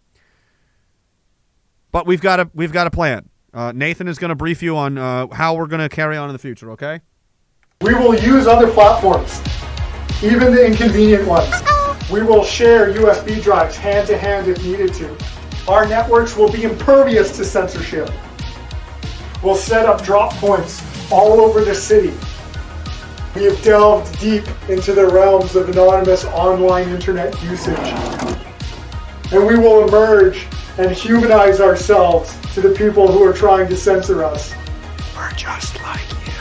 But 1.91 2.07
we've 2.07 2.21
got 2.21 2.41
a 2.41 2.51
we've 2.55 2.73
got 2.73 2.87
a 2.87 2.91
plan. 2.91 3.29
Uh, 3.55 3.73
Nathan 3.73 4.09
is 4.09 4.19
going 4.19 4.31
to 4.31 4.35
brief 4.35 4.63
you 4.63 4.77
on 4.77 4.97
uh, 4.97 5.27
how 5.29 5.55
we're 5.55 5.67
going 5.67 5.81
to 5.81 5.89
carry 5.89 6.17
on 6.17 6.29
in 6.29 6.33
the 6.33 6.39
future. 6.39 6.71
Okay. 6.73 7.01
We 7.81 7.95
will 7.95 8.15
use 8.15 8.47
other 8.47 8.71
platforms, 8.71 9.41
even 10.23 10.55
the 10.55 10.65
inconvenient 10.67 11.27
ones. 11.27 11.82
We 12.13 12.23
will 12.23 12.45
share 12.45 12.93
USB 12.93 13.43
drives 13.43 13.75
hand 13.75 14.07
to 14.09 14.19
hand 14.19 14.47
if 14.47 14.63
needed 14.63 14.93
to. 14.95 15.17
Our 15.67 15.89
networks 15.89 16.37
will 16.37 16.53
be 16.53 16.65
impervious 16.65 17.35
to 17.39 17.45
censorship. 17.45 18.11
We'll 19.43 19.55
set 19.55 19.87
up 19.87 20.03
drop 20.03 20.35
points 20.35 20.83
all 21.11 21.41
over 21.41 21.65
the 21.65 21.75
city. 21.75 22.13
We 23.35 23.45
have 23.45 23.63
delved 23.63 24.21
deep 24.21 24.45
into 24.69 24.93
the 24.93 25.07
realms 25.07 25.57
of 25.57 25.71
anonymous 25.71 26.27
online 26.27 26.91
internet 26.91 27.43
usage. 27.43 27.79
And 29.33 29.47
we 29.47 29.59
will 29.59 29.89
emerge 29.89 30.47
and 30.77 30.91
humanize 30.91 31.63
ourselves 31.63 32.37
to 32.53 32.61
the 32.61 32.75
people 32.75 33.11
who 33.11 33.25
are 33.25 33.33
trying 33.33 33.69
to 33.69 33.77
censor 33.77 34.23
us. 34.23 34.53
We're 35.17 35.31
just 35.31 35.81
like 35.81 36.11
you. 36.27 36.33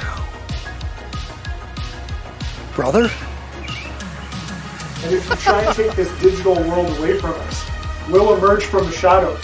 Brother? 2.75 3.09
And 5.03 5.13
if 5.13 5.27
you 5.27 5.35
try 5.37 5.63
and 5.63 5.75
take 5.75 5.93
this 5.93 6.11
digital 6.21 6.55
world 6.55 6.97
away 6.99 7.19
from 7.19 7.31
us, 7.31 7.67
we'll 8.09 8.37
emerge 8.37 8.65
from 8.65 8.85
the 8.85 8.91
shadows. 8.91 9.43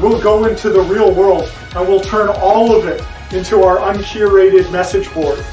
We'll 0.00 0.20
go 0.20 0.46
into 0.46 0.68
the 0.68 0.80
real 0.80 1.14
world 1.14 1.50
and 1.74 1.88
we'll 1.88 2.00
turn 2.00 2.28
all 2.28 2.74
of 2.74 2.86
it 2.86 3.00
into 3.32 3.62
our 3.62 3.78
uncurated 3.92 4.70
message 4.72 5.12
board. 5.14 5.44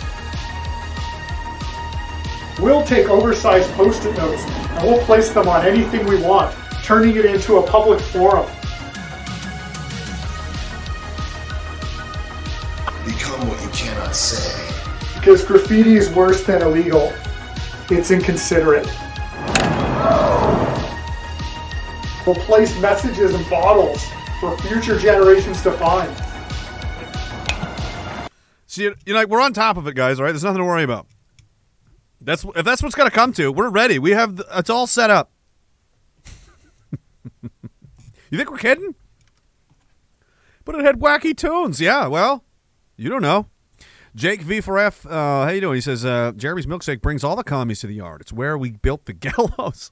We'll 2.59 2.83
take 2.83 3.09
oversized 3.09 3.69
post-it 3.73 4.17
notes 4.17 4.43
and 4.43 4.87
we'll 4.87 5.03
place 5.05 5.31
them 5.31 5.47
on 5.47 5.65
anything 5.65 6.05
we 6.05 6.21
want, 6.21 6.55
turning 6.83 7.15
it 7.15 7.25
into 7.25 7.57
a 7.57 7.67
public 7.67 7.99
forum. 7.99 8.45
Become 13.05 13.47
what 13.47 13.61
you 13.61 13.69
cannot 13.69 14.15
say. 14.15 14.73
Because 15.15 15.45
graffiti 15.45 15.95
is 15.95 16.09
worse 16.09 16.43
than 16.43 16.61
illegal. 16.61 17.13
It's 17.89 18.11
inconsiderate. 18.11 18.87
We'll 22.25 22.35
place 22.35 22.79
messages 22.79 23.35
in 23.35 23.49
bottles 23.49 24.05
for 24.39 24.57
future 24.59 24.97
generations 24.97 25.61
to 25.63 25.71
find. 25.73 26.09
See, 28.65 28.89
you 29.05 29.13
know, 29.13 29.25
we're 29.25 29.41
on 29.41 29.53
top 29.53 29.77
of 29.77 29.87
it, 29.87 29.95
guys. 29.95 30.19
All 30.19 30.25
right, 30.25 30.31
there's 30.31 30.43
nothing 30.43 30.59
to 30.59 30.65
worry 30.65 30.83
about. 30.83 31.05
That's 32.21 32.45
if 32.55 32.63
that's 32.63 32.81
what's 32.81 32.95
going 32.95 33.09
to 33.09 33.15
come 33.15 33.33
to. 33.33 33.51
We're 33.51 33.69
ready. 33.69 33.99
We 33.99 34.11
have 34.11 34.37
the, 34.37 34.47
it's 34.53 34.69
all 34.69 34.87
set 34.87 35.09
up. 35.09 35.31
you 37.43 38.37
think 38.37 38.49
we're 38.49 38.57
kidding? 38.57 38.95
But 40.63 40.75
it 40.75 40.85
had 40.85 40.99
wacky 40.99 41.35
tunes. 41.35 41.81
Yeah, 41.81 42.07
well, 42.07 42.45
you 42.95 43.09
don't 43.09 43.21
know. 43.21 43.47
Jake 44.15 44.41
V4F, 44.41 45.05
uh, 45.07 45.45
how 45.45 45.49
you 45.49 45.61
doing? 45.61 45.75
He 45.75 45.81
says, 45.81 46.05
uh, 46.05 46.33
Jeremy's 46.35 46.67
milkshake 46.67 47.01
brings 47.01 47.23
all 47.23 47.35
the 47.35 47.43
commies 47.43 47.79
to 47.79 47.87
the 47.87 47.95
yard. 47.95 48.21
It's 48.21 48.31
where 48.31 48.57
we 48.57 48.71
built 48.71 49.05
the 49.05 49.13
gallows. 49.13 49.91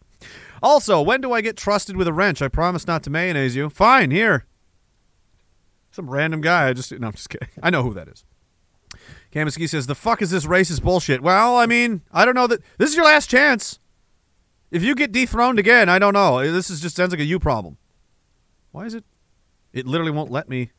also, 0.62 1.02
when 1.02 1.22
do 1.22 1.34
I 1.34 1.42
get 1.42 1.58
trusted 1.58 1.98
with 1.98 2.08
a 2.08 2.14
wrench? 2.14 2.42
I 2.42 2.48
promise 2.48 2.86
not 2.86 3.02
to 3.04 3.10
mayonnaise 3.10 3.56
you. 3.56 3.70
Fine, 3.70 4.12
here. 4.12 4.46
Some 5.92 6.10
random 6.10 6.40
guy. 6.40 6.70
I 6.70 6.74
just 6.74 6.92
no, 6.92 7.08
I'm 7.08 7.14
just 7.14 7.30
kidding. 7.30 7.50
I 7.64 7.70
know 7.70 7.84
who 7.84 7.94
that 7.94 8.08
is. 8.08 8.24
Kamiski 9.34 9.68
says, 9.68 9.88
"The 9.88 9.96
fuck 9.96 10.22
is 10.22 10.30
this 10.30 10.46
racist 10.46 10.84
bullshit?" 10.84 11.22
Well, 11.22 11.58
I 11.58 11.66
mean, 11.66 12.02
I 12.14 12.24
don't 12.24 12.36
know 12.36 12.48
that 12.48 12.62
this 12.78 12.90
is 12.92 12.96
your 12.96 13.06
last 13.06 13.30
chance. 13.30 13.80
If 14.70 14.84
you 14.84 14.96
get 14.96 15.12
dethroned 15.12 15.60
again, 15.60 15.90
I 15.90 16.00
don't 16.00 16.14
know. 16.14 16.50
This 16.50 16.70
is 16.70 16.80
just 16.80 16.96
sounds 16.96 17.12
like 17.12 17.20
a 17.20 17.26
you 17.26 17.40
problem. 17.40 17.78
Why 18.72 18.86
is 18.86 18.94
it? 18.94 19.04
It 19.74 19.86
literally 19.86 20.12
won't 20.12 20.32
let 20.32 20.48
me. 20.48 20.72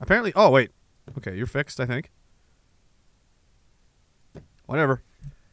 Apparently, 0.00 0.32
oh 0.34 0.50
wait, 0.50 0.70
okay, 1.18 1.36
you're 1.36 1.46
fixed. 1.46 1.80
I 1.80 1.84
think. 1.84 2.10
Whatever. 4.68 5.02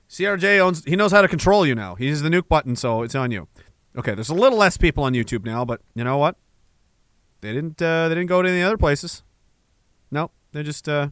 CRJ 0.10 0.60
owns. 0.60 0.84
He 0.84 0.98
knows 0.98 1.14
how 1.14 1.22
to 1.22 1.30
control 1.30 1.66
you 1.66 1.74
now. 1.74 1.96
He's 1.96 2.22
the 2.22 2.28
nuke 2.28 2.50
button, 2.50 2.76
so 2.76 3.02
it's 3.02 3.16
on 3.16 3.32
you. 3.32 3.48
Okay, 3.98 4.14
there's 4.14 4.30
a 4.30 4.36
little 4.36 4.58
less 4.58 4.76
people 4.76 5.06
on 5.06 5.14
YouTube 5.14 5.46
now, 5.46 5.64
but 5.64 5.80
you 5.96 6.04
know 6.04 6.18
what? 6.18 6.36
They 7.40 7.54
didn't. 7.54 7.82
Uh, 7.82 8.10
they 8.10 8.16
didn't 8.16 8.28
go 8.28 8.42
to 8.42 8.50
any 8.50 8.62
other 8.62 8.78
places. 8.78 9.24
No, 10.12 10.32
they 10.52 10.64
just 10.64 10.90
uh, 10.90 11.10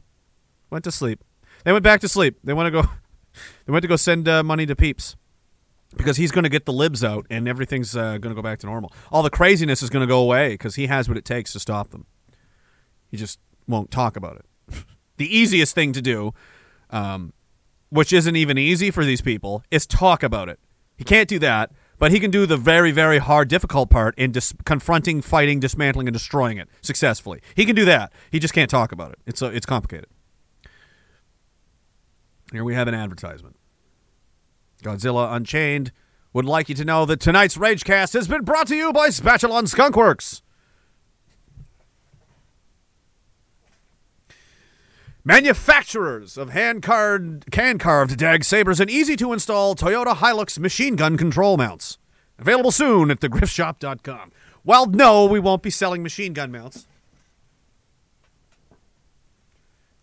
went 0.69 0.83
to 0.83 0.91
sleep. 0.91 1.23
They 1.63 1.71
went 1.71 1.85
back 1.85 2.01
to 2.01 2.09
sleep. 2.09 2.39
They 2.43 2.51
want 2.53 2.67
to 2.67 2.81
go. 2.81 2.89
They 3.65 3.71
went 3.71 3.81
to 3.81 3.87
go 3.87 3.95
send 3.95 4.27
uh, 4.27 4.43
money 4.43 4.67
to 4.67 4.75
Peeps 4.75 5.15
because 5.97 6.17
he's 6.17 6.29
going 6.29 6.43
to 6.43 6.49
get 6.49 6.65
the 6.65 6.71
libs 6.71 7.03
out 7.03 7.25
and 7.31 7.47
everything's 7.47 7.95
uh, 7.95 8.19
going 8.19 8.29
to 8.29 8.35
go 8.35 8.43
back 8.43 8.59
to 8.59 8.67
normal. 8.67 8.93
All 9.11 9.23
the 9.23 9.31
craziness 9.31 9.81
is 9.81 9.89
going 9.89 10.05
to 10.05 10.07
go 10.07 10.19
away 10.19 10.49
because 10.49 10.75
he 10.75 10.85
has 10.85 11.09
what 11.09 11.17
it 11.17 11.25
takes 11.25 11.51
to 11.53 11.59
stop 11.59 11.89
them. 11.89 12.05
He 13.09 13.17
just 13.17 13.39
won't 13.67 13.89
talk 13.89 14.15
about 14.15 14.35
it. 14.69 14.85
the 15.17 15.35
easiest 15.35 15.73
thing 15.73 15.93
to 15.93 16.01
do, 16.03 16.35
um, 16.91 17.33
which 17.93 18.11
isn't 18.11 18.35
even 18.35 18.57
easy 18.57 18.89
for 18.89 19.05
these 19.05 19.21
people, 19.21 19.63
is 19.69 19.85
talk 19.85 20.23
about 20.23 20.49
it. 20.49 20.59
He 20.95 21.03
can't 21.03 21.29
do 21.29 21.37
that, 21.39 21.71
but 21.99 22.11
he 22.11 22.19
can 22.19 22.31
do 22.31 22.47
the 22.47 22.57
very, 22.57 22.91
very 22.91 23.19
hard, 23.19 23.47
difficult 23.47 23.91
part 23.91 24.17
in 24.17 24.31
dis- 24.31 24.53
confronting, 24.65 25.21
fighting, 25.21 25.59
dismantling, 25.59 26.07
and 26.07 26.13
destroying 26.13 26.57
it 26.57 26.67
successfully. 26.81 27.39
He 27.55 27.65
can 27.65 27.75
do 27.75 27.85
that. 27.85 28.11
He 28.31 28.39
just 28.39 28.53
can't 28.53 28.69
talk 28.69 28.91
about 28.91 29.11
it. 29.11 29.19
It's 29.27 29.43
uh, 29.43 29.51
it's 29.53 29.67
complicated. 29.67 30.07
Here 32.51 32.63
we 32.63 32.73
have 32.73 32.87
an 32.87 32.95
advertisement. 32.95 33.57
Godzilla 34.83 35.31
Unchained 35.35 35.91
would 36.33 36.45
like 36.45 36.69
you 36.69 36.75
to 36.75 36.85
know 36.85 37.05
that 37.05 37.19
tonight's 37.19 37.57
Ragecast 37.57 38.13
has 38.13 38.27
been 38.27 38.43
brought 38.43 38.67
to 38.67 38.75
you 38.75 38.91
by 38.91 39.09
Spatula 39.09 39.59
and 39.59 39.67
Skunkworks. 39.67 40.41
Manufacturers 45.25 46.37
of 46.37 46.49
hand 46.49 46.83
carved, 46.83 47.49
can 47.49 47.77
carved 47.79 48.17
dag 48.17 48.43
sabers 48.43 48.81
and 48.81 48.89
easy 48.89 49.15
to 49.15 49.31
install 49.31 49.73
Toyota 49.73 50.15
Hilux 50.15 50.59
machine 50.59 50.97
gun 50.97 51.15
control 51.15 51.55
mounts. 51.55 51.97
Available 52.37 52.71
soon 52.71 53.09
at 53.09 53.21
thegriffshop.com. 53.21 54.33
Well, 54.65 54.85
no, 54.87 55.25
we 55.25 55.39
won't 55.39 55.63
be 55.63 55.69
selling 55.69 56.03
machine 56.03 56.33
gun 56.33 56.51
mounts. 56.51 56.87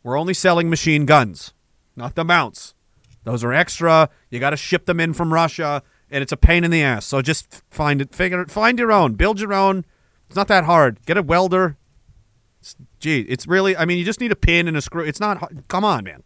We're 0.03 0.19
only 0.19 0.33
selling 0.33 0.71
machine 0.71 1.05
guns, 1.05 1.53
not 1.97 2.15
the 2.15 2.25
mounts. 2.25 2.75
Those 3.25 3.45
are 3.45 3.53
extra. 3.53 4.09
You 4.31 4.41
got 4.41 4.51
to 4.51 4.57
ship 4.57 4.87
them 4.87 5.01
in 5.01 5.13
from 5.13 5.35
Russia, 5.35 5.83
and 6.11 6.23
it's 6.23 6.33
a 6.33 6.39
pain 6.39 6.65
in 6.65 6.71
the 6.71 6.83
ass. 6.83 7.05
So 7.05 7.21
just 7.21 7.63
find 7.71 8.01
it, 8.01 8.15
figure 8.15 8.41
it, 8.41 8.51
find 8.51 8.79
your 8.79 8.91
own, 8.91 9.15
build 9.15 9.39
your 9.39 9.53
own. 9.53 9.85
It's 10.29 10.37
not 10.37 10.49
that 10.49 10.65
hard. 10.65 11.05
Get 11.05 11.19
a 11.19 11.23
welder. 11.23 11.77
It's, 12.61 12.77
gee, 12.99 13.21
it's 13.23 13.47
really. 13.47 13.77
I 13.77 13.85
mean, 13.85 13.99
you 13.99 14.05
just 14.05 14.21
need 14.21 14.33
a 14.33 14.37
pin 14.37 14.69
and 14.69 14.77
a 14.77 14.83
screw. 14.83 15.05
It's 15.05 15.21
not. 15.21 15.51
Come 15.69 15.85
on, 15.85 16.05
man. 16.05 16.23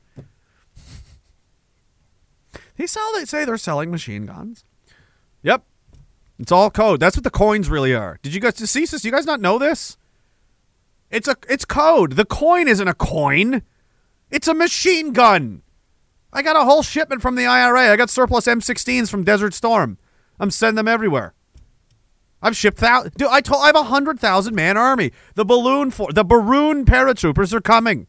They 2.76 2.86
sell. 2.86 3.12
They 3.14 3.24
say 3.24 3.44
they're 3.44 3.56
selling 3.56 3.90
machine 3.90 4.26
guns. 4.26 4.64
Yep, 5.42 5.62
it's 6.38 6.50
all 6.50 6.70
code. 6.70 7.00
That's 7.00 7.16
what 7.16 7.24
the 7.24 7.30
coins 7.30 7.68
really 7.68 7.94
are. 7.94 8.18
Did 8.22 8.34
you 8.34 8.40
guys 8.40 8.56
see 8.56 8.84
this? 8.84 9.04
You 9.04 9.12
guys 9.12 9.26
not 9.26 9.40
know 9.40 9.58
this? 9.58 9.96
It's 11.10 11.28
a 11.28 11.36
it's 11.48 11.64
code. 11.64 12.12
The 12.12 12.24
coin 12.24 12.66
isn't 12.66 12.88
a 12.88 12.94
coin. 12.94 13.62
It's 14.30 14.48
a 14.48 14.54
machine 14.54 15.12
gun. 15.12 15.62
I 16.32 16.42
got 16.42 16.56
a 16.56 16.64
whole 16.64 16.82
shipment 16.82 17.22
from 17.22 17.36
the 17.36 17.46
IRA. 17.46 17.92
I 17.92 17.96
got 17.96 18.10
surplus 18.10 18.46
M16s 18.46 19.08
from 19.08 19.22
Desert 19.22 19.54
Storm. 19.54 19.98
I'm 20.40 20.50
sending 20.50 20.74
them 20.74 20.88
everywhere. 20.88 21.34
I've 22.44 22.54
shipped 22.54 22.76
thou. 22.76 23.04
Dude, 23.04 23.28
I 23.28 23.40
told 23.40 23.62
I 23.62 23.66
have 23.66 23.74
a 23.74 23.84
hundred 23.84 24.20
thousand 24.20 24.54
man 24.54 24.76
army. 24.76 25.12
The 25.34 25.46
balloon 25.46 25.90
for 25.90 26.12
the 26.12 26.24
Baroon 26.24 26.84
paratroopers 26.84 27.54
are 27.54 27.62
coming. 27.62 28.06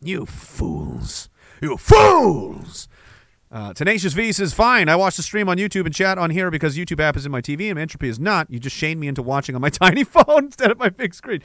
You 0.00 0.24
fools! 0.24 1.28
You 1.60 1.76
fools! 1.76 2.88
Uh, 3.50 3.72
Tenacious 3.72 4.12
V 4.12 4.32
says, 4.32 4.52
fine. 4.52 4.88
I 4.88 4.96
watch 4.96 5.16
the 5.16 5.22
stream 5.22 5.48
on 5.48 5.58
YouTube 5.58 5.86
and 5.86 5.94
chat 5.94 6.18
on 6.18 6.30
here 6.30 6.50
because 6.50 6.76
YouTube 6.76 7.00
app 7.00 7.16
is 7.16 7.24
in 7.24 7.32
my 7.32 7.40
TV 7.40 7.70
and 7.70 7.78
Entropy 7.78 8.08
is 8.08 8.18
not. 8.18 8.50
You 8.50 8.58
just 8.58 8.74
shamed 8.76 9.00
me 9.00 9.08
into 9.08 9.22
watching 9.22 9.54
on 9.54 9.60
my 9.60 9.70
tiny 9.70 10.04
phone 10.04 10.46
instead 10.46 10.70
of 10.70 10.78
my 10.78 10.88
big 10.88 11.14
screen. 11.14 11.40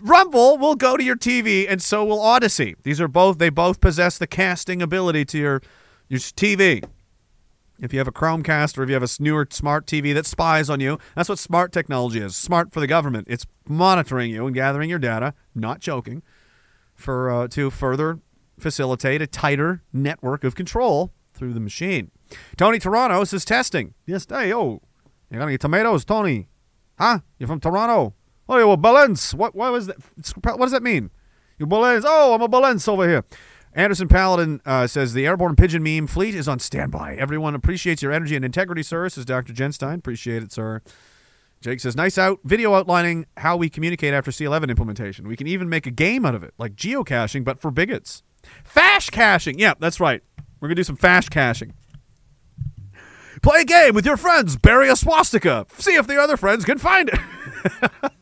Rumble 0.00 0.58
will 0.58 0.74
go 0.74 0.96
to 0.96 1.04
your 1.04 1.16
TV 1.16 1.66
and 1.68 1.82
so 1.82 2.04
will 2.04 2.20
Odysee. 2.20 2.74
These 2.82 3.00
are 3.00 3.08
both, 3.08 3.38
they 3.38 3.50
both 3.50 3.80
possess 3.80 4.18
the 4.18 4.26
casting 4.26 4.80
ability 4.80 5.26
to 5.26 5.38
your, 5.38 5.62
your 6.08 6.20
TV. 6.20 6.84
If 7.82 7.92
you 7.92 7.98
have 7.98 8.06
a 8.06 8.12
Chromecast 8.12 8.78
or 8.78 8.84
if 8.84 8.88
you 8.88 8.94
have 8.94 9.02
a 9.02 9.08
newer 9.18 9.46
smart 9.50 9.86
TV 9.86 10.14
that 10.14 10.24
spies 10.24 10.70
on 10.70 10.78
you, 10.78 10.98
that's 11.16 11.28
what 11.28 11.40
smart 11.40 11.72
technology 11.72 12.20
is. 12.20 12.36
Smart 12.36 12.72
for 12.72 12.78
the 12.78 12.86
government. 12.86 13.26
It's 13.28 13.44
monitoring 13.68 14.30
you 14.30 14.46
and 14.46 14.54
gathering 14.54 14.88
your 14.88 15.00
data, 15.00 15.34
not 15.52 15.80
joking, 15.80 16.22
for 16.94 17.28
uh, 17.28 17.48
to 17.48 17.70
further 17.70 18.20
facilitate 18.56 19.20
a 19.20 19.26
tighter 19.26 19.82
network 19.92 20.44
of 20.44 20.54
control 20.54 21.12
through 21.34 21.52
the 21.52 21.60
machine. 21.60 22.12
Tony 22.56 22.78
Toronto 22.78 23.24
says 23.24 23.44
testing. 23.44 23.94
Yes, 24.06 24.26
hey, 24.28 24.54
oh, 24.54 24.80
you 25.28 25.38
got 25.38 25.48
any 25.48 25.58
tomatoes, 25.58 26.04
Tony? 26.04 26.48
Huh? 26.98 27.18
You're 27.38 27.48
from 27.48 27.58
Toronto? 27.58 28.14
Oh, 28.48 28.58
you're 28.58 28.72
a 28.72 28.76
Balance. 28.76 29.34
What, 29.34 29.56
what 29.56 29.72
was 29.72 29.88
that? 29.88 29.96
What 30.44 30.60
does 30.60 30.70
that 30.70 30.84
mean? 30.84 31.10
You 31.58 31.66
Balance. 31.66 32.04
Oh, 32.06 32.34
I'm 32.34 32.42
a 32.42 32.48
Balance 32.48 32.86
over 32.86 33.08
here. 33.08 33.24
Anderson 33.74 34.08
Paladin 34.08 34.60
uh, 34.66 34.86
says 34.86 35.14
the 35.14 35.26
airborne 35.26 35.56
pigeon 35.56 35.82
meme 35.82 36.06
fleet 36.06 36.34
is 36.34 36.46
on 36.46 36.58
standby. 36.58 37.14
Everyone 37.14 37.54
appreciates 37.54 38.02
your 38.02 38.12
energy 38.12 38.36
and 38.36 38.44
integrity, 38.44 38.82
sir. 38.82 39.08
Says 39.08 39.24
Dr. 39.24 39.52
Genstein. 39.52 39.98
Appreciate 39.98 40.42
it, 40.42 40.52
sir. 40.52 40.82
Jake 41.62 41.80
says, 41.80 41.94
nice 41.94 42.18
out 42.18 42.40
video 42.44 42.74
outlining 42.74 43.24
how 43.36 43.56
we 43.56 43.70
communicate 43.70 44.12
after 44.12 44.32
C11 44.32 44.68
implementation. 44.68 45.28
We 45.28 45.36
can 45.36 45.46
even 45.46 45.68
make 45.68 45.86
a 45.86 45.92
game 45.92 46.26
out 46.26 46.34
of 46.34 46.42
it, 46.42 46.52
like 46.58 46.74
geocaching, 46.74 47.44
but 47.44 47.60
for 47.60 47.70
bigots. 47.70 48.24
Fash 48.64 49.10
caching. 49.10 49.60
Yeah, 49.60 49.74
that's 49.78 50.00
right. 50.00 50.22
We're 50.60 50.68
going 50.68 50.76
to 50.76 50.80
do 50.80 50.84
some 50.84 50.96
fash 50.96 51.28
caching. 51.28 51.74
Play 53.42 53.60
a 53.60 53.64
game 53.64 53.94
with 53.94 54.04
your 54.04 54.16
friends. 54.16 54.56
Bury 54.56 54.88
a 54.88 54.96
swastika. 54.96 55.66
See 55.78 55.94
if 55.94 56.06
the 56.06 56.20
other 56.20 56.36
friends 56.36 56.64
can 56.64 56.78
find 56.78 57.08
it. 57.08 57.18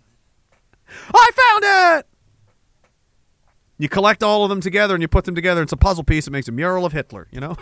I 1.14 1.30
found 1.34 1.98
it! 1.98 2.09
You 3.80 3.88
collect 3.88 4.22
all 4.22 4.44
of 4.44 4.50
them 4.50 4.60
together 4.60 4.94
and 4.94 5.00
you 5.00 5.08
put 5.08 5.24
them 5.24 5.34
together. 5.34 5.62
It's 5.62 5.72
a 5.72 5.76
puzzle 5.76 6.04
piece. 6.04 6.26
It 6.26 6.32
makes 6.32 6.48
a 6.48 6.52
mural 6.52 6.84
of 6.84 6.92
Hitler, 6.92 7.28
you 7.30 7.40
know? 7.40 7.56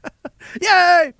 Yay! 0.60 1.14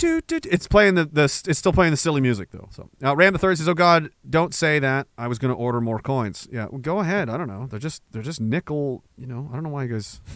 It's 0.00 0.66
playing 0.66 0.94
the, 0.94 1.04
the 1.04 1.24
it's 1.24 1.58
still 1.58 1.74
playing 1.74 1.90
the 1.90 1.98
silly 1.98 2.22
music 2.22 2.50
though. 2.50 2.68
So 2.70 2.88
now 3.02 3.14
Ram 3.14 3.34
the 3.34 3.38
third 3.38 3.58
says, 3.58 3.68
"Oh 3.68 3.74
God, 3.74 4.10
don't 4.30 4.54
say 4.54 4.78
that. 4.78 5.08
I 5.18 5.26
was 5.26 5.38
going 5.38 5.52
to 5.52 5.60
order 5.60 5.80
more 5.80 5.98
coins." 5.98 6.48
Yeah, 6.50 6.68
well, 6.70 6.78
go 6.78 7.00
ahead. 7.00 7.28
I 7.28 7.36
don't 7.36 7.48
know. 7.48 7.66
They're 7.66 7.80
just 7.80 8.02
they're 8.12 8.22
just 8.22 8.40
nickel. 8.40 9.02
You 9.18 9.26
know, 9.26 9.48
I 9.50 9.54
don't 9.54 9.64
know 9.64 9.70
why 9.70 9.82
you 9.82 9.90
guys. 9.90 10.20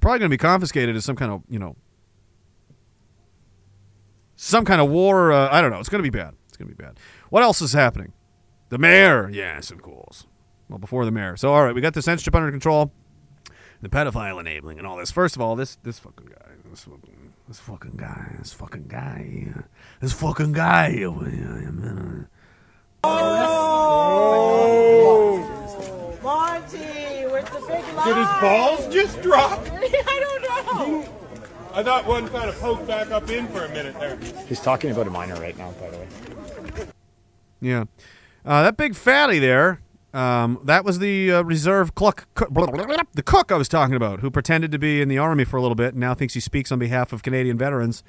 Probably 0.00 0.20
going 0.20 0.30
to 0.30 0.34
be 0.34 0.38
confiscated 0.38 0.96
as 0.96 1.04
some 1.04 1.16
kind 1.16 1.32
of 1.32 1.42
you 1.50 1.58
know 1.58 1.76
some 4.36 4.64
kind 4.64 4.80
of 4.80 4.88
war. 4.88 5.32
Uh, 5.32 5.50
I 5.50 5.60
don't 5.60 5.70
know. 5.70 5.80
It's 5.80 5.90
going 5.90 6.02
to 6.02 6.10
be 6.10 6.16
bad. 6.16 6.34
It's 6.48 6.56
going 6.56 6.70
to 6.70 6.74
be 6.74 6.82
bad. 6.82 6.98
What 7.28 7.42
else 7.42 7.60
is 7.60 7.72
happening? 7.72 8.12
The 8.68 8.78
mayor. 8.78 9.30
Yes, 9.30 9.70
of 9.70 9.82
course. 9.82 10.26
Well, 10.68 10.78
before 10.78 11.04
the 11.04 11.10
mayor. 11.10 11.36
So 11.36 11.52
all 11.52 11.64
right, 11.64 11.74
we 11.74 11.80
got 11.80 11.94
the 11.94 12.02
censorship 12.02 12.34
under 12.34 12.50
control. 12.50 12.92
The 13.82 13.88
pedophile 13.88 14.40
enabling 14.40 14.78
and 14.78 14.86
all 14.86 14.96
this. 14.96 15.10
First 15.10 15.36
of 15.36 15.42
all, 15.42 15.54
this 15.54 15.76
this 15.82 15.98
fucking 15.98 16.26
guy. 16.26 16.52
This 16.70 16.84
fucking, 16.84 17.32
this 17.46 17.60
fucking 17.60 17.96
guy. 17.96 18.36
This 18.38 18.52
fucking 18.52 18.86
guy. 18.88 19.54
This 20.00 20.12
fucking 20.12 20.52
guy. 20.52 21.02
over 21.04 21.30
here. 21.30 22.28
Oh, 23.04 24.18
Monty, 26.22 26.78
where's 27.30 27.48
the 27.50 27.60
big 27.68 27.84
lie? 27.94 28.04
Did 28.04 28.16
his 28.16 28.28
balls 28.40 28.88
just 28.92 29.22
drop? 29.22 29.60
I 29.70 30.18
don't 30.20 30.42
know. 30.42 31.08
I 31.72 31.82
thought 31.82 32.06
one 32.06 32.28
kind 32.28 32.48
of 32.48 32.58
poked 32.58 32.86
back 32.86 33.10
up 33.10 33.30
in 33.30 33.46
for 33.48 33.64
a 33.64 33.68
minute 33.68 33.98
there. 34.00 34.18
He's 34.48 34.60
talking 34.60 34.90
about 34.90 35.06
a 35.06 35.10
minor 35.10 35.36
right 35.40 35.56
now, 35.56 35.72
by 35.72 35.90
the 35.90 35.98
way. 35.98 36.08
Yeah. 37.60 37.84
Uh, 38.46 38.62
that 38.62 38.76
big 38.76 38.94
fatty 38.94 39.40
there, 39.40 39.80
um, 40.14 40.60
that 40.62 40.84
was 40.84 41.00
the 41.00 41.32
uh, 41.32 41.42
reserve 41.42 41.96
cluck, 41.96 42.28
cook, 42.34 42.48
the 42.54 43.22
cook 43.24 43.50
I 43.50 43.56
was 43.56 43.68
talking 43.68 43.96
about, 43.96 44.20
who 44.20 44.30
pretended 44.30 44.70
to 44.70 44.78
be 44.78 45.02
in 45.02 45.08
the 45.08 45.18
army 45.18 45.44
for 45.44 45.56
a 45.56 45.62
little 45.62 45.74
bit 45.74 45.94
and 45.94 46.00
now 46.00 46.14
thinks 46.14 46.34
he 46.34 46.40
speaks 46.40 46.70
on 46.70 46.78
behalf 46.78 47.12
of 47.12 47.24
Canadian 47.24 47.58
veterans. 47.58 48.04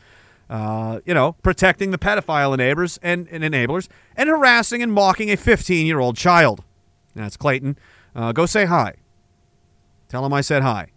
Uh, 0.49 0.99
you 1.05 1.13
know, 1.13 1.33
protecting 1.41 1.91
the 1.91 1.97
pedophile 1.97 2.55
enablers 2.55 2.99
and, 3.01 3.27
and 3.29 3.43
enablers 3.43 3.89
and 4.15 4.29
harassing 4.29 4.81
and 4.81 4.93
mocking 4.93 5.29
a 5.29 5.35
15 5.35 5.85
year 5.85 5.99
old 5.99 6.15
child. 6.15 6.63
That's 7.15 7.35
Clayton. 7.35 7.77
Uh, 8.15 8.31
go 8.31 8.45
say 8.45 8.65
hi. 8.65 8.93
Tell 10.07 10.25
him 10.25 10.31
I 10.31 10.41
said 10.41 10.61
hi. 10.61 10.91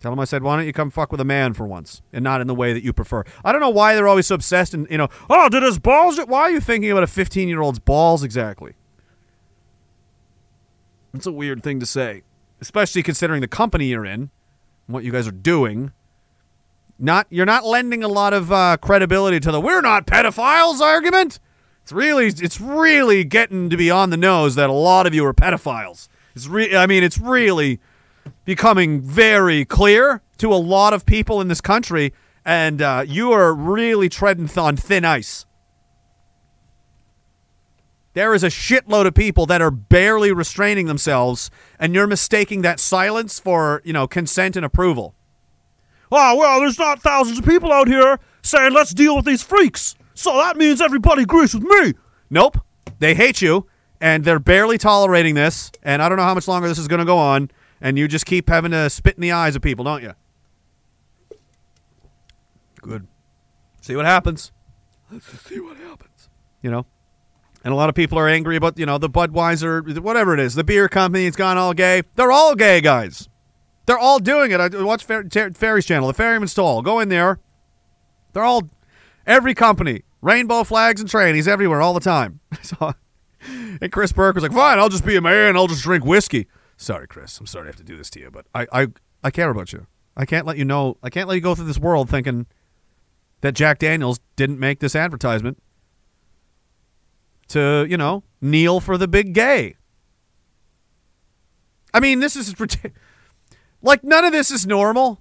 Tell 0.00 0.12
him 0.12 0.20
I 0.20 0.24
said, 0.24 0.44
why 0.44 0.56
don't 0.56 0.66
you 0.66 0.72
come 0.72 0.90
fuck 0.90 1.10
with 1.10 1.20
a 1.20 1.24
man 1.24 1.54
for 1.54 1.66
once 1.66 2.02
and 2.12 2.22
not 2.22 2.40
in 2.40 2.46
the 2.46 2.54
way 2.54 2.72
that 2.72 2.84
you 2.84 2.92
prefer? 2.92 3.24
I 3.44 3.50
don't 3.50 3.60
know 3.60 3.70
why 3.70 3.94
they're 3.94 4.06
always 4.06 4.28
so 4.28 4.36
obsessed 4.36 4.72
and, 4.72 4.86
you 4.90 4.98
know, 4.98 5.08
oh, 5.28 5.48
did 5.48 5.64
his 5.64 5.78
balls? 5.80 6.18
Why 6.18 6.42
are 6.42 6.50
you 6.50 6.60
thinking 6.60 6.90
about 6.90 7.02
a 7.02 7.08
15 7.08 7.48
year 7.48 7.60
old's 7.60 7.80
balls 7.80 8.22
exactly? 8.22 8.74
It's 11.14 11.26
a 11.26 11.32
weird 11.32 11.64
thing 11.64 11.80
to 11.80 11.86
say, 11.86 12.22
especially 12.60 13.02
considering 13.02 13.40
the 13.40 13.48
company 13.48 13.86
you're 13.86 14.04
in, 14.06 14.20
and 14.20 14.30
what 14.86 15.02
you 15.02 15.10
guys 15.10 15.26
are 15.26 15.32
doing. 15.32 15.92
Not 17.00 17.26
You're 17.30 17.46
not 17.46 17.64
lending 17.64 18.04
a 18.04 18.08
lot 18.08 18.32
of 18.32 18.52
uh, 18.52 18.76
credibility 18.80 19.40
to 19.40 19.52
the 19.52 19.60
we're 19.60 19.80
not 19.80 20.06
pedophiles 20.06 20.80
argument. 20.80 21.40
It's 21.82 21.92
really, 21.92 22.26
it's 22.26 22.60
really 22.60 23.24
getting 23.24 23.70
to 23.70 23.76
be 23.76 23.90
on 23.90 24.10
the 24.10 24.16
nose 24.16 24.56
that 24.56 24.68
a 24.68 24.72
lot 24.72 25.06
of 25.06 25.14
you 25.14 25.24
are 25.24 25.32
pedophiles. 25.32 26.08
It's 26.36 26.46
re- 26.46 26.76
I 26.76 26.86
mean, 26.86 27.02
it's 27.02 27.18
really 27.18 27.80
becoming 28.44 29.00
very 29.00 29.64
clear 29.64 30.22
to 30.38 30.52
a 30.52 30.56
lot 30.56 30.92
of 30.92 31.04
people 31.04 31.40
in 31.40 31.48
this 31.48 31.60
country, 31.60 32.12
and 32.44 32.80
uh, 32.80 33.04
you 33.06 33.32
are 33.32 33.54
really 33.54 34.08
treading 34.08 34.48
on 34.56 34.76
thin 34.76 35.04
ice. 35.04 35.46
There 38.14 38.34
is 38.34 38.42
a 38.42 38.48
shitload 38.48 39.06
of 39.06 39.14
people 39.14 39.46
that 39.46 39.60
are 39.62 39.70
barely 39.70 40.32
restraining 40.32 40.86
themselves, 40.86 41.50
and 41.78 41.94
you're 41.94 42.06
mistaking 42.06 42.62
that 42.62 42.80
silence 42.80 43.38
for, 43.38 43.80
you 43.84 43.92
know, 43.92 44.08
consent 44.08 44.56
and 44.56 44.64
approval. 44.64 45.14
Oh, 46.10 46.36
well, 46.36 46.58
there's 46.60 46.78
not 46.78 47.00
thousands 47.00 47.38
of 47.38 47.44
people 47.44 47.72
out 47.72 47.86
here 47.86 48.18
saying, 48.42 48.72
let's 48.72 48.92
deal 48.92 49.14
with 49.14 49.24
these 49.24 49.42
freaks. 49.42 49.94
So 50.14 50.36
that 50.38 50.56
means 50.56 50.80
everybody 50.80 51.22
agrees 51.22 51.54
with 51.54 51.62
me. 51.62 51.94
Nope. 52.30 52.58
They 52.98 53.14
hate 53.14 53.40
you, 53.40 53.66
and 54.00 54.24
they're 54.24 54.40
barely 54.40 54.78
tolerating 54.78 55.34
this, 55.34 55.70
and 55.82 56.02
I 56.02 56.08
don't 56.08 56.18
know 56.18 56.24
how 56.24 56.34
much 56.34 56.48
longer 56.48 56.66
this 56.66 56.78
is 56.78 56.88
going 56.88 56.98
to 57.00 57.04
go 57.04 57.18
on, 57.18 57.50
and 57.80 57.98
you 57.98 58.08
just 58.08 58.26
keep 58.26 58.48
having 58.48 58.70
to 58.72 58.90
spit 58.90 59.16
in 59.16 59.20
the 59.20 59.32
eyes 59.32 59.56
of 59.56 59.62
people, 59.62 59.84
don't 59.84 60.02
you? 60.02 60.12
Good. 62.82 63.06
See 63.80 63.96
what 63.96 64.04
happens. 64.04 64.52
Let's 65.10 65.30
just 65.30 65.46
see 65.46 65.60
what 65.60 65.76
happens. 65.76 66.28
You 66.62 66.70
know? 66.70 66.86
And 67.64 67.72
a 67.72 67.76
lot 67.76 67.88
of 67.88 67.94
people 67.94 68.18
are 68.18 68.28
angry 68.28 68.56
about, 68.56 68.78
you 68.78 68.86
know, 68.86 68.98
the 68.98 69.10
Budweiser, 69.10 69.98
whatever 69.98 70.32
it 70.34 70.40
is, 70.40 70.54
the 70.54 70.64
beer 70.64 70.88
company, 70.88 71.26
it's 71.26 71.36
gone 71.36 71.56
all 71.56 71.74
gay. 71.74 72.02
They're 72.14 72.32
all 72.32 72.54
gay, 72.54 72.80
guys. 72.80 73.28
They're 73.86 73.98
all 73.98 74.18
doing 74.18 74.52
it. 74.52 74.60
I 74.60 74.68
watch 74.82 75.04
Fer- 75.04 75.24
Ter- 75.24 75.52
Ferry's 75.52 75.86
channel, 75.86 76.08
the 76.08 76.14
Ferryman's 76.14 76.52
Stall. 76.52 76.82
Go 76.82 77.00
in 77.00 77.08
there. 77.08 77.40
They're 78.32 78.44
all, 78.44 78.68
every 79.26 79.54
company, 79.54 80.02
rainbow 80.20 80.62
flags 80.62 81.00
and 81.00 81.10
trannies 81.10 81.48
everywhere 81.48 81.80
all 81.80 81.94
the 81.94 82.00
time. 82.00 82.40
so, 82.62 82.92
And 83.80 83.90
Chris 83.90 84.12
Burke 84.12 84.34
was 84.34 84.42
like, 84.42 84.52
"Fine, 84.52 84.78
I'll 84.78 84.88
just 84.88 85.06
be 85.06 85.16
a 85.16 85.20
man. 85.20 85.56
I'll 85.56 85.68
just 85.68 85.82
drink 85.82 86.04
whiskey." 86.04 86.46
Sorry, 86.78 87.08
Chris. 87.08 87.38
I'm 87.38 87.46
sorry 87.46 87.64
I 87.64 87.66
have 87.66 87.76
to 87.76 87.84
do 87.84 87.96
this 87.96 88.08
to 88.10 88.20
you, 88.20 88.30
but 88.30 88.46
I, 88.54 88.66
I, 88.72 88.86
I 89.24 89.30
care 89.30 89.50
about 89.50 89.72
you. 89.72 89.86
I 90.16 90.24
can't 90.24 90.46
let 90.46 90.56
you 90.56 90.64
know. 90.64 90.96
I 91.02 91.10
can't 91.10 91.28
let 91.28 91.34
you 91.34 91.40
go 91.40 91.54
through 91.56 91.66
this 91.66 91.78
world 91.78 92.08
thinking 92.08 92.46
that 93.40 93.52
Jack 93.52 93.80
Daniels 93.80 94.20
didn't 94.36 94.60
make 94.60 94.78
this 94.78 94.94
advertisement 94.94 95.60
to, 97.48 97.84
you 97.88 97.96
know, 97.96 98.22
kneel 98.40 98.78
for 98.78 98.96
the 98.96 99.08
big 99.08 99.32
gay. 99.32 99.74
I 101.92 101.98
mean, 101.98 102.20
this 102.20 102.36
is 102.36 102.54
like 103.82 104.04
none 104.04 104.24
of 104.24 104.32
this 104.32 104.52
is 104.52 104.64
normal. 104.64 105.20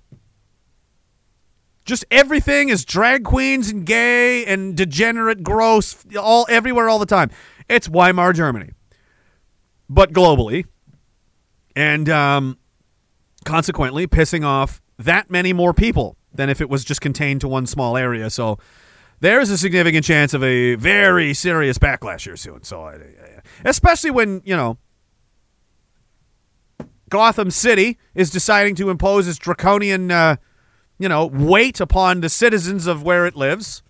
Just 1.86 2.06
everything 2.12 2.70
is 2.70 2.86
drag 2.86 3.24
queens 3.24 3.72
and 3.72 3.84
gay 3.84 4.46
and 4.46 4.78
degenerate, 4.78 5.42
gross, 5.42 6.06
all 6.20 6.46
everywhere, 6.50 6.88
all 6.88 7.00
the 7.00 7.06
time. 7.06 7.32
It's 7.68 7.90
Weimar 7.90 8.34
Germany, 8.34 8.72
but 9.90 10.12
globally, 10.12 10.66
and 11.78 12.10
um, 12.10 12.58
consequently, 13.46 14.08
pissing 14.08 14.44
off 14.44 14.82
that 14.98 15.30
many 15.30 15.54
more 15.54 15.76
people 15.76 16.18
than 16.34 16.50
if 16.50 16.60
it 16.60 16.72
was 16.72 16.84
just 16.84 17.02
contained 17.02 17.40
to 17.42 17.48
one 17.48 17.68
small 17.68 17.96
area. 17.96 18.32
So 18.32 18.58
there's 19.20 19.52
a 19.52 19.60
significant 19.60 20.04
chance 20.04 20.34
of 20.34 20.44
a 20.44 20.74
very 20.74 21.36
serious 21.36 21.78
backlash 21.78 22.24
here 22.24 22.36
soon. 22.36 22.64
So, 22.64 23.00
especially 23.64 24.10
when 24.10 24.42
you 24.44 24.56
know 24.56 24.80
Gotham 27.10 27.52
City 27.52 28.00
is 28.16 28.32
deciding 28.32 28.74
to 28.76 28.90
impose 28.90 29.28
its 29.28 29.38
draconian, 29.38 30.10
uh, 30.10 30.38
you 30.98 31.08
know, 31.08 31.28
weight 31.28 31.80
upon 31.80 32.22
the 32.22 32.30
citizens 32.30 32.88
of 32.88 33.04
where 33.04 33.28
it 33.28 33.36
lives, 33.36 33.84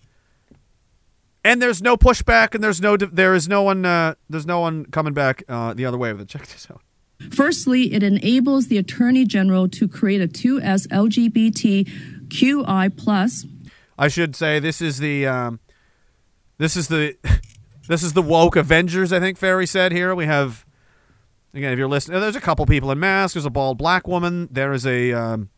and 1.42 1.62
there's 1.62 1.80
no 1.80 1.96
pushback, 1.96 2.54
and 2.54 2.62
there's 2.62 2.82
no 2.82 2.98
there 2.98 3.34
is 3.34 3.48
no 3.48 3.62
one 3.62 3.86
uh, 3.86 4.14
there's 4.28 4.46
no 4.46 4.60
one 4.60 4.84
coming 4.84 5.14
back 5.14 5.42
uh, 5.48 5.72
the 5.72 5.86
other 5.86 5.96
way 5.96 6.12
with 6.12 6.20
it. 6.20 6.28
Check 6.28 6.46
this 6.48 6.68
out. 6.70 6.82
Firstly, 7.30 7.92
it 7.92 8.02
enables 8.02 8.68
the 8.68 8.78
Attorney 8.78 9.24
General 9.24 9.68
to 9.70 9.88
create 9.88 10.20
a 10.20 10.28
2S 10.28 10.86
LGBTQI 10.88 12.96
plus 12.96 13.44
I 13.98 14.08
should 14.08 14.36
say 14.36 14.60
this 14.60 14.80
is 14.80 14.98
the 14.98 15.26
um, 15.26 15.60
this 16.58 16.76
is 16.76 16.88
the 16.88 17.16
this 17.88 18.02
is 18.02 18.12
the 18.12 18.22
woke 18.22 18.54
Avengers. 18.54 19.12
I 19.12 19.18
think 19.18 19.36
Ferry 19.36 19.66
said 19.66 19.92
here. 19.92 20.14
We 20.14 20.26
have 20.26 20.64
again, 21.52 21.72
if 21.72 21.78
you're 21.78 21.88
listening, 21.88 22.20
there's 22.20 22.36
a 22.36 22.40
couple 22.40 22.64
people 22.64 22.92
in 22.92 23.00
masks. 23.00 23.34
There's 23.34 23.44
a 23.44 23.50
bald 23.50 23.76
black 23.76 24.06
woman. 24.06 24.48
There 24.52 24.72
is 24.72 24.86
a 24.86 25.12
um, 25.12 25.50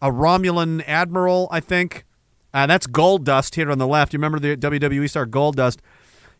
a 0.00 0.10
Romulan 0.10 0.84
admiral. 0.86 1.48
I 1.50 1.58
think 1.58 2.06
uh, 2.54 2.66
that's 2.66 2.86
Goldust 2.86 3.56
here 3.56 3.70
on 3.70 3.78
the 3.78 3.86
left. 3.86 4.12
You 4.12 4.18
remember 4.18 4.38
the 4.38 4.56
WWE 4.56 5.10
star 5.10 5.26
Goldust? 5.26 5.80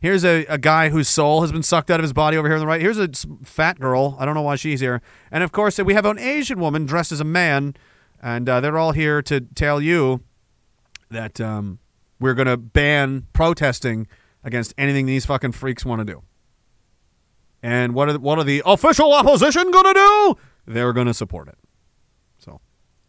Here's 0.01 0.25
a, 0.25 0.45
a 0.47 0.59
guy 0.59 0.91
whose 0.91 1.09
soul 1.09 1.41
has 1.41 1.51
been 1.51 1.63
sucked 1.63 1.91
out 1.91 1.99
of 1.99 2.05
his 2.05 2.13
body 2.13 2.37
over 2.37 2.47
here 2.47 2.55
on 2.57 2.61
the 2.61 2.67
right. 2.67 2.81
Here's 2.81 2.99
a 2.99 3.09
fat 3.43 3.81
girl. 3.81 4.17
I 4.19 4.25
don't 4.25 4.35
know 4.35 4.43
why 4.43 4.55
she's 4.57 4.81
here. 4.81 5.03
And 5.33 5.43
of 5.43 5.51
course, 5.51 5.79
we 5.79 5.95
have 5.95 6.05
an 6.05 6.19
Asian 6.19 6.61
woman 6.61 6.87
dressed 6.87 7.11
as 7.11 7.21
a 7.21 7.25
man, 7.25 7.75
and 8.23 8.49
uh, 8.49 8.61
they're 8.61 8.79
all 8.79 8.93
here 8.93 9.23
to 9.23 9.41
tell 9.41 9.81
you 9.81 10.21
that 11.11 11.41
um, 11.41 11.81
we're 12.21 12.35
going 12.35 12.47
to 12.47 12.57
ban 12.57 13.27
protesting 13.33 14.07
against 14.45 14.73
anything 14.79 15.07
these 15.07 15.27
fucking 15.27 15.53
freaks 15.53 15.85
want 15.85 16.01
to 16.01 16.05
do. 16.05 16.23
And 17.61 17.93
what 17.93 18.09
are 18.09 18.19
what 18.19 18.39
are 18.39 18.45
the 18.45 18.63
official 18.65 19.13
opposition 19.13 19.71
going 19.71 19.85
to 19.85 19.95
do? 19.95 20.37
They're 20.67 20.93
going 20.93 21.09
to 21.09 21.15
support 21.15 21.49
it. 21.49 21.59
So 22.39 22.61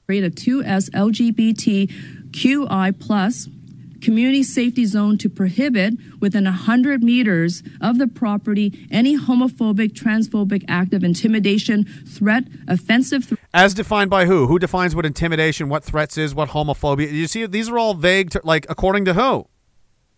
create 0.08 0.24
a 0.24 0.32
2S 0.32 0.90
LGBTQI 2.32 3.00
plus 3.00 3.48
community 4.02 4.44
safety 4.44 4.86
zone 4.86 5.18
to 5.18 5.30
prohibit 5.30 5.95
within 6.19 6.45
100 6.45 7.03
meters 7.03 7.64
of 7.82 7.98
the 7.98 8.08
property 8.08 8.88
any 8.92 9.18
homophobic, 9.18 9.94
transphobic 9.94 10.64
act 10.68 10.94
of 10.94 11.03
intimidation, 11.03 11.86
threat, 12.08 12.45
offensive 12.68 13.26
threat. 13.26 13.40
As 13.53 13.74
defined 13.74 14.10
by 14.10 14.26
who? 14.26 14.48
Who 14.48 14.60
defines 14.60 14.95
what 14.95 15.06
intimidation, 15.06 15.69
what 15.69 15.84
threats 15.84 16.18
is, 16.18 16.36
what 16.36 16.50
homophobia? 16.50 17.11
You 17.11 17.28
see, 17.28 17.45
these 17.45 17.69
are 17.69 17.78
all 17.78 17.94
vague. 17.94 18.34
Like 18.44 18.66
according 18.69 19.06
to 19.06 19.14
who? 19.14 19.48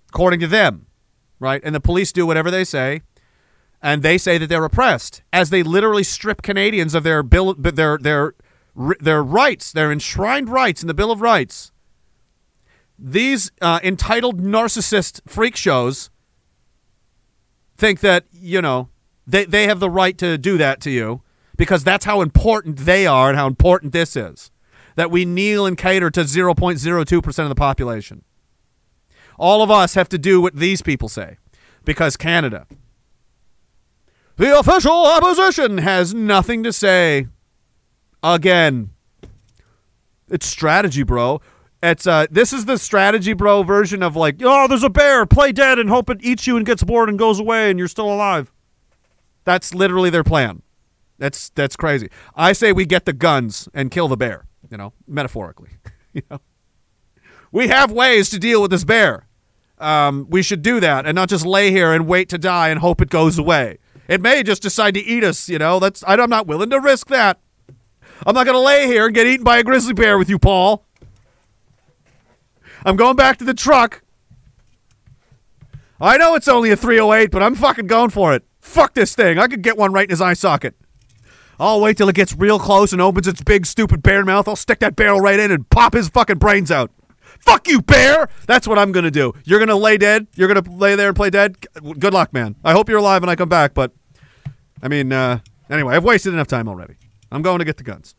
According 0.09 0.39
to 0.41 0.47
them, 0.47 0.87
right? 1.39 1.61
And 1.63 1.73
the 1.73 1.79
police 1.79 2.11
do 2.11 2.25
whatever 2.25 2.51
they 2.51 2.63
say, 2.63 3.01
and 3.81 4.03
they 4.03 4.17
say 4.17 4.37
that 4.37 4.47
they're 4.47 4.65
oppressed, 4.65 5.23
as 5.33 5.49
they 5.49 5.63
literally 5.63 6.03
strip 6.03 6.41
Canadians 6.41 6.93
of 6.93 7.03
their 7.03 7.23
bill, 7.23 7.53
their 7.55 7.97
their 7.97 8.33
their 8.75 9.23
rights, 9.23 9.71
their 9.71 9.91
enshrined 9.91 10.49
rights 10.49 10.81
in 10.81 10.87
the 10.87 10.93
Bill 10.93 11.11
of 11.11 11.21
Rights. 11.21 11.70
These 13.03 13.51
uh, 13.61 13.79
entitled 13.81 14.39
narcissist 14.39 15.21
freak 15.27 15.55
shows 15.55 16.11
think 17.75 17.99
that 18.01 18.25
you 18.31 18.61
know 18.61 18.89
they 19.25 19.45
they 19.45 19.65
have 19.65 19.79
the 19.79 19.89
right 19.89 20.15
to 20.19 20.37
do 20.37 20.55
that 20.59 20.79
to 20.81 20.91
you 20.91 21.23
because 21.57 21.83
that's 21.83 22.05
how 22.05 22.21
important 22.21 22.77
they 22.77 23.07
are 23.07 23.29
and 23.29 23.37
how 23.37 23.47
important 23.47 23.91
this 23.91 24.15
is. 24.15 24.51
That 24.95 25.09
we 25.09 25.25
kneel 25.25 25.65
and 25.65 25.77
cater 25.77 26.11
to 26.11 26.21
0.02% 26.21 27.39
of 27.39 27.49
the 27.49 27.55
population. 27.55 28.23
All 29.39 29.63
of 29.63 29.71
us 29.71 29.95
have 29.95 30.09
to 30.09 30.17
do 30.17 30.41
what 30.41 30.55
these 30.55 30.81
people 30.81 31.09
say 31.09 31.37
because 31.83 32.17
Canada. 32.17 32.67
The 34.35 34.59
official 34.59 35.05
opposition 35.07 35.79
has 35.79 36.13
nothing 36.13 36.61
to 36.63 36.73
say. 36.73 37.27
Again. 38.21 38.91
It's 40.29 40.45
strategy, 40.45 41.03
bro. 41.03 41.41
It's 41.83 42.05
uh 42.05 42.27
this 42.29 42.53
is 42.53 42.65
the 42.65 42.77
strategy 42.77 43.33
bro 43.33 43.63
version 43.63 44.03
of 44.03 44.15
like, 44.15 44.35
oh, 44.43 44.67
there's 44.67 44.83
a 44.83 44.89
bear, 44.89 45.25
play 45.25 45.51
dead 45.51 45.79
and 45.79 45.89
hope 45.89 46.09
it 46.09 46.19
eats 46.21 46.45
you 46.45 46.57
and 46.57 46.65
gets 46.65 46.83
bored 46.83 47.09
and 47.09 47.17
goes 47.17 47.39
away 47.39 47.69
and 47.69 47.79
you're 47.79 47.87
still 47.87 48.11
alive. 48.11 48.51
That's 49.43 49.73
literally 49.73 50.09
their 50.09 50.23
plan. 50.23 50.61
That's 51.17 51.49
that's 51.49 51.75
crazy. 51.75 52.09
I 52.35 52.53
say 52.53 52.71
we 52.71 52.85
get 52.85 53.05
the 53.05 53.13
guns 53.13 53.67
and 53.73 53.89
kill 53.89 54.07
the 54.07 54.17
bear, 54.17 54.45
you 54.69 54.77
know, 54.77 54.93
metaphorically. 55.07 55.69
you 56.13 56.21
know. 56.29 56.39
We 57.51 57.67
have 57.67 57.91
ways 57.91 58.29
to 58.29 58.39
deal 58.39 58.61
with 58.61 58.71
this 58.71 58.83
bear. 58.83 59.27
Um, 59.77 60.27
we 60.29 60.43
should 60.43 60.61
do 60.61 60.79
that 60.79 61.05
and 61.05 61.15
not 61.15 61.29
just 61.29 61.45
lay 61.45 61.71
here 61.71 61.91
and 61.91 62.07
wait 62.07 62.29
to 62.29 62.37
die 62.37 62.69
and 62.69 62.79
hope 62.79 63.01
it 63.01 63.09
goes 63.09 63.39
away. 63.39 63.79
It 64.07 64.21
may 64.21 64.43
just 64.43 64.61
decide 64.61 64.93
to 64.93 64.99
eat 64.99 65.23
us, 65.23 65.49
you 65.49 65.57
know. 65.57 65.79
That's 65.79 66.03
I'm 66.05 66.29
not 66.29 66.45
willing 66.45 66.69
to 66.69 66.79
risk 66.79 67.07
that. 67.07 67.39
I'm 68.25 68.35
not 68.35 68.45
going 68.45 68.55
to 68.55 68.59
lay 68.59 68.85
here 68.85 69.07
and 69.07 69.15
get 69.15 69.25
eaten 69.25 69.43
by 69.43 69.57
a 69.57 69.63
grizzly 69.63 69.93
bear 69.93 70.17
with 70.17 70.29
you, 70.29 70.37
Paul. 70.37 70.85
I'm 72.85 72.95
going 72.95 73.15
back 73.15 73.37
to 73.37 73.43
the 73.45 73.53
truck. 73.53 74.03
I 75.99 76.17
know 76.17 76.35
it's 76.35 76.47
only 76.47 76.71
a 76.71 76.75
308, 76.75 77.29
but 77.31 77.43
I'm 77.43 77.55
fucking 77.55 77.87
going 77.87 78.09
for 78.09 78.33
it. 78.33 78.43
Fuck 78.59 78.93
this 78.93 79.15
thing. 79.15 79.37
I 79.37 79.47
could 79.47 79.61
get 79.61 79.77
one 79.77 79.93
right 79.93 80.05
in 80.05 80.09
his 80.09 80.21
eye 80.21 80.33
socket. 80.33 80.75
I'll 81.59 81.79
wait 81.79 81.97
till 81.97 82.09
it 82.09 82.15
gets 82.15 82.35
real 82.35 82.57
close 82.57 82.91
and 82.91 83.01
opens 83.01 83.27
its 83.27 83.43
big, 83.43 83.67
stupid 83.67 84.01
bear 84.01 84.25
mouth. 84.25 84.47
I'll 84.47 84.55
stick 84.55 84.79
that 84.79 84.95
barrel 84.95 85.21
right 85.21 85.39
in 85.39 85.51
and 85.51 85.69
pop 85.69 85.93
his 85.93 86.09
fucking 86.09 86.39
brains 86.39 86.71
out. 86.71 86.91
Fuck 87.39 87.67
you, 87.67 87.81
bear! 87.81 88.29
That's 88.47 88.67
what 88.67 88.77
I'm 88.77 88.91
gonna 88.91 89.11
do. 89.11 89.33
You're 89.45 89.59
gonna 89.59 89.75
lay 89.75 89.97
dead. 89.97 90.27
You're 90.35 90.47
gonna 90.47 90.67
lay 90.75 90.95
there 90.95 91.07
and 91.07 91.15
play 91.15 91.29
dead. 91.29 91.55
Good 91.99 92.13
luck, 92.13 92.33
man. 92.33 92.55
I 92.63 92.71
hope 92.71 92.89
you're 92.89 92.99
alive 92.99 93.21
when 93.21 93.29
I 93.29 93.35
come 93.35 93.49
back, 93.49 93.73
but 93.73 93.91
I 94.81 94.87
mean, 94.87 95.11
uh, 95.11 95.39
anyway, 95.69 95.95
I've 95.95 96.03
wasted 96.03 96.33
enough 96.33 96.47
time 96.47 96.67
already. 96.67 96.95
I'm 97.31 97.41
going 97.41 97.59
to 97.59 97.65
get 97.65 97.77
the 97.77 97.83
guns. 97.83 98.15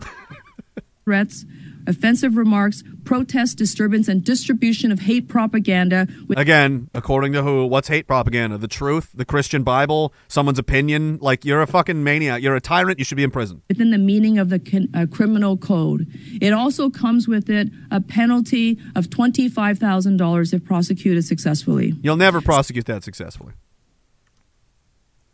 threats, 1.05 1.44
offensive 1.86 2.36
remarks, 2.36 2.83
protest, 3.05 3.59
disturbance, 3.59 4.09
and 4.09 4.25
distribution 4.25 4.93
of 4.93 5.01
hate 5.01 5.28
propaganda. 5.28 6.07
Again, 6.36 6.89
according 6.94 7.33
to 7.33 7.43
who? 7.43 7.67
What's 7.67 7.89
hate 7.89 8.07
propaganda? 8.07 8.59
The 8.59 8.69
truth? 8.69 9.11
The 9.15 9.25
Christian 9.25 9.62
Bible? 9.62 10.12
Someone's 10.28 10.59
opinion? 10.59 11.19
Like, 11.20 11.44
you're 11.44 11.62
a 11.62 11.67
fucking 11.67 12.02
maniac. 12.02 12.43
You're 12.43 12.57
a 12.57 12.61
tyrant. 12.61 12.99
You 12.99 13.05
should 13.05 13.17
be 13.17 13.25
in 13.25 13.31
prison. 13.31 13.62
within 13.69 13.91
the 13.91 13.99
meaning 13.99 14.39
of 14.39 14.49
the 14.49 14.59
con- 14.59 14.89
uh, 14.94 15.07
criminal 15.11 15.57
code. 15.57 16.07
It 16.41 16.52
also 16.52 16.91
comes 16.91 17.27
with 17.28 17.49
it 17.51 17.69
a 17.91 18.01
penalty 18.01 18.78
of 18.94 19.09
$25,000 19.09 20.52
if 20.55 20.65
prosecuted 20.65 21.25
successfully. 21.25 21.94
You'll 22.02 22.17
never 22.17 22.41
prosecute 22.41 22.86
that 22.86 23.05
successfully. 23.05 23.52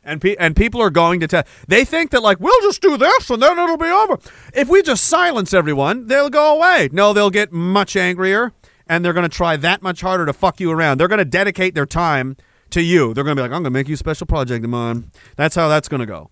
And 0.09 0.23
pe- 0.23 0.37
and 0.37 0.57
people 0.57 0.81
are 0.81 0.89
going 0.89 1.21
to 1.21 1.29
tell. 1.29 1.43
They 1.69 1.85
think 1.85 2.13
that 2.13 2.23
like 2.23 2.41
we'll 2.41 2.61
just 2.63 2.81
do 2.81 2.97
this 2.97 3.29
and 3.29 3.43
then 3.43 3.59
it'll 3.59 3.77
be 3.77 3.87
over. 3.87 4.19
If 4.55 4.69
we 4.69 4.81
just 4.81 5.05
silence 5.05 5.53
everyone, 5.53 6.07
they'll 6.07 6.31
go 6.31 6.57
away. 6.57 6.89
No, 6.93 7.13
they'll 7.13 7.29
get 7.29 7.53
much 7.53 7.95
angrier, 7.95 8.53
and 8.89 9.05
they're 9.05 9.13
going 9.13 9.29
to 9.29 9.37
try 9.37 9.57
that 9.59 9.83
much 9.83 10.01
harder 10.01 10.25
to 10.25 10.33
fuck 10.33 10.61
you 10.61 10.71
around. 10.71 10.99
They're 10.99 11.09
going 11.09 11.19
to 11.19 11.27
dedicate 11.27 11.75
their 11.75 11.85
time 11.85 12.39
to 12.71 12.81
you. 12.81 13.13
They're 13.13 13.23
going 13.23 13.37
to 13.37 13.41
be 13.41 13.43
like, 13.43 13.55
I'm 13.55 13.63
going 13.63 13.73
to 13.73 13.79
make 13.79 13.89
you 13.89 13.95
a 13.95 13.99
special 13.99 14.27
project, 14.27 14.65
Amon. 14.65 15.11
That's 15.37 15.55
how 15.55 15.69
that's 15.69 15.89
going 15.89 16.01
to 16.01 16.07
go. 16.07 16.31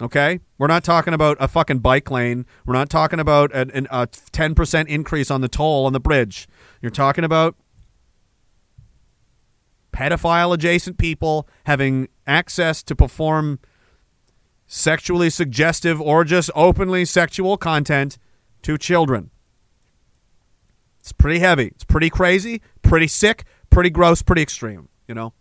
Okay, 0.00 0.40
we're 0.58 0.66
not 0.66 0.82
talking 0.82 1.14
about 1.14 1.36
a 1.38 1.46
fucking 1.46 1.78
bike 1.80 2.10
lane. 2.10 2.46
We're 2.66 2.74
not 2.74 2.88
talking 2.90 3.20
about 3.20 3.54
an, 3.54 3.70
an, 3.72 3.86
a 3.90 4.08
ten 4.32 4.54
percent 4.54 4.88
increase 4.88 5.30
on 5.30 5.40
the 5.42 5.48
toll 5.48 5.86
on 5.86 5.92
the 5.92 6.00
bridge. 6.00 6.48
You're 6.80 6.90
talking 6.90 7.22
about 7.22 7.54
pedophile 9.92 10.52
adjacent 10.52 10.98
people 10.98 11.46
having 11.64 12.08
access 12.26 12.82
to 12.84 12.94
perform 12.96 13.58
sexually 14.66 15.30
suggestive 15.30 16.00
or 16.00 16.24
just 16.24 16.50
openly 16.54 17.04
sexual 17.04 17.56
content 17.56 18.18
to 18.62 18.78
children. 18.78 19.30
It's 21.00 21.12
pretty 21.12 21.38
heavy. 21.40 21.66
It's 21.66 21.84
pretty 21.84 22.08
crazy, 22.08 22.62
pretty 22.82 23.08
sick, 23.08 23.44
pretty 23.68 23.90
gross, 23.90 24.22
pretty 24.22 24.40
extreme. 24.40 24.88
You 25.06 25.14
know, 25.14 25.34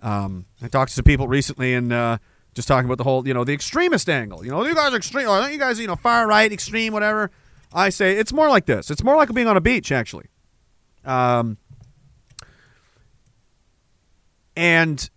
um, 0.00 0.46
I 0.62 0.68
talked 0.68 0.88
to 0.88 0.94
some 0.94 1.04
people 1.04 1.28
recently, 1.28 1.74
and 1.74 1.92
uh, 1.92 2.16
Just 2.54 2.68
talking 2.68 2.84
about 2.84 2.98
the 2.98 3.04
whole, 3.04 3.26
you 3.26 3.32
know, 3.32 3.44
the 3.44 3.54
extremist 3.54 4.10
angle. 4.10 4.44
You 4.44 4.50
know, 4.50 4.66
you 4.66 4.74
guys 4.74 4.92
are 4.92 4.96
extreme. 4.96 5.26
Or 5.26 5.48
you 5.48 5.58
guys, 5.58 5.80
you 5.80 5.86
know, 5.86 5.96
far 5.96 6.26
right, 6.26 6.52
extreme, 6.52 6.92
whatever. 6.92 7.30
I 7.72 7.88
say 7.88 8.16
it's 8.16 8.32
more 8.32 8.50
like 8.50 8.66
this. 8.66 8.90
It's 8.90 9.02
more 9.02 9.16
like 9.16 9.32
being 9.32 9.46
on 9.46 9.56
a 9.56 9.60
beach, 9.60 9.90
actually. 9.90 10.26
Um, 11.04 11.56
and 14.54 15.08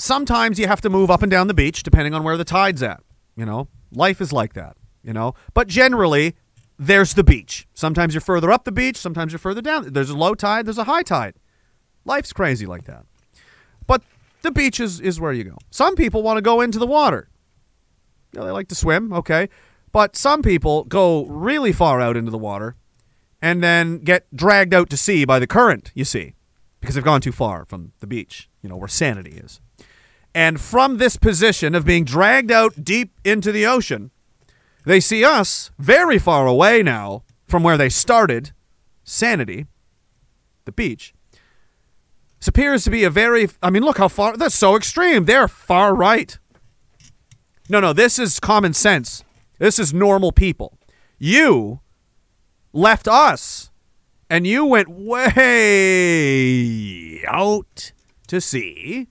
sometimes 0.00 0.58
you 0.58 0.66
have 0.66 0.80
to 0.80 0.90
move 0.90 1.10
up 1.10 1.22
and 1.22 1.30
down 1.30 1.46
the 1.46 1.54
beach 1.54 1.82
depending 1.82 2.14
on 2.14 2.22
where 2.22 2.36
the 2.36 2.44
tide's 2.44 2.82
at. 2.82 3.02
You 3.36 3.46
know, 3.46 3.68
life 3.92 4.20
is 4.20 4.32
like 4.32 4.54
that. 4.54 4.76
You 5.02 5.12
know, 5.12 5.34
but 5.54 5.66
generally, 5.66 6.36
there's 6.78 7.14
the 7.14 7.24
beach. 7.24 7.66
Sometimes 7.74 8.12
you're 8.14 8.20
further 8.20 8.50
up 8.50 8.64
the 8.64 8.72
beach. 8.72 8.96
Sometimes 8.96 9.32
you're 9.32 9.38
further 9.38 9.62
down. 9.62 9.92
There's 9.92 10.10
a 10.10 10.16
low 10.16 10.34
tide. 10.34 10.66
There's 10.66 10.78
a 10.78 10.84
high 10.84 11.02
tide. 11.02 11.34
Life's 12.04 12.32
crazy 12.32 12.66
like 12.66 12.84
that. 12.84 13.04
But 13.86 14.02
the 14.42 14.50
beach 14.50 14.80
is, 14.80 15.00
is 15.00 15.20
where 15.20 15.32
you 15.32 15.44
go. 15.44 15.56
Some 15.70 15.94
people 15.94 16.22
want 16.22 16.38
to 16.38 16.42
go 16.42 16.60
into 16.60 16.78
the 16.78 16.86
water. 16.86 17.28
You 18.32 18.40
know, 18.40 18.46
they 18.46 18.52
like 18.52 18.68
to 18.68 18.74
swim, 18.74 19.12
okay. 19.12 19.48
But 19.92 20.16
some 20.16 20.42
people 20.42 20.84
go 20.84 21.24
really 21.26 21.72
far 21.72 22.00
out 22.00 22.16
into 22.16 22.30
the 22.30 22.38
water 22.38 22.76
and 23.42 23.62
then 23.62 23.98
get 23.98 24.26
dragged 24.34 24.74
out 24.74 24.90
to 24.90 24.96
sea 24.96 25.24
by 25.24 25.38
the 25.38 25.46
current, 25.46 25.90
you 25.94 26.04
see, 26.04 26.34
because 26.80 26.94
they've 26.94 27.04
gone 27.04 27.20
too 27.20 27.32
far 27.32 27.64
from 27.64 27.92
the 28.00 28.06
beach, 28.06 28.48
you 28.62 28.68
know, 28.68 28.76
where 28.76 28.88
sanity 28.88 29.32
is. 29.32 29.60
And 30.34 30.60
from 30.60 30.98
this 30.98 31.16
position 31.16 31.74
of 31.74 31.84
being 31.84 32.04
dragged 32.04 32.52
out 32.52 32.84
deep 32.84 33.12
into 33.24 33.50
the 33.52 33.66
ocean, 33.66 34.10
they 34.84 35.00
see 35.00 35.24
us 35.24 35.70
very 35.78 36.18
far 36.18 36.46
away 36.46 36.82
now 36.82 37.24
from 37.46 37.62
where 37.62 37.76
they 37.76 37.88
started, 37.88 38.52
sanity, 39.02 39.66
the 40.64 40.72
beach. 40.72 41.12
This 42.38 42.48
appears 42.48 42.84
to 42.84 42.90
be 42.90 43.04
a 43.04 43.10
very, 43.10 43.48
I 43.62 43.70
mean, 43.70 43.82
look 43.82 43.98
how 43.98 44.08
far, 44.08 44.36
that's 44.36 44.54
so 44.54 44.76
extreme. 44.76 45.24
They're 45.26 45.48
far 45.48 45.94
right. 45.94 46.38
No, 47.68 47.80
no, 47.80 47.92
this 47.92 48.18
is 48.18 48.40
common 48.40 48.72
sense. 48.72 49.22
This 49.58 49.78
is 49.78 49.92
normal 49.92 50.32
people. 50.32 50.78
You 51.18 51.80
left 52.72 53.06
us 53.06 53.70
and 54.30 54.46
you 54.46 54.64
went 54.64 54.88
way 54.88 55.24
out 57.26 57.92
to 58.28 58.40
sea 58.40 59.08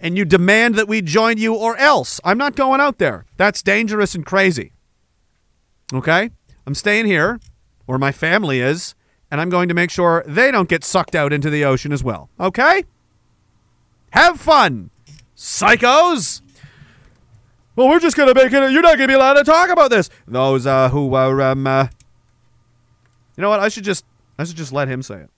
and 0.00 0.16
you 0.16 0.24
demand 0.24 0.74
that 0.76 0.88
we 0.88 1.02
join 1.02 1.38
you 1.38 1.54
or 1.54 1.76
else. 1.76 2.20
I'm 2.24 2.38
not 2.38 2.56
going 2.56 2.80
out 2.80 2.98
there. 2.98 3.26
That's 3.36 3.62
dangerous 3.62 4.14
and 4.14 4.24
crazy. 4.24 4.72
Okay? 5.92 6.30
I'm 6.66 6.74
staying 6.74 7.06
here 7.06 7.40
where 7.86 7.98
my 7.98 8.12
family 8.12 8.60
is 8.60 8.94
and 9.30 9.40
I'm 9.40 9.50
going 9.50 9.68
to 9.68 9.74
make 9.74 9.90
sure 9.90 10.24
they 10.26 10.50
don't 10.50 10.68
get 10.68 10.84
sucked 10.84 11.14
out 11.14 11.32
into 11.32 11.50
the 11.50 11.64
ocean 11.64 11.92
as 11.92 12.02
well. 12.04 12.30
Okay? 12.38 12.84
Have 14.10 14.40
fun, 14.40 14.90
psychos! 15.36 16.40
Well, 17.76 17.88
we're 17.88 18.00
just 18.00 18.16
going 18.16 18.32
to 18.32 18.34
make 18.34 18.52
it. 18.52 18.72
You're 18.72 18.82
not 18.82 18.96
going 18.96 19.06
to 19.06 19.08
be 19.08 19.14
allowed 19.14 19.34
to 19.34 19.44
talk 19.44 19.70
about 19.70 19.90
this. 19.90 20.10
Those 20.26 20.66
uh, 20.66 20.88
who 20.88 21.14
are, 21.14 21.40
um, 21.40 21.66
uh, 21.66 21.86
you 23.36 23.42
know 23.42 23.50
what? 23.50 23.60
I 23.60 23.68
should 23.68 23.84
just, 23.84 24.04
I 24.36 24.44
should 24.44 24.56
just 24.56 24.72
let 24.72 24.88
him 24.88 25.00
say 25.00 25.20
it. 25.20 25.30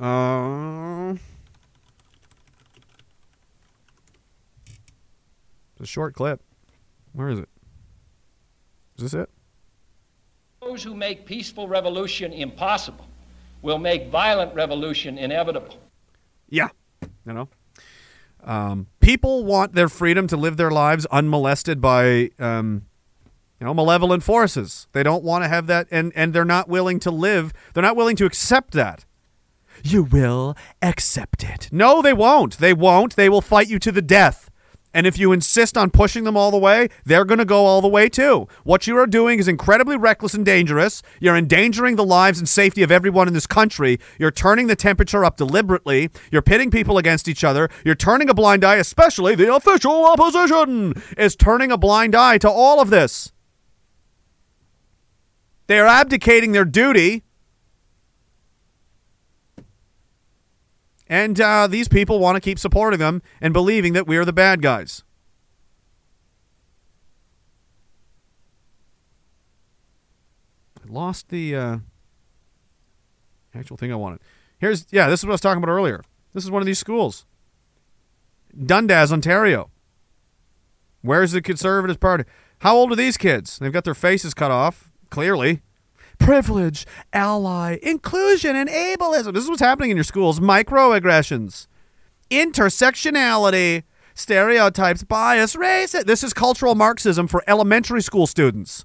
Uh, 0.00 0.91
it's 5.82 5.90
a 5.90 5.92
short 5.92 6.14
clip. 6.14 6.40
Where 7.12 7.28
is 7.28 7.40
it? 7.40 7.48
Is 8.96 9.10
this 9.10 9.14
it? 9.14 9.30
Those 10.60 10.84
who 10.84 10.94
make 10.94 11.26
peaceful 11.26 11.66
revolution 11.66 12.32
impossible 12.32 13.04
will 13.62 13.78
make 13.78 14.08
violent 14.08 14.54
revolution 14.54 15.18
inevitable. 15.18 15.76
Yeah. 16.48 16.68
You 17.26 17.32
know? 17.32 17.48
Um, 18.44 18.86
people 19.00 19.44
want 19.44 19.74
their 19.74 19.88
freedom 19.88 20.28
to 20.28 20.36
live 20.36 20.56
their 20.56 20.70
lives 20.70 21.04
unmolested 21.06 21.80
by, 21.80 22.30
um, 22.38 22.86
you 23.58 23.66
know, 23.66 23.74
malevolent 23.74 24.22
forces. 24.22 24.86
They 24.92 25.02
don't 25.02 25.24
want 25.24 25.42
to 25.42 25.48
have 25.48 25.66
that, 25.66 25.88
and, 25.90 26.12
and 26.14 26.32
they're 26.32 26.44
not 26.44 26.68
willing 26.68 27.00
to 27.00 27.10
live, 27.10 27.52
they're 27.74 27.82
not 27.82 27.96
willing 27.96 28.14
to 28.16 28.24
accept 28.24 28.72
that. 28.74 29.04
You 29.82 30.04
will 30.04 30.56
accept 30.80 31.42
it. 31.42 31.68
No, 31.72 32.02
they 32.02 32.12
won't. 32.12 32.58
They 32.58 32.72
won't. 32.72 33.16
They 33.16 33.28
will 33.28 33.40
fight 33.40 33.68
you 33.68 33.80
to 33.80 33.90
the 33.90 34.02
death. 34.02 34.48
And 34.94 35.06
if 35.06 35.18
you 35.18 35.32
insist 35.32 35.76
on 35.78 35.90
pushing 35.90 36.24
them 36.24 36.36
all 36.36 36.50
the 36.50 36.58
way, 36.58 36.88
they're 37.04 37.24
going 37.24 37.38
to 37.38 37.44
go 37.44 37.64
all 37.64 37.80
the 37.80 37.88
way 37.88 38.08
too. 38.08 38.46
What 38.64 38.86
you 38.86 38.96
are 38.98 39.06
doing 39.06 39.38
is 39.38 39.48
incredibly 39.48 39.96
reckless 39.96 40.34
and 40.34 40.44
dangerous. 40.44 41.02
You're 41.20 41.36
endangering 41.36 41.96
the 41.96 42.04
lives 42.04 42.38
and 42.38 42.48
safety 42.48 42.82
of 42.82 42.92
everyone 42.92 43.28
in 43.28 43.34
this 43.34 43.46
country. 43.46 43.98
You're 44.18 44.30
turning 44.30 44.66
the 44.66 44.76
temperature 44.76 45.24
up 45.24 45.36
deliberately. 45.36 46.10
You're 46.30 46.42
pitting 46.42 46.70
people 46.70 46.98
against 46.98 47.28
each 47.28 47.44
other. 47.44 47.70
You're 47.84 47.94
turning 47.94 48.28
a 48.28 48.34
blind 48.34 48.64
eye, 48.64 48.76
especially 48.76 49.34
the 49.34 49.54
official 49.54 50.04
opposition 50.04 50.94
is 51.16 51.36
turning 51.36 51.72
a 51.72 51.78
blind 51.78 52.14
eye 52.14 52.38
to 52.38 52.50
all 52.50 52.80
of 52.80 52.90
this. 52.90 53.32
They 55.68 55.78
are 55.78 55.86
abdicating 55.86 56.52
their 56.52 56.64
duty. 56.64 57.24
And 61.12 61.38
uh, 61.42 61.66
these 61.66 61.88
people 61.88 62.20
want 62.20 62.36
to 62.36 62.40
keep 62.40 62.58
supporting 62.58 62.98
them 62.98 63.20
and 63.38 63.52
believing 63.52 63.92
that 63.92 64.06
we're 64.06 64.24
the 64.24 64.32
bad 64.32 64.62
guys. 64.62 65.04
I 70.82 70.90
lost 70.90 71.28
the 71.28 71.54
uh, 71.54 71.76
actual 73.54 73.76
thing 73.76 73.92
I 73.92 73.96
wanted. 73.96 74.22
Here's, 74.58 74.86
yeah, 74.90 75.10
this 75.10 75.20
is 75.20 75.26
what 75.26 75.32
I 75.32 75.34
was 75.34 75.42
talking 75.42 75.62
about 75.62 75.70
earlier. 75.70 76.02
This 76.32 76.44
is 76.44 76.50
one 76.50 76.62
of 76.62 76.66
these 76.66 76.78
schools 76.78 77.26
Dundas, 78.58 79.12
Ontario. 79.12 79.68
Where's 81.02 81.32
the 81.32 81.42
Conservative 81.42 82.00
Party? 82.00 82.24
How 82.60 82.74
old 82.74 82.90
are 82.90 82.96
these 82.96 83.18
kids? 83.18 83.58
They've 83.58 83.70
got 83.70 83.84
their 83.84 83.94
faces 83.94 84.32
cut 84.32 84.50
off, 84.50 84.90
clearly 85.10 85.60
privilege, 86.22 86.86
ally, 87.12 87.78
inclusion, 87.82 88.54
and 88.54 88.68
ableism. 88.68 89.34
This 89.34 89.42
is 89.42 89.50
what's 89.50 89.60
happening 89.60 89.90
in 89.90 89.96
your 89.96 90.04
schools 90.04 90.38
microaggressions, 90.38 91.66
intersectionality, 92.30 93.82
stereotypes, 94.14 95.02
bias, 95.02 95.56
race. 95.56 95.92
This 95.92 96.22
is 96.22 96.32
cultural 96.32 96.74
Marxism 96.76 97.26
for 97.26 97.42
elementary 97.48 98.02
school 98.02 98.28
students. 98.28 98.84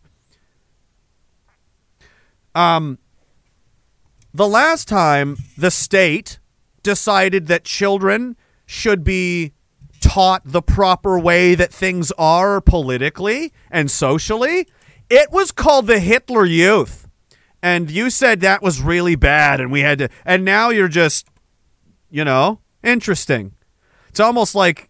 Um, 2.56 2.98
the 4.33 4.48
last 4.48 4.88
time 4.88 5.38
the 5.57 5.69
state 5.69 6.40
decided 6.82 7.48
that 7.48 7.64
children 7.64 8.35
should 8.66 9.03
be 9.03 9.53
taught 9.99 10.41
the 10.43 10.61
proper 10.61 11.19
way 11.19 11.53
that 11.53 11.72
things 11.72 12.11
are 12.17 12.61
politically 12.61 13.53
and 13.69 13.91
socially, 13.91 14.67
it 15.09 15.32
was 15.32 15.51
called 15.51 15.85
the 15.85 15.99
Hitler 15.99 16.45
Youth 16.45 17.07
and 17.61 17.90
you 17.90 18.10
said 18.10 18.42
that 18.42 18.61
was 18.61 18.82
really 18.82 19.16
bad 19.16 19.60
and 19.60 19.72
we 19.72 19.82
had 19.82 19.98
to 20.00 20.10
and 20.26 20.45
now 20.45 20.69
you're 20.69 20.88
just 20.88 21.27
you 22.10 22.24
know 22.24 22.60
interesting. 22.84 23.53
It's 24.10 24.19
almost 24.19 24.56
like 24.56 24.90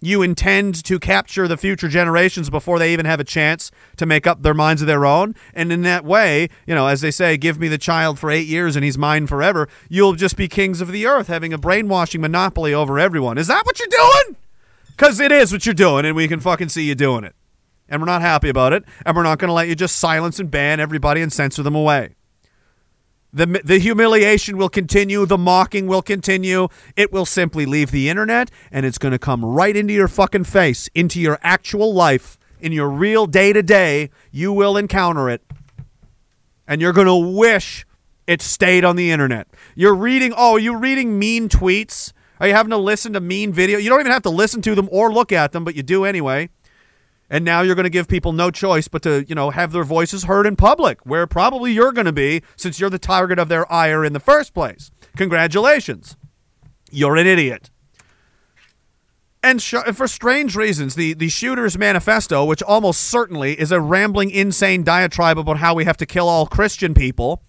you 0.00 0.22
intend 0.22 0.84
to 0.84 0.98
capture 0.98 1.48
the 1.48 1.56
future 1.56 1.88
generations 1.88 2.50
before 2.50 2.78
they 2.78 2.92
even 2.92 3.06
have 3.06 3.18
a 3.18 3.24
chance 3.24 3.70
to 3.96 4.06
make 4.06 4.26
up 4.26 4.42
their 4.42 4.54
minds 4.54 4.82
of 4.82 4.86
their 4.86 5.06
own. 5.06 5.34
And 5.54 5.72
in 5.72 5.82
that 5.82 6.04
way 6.04 6.48
you 6.66 6.74
know 6.74 6.86
as 6.86 7.00
they 7.00 7.10
say 7.10 7.36
give 7.36 7.58
me 7.58 7.68
the 7.68 7.78
child 7.78 8.18
for 8.18 8.30
8 8.30 8.46
years 8.46 8.76
and 8.76 8.84
he's 8.84 8.98
mine 8.98 9.26
forever 9.26 9.68
you'll 9.88 10.14
just 10.14 10.36
be 10.36 10.48
kings 10.48 10.80
of 10.80 10.92
the 10.92 11.06
earth 11.06 11.26
having 11.28 11.52
a 11.52 11.58
brainwashing 11.58 12.20
monopoly 12.20 12.72
over 12.72 12.98
everyone. 12.98 13.38
Is 13.38 13.48
that 13.48 13.64
what 13.66 13.78
you're 13.78 13.88
doing? 13.88 14.36
Cuz 14.96 15.20
it 15.20 15.32
is 15.32 15.52
what 15.52 15.66
you're 15.66 15.74
doing 15.74 16.04
and 16.04 16.16
we 16.16 16.28
can 16.28 16.40
fucking 16.40 16.68
see 16.68 16.84
you 16.84 16.94
doing 16.94 17.24
it 17.24 17.34
and 17.88 18.00
we're 18.00 18.06
not 18.06 18.22
happy 18.22 18.48
about 18.48 18.72
it, 18.72 18.84
and 19.04 19.16
we're 19.16 19.22
not 19.22 19.38
going 19.38 19.48
to 19.48 19.54
let 19.54 19.68
you 19.68 19.74
just 19.74 19.96
silence 19.96 20.38
and 20.38 20.50
ban 20.50 20.80
everybody 20.80 21.20
and 21.22 21.32
censor 21.32 21.62
them 21.62 21.74
away. 21.74 22.16
The, 23.32 23.60
the 23.62 23.78
humiliation 23.78 24.56
will 24.56 24.70
continue. 24.70 25.26
The 25.26 25.36
mocking 25.36 25.86
will 25.86 26.00
continue. 26.00 26.68
It 26.96 27.12
will 27.12 27.26
simply 27.26 27.66
leave 27.66 27.90
the 27.90 28.08
internet 28.08 28.50
and 28.72 28.86
it's 28.86 28.96
going 28.96 29.12
to 29.12 29.18
come 29.18 29.44
right 29.44 29.76
into 29.76 29.92
your 29.92 30.08
fucking 30.08 30.44
face, 30.44 30.88
into 30.94 31.20
your 31.20 31.38
actual 31.42 31.92
life, 31.92 32.38
in 32.60 32.72
your 32.72 32.88
real 32.88 33.26
day 33.26 33.52
to 33.52 33.62
day. 33.62 34.08
You 34.30 34.54
will 34.54 34.78
encounter 34.78 35.28
it. 35.28 35.42
And 36.66 36.80
you're 36.80 36.94
going 36.94 37.08
to 37.08 37.36
wish 37.36 37.86
it 38.26 38.40
stayed 38.40 38.86
on 38.86 38.96
the 38.96 39.10
internet. 39.10 39.48
You're 39.74 39.94
reading, 39.94 40.32
oh, 40.34 40.56
you're 40.56 40.78
reading 40.78 41.18
mean 41.18 41.50
tweets. 41.50 42.14
Are 42.40 42.48
you 42.48 42.54
having 42.54 42.70
to 42.70 42.78
listen 42.78 43.12
to 43.12 43.20
mean 43.20 43.52
video? 43.52 43.78
You 43.78 43.90
don't 43.90 44.00
even 44.00 44.12
have 44.12 44.22
to 44.22 44.30
listen 44.30 44.62
to 44.62 44.74
them 44.74 44.88
or 44.90 45.12
look 45.12 45.30
at 45.30 45.52
them, 45.52 45.62
but 45.62 45.74
you 45.74 45.82
do 45.82 46.06
anyway. 46.06 46.48
And 47.28 47.44
now 47.44 47.62
you're 47.62 47.74
going 47.74 47.84
to 47.84 47.90
give 47.90 48.06
people 48.06 48.32
no 48.32 48.50
choice 48.50 48.86
but 48.86 49.02
to, 49.02 49.24
you 49.28 49.34
know, 49.34 49.50
have 49.50 49.72
their 49.72 49.84
voices 49.84 50.24
heard 50.24 50.46
in 50.46 50.54
public, 50.54 51.00
where 51.04 51.26
probably 51.26 51.72
you're 51.72 51.92
going 51.92 52.06
to 52.06 52.12
be 52.12 52.42
since 52.56 52.78
you're 52.78 52.90
the 52.90 52.98
target 52.98 53.38
of 53.38 53.48
their 53.48 53.70
ire 53.72 54.04
in 54.04 54.12
the 54.12 54.20
first 54.20 54.54
place. 54.54 54.90
Congratulations. 55.16 56.16
You're 56.90 57.16
an 57.16 57.26
idiot. 57.26 57.70
And 59.42 59.62
sh- 59.62 59.74
for 59.92 60.08
strange 60.08 60.56
reasons, 60.56 60.94
the, 60.94 61.14
the 61.14 61.28
Shooter's 61.28 61.76
Manifesto, 61.78 62.44
which 62.44 62.62
almost 62.62 63.02
certainly 63.02 63.58
is 63.58 63.70
a 63.70 63.80
rambling, 63.80 64.30
insane 64.30 64.82
diatribe 64.82 65.38
about 65.38 65.58
how 65.58 65.74
we 65.74 65.84
have 65.84 65.96
to 65.98 66.06
kill 66.06 66.28
all 66.28 66.46
Christian 66.46 66.94
people 66.94 67.42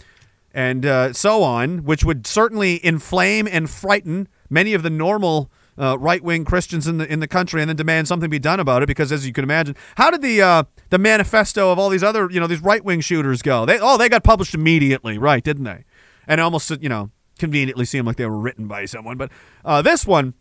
and 0.53 0.85
uh, 0.85 1.13
so 1.13 1.43
on, 1.43 1.83
which 1.83 2.03
would 2.03 2.25
certainly 2.25 2.83
inflame 2.85 3.47
and 3.47 3.69
frighten 3.69 4.27
many 4.49 4.73
of 4.73 4.83
the 4.83 4.89
normal 4.89 5.51
uh, 5.77 5.97
right 5.99 6.23
wing 6.23 6.45
Christians 6.45 6.87
in 6.87 6.97
the 6.97 7.11
in 7.11 7.19
the 7.19 7.27
country 7.27 7.61
and 7.61 7.69
then 7.69 7.75
demand 7.75 8.07
something 8.07 8.29
be 8.29 8.39
done 8.39 8.59
about 8.59 8.83
it 8.83 8.87
because 8.87 9.11
as 9.11 9.25
you 9.25 9.33
can 9.33 9.43
imagine, 9.43 9.75
how 9.95 10.09
did 10.09 10.21
the 10.21 10.41
uh, 10.41 10.63
the 10.89 10.97
manifesto 10.97 11.71
of 11.71 11.79
all 11.79 11.89
these 11.89 12.03
other 12.03 12.29
you 12.31 12.39
know 12.39 12.47
these 12.47 12.61
right 12.61 12.83
wing 12.83 13.01
shooters 13.01 13.41
go? 13.41 13.65
They 13.65 13.79
oh 13.79 13.97
they 13.97 14.09
got 14.09 14.23
published 14.23 14.53
immediately, 14.55 15.17
right? 15.17 15.43
Didn't 15.43 15.65
they? 15.65 15.85
And 16.27 16.41
almost 16.41 16.71
you 16.81 16.89
know 16.89 17.11
conveniently 17.39 17.85
seemed 17.85 18.07
like 18.07 18.15
they 18.17 18.25
were 18.25 18.39
written 18.39 18.67
by 18.67 18.85
someone, 18.85 19.17
but 19.17 19.31
uh, 19.63 19.81
this 19.81 20.05
one, 20.05 20.33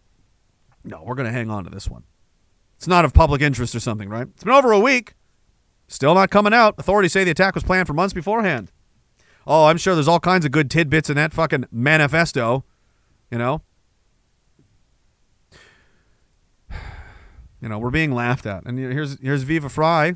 no, 0.84 1.02
we're 1.04 1.14
gonna 1.14 1.32
hang 1.32 1.50
on 1.50 1.64
to 1.64 1.70
this 1.70 1.88
one. 1.88 2.04
It's 2.76 2.86
not 2.86 3.04
of 3.04 3.12
public 3.14 3.42
interest 3.42 3.74
or 3.74 3.80
something, 3.80 4.08
right? 4.08 4.26
It's 4.34 4.44
been 4.44 4.52
over 4.52 4.72
a 4.72 4.80
week. 4.80 5.14
Still 5.88 6.14
not 6.14 6.30
coming 6.30 6.52
out. 6.52 6.74
Authorities 6.78 7.12
say 7.12 7.24
the 7.24 7.30
attack 7.30 7.54
was 7.54 7.64
planned 7.64 7.86
for 7.86 7.94
months 7.94 8.12
beforehand. 8.12 8.72
Oh, 9.46 9.66
I'm 9.66 9.78
sure 9.78 9.94
there's 9.94 10.08
all 10.08 10.20
kinds 10.20 10.44
of 10.44 10.50
good 10.50 10.70
tidbits 10.70 11.08
in 11.08 11.16
that 11.16 11.32
fucking 11.32 11.66
manifesto. 11.70 12.64
You 13.30 13.38
know? 13.38 13.62
You 17.66 17.70
know, 17.70 17.80
we're 17.80 17.90
being 17.90 18.12
laughed 18.12 18.46
at. 18.46 18.64
And 18.64 18.78
here's 18.78 19.18
here's 19.20 19.42
Viva 19.42 19.68
Fry. 19.68 20.14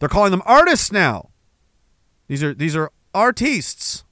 They're 0.00 0.08
calling 0.08 0.32
them 0.32 0.42
artists 0.44 0.90
now. 0.90 1.30
These 2.26 2.42
are 2.42 2.52
these 2.52 2.74
are 2.74 2.90
artistes. 3.14 4.02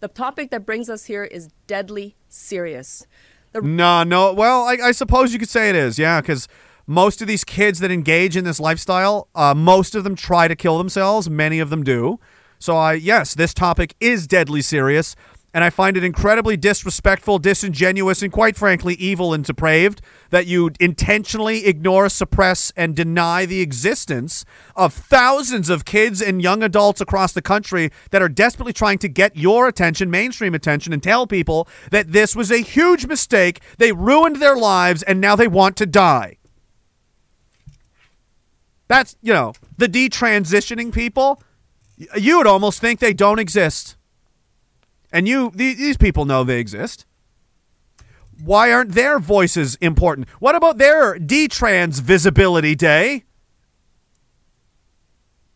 The 0.00 0.08
topic 0.08 0.50
that 0.50 0.64
brings 0.64 0.88
us 0.88 1.04
here 1.04 1.24
is 1.24 1.50
deadly 1.66 2.16
serious. 2.26 3.06
The- 3.52 3.60
No, 3.60 4.02
no. 4.02 4.32
Well, 4.32 4.62
I, 4.62 4.78
I 4.82 4.92
suppose 4.92 5.34
you 5.34 5.38
could 5.38 5.50
say 5.50 5.68
it 5.68 5.76
is, 5.76 5.98
yeah, 5.98 6.22
because 6.22 6.48
most 6.86 7.20
of 7.20 7.28
these 7.28 7.44
kids 7.44 7.80
that 7.80 7.90
engage 7.90 8.34
in 8.34 8.44
this 8.44 8.58
lifestyle, 8.58 9.28
uh, 9.34 9.52
most 9.52 9.94
of 9.94 10.04
them 10.04 10.16
try 10.16 10.48
to 10.48 10.56
kill 10.56 10.78
themselves. 10.78 11.28
Many 11.28 11.58
of 11.58 11.68
them 11.68 11.84
do. 11.84 12.18
So, 12.60 12.78
I 12.78 12.94
yes, 12.94 13.34
this 13.34 13.52
topic 13.52 13.94
is 14.00 14.26
deadly 14.26 14.62
serious, 14.62 15.16
and 15.54 15.62
I 15.62 15.70
find 15.70 15.96
it 15.96 16.04
incredibly 16.04 16.56
disrespectful, 16.56 17.38
disingenuous, 17.38 18.22
and 18.22 18.32
quite 18.32 18.56
frankly, 18.56 18.94
evil 18.94 19.34
and 19.34 19.44
depraved 19.44 20.00
that 20.30 20.46
you 20.46 20.70
intentionally 20.80 21.66
ignore, 21.66 22.08
suppress, 22.08 22.72
and 22.74 22.96
deny 22.96 23.44
the 23.44 23.60
existence 23.60 24.46
of 24.74 24.94
thousands 24.94 25.68
of 25.68 25.84
kids 25.84 26.22
and 26.22 26.40
young 26.40 26.62
adults 26.62 27.02
across 27.02 27.32
the 27.32 27.42
country 27.42 27.90
that 28.10 28.22
are 28.22 28.30
desperately 28.30 28.72
trying 28.72 28.98
to 28.98 29.08
get 29.08 29.36
your 29.36 29.68
attention, 29.68 30.10
mainstream 30.10 30.54
attention, 30.54 30.92
and 30.92 31.02
tell 31.02 31.26
people 31.26 31.68
that 31.90 32.12
this 32.12 32.34
was 32.34 32.50
a 32.50 32.62
huge 32.62 33.06
mistake. 33.06 33.60
They 33.76 33.92
ruined 33.92 34.36
their 34.36 34.56
lives, 34.56 35.02
and 35.02 35.20
now 35.20 35.36
they 35.36 35.48
want 35.48 35.76
to 35.76 35.86
die. 35.86 36.38
That's, 38.88 39.16
you 39.22 39.32
know, 39.34 39.52
the 39.76 39.86
detransitioning 39.86 40.92
people. 40.92 41.42
You 42.16 42.38
would 42.38 42.46
almost 42.46 42.80
think 42.80 43.00
they 43.00 43.12
don't 43.12 43.38
exist. 43.38 43.96
And 45.12 45.28
you, 45.28 45.50
the- 45.54 45.74
these 45.74 45.96
people 45.96 46.24
know 46.24 46.42
they 46.42 46.58
exist. 46.58 47.06
Why 48.42 48.72
aren't 48.72 48.92
their 48.92 49.18
voices 49.18 49.76
important? 49.76 50.28
What 50.40 50.54
about 50.54 50.78
their 50.78 51.16
detrans 51.18 52.00
visibility 52.00 52.74
day? 52.74 53.24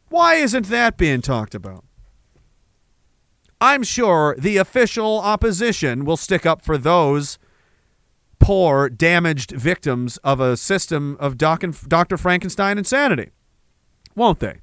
Why 0.08 0.34
isn't 0.34 0.66
that 0.66 0.96
being 0.96 1.20
talked 1.20 1.54
about? 1.54 1.84
I'm 3.60 3.82
sure 3.82 4.36
the 4.38 4.58
official 4.58 5.18
opposition 5.20 6.04
will 6.04 6.16
stick 6.18 6.44
up 6.46 6.62
for 6.62 6.76
those 6.78 7.38
poor, 8.38 8.88
damaged 8.90 9.50
victims 9.52 10.18
of 10.18 10.38
a 10.40 10.56
system 10.56 11.16
of 11.18 11.38
Doc 11.38 11.62
and, 11.62 11.76
Dr. 11.88 12.16
Frankenstein 12.18 12.76
insanity, 12.78 13.30
won't 14.14 14.40
they? 14.40 14.60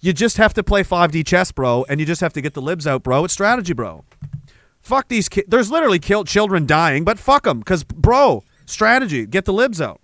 You 0.00 0.12
just 0.12 0.36
have 0.36 0.54
to 0.54 0.62
play 0.62 0.82
5D 0.82 1.26
chess, 1.26 1.52
bro, 1.52 1.84
and 1.88 1.98
you 2.00 2.06
just 2.06 2.20
have 2.20 2.32
to 2.34 2.40
get 2.40 2.54
the 2.54 2.62
libs 2.62 2.86
out, 2.86 3.02
bro. 3.02 3.24
It's 3.24 3.34
strategy, 3.34 3.72
bro. 3.72 4.04
Fuck 4.80 5.08
these 5.08 5.28
kids. 5.28 5.48
There's 5.48 5.70
literally 5.70 5.98
killed 5.98 6.28
children 6.28 6.66
dying, 6.66 7.04
but 7.04 7.18
fuck 7.18 7.44
them, 7.44 7.58
because, 7.58 7.82
bro, 7.82 8.44
strategy. 8.66 9.26
Get 9.26 9.44
the 9.44 9.52
libs 9.52 9.80
out. 9.80 10.00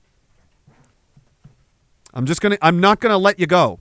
I'm 2.14 2.26
just 2.26 2.40
gonna. 2.40 2.58
I'm 2.60 2.80
not 2.80 3.00
gonna 3.00 3.18
let 3.18 3.38
you 3.38 3.46
go. 3.46 3.80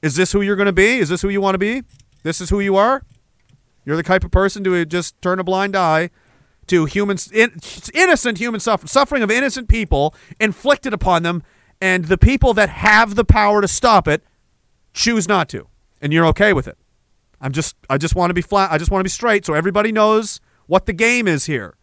Is 0.00 0.16
this 0.16 0.32
who 0.32 0.40
you're 0.40 0.56
gonna 0.56 0.72
be? 0.72 0.98
Is 0.98 1.08
this 1.08 1.22
who 1.22 1.28
you 1.28 1.40
want 1.40 1.54
to 1.54 1.58
be? 1.58 1.82
This 2.22 2.40
is 2.40 2.50
who 2.50 2.60
you 2.60 2.76
are. 2.76 3.02
You're 3.84 3.96
the 3.96 4.02
type 4.02 4.24
of 4.24 4.30
person 4.30 4.62
to 4.64 4.80
uh, 4.80 4.84
just 4.84 5.20
turn 5.20 5.38
a 5.38 5.44
blind 5.44 5.74
eye 5.74 6.10
to 6.66 6.84
humans, 6.84 7.30
in, 7.32 7.58
innocent 7.94 8.38
human 8.38 8.60
suffering, 8.60 8.88
suffering 8.88 9.22
of 9.22 9.30
innocent 9.30 9.68
people 9.68 10.14
inflicted 10.38 10.92
upon 10.92 11.22
them, 11.22 11.42
and 11.80 12.04
the 12.04 12.18
people 12.18 12.54
that 12.54 12.68
have 12.68 13.14
the 13.14 13.24
power 13.24 13.60
to 13.60 13.68
stop 13.68 14.06
it 14.06 14.22
choose 14.94 15.28
not 15.28 15.48
to, 15.50 15.68
and 16.00 16.12
you're 16.12 16.26
okay 16.26 16.52
with 16.52 16.68
it. 16.68 16.78
I'm 17.40 17.52
just, 17.52 17.76
I 17.88 17.98
just 17.98 18.14
want 18.14 18.30
to 18.30 18.34
be 18.34 18.42
flat. 18.42 18.72
I 18.72 18.78
just 18.78 18.90
want 18.90 19.00
to 19.00 19.04
be 19.04 19.10
straight, 19.10 19.46
so 19.46 19.54
everybody 19.54 19.92
knows 19.92 20.40
what 20.66 20.86
the 20.86 20.92
game 20.92 21.28
is 21.28 21.46
here. 21.46 21.76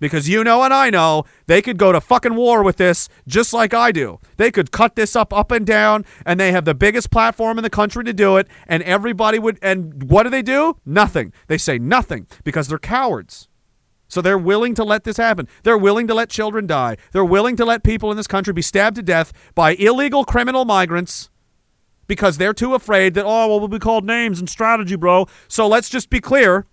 Because 0.00 0.28
you 0.28 0.44
know 0.44 0.62
and 0.62 0.72
I 0.72 0.90
know 0.90 1.24
they 1.46 1.60
could 1.60 1.76
go 1.76 1.90
to 1.90 2.00
fucking 2.00 2.36
war 2.36 2.62
with 2.62 2.76
this 2.76 3.08
just 3.26 3.52
like 3.52 3.74
I 3.74 3.90
do. 3.90 4.20
They 4.36 4.50
could 4.50 4.70
cut 4.70 4.94
this 4.94 5.16
up 5.16 5.32
up 5.32 5.50
and 5.50 5.66
down 5.66 6.04
and 6.24 6.38
they 6.38 6.52
have 6.52 6.64
the 6.64 6.74
biggest 6.74 7.10
platform 7.10 7.58
in 7.58 7.64
the 7.64 7.70
country 7.70 8.04
to 8.04 8.12
do 8.12 8.36
it 8.36 8.46
and 8.68 8.82
everybody 8.84 9.38
would 9.38 9.58
and 9.60 10.08
what 10.08 10.22
do 10.22 10.30
they 10.30 10.42
do? 10.42 10.76
Nothing. 10.86 11.32
They 11.48 11.58
say 11.58 11.78
nothing 11.78 12.28
because 12.44 12.68
they're 12.68 12.78
cowards. 12.78 13.48
So 14.06 14.22
they're 14.22 14.38
willing 14.38 14.74
to 14.76 14.84
let 14.84 15.04
this 15.04 15.16
happen. 15.16 15.48
They're 15.64 15.76
willing 15.76 16.06
to 16.06 16.14
let 16.14 16.30
children 16.30 16.66
die. 16.66 16.96
They're 17.12 17.24
willing 17.24 17.56
to 17.56 17.64
let 17.64 17.82
people 17.82 18.10
in 18.10 18.16
this 18.16 18.28
country 18.28 18.52
be 18.52 18.62
stabbed 18.62 18.96
to 18.96 19.02
death 19.02 19.32
by 19.54 19.74
illegal 19.74 20.24
criminal 20.24 20.64
migrants 20.64 21.28
because 22.08 22.38
they're 22.38 22.52
too 22.52 22.74
afraid 22.74 23.14
that 23.14 23.24
oh 23.24 23.46
well 23.46 23.60
we'll 23.60 23.68
be 23.68 23.78
called 23.78 24.04
names 24.04 24.40
and 24.40 24.50
strategy, 24.50 24.96
bro. 24.96 25.26
So 25.46 25.68
let's 25.68 25.88
just 25.88 26.10
be 26.10 26.20
clear 26.20 26.66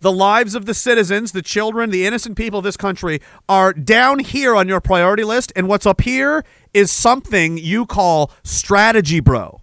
the 0.00 0.12
lives 0.12 0.54
of 0.54 0.66
the 0.66 0.74
citizens, 0.74 1.32
the 1.32 1.42
children, 1.42 1.90
the 1.90 2.06
innocent 2.06 2.36
people 2.36 2.58
of 2.58 2.64
this 2.64 2.76
country 2.76 3.20
are 3.48 3.72
down 3.72 4.18
here 4.18 4.56
on 4.56 4.66
your 4.66 4.80
priority 4.80 5.24
list, 5.24 5.52
and 5.54 5.68
what's 5.68 5.86
up 5.86 6.00
here 6.00 6.44
is 6.74 6.90
something 6.90 7.58
you 7.58 7.86
call 7.86 8.30
strategy, 8.42 9.20
bro. 9.20 9.60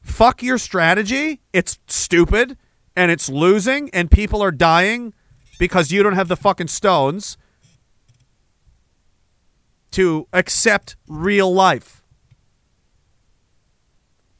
Fuck 0.00 0.42
your 0.42 0.56
strategy. 0.56 1.42
It's 1.52 1.78
stupid 1.88 2.56
and 2.94 3.10
it's 3.10 3.28
losing, 3.28 3.90
and 3.90 4.10
people 4.10 4.42
are 4.42 4.50
dying 4.50 5.12
because 5.58 5.92
you 5.92 6.02
don't 6.02 6.14
have 6.14 6.28
the 6.28 6.36
fucking 6.36 6.68
stones 6.68 7.36
to 9.96 10.28
accept 10.30 10.94
real 11.08 11.50
life. 11.50 12.02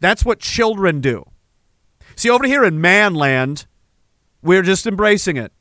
That's 0.01 0.23
what 0.23 0.39
children 0.39 1.01
do. 1.01 1.25
See, 2.15 2.28
over 2.28 2.47
here 2.47 2.62
in 2.62 2.78
manland, 2.78 3.65
we're 4.43 4.60
just 4.60 4.86
embracing 4.86 5.39
it. 5.39 5.52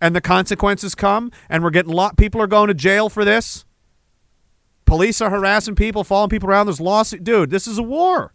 And 0.00 0.14
the 0.14 0.20
consequences 0.20 0.94
come, 0.94 1.32
and 1.48 1.64
we're 1.64 1.70
getting 1.70 1.92
a 1.92 1.96
lot. 1.96 2.16
People 2.16 2.40
are 2.40 2.46
going 2.46 2.68
to 2.68 2.74
jail 2.74 3.08
for 3.08 3.24
this. 3.24 3.64
Police 4.84 5.20
are 5.20 5.30
harassing 5.30 5.74
people, 5.74 6.04
following 6.04 6.30
people 6.30 6.48
around. 6.48 6.66
There's 6.66 6.80
lawsuit. 6.80 7.24
Dude, 7.24 7.50
this 7.50 7.66
is 7.66 7.78
a 7.78 7.82
war. 7.82 8.32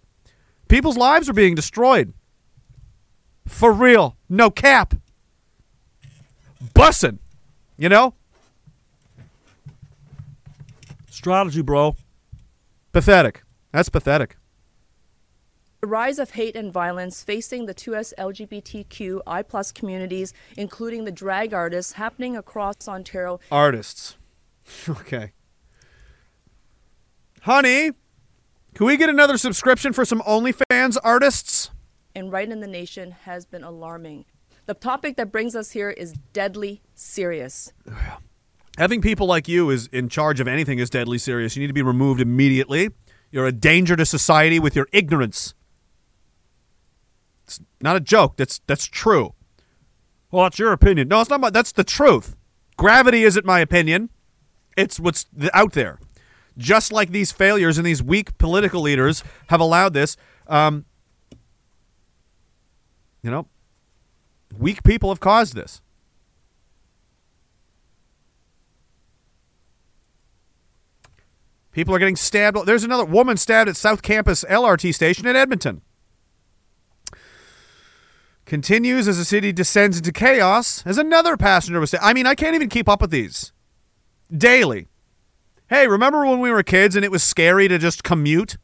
People's 0.67 0.97
lives 0.97 1.29
are 1.29 1.33
being 1.33 1.55
destroyed. 1.55 2.13
For 3.45 3.71
real. 3.71 4.17
No 4.27 4.49
cap. 4.49 4.93
Bussin'. 6.75 7.19
You 7.77 7.87
know? 7.87 8.13
Strategy, 11.27 11.61
bro. 11.61 11.93
Pathetic. 12.93 13.43
That's 13.73 13.89
pathetic. 13.89 14.37
The 15.81 15.87
rise 15.87 16.19
of 16.19 16.31
hate 16.31 16.55
and 16.55 16.71
violence 16.71 17.21
facing 17.21 17.65
the 17.65 17.73
2S 17.73 18.13
LGBTQI 18.17 19.45
plus 19.45 19.73
communities, 19.73 20.33
including 20.55 21.03
the 21.03 21.11
drag 21.11 21.53
artists 21.53 21.91
happening 21.93 22.37
across 22.37 22.87
Ontario 22.87 23.41
Artists. 23.51 24.15
Okay. 24.87 25.33
Honey, 27.41 27.91
can 28.73 28.85
we 28.85 28.95
get 28.95 29.09
another 29.09 29.37
subscription 29.37 29.91
for 29.91 30.05
some 30.05 30.21
OnlyFans 30.21 30.95
artists? 31.03 31.71
and 32.15 32.31
right 32.31 32.49
in 32.49 32.61
the 32.61 32.67
nation 32.67 33.11
has 33.11 33.45
been 33.45 33.65
alarming. 33.65 34.23
The 34.65 34.73
topic 34.75 35.17
that 35.17 35.33
brings 35.33 35.57
us 35.57 35.71
here 35.71 35.89
is 35.89 36.13
deadly 36.31 36.81
serious. 36.95 37.73
Oh, 37.91 38.17
Having 38.77 39.01
people 39.01 39.25
like 39.25 39.47
you 39.47 39.69
is 39.71 39.87
in 39.87 40.07
charge 40.07 40.39
of 40.39 40.47
anything 40.47 40.77
is 40.77 40.89
deadly 40.89 41.17
serious. 41.17 41.55
You 41.55 41.61
need 41.61 41.67
to 41.67 41.73
be 41.73 41.81
removed 41.81 42.21
immediately. 42.21 42.91
You're 43.31 43.47
a 43.47 43.51
danger 43.51 43.95
to 43.95 44.05
society 44.05 44.59
with 44.59 44.75
your 44.75 44.87
ignorance. 44.91 45.55
It's 47.45 47.59
not 47.81 47.95
a 47.95 47.99
joke. 47.99 48.37
That's 48.37 48.61
that's 48.67 48.85
true. 48.85 49.33
Well, 50.31 50.43
that's 50.43 50.59
your 50.59 50.73
opinion. 50.73 51.07
No, 51.07 51.21
it's 51.21 51.29
not 51.29 51.41
my. 51.41 51.49
That's 51.49 51.71
the 51.71 51.83
truth. 51.83 52.35
Gravity 52.77 53.23
isn't 53.23 53.45
my 53.45 53.59
opinion. 53.59 54.09
It's 54.75 54.99
what's 54.99 55.25
out 55.53 55.73
there. 55.73 55.99
Just 56.57 56.91
like 56.91 57.11
these 57.11 57.31
failures 57.31 57.77
and 57.77 57.87
these 57.87 58.03
weak 58.03 58.37
political 58.37 58.81
leaders 58.81 59.23
have 59.47 59.59
allowed 59.59 59.93
this. 59.93 60.17
Um, 60.47 60.85
you 63.23 63.31
know, 63.31 63.47
weak 64.57 64.83
people 64.83 65.09
have 65.09 65.19
caused 65.19 65.55
this. 65.55 65.81
People 71.77 71.93
are 71.93 71.99
getting 71.99 72.15
stabbed. 72.15 72.65
There's 72.65 72.83
another 72.83 73.05
woman 73.05 73.37
stabbed 73.37 73.69
at 73.69 73.77
South 73.77 74.01
Campus 74.01 74.43
LRT 74.45 74.95
station 74.95 75.27
in 75.27 75.35
Edmonton. 75.35 75.83
Continues 78.45 79.07
as 79.07 79.19
the 79.19 79.23
city 79.23 79.53
descends 79.53 79.95
into 79.95 80.11
chaos 80.11 80.81
as 80.87 80.97
another 80.97 81.37
passenger 81.37 81.79
was. 81.79 81.93
I 82.01 82.13
mean, 82.13 82.25
I 82.25 82.33
can't 82.33 82.55
even 82.55 82.67
keep 82.67 82.89
up 82.89 82.99
with 82.99 83.11
these. 83.11 83.53
Daily. 84.35 84.87
Hey, 85.69 85.87
remember 85.87 86.25
when 86.25 86.39
we 86.39 86.49
were 86.49 86.63
kids 86.63 86.95
and 86.95 87.05
it 87.05 87.11
was 87.11 87.23
scary 87.23 87.67
to 87.67 87.77
just 87.77 88.03
commute 88.03 88.57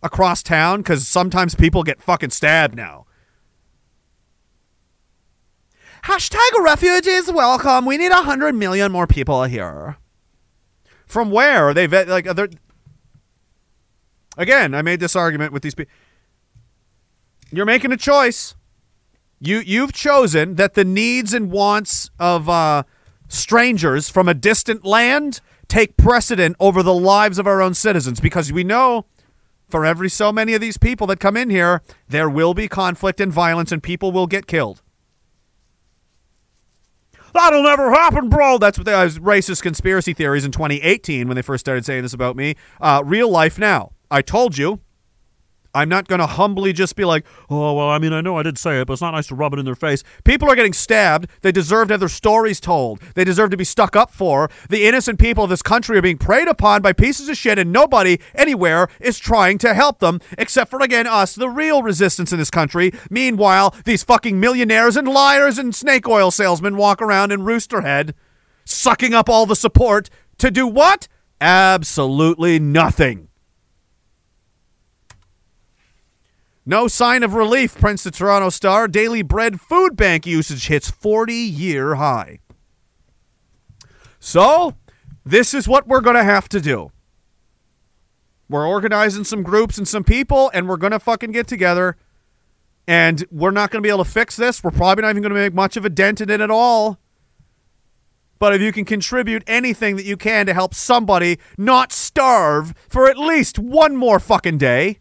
across 0.00 0.40
town 0.44 0.82
because 0.82 1.08
sometimes 1.08 1.56
people 1.56 1.82
get 1.82 2.00
fucking 2.00 2.30
stabbed 2.30 2.76
now. 2.76 3.06
Hashtag 6.04 6.62
refugees 6.62 7.28
welcome. 7.32 7.86
We 7.86 7.96
need 7.96 8.12
a 8.12 8.22
hundred 8.22 8.54
million 8.54 8.92
more 8.92 9.08
people 9.08 9.42
here. 9.42 9.96
From 11.06 11.30
where? 11.30 11.68
Are 11.68 11.74
they 11.74 11.86
vet 11.86 12.08
like. 12.08 12.26
Again, 14.36 14.74
I 14.74 14.82
made 14.82 15.00
this 15.00 15.16
argument 15.16 15.52
with 15.52 15.62
these 15.62 15.74
people. 15.74 15.92
You're 17.50 17.64
making 17.66 17.92
a 17.92 17.96
choice. 17.96 18.54
You 19.40 19.58
you've 19.58 19.92
chosen 19.92 20.56
that 20.56 20.74
the 20.74 20.84
needs 20.84 21.32
and 21.32 21.50
wants 21.50 22.10
of 22.18 22.48
uh, 22.48 22.82
strangers 23.28 24.08
from 24.08 24.28
a 24.28 24.34
distant 24.34 24.84
land 24.84 25.40
take 25.68 25.96
precedent 25.96 26.56
over 26.60 26.82
the 26.82 26.94
lives 26.94 27.38
of 27.38 27.46
our 27.46 27.60
own 27.60 27.74
citizens 27.74 28.20
because 28.20 28.52
we 28.52 28.64
know 28.64 29.06
for 29.68 29.84
every 29.84 30.08
so 30.08 30.32
many 30.32 30.54
of 30.54 30.60
these 30.60 30.78
people 30.78 31.06
that 31.08 31.18
come 31.18 31.36
in 31.36 31.50
here, 31.50 31.82
there 32.08 32.30
will 32.30 32.54
be 32.54 32.68
conflict 32.68 33.20
and 33.20 33.32
violence 33.32 33.72
and 33.72 33.82
people 33.82 34.12
will 34.12 34.26
get 34.26 34.46
killed. 34.46 34.80
That'll 37.36 37.62
never 37.62 37.90
happen, 37.90 38.30
bro. 38.30 38.56
That's 38.56 38.78
what 38.78 38.86
they 38.86 38.94
was 38.94 39.18
racist 39.18 39.60
conspiracy 39.60 40.14
theories 40.14 40.46
in 40.46 40.52
2018 40.52 41.28
when 41.28 41.34
they 41.34 41.42
first 41.42 41.60
started 41.60 41.84
saying 41.84 42.02
this 42.02 42.14
about 42.14 42.34
me. 42.34 42.54
Uh, 42.80 43.02
real 43.04 43.28
life 43.28 43.58
now. 43.58 43.92
I 44.10 44.22
told 44.22 44.56
you. 44.56 44.80
I'm 45.76 45.90
not 45.90 46.08
going 46.08 46.20
to 46.20 46.26
humbly 46.26 46.72
just 46.72 46.96
be 46.96 47.04
like, 47.04 47.26
oh, 47.50 47.74
well, 47.74 47.90
I 47.90 47.98
mean, 47.98 48.14
I 48.14 48.22
know 48.22 48.38
I 48.38 48.42
did 48.42 48.56
say 48.56 48.80
it, 48.80 48.86
but 48.86 48.94
it's 48.94 49.02
not 49.02 49.10
nice 49.10 49.26
to 49.26 49.34
rub 49.34 49.52
it 49.52 49.58
in 49.58 49.66
their 49.66 49.74
face. 49.74 50.02
People 50.24 50.50
are 50.50 50.56
getting 50.56 50.72
stabbed. 50.72 51.28
They 51.42 51.52
deserve 51.52 51.88
to 51.88 51.94
have 51.94 52.00
their 52.00 52.08
stories 52.08 52.60
told. 52.60 53.02
They 53.14 53.24
deserve 53.24 53.50
to 53.50 53.58
be 53.58 53.64
stuck 53.64 53.94
up 53.94 54.10
for. 54.10 54.50
The 54.70 54.86
innocent 54.86 55.18
people 55.18 55.44
of 55.44 55.50
this 55.50 55.60
country 55.60 55.98
are 55.98 56.02
being 56.02 56.16
preyed 56.16 56.48
upon 56.48 56.80
by 56.80 56.94
pieces 56.94 57.28
of 57.28 57.36
shit, 57.36 57.58
and 57.58 57.72
nobody 57.72 58.18
anywhere 58.34 58.88
is 59.00 59.18
trying 59.18 59.58
to 59.58 59.74
help 59.74 59.98
them, 59.98 60.18
except 60.38 60.70
for, 60.70 60.80
again, 60.80 61.06
us, 61.06 61.34
the 61.34 61.50
real 61.50 61.82
resistance 61.82 62.32
in 62.32 62.38
this 62.38 62.50
country. 62.50 62.90
Meanwhile, 63.10 63.74
these 63.84 64.02
fucking 64.02 64.40
millionaires 64.40 64.96
and 64.96 65.06
liars 65.06 65.58
and 65.58 65.74
snake 65.74 66.08
oil 66.08 66.30
salesmen 66.30 66.78
walk 66.78 67.02
around 67.02 67.32
in 67.32 67.40
Roosterhead, 67.40 68.14
sucking 68.64 69.12
up 69.12 69.28
all 69.28 69.44
the 69.44 69.54
support 69.54 70.08
to 70.38 70.50
do 70.50 70.66
what? 70.66 71.06
Absolutely 71.38 72.58
nothing. 72.58 73.25
No 76.68 76.88
sign 76.88 77.22
of 77.22 77.34
relief, 77.34 77.78
Prince 77.78 78.02
the 78.02 78.10
Toronto 78.10 78.50
Star. 78.50 78.88
Daily 78.88 79.22
bread 79.22 79.60
food 79.60 79.94
bank 79.94 80.26
usage 80.26 80.66
hits 80.66 80.90
40 80.90 81.32
year 81.32 81.94
high. 81.94 82.40
So, 84.18 84.74
this 85.24 85.54
is 85.54 85.68
what 85.68 85.86
we're 85.86 86.00
going 86.00 86.16
to 86.16 86.24
have 86.24 86.48
to 86.48 86.60
do. 86.60 86.90
We're 88.48 88.66
organizing 88.66 89.22
some 89.22 89.44
groups 89.44 89.78
and 89.78 89.86
some 89.86 90.02
people, 90.02 90.50
and 90.52 90.68
we're 90.68 90.76
going 90.76 90.90
to 90.90 90.98
fucking 90.98 91.30
get 91.30 91.46
together. 91.46 91.96
And 92.88 93.24
we're 93.30 93.52
not 93.52 93.70
going 93.70 93.80
to 93.80 93.86
be 93.86 93.90
able 93.90 94.04
to 94.04 94.10
fix 94.10 94.34
this. 94.34 94.64
We're 94.64 94.72
probably 94.72 95.02
not 95.02 95.10
even 95.10 95.22
going 95.22 95.34
to 95.34 95.40
make 95.40 95.54
much 95.54 95.76
of 95.76 95.84
a 95.84 95.90
dent 95.90 96.20
in 96.20 96.30
it 96.30 96.40
at 96.40 96.50
all. 96.50 96.98
But 98.40 98.54
if 98.54 98.60
you 98.60 98.72
can 98.72 98.84
contribute 98.84 99.44
anything 99.46 99.94
that 99.96 100.04
you 100.04 100.16
can 100.16 100.46
to 100.46 100.54
help 100.54 100.74
somebody 100.74 101.38
not 101.56 101.92
starve 101.92 102.74
for 102.88 103.08
at 103.08 103.16
least 103.16 103.58
one 103.58 103.96
more 103.96 104.20
fucking 104.20 104.58
day, 104.58 104.98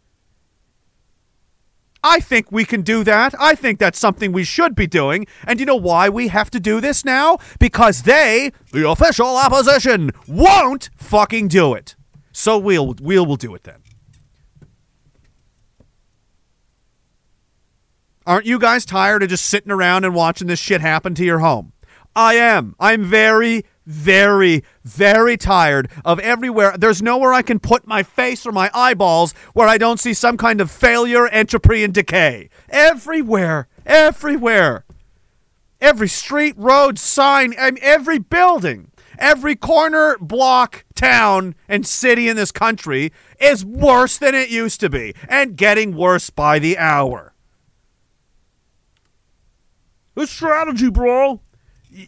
I 2.07 2.19
think 2.19 2.51
we 2.51 2.65
can 2.65 2.83
do 2.83 3.03
that. 3.03 3.33
I 3.39 3.55
think 3.55 3.79
that's 3.79 3.97
something 3.97 4.31
we 4.31 4.43
should 4.43 4.75
be 4.75 4.85
doing. 4.85 5.25
And 5.47 5.59
you 5.59 5.65
know 5.65 5.75
why 5.75 6.07
we 6.07 6.27
have 6.27 6.51
to 6.51 6.59
do 6.59 6.79
this 6.79 7.03
now? 7.03 7.39
Because 7.59 8.03
they, 8.03 8.51
the 8.71 8.87
official 8.87 9.35
opposition, 9.35 10.11
won't 10.27 10.91
fucking 10.95 11.47
do 11.47 11.73
it. 11.73 11.95
So 12.31 12.59
we'll 12.59 12.93
we'll 13.01 13.25
will 13.25 13.37
do 13.37 13.55
it 13.55 13.63
then. 13.63 13.81
Aren't 18.27 18.45
you 18.45 18.59
guys 18.59 18.85
tired 18.85 19.23
of 19.23 19.29
just 19.29 19.47
sitting 19.47 19.71
around 19.71 20.05
and 20.05 20.13
watching 20.13 20.47
this 20.47 20.59
shit 20.59 20.81
happen 20.81 21.15
to 21.15 21.25
your 21.25 21.39
home? 21.39 21.73
I 22.15 22.35
am. 22.35 22.75
I'm 22.79 23.03
very, 23.03 23.65
very, 23.85 24.63
very 24.83 25.37
tired 25.37 25.89
of 26.03 26.19
everywhere. 26.19 26.75
There's 26.77 27.01
nowhere 27.01 27.33
I 27.33 27.41
can 27.41 27.59
put 27.59 27.87
my 27.87 28.03
face 28.03 28.45
or 28.45 28.51
my 28.51 28.69
eyeballs 28.73 29.33
where 29.53 29.67
I 29.67 29.77
don't 29.77 29.99
see 29.99 30.13
some 30.13 30.37
kind 30.37 30.61
of 30.61 30.71
failure, 30.71 31.27
entropy, 31.27 31.83
and 31.83 31.93
decay. 31.93 32.49
Everywhere. 32.69 33.67
Everywhere. 33.85 34.85
Every 35.81 36.07
street, 36.07 36.55
road, 36.57 36.97
sign, 36.97 37.53
every 37.57 38.17
building, 38.17 38.91
every 39.19 39.55
corner, 39.55 40.17
block, 40.19 40.85
town, 40.95 41.53
and 41.67 41.85
city 41.85 42.27
in 42.27 42.37
this 42.37 42.51
country 42.51 43.11
is 43.39 43.65
worse 43.65 44.17
than 44.17 44.33
it 44.33 44.49
used 44.49 44.79
to 44.79 44.89
be 44.89 45.13
and 45.27 45.57
getting 45.57 45.95
worse 45.95 46.29
by 46.29 46.59
the 46.59 46.77
hour. 46.77 47.33
The 50.15 50.25
strategy, 50.25 50.89
bro. 50.89 51.41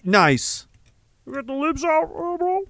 Nice. 0.04 0.67
Got 1.32 1.46
the 1.46 1.54
libs 1.54 1.84
out, 1.84 2.04
uh, 2.04 2.38
bro. 2.38 2.64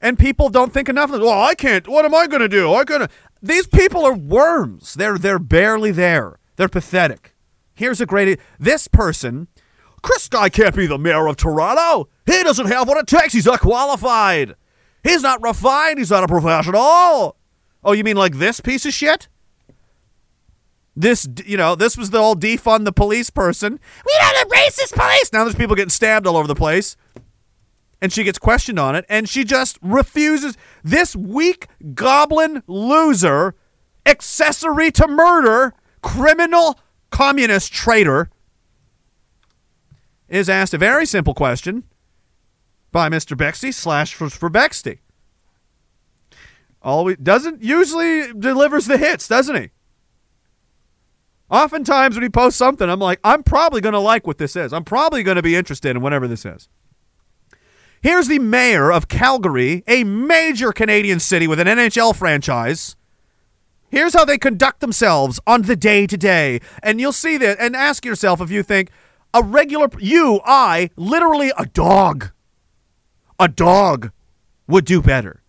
And 0.00 0.18
people 0.18 0.48
don't 0.48 0.72
think 0.72 0.88
enough 0.88 1.12
of. 1.12 1.20
Well, 1.20 1.42
I 1.42 1.54
can't. 1.54 1.86
What 1.86 2.04
am 2.04 2.14
I 2.14 2.26
going 2.26 2.40
to 2.40 2.48
do? 2.48 2.72
I 2.72 2.84
gonna. 2.84 3.08
These 3.40 3.66
people 3.68 4.04
are 4.04 4.14
worms. 4.14 4.94
They're 4.94 5.18
they're 5.18 5.38
barely 5.38 5.92
there. 5.92 6.38
They're 6.56 6.68
pathetic. 6.68 7.34
Here's 7.74 8.00
a 8.00 8.06
great. 8.06 8.40
This 8.58 8.88
person, 8.88 9.48
Chris 10.02 10.24
Sky 10.24 10.48
can't 10.48 10.74
be 10.74 10.86
the 10.86 10.98
mayor 10.98 11.28
of 11.28 11.36
Toronto. 11.36 12.08
He 12.26 12.42
doesn't 12.42 12.66
have 12.66 12.88
what 12.88 12.98
it 12.98 13.06
takes. 13.06 13.32
He's 13.32 13.46
not 13.46 13.60
qualified. 13.60 14.56
He's 15.04 15.22
not 15.22 15.42
refined. 15.42 15.98
He's 15.98 16.10
not 16.10 16.24
a 16.24 16.28
professional. 16.28 17.36
Oh, 17.84 17.92
you 17.92 18.04
mean 18.04 18.16
like 18.16 18.36
this 18.38 18.60
piece 18.60 18.86
of 18.86 18.92
shit? 18.92 19.28
This, 20.94 21.26
you 21.46 21.56
know, 21.56 21.74
this 21.74 21.96
was 21.96 22.10
the 22.10 22.18
old 22.18 22.40
defund 22.40 22.84
the 22.84 22.92
police 22.92 23.30
person. 23.30 23.80
We 24.04 24.12
don't 24.20 24.36
have 24.36 24.48
racist 24.48 24.92
police. 24.92 25.32
Now 25.32 25.44
there's 25.44 25.54
people 25.54 25.74
getting 25.76 25.90
stabbed 25.90 26.26
all 26.26 26.36
over 26.36 26.46
the 26.46 26.54
place. 26.54 26.96
And 28.00 28.12
she 28.12 28.24
gets 28.24 28.38
questioned 28.38 28.80
on 28.80 28.96
it, 28.96 29.04
and 29.08 29.28
she 29.28 29.44
just 29.44 29.78
refuses. 29.80 30.56
This 30.82 31.14
weak 31.14 31.68
goblin 31.94 32.64
loser, 32.66 33.54
accessory 34.04 34.90
to 34.92 35.06
murder, 35.06 35.72
criminal 36.02 36.80
communist 37.10 37.72
traitor, 37.72 38.28
is 40.28 40.48
asked 40.48 40.74
a 40.74 40.78
very 40.78 41.06
simple 41.06 41.32
question 41.32 41.84
by 42.90 43.08
Mr. 43.08 43.36
Bexte 43.36 43.72
slash 43.72 44.14
for, 44.14 44.28
for 44.28 44.50
Bexte. 44.50 44.98
Always 46.82 47.18
doesn't 47.18 47.62
usually 47.62 48.32
delivers 48.32 48.86
the 48.86 48.98
hits, 48.98 49.28
doesn't 49.28 49.54
he? 49.54 49.70
Oftentimes 51.52 52.16
when 52.16 52.22
he 52.22 52.30
posts 52.30 52.58
something, 52.58 52.88
I'm 52.88 52.98
like, 52.98 53.20
I'm 53.22 53.42
probably 53.42 53.82
going 53.82 53.92
to 53.92 53.98
like 53.98 54.26
what 54.26 54.38
this 54.38 54.56
is. 54.56 54.72
I'm 54.72 54.84
probably 54.84 55.22
going 55.22 55.36
to 55.36 55.42
be 55.42 55.54
interested 55.54 55.90
in 55.94 56.00
whatever 56.00 56.26
this 56.26 56.46
is. 56.46 56.66
Here's 58.00 58.26
the 58.26 58.38
mayor 58.38 58.90
of 58.90 59.06
Calgary, 59.06 59.84
a 59.86 60.02
major 60.02 60.72
Canadian 60.72 61.20
city 61.20 61.46
with 61.46 61.60
an 61.60 61.68
NHL 61.68 62.16
franchise. 62.16 62.96
Here's 63.90 64.14
how 64.14 64.24
they 64.24 64.38
conduct 64.38 64.80
themselves 64.80 65.38
on 65.46 65.62
the 65.62 65.76
day 65.76 66.06
to 66.06 66.16
day. 66.16 66.60
And 66.82 66.98
you'll 66.98 67.12
see 67.12 67.36
that 67.36 67.60
and 67.60 67.76
ask 67.76 68.06
yourself 68.06 68.40
if 68.40 68.50
you 68.50 68.62
think 68.62 68.90
a 69.34 69.42
regular, 69.42 69.88
you, 69.98 70.40
I, 70.46 70.88
literally 70.96 71.52
a 71.58 71.66
dog, 71.66 72.30
a 73.38 73.48
dog 73.48 74.10
would 74.66 74.86
do 74.86 75.02
better. 75.02 75.41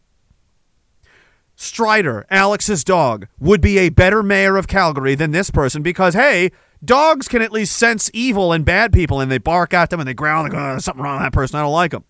Strider, 1.63 2.25
Alex's 2.29 2.83
dog, 2.83 3.27
would 3.39 3.61
be 3.61 3.79
a 3.79 3.89
better 3.89 4.21
mayor 4.21 4.57
of 4.57 4.67
Calgary 4.67 5.15
than 5.15 5.31
this 5.31 5.49
person 5.49 5.81
because, 5.81 6.13
hey, 6.13 6.51
dogs 6.83 7.27
can 7.27 7.41
at 7.41 7.51
least 7.51 7.75
sense 7.77 8.11
evil 8.13 8.51
and 8.51 8.65
bad 8.65 8.91
people 8.93 9.19
and 9.19 9.31
they 9.31 9.37
bark 9.37 9.73
at 9.73 9.89
them 9.89 9.99
and 9.99 10.07
they 10.07 10.13
growl 10.13 10.43
and 10.43 10.51
go, 10.53 10.59
"Oh, 10.59 10.71
there's 10.71 10.85
something 10.85 11.03
wrong 11.03 11.17
with 11.17 11.25
that 11.25 11.33
person. 11.33 11.57
I 11.57 11.61
don't 11.61 11.71
like 11.71 11.91
them. 11.91 12.03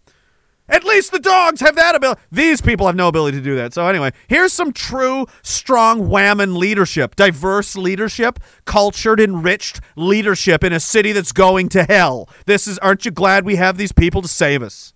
At 0.69 0.85
least 0.85 1.11
the 1.11 1.19
dogs 1.19 1.59
have 1.59 1.75
that 1.75 1.93
ability. 1.93 2.21
These 2.31 2.61
people 2.61 2.87
have 2.87 2.95
no 2.95 3.09
ability 3.09 3.37
to 3.37 3.43
do 3.43 3.55
that. 3.57 3.73
So, 3.73 3.85
anyway, 3.85 4.11
here's 4.27 4.53
some 4.53 4.71
true, 4.71 5.27
strong 5.41 6.07
whammon 6.07 6.57
leadership, 6.57 7.15
diverse 7.17 7.75
leadership, 7.75 8.39
cultured, 8.63 9.19
enriched 9.19 9.81
leadership 9.97 10.63
in 10.63 10.71
a 10.71 10.79
city 10.79 11.11
that's 11.11 11.33
going 11.33 11.67
to 11.69 11.83
hell. 11.83 12.29
This 12.45 12.65
is, 12.65 12.79
aren't 12.79 13.03
you 13.03 13.11
glad 13.11 13.45
we 13.45 13.57
have 13.57 13.77
these 13.77 13.91
people 13.91 14.21
to 14.21 14.27
save 14.29 14.63
us? 14.63 14.93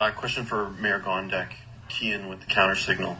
Uh, 0.00 0.10
question 0.12 0.46
for 0.46 0.70
Mayor 0.70 0.98
Gondek, 0.98 1.52
Keean 1.90 2.28
with 2.28 2.40
the 2.40 2.46
counter 2.46 2.74
signal. 2.74 3.18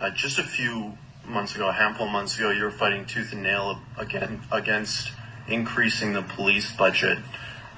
Uh, 0.00 0.08
just 0.08 0.38
a 0.38 0.42
few 0.42 0.96
months 1.26 1.54
ago, 1.54 1.68
a 1.68 1.72
handful 1.72 2.06
of 2.06 2.12
months 2.12 2.38
ago, 2.38 2.48
you 2.50 2.64
were 2.64 2.70
fighting 2.70 3.04
tooth 3.04 3.34
and 3.34 3.42
nail 3.42 3.78
again 3.98 4.40
against 4.50 5.12
increasing 5.46 6.14
the 6.14 6.22
police 6.22 6.72
budget, 6.72 7.18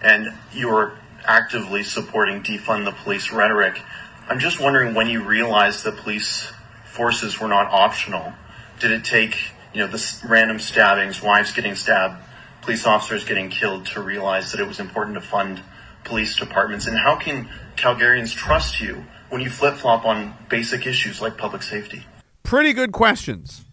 and 0.00 0.32
you 0.52 0.68
were 0.68 0.92
actively 1.24 1.82
supporting 1.82 2.40
defund 2.40 2.84
the 2.84 2.92
police 2.92 3.32
rhetoric. 3.32 3.82
I'm 4.28 4.38
just 4.38 4.60
wondering 4.60 4.94
when 4.94 5.08
you 5.08 5.24
realized 5.24 5.82
the 5.82 5.90
police 5.90 6.52
forces 6.84 7.40
were 7.40 7.48
not 7.48 7.66
optional. 7.66 8.32
Did 8.78 8.92
it 8.92 9.04
take 9.04 9.36
you 9.74 9.80
know, 9.80 9.88
the 9.88 10.26
random 10.28 10.60
stabbings, 10.60 11.20
wives 11.20 11.50
getting 11.50 11.74
stabbed, 11.74 12.22
police 12.60 12.86
officers 12.86 13.24
getting 13.24 13.50
killed 13.50 13.86
to 13.86 14.00
realize 14.00 14.52
that 14.52 14.60
it 14.60 14.68
was 14.68 14.78
important 14.78 15.16
to 15.16 15.20
fund 15.20 15.60
police 16.04 16.36
departments? 16.36 16.86
And 16.86 16.96
how 16.96 17.16
can 17.16 17.48
Calgarians 17.76 18.32
trust 18.32 18.80
you 18.80 19.06
when 19.28 19.40
you 19.40 19.50
flip 19.50 19.74
flop 19.74 20.04
on 20.04 20.34
basic 20.48 20.86
issues 20.86 21.20
like 21.20 21.36
public 21.36 21.64
safety? 21.64 22.06
Pretty 22.42 22.72
good 22.72 22.92
questions. 22.92 23.64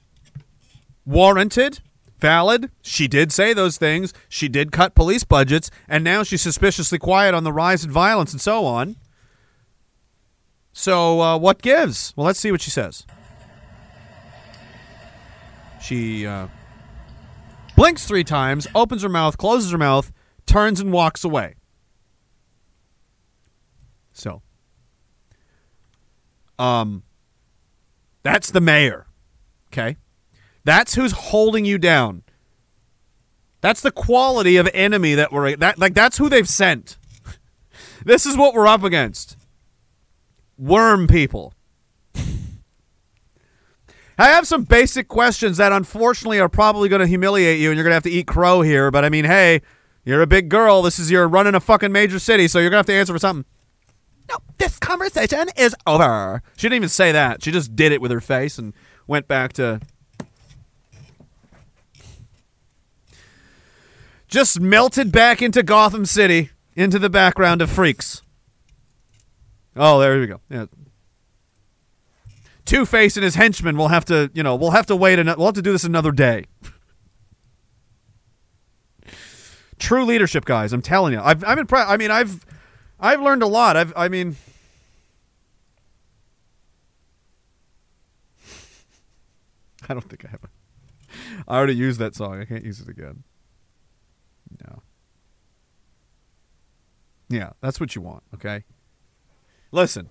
Warranted, 1.05 1.79
valid. 2.19 2.69
She 2.81 3.07
did 3.07 3.31
say 3.31 3.53
those 3.53 3.77
things. 3.77 4.13
She 4.27 4.47
did 4.47 4.71
cut 4.71 4.95
police 4.95 5.23
budgets, 5.23 5.71
and 5.87 6.03
now 6.03 6.23
she's 6.23 6.41
suspiciously 6.41 6.99
quiet 6.99 7.33
on 7.33 7.43
the 7.43 7.53
rise 7.53 7.83
in 7.83 7.91
violence 7.91 8.31
and 8.31 8.41
so 8.41 8.65
on. 8.65 8.95
So, 10.71 11.21
uh, 11.21 11.37
what 11.37 11.61
gives? 11.61 12.13
Well, 12.15 12.25
let's 12.25 12.39
see 12.39 12.51
what 12.51 12.61
she 12.61 12.69
says. 12.69 13.05
She 15.81 16.25
uh, 16.25 16.47
blinks 17.75 18.05
three 18.05 18.23
times, 18.23 18.67
opens 18.75 19.01
her 19.01 19.09
mouth, 19.09 19.37
closes 19.37 19.71
her 19.71 19.77
mouth, 19.77 20.11
turns 20.45 20.79
and 20.79 20.91
walks 20.91 21.23
away. 21.23 21.55
So, 24.13 24.41
um, 26.57 27.03
that's 28.23 28.51
the 28.51 28.61
mayor. 28.61 29.07
Okay? 29.71 29.97
That's 30.63 30.95
who's 30.95 31.11
holding 31.11 31.65
you 31.65 31.77
down. 31.77 32.23
That's 33.61 33.81
the 33.81 33.91
quality 33.91 34.57
of 34.57 34.69
enemy 34.73 35.15
that 35.15 35.31
we're 35.31 35.55
that 35.57 35.77
like 35.77 35.93
that's 35.93 36.17
who 36.17 36.29
they've 36.29 36.47
sent. 36.47 36.97
this 38.05 38.25
is 38.25 38.37
what 38.37 38.53
we're 38.53 38.67
up 38.67 38.83
against. 38.83 39.37
Worm 40.57 41.07
people. 41.07 41.53
I 44.19 44.27
have 44.27 44.45
some 44.45 44.63
basic 44.63 45.07
questions 45.07 45.57
that 45.57 45.71
unfortunately 45.71 46.41
are 46.41 46.49
probably 46.49 46.89
going 46.89 46.99
to 46.99 47.07
humiliate 47.07 47.57
you 47.57 47.69
and 47.69 47.77
you're 47.77 47.85
going 47.85 47.91
to 47.91 47.95
have 47.95 48.03
to 48.03 48.11
eat 48.11 48.27
crow 48.27 48.61
here, 48.61 48.91
but 48.91 49.05
I 49.05 49.09
mean, 49.09 49.23
hey, 49.23 49.61
you're 50.03 50.21
a 50.21 50.27
big 50.27 50.49
girl. 50.49 50.81
This 50.81 50.99
is 50.99 51.09
your 51.09 51.25
running 51.25 51.55
a 51.55 51.61
fucking 51.61 51.93
major 51.93 52.19
city, 52.19 52.49
so 52.49 52.59
you're 52.59 52.69
going 52.69 52.83
to 52.83 52.91
have 52.91 52.97
to 52.97 52.99
answer 52.99 53.13
for 53.13 53.19
something. 53.19 53.45
No, 54.29 54.37
this 54.57 54.77
conversation 54.77 55.47
is 55.57 55.75
over. 55.87 56.43
She 56.55 56.67
didn't 56.67 56.75
even 56.75 56.89
say 56.89 57.11
that. 57.11 57.43
She 57.43 57.51
just 57.51 57.75
did 57.75 57.91
it 57.91 58.01
with 58.01 58.11
her 58.11 58.21
face 58.21 58.57
and 58.57 58.73
went 59.07 59.27
back 59.27 59.53
to 59.53 59.81
just 64.27 64.59
melted 64.59 65.11
back 65.11 65.41
into 65.41 65.63
Gotham 65.63 66.05
City, 66.05 66.51
into 66.75 66.99
the 66.99 67.09
background 67.09 67.61
of 67.61 67.71
Freaks. 67.71 68.21
Oh, 69.75 69.99
there 69.99 70.19
we 70.19 70.27
go. 70.27 70.41
Yeah. 70.49 70.65
Two 72.65 72.85
Face 72.85 73.17
and 73.17 73.23
his 73.23 73.33
henchmen 73.33 73.77
will 73.77 73.87
have 73.87 74.05
to, 74.05 74.29
you 74.35 74.43
know, 74.43 74.55
we'll 74.55 74.71
have 74.71 74.85
to 74.87 74.95
wait. 74.95 75.17
An- 75.17 75.25
we'll 75.25 75.47
have 75.47 75.55
to 75.55 75.61
do 75.61 75.71
this 75.71 75.83
another 75.83 76.11
day. 76.11 76.45
True 79.79 80.05
leadership, 80.05 80.45
guys. 80.45 80.71
I'm 80.71 80.83
telling 80.83 81.13
you. 81.13 81.19
I've, 81.19 81.43
I'm 81.43 81.57
impressed. 81.57 81.89
I 81.89 81.97
mean, 81.97 82.11
I've, 82.11 82.45
I've 82.99 83.21
learned 83.21 83.43
a 83.43 83.47
lot. 83.47 83.77
I've, 83.77 83.93
I 83.95 84.09
mean, 84.09 84.35
I 89.89 89.93
don't 89.93 90.07
think 90.09 90.25
I 90.25 90.29
have. 90.29 90.41
I 91.47 91.57
already 91.57 91.75
used 91.75 91.99
that 91.99 92.15
song. 92.15 92.39
I 92.39 92.45
can't 92.45 92.65
use 92.65 92.79
it 92.79 92.89
again. 92.89 93.23
No. 94.65 94.81
Yeah, 97.29 97.51
that's 97.61 97.79
what 97.79 97.95
you 97.95 98.01
want, 98.01 98.23
okay? 98.33 98.63
Listen. 99.71 100.09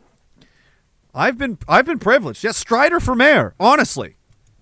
I've 1.14 1.36
been 1.36 1.58
I've 1.66 1.86
been 1.86 1.98
privileged. 1.98 2.44
Yes, 2.44 2.56
Strider 2.56 3.00
for 3.00 3.14
mayor, 3.14 3.54
honestly. 3.58 4.16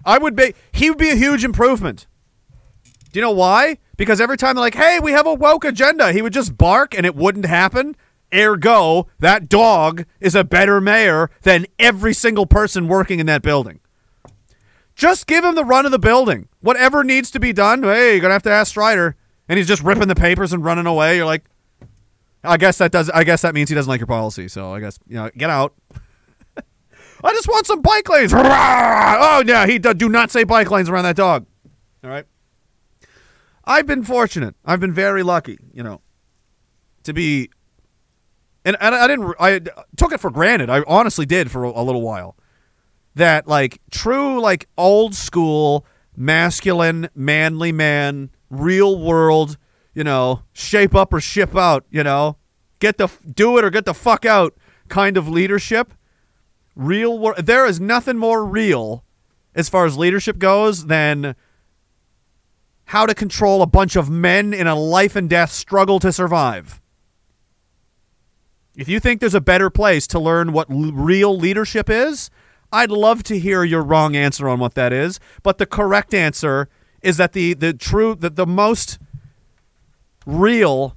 I 0.04 0.18
would 0.18 0.36
be 0.36 0.54
he 0.72 0.88
would 0.88 0.98
be 0.98 1.10
a 1.10 1.16
huge 1.16 1.44
improvement. 1.44 2.06
Do 2.84 3.18
you 3.18 3.20
know 3.20 3.32
why? 3.32 3.78
Because 3.96 4.20
every 4.20 4.36
time 4.36 4.54
they're 4.54 4.62
like, 4.62 4.74
"Hey, 4.74 4.98
we 5.00 5.12
have 5.12 5.26
a 5.26 5.34
woke 5.34 5.64
agenda," 5.64 6.12
he 6.12 6.22
would 6.22 6.32
just 6.32 6.56
bark 6.56 6.94
and 6.94 7.04
it 7.04 7.14
wouldn't 7.14 7.46
happen. 7.46 7.96
Ergo, 8.34 9.06
that 9.18 9.48
dog 9.48 10.04
is 10.20 10.34
a 10.34 10.44
better 10.44 10.80
mayor 10.80 11.30
than 11.42 11.66
every 11.78 12.12
single 12.14 12.46
person 12.46 12.88
working 12.88 13.20
in 13.20 13.26
that 13.26 13.42
building. 13.42 13.80
Just 14.94 15.26
give 15.26 15.44
him 15.44 15.54
the 15.54 15.64
run 15.64 15.84
of 15.84 15.92
the 15.92 15.98
building. 15.98 16.48
Whatever 16.60 17.04
needs 17.04 17.30
to 17.32 17.40
be 17.40 17.52
done, 17.52 17.82
hey, 17.82 18.12
you're 18.12 18.20
gonna 18.20 18.32
have 18.32 18.42
to 18.44 18.50
ask 18.50 18.70
Strider. 18.70 19.14
And 19.48 19.58
he's 19.58 19.68
just 19.68 19.82
ripping 19.82 20.08
the 20.08 20.14
papers 20.14 20.52
and 20.52 20.64
running 20.64 20.86
away. 20.86 21.16
You're 21.16 21.26
like, 21.26 21.44
I 22.42 22.56
guess 22.56 22.78
that 22.78 22.92
does. 22.92 23.10
I 23.10 23.24
guess 23.24 23.42
that 23.42 23.54
means 23.54 23.68
he 23.68 23.74
doesn't 23.74 23.88
like 23.88 24.00
your 24.00 24.06
policy. 24.06 24.48
So 24.48 24.72
I 24.72 24.80
guess 24.80 24.98
you 25.06 25.16
know, 25.16 25.30
get 25.36 25.50
out. 25.50 25.74
I 27.24 27.32
just 27.32 27.48
want 27.48 27.66
some 27.66 27.80
bike 27.82 28.08
lanes. 28.08 28.32
Oh 29.28 29.42
yeah, 29.46 29.66
he 29.66 29.78
do, 29.78 29.94
do 29.94 30.08
not 30.08 30.30
say 30.30 30.44
bike 30.44 30.70
lanes 30.70 30.88
around 30.88 31.04
that 31.04 31.16
dog. 31.16 31.46
All 32.02 32.10
right. 32.10 32.24
I've 33.64 33.86
been 33.86 34.04
fortunate. 34.04 34.54
I've 34.64 34.80
been 34.80 34.92
very 34.92 35.22
lucky. 35.22 35.58
You 35.72 35.82
know, 35.82 36.00
to 37.04 37.12
be. 37.12 37.50
And, 38.66 38.76
I 38.80 39.06
didn't. 39.06 39.34
I 39.38 39.60
took 39.96 40.12
it 40.12 40.18
for 40.18 40.28
granted. 40.28 40.68
I 40.68 40.82
honestly 40.88 41.24
did 41.24 41.52
for 41.52 41.62
a, 41.62 41.70
a 41.70 41.82
little 41.84 42.02
while. 42.02 42.36
That 43.14 43.46
like 43.46 43.80
true 43.92 44.40
like 44.40 44.68
old 44.76 45.14
school 45.14 45.86
masculine 46.16 47.08
manly 47.14 47.70
man 47.70 48.30
real 48.50 48.98
world 48.98 49.56
you 49.94 50.02
know 50.02 50.42
shape 50.52 50.94
up 50.94 51.12
or 51.12 51.20
ship 51.20 51.54
out 51.54 51.84
you 51.90 52.02
know 52.02 52.36
get 52.78 52.96
the 52.96 53.08
do 53.34 53.58
it 53.58 53.64
or 53.64 53.70
get 53.70 53.84
the 53.84 53.94
fuck 53.94 54.24
out 54.24 54.54
kind 54.88 55.16
of 55.16 55.28
leadership 55.28 55.92
real 56.74 57.18
world 57.18 57.44
there 57.44 57.66
is 57.66 57.78
nothing 57.78 58.16
more 58.16 58.46
real 58.46 59.04
as 59.54 59.68
far 59.68 59.84
as 59.84 59.98
leadership 59.98 60.38
goes 60.38 60.86
than 60.86 61.34
how 62.86 63.04
to 63.04 63.14
control 63.14 63.60
a 63.60 63.66
bunch 63.66 63.94
of 63.94 64.08
men 64.08 64.54
in 64.54 64.66
a 64.66 64.74
life 64.74 65.16
and 65.16 65.28
death 65.28 65.50
struggle 65.50 65.98
to 65.98 66.12
survive 66.12 66.80
if 68.76 68.88
you 68.88 69.00
think 69.00 69.20
there's 69.20 69.34
a 69.34 69.40
better 69.40 69.70
place 69.70 70.06
to 70.08 70.18
learn 70.18 70.52
what 70.52 70.70
l- 70.70 70.92
real 70.92 71.36
leadership 71.36 71.88
is 71.90 72.30
I'd 72.72 72.90
love 72.90 73.22
to 73.24 73.38
hear 73.38 73.64
your 73.64 73.82
wrong 73.82 74.16
answer 74.16 74.48
on 74.48 74.58
what 74.58 74.74
that 74.74 74.92
is, 74.92 75.20
but 75.42 75.58
the 75.58 75.66
correct 75.66 76.12
answer 76.14 76.68
is 77.02 77.16
that 77.16 77.32
the 77.32 77.54
the 77.54 77.72
true 77.72 78.14
that 78.16 78.36
the 78.36 78.46
most 78.46 78.98
real 80.24 80.96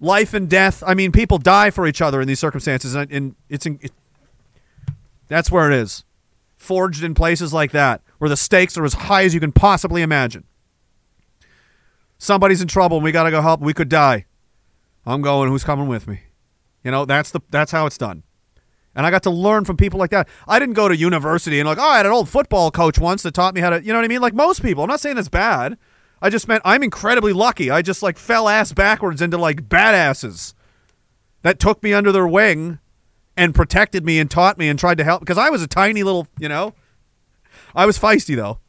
life 0.00 0.34
and 0.34 0.48
death. 0.48 0.82
I 0.86 0.94
mean, 0.94 1.12
people 1.12 1.38
die 1.38 1.70
for 1.70 1.86
each 1.86 2.00
other 2.00 2.20
in 2.20 2.28
these 2.28 2.38
circumstances, 2.38 2.94
and, 2.94 3.10
and 3.10 3.34
it's 3.48 3.66
it, 3.66 3.92
that's 5.28 5.50
where 5.50 5.70
it 5.70 5.76
is, 5.76 6.04
forged 6.56 7.02
in 7.02 7.14
places 7.14 7.52
like 7.52 7.72
that 7.72 8.02
where 8.18 8.30
the 8.30 8.36
stakes 8.36 8.78
are 8.78 8.84
as 8.84 8.94
high 8.94 9.24
as 9.24 9.34
you 9.34 9.40
can 9.40 9.52
possibly 9.52 10.00
imagine. 10.00 10.44
Somebody's 12.18 12.62
in 12.62 12.68
trouble, 12.68 12.98
and 12.98 13.04
we 13.04 13.12
gotta 13.12 13.30
go 13.30 13.42
help. 13.42 13.60
We 13.60 13.74
could 13.74 13.88
die. 13.88 14.26
I'm 15.04 15.22
going. 15.22 15.50
Who's 15.50 15.64
coming 15.64 15.88
with 15.88 16.06
me? 16.06 16.20
You 16.86 16.92
know, 16.92 17.04
that's 17.04 17.32
the 17.32 17.40
that's 17.50 17.72
how 17.72 17.86
it's 17.86 17.98
done. 17.98 18.22
And 18.94 19.04
I 19.04 19.10
got 19.10 19.24
to 19.24 19.30
learn 19.30 19.64
from 19.64 19.76
people 19.76 19.98
like 19.98 20.10
that. 20.10 20.28
I 20.46 20.60
didn't 20.60 20.76
go 20.76 20.86
to 20.86 20.96
university 20.96 21.58
and 21.58 21.68
like, 21.68 21.78
oh, 21.78 21.82
I 21.82 21.96
had 21.96 22.06
an 22.06 22.12
old 22.12 22.28
football 22.28 22.70
coach 22.70 22.96
once 22.96 23.24
that 23.24 23.34
taught 23.34 23.56
me 23.56 23.60
how 23.60 23.70
to, 23.70 23.82
you 23.82 23.92
know 23.92 23.98
what 23.98 24.04
I 24.04 24.08
mean? 24.08 24.20
Like 24.20 24.34
most 24.34 24.62
people. 24.62 24.84
I'm 24.84 24.88
not 24.88 25.00
saying 25.00 25.16
that's 25.16 25.28
bad. 25.28 25.78
I 26.22 26.30
just 26.30 26.46
meant 26.46 26.62
I'm 26.64 26.84
incredibly 26.84 27.32
lucky. 27.32 27.72
I 27.72 27.82
just 27.82 28.04
like 28.04 28.16
fell 28.16 28.48
ass 28.48 28.72
backwards 28.72 29.20
into 29.20 29.36
like 29.36 29.68
badasses 29.68 30.54
that 31.42 31.58
took 31.58 31.82
me 31.82 31.92
under 31.92 32.12
their 32.12 32.28
wing 32.28 32.78
and 33.36 33.52
protected 33.52 34.04
me 34.04 34.20
and 34.20 34.30
taught 34.30 34.56
me 34.56 34.68
and 34.68 34.78
tried 34.78 34.98
to 34.98 35.04
help 35.04 35.22
because 35.22 35.38
I 35.38 35.50
was 35.50 35.62
a 35.62 35.66
tiny 35.66 36.04
little, 36.04 36.28
you 36.38 36.48
know. 36.48 36.72
I 37.74 37.84
was 37.84 37.98
feisty 37.98 38.36
though. 38.36 38.60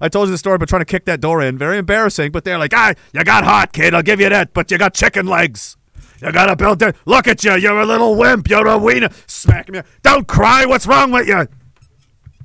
I 0.00 0.08
told 0.08 0.28
you 0.28 0.32
the 0.32 0.38
story 0.38 0.56
about 0.56 0.70
trying 0.70 0.80
to 0.80 0.86
kick 0.86 1.04
that 1.04 1.20
door 1.20 1.42
in. 1.42 1.58
Very 1.58 1.76
embarrassing, 1.76 2.32
but 2.32 2.44
they're 2.44 2.58
like, 2.58 2.72
ah, 2.74 2.94
you 3.12 3.22
got 3.22 3.44
hot, 3.44 3.74
kid. 3.74 3.92
I'll 3.92 4.02
give 4.02 4.18
you 4.18 4.30
that, 4.30 4.54
but 4.54 4.70
you 4.70 4.78
got 4.78 4.94
chicken 4.94 5.26
legs. 5.26 5.76
You 6.20 6.32
gotta 6.32 6.56
build 6.56 6.82
it. 6.82 6.96
Look 7.06 7.28
at 7.28 7.44
you. 7.44 7.54
You're 7.54 7.80
a 7.80 7.86
little 7.86 8.16
wimp. 8.16 8.48
You're 8.48 8.66
a 8.66 8.78
wiener. 8.78 9.10
Smack 9.26 9.70
me. 9.70 9.82
Don't 10.02 10.26
cry. 10.26 10.64
What's 10.64 10.86
wrong 10.86 11.12
with 11.12 11.28
you? 11.28 11.46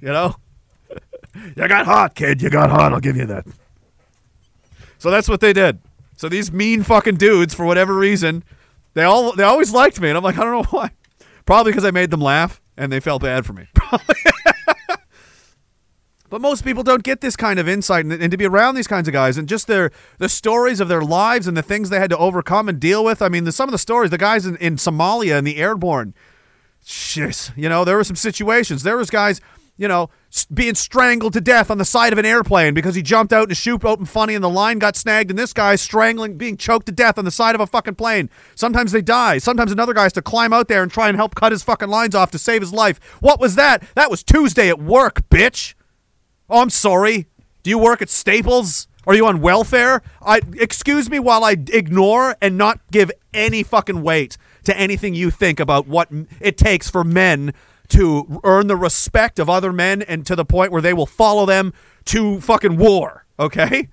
You 0.01 0.09
know? 0.09 0.35
you 1.55 1.67
got 1.67 1.85
hot, 1.85 2.15
kid. 2.15 2.41
You 2.41 2.49
got 2.49 2.69
hot. 2.69 2.93
I'll 2.93 2.99
give 2.99 3.17
you 3.17 3.25
that. 3.25 3.45
So 4.99 5.09
that's 5.09 5.27
what 5.27 5.41
they 5.41 5.53
did. 5.53 5.79
So 6.15 6.29
these 6.29 6.51
mean 6.51 6.83
fucking 6.83 7.17
dudes, 7.17 7.53
for 7.53 7.65
whatever 7.65 7.95
reason, 7.95 8.43
they 8.93 9.03
all 9.03 9.33
they 9.33 9.43
always 9.43 9.73
liked 9.73 9.99
me, 9.99 10.09
and 10.09 10.17
I'm 10.17 10.23
like, 10.23 10.37
I 10.37 10.43
don't 10.43 10.53
know 10.53 10.63
why. 10.69 10.91
Probably 11.45 11.71
because 11.71 11.83
I 11.83 11.91
made 11.91 12.11
them 12.11 12.21
laugh, 12.21 12.61
and 12.77 12.91
they 12.91 12.99
felt 12.99 13.21
bad 13.21 13.45
for 13.45 13.53
me. 13.53 13.67
But 16.33 16.41
most 16.41 16.63
people 16.63 16.81
don't 16.81 17.03
get 17.03 17.21
this 17.21 17.35
kind 17.35 17.59
of 17.59 17.69
insight 17.69 18.05
and, 18.05 18.11
and, 18.11 18.31
to 18.31 18.37
be 18.37 18.47
around 18.47 18.73
these 18.73 18.87
kinds 18.87 19.07
of 19.07 19.11
guys 19.11 19.37
and 19.37 19.47
just 19.47 19.67
their 19.67 19.91
the 20.17 20.27
stories 20.27 20.79
of 20.79 20.87
their 20.87 21.03
lives 21.03 21.45
and 21.45 21.55
the 21.55 21.61
things 21.61 21.91
they 21.91 21.99
had 21.99 22.09
to 22.09 22.17
overcome 22.17 22.67
and 22.67 22.79
deal 22.79 23.05
with. 23.05 23.21
I 23.21 23.29
mean, 23.29 23.43
the, 23.43 23.51
some 23.51 23.69
of 23.69 23.71
the 23.71 23.77
stories, 23.77 24.09
the 24.09 24.17
guys 24.17 24.47
in, 24.47 24.55
in 24.55 24.77
Somalia 24.77 25.37
and 25.37 25.45
the 25.45 25.57
airborne, 25.57 26.15
shit, 26.83 27.51
you 27.55 27.69
know, 27.69 27.85
there 27.85 27.97
were 27.97 28.03
some 28.03 28.15
situations. 28.15 28.81
There 28.81 28.97
was 28.97 29.11
guys, 29.11 29.41
you 29.77 29.87
know, 29.87 30.09
being 30.51 30.73
strangled 30.73 31.33
to 31.33 31.39
death 31.39 31.69
on 31.69 31.77
the 31.77 31.85
side 31.85 32.13
of 32.13 32.17
an 32.17 32.25
airplane 32.25 32.73
because 32.73 32.95
he 32.95 33.03
jumped 33.03 33.31
out 33.31 33.49
and 33.49 33.55
chute 33.55 33.85
open 33.85 34.07
funny 34.07 34.33
and 34.33 34.43
the 34.43 34.49
line 34.49 34.79
got 34.79 34.95
snagged 34.95 35.29
and 35.29 35.37
this 35.37 35.53
guy's 35.53 35.81
strangling, 35.81 36.35
being 36.35 36.57
choked 36.57 36.87
to 36.87 36.91
death 36.91 37.19
on 37.19 37.25
the 37.25 37.31
side 37.31 37.53
of 37.53 37.61
a 37.61 37.67
fucking 37.67 37.93
plane. 37.93 38.27
Sometimes 38.55 38.91
they 38.91 39.03
die. 39.03 39.37
Sometimes 39.37 39.71
another 39.71 39.93
guy 39.93 40.01
has 40.01 40.13
to 40.13 40.23
climb 40.23 40.51
out 40.51 40.67
there 40.67 40.81
and 40.81 40.91
try 40.91 41.09
and 41.09 41.15
help 41.15 41.35
cut 41.35 41.51
his 41.51 41.61
fucking 41.61 41.89
lines 41.89 42.15
off 42.15 42.31
to 42.31 42.39
save 42.39 42.63
his 42.63 42.73
life. 42.73 42.99
What 43.19 43.39
was 43.39 43.53
that? 43.53 43.83
That 43.93 44.09
was 44.09 44.23
Tuesday 44.23 44.69
at 44.69 44.81
work, 44.81 45.29
bitch. 45.29 45.75
Oh, 46.49 46.61
I'm 46.61 46.69
sorry. 46.69 47.27
Do 47.63 47.69
you 47.69 47.77
work 47.77 48.01
at 48.01 48.09
Staples? 48.09 48.87
Are 49.05 49.15
you 49.15 49.25
on 49.25 49.41
welfare? 49.41 50.01
I 50.21 50.41
excuse 50.53 51.09
me 51.09 51.19
while 51.19 51.43
I 51.43 51.51
ignore 51.51 52.35
and 52.41 52.57
not 52.57 52.79
give 52.91 53.11
any 53.33 53.63
fucking 53.63 54.01
weight 54.01 54.37
to 54.63 54.77
anything 54.77 55.13
you 55.13 55.29
think 55.29 55.59
about 55.59 55.87
what 55.87 56.09
it 56.39 56.57
takes 56.57 56.89
for 56.89 57.03
men 57.03 57.53
to 57.89 58.39
earn 58.43 58.67
the 58.67 58.77
respect 58.77 59.39
of 59.39 59.49
other 59.49 59.73
men 59.73 60.01
and 60.01 60.25
to 60.25 60.35
the 60.35 60.45
point 60.45 60.71
where 60.71 60.81
they 60.81 60.93
will 60.93 61.05
follow 61.05 61.45
them 61.45 61.73
to 62.05 62.39
fucking 62.41 62.77
war, 62.77 63.25
okay? 63.39 63.89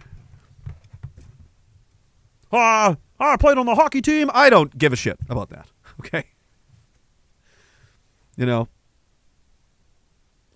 Ah, 2.52 2.96
I 3.18 3.36
played 3.36 3.58
on 3.58 3.66
the 3.66 3.74
hockey 3.74 4.00
team. 4.00 4.30
I 4.32 4.48
don't 4.48 4.76
give 4.76 4.92
a 4.92 4.96
shit 4.96 5.18
about 5.28 5.50
that. 5.50 5.68
Okay? 6.00 6.24
You 8.36 8.46
know, 8.46 8.68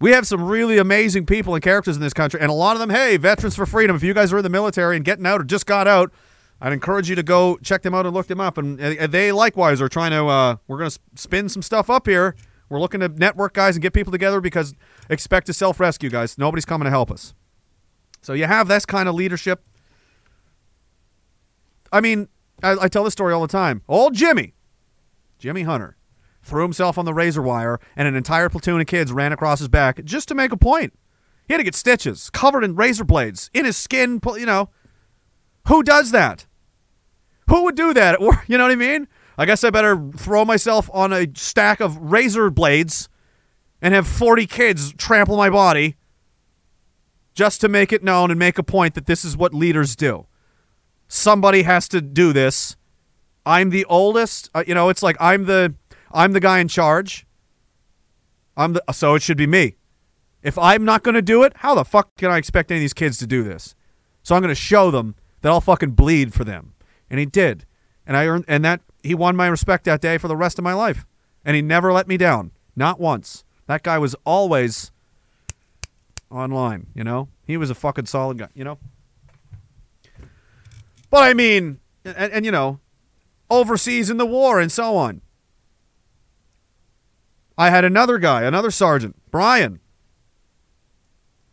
we 0.00 0.10
have 0.12 0.26
some 0.26 0.42
really 0.42 0.78
amazing 0.78 1.26
people 1.26 1.54
and 1.54 1.62
characters 1.62 1.96
in 1.96 2.02
this 2.02 2.12
country, 2.12 2.40
and 2.40 2.50
a 2.50 2.54
lot 2.54 2.74
of 2.76 2.80
them, 2.80 2.90
hey, 2.90 3.16
veterans 3.16 3.56
for 3.56 3.66
freedom. 3.66 3.96
If 3.96 4.02
you 4.02 4.14
guys 4.14 4.32
are 4.32 4.38
in 4.38 4.42
the 4.42 4.50
military 4.50 4.96
and 4.96 5.04
getting 5.04 5.26
out 5.26 5.40
or 5.40 5.44
just 5.44 5.66
got 5.66 5.86
out, 5.86 6.12
I'd 6.60 6.72
encourage 6.72 7.08
you 7.08 7.16
to 7.16 7.22
go 7.22 7.56
check 7.62 7.82
them 7.82 7.94
out 7.94 8.06
and 8.06 8.14
look 8.14 8.26
them 8.26 8.40
up. 8.40 8.58
And 8.58 8.78
they 8.78 9.32
likewise 9.32 9.80
are 9.80 9.88
trying 9.88 10.12
to. 10.12 10.26
Uh, 10.26 10.56
we're 10.66 10.78
going 10.78 10.90
to 10.90 10.98
spin 11.14 11.48
some 11.48 11.62
stuff 11.62 11.90
up 11.90 12.06
here. 12.06 12.34
We're 12.68 12.80
looking 12.80 13.00
to 13.00 13.08
network 13.08 13.54
guys 13.54 13.76
and 13.76 13.82
get 13.82 13.92
people 13.92 14.10
together 14.10 14.40
because 14.40 14.74
expect 15.10 15.46
to 15.46 15.52
self 15.52 15.78
rescue, 15.78 16.10
guys. 16.10 16.38
Nobody's 16.38 16.64
coming 16.64 16.84
to 16.84 16.90
help 16.90 17.10
us. 17.10 17.34
So 18.22 18.32
you 18.32 18.46
have 18.46 18.68
this 18.68 18.86
kind 18.86 19.08
of 19.08 19.14
leadership. 19.14 19.62
I 21.92 22.00
mean, 22.00 22.28
I, 22.62 22.76
I 22.82 22.88
tell 22.88 23.04
this 23.04 23.12
story 23.12 23.32
all 23.34 23.42
the 23.42 23.48
time. 23.48 23.82
Old 23.88 24.14
Jimmy, 24.14 24.54
Jimmy 25.38 25.62
Hunter, 25.62 25.96
threw 26.44 26.62
himself 26.62 26.98
on 26.98 27.04
the 27.04 27.14
razor 27.14 27.42
wire, 27.42 27.80
and 27.96 28.06
an 28.06 28.14
entire 28.14 28.48
platoon 28.48 28.80
of 28.80 28.86
kids 28.86 29.12
ran 29.12 29.32
across 29.32 29.58
his 29.58 29.68
back 29.68 30.04
just 30.04 30.28
to 30.28 30.34
make 30.34 30.52
a 30.52 30.56
point. 30.56 30.92
He 31.46 31.54
had 31.54 31.58
to 31.58 31.64
get 31.64 31.74
stitches, 31.74 32.30
covered 32.30 32.64
in 32.64 32.76
razor 32.76 33.04
blades, 33.04 33.50
in 33.52 33.64
his 33.64 33.76
skin. 33.76 34.20
You 34.24 34.46
know, 34.46 34.70
who 35.66 35.82
does 35.82 36.10
that? 36.12 36.46
Who 37.48 37.64
would 37.64 37.74
do 37.74 37.92
that? 37.94 38.20
Or 38.20 38.44
you 38.48 38.58
know 38.58 38.64
what 38.64 38.72
I 38.72 38.76
mean? 38.76 39.08
I 39.36 39.46
guess 39.46 39.64
I 39.64 39.70
better 39.70 40.00
throw 40.16 40.44
myself 40.44 40.88
on 40.92 41.12
a 41.12 41.26
stack 41.34 41.80
of 41.80 41.96
razor 41.96 42.50
blades 42.50 43.08
and 43.82 43.92
have 43.92 44.06
40 44.06 44.46
kids 44.46 44.92
trample 44.94 45.36
my 45.36 45.50
body 45.50 45.96
just 47.34 47.60
to 47.60 47.68
make 47.68 47.92
it 47.92 48.04
known 48.04 48.30
and 48.30 48.38
make 48.38 48.58
a 48.58 48.62
point 48.62 48.94
that 48.94 49.06
this 49.06 49.24
is 49.24 49.36
what 49.36 49.52
leaders 49.52 49.96
do. 49.96 50.26
Somebody 51.08 51.62
has 51.62 51.88
to 51.88 52.00
do 52.00 52.32
this. 52.32 52.76
I'm 53.44 53.70
the 53.70 53.84
oldest. 53.86 54.50
Uh, 54.54 54.64
you 54.66 54.74
know, 54.74 54.88
it's 54.88 55.02
like 55.02 55.16
I'm 55.20 55.44
the 55.44 55.74
I'm 56.14 56.32
the 56.32 56.40
guy 56.40 56.60
in 56.60 56.68
charge. 56.68 57.26
I'm 58.56 58.74
the 58.74 58.82
so 58.92 59.14
it 59.16 59.22
should 59.22 59.36
be 59.36 59.48
me. 59.48 59.76
If 60.42 60.56
I'm 60.56 60.84
not 60.84 61.02
going 61.02 61.14
to 61.14 61.22
do 61.22 61.42
it, 61.42 61.52
how 61.56 61.74
the 61.74 61.84
fuck 61.84 62.16
can 62.16 62.30
I 62.30 62.38
expect 62.38 62.70
any 62.70 62.78
of 62.78 62.82
these 62.82 62.92
kids 62.92 63.18
to 63.18 63.26
do 63.26 63.42
this? 63.42 63.74
So 64.22 64.34
I'm 64.34 64.40
going 64.42 64.50
to 64.50 64.54
show 64.54 64.90
them 64.90 65.16
that 65.42 65.50
I'll 65.50 65.60
fucking 65.60 65.90
bleed 65.90 66.32
for 66.32 66.44
them. 66.44 66.74
And 67.10 67.18
he 67.18 67.26
did. 67.26 67.66
And 68.06 68.16
I 68.16 68.26
earned 68.26 68.44
and 68.46 68.64
that 68.64 68.80
he 69.02 69.14
won 69.14 69.36
my 69.36 69.48
respect 69.48 69.84
that 69.84 70.00
day 70.00 70.18
for 70.18 70.28
the 70.28 70.36
rest 70.36 70.58
of 70.58 70.62
my 70.62 70.72
life. 70.72 71.04
And 71.44 71.56
he 71.56 71.62
never 71.62 71.92
let 71.92 72.06
me 72.06 72.16
down. 72.16 72.52
Not 72.76 73.00
once. 73.00 73.44
That 73.66 73.82
guy 73.82 73.98
was 73.98 74.14
always 74.24 74.92
online, 76.30 76.86
you 76.94 77.04
know? 77.04 77.28
He 77.46 77.56
was 77.56 77.70
a 77.70 77.74
fucking 77.74 78.06
solid 78.06 78.38
guy, 78.38 78.48
you 78.54 78.64
know? 78.64 78.78
But 81.10 81.24
I 81.24 81.34
mean, 81.34 81.80
and, 82.04 82.32
and 82.32 82.44
you 82.44 82.50
know, 82.50 82.80
overseas 83.50 84.10
in 84.10 84.16
the 84.16 84.26
war 84.26 84.60
and 84.60 84.70
so 84.70 84.96
on. 84.96 85.20
I 87.56 87.70
had 87.70 87.84
another 87.84 88.18
guy, 88.18 88.42
another 88.42 88.70
sergeant, 88.70 89.16
Brian. 89.30 89.80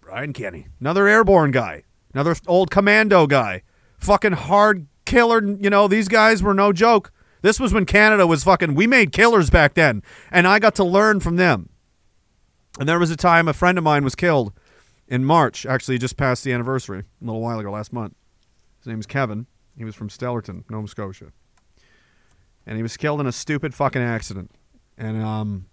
Brian 0.01 0.33
Kenny. 0.33 0.67
Another 0.79 1.07
airborne 1.07 1.51
guy. 1.51 1.83
Another 2.13 2.35
old 2.47 2.71
commando 2.71 3.27
guy. 3.27 3.63
Fucking 3.97 4.33
hard 4.33 4.87
killer. 5.05 5.43
You 5.43 5.69
know, 5.69 5.87
these 5.87 6.07
guys 6.07 6.43
were 6.43 6.53
no 6.53 6.73
joke. 6.73 7.11
This 7.41 7.59
was 7.59 7.73
when 7.73 7.85
Canada 7.85 8.27
was 8.27 8.43
fucking, 8.43 8.75
we 8.75 8.87
made 8.87 9.11
killers 9.11 9.49
back 9.49 9.73
then. 9.73 10.03
And 10.31 10.47
I 10.47 10.59
got 10.59 10.75
to 10.75 10.83
learn 10.83 11.19
from 11.19 11.37
them. 11.37 11.69
And 12.79 12.87
there 12.87 12.99
was 12.99 13.11
a 13.11 13.15
time 13.15 13.47
a 13.47 13.53
friend 13.53 13.77
of 13.77 13.83
mine 13.83 14.03
was 14.03 14.15
killed 14.15 14.53
in 15.07 15.25
March. 15.25 15.65
Actually, 15.65 15.97
just 15.97 16.17
passed 16.17 16.43
the 16.43 16.53
anniversary 16.53 16.99
a 16.99 17.25
little 17.25 17.41
while 17.41 17.59
ago, 17.59 17.71
last 17.71 17.91
month. 17.91 18.15
His 18.79 18.87
name 18.87 18.99
is 18.99 19.05
Kevin. 19.05 19.47
He 19.77 19.85
was 19.85 19.95
from 19.95 20.09
Stellarton, 20.09 20.63
Nova 20.69 20.87
Scotia. 20.87 21.31
And 22.65 22.77
he 22.77 22.83
was 22.83 22.97
killed 22.97 23.19
in 23.19 23.27
a 23.27 23.31
stupid 23.31 23.73
fucking 23.73 24.01
accident. 24.01 24.51
And, 24.97 25.21
um, 25.21 25.65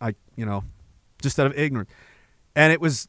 I, 0.00 0.14
you 0.36 0.46
know, 0.46 0.64
just 1.22 1.38
out 1.38 1.46
of 1.46 1.58
ignorance. 1.58 1.90
And 2.56 2.72
it 2.72 2.80
was 2.80 3.08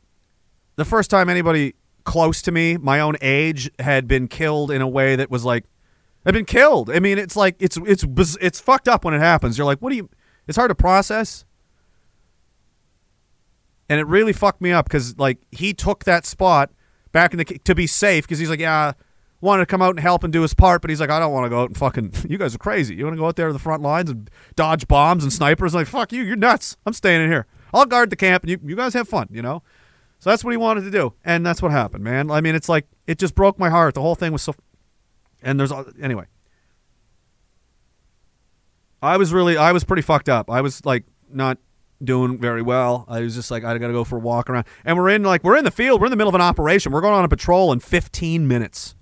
the 0.75 0.85
first 0.85 1.09
time 1.09 1.29
anybody 1.29 1.75
close 2.03 2.41
to 2.43 2.51
me, 2.51 2.77
my 2.77 2.99
own 2.99 3.15
age, 3.21 3.69
had 3.79 4.07
been 4.07 4.27
killed 4.27 4.71
in 4.71 4.81
a 4.81 4.87
way 4.87 5.15
that 5.15 5.29
was 5.29 5.45
like, 5.45 5.65
had 6.25 6.33
been 6.33 6.45
killed. 6.45 6.89
I 6.89 6.99
mean, 6.99 7.17
it's 7.17 7.35
like 7.35 7.55
it's 7.59 7.77
it's 7.77 8.05
it's 8.39 8.59
fucked 8.59 8.87
up 8.87 9.03
when 9.03 9.13
it 9.13 9.19
happens. 9.19 9.57
You're 9.57 9.65
like, 9.65 9.79
what 9.79 9.89
do 9.89 9.95
you? 9.95 10.09
It's 10.47 10.57
hard 10.57 10.69
to 10.69 10.75
process. 10.75 11.45
And 13.89 13.99
it 13.99 14.07
really 14.07 14.33
fucked 14.33 14.61
me 14.61 14.71
up 14.71 14.85
because 14.85 15.17
like 15.17 15.39
he 15.51 15.73
took 15.73 16.05
that 16.05 16.25
spot 16.25 16.71
back 17.11 17.33
in 17.33 17.39
the 17.39 17.45
to 17.45 17.75
be 17.75 17.87
safe 17.87 18.23
because 18.25 18.39
he's 18.39 18.49
like, 18.49 18.59
yeah, 18.59 18.93
wanted 19.41 19.63
to 19.63 19.65
come 19.65 19.81
out 19.81 19.91
and 19.91 19.99
help 19.99 20.23
and 20.23 20.31
do 20.31 20.41
his 20.41 20.53
part, 20.53 20.81
but 20.81 20.89
he's 20.89 21.01
like, 21.01 21.09
I 21.09 21.19
don't 21.19 21.33
want 21.33 21.45
to 21.45 21.49
go 21.49 21.61
out 21.61 21.69
and 21.69 21.77
fucking. 21.77 22.13
You 22.29 22.37
guys 22.37 22.55
are 22.55 22.59
crazy. 22.59 22.95
You 22.95 23.03
want 23.03 23.15
to 23.15 23.19
go 23.19 23.27
out 23.27 23.35
there 23.35 23.47
to 23.47 23.53
the 23.53 23.59
front 23.59 23.81
lines 23.81 24.09
and 24.09 24.29
dodge 24.55 24.87
bombs 24.87 25.23
and 25.23 25.33
snipers? 25.33 25.73
like, 25.73 25.87
fuck 25.87 26.13
you. 26.13 26.23
You're 26.23 26.35
nuts. 26.35 26.77
I'm 26.85 26.93
staying 26.93 27.21
in 27.21 27.29
here. 27.29 27.47
I'll 27.73 27.85
guard 27.85 28.09
the 28.09 28.15
camp 28.15 28.43
and 28.43 28.51
you 28.51 28.59
you 28.63 28.75
guys 28.75 28.93
have 28.93 29.07
fun. 29.07 29.27
You 29.31 29.41
know. 29.41 29.63
So 30.19 30.29
that's 30.29 30.43
what 30.43 30.51
he 30.51 30.57
wanted 30.57 30.83
to 30.83 30.91
do, 30.91 31.13
and 31.25 31.43
that's 31.43 31.63
what 31.63 31.71
happened, 31.71 32.03
man. 32.03 32.29
I 32.29 32.41
mean, 32.41 32.53
it's 32.53 32.69
like 32.69 32.85
it 33.07 33.17
just 33.17 33.33
broke 33.33 33.57
my 33.57 33.69
heart. 33.69 33.95
The 33.95 34.01
whole 34.01 34.13
thing 34.13 34.31
was 34.31 34.43
so. 34.43 34.53
And 35.41 35.59
there's 35.59 35.73
anyway. 35.99 36.25
I 39.01 39.17
was 39.17 39.33
really, 39.33 39.57
I 39.57 39.71
was 39.71 39.83
pretty 39.83 40.03
fucked 40.03 40.29
up. 40.29 40.51
I 40.51 40.61
was 40.61 40.85
like 40.85 41.05
not 41.27 41.57
doing 42.03 42.39
very 42.39 42.61
well. 42.61 43.05
I 43.07 43.21
was 43.21 43.33
just 43.33 43.49
like, 43.49 43.63
I 43.63 43.75
gotta 43.77 43.93
go 43.93 44.03
for 44.03 44.17
a 44.17 44.19
walk 44.19 44.47
around. 44.49 44.65
And 44.85 44.95
we're 44.97 45.09
in 45.09 45.23
like 45.23 45.43
we're 45.43 45.57
in 45.57 45.65
the 45.65 45.71
field. 45.71 46.01
We're 46.01 46.07
in 46.07 46.11
the 46.11 46.17
middle 46.17 46.29
of 46.29 46.35
an 46.35 46.41
operation. 46.41 46.91
We're 46.91 47.01
going 47.01 47.15
on 47.15 47.25
a 47.25 47.29
patrol 47.29 47.71
in 47.71 47.79
15 47.79 48.47
minutes. 48.47 48.95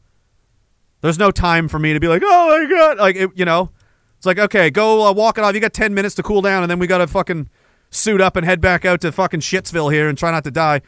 There's 1.02 1.18
no 1.18 1.32
time 1.32 1.68
for 1.68 1.80
me 1.80 1.94
to 1.94 2.00
be 2.00 2.08
like, 2.08 2.22
oh 2.26 2.60
my 2.60 2.70
god, 2.70 2.98
like 2.98 3.16
it, 3.16 3.32
you 3.36 3.46
know. 3.46 3.72
It's 4.18 4.26
like 4.26 4.38
okay, 4.38 4.70
go 4.70 5.08
uh, 5.08 5.14
walk 5.14 5.38
it 5.38 5.44
off. 5.44 5.54
You 5.54 5.62
got 5.62 5.74
10 5.74 5.94
minutes 5.94 6.16
to 6.16 6.24
cool 6.24 6.42
down, 6.42 6.64
and 6.64 6.70
then 6.70 6.80
we 6.80 6.88
gotta 6.88 7.08
fucking 7.08 7.50
suit 7.90 8.22
up 8.22 8.36
and 8.36 8.46
head 8.46 8.60
back 8.60 8.86
out 8.86 9.02
to 9.02 9.12
fucking 9.12 9.40
Shitsville 9.40 9.92
here 9.92 10.10
and 10.10 10.18
try 10.18 10.32
not 10.32 10.44
to 10.44 10.52
die. 10.52 10.82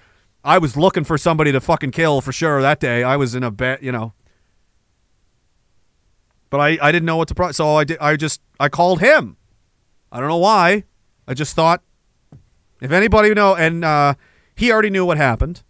I 0.44 0.58
was 0.58 0.76
looking 0.76 1.04
for 1.04 1.18
somebody 1.18 1.52
to 1.52 1.62
fucking 1.62 1.92
kill 1.92 2.22
for 2.22 2.32
sure 2.32 2.62
that 2.62 2.80
day. 2.80 3.04
I 3.04 3.16
was 3.16 3.36
in 3.36 3.44
a 3.44 3.52
bad, 3.52 3.82
you 3.82 3.92
know. 3.92 4.14
But 6.50 6.60
I, 6.60 6.78
I 6.82 6.92
didn't 6.92 7.06
know 7.06 7.16
what 7.18 7.30
to 7.30 7.36
pro- 7.36 7.52
so 7.54 7.76
I 7.76 7.86
did 7.86 7.98
I 8.00 8.18
just 8.18 8.42
I 8.60 8.68
called 8.68 9.00
him. 9.00 9.38
I 10.12 10.20
don't 10.20 10.28
know 10.28 10.38
why. 10.38 10.84
I 11.28 11.34
just 11.34 11.56
thought 11.56 11.82
if 12.82 12.92
anybody 12.92 13.34
know 13.34 13.56
and 13.56 13.86
uh, 13.86 14.16
he 14.56 14.72
already 14.72 14.90
knew 14.90 15.06
what 15.06 15.18
happened 15.18 15.64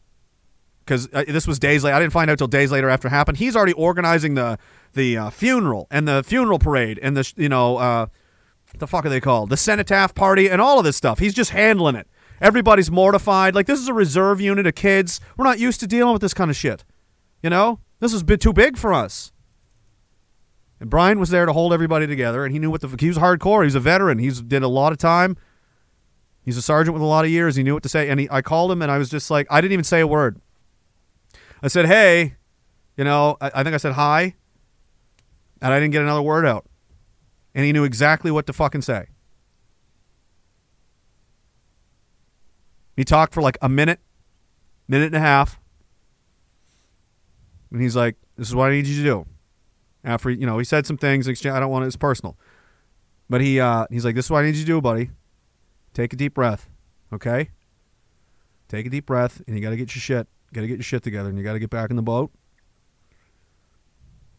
because 0.92 1.08
uh, 1.14 1.24
this 1.26 1.48
was 1.48 1.58
days 1.58 1.86
later. 1.86 1.96
I 1.96 2.00
didn't 2.02 2.12
find 2.12 2.30
out 2.30 2.38
till 2.38 2.48
days 2.48 2.70
later 2.70 2.90
after 2.90 3.08
it 3.08 3.12
happened. 3.12 3.38
He's 3.38 3.56
already 3.56 3.72
organizing 3.74 4.34
the 4.34 4.60
the 4.92 5.18
uh, 5.18 5.30
funeral 5.30 5.88
and 5.90 6.06
the 6.06 6.22
funeral 6.22 6.60
parade 6.60 7.00
and 7.02 7.16
the 7.16 7.32
you 7.38 7.48
know 7.48 7.78
uh, 7.78 8.08
the 8.78 8.88
fuck 8.88 9.06
are 9.06 9.10
they 9.10 9.22
called 9.22 9.50
the 9.50 9.56
cenotaph 9.56 10.14
party 10.14 10.50
and 10.50 10.60
all 10.60 10.80
of 10.80 10.84
this 10.84 10.98
stuff. 10.98 11.20
He's 11.20 11.34
just 11.34 11.52
handling 11.52 11.96
it. 11.96 12.08
Everybody's 12.42 12.92
mortified. 12.92 13.56
Like 13.56 13.68
this 13.68 13.80
is 13.80 13.88
a 13.88 13.94
reserve 13.94 14.42
unit 14.42 14.68
of 14.68 14.76
kids. 14.76 15.22
We're 15.38 15.46
not 15.46 15.60
used 15.60 15.80
to 15.80 15.88
dealing 15.88 16.12
with 16.12 16.22
this 16.22 16.34
kind 16.34 16.52
of 16.52 16.58
shit. 16.58 16.84
You 17.42 17.50
know, 17.50 17.80
this 18.02 18.14
is 18.14 18.24
a 18.24 18.26
bit 18.26 18.42
too 18.42 18.52
big 18.52 18.78
for 18.78 18.94
us. 18.94 19.32
And 20.82 20.90
Brian 20.90 21.20
was 21.22 21.30
there 21.30 21.46
to 21.46 21.54
hold 21.54 21.72
everybody 21.72 22.06
together, 22.06 22.44
and 22.44 22.52
he 22.52 22.60
knew 22.60 22.70
what 22.70 22.82
the 22.82 22.94
he 23.00 23.08
was 23.08 23.18
hardcore. 23.18 23.64
He's 23.64 23.76
a 23.76 23.80
veteran. 23.80 24.18
He's 24.18 24.42
did 24.42 24.62
a 24.62 24.68
lot 24.68 24.92
of 24.92 24.98
time. 24.98 25.38
He's 26.44 26.58
a 26.58 26.62
sergeant 26.62 26.96
with 26.96 27.04
a 27.04 27.06
lot 27.06 27.24
of 27.24 27.32
years. 27.32 27.56
He 27.56 27.64
knew 27.64 27.76
what 27.76 27.84
to 27.84 27.90
say, 27.90 28.10
and 28.10 28.20
he, 28.20 28.28
I 28.30 28.42
called 28.42 28.72
him, 28.72 28.82
and 28.82 28.92
I 28.92 28.98
was 28.98 29.10
just 29.10 29.30
like, 29.32 29.48
I 29.50 29.62
didn't 29.62 29.74
even 29.74 29.86
say 29.86 30.02
a 30.02 30.08
word. 30.08 30.42
I 31.62 31.68
said, 31.68 31.86
"Hey," 31.86 32.36
you 32.98 33.04
know, 33.04 33.38
I, 33.40 33.52
I 33.56 33.64
think 33.64 33.74
I 33.74 33.78
said 33.78 33.94
hi, 33.94 34.36
and 35.62 35.74
I 35.74 35.80
didn't 35.80 35.92
get 35.92 36.02
another 36.02 36.22
word 36.22 36.46
out, 36.46 36.66
and 37.54 37.66
he 37.66 37.72
knew 37.72 37.84
exactly 37.84 38.32
what 38.32 38.48
to 38.48 38.54
fucking 38.54 38.82
say. 38.82 39.08
He 42.96 43.04
talked 43.04 43.34
for 43.34 43.42
like 43.42 43.58
a 43.62 43.70
minute, 43.70 44.00
minute 44.88 45.08
and 45.08 45.16
a 45.16 45.20
half, 45.20 45.60
and 47.72 47.82
he's 47.82 47.96
like, 47.96 48.16
"This 48.38 48.48
is 48.48 48.56
what 48.56 48.70
I 48.70 48.76
need 48.76 48.88
you 48.88 48.98
to 48.98 49.04
do." 49.04 49.26
After 50.04 50.32
you 50.32 50.46
know, 50.46 50.58
he 50.58 50.66
said 50.66 50.86
some 50.86 50.98
things. 50.98 51.28
I 51.28 51.60
don't 51.60 51.70
want 51.70 51.84
it. 51.84 51.88
It's 51.88 51.96
personal, 51.96 52.38
but 53.30 53.42
he 53.42 53.60
uh, 53.60 53.86
he's 53.92 54.04
like, 54.04 54.16
"This 54.16 54.26
is 54.26 54.32
what 54.32 54.44
I 54.44 54.48
need 54.48 54.56
you 54.56 54.62
to 54.62 54.66
do, 54.66 54.82
buddy. 54.82 55.12
Take 55.94 56.14
a 56.14 56.16
deep 56.16 56.34
breath, 56.34 56.70
okay? 57.14 57.50
Take 58.68 58.86
a 58.86 58.90
deep 58.90 59.06
breath, 59.06 59.42
and 59.46 59.56
you 59.56 59.62
got 59.62 59.72
to 59.72 59.76
get 59.76 59.94
your 59.94 60.02
shit, 60.02 60.28
got 60.54 60.62
to 60.62 60.68
get 60.68 60.78
your 60.78 60.84
shit 60.84 61.04
together, 61.04 61.30
and 61.30 61.38
you 61.38 61.44
got 61.44 61.54
to 61.54 61.60
get 61.60 61.70
back 61.70 61.90
in 61.90 61.96
the 61.96 62.02
boat. 62.02 62.32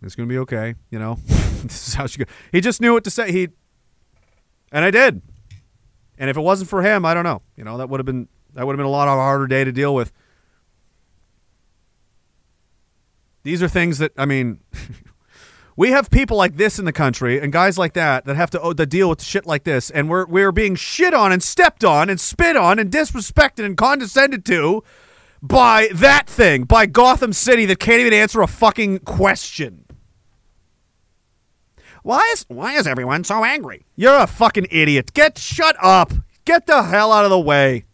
It's 0.04 0.16
gonna 0.16 0.28
be 0.28 0.38
okay, 0.38 0.74
you 0.90 0.98
know. 0.98 1.16
this 1.26 1.88
is 1.88 1.94
how 1.94 2.06
she 2.06 2.18
go. 2.18 2.24
He 2.50 2.60
just 2.60 2.80
knew 2.80 2.92
what 2.92 3.04
to 3.04 3.10
say. 3.10 3.30
He, 3.30 3.48
and 4.72 4.84
I 4.84 4.90
did. 4.90 5.22
And 6.18 6.28
if 6.28 6.36
it 6.36 6.40
wasn't 6.40 6.70
for 6.70 6.82
him, 6.82 7.04
I 7.04 7.14
don't 7.14 7.24
know. 7.24 7.42
You 7.56 7.64
know, 7.64 7.78
that 7.78 7.88
would 7.88 8.00
have 8.00 8.06
been 8.06 8.28
that 8.54 8.66
would 8.66 8.72
have 8.72 8.78
been 8.78 8.86
a 8.86 8.90
lot 8.90 9.08
of 9.08 9.14
harder 9.14 9.46
day 9.46 9.64
to 9.64 9.72
deal 9.72 9.94
with. 9.94 10.12
These 13.44 13.62
are 13.62 13.68
things 13.68 13.98
that 13.98 14.12
I 14.16 14.26
mean. 14.26 14.60
We 15.74 15.92
have 15.92 16.10
people 16.10 16.36
like 16.36 16.58
this 16.58 16.78
in 16.78 16.84
the 16.84 16.92
country 16.92 17.40
and 17.40 17.50
guys 17.50 17.78
like 17.78 17.94
that 17.94 18.26
that 18.26 18.36
have 18.36 18.50
to, 18.50 18.60
oh, 18.60 18.74
to 18.74 18.84
deal 18.84 19.08
with 19.08 19.22
shit 19.22 19.46
like 19.46 19.64
this, 19.64 19.88
and 19.88 20.10
we're 20.10 20.26
we're 20.26 20.52
being 20.52 20.74
shit 20.74 21.14
on 21.14 21.32
and 21.32 21.42
stepped 21.42 21.82
on 21.82 22.10
and 22.10 22.20
spit 22.20 22.56
on 22.56 22.78
and 22.78 22.90
disrespected 22.90 23.64
and 23.64 23.74
condescended 23.74 24.44
to 24.44 24.84
by 25.42 25.88
that 25.94 26.28
thing, 26.28 26.64
by 26.64 26.86
Gotham 26.86 27.32
City 27.32 27.66
that 27.66 27.80
can't 27.80 28.00
even 28.00 28.12
answer 28.12 28.40
a 28.40 28.46
fucking 28.46 29.00
question. 29.00 29.84
Why 32.02 32.28
is 32.32 32.44
why 32.48 32.74
is 32.74 32.86
everyone 32.86 33.24
so 33.24 33.44
angry? 33.44 33.86
You're 33.96 34.18
a 34.18 34.26
fucking 34.26 34.68
idiot. 34.70 35.12
Get 35.14 35.38
shut 35.38 35.76
up. 35.80 36.12
Get 36.44 36.66
the 36.66 36.82
hell 36.82 37.12
out 37.12 37.24
of 37.24 37.30
the 37.30 37.38
way. 37.38 37.84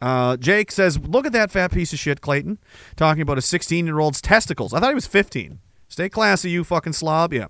Uh, 0.00 0.36
Jake 0.36 0.72
says, 0.72 0.98
"Look 0.98 1.26
at 1.26 1.32
that 1.32 1.50
fat 1.52 1.70
piece 1.70 1.92
of 1.92 1.98
shit, 1.98 2.20
Clayton, 2.20 2.58
talking 2.96 3.22
about 3.22 3.38
a 3.38 3.42
16-year-old's 3.42 4.20
testicles. 4.20 4.74
I 4.74 4.80
thought 4.80 4.88
he 4.88 4.96
was 4.96 5.06
15. 5.06 5.60
Stay 5.88 6.08
classy, 6.08 6.50
you 6.50 6.64
fucking 6.64 6.94
slob. 6.94 7.32
Yeah, 7.32 7.46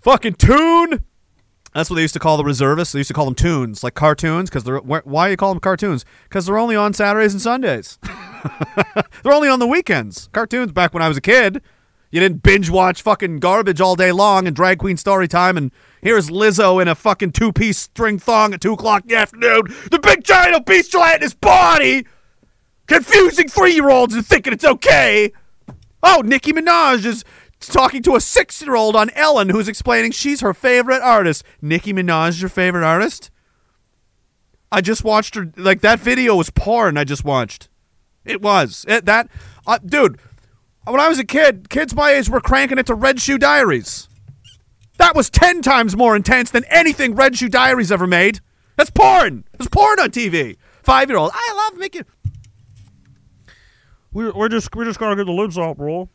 fucking 0.00 0.34
tune. 0.34 1.04
That's 1.74 1.90
what 1.90 1.96
they 1.96 2.02
used 2.02 2.14
to 2.14 2.20
call 2.20 2.36
the 2.36 2.44
reservists. 2.44 2.92
They 2.92 3.00
used 3.00 3.08
to 3.08 3.14
call 3.14 3.24
them 3.24 3.34
tunes, 3.34 3.82
like 3.82 3.94
cartoons, 3.94 4.48
because 4.48 4.62
they're 4.62 4.78
wh- 4.78 5.06
why 5.06 5.28
you 5.28 5.36
call 5.36 5.52
them 5.52 5.60
cartoons? 5.60 6.04
Because 6.28 6.46
they're 6.46 6.58
only 6.58 6.76
on 6.76 6.94
Saturdays 6.94 7.32
and 7.32 7.42
Sundays. 7.42 7.98
they're 9.22 9.32
only 9.32 9.48
on 9.48 9.58
the 9.58 9.66
weekends. 9.66 10.28
Cartoons 10.32 10.70
back 10.70 10.94
when 10.94 11.02
I 11.02 11.08
was 11.08 11.16
a 11.16 11.20
kid. 11.20 11.60
You 12.12 12.20
didn't 12.20 12.44
binge 12.44 12.70
watch 12.70 13.02
fucking 13.02 13.40
garbage 13.40 13.80
all 13.80 13.96
day 13.96 14.12
long 14.12 14.46
and 14.46 14.54
drag 14.54 14.78
queen 14.78 14.96
story 14.96 15.26
time 15.26 15.56
and 15.56 15.72
here's 16.00 16.30
Lizzo 16.30 16.80
in 16.80 16.86
a 16.86 16.94
fucking 16.94 17.32
two 17.32 17.52
piece 17.52 17.78
string 17.78 18.20
thong 18.20 18.54
at 18.54 18.60
two 18.60 18.74
o'clock 18.74 19.02
in 19.02 19.08
the 19.08 19.16
afternoon. 19.16 19.62
The 19.90 19.98
big 19.98 20.22
giant 20.22 20.54
obese 20.54 20.88
gelatinous 20.88 21.34
body 21.34 22.06
confusing 22.86 23.48
three 23.48 23.72
year 23.72 23.90
olds 23.90 24.14
and 24.14 24.24
thinking 24.24 24.52
it's 24.52 24.64
okay. 24.64 25.32
Oh, 26.04 26.22
Nicki 26.24 26.52
Minaj 26.52 27.04
is 27.04 27.24
talking 27.72 28.02
to 28.02 28.16
a 28.16 28.20
six 28.20 28.62
year 28.62 28.74
old 28.74 28.96
on 28.96 29.10
Ellen 29.10 29.48
who's 29.48 29.68
explaining 29.68 30.12
she's 30.12 30.40
her 30.40 30.54
favorite 30.54 31.02
artist. 31.02 31.44
Nicki 31.60 31.92
Minaj 31.92 32.40
your 32.40 32.48
favorite 32.48 32.84
artist? 32.84 33.30
I 34.72 34.80
just 34.80 35.04
watched 35.04 35.34
her 35.36 35.52
like 35.56 35.80
that 35.82 36.00
video 36.00 36.34
was 36.34 36.50
porn 36.50 36.96
I 36.96 37.04
just 37.04 37.24
watched. 37.24 37.68
It 38.24 38.42
was. 38.42 38.84
It, 38.88 39.04
that 39.04 39.28
uh, 39.66 39.78
dude, 39.84 40.18
when 40.86 41.00
I 41.00 41.08
was 41.08 41.18
a 41.18 41.24
kid, 41.24 41.68
kids 41.70 41.94
my 41.94 42.10
age 42.10 42.28
were 42.28 42.40
cranking 42.40 42.78
it 42.78 42.86
to 42.86 42.94
Red 42.94 43.20
Shoe 43.20 43.38
Diaries. 43.38 44.08
That 44.98 45.14
was 45.14 45.28
10 45.30 45.62
times 45.62 45.96
more 45.96 46.14
intense 46.14 46.50
than 46.50 46.64
anything 46.64 47.14
Red 47.14 47.36
Shoe 47.36 47.48
Diaries 47.48 47.90
ever 47.90 48.06
made. 48.06 48.40
That's 48.76 48.90
porn. 48.90 49.44
There's 49.52 49.68
porn 49.68 50.00
on 50.00 50.10
TV. 50.10 50.56
5-year-old. 50.84 51.30
I 51.34 51.52
love 51.70 51.78
Mickey. 51.78 52.02
We 54.12 54.30
we're 54.30 54.48
just 54.48 54.74
we're 54.74 54.84
just 54.84 55.00
gotta 55.00 55.16
get 55.16 55.26
the 55.26 55.32
lids 55.32 55.58
out, 55.58 55.76
bro. 55.76 56.08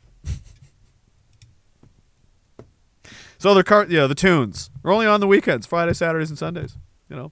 So 3.40 3.54
they're 3.54 3.64
car- 3.64 3.88
yeah, 3.90 4.06
the 4.06 4.16
tunes. 4.16 4.70
They're 4.84 4.92
only 4.92 5.08
on 5.08 5.22
the 5.22 5.28
weekends, 5.28 5.66
Friday, 5.66 5.94
Saturdays, 5.94 6.30
and 6.30 6.38
Sundays. 6.38 6.78
You 7.10 7.16
know, 7.16 7.32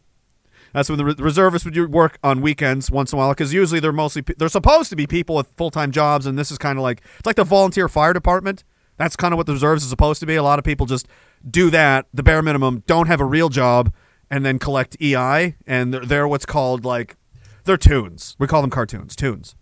that's 0.74 0.90
when 0.90 0.98
the, 0.98 1.06
re- 1.06 1.16
reservists 1.18 1.66
would 1.66 1.92
work 1.92 2.18
on 2.24 2.42
weekends 2.42 2.90
once 2.90 3.11
in 3.11 3.18
a 3.18 3.19
while 3.19 3.32
because 3.32 3.53
usually 3.53 3.80
they're 3.80 3.92
mostly 3.92 4.24
they're 4.38 4.48
supposed 4.50 4.90
to 4.90 4.95
be 4.95 5.06
people 5.06 5.36
with 5.36 5.52
full 5.58 5.69
time 5.69 5.92
jobs, 5.92 6.26
and 6.26 6.40
this 6.40 6.50
is 6.50 6.58
kind 6.58 6.80
of 6.80 6.84
like 6.84 7.02
it's 7.18 7.26
like 7.26 7.36
the 7.36 7.44
volunteer 7.44 7.88
fire 7.88 8.14
department. 8.14 8.64
That's 8.95 9.16
kind 9.16 9.34
of 9.34 9.38
what 9.38 9.45
the 9.45 9.53
reserves 9.53 9.84
is 9.84 9.90
supposed 9.90 10.19
to 10.22 10.26
be. 10.26 10.36
A 10.36 10.44
lot 10.44 10.58
of 10.58 10.66
people 10.66 10.88
just 10.88 11.08
do 11.48 11.69
that, 11.69 12.08
the 12.14 12.24
bare 12.24 12.42
minimum, 12.42 12.84
don't 12.88 13.08
have 13.08 13.22
a 13.22 13.26
real 13.26 13.50
job, 13.50 13.94
and 14.32 14.44
then 14.44 14.58
collect 14.58 14.98
EI, 15.00 15.56
and 15.68 15.94
they're, 15.94 16.06
they're 16.06 16.27
what's 16.27 16.45
called 16.45 16.86
like 16.86 17.18
they're 17.66 17.77
tunes. 17.77 18.36
We 18.40 18.48
call 18.48 18.61
them 18.61 18.72
cartoons, 18.72 19.16
tunes. 19.16 19.56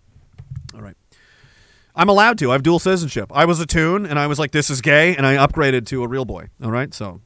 I'm 1.95 2.09
allowed 2.09 2.37
to. 2.39 2.51
I 2.51 2.53
have 2.53 2.63
dual 2.63 2.79
citizenship. 2.79 3.31
I 3.33 3.45
was 3.45 3.59
a 3.59 3.65
tune, 3.65 4.05
and 4.05 4.19
I 4.19 4.27
was 4.27 4.37
like, 4.37 4.51
"This 4.51 4.69
is 4.69 4.81
gay," 4.81 5.15
and 5.15 5.25
I 5.25 5.35
upgraded 5.35 5.85
to 5.87 6.03
a 6.03 6.07
real 6.07 6.25
boy. 6.25 6.49
All 6.63 6.71
right, 6.71 6.93
so 6.93 7.21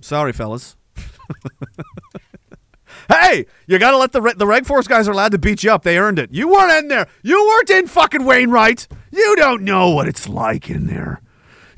sorry, 0.00 0.32
fellas. 0.32 0.76
hey, 3.08 3.46
you 3.66 3.78
gotta 3.78 3.96
let 3.96 4.12
the 4.12 4.34
the 4.36 4.46
Reg 4.46 4.66
Force 4.66 4.88
guys 4.88 5.08
are 5.08 5.12
allowed 5.12 5.32
to 5.32 5.38
beat 5.38 5.62
you 5.62 5.72
up. 5.72 5.82
They 5.82 5.98
earned 5.98 6.18
it. 6.18 6.32
You 6.32 6.48
weren't 6.48 6.72
in 6.72 6.88
there. 6.88 7.06
You 7.22 7.44
weren't 7.46 7.70
in 7.70 7.86
fucking 7.86 8.24
Wainwright. 8.24 8.88
You 9.12 9.36
don't 9.36 9.62
know 9.62 9.90
what 9.90 10.08
it's 10.08 10.28
like 10.28 10.68
in 10.68 10.86
there. 10.86 11.20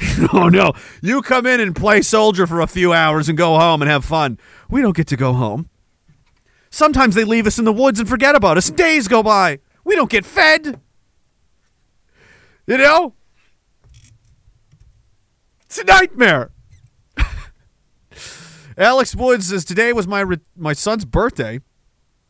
oh 0.33 0.49
no, 0.49 0.73
you 1.01 1.23
come 1.23 1.47
in 1.47 1.61
and 1.61 1.77
play 1.77 2.03
soldier 2.03 2.47
for 2.47 2.61
a 2.61 2.67
few 2.67 2.93
hours 2.93 3.29
and 3.29 3.39
go 3.39 3.59
home 3.59 3.83
and 3.83 3.91
have 3.91 4.05
fun. 4.05 4.39
We 4.69 4.83
don't 4.83 4.97
get 4.97 5.07
to 5.09 5.17
go 5.17 5.33
home. 5.33 5.69
Sometimes 6.71 7.15
they 7.15 7.25
leave 7.25 7.47
us 7.47 7.59
in 7.59 7.67
the 7.67 7.73
woods 7.73 8.01
and 8.01 8.09
forget 8.09 8.35
about 8.35 8.57
us. 8.57 8.71
Days 8.71 9.07
go 9.07 9.23
by. 9.23 9.61
We 9.85 9.95
don't 9.95 10.11
get 10.11 10.25
fed. 10.25 10.81
You 12.67 12.79
know? 12.79 13.15
It's 15.65 15.79
a 15.79 15.85
nightmare. 15.85 16.51
Alex 18.79 19.17
Woods 19.17 19.49
says 19.49 19.65
today 19.65 19.93
was 19.93 20.07
my 20.07 20.25
my 20.57 20.73
son's 20.73 21.05
birthday. 21.05 21.61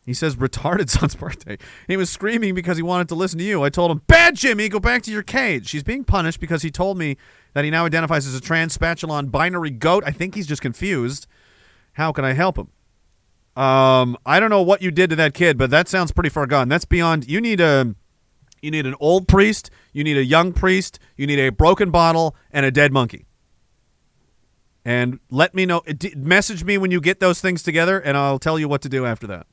He 0.04 0.14
says 0.14 0.36
retarded 0.36 0.90
son's 0.98 1.14
birthday. 1.14 1.58
He 1.86 1.96
was 1.96 2.10
screaming 2.10 2.54
because 2.54 2.76
he 2.76 2.82
wanted 2.82 3.08
to 3.08 3.14
listen 3.14 3.38
to 3.38 3.44
you. 3.44 3.62
I 3.62 3.68
told 3.68 3.90
him, 3.90 4.02
"Bad 4.06 4.36
Jimmy, 4.36 4.68
go 4.68 4.78
back 4.80 5.02
to 5.02 5.10
your 5.10 5.22
cage." 5.22 5.70
He's 5.70 5.82
being 5.82 6.04
punished 6.04 6.40
because 6.40 6.62
he 6.62 6.70
told 6.70 6.98
me 6.98 7.16
that 7.54 7.64
he 7.64 7.70
now 7.70 7.84
identifies 7.84 8.26
as 8.26 8.34
a 8.34 8.40
trans 8.40 8.78
binary 8.78 9.70
goat. 9.70 10.04
I 10.06 10.12
think 10.12 10.34
he's 10.34 10.46
just 10.46 10.62
confused. 10.62 11.26
How 11.94 12.12
can 12.12 12.24
I 12.24 12.32
help 12.32 12.56
him? 12.56 12.68
Um, 13.54 14.16
I 14.24 14.40
don't 14.40 14.50
know 14.50 14.62
what 14.62 14.80
you 14.82 14.90
did 14.90 15.10
to 15.10 15.16
that 15.16 15.34
kid, 15.34 15.58
but 15.58 15.70
that 15.70 15.88
sounds 15.88 16.10
pretty 16.10 16.30
far 16.30 16.46
gone. 16.46 16.68
That's 16.68 16.86
beyond. 16.86 17.28
You 17.28 17.40
need 17.40 17.60
a 17.60 17.94
you 18.62 18.70
need 18.70 18.86
an 18.86 18.94
old 19.00 19.28
priest, 19.28 19.70
you 19.92 20.04
need 20.04 20.16
a 20.16 20.24
young 20.24 20.52
priest, 20.52 20.98
you 21.16 21.26
need 21.26 21.38
a 21.38 21.50
broken 21.50 21.90
bottle, 21.90 22.36
and 22.50 22.66
a 22.66 22.70
dead 22.70 22.92
monkey. 22.92 23.26
And 24.84 25.20
let 25.30 25.54
me 25.54 25.64
know. 25.64 25.82
Message 26.16 26.64
me 26.64 26.76
when 26.76 26.90
you 26.90 27.00
get 27.00 27.20
those 27.20 27.40
things 27.40 27.62
together, 27.62 28.00
and 28.00 28.16
I'll 28.16 28.38
tell 28.38 28.58
you 28.58 28.68
what 28.68 28.82
to 28.82 28.88
do 28.88 29.06
after 29.06 29.26
that. 29.28 29.46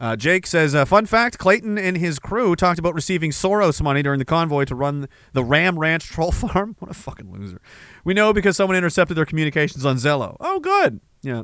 Uh, 0.00 0.14
Jake 0.14 0.46
says, 0.46 0.74
uh, 0.76 0.84
fun 0.84 1.06
fact 1.06 1.38
Clayton 1.38 1.76
and 1.76 1.96
his 1.96 2.20
crew 2.20 2.54
talked 2.54 2.78
about 2.78 2.94
receiving 2.94 3.32
Soros 3.32 3.82
money 3.82 4.00
during 4.00 4.20
the 4.20 4.24
convoy 4.24 4.64
to 4.66 4.74
run 4.76 5.08
the 5.32 5.42
Ram 5.42 5.76
Ranch 5.76 6.06
troll 6.06 6.30
farm. 6.32 6.76
What 6.78 6.90
a 6.90 6.94
fucking 6.94 7.32
loser. 7.32 7.60
We 8.04 8.14
know 8.14 8.32
because 8.32 8.56
someone 8.56 8.76
intercepted 8.76 9.16
their 9.16 9.26
communications 9.26 9.84
on 9.84 9.96
Zello. 9.96 10.36
Oh, 10.38 10.60
good. 10.60 11.00
Yeah. 11.22 11.42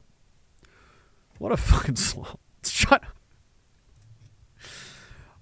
What 1.38 1.50
a 1.50 1.56
fucking 1.56 1.96
slob. 1.96 2.38
Shut. 2.64 3.02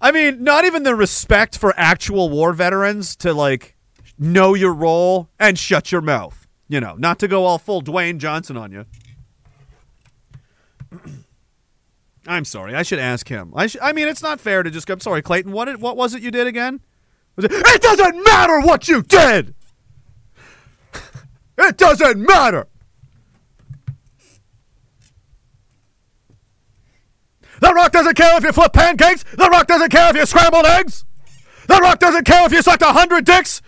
I 0.03 0.11
mean, 0.11 0.43
not 0.43 0.65
even 0.65 0.83
the 0.83 0.95
respect 0.95 1.57
for 1.57 1.73
actual 1.77 2.29
war 2.29 2.51
veterans 2.51 3.15
to 3.15 3.33
like 3.33 3.77
know 4.19 4.53
your 4.53 4.73
role 4.73 5.29
and 5.39 5.57
shut 5.57 5.93
your 5.93 6.01
mouth. 6.01 6.45
You 6.67 6.81
know, 6.81 6.95
not 6.97 7.19
to 7.19 7.27
go 7.29 7.45
all 7.45 7.57
full 7.57 7.81
Dwayne 7.81 8.17
Johnson 8.17 8.57
on 8.57 8.73
you. 8.73 8.85
I'm 12.27 12.43
sorry. 12.43 12.75
I 12.75 12.83
should 12.83 12.99
ask 12.99 13.29
him. 13.29 13.53
I 13.55 13.67
sh- 13.67 13.77
I 13.81 13.93
mean, 13.93 14.09
it's 14.09 14.21
not 14.21 14.41
fair 14.41 14.61
to 14.61 14.69
just 14.69 14.87
go. 14.87 14.95
I'm 14.95 14.99
sorry, 14.99 15.21
Clayton. 15.21 15.53
What 15.53 15.65
did, 15.65 15.79
what 15.79 15.95
was 15.95 16.13
it 16.13 16.21
you 16.21 16.31
did 16.31 16.47
again? 16.47 16.81
It, 17.37 17.45
it 17.49 17.81
doesn't 17.81 18.23
matter 18.25 18.59
what 18.59 18.89
you 18.89 19.03
did. 19.03 19.55
it 21.57 21.77
doesn't 21.77 22.19
matter. 22.19 22.67
The 27.63 27.73
Rock 27.73 27.93
doesn't 27.93 28.15
care 28.15 28.35
if 28.35 28.43
you 28.43 28.51
flip 28.51 28.73
pancakes. 28.73 29.23
The 29.23 29.47
Rock 29.49 29.67
doesn't 29.67 29.89
care 29.89 30.09
if 30.09 30.17
you 30.17 30.25
scrambled 30.25 30.65
eggs. 30.65 31.05
The 31.69 31.75
Rock 31.75 31.97
doesn't 31.97 32.25
care 32.25 32.45
if 32.45 32.51
you 32.51 32.61
sucked 32.61 32.81
a 32.81 32.91
hundred 32.91 33.23
dicks. 33.23 33.61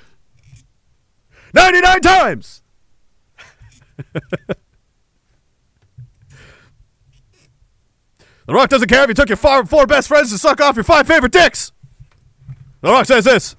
Ninety-nine 1.54 2.02
times. 2.02 2.62
the 3.96 4.58
Rock 8.50 8.68
doesn't 8.68 8.90
care 8.90 9.04
if 9.04 9.08
you 9.08 9.14
took 9.14 9.30
your 9.30 9.38
four, 9.38 9.66
four 9.66 9.88
best 9.88 10.10
friends 10.10 10.30
to 10.32 10.38
suck 10.38 10.60
off 10.60 10.76
your 10.76 10.84
five 10.84 11.08
favorite 11.08 11.32
dicks. 11.32 11.72
The 12.82 12.90
Rock 12.90 13.06
says 13.06 13.24
this. 13.24 13.56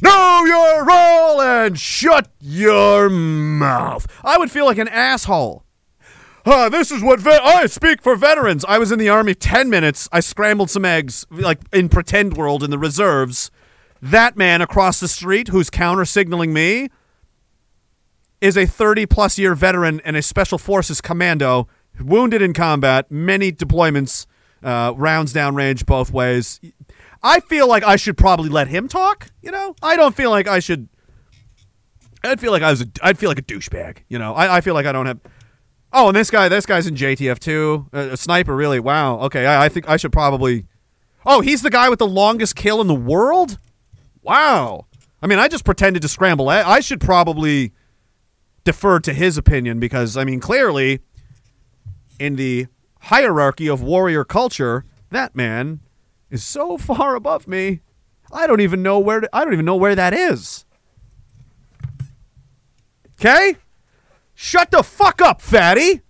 Know 0.00 0.44
your 0.46 0.86
role 0.86 1.42
and 1.42 1.78
shut 1.78 2.30
your 2.40 3.10
mouth. 3.10 4.06
I 4.24 4.38
would 4.38 4.50
feel 4.50 4.64
like 4.64 4.78
an 4.78 4.88
asshole. 4.88 5.64
Uh, 6.44 6.68
this 6.68 6.90
is 6.90 7.02
what 7.02 7.24
I 7.26 7.66
speak 7.66 8.02
for 8.02 8.16
veterans. 8.16 8.64
I 8.66 8.78
was 8.78 8.90
in 8.90 8.98
the 8.98 9.08
army 9.08 9.34
10 9.34 9.70
minutes. 9.70 10.08
I 10.10 10.20
scrambled 10.20 10.70
some 10.70 10.84
eggs, 10.84 11.24
like 11.30 11.60
in 11.72 11.88
pretend 11.88 12.36
world 12.36 12.62
in 12.62 12.70
the 12.70 12.78
reserves. 12.78 13.50
That 14.00 14.36
man 14.36 14.60
across 14.60 14.98
the 14.98 15.06
street 15.06 15.48
who's 15.48 15.70
counter 15.70 16.04
signaling 16.04 16.52
me 16.52 16.88
is 18.40 18.56
a 18.56 18.66
30 18.66 19.06
plus 19.06 19.38
year 19.38 19.54
veteran 19.54 20.00
and 20.04 20.16
a 20.16 20.22
special 20.22 20.58
forces 20.58 21.00
commando, 21.00 21.68
wounded 22.00 22.42
in 22.42 22.52
combat, 22.52 23.08
many 23.10 23.52
deployments, 23.52 24.26
uh, 24.64 24.92
rounds 24.96 25.32
down 25.32 25.54
range 25.54 25.86
both 25.86 26.10
ways. 26.10 26.60
I 27.22 27.38
feel 27.38 27.68
like 27.68 27.84
I 27.84 27.94
should 27.94 28.16
probably 28.16 28.48
let 28.48 28.66
him 28.66 28.88
talk. 28.88 29.30
You 29.40 29.52
know, 29.52 29.76
I 29.80 29.94
don't 29.94 30.16
feel 30.16 30.30
like 30.30 30.48
I 30.48 30.58
should. 30.58 30.88
I'd 32.24 32.40
feel 32.40 32.50
like 32.50 32.62
I 32.62 32.70
was. 32.70 32.82
A, 32.82 32.86
I'd 33.00 33.18
feel 33.18 33.30
like 33.30 33.38
a 33.38 33.42
douchebag. 33.42 33.98
You 34.08 34.18
know, 34.18 34.34
I, 34.34 34.56
I 34.56 34.60
feel 34.60 34.74
like 34.74 34.86
I 34.86 34.92
don't 34.92 35.06
have. 35.06 35.20
Oh, 35.92 36.08
and 36.08 36.16
this 36.16 36.30
guy, 36.30 36.48
this 36.48 36.64
guy's 36.64 36.86
in 36.86 36.94
JTF 36.94 37.38
too. 37.38 37.86
A 37.92 38.16
sniper, 38.16 38.56
really? 38.56 38.80
Wow. 38.80 39.18
Okay, 39.20 39.44
I, 39.44 39.66
I 39.66 39.68
think 39.68 39.88
I 39.88 39.96
should 39.96 40.12
probably. 40.12 40.66
Oh, 41.26 41.40
he's 41.40 41.62
the 41.62 41.70
guy 41.70 41.88
with 41.88 41.98
the 41.98 42.06
longest 42.06 42.56
kill 42.56 42.80
in 42.80 42.86
the 42.86 42.94
world. 42.94 43.58
Wow. 44.22 44.86
I 45.22 45.26
mean, 45.26 45.38
I 45.38 45.48
just 45.48 45.64
pretended 45.64 46.02
to 46.02 46.08
scramble. 46.08 46.48
I, 46.48 46.62
I 46.62 46.80
should 46.80 47.00
probably 47.00 47.72
defer 48.64 49.00
to 49.00 49.12
his 49.12 49.36
opinion 49.36 49.78
because 49.80 50.16
I 50.16 50.24
mean, 50.24 50.40
clearly, 50.40 51.00
in 52.18 52.36
the 52.36 52.68
hierarchy 53.00 53.68
of 53.68 53.82
warrior 53.82 54.24
culture, 54.24 54.84
that 55.10 55.36
man 55.36 55.80
is 56.30 56.42
so 56.42 56.76
far 56.78 57.14
above 57.14 57.46
me. 57.46 57.80
I 58.32 58.46
don't 58.46 58.60
even 58.60 58.82
know 58.82 58.98
where. 58.98 59.20
To, 59.20 59.28
I 59.32 59.44
don't 59.44 59.52
even 59.52 59.66
know 59.66 59.76
where 59.76 59.94
that 59.94 60.14
is. 60.14 60.64
Okay. 63.20 63.56
Shut 64.42 64.72
the 64.72 64.82
fuck 64.82 65.22
up, 65.22 65.40
fatty. 65.40 66.00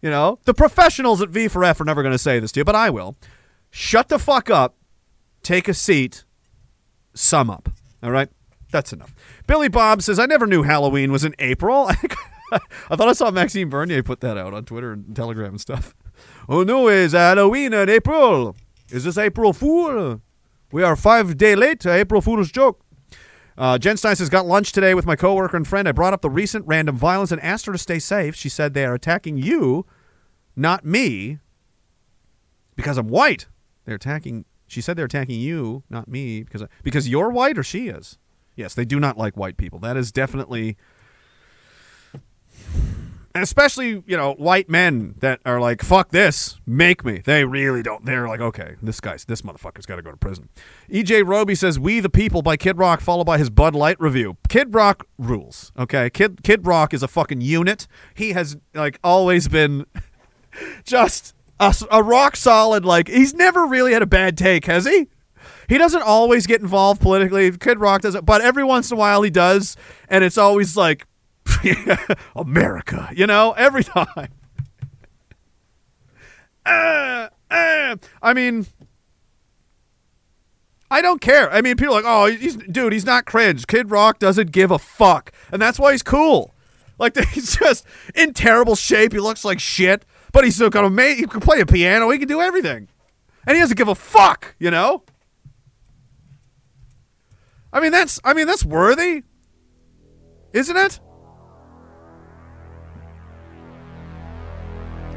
You 0.00 0.08
know, 0.08 0.38
the 0.46 0.54
professionals 0.54 1.20
at 1.20 1.30
V4F 1.30 1.82
are 1.82 1.84
never 1.84 2.02
going 2.02 2.14
to 2.14 2.18
say 2.18 2.40
this 2.40 2.50
to 2.52 2.60
you, 2.60 2.64
but 2.64 2.74
I 2.74 2.88
will. 2.88 3.14
Shut 3.68 4.08
the 4.08 4.18
fuck 4.18 4.48
up, 4.48 4.74
take 5.42 5.68
a 5.68 5.74
seat, 5.74 6.24
sum 7.12 7.50
up. 7.50 7.68
All 8.02 8.10
right? 8.10 8.30
That's 8.72 8.94
enough. 8.94 9.14
Billy 9.46 9.68
Bob 9.68 10.00
says, 10.00 10.18
I 10.18 10.24
never 10.24 10.46
knew 10.46 10.62
Halloween 10.62 11.12
was 11.12 11.24
in 11.24 11.34
April. 11.38 11.90
I 12.52 12.96
thought 12.96 13.08
I 13.10 13.12
saw 13.12 13.30
Maxime 13.30 13.68
Bernier 13.68 14.02
put 14.02 14.20
that 14.20 14.38
out 14.38 14.54
on 14.54 14.64
Twitter 14.64 14.92
and 14.94 15.14
Telegram 15.14 15.50
and 15.50 15.60
stuff. 15.60 15.94
Oh 16.48 16.64
no, 16.64 16.88
is 16.88 17.12
Halloween 17.12 17.74
in 17.74 17.88
April? 17.90 18.56
Is 18.90 19.04
this 19.04 19.18
April 19.18 19.52
Fool? 19.52 20.20
We 20.72 20.82
are 20.82 20.96
five 20.96 21.36
day 21.36 21.54
late 21.54 21.86
April 21.86 22.22
Fool's 22.22 22.50
joke. 22.50 22.80
Uh, 23.58 23.76
Jen 23.76 23.96
Stein 23.96 24.14
says, 24.14 24.28
got 24.28 24.46
lunch 24.46 24.70
today 24.70 24.94
with 24.94 25.04
my 25.04 25.16
coworker 25.16 25.56
and 25.56 25.66
friend. 25.66 25.88
I 25.88 25.92
brought 25.92 26.14
up 26.14 26.22
the 26.22 26.30
recent 26.30 26.64
random 26.68 26.96
violence 26.96 27.32
and 27.32 27.40
asked 27.42 27.66
her 27.66 27.72
to 27.72 27.78
stay 27.78 27.98
safe. 27.98 28.36
She 28.36 28.48
said 28.48 28.72
they 28.72 28.84
are 28.84 28.94
attacking 28.94 29.36
you, 29.36 29.84
not 30.54 30.84
me, 30.84 31.40
because 32.76 32.96
I'm 32.96 33.08
white. 33.08 33.48
They're 33.84 33.96
attacking. 33.96 34.44
She 34.68 34.80
said 34.80 34.96
they're 34.96 35.06
attacking 35.06 35.40
you, 35.40 35.82
not 35.90 36.06
me, 36.06 36.44
because 36.44 36.62
because 36.84 37.08
you're 37.08 37.30
white 37.30 37.58
or 37.58 37.64
she 37.64 37.88
is. 37.88 38.16
Yes, 38.54 38.74
they 38.74 38.84
do 38.84 39.00
not 39.00 39.18
like 39.18 39.36
white 39.36 39.56
people. 39.56 39.80
That 39.80 39.96
is 39.96 40.12
definitely, 40.12 40.76
and 43.34 43.42
especially 43.42 44.02
you 44.06 44.16
know 44.16 44.34
white 44.34 44.68
men 44.68 45.14
that 45.18 45.40
are 45.44 45.60
like 45.60 45.82
fuck 45.82 46.10
this, 46.10 46.58
make 46.66 47.04
me. 47.04 47.18
They 47.24 47.44
really 47.44 47.82
don't. 47.82 48.04
They're 48.04 48.28
like 48.28 48.40
okay, 48.40 48.76
this 48.82 49.00
guy's 49.00 49.24
this 49.24 49.42
motherfucker's 49.42 49.86
got 49.86 49.96
to 49.96 50.02
go 50.02 50.10
to 50.10 50.16
prison. 50.16 50.48
EJ 50.90 51.26
Roby 51.26 51.54
says 51.54 51.78
"We 51.78 52.00
the 52.00 52.08
People" 52.08 52.42
by 52.42 52.56
Kid 52.56 52.78
Rock, 52.78 53.00
followed 53.00 53.24
by 53.24 53.38
his 53.38 53.50
Bud 53.50 53.74
Light 53.74 54.00
review. 54.00 54.36
Kid 54.48 54.74
Rock 54.74 55.06
rules. 55.18 55.72
Okay, 55.78 56.10
Kid 56.10 56.42
Kid 56.42 56.66
Rock 56.66 56.94
is 56.94 57.02
a 57.02 57.08
fucking 57.08 57.40
unit. 57.40 57.86
He 58.14 58.32
has 58.32 58.56
like 58.74 58.98
always 59.04 59.48
been 59.48 59.86
just 60.84 61.34
a, 61.60 61.74
a 61.90 62.02
rock 62.02 62.36
solid. 62.36 62.84
Like 62.84 63.08
he's 63.08 63.34
never 63.34 63.66
really 63.66 63.92
had 63.92 64.02
a 64.02 64.06
bad 64.06 64.36
take, 64.36 64.64
has 64.66 64.86
he? 64.86 65.08
He 65.68 65.76
doesn't 65.76 66.02
always 66.02 66.46
get 66.46 66.60
involved 66.60 67.00
politically. 67.02 67.50
Kid 67.56 67.78
Rock 67.78 68.00
doesn't, 68.00 68.24
but 68.24 68.40
every 68.40 68.64
once 68.64 68.90
in 68.90 68.96
a 68.96 68.98
while 68.98 69.22
he 69.22 69.30
does, 69.30 69.76
and 70.08 70.24
it's 70.24 70.38
always 70.38 70.76
like 70.76 71.06
America, 72.36 73.10
you 73.14 73.26
know, 73.26 73.52
every 73.52 73.84
time. 73.84 74.28
Uh, 76.66 77.30
uh, 77.50 77.96
I 78.20 78.34
mean, 78.34 78.66
I 80.90 81.02
don't 81.02 81.20
care. 81.20 81.50
I 81.50 81.60
mean, 81.60 81.76
people 81.76 81.94
are 81.94 82.02
like, 82.02 82.04
oh, 82.06 82.26
he's 82.26 82.56
dude, 82.56 82.92
he's 82.92 83.04
not 83.04 83.24
cringe. 83.26 83.66
Kid 83.66 83.90
Rock 83.90 84.18
doesn't 84.18 84.52
give 84.52 84.70
a 84.70 84.78
fuck, 84.78 85.32
and 85.52 85.60
that's 85.60 85.78
why 85.78 85.92
he's 85.92 86.02
cool. 86.02 86.54
Like 86.98 87.16
he's 87.32 87.56
just 87.56 87.86
in 88.14 88.32
terrible 88.34 88.74
shape. 88.74 89.12
He 89.12 89.18
looks 89.18 89.44
like 89.44 89.60
shit, 89.60 90.04
but 90.32 90.44
he's 90.44 90.56
still 90.56 90.70
got 90.70 90.84
a 90.84 90.90
mate. 90.90 91.18
He 91.18 91.26
can 91.26 91.40
play 91.40 91.60
a 91.60 91.66
piano. 91.66 92.10
He 92.10 92.18
can 92.18 92.28
do 92.28 92.40
everything, 92.40 92.88
and 93.46 93.56
he 93.56 93.62
doesn't 93.62 93.76
give 93.76 93.88
a 93.88 93.94
fuck. 93.94 94.54
You 94.58 94.70
know. 94.70 95.04
I 97.72 97.80
mean, 97.80 97.92
that's. 97.92 98.18
I 98.24 98.32
mean, 98.32 98.46
that's 98.46 98.64
worthy, 98.64 99.24
isn't 100.52 100.76
it? 100.76 101.00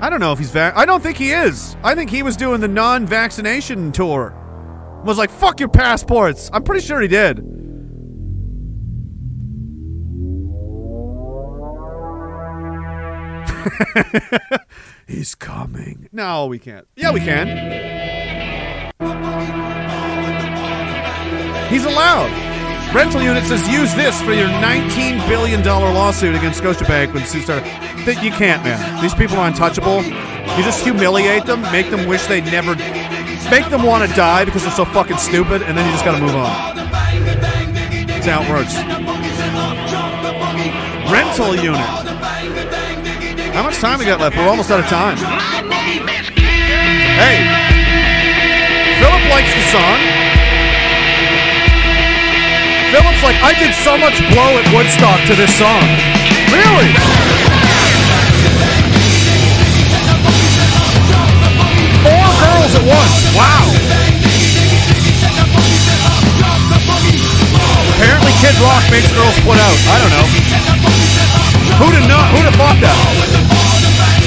I 0.02 0.10
don't 0.10 0.20
know 0.20 0.32
if 0.32 0.40
he's 0.40 0.50
vac. 0.50 0.76
I 0.76 0.86
don't 0.86 1.02
think 1.02 1.18
he 1.18 1.32
is. 1.32 1.78
I 1.84 1.94
think 1.94 2.10
he 2.10 2.24
was 2.24 2.36
doing 2.36 2.60
the 2.60 2.68
non-vaccination 2.68 3.92
tour. 3.92 4.36
Was 5.06 5.20
like, 5.20 5.30
fuck 5.30 5.60
your 5.60 5.70
passports. 5.70 6.50
I'm 6.52 6.64
pretty 6.64 6.86
sure 6.86 7.00
he 7.02 7.08
did. 7.08 7.38
He's 15.08 15.36
coming. 15.36 16.10
No, 16.12 16.48
we 16.48 16.58
can't. 16.58 16.88
Yeah, 16.96 17.12
we 17.12 17.20
can. 17.20 17.48
He's 21.70 21.86
allowed. 21.86 22.51
Rental 22.94 23.22
unit 23.22 23.46
says 23.46 23.66
use 23.70 23.96
this 23.96 24.22
for 24.22 24.34
your 24.34 24.50
$19 24.50 25.26
billion 25.30 25.64
lawsuit 25.64 26.36
against 26.36 26.62
Scotiabank 26.62 27.14
when 27.14 27.24
suit 27.24 27.44
started. 27.44 27.64
That 28.04 28.22
you 28.22 28.32
can't, 28.32 28.62
man. 28.66 29.02
These 29.02 29.16
people 29.16 29.38
are 29.38 29.48
untouchable. 29.48 30.04
You 30.04 30.64
just 30.64 30.84
humiliate 30.84 31.46
them, 31.46 31.62
make 31.72 31.90
them 31.90 32.06
wish 32.06 32.26
they 32.28 32.42
never, 32.42 32.76
make 33.48 33.70
them 33.72 33.84
want 33.84 34.04
to 34.04 34.14
die 34.14 34.44
because 34.44 34.64
they're 34.64 34.76
so 34.76 34.84
fucking 34.84 35.18
stupid, 35.18 35.62
and 35.62 35.78
then 35.78 35.86
you 35.86 35.92
just 35.94 36.04
got 36.04 36.20
to 36.20 36.22
move 36.22 36.36
on. 36.36 36.52
That's 38.12 38.28
how 38.28 38.44
it 38.44 38.50
works. 38.52 38.76
Rental 41.08 41.56
unit. 41.56 41.80
How 43.56 43.64
much 43.64 43.78
time 43.78 44.00
we 44.00 44.06
got 44.06 44.20
left? 44.20 44.36
We're 44.36 44.50
almost 44.50 44.70
out 44.70 44.82
of 44.82 44.88
time. 44.88 45.16
Hey, 47.16 47.40
Philip 49.00 49.24
likes 49.32 49.54
the 49.56 49.64
song. 49.72 50.31
Philip's 52.92 53.24
like, 53.24 53.40
I 53.40 53.56
did 53.56 53.72
so 53.72 53.96
much 53.96 54.20
blow 54.36 54.60
at 54.60 54.68
Woodstock 54.76 55.24
to 55.32 55.34
this 55.40 55.56
song. 55.56 55.80
Really? 56.52 56.92
Four 62.04 62.28
girls 62.44 62.76
at 62.76 62.84
once. 62.84 63.16
Wow. 63.32 63.64
Apparently, 67.96 68.34
Kid 68.44 68.60
Rock 68.60 68.84
makes 68.92 69.08
girls 69.16 69.40
put 69.48 69.56
out. 69.56 69.78
I 69.88 69.96
don't 70.04 70.12
know. 70.12 70.28
Who'd 71.80 71.96
have 71.96 72.10
not? 72.12 72.28
Who'd 72.36 72.44
have 72.44 72.56
thought 72.60 72.76
that? 72.84 73.51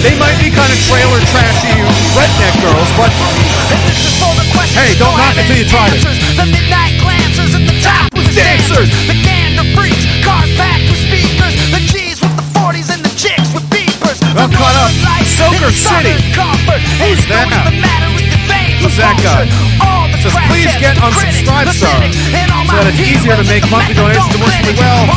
They 0.04 0.12
might 0.20 0.36
be 0.36 0.52
kind 0.52 0.68
of 0.68 0.76
trailer 0.84 1.16
trashy 1.32 1.72
redneck 2.12 2.52
girls, 2.60 2.90
but 2.92 3.08
hey, 4.76 4.92
don't 5.00 5.16
knock 5.16 5.32
it 5.40 5.48
till 5.48 5.56
you 5.56 5.64
try 5.64 5.88
it. 5.88 6.04
The 6.36 6.44
midnight 6.44 7.00
glances 7.00 7.56
and 7.56 7.64
the 7.64 7.72
top 7.80 8.12
with 8.12 8.28
dancers. 8.36 8.92
The 9.08 9.16
gander 9.24 9.64
freaks, 9.72 10.04
cars 10.20 10.52
packed 10.60 10.92
with 10.92 11.00
speakers. 11.08 11.56
The 11.72 11.80
G's 11.88 12.20
with 12.20 12.36
the 12.36 12.44
40s 12.52 12.92
and 12.92 13.00
the 13.00 13.16
chicks 13.16 13.48
with 13.56 13.64
beepers. 13.72 14.20
I'm 14.36 14.52
caught 14.52 14.76
up. 14.76 14.92
Soaker 15.24 15.72
City. 15.72 16.20
Who's 17.00 17.24
that? 17.32 18.23
Who's 18.84 19.00
that 19.00 19.16
guy? 19.24 19.48
Says 20.20 20.36
please 20.52 20.68
get 20.76 21.00
unsubscribed 21.00 21.72
Star 21.72 22.04
so 22.04 22.76
that 22.76 22.84
it's 22.92 23.00
easier 23.00 23.32
to 23.32 23.46
make 23.48 23.64
monthly 23.72 23.96
donations 23.96 24.28
to 24.36 24.40
work 24.44 24.52
really 24.60 24.76
well. 24.76 25.08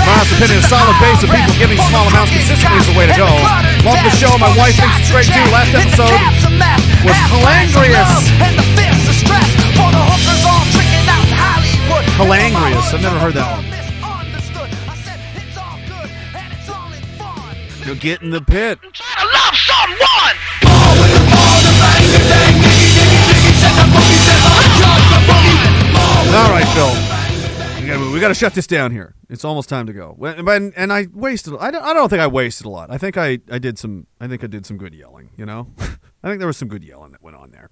My 0.00 0.08
honest 0.08 0.32
opinion, 0.40 0.64
a 0.64 0.66
solid 0.66 0.96
base 1.04 1.20
of 1.20 1.28
people 1.28 1.52
giving 1.60 1.76
small 1.92 2.08
amounts 2.08 2.32
consistently 2.32 2.80
is 2.80 2.88
the 2.88 2.96
way 2.96 3.04
to 3.04 3.16
go. 3.20 3.28
Love 3.84 4.00
the 4.00 4.12
show. 4.16 4.32
My 4.40 4.48
wife 4.56 4.72
thinks 4.72 5.04
it's 5.04 5.12
great 5.12 5.28
too. 5.28 5.44
Last 5.52 5.68
episode 5.76 6.16
was 7.04 7.12
Calangrius. 7.28 8.08
Calangrius. 12.16 12.88
I've 12.96 13.04
never 13.04 13.20
heard 13.20 13.36
that 13.36 13.52
one. 13.52 13.68
You'll 17.84 18.00
get 18.00 18.24
in 18.24 18.32
the 18.32 18.40
pit. 18.40 18.80
I'm 18.80 18.92
trying 18.96 19.20
to 19.20 19.28
love 19.28 19.56
someone! 19.60 20.00
All 26.32 26.50
right, 26.50 26.66
Phil. 26.74 27.20
We 27.80 27.86
gotta, 27.88 28.12
we 28.12 28.20
gotta 28.20 28.34
shut 28.34 28.54
this 28.54 28.66
down 28.66 28.92
here. 28.92 29.14
It's 29.28 29.44
almost 29.44 29.68
time 29.68 29.86
to 29.86 29.92
go. 29.92 30.16
And, 30.20 30.72
and 30.76 30.92
I 30.92 31.06
wasted. 31.12 31.54
I 31.58 31.70
don't, 31.70 31.82
I 31.82 31.92
don't 31.92 32.08
think 32.08 32.20
I 32.22 32.26
wasted 32.28 32.66
a 32.66 32.68
lot. 32.68 32.90
I 32.90 32.98
think 32.98 33.16
I, 33.16 33.40
I 33.50 33.58
did 33.58 33.78
some. 33.78 34.06
I 34.20 34.28
think 34.28 34.44
I 34.44 34.46
did 34.46 34.64
some 34.64 34.76
good 34.76 34.94
yelling. 34.94 35.30
You 35.36 35.46
know, 35.46 35.68
I 35.78 36.28
think 36.28 36.38
there 36.38 36.46
was 36.46 36.56
some 36.56 36.68
good 36.68 36.84
yelling 36.84 37.12
that 37.12 37.22
went 37.22 37.36
on 37.36 37.50
there. 37.50 37.70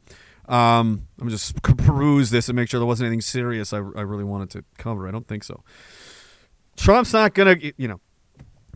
Um, 0.48 1.06
I'm 1.20 1.28
just 1.28 1.62
peruse 1.62 2.30
this 2.30 2.48
and 2.48 2.56
make 2.56 2.68
sure 2.68 2.80
there 2.80 2.86
wasn't 2.86 3.06
anything 3.06 3.20
serious 3.20 3.72
I, 3.72 3.76
I 3.76 3.80
really 3.80 4.24
wanted 4.24 4.50
to 4.50 4.64
cover. 4.78 5.06
I 5.06 5.10
don't 5.10 5.28
think 5.28 5.44
so. 5.44 5.62
Trump's 6.76 7.12
not 7.12 7.34
gonna. 7.34 7.56
You 7.76 7.88
know, 7.88 8.00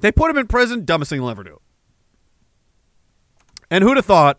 they 0.01 0.13
put 0.13 0.31
him 0.31 0.39
in 0.39 0.47
prison. 0.47 0.85
Dumbest 0.85 1.11
thing 1.11 1.21
he'll 1.21 1.31
ever 1.31 1.45
do. 1.45 1.61
And 3.71 3.83
who'd 3.83 3.97
have 3.97 4.07
thought? 4.07 4.39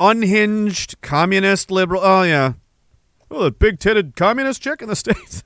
Unhinged 0.00 1.00
communist 1.02 1.70
liberal. 1.70 2.00
Oh 2.02 2.22
yeah, 2.22 2.54
oh 3.30 3.44
the 3.44 3.50
big 3.50 3.78
titted 3.78 4.16
communist 4.16 4.62
chick 4.62 4.80
in 4.82 4.88
the 4.88 4.96
states. 4.96 5.44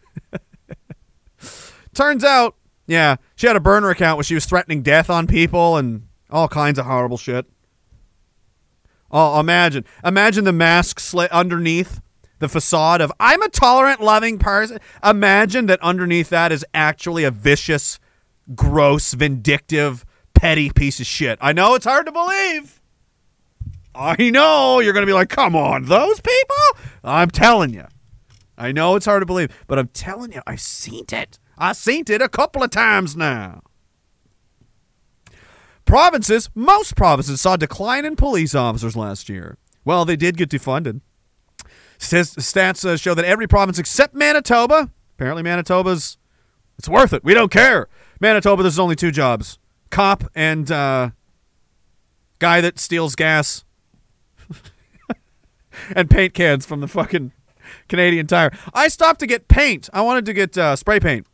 Turns 1.92 2.24
out 2.24 2.57
Yeah, 2.86 3.16
she 3.34 3.47
had 3.47 3.57
a 3.57 3.60
burner 3.60 3.91
account 3.91 4.16
where 4.16 4.24
she 4.24 4.34
was 4.34 4.47
threatening 4.47 4.83
death 4.83 5.10
on 5.10 5.26
people 5.26 5.76
and 5.76 6.07
all 6.31 6.49
kinds 6.49 6.78
of 6.78 6.86
horrible 6.86 7.16
shit. 7.16 7.47
Oh, 9.10 9.39
imagine, 9.39 9.84
imagine 10.05 10.44
the 10.44 10.52
mask 10.52 10.99
slit 10.99 11.31
underneath 11.31 12.00
the 12.41 12.49
facade 12.49 13.00
of 13.00 13.12
I'm 13.20 13.42
a 13.42 13.49
tolerant, 13.49 14.00
loving 14.00 14.39
person. 14.39 14.78
Imagine 15.05 15.66
that 15.66 15.81
underneath 15.81 16.31
that 16.31 16.50
is 16.50 16.65
actually 16.74 17.23
a 17.24 17.31
vicious, 17.31 18.00
gross, 18.55 19.15
vindictive, 19.15 20.05
petty 20.34 20.70
piece 20.70 20.99
of 20.99 21.07
shit. 21.07 21.39
I 21.41 21.52
know 21.52 21.74
it's 21.74 21.86
hard 21.86 22.07
to 22.07 22.12
believe. 22.12 22.83
I 23.94 24.31
know 24.31 24.81
you're 24.81 24.92
going 24.92 25.02
to 25.02 25.10
be 25.10 25.12
like, 25.12 25.28
come 25.28 25.55
on, 25.55 25.84
those 25.84 26.20
people? 26.20 26.84
I'm 27.02 27.31
telling 27.31 27.73
you. 27.73 27.86
I 28.56 28.73
know 28.73 28.97
it's 28.97 29.06
hard 29.06 29.23
to 29.23 29.26
believe, 29.26 29.50
but 29.66 29.78
I'm 29.78 29.89
telling 29.89 30.32
you, 30.32 30.42
I've 30.47 30.60
seen 30.60 31.05
it. 31.12 31.39
I've 31.58 31.76
seen 31.76 32.05
it 32.08 32.23
a 32.23 32.28
couple 32.28 32.62
of 32.62 32.70
times 32.70 33.16
now. 33.16 33.62
Provinces, 35.84 36.48
most 36.55 36.97
provinces 36.97 37.40
saw 37.40 37.56
decline 37.56 38.05
in 38.05 38.16
police 38.16 38.55
officers 38.55 38.97
last 38.97 39.28
year. 39.28 39.58
Well, 39.84 40.05
they 40.05 40.16
did 40.16 40.36
get 40.36 40.48
defunded. 40.48 41.00
Stats 41.98 42.36
stats, 42.36 42.84
uh, 42.84 42.97
show 42.97 43.14
that 43.14 43.24
every 43.24 43.47
province 43.47 43.78
except 43.78 44.14
Manitoba, 44.14 44.90
apparently 45.16 45.42
Manitoba's, 45.42 46.16
it's 46.78 46.89
worth 46.89 47.12
it. 47.12 47.23
We 47.23 47.34
don't 47.34 47.50
care. 47.50 47.89
Manitoba, 48.20 48.62
there's 48.62 48.78
only 48.78 48.97
two 48.97 49.10
jobs 49.10 49.58
cop 49.90 50.24
and 50.34 50.70
uh, 50.73 51.10
guy 52.40 52.60
that 52.60 52.81
steals 52.81 53.14
gas 53.14 53.64
and 55.96 56.10
paint 56.10 56.34
cans 56.34 56.66
from 56.66 56.80
the 56.80 56.88
fucking 56.88 57.32
Canadian 57.88 58.26
Tire. 58.26 58.50
I 58.72 58.88
stopped 58.88 59.20
to 59.20 59.26
get 59.26 59.48
paint. 59.48 59.88
I 59.92 60.02
wanted 60.02 60.26
to 60.26 60.32
get 60.32 60.56
uh, 60.56 60.76
spray 60.76 61.00
paint. 61.00 61.26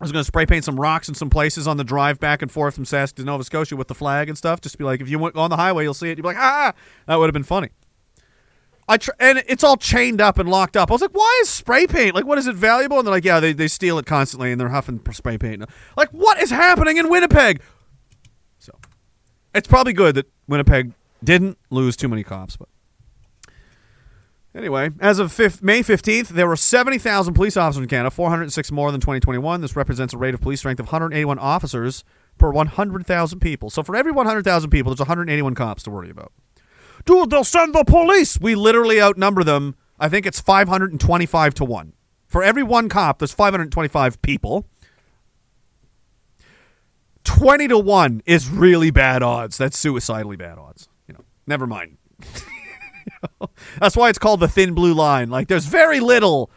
I 0.00 0.04
was 0.04 0.12
going 0.12 0.20
to 0.20 0.26
spray 0.26 0.44
paint 0.44 0.64
some 0.64 0.78
rocks 0.78 1.08
in 1.08 1.14
some 1.14 1.30
places 1.30 1.68
on 1.68 1.76
the 1.76 1.84
drive 1.84 2.18
back 2.18 2.42
and 2.42 2.50
forth 2.50 2.74
from 2.74 2.84
Sask 2.84 3.14
to 3.14 3.24
Nova 3.24 3.44
Scotia 3.44 3.76
with 3.76 3.88
the 3.88 3.94
flag 3.94 4.28
and 4.28 4.36
stuff. 4.36 4.60
Just 4.60 4.76
be 4.76 4.84
like, 4.84 5.00
if 5.00 5.08
you 5.08 5.18
went 5.18 5.36
on 5.36 5.50
the 5.50 5.56
highway, 5.56 5.84
you'll 5.84 5.94
see 5.94 6.08
it. 6.08 6.18
You'd 6.18 6.22
be 6.22 6.28
like, 6.28 6.36
ah, 6.36 6.74
that 7.06 7.16
would 7.16 7.26
have 7.26 7.32
been 7.32 7.44
funny. 7.44 7.68
I 8.88 8.98
tr- 8.98 9.12
and 9.18 9.42
it's 9.46 9.64
all 9.64 9.76
chained 9.76 10.20
up 10.20 10.38
and 10.38 10.48
locked 10.48 10.76
up. 10.76 10.90
I 10.90 10.94
was 10.94 11.00
like, 11.00 11.12
why 11.12 11.40
is 11.42 11.48
spray 11.48 11.86
paint? 11.86 12.14
Like, 12.14 12.26
what 12.26 12.38
is 12.38 12.46
it 12.46 12.56
valuable? 12.56 12.98
And 12.98 13.06
they're 13.06 13.14
like, 13.14 13.24
yeah, 13.24 13.40
they, 13.40 13.52
they 13.52 13.68
steal 13.68 13.98
it 13.98 14.04
constantly 14.04 14.52
and 14.52 14.60
they're 14.60 14.68
huffing 14.68 15.00
spray 15.12 15.38
paint. 15.38 15.64
Like, 15.96 16.10
what 16.10 16.42
is 16.42 16.50
happening 16.50 16.96
in 16.96 17.08
Winnipeg? 17.08 17.62
So, 18.58 18.72
it's 19.54 19.68
probably 19.68 19.92
good 19.92 20.16
that 20.16 20.26
Winnipeg 20.48 20.92
didn't 21.22 21.56
lose 21.70 21.96
too 21.96 22.08
many 22.08 22.24
cops, 22.24 22.56
but 22.56 22.68
Anyway, 24.54 24.90
as 25.00 25.18
of 25.18 25.32
fifth, 25.32 25.62
May 25.62 25.80
15th, 25.80 26.28
there 26.28 26.46
were 26.46 26.54
70,000 26.54 27.34
police 27.34 27.56
officers 27.56 27.82
in 27.82 27.88
Canada, 27.88 28.10
406 28.10 28.70
more 28.70 28.92
than 28.92 29.00
2021. 29.00 29.60
This 29.60 29.74
represents 29.74 30.14
a 30.14 30.18
rate 30.18 30.32
of 30.32 30.40
police 30.40 30.60
strength 30.60 30.78
of 30.78 30.86
181 30.86 31.40
officers 31.40 32.04
per 32.38 32.50
100,000 32.50 33.40
people. 33.40 33.68
So 33.68 33.82
for 33.82 33.96
every 33.96 34.12
100,000 34.12 34.70
people, 34.70 34.90
there's 34.90 35.00
181 35.00 35.54
cops 35.56 35.82
to 35.84 35.90
worry 35.90 36.08
about. 36.08 36.32
Dude, 37.04 37.30
they'll 37.30 37.42
send 37.42 37.74
the 37.74 37.84
police. 37.84 38.40
We 38.40 38.54
literally 38.54 39.02
outnumber 39.02 39.42
them. 39.42 39.74
I 39.98 40.08
think 40.08 40.24
it's 40.24 40.40
525 40.40 41.54
to 41.54 41.64
1. 41.64 41.92
For 42.28 42.42
every 42.42 42.62
one 42.62 42.88
cop, 42.88 43.18
there's 43.18 43.32
525 43.32 44.22
people. 44.22 44.68
20 47.24 47.68
to 47.68 47.78
1 47.78 48.22
is 48.24 48.48
really 48.48 48.90
bad 48.90 49.22
odds. 49.22 49.58
That's 49.58 49.78
suicidally 49.78 50.36
bad 50.36 50.58
odds. 50.58 50.88
You 51.08 51.14
know, 51.14 51.24
never 51.46 51.66
mind. 51.66 51.98
That's 53.80 53.96
why 53.96 54.08
it's 54.08 54.18
called 54.18 54.40
the 54.40 54.48
thin 54.48 54.74
blue 54.74 54.94
line. 54.94 55.30
Like 55.30 55.48
there's 55.48 55.66
very 55.66 56.00
little 56.00 56.50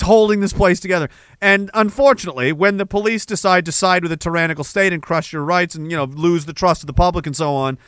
holding 0.00 0.40
this 0.40 0.52
place 0.52 0.80
together. 0.80 1.08
And 1.40 1.70
unfortunately, 1.74 2.52
when 2.52 2.76
the 2.76 2.86
police 2.86 3.24
decide 3.26 3.64
to 3.66 3.72
side 3.72 4.02
with 4.02 4.12
a 4.12 4.16
tyrannical 4.16 4.64
state 4.64 4.92
and 4.92 5.02
crush 5.02 5.32
your 5.32 5.42
rights 5.42 5.74
and 5.74 5.90
you 5.90 5.96
know 5.96 6.04
lose 6.04 6.44
the 6.44 6.52
trust 6.52 6.82
of 6.82 6.86
the 6.86 6.92
public 6.92 7.26
and 7.26 7.36
so 7.36 7.54
on, 7.54 7.78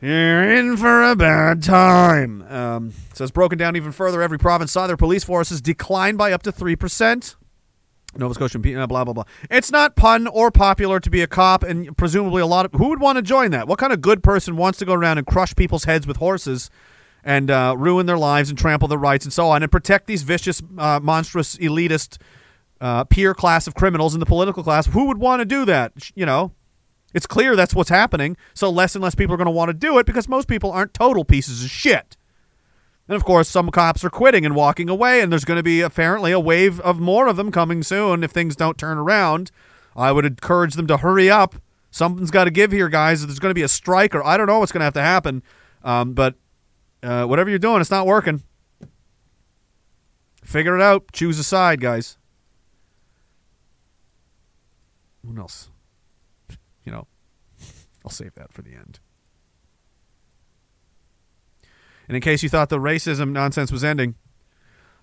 you're 0.00 0.50
in 0.52 0.76
for 0.76 1.02
a 1.02 1.16
bad 1.16 1.62
time. 1.62 2.42
Um, 2.42 2.92
so 3.14 3.24
it's 3.24 3.30
broken 3.30 3.58
down 3.58 3.76
even 3.76 3.92
further. 3.92 4.22
Every 4.22 4.38
province 4.38 4.72
saw 4.72 4.86
their 4.86 4.96
police 4.96 5.24
forces 5.24 5.60
decline 5.60 6.16
by 6.16 6.32
up 6.32 6.42
to 6.42 6.52
three 6.52 6.76
percent. 6.76 7.36
Nova 8.16 8.34
Scotia, 8.34 8.58
uh, 8.58 8.86
blah 8.86 9.04
blah 9.04 9.14
blah. 9.14 9.24
It's 9.50 9.70
not 9.70 9.96
pun 9.96 10.26
or 10.26 10.50
popular 10.50 11.00
to 11.00 11.10
be 11.10 11.22
a 11.22 11.26
cop, 11.26 11.62
and 11.62 11.96
presumably 11.96 12.42
a 12.42 12.46
lot 12.46 12.66
of 12.66 12.72
who 12.72 12.88
would 12.88 13.00
want 13.00 13.16
to 13.16 13.22
join 13.22 13.50
that. 13.52 13.66
What 13.66 13.78
kind 13.78 13.92
of 13.92 14.00
good 14.00 14.22
person 14.22 14.56
wants 14.56 14.78
to 14.80 14.84
go 14.84 14.94
around 14.94 15.18
and 15.18 15.26
crush 15.26 15.54
people's 15.56 15.84
heads 15.84 16.06
with 16.06 16.18
horses, 16.18 16.70
and 17.24 17.50
uh, 17.50 17.74
ruin 17.78 18.06
their 18.06 18.18
lives 18.18 18.48
and 18.48 18.58
trample 18.58 18.88
their 18.88 18.98
rights 18.98 19.24
and 19.24 19.32
so 19.32 19.48
on, 19.48 19.62
and 19.62 19.70
protect 19.70 20.06
these 20.06 20.22
vicious, 20.22 20.62
uh, 20.78 21.00
monstrous, 21.02 21.56
elitist, 21.56 22.18
uh, 22.80 23.04
peer 23.04 23.34
class 23.34 23.66
of 23.66 23.74
criminals 23.74 24.14
in 24.14 24.20
the 24.20 24.26
political 24.26 24.62
class? 24.62 24.86
Who 24.86 25.06
would 25.06 25.18
want 25.18 25.40
to 25.40 25.44
do 25.44 25.64
that? 25.64 25.92
You 26.14 26.26
know, 26.26 26.52
it's 27.14 27.26
clear 27.26 27.56
that's 27.56 27.74
what's 27.74 27.90
happening. 27.90 28.36
So 28.54 28.70
less 28.70 28.94
and 28.94 29.02
less 29.02 29.14
people 29.14 29.34
are 29.34 29.38
going 29.38 29.46
to 29.46 29.52
want 29.52 29.68
to 29.68 29.74
do 29.74 29.98
it 29.98 30.06
because 30.06 30.28
most 30.28 30.48
people 30.48 30.72
aren't 30.72 30.94
total 30.94 31.24
pieces 31.24 31.64
of 31.64 31.70
shit. 31.70 32.16
And 33.08 33.16
of 33.16 33.24
course, 33.24 33.48
some 33.48 33.70
cops 33.70 34.04
are 34.04 34.10
quitting 34.10 34.46
and 34.46 34.54
walking 34.54 34.88
away, 34.88 35.20
and 35.20 35.30
there's 35.30 35.44
going 35.44 35.58
to 35.58 35.62
be 35.62 35.80
apparently 35.80 36.32
a 36.32 36.40
wave 36.40 36.80
of 36.80 36.98
more 37.00 37.26
of 37.26 37.36
them 37.36 37.50
coming 37.50 37.82
soon 37.82 38.22
if 38.22 38.30
things 38.30 38.56
don't 38.56 38.78
turn 38.78 38.96
around. 38.96 39.50
I 39.96 40.12
would 40.12 40.24
encourage 40.24 40.74
them 40.74 40.86
to 40.86 40.98
hurry 40.98 41.30
up. 41.30 41.56
Something's 41.90 42.30
got 42.30 42.44
to 42.44 42.50
give 42.50 42.72
here, 42.72 42.88
guys. 42.88 43.26
There's 43.26 43.38
going 43.38 43.50
to 43.50 43.54
be 43.54 43.62
a 43.62 43.68
strike, 43.68 44.14
or 44.14 44.24
I 44.24 44.36
don't 44.36 44.46
know 44.46 44.60
what's 44.60 44.72
going 44.72 44.80
to 44.80 44.84
have 44.84 44.94
to 44.94 45.02
happen. 45.02 45.42
Um, 45.84 46.14
but 46.14 46.36
uh, 47.02 47.26
whatever 47.26 47.50
you're 47.50 47.58
doing, 47.58 47.80
it's 47.80 47.90
not 47.90 48.06
working. 48.06 48.42
Figure 50.42 50.76
it 50.76 50.82
out. 50.82 51.12
Choose 51.12 51.38
a 51.38 51.44
side, 51.44 51.80
guys. 51.80 52.16
What 55.22 55.38
else? 55.38 55.68
You 56.84 56.92
know, 56.92 57.06
I'll 58.04 58.10
save 58.10 58.34
that 58.34 58.52
for 58.52 58.62
the 58.62 58.72
end. 58.72 59.00
And 62.12 62.16
in 62.18 62.20
case 62.20 62.42
you 62.42 62.50
thought 62.50 62.68
the 62.68 62.76
racism 62.76 63.30
nonsense 63.30 63.72
was 63.72 63.82
ending, 63.82 64.16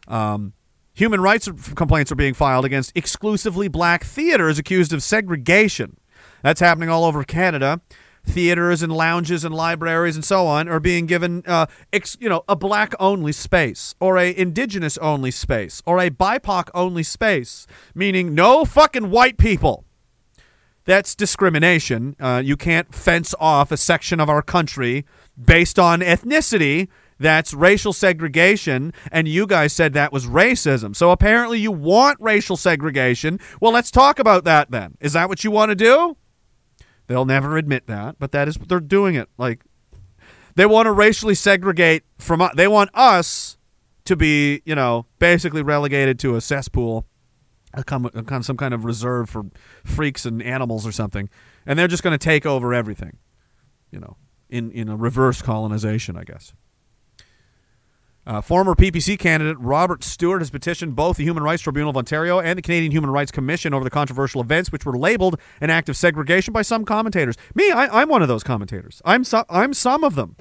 um, 0.08 0.54
human 0.94 1.20
rights 1.20 1.50
complaints 1.74 2.12
are 2.12 2.16
being 2.16 2.36
filed 2.36 2.66
against 2.66 2.96
exclusively 2.96 3.68
black 3.68 4.04
theaters 4.04 4.60
accused 4.60 4.94
of 4.94 5.02
segregation. 5.02 5.98
That's 6.44 6.60
happening 6.60 6.88
all 6.88 7.06
over 7.06 7.24
Canada. 7.24 7.82
Theaters 8.28 8.84
and 8.84 8.94
lounges 8.94 9.44
and 9.44 9.56
libraries 9.56 10.18
and 10.18 10.24
so 10.24 10.46
on 10.46 10.70
are 10.70 10.80
being 10.80 11.08
given, 11.08 11.42
uh, 11.48 11.66
ex- 11.92 12.16
you 12.20 12.30
know, 12.30 12.44
a 12.48 12.56
black 12.56 12.94
only 13.00 13.32
space 13.32 13.96
or 14.00 14.20
a 14.20 14.32
indigenous 14.38 14.96
only 15.00 15.32
space 15.32 15.82
or 15.88 15.98
a 15.98 16.12
BIPOC 16.12 16.70
only 16.76 17.02
space, 17.02 17.66
meaning 17.96 18.36
no 18.36 18.66
fucking 18.66 19.10
white 19.10 19.40
people. 19.40 19.84
That's 20.86 21.16
discrimination. 21.16 22.16
Uh, 22.20 22.42
you 22.44 22.56
can't 22.56 22.94
fence 22.94 23.34
off 23.40 23.72
a 23.72 23.78
section 23.78 24.20
of 24.20 24.30
our 24.30 24.42
country 24.42 25.06
based 25.40 25.78
on 25.80 26.02
ethnicity. 26.02 26.88
That's 27.20 27.54
racial 27.54 27.92
segregation, 27.92 28.94
and 29.12 29.28
you 29.28 29.46
guys 29.46 29.74
said 29.74 29.94
that 29.94 30.14
was 30.14 30.26
racism. 30.26 30.96
So 30.96 31.12
apparently 31.12 31.60
you 31.60 31.72
want 31.72 32.18
racial 32.22 32.56
segregation. 32.56 33.40
Well, 33.60 33.74
let's 33.74 33.92
talk 33.92 34.20
about 34.20 34.46
that 34.46 34.72
then. 34.72 34.96
Is 35.02 35.14
that 35.14 35.28
what 35.28 35.44
you 35.44 35.52
want 35.52 35.70
to 35.70 35.76
do? 35.76 36.16
They'll 37.08 37.26
never 37.26 37.58
admit 37.58 37.88
that, 37.88 38.16
but 38.20 38.32
that 38.32 38.48
is 38.48 38.58
what 38.58 38.70
they're 38.70 38.80
doing 38.80 39.16
it. 39.16 39.28
Like 39.38 39.64
they 40.56 40.66
want 40.66 40.86
to 40.86 40.92
racially 40.92 41.36
segregate 41.36 42.04
from. 42.18 42.48
They 42.56 42.68
want 42.68 42.90
us 42.94 43.58
to 44.06 44.16
be, 44.16 44.62
you 44.66 44.76
know, 44.76 45.06
basically 45.18 45.62
relegated 45.62 46.20
to 46.20 46.36
a 46.36 46.42
cesspool, 46.42 47.06
some 47.86 48.58
kind 48.58 48.74
of 48.74 48.86
reserve 48.86 49.30
for 49.30 49.46
freaks 49.84 50.26
and 50.26 50.42
animals 50.42 50.88
or 50.88 50.92
something, 50.92 51.30
and 51.66 51.78
they're 51.78 51.88
just 51.88 52.04
going 52.04 52.18
to 52.18 52.24
take 52.24 52.46
over 52.46 52.74
everything, 52.74 53.18
you 53.92 54.00
know, 54.00 54.16
in 54.50 54.72
in 54.72 54.88
a 54.88 54.96
reverse 54.96 55.42
colonization, 55.42 56.16
I 56.16 56.24
guess. 56.24 56.54
Uh, 58.28 58.42
former 58.42 58.76
PPC 58.76 59.18
candidate 59.18 59.58
Robert 59.60 60.04
Stewart 60.04 60.42
has 60.42 60.50
petitioned 60.50 60.96
both 60.96 61.18
the 61.18 61.24
Human 61.24 61.42
Rights 61.42 61.64
Tribunal 61.64 61.90
of 61.90 61.98
Ontario 61.98 62.40
and 62.40 62.58
the 62.58 62.62
Canadian 62.62 62.92
Human 62.92 63.10
Rights 63.10 63.32
Commission 63.32 63.74
over 63.74 63.84
the 63.84 63.90
controversial 63.90 64.42
events, 64.42 64.72
which 64.72 64.86
were 64.86 64.98
labeled 64.98 65.40
an 65.62 65.70
act 65.70 65.90
of 65.90 65.98
segregation 65.98 66.54
by 66.54 66.62
some 66.62 66.86
commentators. 66.86 67.38
Me, 67.56 67.72
I, 67.72 68.02
am 68.02 68.10
one 68.10 68.22
of 68.22 68.28
those 68.28 68.44
commentators. 68.44 69.02
I'm 69.04 69.24
so, 69.24 69.46
I'm 69.50 69.74
some 69.74 70.04
of 70.04 70.16
them. 70.16 70.36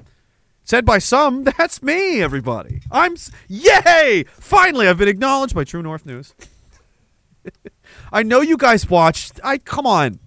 Said 0.63 0.85
by 0.85 0.99
some, 0.99 1.43
that's 1.57 1.81
me. 1.81 2.21
Everybody, 2.21 2.81
I'm 2.91 3.15
yay! 3.47 4.25
Finally, 4.29 4.87
I've 4.87 4.99
been 4.99 5.07
acknowledged 5.07 5.55
by 5.55 5.63
True 5.63 5.81
North 5.81 6.05
News. 6.05 6.35
I 8.11 8.21
know 8.21 8.41
you 8.41 8.57
guys 8.57 8.87
watched. 8.87 9.39
I 9.43 9.57
come 9.57 9.87
on, 9.87 10.19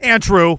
Andrew, 0.00 0.58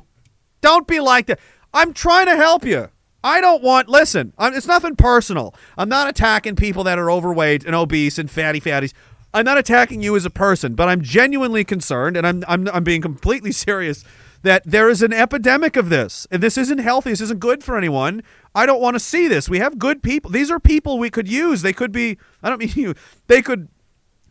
don't 0.61 0.85
be 0.85 0.99
like 0.99 1.25
that. 1.27 1.39
I'm 1.73 1.93
trying 1.93 2.27
to 2.27 2.35
help 2.35 2.63
you. 2.63 2.89
I 3.23 3.41
don't 3.41 3.63
want. 3.63 3.89
Listen, 3.89 4.33
I'm, 4.37 4.53
it's 4.53 4.67
nothing 4.67 4.95
personal. 4.95 5.55
I'm 5.77 5.89
not 5.89 6.09
attacking 6.09 6.55
people 6.55 6.83
that 6.83 6.99
are 6.99 7.09
overweight 7.09 7.63
and 7.65 7.75
obese 7.75 8.19
and 8.19 8.29
fatty 8.29 8.59
fatties. 8.59 8.93
I'm 9.33 9.45
not 9.45 9.57
attacking 9.57 10.03
you 10.03 10.15
as 10.15 10.25
a 10.25 10.29
person, 10.29 10.75
but 10.75 10.89
I'm 10.89 11.01
genuinely 11.01 11.63
concerned, 11.63 12.17
and 12.17 12.27
I'm 12.27 12.43
I'm 12.47 12.67
I'm 12.67 12.83
being 12.83 13.01
completely 13.01 13.51
serious 13.53 14.03
that 14.43 14.61
there 14.65 14.89
is 14.89 15.01
an 15.01 15.13
epidemic 15.13 15.77
of 15.77 15.89
this, 15.89 16.27
and 16.29 16.43
this 16.43 16.57
isn't 16.57 16.79
healthy. 16.79 17.11
This 17.11 17.21
isn't 17.21 17.39
good 17.39 17.63
for 17.63 17.77
anyone. 17.77 18.23
I 18.53 18.65
don't 18.65 18.81
want 18.81 18.95
to 18.95 18.99
see 18.99 19.29
this. 19.29 19.47
We 19.47 19.59
have 19.59 19.79
good 19.79 20.03
people. 20.03 20.29
These 20.29 20.51
are 20.51 20.59
people 20.59 20.99
we 20.99 21.09
could 21.09 21.29
use. 21.29 21.61
They 21.61 21.73
could 21.73 21.91
be. 21.91 22.17
I 22.43 22.49
don't 22.49 22.59
mean 22.59 22.71
you. 22.75 22.93
They 23.27 23.41
could 23.41 23.69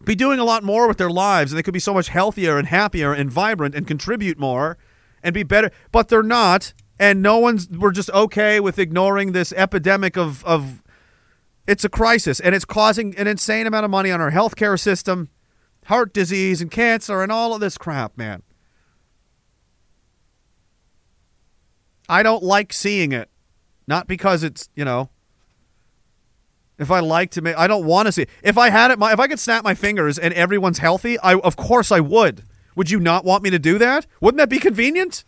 be 0.04 0.14
doing 0.14 0.38
a 0.38 0.44
lot 0.44 0.62
more 0.62 0.88
with 0.88 0.98
their 0.98 1.10
lives 1.10 1.52
and 1.52 1.58
they 1.58 1.62
could 1.62 1.74
be 1.74 1.80
so 1.80 1.94
much 1.94 2.08
healthier 2.08 2.58
and 2.58 2.68
happier 2.68 3.12
and 3.12 3.30
vibrant 3.30 3.74
and 3.74 3.86
contribute 3.86 4.38
more 4.38 4.76
and 5.22 5.32
be 5.32 5.42
better 5.42 5.70
but 5.92 6.08
they're 6.08 6.22
not 6.22 6.72
and 7.02 7.20
no 7.20 7.36
one's 7.38 7.68
we're 7.68 7.90
just 7.90 8.10
okay 8.10 8.60
with 8.60 8.78
ignoring 8.78 9.32
this 9.32 9.52
epidemic 9.54 10.16
of 10.16 10.44
of 10.44 10.84
it's 11.66 11.84
a 11.84 11.88
crisis 11.88 12.38
and 12.38 12.54
it's 12.54 12.64
causing 12.64 13.16
an 13.16 13.26
insane 13.26 13.66
amount 13.66 13.84
of 13.84 13.90
money 13.90 14.12
on 14.12 14.20
our 14.20 14.30
healthcare 14.30 14.78
system 14.78 15.28
heart 15.86 16.14
disease 16.14 16.62
and 16.62 16.70
cancer 16.70 17.20
and 17.20 17.32
all 17.32 17.54
of 17.54 17.60
this 17.60 17.76
crap 17.76 18.16
man 18.16 18.44
i 22.08 22.22
don't 22.22 22.44
like 22.44 22.72
seeing 22.72 23.10
it 23.10 23.28
not 23.88 24.06
because 24.06 24.44
it's 24.44 24.68
you 24.76 24.84
know 24.84 25.10
if 26.78 26.90
I 26.90 26.98
like 26.98 27.30
to 27.32 27.42
make, 27.42 27.56
I 27.56 27.68
don't 27.68 27.86
want 27.86 28.06
to 28.06 28.12
see. 28.12 28.26
If 28.42 28.58
I 28.58 28.70
had 28.70 28.90
it, 28.90 28.98
my 28.98 29.12
if 29.12 29.20
I 29.20 29.28
could 29.28 29.38
snap 29.38 29.62
my 29.62 29.74
fingers 29.74 30.18
and 30.18 30.34
everyone's 30.34 30.78
healthy, 30.78 31.16
I 31.18 31.34
of 31.34 31.54
course 31.54 31.92
I 31.92 32.00
would. 32.00 32.42
Would 32.74 32.90
you 32.90 32.98
not 32.98 33.24
want 33.24 33.44
me 33.44 33.50
to 33.50 33.58
do 33.58 33.78
that? 33.78 34.06
Wouldn't 34.20 34.38
that 34.38 34.48
be 34.48 34.58
convenient? 34.58 35.22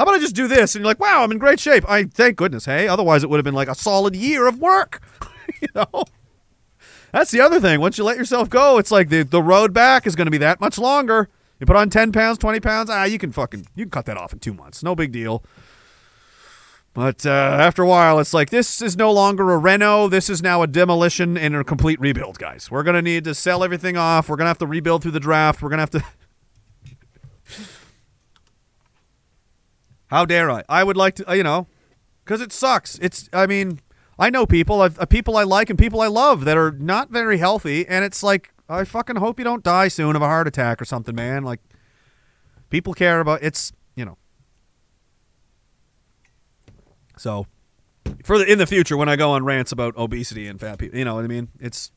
How 0.00 0.04
about 0.04 0.14
I 0.14 0.18
just 0.18 0.34
do 0.34 0.48
this 0.48 0.74
and 0.74 0.82
you're 0.82 0.90
like, 0.90 0.98
wow, 0.98 1.22
I'm 1.22 1.30
in 1.30 1.36
great 1.36 1.60
shape. 1.60 1.84
I 1.86 2.04
thank 2.04 2.36
goodness. 2.36 2.64
Hey, 2.64 2.88
otherwise 2.88 3.22
it 3.22 3.28
would 3.28 3.36
have 3.36 3.44
been 3.44 3.52
like 3.52 3.68
a 3.68 3.74
solid 3.74 4.16
year 4.16 4.46
of 4.46 4.58
work. 4.58 5.02
you 5.60 5.68
know, 5.74 6.04
that's 7.12 7.30
the 7.32 7.42
other 7.42 7.60
thing. 7.60 7.82
Once 7.82 7.98
you 7.98 8.04
let 8.04 8.16
yourself 8.16 8.48
go, 8.48 8.78
it's 8.78 8.90
like 8.90 9.10
the 9.10 9.24
the 9.24 9.42
road 9.42 9.74
back 9.74 10.06
is 10.06 10.16
going 10.16 10.24
to 10.24 10.30
be 10.30 10.38
that 10.38 10.58
much 10.58 10.78
longer. 10.78 11.28
You 11.58 11.66
put 11.66 11.76
on 11.76 11.90
ten 11.90 12.12
pounds, 12.12 12.38
twenty 12.38 12.60
pounds. 12.60 12.88
Ah, 12.88 13.04
you 13.04 13.18
can 13.18 13.30
fucking 13.30 13.66
you 13.74 13.84
can 13.84 13.90
cut 13.90 14.06
that 14.06 14.16
off 14.16 14.32
in 14.32 14.38
two 14.38 14.54
months. 14.54 14.82
No 14.82 14.94
big 14.94 15.12
deal. 15.12 15.44
But 16.94 17.26
uh, 17.26 17.28
after 17.28 17.82
a 17.82 17.86
while, 17.86 18.20
it's 18.20 18.32
like 18.32 18.48
this 18.48 18.80
is 18.80 18.96
no 18.96 19.12
longer 19.12 19.50
a 19.52 19.58
reno. 19.58 20.08
This 20.08 20.30
is 20.30 20.42
now 20.42 20.62
a 20.62 20.66
demolition 20.66 21.36
and 21.36 21.54
a 21.54 21.62
complete 21.62 22.00
rebuild, 22.00 22.38
guys. 22.38 22.70
We're 22.70 22.84
gonna 22.84 23.02
need 23.02 23.24
to 23.24 23.34
sell 23.34 23.62
everything 23.62 23.98
off. 23.98 24.30
We're 24.30 24.36
gonna 24.36 24.48
have 24.48 24.56
to 24.60 24.66
rebuild 24.66 25.02
through 25.02 25.12
the 25.12 25.20
draft. 25.20 25.60
We're 25.60 25.68
gonna 25.68 25.82
have 25.82 25.90
to. 25.90 26.02
How 30.10 30.24
dare 30.24 30.50
I? 30.50 30.64
I 30.68 30.82
would 30.82 30.96
like 30.96 31.14
to, 31.16 31.30
uh, 31.30 31.34
you 31.34 31.44
know, 31.44 31.68
because 32.24 32.40
it 32.40 32.52
sucks. 32.52 32.98
It's. 32.98 33.28
I 33.32 33.46
mean, 33.46 33.80
I 34.18 34.28
know 34.28 34.44
people, 34.44 34.82
I've, 34.82 34.98
uh, 34.98 35.06
people 35.06 35.36
I 35.36 35.44
like 35.44 35.70
and 35.70 35.78
people 35.78 36.00
I 36.00 36.08
love 36.08 36.44
that 36.44 36.56
are 36.56 36.72
not 36.72 37.10
very 37.10 37.38
healthy, 37.38 37.86
and 37.86 38.04
it's 38.04 38.22
like 38.22 38.52
I 38.68 38.84
fucking 38.84 39.16
hope 39.16 39.38
you 39.38 39.44
don't 39.44 39.62
die 39.62 39.88
soon 39.88 40.16
of 40.16 40.22
a 40.22 40.26
heart 40.26 40.48
attack 40.48 40.82
or 40.82 40.84
something, 40.84 41.14
man. 41.14 41.44
Like, 41.44 41.60
people 42.70 42.92
care 42.92 43.20
about. 43.20 43.42
It's 43.42 43.72
you 43.94 44.04
know. 44.04 44.18
So, 47.16 47.46
for 48.24 48.36
the, 48.38 48.50
in 48.50 48.58
the 48.58 48.66
future, 48.66 48.96
when 48.96 49.08
I 49.08 49.14
go 49.14 49.30
on 49.30 49.44
rants 49.44 49.70
about 49.70 49.96
obesity 49.96 50.48
and 50.48 50.58
fat 50.58 50.78
people, 50.78 50.98
you 50.98 51.04
know 51.04 51.14
what 51.14 51.24
I 51.24 51.28
mean? 51.28 51.50
It's 51.60 51.92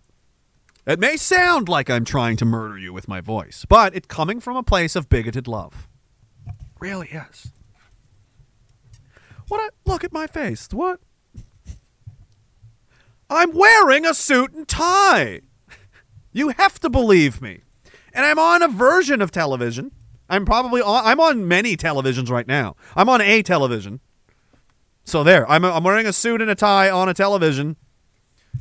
it 0.85 0.99
may 0.99 1.17
sound 1.17 1.67
like 1.67 1.89
I'm 1.89 2.05
trying 2.05 2.37
to 2.37 2.45
murder 2.45 2.77
you 2.77 2.93
with 2.93 3.07
my 3.07 3.21
voice, 3.21 3.65
but 3.67 3.95
it's 3.95 4.07
coming 4.07 4.39
from 4.39 4.55
a 4.55 4.63
place 4.63 4.95
of 4.95 5.09
bigoted 5.09 5.47
love. 5.47 5.87
Really 6.79 7.07
is. 7.07 7.51
What? 9.47 9.73
Look 9.85 10.03
at 10.03 10.13
my 10.13 10.27
face. 10.27 10.67
What? 10.71 10.99
I'm 13.29 13.51
wearing 13.53 14.05
a 14.05 14.13
suit 14.13 14.51
and 14.53 14.67
tie. 14.67 15.41
You 16.31 16.49
have 16.49 16.79
to 16.81 16.89
believe 16.89 17.41
me. 17.41 17.61
And 18.13 18.25
I'm 18.25 18.39
on 18.39 18.61
a 18.61 18.67
version 18.67 19.21
of 19.21 19.31
television. 19.31 19.91
I'm 20.29 20.45
probably 20.45 20.81
on. 20.81 21.05
I'm 21.05 21.19
on 21.19 21.47
many 21.47 21.75
televisions 21.77 22.29
right 22.29 22.47
now. 22.47 22.75
I'm 22.95 23.09
on 23.09 23.21
a 23.21 23.43
television. 23.43 23.99
So 25.03 25.23
there, 25.23 25.49
I'm, 25.49 25.65
I'm 25.65 25.83
wearing 25.83 26.05
a 26.05 26.13
suit 26.13 26.41
and 26.41 26.49
a 26.49 26.55
tie 26.55 26.89
on 26.89 27.09
a 27.09 27.13
television. 27.13 27.75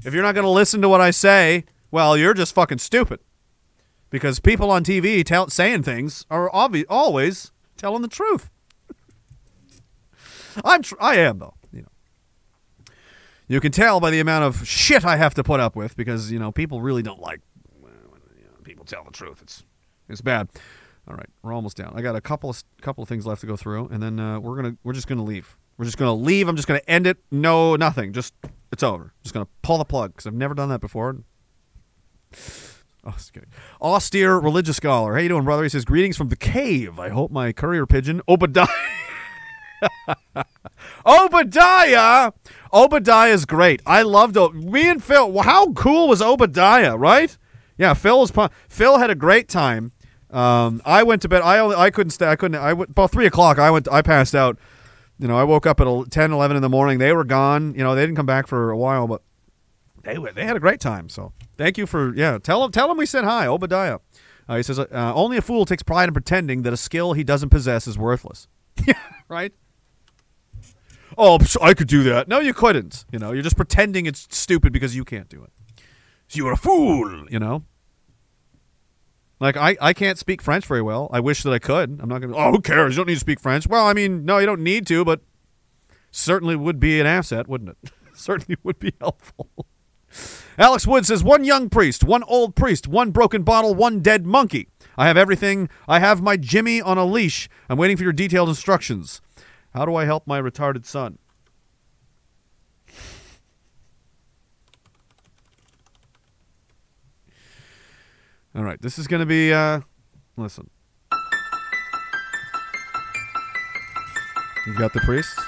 If 0.04 0.12
you're 0.12 0.22
not 0.22 0.34
going 0.34 0.44
to 0.44 0.50
listen 0.50 0.82
to 0.82 0.88
what 0.88 1.00
I 1.00 1.10
say, 1.10 1.64
well, 1.90 2.16
you're 2.16 2.34
just 2.34 2.54
fucking 2.54 2.78
stupid. 2.78 3.20
Because 4.10 4.40
people 4.40 4.70
on 4.70 4.84
TV 4.84 5.24
tell, 5.24 5.48
saying 5.48 5.84
things 5.84 6.26
are 6.30 6.50
obvi- 6.50 6.84
always 6.88 7.52
telling 7.76 8.02
the 8.02 8.08
truth. 8.08 8.50
I'm 10.64 10.82
tr- 10.82 10.94
I 11.00 11.16
am 11.16 11.39
though. 11.39 11.55
You 11.72 11.82
know, 11.82 12.94
you 13.48 13.60
can 13.60 13.72
tell 13.72 14.00
by 14.00 14.10
the 14.10 14.20
amount 14.20 14.44
of 14.44 14.66
shit 14.66 15.05
I 15.05 15.16
have 15.16 15.34
to 15.34 15.44
put 15.44 15.60
up 15.60 15.76
with 15.76 15.97
because 15.97 16.31
you 16.31 16.39
know 16.39 16.52
people 16.52 16.81
really 16.81 17.02
don't 17.02 17.20
like 17.20 17.40
when 17.81 17.92
you 18.36 18.44
know, 18.44 18.62
people 18.62 18.84
tell 18.84 19.05
the 19.05 19.10
truth. 19.10 19.40
It's 19.42 19.64
it's 20.08 20.20
bad. 20.20 20.48
All 21.08 21.14
right, 21.14 21.28
we're 21.42 21.52
almost 21.52 21.76
down. 21.76 21.94
I 21.97 22.02
got 22.02 22.14
a 22.14 22.20
couple 22.20 22.50
of 22.50 22.62
couple 22.81 23.02
of 23.02 23.08
things 23.08 23.26
left 23.26 23.40
to 23.40 23.47
go 23.47 23.56
through, 23.56 23.89
and 23.89 24.02
then 24.02 24.20
uh, 24.20 24.39
we're 24.39 24.56
gonna 24.56 24.76
we're 24.84 24.92
just 24.92 25.08
gonna 25.08 25.24
leave. 25.24 25.56
We're 25.76 25.84
just 25.84 25.98
gonna 25.98 26.14
leave. 26.14 26.48
I'm 26.48 26.56
just 26.56 26.68
gonna 26.68 26.81
end 26.86 27.06
it. 27.06 27.18
No, 27.31 27.74
nothing. 27.74 28.12
Just 28.12 28.34
it's 28.70 28.82
over. 28.82 29.12
Just 29.22 29.34
gonna 29.34 29.48
pull 29.62 29.78
the 29.78 29.84
plug 29.84 30.12
because 30.12 30.26
I've 30.26 30.34
never 30.34 30.55
done 30.55 30.68
that 30.68 30.81
before. 30.81 31.18
Oh. 33.05 33.16
Austere 33.81 34.36
religious 34.39 34.76
scholar. 34.76 35.14
How 35.14 35.20
you 35.20 35.28
doing, 35.28 35.44
brother? 35.44 35.64
He 35.64 35.68
says, 35.68 35.84
"Greetings 35.84 36.16
from 36.16 36.28
the 36.28 36.36
cave. 36.36 37.00
I 37.00 37.08
hope 37.08 37.32
my 37.32 37.52
courier 37.52 37.84
pigeon 37.84 38.22
Obadiah." 38.28 38.68
Obadiah. 41.06 42.32
Obadiah's 42.72 43.44
great. 43.44 43.82
I 43.86 44.02
loved 44.02 44.36
o- 44.36 44.50
me 44.50 44.88
and 44.88 45.02
Phil. 45.02 45.40
How 45.42 45.72
cool 45.72 46.08
was 46.08 46.22
Obadiah, 46.22 46.96
right? 46.96 47.36
Yeah, 47.78 47.94
Phil 47.94 48.20
was. 48.20 48.32
Phil 48.68 48.98
had 48.98 49.10
a 49.10 49.14
great 49.14 49.48
time. 49.48 49.92
Um, 50.30 50.80
I 50.84 51.02
went 51.02 51.22
to 51.22 51.28
bed. 51.28 51.42
I 51.42 51.58
only. 51.58 51.76
I 51.76 51.90
couldn't 51.90 52.10
stay. 52.10 52.26
I 52.28 52.36
couldn't. 52.36 52.60
I 52.60 52.72
went 52.72 52.90
about 52.90 53.10
three 53.10 53.26
o'clock. 53.26 53.58
I 53.58 53.70
went. 53.70 53.88
I 53.90 54.02
passed 54.02 54.34
out. 54.34 54.58
You 55.18 55.28
know, 55.28 55.36
I 55.36 55.44
woke 55.44 55.66
up 55.66 55.80
at 55.80 55.86
el- 55.86 56.04
10, 56.04 56.32
11 56.32 56.56
in 56.56 56.62
the 56.62 56.68
morning. 56.68 56.98
They 56.98 57.12
were 57.12 57.24
gone. 57.24 57.74
You 57.74 57.84
know, 57.84 57.94
they 57.94 58.02
didn't 58.02 58.16
come 58.16 58.26
back 58.26 58.46
for 58.46 58.70
a 58.70 58.76
while, 58.76 59.06
but 59.06 59.22
they 60.02 60.18
were- 60.18 60.32
they 60.32 60.44
had 60.44 60.56
a 60.56 60.60
great 60.60 60.80
time. 60.80 61.08
So 61.08 61.32
thank 61.56 61.76
you 61.78 61.86
for 61.86 62.14
yeah. 62.14 62.38
Tell 62.38 62.64
him 62.64 62.72
tell 62.72 62.90
him 62.90 62.96
we 62.96 63.06
said 63.06 63.24
hi, 63.24 63.46
Obadiah. 63.46 63.98
Uh, 64.48 64.56
he 64.56 64.62
says 64.62 64.78
uh, 64.78 64.86
only 65.14 65.36
a 65.36 65.42
fool 65.42 65.64
takes 65.64 65.82
pride 65.82 66.08
in 66.08 66.12
pretending 66.12 66.62
that 66.62 66.72
a 66.72 66.76
skill 66.76 67.12
he 67.12 67.22
doesn't 67.24 67.50
possess 67.50 67.86
is 67.86 67.98
worthless. 67.98 68.48
Right. 69.28 69.54
Oh, 71.18 71.39
I 71.60 71.74
could 71.74 71.89
do 71.89 72.02
that. 72.05 72.28
No, 72.28 72.41
you 72.41 72.55
couldn't. 72.55 73.05
You 73.12 73.18
know, 73.18 73.32
you're 73.32 73.42
just 73.42 73.57
pretending 73.57 74.07
it's 74.07 74.26
stupid 74.31 74.73
because 74.73 74.97
you 74.97 75.05
can't 75.05 75.28
do 75.28 75.42
it. 75.42 75.50
So 76.28 76.39
you're 76.39 76.52
a 76.52 76.57
fool. 76.57 77.26
You 77.31 77.39
know. 77.39 77.65
Like 79.41 79.57
I, 79.57 79.76
I 79.81 79.92
can't 79.92 80.18
speak 80.18 80.41
French 80.41 80.66
very 80.66 80.82
well. 80.82 81.10
I 81.12 81.18
wish 81.18 81.42
that 81.42 81.52
I 81.52 81.58
could. 81.58 81.99
I'm 82.00 82.08
not 82.08 82.20
gonna. 82.20 82.36
Oh, 82.36 82.52
who 82.52 82.60
cares? 82.60 82.94
You 82.94 82.99
don't 82.99 83.08
need 83.08 83.15
to 83.15 83.20
speak 83.20 83.41
French. 83.41 83.66
Well, 83.66 83.84
I 83.86 83.92
mean, 83.92 84.24
no, 84.24 84.39
you 84.39 84.47
don't 84.47 84.62
need 84.62 84.86
to, 84.86 85.05
but 85.05 85.20
certainly 86.12 86.55
would 86.55 86.78
be 86.78 87.00
an 87.00 87.07
asset, 87.07 87.49
wouldn't 87.49 87.70
it? 87.70 87.91
certainly 88.15 88.57
would 88.62 88.78
be 88.78 88.94
helpful. 89.00 89.49
Alex 90.58 90.86
Wood 90.86 91.07
says 91.07 91.24
one 91.24 91.44
young 91.44 91.70
priest, 91.70 92.05
one 92.05 92.23
old 92.24 92.55
priest, 92.55 92.86
one 92.86 93.10
broken 93.10 93.42
bottle, 93.42 93.74
one 93.74 94.00
dead 94.00 94.26
monkey. 94.26 94.68
I 94.97 95.07
have 95.07 95.16
everything. 95.16 95.68
I 95.89 95.99
have 95.99 96.23
my 96.23 96.36
Jimmy 96.36 96.81
on 96.81 96.99
a 96.99 97.05
leash. 97.05 97.49
I'm 97.68 97.78
waiting 97.78 97.97
for 97.97 98.02
your 98.05 98.12
detailed 98.12 98.50
instructions. 98.50 99.20
How 99.75 99.86
do 99.86 99.94
I 99.94 100.05
help 100.05 100.26
my 100.26 100.41
retarded 100.41 100.84
son? 100.84 101.18
All 108.55 108.62
right, 108.62 108.81
this 108.83 108.99
is 108.99 109.07
going 109.07 109.20
to 109.20 109.26
be 109.26 109.52
uh 109.52 109.81
listen. 110.36 110.68
You 114.67 114.75
got 114.75 114.92
the 114.92 115.01
priest? 115.01 115.41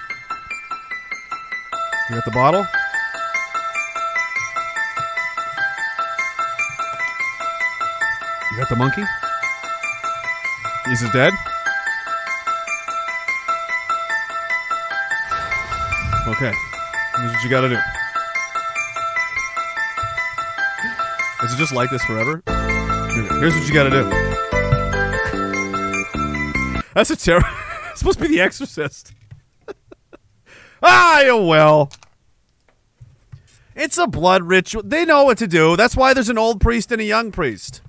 You 2.08 2.16
got 2.16 2.24
the 2.24 2.30
bottle? 2.30 2.66
You 8.50 8.58
got 8.58 8.68
the 8.70 8.76
monkey? 8.76 9.04
Is 10.90 11.02
it 11.02 11.12
dead? 11.12 11.32
Okay. 16.26 16.52
Here's 17.16 17.32
what 17.32 17.44
you 17.44 17.50
gotta 17.50 17.68
do. 17.68 17.78
Is 21.44 21.52
it 21.52 21.58
just 21.58 21.74
like 21.74 21.90
this 21.90 22.02
forever? 22.04 22.42
Here's 23.38 23.54
what 23.54 23.68
you 23.68 23.74
gotta 23.74 23.90
do. 23.90 24.04
That's 26.94 27.10
a 27.10 27.16
terror. 27.16 27.44
it's 27.90 27.98
supposed 27.98 28.18
to 28.18 28.24
be 28.26 28.34
The 28.34 28.40
Exorcist. 28.40 29.12
ah, 30.82 31.20
yeah, 31.20 31.32
well. 31.34 31.92
It's 33.76 33.98
a 33.98 34.06
blood 34.06 34.44
ritual. 34.44 34.82
They 34.82 35.04
know 35.04 35.24
what 35.24 35.36
to 35.38 35.46
do. 35.46 35.76
That's 35.76 35.94
why 35.94 36.14
there's 36.14 36.30
an 36.30 36.38
old 36.38 36.60
priest 36.60 36.90
and 36.90 37.02
a 37.02 37.04
young 37.04 37.32
priest. 37.32 37.82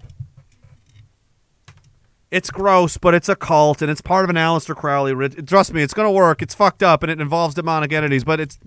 It's 2.35 2.51
gross, 2.51 2.97
but 2.97 3.13
it's 3.13 3.29
a 3.29 3.35
cult, 3.35 3.81
and 3.81 3.89
it's 3.89 4.01
part 4.01 4.25
of 4.25 4.29
an 4.29 4.35
Aleister 4.35 4.75
Crowley. 4.75 5.29
Trust 5.43 5.73
me, 5.73 5.81
it's 5.81 5.93
going 5.93 6.05
to 6.05 6.11
work. 6.11 6.41
It's 6.41 6.53
fucked 6.53 6.83
up, 6.83 7.01
and 7.01 7.09
it 7.09 7.21
involves 7.21 7.55
demonic 7.55 7.93
entities, 7.93 8.25
but 8.25 8.41
it's, 8.41 8.59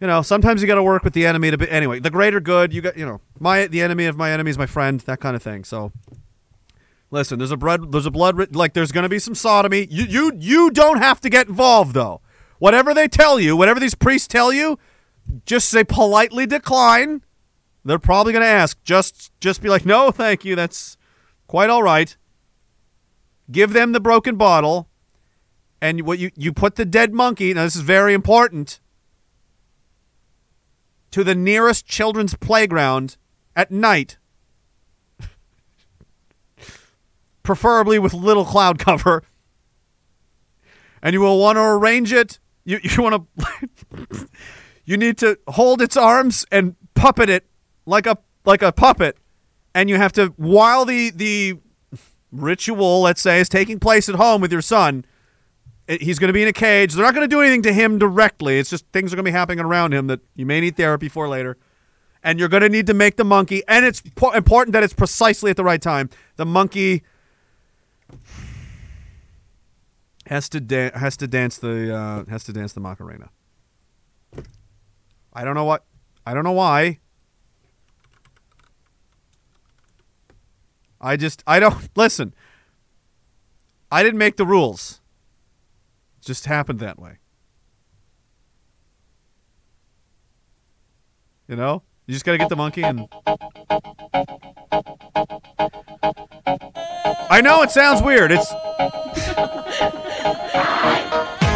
you 0.00 0.06
know, 0.06 0.22
sometimes 0.22 0.62
you 0.62 0.66
got 0.66 0.76
to 0.76 0.82
work 0.82 1.04
with 1.04 1.12
the 1.12 1.26
enemy 1.26 1.50
to 1.50 1.58
be. 1.58 1.68
Anyway, 1.68 1.98
the 2.00 2.10
greater 2.10 2.40
good. 2.40 2.72
You 2.72 2.80
got, 2.80 2.96
you 2.96 3.04
know, 3.04 3.20
my 3.38 3.66
the 3.66 3.82
enemy 3.82 4.06
of 4.06 4.16
my 4.16 4.30
enemy 4.30 4.50
is 4.50 4.56
my 4.56 4.64
friend. 4.64 5.00
That 5.00 5.20
kind 5.20 5.36
of 5.36 5.42
thing. 5.42 5.64
So, 5.64 5.92
listen, 7.10 7.38
there's 7.38 7.50
a 7.50 7.56
blood, 7.56 7.92
there's 7.92 8.06
a 8.06 8.10
blood, 8.10 8.54
like 8.54 8.72
there's 8.72 8.92
going 8.92 9.02
to 9.02 9.08
be 9.08 9.18
some 9.18 9.34
sodomy. 9.34 9.86
You, 9.90 10.04
you, 10.04 10.32
you 10.38 10.70
don't 10.70 10.98
have 10.98 11.20
to 11.22 11.28
get 11.28 11.48
involved 11.48 11.94
though. 11.94 12.20
Whatever 12.60 12.94
they 12.94 13.08
tell 13.08 13.38
you, 13.38 13.56
whatever 13.56 13.78
these 13.80 13.94
priests 13.94 14.26
tell 14.28 14.52
you, 14.52 14.78
just 15.44 15.68
say 15.68 15.84
politely 15.84 16.46
decline. 16.46 17.22
they're 17.84 17.98
probably 17.98 18.32
going 18.32 18.42
to 18.42 18.48
ask. 18.48 18.82
Just 18.84 19.32
just 19.40 19.60
be 19.60 19.68
like, 19.68 19.84
"No, 19.84 20.10
thank 20.10 20.44
you. 20.44 20.56
That's 20.56 20.96
quite 21.46 21.70
all 21.70 21.82
right." 21.82 22.16
Give 23.50 23.72
them 23.72 23.92
the 23.92 24.00
broken 24.00 24.36
bottle 24.36 24.88
and 25.80 26.02
what 26.02 26.18
you 26.18 26.30
you 26.36 26.52
put 26.52 26.74
the 26.76 26.84
dead 26.84 27.14
monkey, 27.14 27.54
now 27.54 27.64
this 27.64 27.76
is 27.76 27.82
very 27.82 28.12
important, 28.14 28.80
to 31.10 31.24
the 31.24 31.34
nearest 31.34 31.86
children's 31.86 32.34
playground 32.34 33.16
at 33.54 33.70
night. 33.70 34.18
Preferably 37.42 37.98
with 37.98 38.12
little 38.12 38.44
cloud 38.44 38.78
cover. 38.78 39.22
And 41.00 41.14
you 41.14 41.20
will 41.20 41.38
want 41.38 41.56
to 41.56 41.62
arrange 41.62 42.12
it. 42.12 42.40
You 42.64 42.80
you 42.82 43.02
want 43.02 43.28
to 43.40 44.28
you 44.84 44.96
need 44.96 45.18
to 45.18 45.38
hold 45.48 45.80
its 45.80 45.96
arms 45.96 46.44
and 46.50 46.74
puppet 46.94 47.30
it 47.30 47.46
like 47.86 48.06
a 48.06 48.18
like 48.44 48.62
a 48.62 48.72
puppet. 48.72 49.16
And 49.74 49.88
you 49.88 49.96
have 49.96 50.12
to 50.14 50.34
while 50.36 50.84
the 50.84 51.10
the 51.10 51.58
ritual, 52.32 53.02
let's 53.02 53.20
say, 53.20 53.40
is 53.40 53.48
taking 53.48 53.78
place 53.78 54.08
at 54.08 54.14
home 54.14 54.40
with 54.40 54.52
your 54.52 54.62
son, 54.62 55.04
he's 55.88 56.18
going 56.18 56.28
to 56.28 56.32
be 56.32 56.42
in 56.42 56.48
a 56.48 56.52
cage. 56.52 56.94
They're 56.94 57.04
not 57.04 57.14
going 57.14 57.28
to 57.28 57.34
do 57.34 57.40
anything 57.40 57.62
to 57.62 57.72
him 57.72 57.98
directly. 57.98 58.58
It's 58.58 58.70
just 58.70 58.86
things 58.92 59.12
are 59.12 59.16
going 59.16 59.24
to 59.24 59.30
be 59.30 59.32
happening 59.32 59.60
around 59.60 59.94
him 59.94 60.06
that 60.08 60.20
you 60.34 60.46
may 60.46 60.60
need 60.60 60.76
therapy 60.76 61.08
for 61.08 61.28
later. 61.28 61.56
And 62.22 62.38
you're 62.38 62.48
going 62.48 62.62
to 62.62 62.68
need 62.68 62.86
to 62.88 62.94
make 62.94 63.16
the 63.16 63.24
monkey, 63.24 63.62
and 63.68 63.86
it's 63.86 64.02
important 64.34 64.72
that 64.72 64.82
it's 64.82 64.92
precisely 64.92 65.50
at 65.52 65.56
the 65.56 65.62
right 65.62 65.80
time. 65.80 66.10
The 66.34 66.44
monkey 66.44 67.04
has 70.26 70.48
to 70.50 70.60
da- 70.60 70.90
has 70.98 71.16
to 71.18 71.28
dance 71.28 71.58
the 71.58 71.94
uh, 71.94 72.24
has 72.28 72.42
to 72.44 72.52
dance 72.52 72.72
the 72.72 72.80
Macarena. 72.80 73.30
I 75.32 75.44
don't 75.44 75.54
know 75.54 75.64
what 75.64 75.84
I 76.26 76.34
don't 76.34 76.44
know 76.44 76.52
why. 76.52 76.98
I 81.00 81.16
just 81.16 81.42
I 81.46 81.60
don't 81.60 81.88
listen. 81.96 82.34
I 83.90 84.02
didn't 84.02 84.18
make 84.18 84.36
the 84.36 84.46
rules. 84.46 85.00
It 86.18 86.26
just 86.26 86.46
happened 86.46 86.80
that 86.80 86.98
way. 86.98 87.18
You 91.46 91.56
know? 91.56 91.82
You 92.06 92.12
just 92.12 92.24
got 92.24 92.32
to 92.32 92.38
get 92.38 92.48
the 92.48 92.56
monkey 92.56 92.82
and 92.82 93.08
I 97.30 97.40
know 97.42 97.62
it 97.62 97.70
sounds 97.70 98.02
weird. 98.02 98.32
It's 98.32 98.52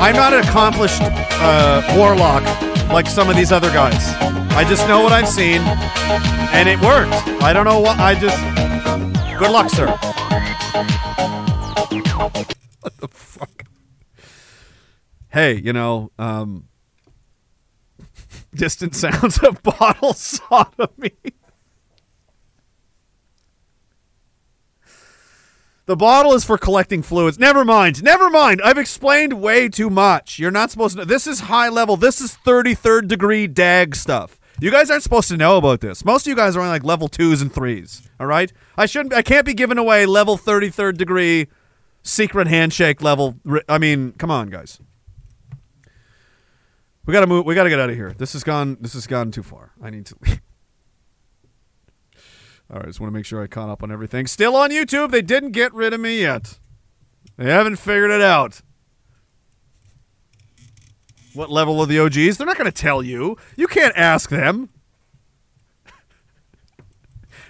I'm 0.02 0.16
not 0.16 0.32
an 0.32 0.40
accomplished 0.40 1.00
uh, 1.00 1.94
warlock 1.96 2.42
like 2.90 3.06
some 3.06 3.30
of 3.30 3.36
these 3.36 3.52
other 3.52 3.72
guys. 3.72 4.14
I 4.54 4.64
just 4.68 4.86
know 4.86 5.00
what 5.02 5.12
I've 5.12 5.28
seen, 5.28 5.62
and 5.62 6.68
it 6.68 6.78
worked. 6.80 7.14
I 7.42 7.52
don't 7.54 7.64
know 7.64 7.80
what. 7.80 7.98
I 7.98 8.14
just. 8.18 8.36
Good 9.42 9.50
luck, 9.50 9.70
sir. 9.70 9.88
what 12.80 12.96
the 12.98 13.08
fuck? 13.08 13.64
Hey, 15.30 15.54
you 15.54 15.72
know, 15.72 16.12
um, 16.16 16.68
distant 18.54 18.94
sounds 18.94 19.38
of 19.38 19.60
bottle 19.64 20.12
sodomy. 20.14 21.16
The 25.86 25.96
bottle 25.96 26.34
is 26.34 26.44
for 26.44 26.56
collecting 26.56 27.02
fluids. 27.02 27.36
Never 27.36 27.64
mind. 27.64 28.00
Never 28.00 28.30
mind. 28.30 28.62
I've 28.62 28.78
explained 28.78 29.42
way 29.42 29.68
too 29.68 29.90
much. 29.90 30.38
You're 30.38 30.52
not 30.52 30.70
supposed 30.70 30.94
to 30.94 30.98
know. 30.98 31.04
This 31.04 31.26
is 31.26 31.40
high 31.40 31.68
level. 31.68 31.96
This 31.96 32.20
is 32.20 32.38
33rd 32.46 33.08
degree 33.08 33.48
dag 33.48 33.96
stuff. 33.96 34.38
You 34.62 34.70
guys 34.70 34.90
aren't 34.90 35.02
supposed 35.02 35.26
to 35.28 35.36
know 35.36 35.56
about 35.56 35.80
this. 35.80 36.04
Most 36.04 36.24
of 36.24 36.30
you 36.30 36.36
guys 36.36 36.54
are 36.54 36.60
only 36.60 36.70
like 36.70 36.84
level 36.84 37.08
twos 37.08 37.42
and 37.42 37.52
threes. 37.52 38.08
All 38.20 38.28
right. 38.28 38.52
I 38.76 38.86
shouldn't. 38.86 39.12
I 39.12 39.20
can't 39.20 39.44
be 39.44 39.54
giving 39.54 39.76
away 39.76 40.06
level 40.06 40.38
33rd 40.38 40.96
degree 40.96 41.48
secret 42.02 42.46
handshake 42.46 43.02
level. 43.02 43.34
I 43.68 43.78
mean, 43.78 44.12
come 44.12 44.30
on, 44.30 44.50
guys. 44.50 44.78
We 47.04 47.12
gotta 47.12 47.26
move. 47.26 47.44
We 47.44 47.56
gotta 47.56 47.70
get 47.70 47.80
out 47.80 47.90
of 47.90 47.96
here. 47.96 48.14
This 48.16 48.34
has 48.34 48.44
gone. 48.44 48.76
This 48.80 48.92
has 48.92 49.08
gone 49.08 49.32
too 49.32 49.42
far. 49.42 49.72
I 49.82 49.90
need 49.90 50.06
to. 50.06 50.16
All 52.72 52.78
right, 52.78 52.86
just 52.86 53.00
want 53.00 53.12
to 53.12 53.14
make 53.18 53.26
sure 53.26 53.42
I 53.42 53.48
caught 53.48 53.68
up 53.68 53.82
on 53.82 53.90
everything. 53.90 54.28
Still 54.28 54.54
on 54.54 54.70
YouTube. 54.70 55.10
They 55.10 55.22
didn't 55.22 55.50
get 55.50 55.74
rid 55.74 55.92
of 55.92 55.98
me 55.98 56.20
yet. 56.20 56.60
They 57.36 57.50
haven't 57.50 57.76
figured 57.76 58.12
it 58.12 58.22
out. 58.22 58.62
What 61.34 61.50
level 61.50 61.82
of 61.82 61.88
the 61.88 61.98
OGs? 61.98 62.36
They're 62.36 62.46
not 62.46 62.58
going 62.58 62.70
to 62.70 62.82
tell 62.82 63.02
you. 63.02 63.36
You 63.56 63.66
can't 63.66 63.96
ask 63.96 64.30
them. 64.30 64.68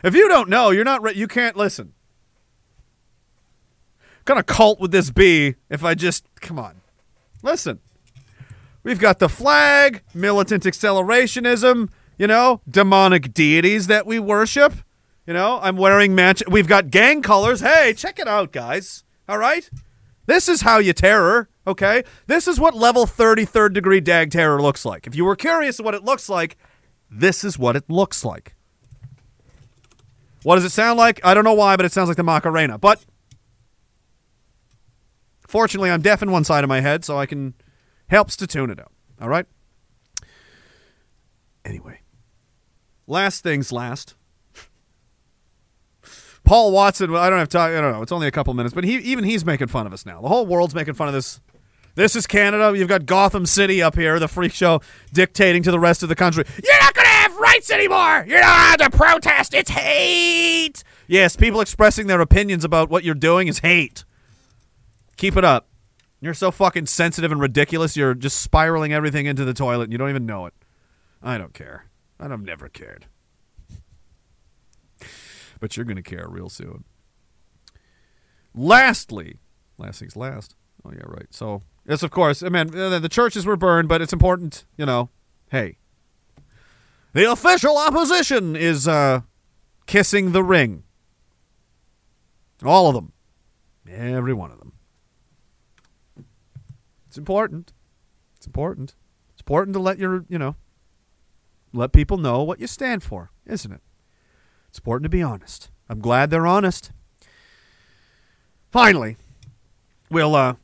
if 0.05 0.15
you 0.15 0.28
don't 0.28 0.49
know, 0.49 0.70
you're 0.70 0.85
not. 0.85 1.02
Re- 1.02 1.15
you 1.15 1.27
can't 1.27 1.57
listen. 1.57 1.93
What 4.19 4.27
kind 4.27 4.41
of 4.41 4.47
cult 4.47 4.81
would 4.81 4.93
this 4.93 5.11
be 5.11 5.57
if 5.69 5.85
I 5.85 5.94
just 5.94 6.25
come 6.41 6.59
on? 6.59 6.81
Listen. 7.43 7.81
We've 8.85 8.99
got 8.99 9.20
the 9.20 9.28
flag, 9.28 10.02
militant 10.12 10.65
accelerationism, 10.65 11.89
you 12.19 12.27
know, 12.27 12.61
demonic 12.69 13.33
deities 13.33 13.86
that 13.86 14.07
we 14.07 14.19
worship. 14.19 14.75
You 15.27 15.35
know, 15.35 15.61
I'm 15.62 15.77
wearing 15.77 16.17
match. 16.17 16.43
We've 16.49 16.67
got 16.67 16.91
gang 16.91 17.23
colors. 17.23 17.61
Hey, 17.61 17.94
check 17.97 18.19
it 18.19 18.27
out, 18.27 18.51
guys. 18.51 19.05
All 19.28 19.39
right? 19.39 19.70
This 20.27 20.49
is 20.49 20.62
how 20.62 20.78
you 20.78 20.93
terror, 20.93 21.49
okay? 21.66 22.05
This 22.26 22.49
is 22.49 22.58
what 22.58 22.74
level 22.74 23.07
33rd 23.07 23.74
degree 23.74 24.00
dag 24.00 24.31
terror 24.31 24.60
looks 24.60 24.84
like. 24.84 25.07
If 25.07 25.15
you 25.15 25.24
were 25.24 25.36
curious 25.36 25.78
what 25.78 25.94
it 25.94 26.05
looks 26.05 26.28
like, 26.28 26.57
this 27.10 27.44
is 27.44 27.58
what 27.58 27.76
it 27.76 27.84
looks 27.89 28.24
like. 28.24 28.55
What 30.42 30.57
does 30.57 30.65
it 30.65 30.70
sound 30.70 30.99
like? 30.99 31.20
I 31.24 31.34
don't 31.34 31.44
know 31.44 31.55
why, 31.55 31.76
but 31.76 31.86
it 31.86 31.92
sounds 31.92 32.08
like 32.08 32.16
the 32.16 32.23
Macarena. 32.24 32.78
But 32.78 33.05
fortunately, 35.47 35.91
I'm 35.91 36.02
deaf 36.02 36.23
in 36.23 36.31
one 36.32 36.44
side 36.44 36.65
of 36.65 36.68
my 36.68 36.81
head, 36.81 37.05
so 37.05 37.18
I 37.18 37.26
can 37.26 37.55
helps 38.08 38.36
to 38.36 38.47
tune 38.47 38.70
it 38.70 38.81
out. 38.81 38.92
All 39.20 39.28
right? 39.28 39.47
Anyway, 41.65 42.00
last 43.07 43.42
things 43.42 43.70
last. 43.70 44.16
Paul 46.44 46.73
Watson, 46.73 47.15
I 47.15 47.31
don't 47.31 47.39
have 47.39 47.49
time. 47.49 47.76
I 47.76 47.81
don't 47.81 47.92
know. 47.92 48.02
It's 48.02 48.12
only 48.12 48.26
a 48.26 48.32
couple 48.32 48.52
minutes, 48.55 48.74
but 48.74 48.84
he 48.84 48.97
even 48.97 49.24
he's 49.24 49.44
making 49.44 49.68
fun 49.68 49.86
of 49.86 49.92
us 49.92 50.05
now. 50.05 50.20
The 50.20 50.28
whole 50.28 50.44
world's 50.44 50.74
making 50.74 50.94
fun 50.94 51.08
of 51.08 51.15
this. 51.15 51.41
This 51.95 52.17
is 52.17 52.27
Canada. 52.27 52.77
You've 52.77 52.89
got 52.89 53.05
Gotham 53.05 53.45
City 53.45 53.83
up 53.83 53.97
here, 53.97 54.19
the 54.19 54.29
freak 54.29 54.53
show 54.53 54.81
dictating 55.12 55.62
to 55.65 55.71
the 55.71 55.79
rest 55.79 56.03
of 56.03 56.09
the 56.09 56.15
country. 56.15 56.45
You're 56.62 56.81
not 56.81 56.95
going 56.95 57.05
to 57.05 57.11
have 57.11 57.37
rights 57.37 57.71
anymore. 57.71 58.25
You're 58.27 58.41
not 58.41 58.81
allowed 58.81 58.91
to 58.91 58.97
protest. 58.97 59.53
It's 59.53 59.71
hate. 59.71 60.83
Yes, 61.07 61.37
people 61.37 61.61
expressing 61.61 62.07
their 62.07 62.21
opinions 62.21 62.65
about 62.65 62.89
what 62.89 63.05
you're 63.05 63.15
doing 63.15 63.49
is 63.49 63.59
hate. 63.59 64.05
Keep 65.19 65.37
it 65.37 65.45
up. 65.45 65.69
You're 66.21 66.35
so 66.35 66.51
fucking 66.51 66.87
sensitive 66.87 67.31
and 67.31 67.41
ridiculous. 67.41 67.97
You're 67.97 68.15
just 68.15 68.41
spiraling 68.41 68.93
everything 68.93 69.27
into 69.27 69.45
the 69.45 69.53
toilet. 69.53 69.85
And 69.85 69.93
you 69.93 69.99
don't 69.99 70.09
even 70.09 70.25
know 70.25 70.47
it. 70.47 70.55
I 71.23 71.37
don't 71.37 71.53
care. 71.53 71.87
I've 72.19 72.41
never 72.41 72.69
cared. 72.69 73.07
But 75.61 75.77
you're 75.77 75.85
going 75.85 75.97
to 75.97 76.03
care 76.03 76.27
real 76.29 76.49
soon. 76.49 76.85
Lastly, 78.55 79.39
last 79.79 79.99
thing's 80.01 80.17
last. 80.17 80.55
Oh 80.85 80.93
yeah, 80.93 81.03
right. 81.05 81.27
So 81.31 81.62
yes, 81.86 82.02
of 82.02 82.11
course. 82.11 82.43
I 82.43 82.49
mean, 82.49 82.69
the 82.69 83.09
churches 83.11 83.47
were 83.47 83.57
burned, 83.57 83.89
but 83.89 84.01
it's 84.01 84.12
important. 84.12 84.65
You 84.77 84.86
know, 84.86 85.11
hey, 85.51 85.77
the 87.12 87.31
official 87.31 87.77
opposition 87.77 88.57
is 88.57 88.89
uh, 88.89 89.20
kissing 89.86 90.33
the 90.33 90.43
ring. 90.43 90.85
All 92.65 92.89
of 92.89 92.94
them, 92.94 93.12
every 93.91 94.33
one 94.33 94.51
of 94.52 94.59
them. 94.59 94.73
It's 97.09 97.19
important. 97.19 97.73
It's 98.36 98.47
important. 98.47 98.94
It's 99.33 99.43
important 99.43 99.75
to 99.75 99.81
let 99.81 99.99
your, 99.99 100.25
you 100.28 100.39
know, 100.39 100.57
let 101.73 101.93
people 101.93 102.17
know 102.17 102.43
what 102.43 102.61
you 102.61 102.67
stand 102.67 103.02
for, 103.02 103.31
isn't 103.47 103.73
it? 103.73 103.81
It's 104.69 104.78
important 104.78 105.05
to 105.05 105.11
be 105.11 105.23
honest. 105.23 105.70
I'm 105.89 106.01
glad 106.01 106.31
they're 106.31 106.47
honest. 106.47 106.93
Finally, 108.70 109.17
we'll 110.11 110.35
uh, 110.35 110.55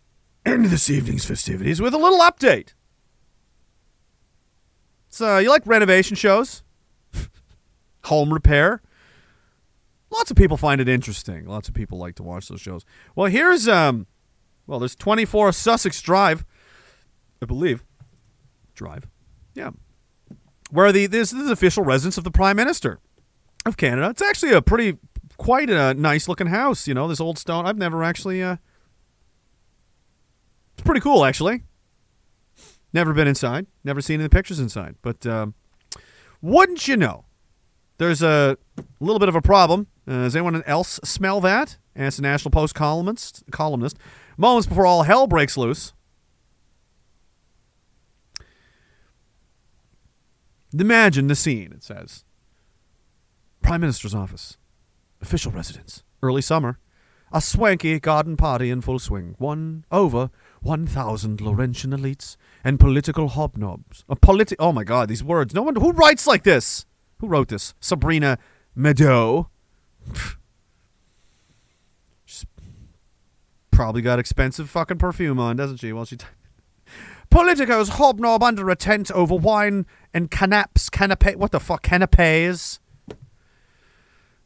end 0.48 0.66
this 0.66 0.90
evening's 0.90 1.24
festivities 1.24 1.80
with 1.80 1.94
a 1.94 1.98
little 1.98 2.20
update. 2.20 2.72
So, 5.08 5.38
you 5.38 5.50
like 5.50 5.66
renovation 5.66 6.16
shows? 6.16 6.62
Home 8.04 8.32
repair? 8.32 8.82
Lots 10.10 10.30
of 10.30 10.36
people 10.36 10.56
find 10.56 10.80
it 10.80 10.88
interesting. 10.88 11.46
Lots 11.46 11.68
of 11.68 11.74
people 11.74 11.98
like 11.98 12.14
to 12.16 12.22
watch 12.22 12.48
those 12.48 12.60
shows. 12.60 12.84
Well, 13.14 13.26
here's 13.26 13.68
um 13.68 14.06
well, 14.66 14.78
there's 14.78 14.96
24 14.96 15.52
Sussex 15.52 16.00
Drive, 16.02 16.44
I 17.42 17.46
believe. 17.46 17.82
Drive. 18.74 19.06
Yeah. 19.54 19.70
Where 20.70 20.92
the 20.92 21.06
this, 21.06 21.30
this 21.30 21.40
is 21.40 21.46
the 21.46 21.52
official 21.52 21.84
residence 21.84 22.18
of 22.18 22.24
the 22.24 22.30
Prime 22.30 22.56
Minister 22.56 23.00
of 23.66 23.76
Canada. 23.76 24.10
It's 24.10 24.22
actually 24.22 24.52
a 24.52 24.62
pretty 24.62 24.98
quite 25.36 25.70
a 25.70 25.94
nice 25.94 26.26
looking 26.26 26.48
house, 26.48 26.88
you 26.88 26.94
know, 26.94 27.06
this 27.08 27.20
old 27.20 27.38
stone. 27.38 27.66
I've 27.66 27.78
never 27.78 28.02
actually 28.02 28.42
uh 28.42 28.56
It's 30.78 30.84
pretty 30.84 31.00
cool 31.00 31.24
actually. 31.24 31.64
Never 32.92 33.12
been 33.12 33.28
inside, 33.28 33.66
never 33.84 34.00
seen 34.00 34.20
any 34.20 34.28
pictures 34.28 34.60
inside, 34.60 34.94
but 35.02 35.26
um 35.26 35.54
wouldn't 36.40 36.86
you 36.86 36.96
know? 36.96 37.24
there's 37.98 38.22
a 38.22 38.56
little 39.00 39.18
bit 39.18 39.28
of 39.28 39.34
a 39.34 39.42
problem. 39.42 39.88
Uh, 40.06 40.22
does 40.22 40.36
anyone 40.36 40.62
else 40.64 40.98
smell 41.04 41.40
that? 41.42 41.76
Asked 41.94 42.20
a 42.20 42.22
National 42.22 42.50
Post 42.50 42.74
columnist. 42.74 43.42
Columnist. 43.50 43.98
Moments 44.36 44.66
before 44.66 44.86
all 44.86 45.02
hell 45.02 45.26
breaks 45.26 45.56
loose. 45.56 45.92
Imagine 50.78 51.26
the 51.26 51.34
scene. 51.34 51.72
It 51.72 51.82
says, 51.82 52.24
Prime 53.62 53.80
Minister's 53.80 54.14
office, 54.14 54.58
official 55.20 55.50
residence, 55.50 56.04
early 56.22 56.42
summer, 56.42 56.78
a 57.32 57.40
swanky 57.40 57.98
garden 57.98 58.36
party 58.36 58.70
in 58.70 58.80
full 58.80 58.98
swing. 58.98 59.34
One 59.38 59.84
over 59.90 60.30
one 60.60 60.86
thousand 60.86 61.40
Laurentian 61.40 61.90
elites 61.90 62.36
and 62.64 62.80
political 62.80 63.28
hobnobs. 63.30 64.04
A 64.08 64.16
politi- 64.16 64.56
Oh 64.58 64.72
my 64.72 64.84
God, 64.84 65.08
these 65.08 65.22
words. 65.24 65.54
No 65.54 65.62
one 65.62 65.76
who 65.76 65.92
writes 65.92 66.26
like 66.26 66.42
this. 66.44 66.86
Who 67.20 67.28
wrote 67.28 67.48
this? 67.48 67.74
Sabrina 67.80 68.38
Maddeaux. 68.76 69.48
She's 72.24 72.46
probably 73.70 74.02
got 74.02 74.18
expensive 74.18 74.68
fucking 74.70 74.98
perfume 74.98 75.38
on, 75.38 75.56
doesn't 75.56 75.78
she? 75.78 75.92
While 75.92 76.04
she. 76.04 76.16
T- 76.16 76.26
Politicos 77.30 77.90
hobnob 77.90 78.42
under 78.42 78.68
a 78.70 78.76
tent 78.76 79.10
over 79.10 79.34
wine 79.34 79.86
and 80.14 80.30
canapes, 80.30 80.88
canapé. 80.90 81.36
What 81.36 81.52
the 81.52 81.60
fuck, 81.60 81.82
canapes? 81.82 82.80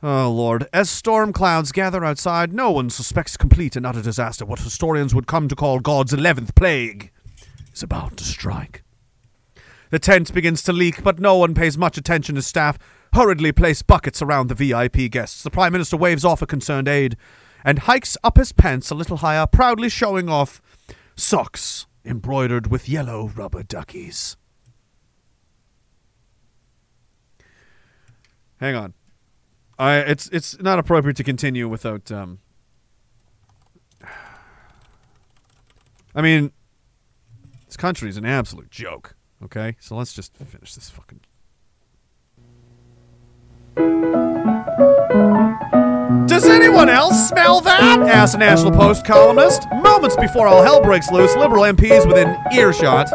Oh, 0.03 0.31
Lord. 0.31 0.67
As 0.73 0.91
storm 0.91 1.33
clouds 1.33 1.71
gather 1.71 2.05
outside, 2.05 2.53
no 2.53 2.73
one 2.73 2.91
suspects 2.91 3.37
complete 3.37 3.77
and 3.77 3.87
utter 3.87 4.03
disaster, 4.03 4.45
what 4.45 4.59
historians 4.59 5.15
would 5.15 5.29
come 5.29 5.47
to 5.47 5.55
call 5.55 5.79
God's 5.79 6.13
eleventh 6.13 6.57
plague, 6.57 7.13
is 7.73 7.85
about 7.85 8.17
to 8.17 8.25
strike. 8.25 8.83
The 9.91 10.01
tent 10.01 10.35
begins 10.35 10.65
to 10.65 10.73
leak, 10.73 11.05
but 11.05 11.21
no 11.21 11.37
one 11.37 11.55
pays 11.55 11.79
much 11.79 11.97
attention 11.97 12.37
as 12.37 12.47
staff 12.47 12.79
hurriedly 13.13 13.53
place 13.53 13.83
buckets 13.83 14.21
around 14.21 14.49
the 14.49 14.55
VIP 14.55 15.09
guests. 15.11 15.43
The 15.45 15.51
Prime 15.51 15.73
Minister 15.73 15.97
waves 15.97 16.25
off 16.25 16.43
a 16.43 16.47
concerned 16.47 16.89
aide 16.89 17.17
and 17.65 17.81
hikes 17.81 18.17
up 18.25 18.39
his 18.39 18.51
pants 18.53 18.91
a 18.91 18.97
little 18.97 19.19
higher, 19.19 19.47
proudly 19.47 19.89
showing 19.89 20.29
off 20.29 20.61
socks 21.15 21.87
embroidered 22.05 22.67
with 22.69 22.89
yellow 22.89 23.29
rubber 23.37 23.63
duckies. 23.63 24.37
Hang 28.59 28.75
on. 28.75 28.95
I 29.83 29.97
it's 29.99 30.29
it's 30.29 30.61
not 30.61 30.79
appropriate 30.79 31.17
to 31.17 31.25
continue 31.25 31.69
without 31.69 32.13
um 32.13 32.39
I 36.15 36.23
mean 36.23 36.53
this 37.67 37.77
country 37.77 38.09
is 38.09 38.17
an 38.17 38.25
absolute 38.25 38.71
joke, 38.71 39.17
okay? 39.43 39.77
So 39.81 39.97
let's 39.97 40.13
just 40.13 40.37
finish 40.37 40.75
this 40.75 40.89
fucking 40.89 41.21
Does 46.29 46.47
anyone 46.47 46.89
else 46.89 47.29
smell 47.29 47.61
that? 47.63 48.09
asked 48.09 48.37
a 48.37 48.39
National 48.39 48.71
Post 48.71 49.05
columnist. 49.05 49.67
Moments 49.83 50.15
before 50.15 50.47
all 50.47 50.63
hell 50.63 50.81
breaks 50.81 51.11
loose, 51.11 51.35
Liberal 51.35 51.65
MPs 51.65 52.07
within 52.07 52.37
earshot. 52.55 53.11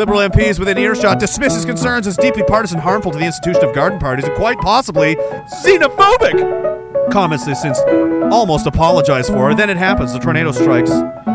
Liberal 0.00 0.20
MPs 0.30 0.58
within 0.58 0.78
earshot 0.78 1.20
dismiss 1.20 1.54
his 1.54 1.66
concerns 1.66 2.06
as 2.06 2.16
deeply 2.16 2.42
partisan, 2.42 2.78
harmful 2.78 3.12
to 3.12 3.18
the 3.18 3.26
institution 3.26 3.62
of 3.62 3.74
garden 3.74 3.98
parties, 3.98 4.24
and 4.24 4.34
quite 4.34 4.58
possibly 4.60 5.14
xenophobic. 5.62 7.10
Comments 7.12 7.44
they 7.44 7.52
since 7.52 7.78
almost 8.32 8.66
apologized 8.66 9.28
for. 9.28 9.54
Then 9.54 9.68
it 9.68 9.76
happens: 9.76 10.14
the 10.14 10.18
tornado 10.18 10.52
strikes, 10.52 10.90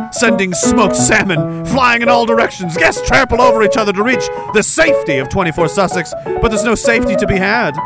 sending 0.10 0.52
smoked 0.56 0.96
salmon 0.96 1.64
flying 1.66 2.02
in 2.02 2.10
all 2.10 2.26
directions. 2.26 2.76
Guests 2.76 3.08
trample 3.08 3.40
over 3.40 3.62
each 3.62 3.78
other 3.78 3.94
to 3.94 4.02
reach 4.02 4.26
the 4.56 4.64
safety 4.64 5.20
of 5.20 5.30
24 5.30 5.68
Sussex, 5.68 6.16
but 6.26 6.48
there's 6.48 6.64
no 6.64 6.74
safety 6.74 7.16
to 7.18 7.28
be 7.28 7.36
had. 7.36 7.78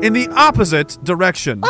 In 0.00 0.12
the 0.12 0.28
opposite 0.36 0.96
direction, 1.02 1.64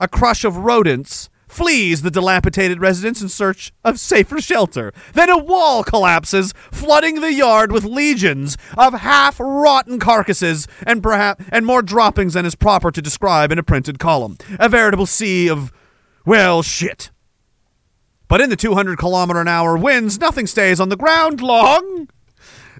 a 0.00 0.08
crush 0.08 0.42
of 0.42 0.56
rodents 0.56 1.28
flees 1.46 2.02
the 2.02 2.10
dilapidated 2.10 2.80
residence 2.80 3.22
in 3.22 3.28
search 3.28 3.72
of 3.84 4.00
safer 4.00 4.40
shelter. 4.40 4.92
Then 5.14 5.30
a 5.30 5.38
wall 5.38 5.84
collapses, 5.84 6.52
flooding 6.70 7.20
the 7.20 7.32
yard 7.32 7.72
with 7.72 7.84
legions 7.84 8.56
of 8.76 8.94
half-rotten 8.94 9.98
carcasses 9.98 10.66
and 10.86 11.02
perhaps 11.02 11.44
and 11.50 11.64
more 11.64 11.82
droppings 11.82 12.34
than 12.34 12.46
is 12.46 12.54
proper 12.54 12.90
to 12.90 13.02
describe 13.02 13.52
in 13.52 13.58
a 13.58 13.62
printed 13.62 13.98
column. 13.98 14.36
A 14.58 14.68
veritable 14.68 15.06
sea 15.06 15.48
of 15.48 15.72
well 16.24 16.62
shit. 16.62 17.10
But 18.28 18.40
in 18.40 18.50
the 18.50 18.56
200 18.56 18.98
kilometer 18.98 19.40
an 19.40 19.48
hour 19.48 19.76
winds, 19.76 20.18
nothing 20.18 20.46
stays 20.46 20.80
on 20.80 20.88
the 20.88 20.96
ground 20.96 21.40
long. 21.40 22.08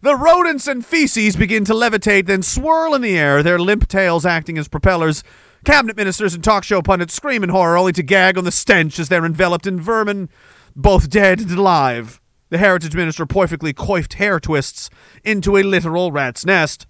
The 0.03 0.17
rodents 0.17 0.67
and 0.67 0.85
feces 0.85 1.36
begin 1.36 1.65
to 1.65 1.73
levitate, 1.73 2.27
then 2.27 2.43
swirl 2.43 2.95
in 2.95 3.03
the 3.03 3.17
air, 3.17 3.43
their 3.43 3.59
limp 3.59 3.89
tails 3.89 4.27
acting 4.27 4.59
as 4.59 4.69
propellers. 4.69 5.23
Cabinet 5.67 5.97
ministers 5.97 6.33
and 6.33 6.45
talk 6.45 6.62
show 6.62 6.81
pundits 6.81 7.12
scream 7.12 7.43
in 7.43 7.51
horror, 7.51 7.77
only 7.77 7.93
to 7.95 8.03
gag 8.05 8.39
on 8.39 8.45
the 8.45 8.53
stench 8.53 9.01
as 9.01 9.09
they're 9.09 9.27
enveloped 9.27 9.67
in 9.67 9.81
vermin, 9.81 10.28
both 10.77 11.11
dead 11.11 11.41
and 11.41 11.51
alive. 11.51 12.20
The 12.51 12.59
heritage 12.59 12.95
minister 12.95 13.27
perfectly 13.27 13.73
coiffed 13.73 14.15
hair 14.15 14.39
twists 14.39 14.91
into 15.25 15.57
a 15.57 15.65
literal 15.65 16.12
rat's 16.12 16.47
nest. 16.47 16.86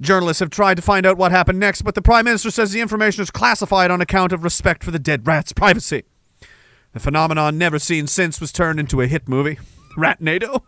Journalists 0.00 0.38
have 0.38 0.50
tried 0.50 0.76
to 0.76 0.82
find 0.82 1.04
out 1.04 1.18
what 1.18 1.32
happened 1.32 1.58
next, 1.58 1.82
but 1.82 1.96
the 1.96 2.02
prime 2.02 2.26
minister 2.26 2.52
says 2.52 2.70
the 2.70 2.80
information 2.80 3.22
is 3.22 3.32
classified 3.32 3.90
on 3.90 4.00
account 4.00 4.30
of 4.30 4.44
respect 4.44 4.84
for 4.84 4.92
the 4.92 5.00
dead 5.00 5.26
rat's 5.26 5.52
privacy. 5.52 6.04
The 6.92 7.00
phenomenon 7.00 7.58
never 7.58 7.80
seen 7.80 8.06
since 8.06 8.40
was 8.40 8.52
turned 8.52 8.78
into 8.78 9.00
a 9.00 9.08
hit 9.08 9.28
movie, 9.28 9.58
Ratnado. 9.98 10.62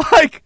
like 0.12 0.41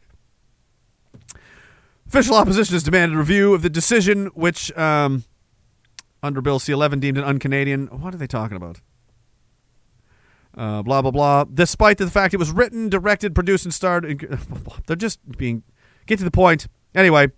official 2.17 2.37
opposition 2.37 2.73
has 2.73 2.83
demanded 2.83 3.15
review 3.15 3.53
of 3.53 3.61
the 3.61 3.69
decision 3.69 4.29
which 4.29 4.75
um, 4.79 5.23
under 6.23 6.41
bill 6.41 6.59
c11 6.59 6.99
deemed 6.99 7.19
an 7.19 7.25
un-canadian. 7.25 7.89
What 7.89 8.15
are 8.15 8.17
they 8.17 8.27
talking 8.27 8.57
about? 8.57 8.81
Uh, 10.57 10.81
blah 10.81 11.03
blah 11.03 11.11
blah. 11.11 11.45
Despite 11.45 11.99
the 11.99 12.09
fact 12.09 12.33
it 12.33 12.39
was 12.39 12.51
written 12.51 12.89
directed 12.89 13.35
produced 13.35 13.67
and 13.67 13.75
starred 13.75 14.27
they're 14.87 14.97
just 14.97 15.21
being 15.37 15.63
get 16.07 16.17
to 16.17 16.25
the 16.25 16.31
point. 16.31 16.69
Anyway 16.95 17.29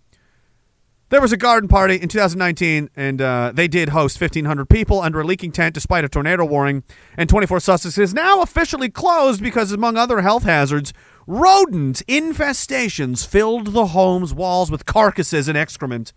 there 1.10 1.20
was 1.22 1.32
a 1.32 1.38
garden 1.38 1.68
party 1.68 1.96
in 1.96 2.08
2019, 2.08 2.90
and 2.94 3.22
uh, 3.22 3.50
they 3.54 3.66
did 3.66 3.88
host 3.90 4.20
1,500 4.20 4.68
people 4.68 5.00
under 5.00 5.20
a 5.20 5.24
leaking 5.24 5.52
tent 5.52 5.74
despite 5.74 6.04
a 6.04 6.08
tornado 6.08 6.44
warning. 6.44 6.82
And 7.16 7.30
24 7.30 7.60
Sussex 7.60 7.96
is 7.96 8.12
now 8.12 8.42
officially 8.42 8.90
closed 8.90 9.42
because, 9.42 9.72
among 9.72 9.96
other 9.96 10.20
health 10.20 10.42
hazards, 10.42 10.92
rodent 11.28 12.02
infestations 12.08 13.26
filled 13.26 13.68
the 13.68 13.88
home's 13.88 14.32
walls 14.32 14.70
with 14.70 14.86
carcasses 14.86 15.46
and 15.46 15.58
excrement. 15.58 16.12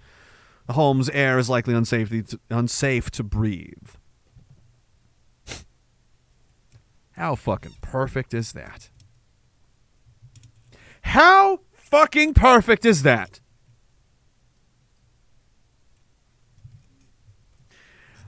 The 0.68 0.74
home's 0.74 1.10
air 1.10 1.38
is 1.38 1.50
likely 1.50 1.74
unsafe 1.74 2.10
to, 2.10 2.40
unsafe 2.50 3.12
to 3.12 3.24
breathe. 3.24 3.90
How 7.12 7.36
fucking 7.36 7.76
perfect 7.82 8.34
is 8.34 8.54
that? 8.54 8.90
How 11.02 11.60
fucking 11.74 12.34
perfect 12.34 12.86
is 12.86 13.04
that? 13.04 13.42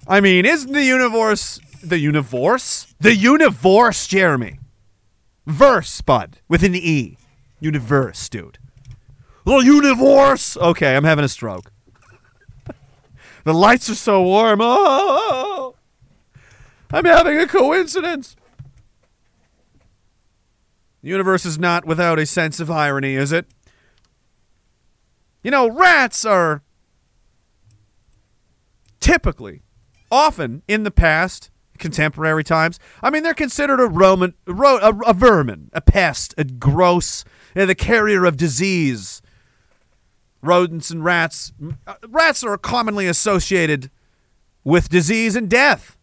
I 0.05 0.19
mean, 0.19 0.45
isn't 0.45 0.73
the 0.73 0.83
universe 0.83 1.61
the 1.81 1.99
universe? 1.99 2.93
The 2.99 3.15
universe, 3.15 4.05
Jeremy. 4.07 4.59
Verse, 5.45 6.01
bud, 6.01 6.39
with 6.47 6.63
an 6.63 6.75
E. 6.75 7.17
Universe, 7.59 8.29
dude. 8.29 8.57
The 9.45 9.57
universe. 9.57 10.55
Okay, 10.57 10.95
I'm 10.95 11.03
having 11.03 11.25
a 11.25 11.29
stroke. 11.29 11.71
the 13.43 13.53
lights 13.53 13.89
are 13.89 13.95
so 13.95 14.21
warm. 14.21 14.61
Oh, 14.61 14.65
oh, 14.65 15.29
oh, 15.31 15.73
oh, 15.73 15.75
I'm 16.91 17.05
having 17.05 17.37
a 17.37 17.47
coincidence. 17.47 18.35
The 21.01 21.09
universe 21.09 21.45
is 21.45 21.59
not 21.59 21.85
without 21.85 22.19
a 22.19 22.25
sense 22.25 22.61
of 22.61 22.71
irony, 22.71 23.15
is 23.15 23.33
it? 23.33 23.45
You 25.43 25.51
know, 25.51 25.69
rats 25.69 26.23
are 26.23 26.63
typically 29.01 29.63
often 30.09 30.63
in 30.69 30.83
the 30.83 30.91
past, 30.91 31.51
contemporary 31.77 32.43
times, 32.43 32.79
I 33.01 33.09
mean, 33.09 33.23
they're 33.23 33.33
considered 33.33 33.79
a 33.79 33.87
Roman, 33.87 34.33
ro- 34.47 34.77
a, 34.77 34.95
a 35.09 35.13
vermin, 35.13 35.69
a 35.73 35.81
pest, 35.81 36.33
a 36.37 36.43
gross, 36.43 37.23
uh, 37.55 37.65
the 37.65 37.75
carrier 37.75 38.25
of 38.25 38.37
disease. 38.37 39.21
Rodents 40.41 40.91
and 40.91 41.03
rats, 41.03 41.53
uh, 41.87 41.95
rats 42.07 42.43
are 42.43 42.57
commonly 42.57 43.07
associated 43.07 43.89
with 44.63 44.89
disease 44.89 45.35
and 45.35 45.49
death. 45.49 45.97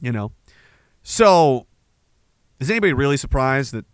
You 0.00 0.12
know, 0.12 0.32
so 1.02 1.66
is 2.60 2.70
anybody 2.70 2.92
really 2.92 3.16
surprised 3.16 3.72
that 3.72 3.84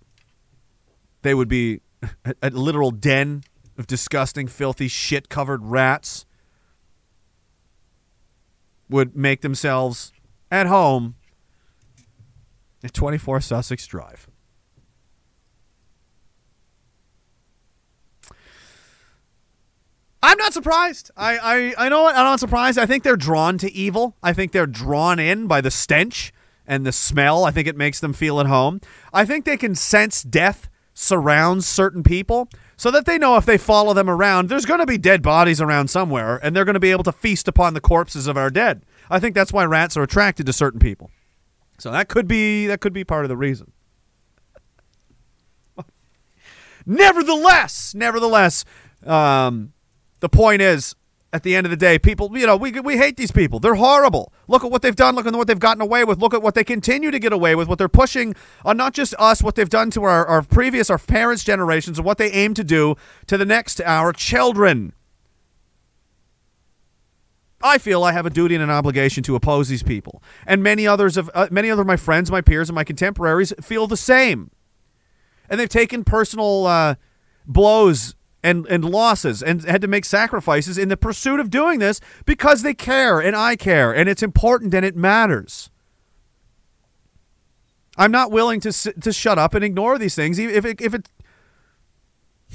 they 1.23 1.33
would 1.33 1.49
be 1.49 1.81
a, 2.25 2.35
a 2.43 2.51
literal 2.51 2.91
den 2.91 3.45
of 3.79 3.87
disgusting, 3.87 4.47
filthy, 4.47 4.89
shit-covered 4.89 5.65
rats? 5.65 6.27
would 8.89 9.17
make 9.17 9.41
themselves 9.41 10.13
at 10.55 10.69
home 10.69 11.17
At 12.85 12.95
24 12.95 13.41
Sussex 13.41 13.87
Drive. 13.89 14.29
I'm 20.23 20.39
not 20.39 20.55
surprised. 20.55 21.11
I, 21.17 21.39
I, 21.39 21.87
I 21.87 21.89
know 21.91 22.03
what? 22.05 22.15
I'm 22.15 22.25
not 22.25 22.41
surprised. 22.41 22.79
I 22.79 22.87
think 22.87 23.03
they're 23.03 23.17
drawn 23.17 23.59
to 23.59 23.71
evil. 23.73 24.17
I 24.23 24.33
think 24.33 24.53
they're 24.53 24.67
drawn 24.67 25.19
in 25.19 25.47
by 25.47 25.61
the 25.61 25.71
stench 25.71 26.33
and 26.67 26.87
the 26.87 26.93
smell. 26.93 27.45
I 27.45 27.51
think 27.51 27.69
it 27.69 27.77
makes 27.77 28.01
them 28.01 28.15
feel 28.15 28.41
at 28.41 28.47
home. 28.47 28.81
I 29.13 29.27
think 29.27 29.45
they 29.45 29.59
can 29.59 29.75
sense 29.75 30.23
death 30.23 30.71
surrounds 30.95 31.67
certain 31.67 32.03
people 32.03 32.49
so 32.77 32.91
that 32.91 33.05
they 33.05 33.19
know 33.19 33.37
if 33.37 33.45
they 33.45 33.59
follow 33.59 33.93
them 33.93 34.09
around, 34.09 34.49
there's 34.49 34.65
going 34.65 34.81
to 34.81 34.87
be 34.87 34.97
dead 34.97 35.21
bodies 35.21 35.61
around 35.61 35.89
somewhere 35.89 36.41
and 36.43 36.55
they're 36.55 36.65
going 36.65 36.75
to 36.75 36.81
be 36.81 36.93
able 36.93 37.05
to 37.05 37.13
feast 37.13 37.49
upon 37.49 37.75
the 37.75 37.81
corpses 37.81 38.27
of 38.27 38.37
our 38.37 38.51
dead. 38.51 38.85
I 39.11 39.21
think 39.21 39.35
that's 39.35 39.53
why 39.53 39.65
rats 39.65 39.97
are 39.97 40.03
attracted 40.03 40.47
to 40.47 40.53
certain 40.53 40.81
people. 40.81 41.11
So 41.79 41.91
that 41.91 42.09
could 42.09 42.29
be 42.29 42.67
that 42.67 42.81
could 42.81 42.93
be 42.93 43.05
part 43.05 43.25
of 43.25 43.29
the 43.29 43.37
reason. 43.37 43.73
nevertheless, 46.87 47.95
nevertheless, 47.95 48.65
um, 49.05 49.73
the 50.21 50.29
point 50.29 50.63
is, 50.63 50.95
at 51.35 51.43
the 51.43 51.57
end 51.57 51.67
of 51.67 51.71
the 51.73 51.77
day, 51.77 51.99
people, 51.99 52.31
you 52.39 52.47
know, 52.47 52.57
we 52.57 52.71
we 52.71 52.97
hate 52.97 53.17
these 53.17 53.33
people. 53.33 53.59
They're 53.59 53.75
horrible. 53.75 54.33
Look 54.47 54.65
at 54.65 54.71
what 54.71 54.83
they've 54.83 54.95
done. 54.95 55.17
Look 55.17 55.27
at 55.27 55.35
what 55.35 55.49
they've 55.49 55.59
gotten 55.59 55.83
away 55.83 56.05
with. 56.05 56.21
Look 56.21 56.33
at 56.33 56.43
what 56.43 56.55
they 56.55 56.63
continue 56.63 57.11
to 57.11 57.19
get 57.19 57.33
away 57.33 57.57
with. 57.57 57.67
What 57.67 57.79
they're 57.79 57.89
pushing 57.89 58.37
on 58.65 58.77
not 58.77 58.95
just 58.95 59.15
us, 59.19 59.43
what 59.43 59.57
they've 59.57 59.69
done 59.69 59.91
to 59.91 60.05
our, 60.05 60.25
our 60.27 60.43
previous, 60.43 60.91
our 60.91 60.99
parents' 60.99 61.43
generations, 61.43 61.99
and 61.99 62.07
what 62.07 62.19
they 62.19 62.31
aim 62.31 62.55
to 62.55 62.63
do 62.63 62.95
to 63.27 63.37
the 63.37 63.45
next, 63.45 63.81
our 63.81 64.13
children. 64.13 64.93
I 67.65 67.79
feel 67.79 68.05
I 68.05 68.13
have 68.13 68.27
a 68.27 68.31
duty 68.31 68.55
and 68.55 68.63
an 68.63 68.71
obligation 68.71 69.23
to 69.25 69.35
oppose 69.35 69.69
these 69.69 69.83
people, 69.83 70.23
and 70.47 70.63
many 70.63 70.87
others 70.87 71.17
of 71.17 71.31
uh, 71.35 71.49
many 71.51 71.71
other 71.71 71.81
of 71.81 71.89
my 71.89 71.97
friends, 71.97 72.31
my 72.31 72.43
peers, 72.43 72.69
and 72.69 72.75
my 72.75 72.85
contemporaries 72.85 73.55
feel 73.63 73.87
the 73.87 73.97
same. 73.97 74.51
And 75.49 75.59
they've 75.59 75.69
taken 75.69 76.05
personal 76.05 76.67
uh, 76.67 76.97
blows 77.47 78.15
and 78.43 78.67
and 78.67 78.85
losses 78.85 79.43
and 79.43 79.65
had 79.65 79.81
to 79.81 79.89
make 79.89 80.05
sacrifices 80.05 80.77
in 80.77 80.91
the 80.91 80.97
pursuit 80.97 81.41
of 81.41 81.49
doing 81.49 81.79
this 81.79 82.01
because 82.27 82.61
they 82.61 82.75
care 82.75 83.19
and 83.19 83.35
I 83.35 83.57
care 83.57 83.93
and 83.95 84.09
it's 84.09 84.23
important 84.23 84.75
and 84.75 84.85
it 84.85 84.95
matters. 84.95 85.71
I'm 87.97 88.13
not 88.13 88.31
willing 88.31 88.61
to 88.61 88.73
to 88.73 89.13
shut 89.13 89.39
up 89.39 89.55
and 89.55 89.65
ignore 89.65 89.99
these 89.99 90.15
things 90.15 90.39
if 90.39 90.67
it, 90.67 90.81
if 90.83 90.93
it 90.93 91.09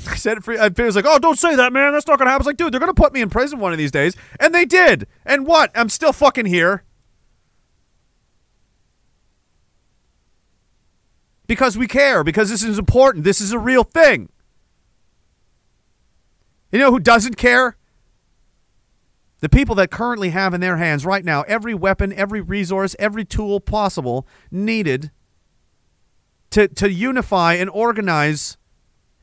I 0.08 0.16
said 0.16 0.38
it 0.38 0.44
for 0.44 0.54
uh, 0.54 0.70
I 0.76 0.82
was 0.84 0.96
like, 0.96 1.06
"Oh, 1.08 1.20
don't 1.20 1.38
say 1.38 1.56
that, 1.56 1.74
man. 1.74 1.94
That's 1.94 2.08
not 2.08 2.18
to 2.18 2.26
happen." 2.26 2.42
It's 2.42 2.48
like, 2.48 2.58
"Dude, 2.58 2.74
they're 2.74 2.80
to 2.80 2.94
put 2.94 3.14
me 3.14 3.22
in 3.22 3.30
prison 3.30 3.60
one 3.60 3.72
of 3.72 3.78
these 3.78 3.92
days." 3.92 4.16
And 4.40 4.54
they 4.54 4.66
did. 4.66 5.08
And 5.26 5.46
what? 5.46 5.72
I'm 5.76 5.90
still 5.90 6.14
fucking 6.14 6.46
here. 6.46 6.84
Because 11.48 11.78
we 11.78 11.88
care, 11.88 12.24
because 12.24 12.50
this 12.50 12.64
is 12.64 12.78
important. 12.78 13.24
This 13.24 13.42
is 13.42 13.52
a 13.52 13.60
real 13.60 13.84
thing. 13.84 14.30
You 16.72 16.78
know 16.78 16.92
who 16.92 17.00
doesn't 17.00 17.38
care? 17.38 17.76
The 19.40 19.50
people 19.50 19.74
that 19.76 19.90
currently 19.90 20.30
have 20.30 20.54
in 20.54 20.62
their 20.62 20.78
hands 20.78 21.06
right 21.06 21.26
now 21.26 21.42
every 21.44 21.74
weapon, 21.74 22.14
every 22.14 22.42
resource, 22.42 22.96
every 23.00 23.26
tool 23.26 23.60
possible 23.60 24.28
needed 24.52 25.10
to, 26.52 26.68
to 26.68 26.92
unify 26.92 27.56
and 27.56 27.70
organize 27.70 28.59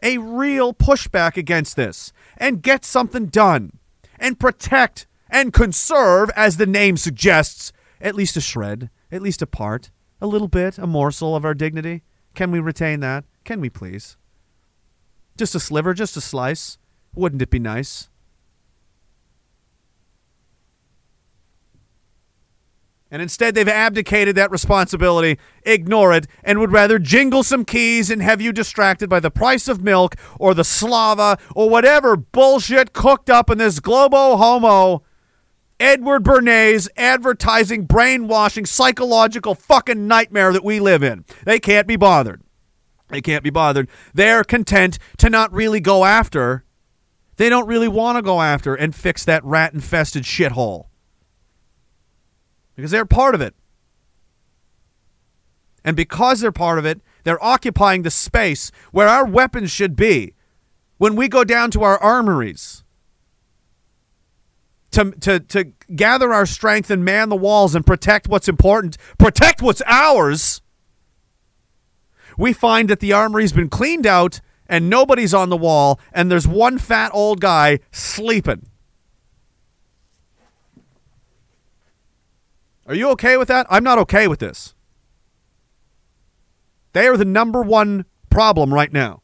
a 0.03 0.19
real 0.19 0.73
pushback 0.75 1.37
against 1.37 1.77
this 1.77 2.13
and 2.37 2.63
get 2.63 2.85
something 2.85 3.27
done 3.27 3.79
and 4.19 4.39
protect 4.39 5.07
and 5.29 5.53
conserve, 5.53 6.31
as 6.37 6.57
the 6.57 6.67
name 6.67 6.97
suggests, 6.97 7.73
at 8.01 8.15
least 8.15 8.37
a 8.37 8.41
shred, 8.41 8.91
at 9.11 9.23
least 9.23 9.43
a 9.43 9.47
part, 9.47 9.91
a 10.21 10.27
little 10.27 10.49
bit, 10.49 10.79
a 10.79 10.87
morsel 10.87 11.35
of 11.35 11.45
our 11.45 11.55
dignity. 11.55 12.03
Can 12.35 12.51
we 12.51 12.61
retain 12.61 13.01
that? 13.01 13.25
Can 13.45 13.61
we 13.61 13.69
please? 13.69 14.17
Just 15.37 15.55
a 15.55 15.61
sliver, 15.61 15.95
just 15.95 16.17
a 16.17 16.21
slice. 16.21 16.79
Wouldn't 17.15 17.43
it 17.43 17.51
be 17.51 17.59
nice? 17.59 18.09
And 23.17 23.23
instead, 23.23 23.55
they've 23.55 23.67
abdicated 23.67 24.37
that 24.37 24.51
responsibility, 24.51 25.39
ignore 25.63 26.13
it, 26.13 26.27
and 26.45 26.59
would 26.59 26.71
rather 26.71 26.99
jingle 26.99 27.43
some 27.43 27.65
keys 27.65 28.11
and 28.11 28.21
have 28.21 28.43
you 28.43 28.53
distracted 28.53 29.09
by 29.09 29.21
the 29.21 29.31
price 29.31 29.69
of 29.69 29.83
milk 29.83 30.17
or 30.39 30.53
the 30.53 30.65
slava 30.65 31.39
or 31.55 31.71
whatever 31.71 32.19
bullshit 32.19 32.93
cooked 32.93 33.31
up 33.31 33.49
in 33.49 33.57
this 33.57 33.81
globo 33.81 34.37
homo, 34.37 35.03
Edward 35.81 36.25
Bernays 36.25 36.91
advertising, 36.99 37.87
brainwashing, 37.87 38.67
psychological 38.67 39.55
fucking 39.55 40.07
nightmare 40.07 40.53
that 40.53 40.63
we 40.63 40.79
live 40.79 41.03
in. 41.03 41.25
They 41.47 41.59
can't 41.59 41.87
be 41.87 41.97
bothered. 41.97 42.43
They 43.09 43.23
can't 43.23 43.43
be 43.43 43.49
bothered. 43.49 43.89
They're 44.13 44.45
content 44.45 44.99
to 45.17 45.31
not 45.31 45.51
really 45.55 45.81
go 45.81 46.05
after 46.05 46.67
they 47.37 47.49
don't 47.49 47.67
really 47.67 47.89
want 47.89 48.17
to 48.17 48.23
go 48.23 48.43
after 48.43 48.75
and 48.75 48.95
fix 48.95 49.25
that 49.25 49.43
rat 49.43 49.73
infested 49.73 50.25
shithole 50.25 50.89
because 52.77 52.91
they're 52.91 53.07
part 53.07 53.35
of 53.35 53.41
it. 53.41 53.55
And 55.85 55.97
because 55.97 56.41
they're 56.41 56.53
part 56.53 56.79
of 56.79 56.85
it, 56.85 57.01
they're 57.25 57.43
occupying 57.43 58.03
the 58.03 58.11
space 58.11 58.71
where 58.93 59.09
our 59.09 59.25
weapons 59.25 59.71
should 59.71 59.97
be 59.97 60.35
when 60.99 61.17
we 61.17 61.29
go 61.29 61.45
down 61.45 61.71
to 61.73 61.83
our 61.83 61.99
armories 61.99 62.85
to, 64.93 65.11
to, 65.21 65.41
to 65.41 65.73
gather 65.95 66.33
our 66.33 66.47
strength 66.47 66.91
and 66.91 67.05
man 67.05 67.29
the 67.29 67.37
walls 67.37 67.75
and 67.75 67.87
protect 67.87 68.29
what's 68.29 68.49
important, 68.49 68.97
protect 69.19 69.63
what's 69.63 69.83
ours. 69.87 70.63
We 72.39 72.53
find 72.53 72.89
that 72.91 73.01
the 73.01 73.13
armory's 73.13 73.53
been 73.53 73.69
cleaned 73.69 74.07
out 74.07 74.41
and 74.69 74.91
nobody's 74.91 75.33
on 75.33 75.49
the 75.49 75.57
wall, 75.57 76.01
and 76.13 76.31
there's 76.31 76.49
one 76.49 76.79
fat 76.79 77.11
old 77.15 77.41
guy 77.41 77.79
sleeping. 77.93 78.67
Are 82.87 82.95
you 82.95 83.11
okay 83.11 83.37
with 83.37 83.49
that? 83.49 83.67
I'm 83.69 83.85
not 83.85 83.99
okay 83.99 84.29
with 84.29 84.39
this. 84.39 84.75
They 86.93 87.07
are 87.09 87.17
the 87.17 87.25
number 87.25 87.63
one 87.63 88.05
problem 88.31 88.73
right 88.73 88.93
now. 88.93 89.23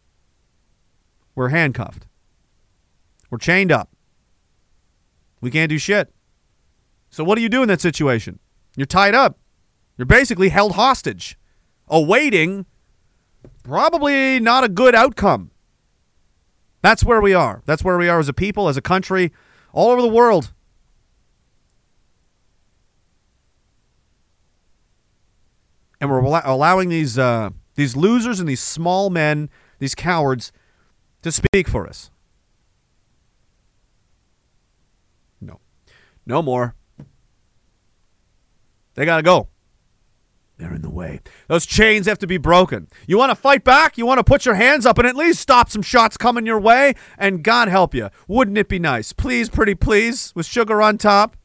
We're 1.35 1.49
handcuffed. 1.49 2.07
We're 3.31 3.39
chained 3.39 3.73
up. 3.73 3.89
We 5.41 5.51
can't 5.51 5.71
do 5.71 5.79
shit. 5.79 6.13
So, 7.09 7.25
what 7.25 7.37
do 7.37 7.43
you 7.43 7.49
do 7.49 7.63
in 7.63 7.69
that 7.69 7.81
situation? 7.81 8.39
You're 8.77 8.87
tied 8.87 9.15
up. 9.15 9.39
You're 9.97 10.07
basically 10.07 10.49
held 10.49 10.73
hostage, 10.73 11.39
awaiting 11.89 12.67
probably 13.63 14.41
not 14.41 14.65
a 14.65 14.69
good 14.69 14.95
outcome. 14.95 15.51
That's 16.81 17.05
where 17.05 17.21
we 17.21 17.33
are. 17.33 17.63
That's 17.65 17.85
where 17.85 17.97
we 17.97 18.09
are 18.09 18.19
as 18.19 18.29
a 18.29 18.33
people, 18.33 18.69
as 18.69 18.77
a 18.77 18.83
country, 18.83 19.33
all 19.73 19.91
over 19.91 20.03
the 20.03 20.09
world. 20.09 20.53
And 26.03 26.11
we're 26.11 26.19
allowing 26.19 26.89
these 26.89 27.17
uh, 27.17 27.51
these 27.77 27.95
losers 27.95 28.41
and 28.41 28.49
these 28.49 28.61
small 28.61 29.09
men, 29.09 29.49
these 29.79 29.95
cowards, 29.95 30.51
to 31.23 31.31
speak 31.31 31.69
for 31.69 31.87
us. 31.87 32.11
No, 35.41 35.61
no 36.27 36.43
more. 36.43 36.75
They 38.95 39.05
gotta 39.05 39.23
go. 39.23 39.47
They're 40.59 40.75
in 40.75 40.83
the 40.83 40.91
way. 40.91 41.21
Those 41.47 41.67
chains 41.67 42.07
have 42.07 42.19
to 42.19 42.27
be 42.27 42.37
broken. 42.37 42.89
You 43.07 43.17
want 43.17 43.31
to 43.31 43.37
fight 43.37 43.63
back? 43.63 43.97
You 43.97 44.05
want 44.05 44.19
to 44.19 44.25
put 44.25 44.45
your 44.45 44.57
hands 44.57 44.85
up 44.85 44.99
and 44.99 45.07
at 45.07 45.15
least 45.15 45.39
stop 45.39 45.71
some 45.71 45.83
shots 45.83 46.17
coming 46.17 46.47
your 46.47 46.59
way? 46.59 46.95
And 47.17 47.45
God 47.45 47.69
help 47.69 47.95
you. 47.95 48.11
Wouldn't 48.27 48.59
it 48.59 48.69
be 48.69 48.81
nice? 48.81 49.13
Please, 49.13 49.49
pretty 49.49 49.77
please, 49.77 50.33
with 50.35 50.47
sugar 50.47 50.83
on 50.83 50.99
top. 50.99 51.37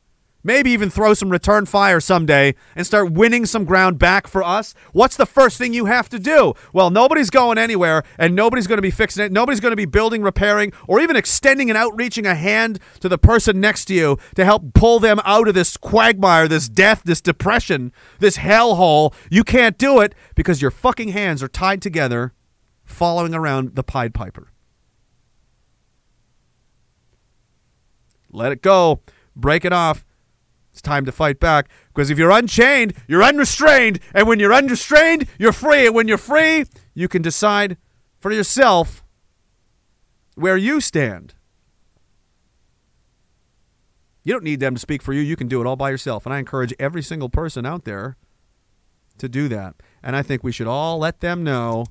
Maybe 0.48 0.72
even 0.72 0.90
throw 0.90 1.14
some 1.14 1.30
return 1.30 1.66
fire 1.66 2.00
someday 2.00 2.56
and 2.74 2.88
start 2.88 3.11
winning 3.11 3.45
some 3.45 3.66
ground 3.66 4.00
back 4.00 4.27
for 4.27 4.42
us. 4.42 4.74
What's 4.93 5.17
the 5.17 5.26
first 5.26 5.58
thing 5.58 5.74
you 5.74 5.88
have 5.88 6.08
to 6.08 6.19
do? 6.19 6.53
Well, 6.72 6.90
nobody's 6.90 7.30
going 7.30 7.58
anywhere 7.58 8.03
and 8.17 8.34
nobody's 8.34 8.66
going 8.66 8.77
to 8.77 8.82
be 8.82 8.90
fixing 8.90 9.26
it. 9.26 9.34
Nobody's 9.34 9.59
going 9.59 9.74
to 9.74 9.76
be 9.76 9.84
building, 9.84 10.24
repairing, 10.24 10.72
or 10.88 11.01
even 11.01 11.17
extending 11.17 11.69
and 11.69 11.77
outreaching 11.77 12.26
a 12.26 12.34
hand 12.34 12.80
to 13.01 13.09
the 13.09 13.17
person 13.17 13.59
next 13.59 13.85
to 13.85 13.93
you 13.93 14.17
to 14.35 14.45
help 14.45 14.74
pull 14.74 15.01
them 15.01 15.19
out 15.26 15.50
of 15.50 15.53
this 15.53 15.76
quagmire, 15.76 16.48
this 16.48 16.69
death, 16.69 17.01
this 17.03 17.19
depression, 17.19 17.92
this 18.19 18.38
hellhole. 18.38 19.14
You 19.30 19.43
can't 19.43 19.77
do 19.77 20.00
it 20.00 20.16
because 20.34 20.61
your 20.61 20.72
fucking 20.72 21.09
hands 21.09 21.43
are 21.43 21.50
tied 21.50 21.82
together 21.82 22.34
following 22.85 23.35
around 23.35 23.76
the 23.76 23.84
Pied 23.84 24.14
Piper. 24.14 24.53
Let 28.32 28.53
it 28.53 28.61
go. 28.61 29.01
Break 29.35 29.66
it 29.66 29.74
off. 29.74 30.06
It's 30.78 30.82
time 30.84 31.06
to 31.06 31.12
fight 31.12 31.40
back 31.40 31.70
because 31.88 32.12
if 32.12 32.20
you're 32.20 32.30
unchained, 32.30 32.94
you're 33.08 33.24
unrestrained. 33.24 34.00
And 34.14 34.28
when 34.28 34.40
you're 34.40 34.54
unrestrained, 34.54 35.28
you're 35.40 35.52
free. 35.52 35.88
And 35.88 35.96
when 35.96 36.08
you're 36.08 36.20
free, 36.20 36.66
you 36.94 37.08
can 37.08 37.24
decide 37.24 37.78
for 38.20 38.32
yourself 38.32 39.04
where 40.36 40.56
you 40.56 40.80
stand. 40.80 41.34
You 44.24 44.34
don't 44.34 44.44
need 44.44 44.60
them 44.60 44.76
to 44.76 44.80
speak 44.80 45.02
for 45.02 45.14
you. 45.14 45.22
You 45.22 45.36
can 45.36 45.48
do 45.48 45.60
it 45.62 45.66
all 45.66 45.76
by 45.76 45.90
yourself. 45.90 46.28
And 46.28 46.36
I 46.36 46.38
encourage 46.38 46.76
every 46.78 47.02
single 47.02 47.30
person 47.30 47.66
out 47.66 47.84
there 47.84 48.16
to 49.18 49.28
do 49.28 49.48
that. 49.48 49.78
And 50.04 50.16
I 50.16 50.22
think 50.22 50.44
we 50.44 50.52
should 50.52 50.68
all 50.68 51.00
let 51.00 51.22
them 51.22 51.44
know. 51.44 51.88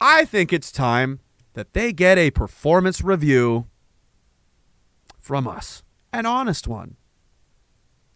I 0.00 0.26
think 0.26 0.52
it's 0.52 0.70
time 0.70 1.18
that 1.54 1.72
they 1.72 1.92
get 1.92 2.18
a 2.18 2.30
performance 2.30 3.02
review 3.02 3.66
from 5.18 5.48
us, 5.48 5.82
an 6.12 6.24
honest 6.24 6.68
one. 6.68 6.98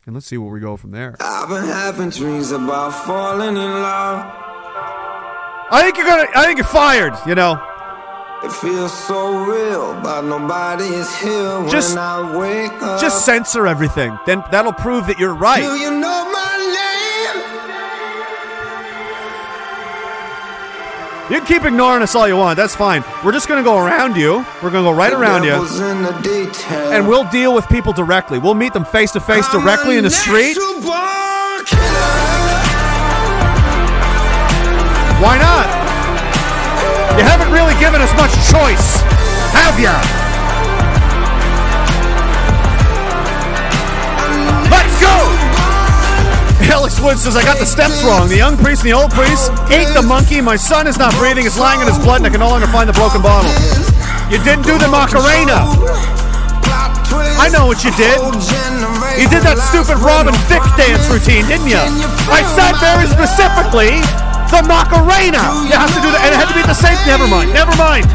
And 0.06 0.14
let's 0.14 0.26
see 0.26 0.38
where 0.38 0.52
we 0.52 0.60
go 0.60 0.76
from 0.76 0.92
there. 0.92 1.16
I've 1.18 1.48
been 1.48 1.64
having 1.64 2.10
dreams 2.10 2.52
about 2.52 2.90
falling 2.92 3.56
in 3.56 3.56
love. 3.56 4.24
I 5.68 5.80
think 5.82 5.96
you're 5.96 6.06
gonna. 6.06 6.28
I 6.32 6.44
think 6.46 6.58
you're 6.58 6.66
fired. 6.66 7.12
You 7.26 7.34
know. 7.34 7.60
It 8.44 8.52
feels 8.52 8.92
so 9.06 9.44
real, 9.46 10.00
but 10.02 10.22
nobody 10.22 10.84
is 10.84 11.12
here 11.18 11.58
when 11.58 11.70
Just- 11.70 11.96
I 11.96 12.36
wake 12.38 12.70
up. 12.82 13.00
Just 13.00 13.24
censor 13.24 13.66
everything. 13.66 14.16
Then 14.26 14.44
that'll 14.52 14.74
prove 14.74 15.08
that 15.08 15.18
you're 15.18 15.34
right. 15.34 15.64
You 21.28 21.38
can 21.38 21.46
keep 21.46 21.64
ignoring 21.64 22.02
us 22.04 22.14
all 22.14 22.28
you 22.28 22.36
want. 22.36 22.56
That's 22.56 22.76
fine. 22.76 23.02
We're 23.24 23.32
just 23.32 23.48
going 23.48 23.58
to 23.62 23.64
go 23.68 23.76
around 23.78 24.16
you. 24.16 24.44
We're 24.62 24.70
going 24.70 24.84
to 24.84 24.90
go 24.90 24.92
right 24.92 25.10
The 25.10 25.18
around 25.18 25.42
you. 25.42 25.54
in 25.54 26.02
the 26.02 26.12
detail. 26.22 26.92
And 26.92 27.08
we'll 27.08 27.28
deal 27.30 27.52
with 27.52 27.66
people 27.68 27.92
directly. 27.92 28.38
We'll 28.38 28.54
meet 28.54 28.72
them 28.72 28.84
face 28.84 29.10
to 29.12 29.20
face 29.20 29.48
directly 29.50 29.96
in 29.98 30.04
the 30.04 30.10
street. 30.10 30.56
Why 35.18 35.36
not? 35.40 35.66
You 37.18 37.24
haven't 37.24 37.50
really 37.52 37.74
given 37.80 38.00
us 38.00 38.12
much 38.14 38.30
choice, 38.52 39.00
have 39.50 39.80
ya? 39.80 39.96
Let's 44.70 45.00
go! 45.00 45.35
Alex 46.66 46.98
Wood 47.00 47.18
says, 47.18 47.36
I 47.36 47.42
got 47.42 47.58
the 47.58 47.66
steps 47.66 48.02
wrong. 48.02 48.28
The 48.28 48.36
young 48.36 48.56
priest 48.58 48.82
and 48.82 48.90
the 48.90 48.96
old 48.96 49.10
priest 49.10 49.50
ate 49.70 49.90
the 49.94 50.02
monkey. 50.02 50.40
My 50.40 50.56
son 50.56 50.86
is 50.86 50.98
not 50.98 51.14
breathing. 51.14 51.46
It's 51.46 51.58
lying 51.58 51.80
in 51.80 51.86
his 51.86 51.98
blood, 51.98 52.22
and 52.22 52.26
I 52.26 52.30
can 52.30 52.40
no 52.40 52.50
longer 52.50 52.66
find 52.68 52.88
the 52.88 52.96
broken 52.96 53.22
bottle. 53.22 53.50
You 54.30 54.42
didn't 54.42 54.66
do 54.66 54.74
the 54.78 54.90
Macarena. 54.90 55.66
I 57.38 57.46
know 57.52 57.66
what 57.70 57.84
you 57.86 57.94
did. 57.94 58.18
You 59.14 59.30
did 59.30 59.46
that 59.46 59.62
stupid 59.62 60.02
Robin 60.02 60.34
Thicke 60.50 60.66
dance 60.74 61.06
routine, 61.06 61.46
didn't 61.46 61.70
you? 61.70 61.80
I 62.28 62.42
said 62.58 62.74
very 62.82 63.06
specifically 63.06 64.02
the 64.50 64.66
Macarena. 64.66 65.42
You 65.70 65.78
have 65.78 65.92
to 65.94 66.02
do 66.02 66.10
that, 66.10 66.26
and 66.26 66.30
it 66.34 66.38
had 66.38 66.50
to 66.50 66.56
be 66.58 66.66
the 66.66 66.76
same. 66.76 66.98
Never 67.06 67.30
mind. 67.30 67.54
Never 67.54 67.72
mind. 67.78 68.10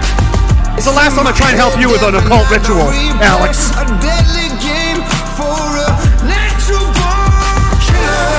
It's 0.76 0.88
the 0.88 0.96
last 0.96 1.16
time 1.16 1.28
I 1.28 1.34
try 1.36 1.52
and 1.52 1.60
help 1.60 1.78
you 1.78 1.92
with 1.92 2.02
an 2.02 2.16
occult 2.16 2.50
ritual, 2.50 2.90
Alex. 3.22 3.72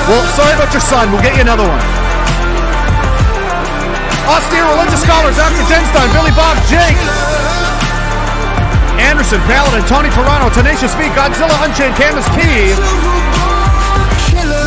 Well, 0.07 0.27
sorry 0.35 0.51
about 0.59 0.71
your 0.75 0.83
son. 0.83 1.11
We'll 1.11 1.23
get 1.23 1.35
you 1.35 1.47
another 1.47 1.63
one. 1.63 1.79
Austere 4.27 4.67
religious 4.75 4.99
scholars 4.99 5.39
after 5.39 5.63
Genstein, 5.67 6.11
Billy 6.11 6.35
Bob, 6.35 6.59
Jake. 6.67 6.99
Anderson, 8.99 9.39
Paladin, 9.47 9.83
Tony 9.87 10.09
Toronto, 10.11 10.51
Tenacious 10.51 10.93
V, 10.95 11.07
Godzilla, 11.15 11.55
Unchained, 11.63 11.95
Camus 11.95 12.27
P. 12.35 12.75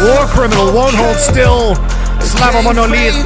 War 0.08 0.26
Criminal, 0.32 0.73
Won't 0.73 0.97
Hold 0.97 1.16
Still, 1.16 1.76
Slava 2.20 2.62
Monolith. 2.62 3.20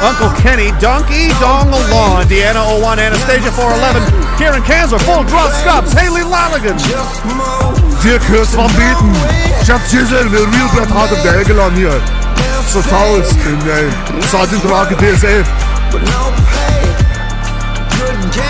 Uncle 0.00 0.30
Kenny, 0.40 0.72
Donkey 0.80 1.28
Dong 1.40 1.68
Alon, 1.72 2.28
Deanna 2.28 2.62
01, 2.80 2.98
Anastasia 3.00 3.50
411, 3.50 4.04
Kieran 4.38 4.62
Kanzer, 4.62 5.00
Full 5.04 5.24
Draw 5.24 5.48
Stops, 5.60 5.92
Haley 5.92 6.22
Lanigan. 6.22 6.76
Dirk 8.02 8.22
Hurst 8.28 8.56
van. 8.56 8.70
Ich 9.62 9.70
hab 9.70 9.80
Chisel, 9.88 10.20
eine 10.20 10.38
Real 10.38 11.16
der 11.22 11.40
Egelon 11.40 11.74
hier. 11.74 12.00
So 12.68 12.80
Taurus, 12.82 13.30
in 13.32 14.22
Sergeant 14.30 14.64
Rake 14.64 14.96
DSF. 14.96 15.46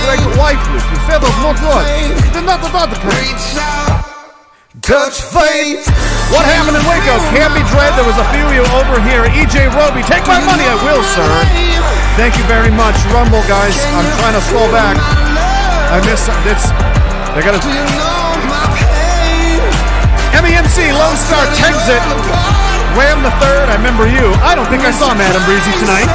Like 0.06 0.20
lifeless, 0.36 0.84
you 0.90 0.98
said 1.06 1.22
of 1.22 1.34
not 1.42 1.56
good. 1.58 1.84
Then 2.32 2.44
not 2.46 2.64
about 2.64 2.90
the 2.90 2.96
Touch 4.82 5.20
fate. 5.20 5.82
What 6.30 6.46
happened 6.46 6.76
in 6.76 6.84
Waco? 6.86 7.18
Can't 7.34 7.52
be 7.54 7.62
dread. 7.74 7.92
There 7.98 8.06
was 8.06 8.18
a 8.18 8.26
few 8.30 8.46
you 8.54 8.62
over 8.78 9.02
here. 9.02 9.24
EJ 9.24 9.66
Roby, 9.74 10.02
take 10.06 10.26
my 10.28 10.38
money. 10.46 10.62
I 10.62 10.78
will, 10.86 11.02
sir. 11.02 11.26
Thank 12.16 12.38
you 12.38 12.44
very 12.44 12.70
much. 12.70 12.94
Rumble, 13.10 13.42
guys. 13.48 13.74
I'm 13.98 14.06
trying 14.18 14.34
to 14.34 14.42
scroll 14.46 14.70
back. 14.70 14.96
I 15.90 15.98
missed 16.06 16.30
it's. 16.46 16.70
They 17.34 17.42
gotta. 17.42 18.09
MEMC, 20.40 20.88
Lone 20.96 21.18
Star, 21.20 21.44
Texit. 21.52 22.00
Wham 22.96 23.22
the 23.22 23.30
third. 23.38 23.68
I 23.68 23.76
remember 23.76 24.08
you. 24.08 24.32
I 24.40 24.56
don't 24.56 24.66
think 24.72 24.82
I 24.82 24.90
saw 24.90 25.12
Madam 25.12 25.44
Breezy 25.44 25.70
tonight. 25.78 26.08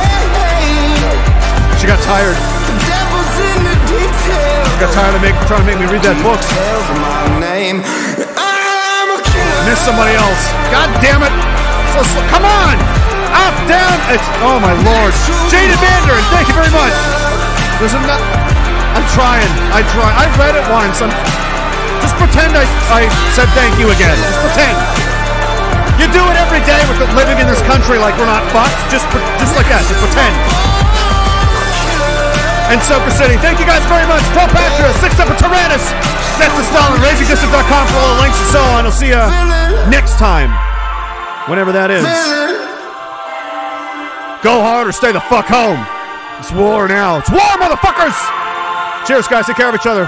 She 1.78 1.86
got 1.86 2.02
tired. 2.04 2.34
She 3.86 4.78
got 4.82 4.92
tired 4.92 5.16
of 5.16 5.22
make, 5.22 5.38
trying 5.48 5.62
to 5.62 5.68
make 5.70 5.80
me 5.80 5.88
read 5.88 6.04
that 6.04 6.18
book. 6.26 6.42
Miss 9.64 9.80
somebody 9.82 10.14
else. 10.18 10.42
God 10.74 10.90
damn 11.00 11.22
it. 11.22 11.34
So, 11.94 12.02
so, 12.02 12.20
come 12.34 12.46
on. 12.46 12.76
Up, 13.34 13.56
down. 13.70 13.98
It's, 14.10 14.26
oh, 14.42 14.58
my 14.58 14.74
Lord. 14.84 15.14
Jada 15.54 15.78
Vander, 15.80 16.18
thank 16.34 16.50
you 16.50 16.56
very 16.58 16.74
much. 16.74 16.96
There's 17.78 17.94
enough. 17.94 18.22
I'm 18.98 19.06
trying. 19.14 19.50
I 19.70 19.86
try. 19.94 20.10
I 20.12 20.26
read 20.42 20.56
it 20.58 20.66
once. 20.74 21.02
I'm, 21.02 21.45
just 22.06 22.22
pretend 22.22 22.54
I, 22.54 22.62
I 22.94 23.10
said 23.34 23.50
thank 23.58 23.82
you 23.82 23.90
again. 23.90 24.14
Just 24.14 24.38
pretend. 24.46 24.78
You 25.98 26.06
do 26.14 26.22
it 26.22 26.38
every 26.38 26.62
day 26.62 26.78
with 26.86 27.02
living 27.18 27.42
in 27.42 27.50
this 27.50 27.66
country 27.66 27.98
like 27.98 28.14
we're 28.22 28.30
not 28.30 28.46
fucked. 28.54 28.78
Just, 28.94 29.10
just 29.42 29.58
like 29.58 29.66
that. 29.74 29.82
Just 29.90 29.98
pretend. 29.98 30.34
And 32.70 32.78
Soaker 32.86 33.10
City, 33.10 33.42
thank 33.42 33.58
you 33.58 33.66
guys 33.66 33.82
very 33.90 34.06
much. 34.06 34.22
Pro 34.38 34.46
Patria, 34.46 34.94
Six 35.02 35.18
Up 35.18 35.34
at 35.34 35.38
Tyrannus. 35.42 35.82
That's 36.38 36.54
the 36.54 36.66
Stalin, 36.70 37.02
RagingDissident.com 37.02 37.86
for 37.90 37.98
all 37.98 38.10
the 38.14 38.22
links 38.22 38.38
and 38.38 38.50
so 38.54 38.62
on. 38.78 38.86
I'll 38.86 38.94
see 38.94 39.10
you 39.10 39.26
next 39.90 40.22
time. 40.22 40.54
Whenever 41.50 41.74
that 41.74 41.90
is. 41.90 42.06
Go 44.46 44.62
hard 44.62 44.86
or 44.86 44.94
stay 44.94 45.10
the 45.10 45.26
fuck 45.26 45.50
home. 45.50 45.82
It's 46.38 46.54
war 46.54 46.86
now. 46.86 47.18
It's 47.18 47.34
war, 47.34 47.50
motherfuckers! 47.58 48.14
Cheers, 49.08 49.26
guys. 49.26 49.48
Take 49.50 49.58
care 49.58 49.70
of 49.70 49.76
each 49.76 49.90
other. 49.90 50.06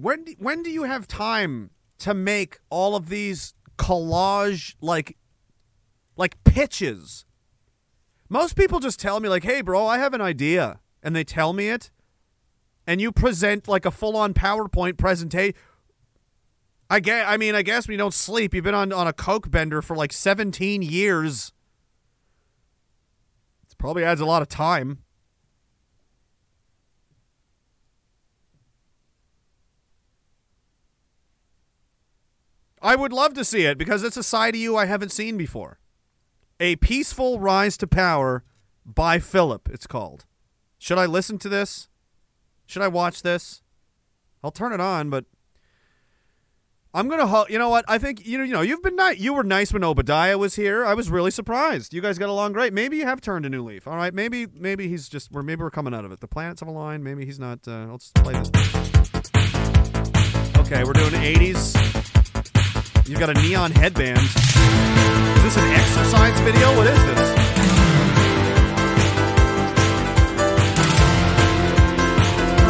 When 0.00 0.24
do, 0.24 0.34
when 0.38 0.62
do 0.62 0.70
you 0.70 0.84
have 0.84 1.06
time 1.06 1.70
to 1.98 2.14
make 2.14 2.58
all 2.70 2.96
of 2.96 3.10
these 3.10 3.54
collage 3.76 4.74
like 4.80 5.18
like 6.16 6.42
pitches? 6.44 7.26
Most 8.28 8.56
people 8.56 8.80
just 8.80 8.98
tell 8.98 9.20
me 9.20 9.28
like, 9.28 9.44
"Hey, 9.44 9.60
bro, 9.60 9.86
I 9.86 9.98
have 9.98 10.14
an 10.14 10.22
idea," 10.22 10.80
and 11.02 11.14
they 11.14 11.24
tell 11.24 11.52
me 11.52 11.68
it, 11.68 11.90
and 12.86 13.00
you 13.00 13.12
present 13.12 13.68
like 13.68 13.84
a 13.84 13.90
full-on 13.90 14.32
PowerPoint 14.32 14.96
presentation. 14.96 15.54
I 16.88 17.00
guess, 17.00 17.26
I 17.28 17.36
mean, 17.36 17.54
I 17.54 17.62
guess 17.62 17.86
you 17.86 17.96
don't 17.98 18.14
sleep, 18.14 18.54
you've 18.54 18.64
been 18.64 18.74
on 18.74 18.92
on 18.92 19.06
a 19.06 19.12
coke 19.12 19.50
bender 19.50 19.82
for 19.82 19.94
like 19.94 20.12
17 20.14 20.80
years. 20.80 21.52
It 23.70 23.76
probably 23.76 24.04
adds 24.04 24.20
a 24.20 24.26
lot 24.26 24.40
of 24.40 24.48
time. 24.48 25.04
I 32.82 32.96
would 32.96 33.12
love 33.12 33.34
to 33.34 33.44
see 33.44 33.64
it 33.64 33.76
because 33.78 34.02
it's 34.02 34.16
a 34.16 34.22
side 34.22 34.54
of 34.54 34.60
you 34.60 34.76
I 34.76 34.86
haven't 34.86 35.12
seen 35.12 35.36
before. 35.36 35.78
A 36.58 36.76
Peaceful 36.76 37.38
Rise 37.38 37.76
to 37.78 37.86
Power 37.86 38.44
by 38.84 39.18
Philip, 39.18 39.68
it's 39.70 39.86
called. 39.86 40.24
Should 40.78 40.98
I 40.98 41.06
listen 41.06 41.38
to 41.38 41.48
this? 41.48 41.88
Should 42.66 42.82
I 42.82 42.88
watch 42.88 43.22
this? 43.22 43.62
I'll 44.42 44.50
turn 44.50 44.72
it 44.72 44.80
on, 44.80 45.10
but 45.10 45.26
I'm 46.92 47.08
gonna. 47.08 47.44
You 47.48 47.58
know 47.58 47.68
what? 47.68 47.84
I 47.86 47.98
think 47.98 48.26
you 48.26 48.38
know. 48.38 48.44
You 48.44 48.52
know. 48.54 48.60
You've 48.62 48.82
been 48.82 48.96
nice. 48.96 49.18
You 49.18 49.34
were 49.34 49.44
nice 49.44 49.72
when 49.72 49.84
Obadiah 49.84 50.38
was 50.38 50.56
here. 50.56 50.84
I 50.84 50.94
was 50.94 51.10
really 51.10 51.30
surprised. 51.30 51.94
You 51.94 52.00
guys 52.00 52.18
got 52.18 52.28
along 52.28 52.52
great. 52.52 52.72
Maybe 52.72 52.96
you 52.96 53.06
have 53.06 53.20
turned 53.20 53.46
a 53.46 53.50
new 53.50 53.62
leaf. 53.62 53.86
All 53.86 53.96
right. 53.96 54.12
Maybe. 54.12 54.46
Maybe 54.46 54.88
he's 54.88 55.08
just. 55.08 55.28
Or 55.32 55.42
maybe 55.42 55.62
we're 55.62 55.70
coming 55.70 55.94
out 55.94 56.04
of 56.04 56.10
it. 56.10 56.20
The 56.20 56.26
planets 56.26 56.60
have 56.60 56.68
aligned. 56.68 57.04
Maybe 57.04 57.24
he's 57.24 57.38
not. 57.38 57.60
Uh, 57.68 57.86
let's 57.90 58.10
play 58.16 58.32
this. 58.34 58.50
Okay, 60.56 60.84
we're 60.84 60.92
doing 60.92 61.12
80s. 61.12 62.19
You've 63.10 63.18
got 63.18 63.36
a 63.36 63.42
neon 63.42 63.72
headband. 63.72 64.18
Is 64.18 65.42
this 65.42 65.56
an 65.56 65.68
exercise 65.74 66.38
video? 66.46 66.70
What 66.76 66.86
is 66.86 66.96
this? 67.10 67.30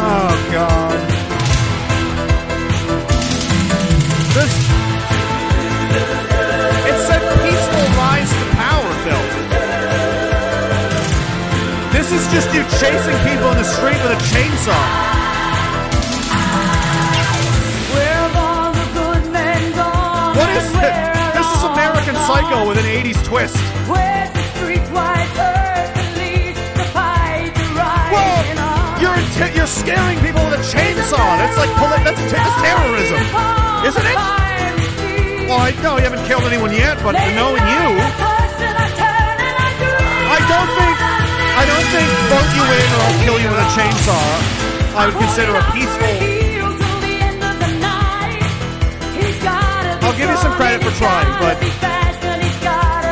Oh 0.01 0.33
God. 0.51 0.97
This. 4.33 4.53
It 6.89 6.97
said 7.05 7.21
peaceful 7.45 7.85
rise 8.01 8.31
to 8.33 8.45
power, 8.57 8.91
Phil. 9.05 9.23
This 11.93 12.11
is 12.11 12.25
just 12.33 12.51
you 12.51 12.63
chasing 12.81 13.17
people 13.29 13.51
in 13.51 13.57
the 13.59 13.63
street 13.63 14.01
with 14.01 14.17
a 14.17 14.21
chainsaw. 14.33 15.30
This? 20.69 20.95
This 21.33 21.47
is 21.57 21.61
American 21.63 22.15
Psycho 22.27 22.67
with 22.67 22.77
an 22.77 22.85
80s 22.85 23.19
twist. 23.25 23.57
Whoa! 28.13 28.33
You're 29.01 29.15
inti- 29.17 29.55
you're 29.55 29.67
scaring 29.67 30.19
people 30.21 30.43
with 30.45 30.59
a 30.59 30.63
chainsaw. 30.69 31.25
That's 31.41 31.57
like 31.57 31.71
that's, 32.05 32.21
that's 32.31 32.55
terrorism, 32.61 33.21
isn't 33.87 34.05
it? 34.05 34.19
Well, 35.49 35.59
I 35.59 35.71
know 35.83 35.97
you 35.97 36.03
haven't 36.03 36.25
killed 36.27 36.43
anyone 36.43 36.71
yet, 36.71 37.01
but 37.03 37.13
knowing 37.35 37.63
you, 37.65 37.87
I 40.31 40.39
don't 40.47 40.71
think 40.77 40.95
I 41.61 41.63
don't 41.67 41.87
think 41.91 42.07
vote 42.31 42.51
you 42.55 42.63
in 42.63 42.87
or 42.95 43.01
I'll 43.03 43.19
kill 43.25 43.37
you 43.41 43.49
with 43.49 43.59
a 43.59 43.69
chainsaw. 43.75 44.27
I 44.95 45.05
would 45.07 45.17
consider 45.17 45.55
a 45.55 45.63
peaceful. 45.71 46.30
Give 50.21 50.29
you 50.29 50.37
some 50.37 50.53
credit 50.53 50.83
for 50.83 50.91
trying, 50.91 51.27
but 51.41 51.57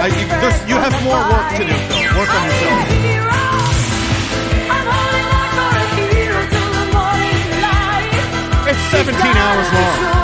I, 0.02 0.08
you, 0.14 0.26
you 0.70 0.78
have 0.78 0.94
more 1.04 1.18
work 1.26 1.50
to 1.58 1.66
do. 1.66 1.74
Work 2.18 2.30
on 2.30 2.46
yourself. 2.46 3.10
It's 8.70 8.82
17 8.92 9.38
hours 9.38 9.74
long. 9.74 10.19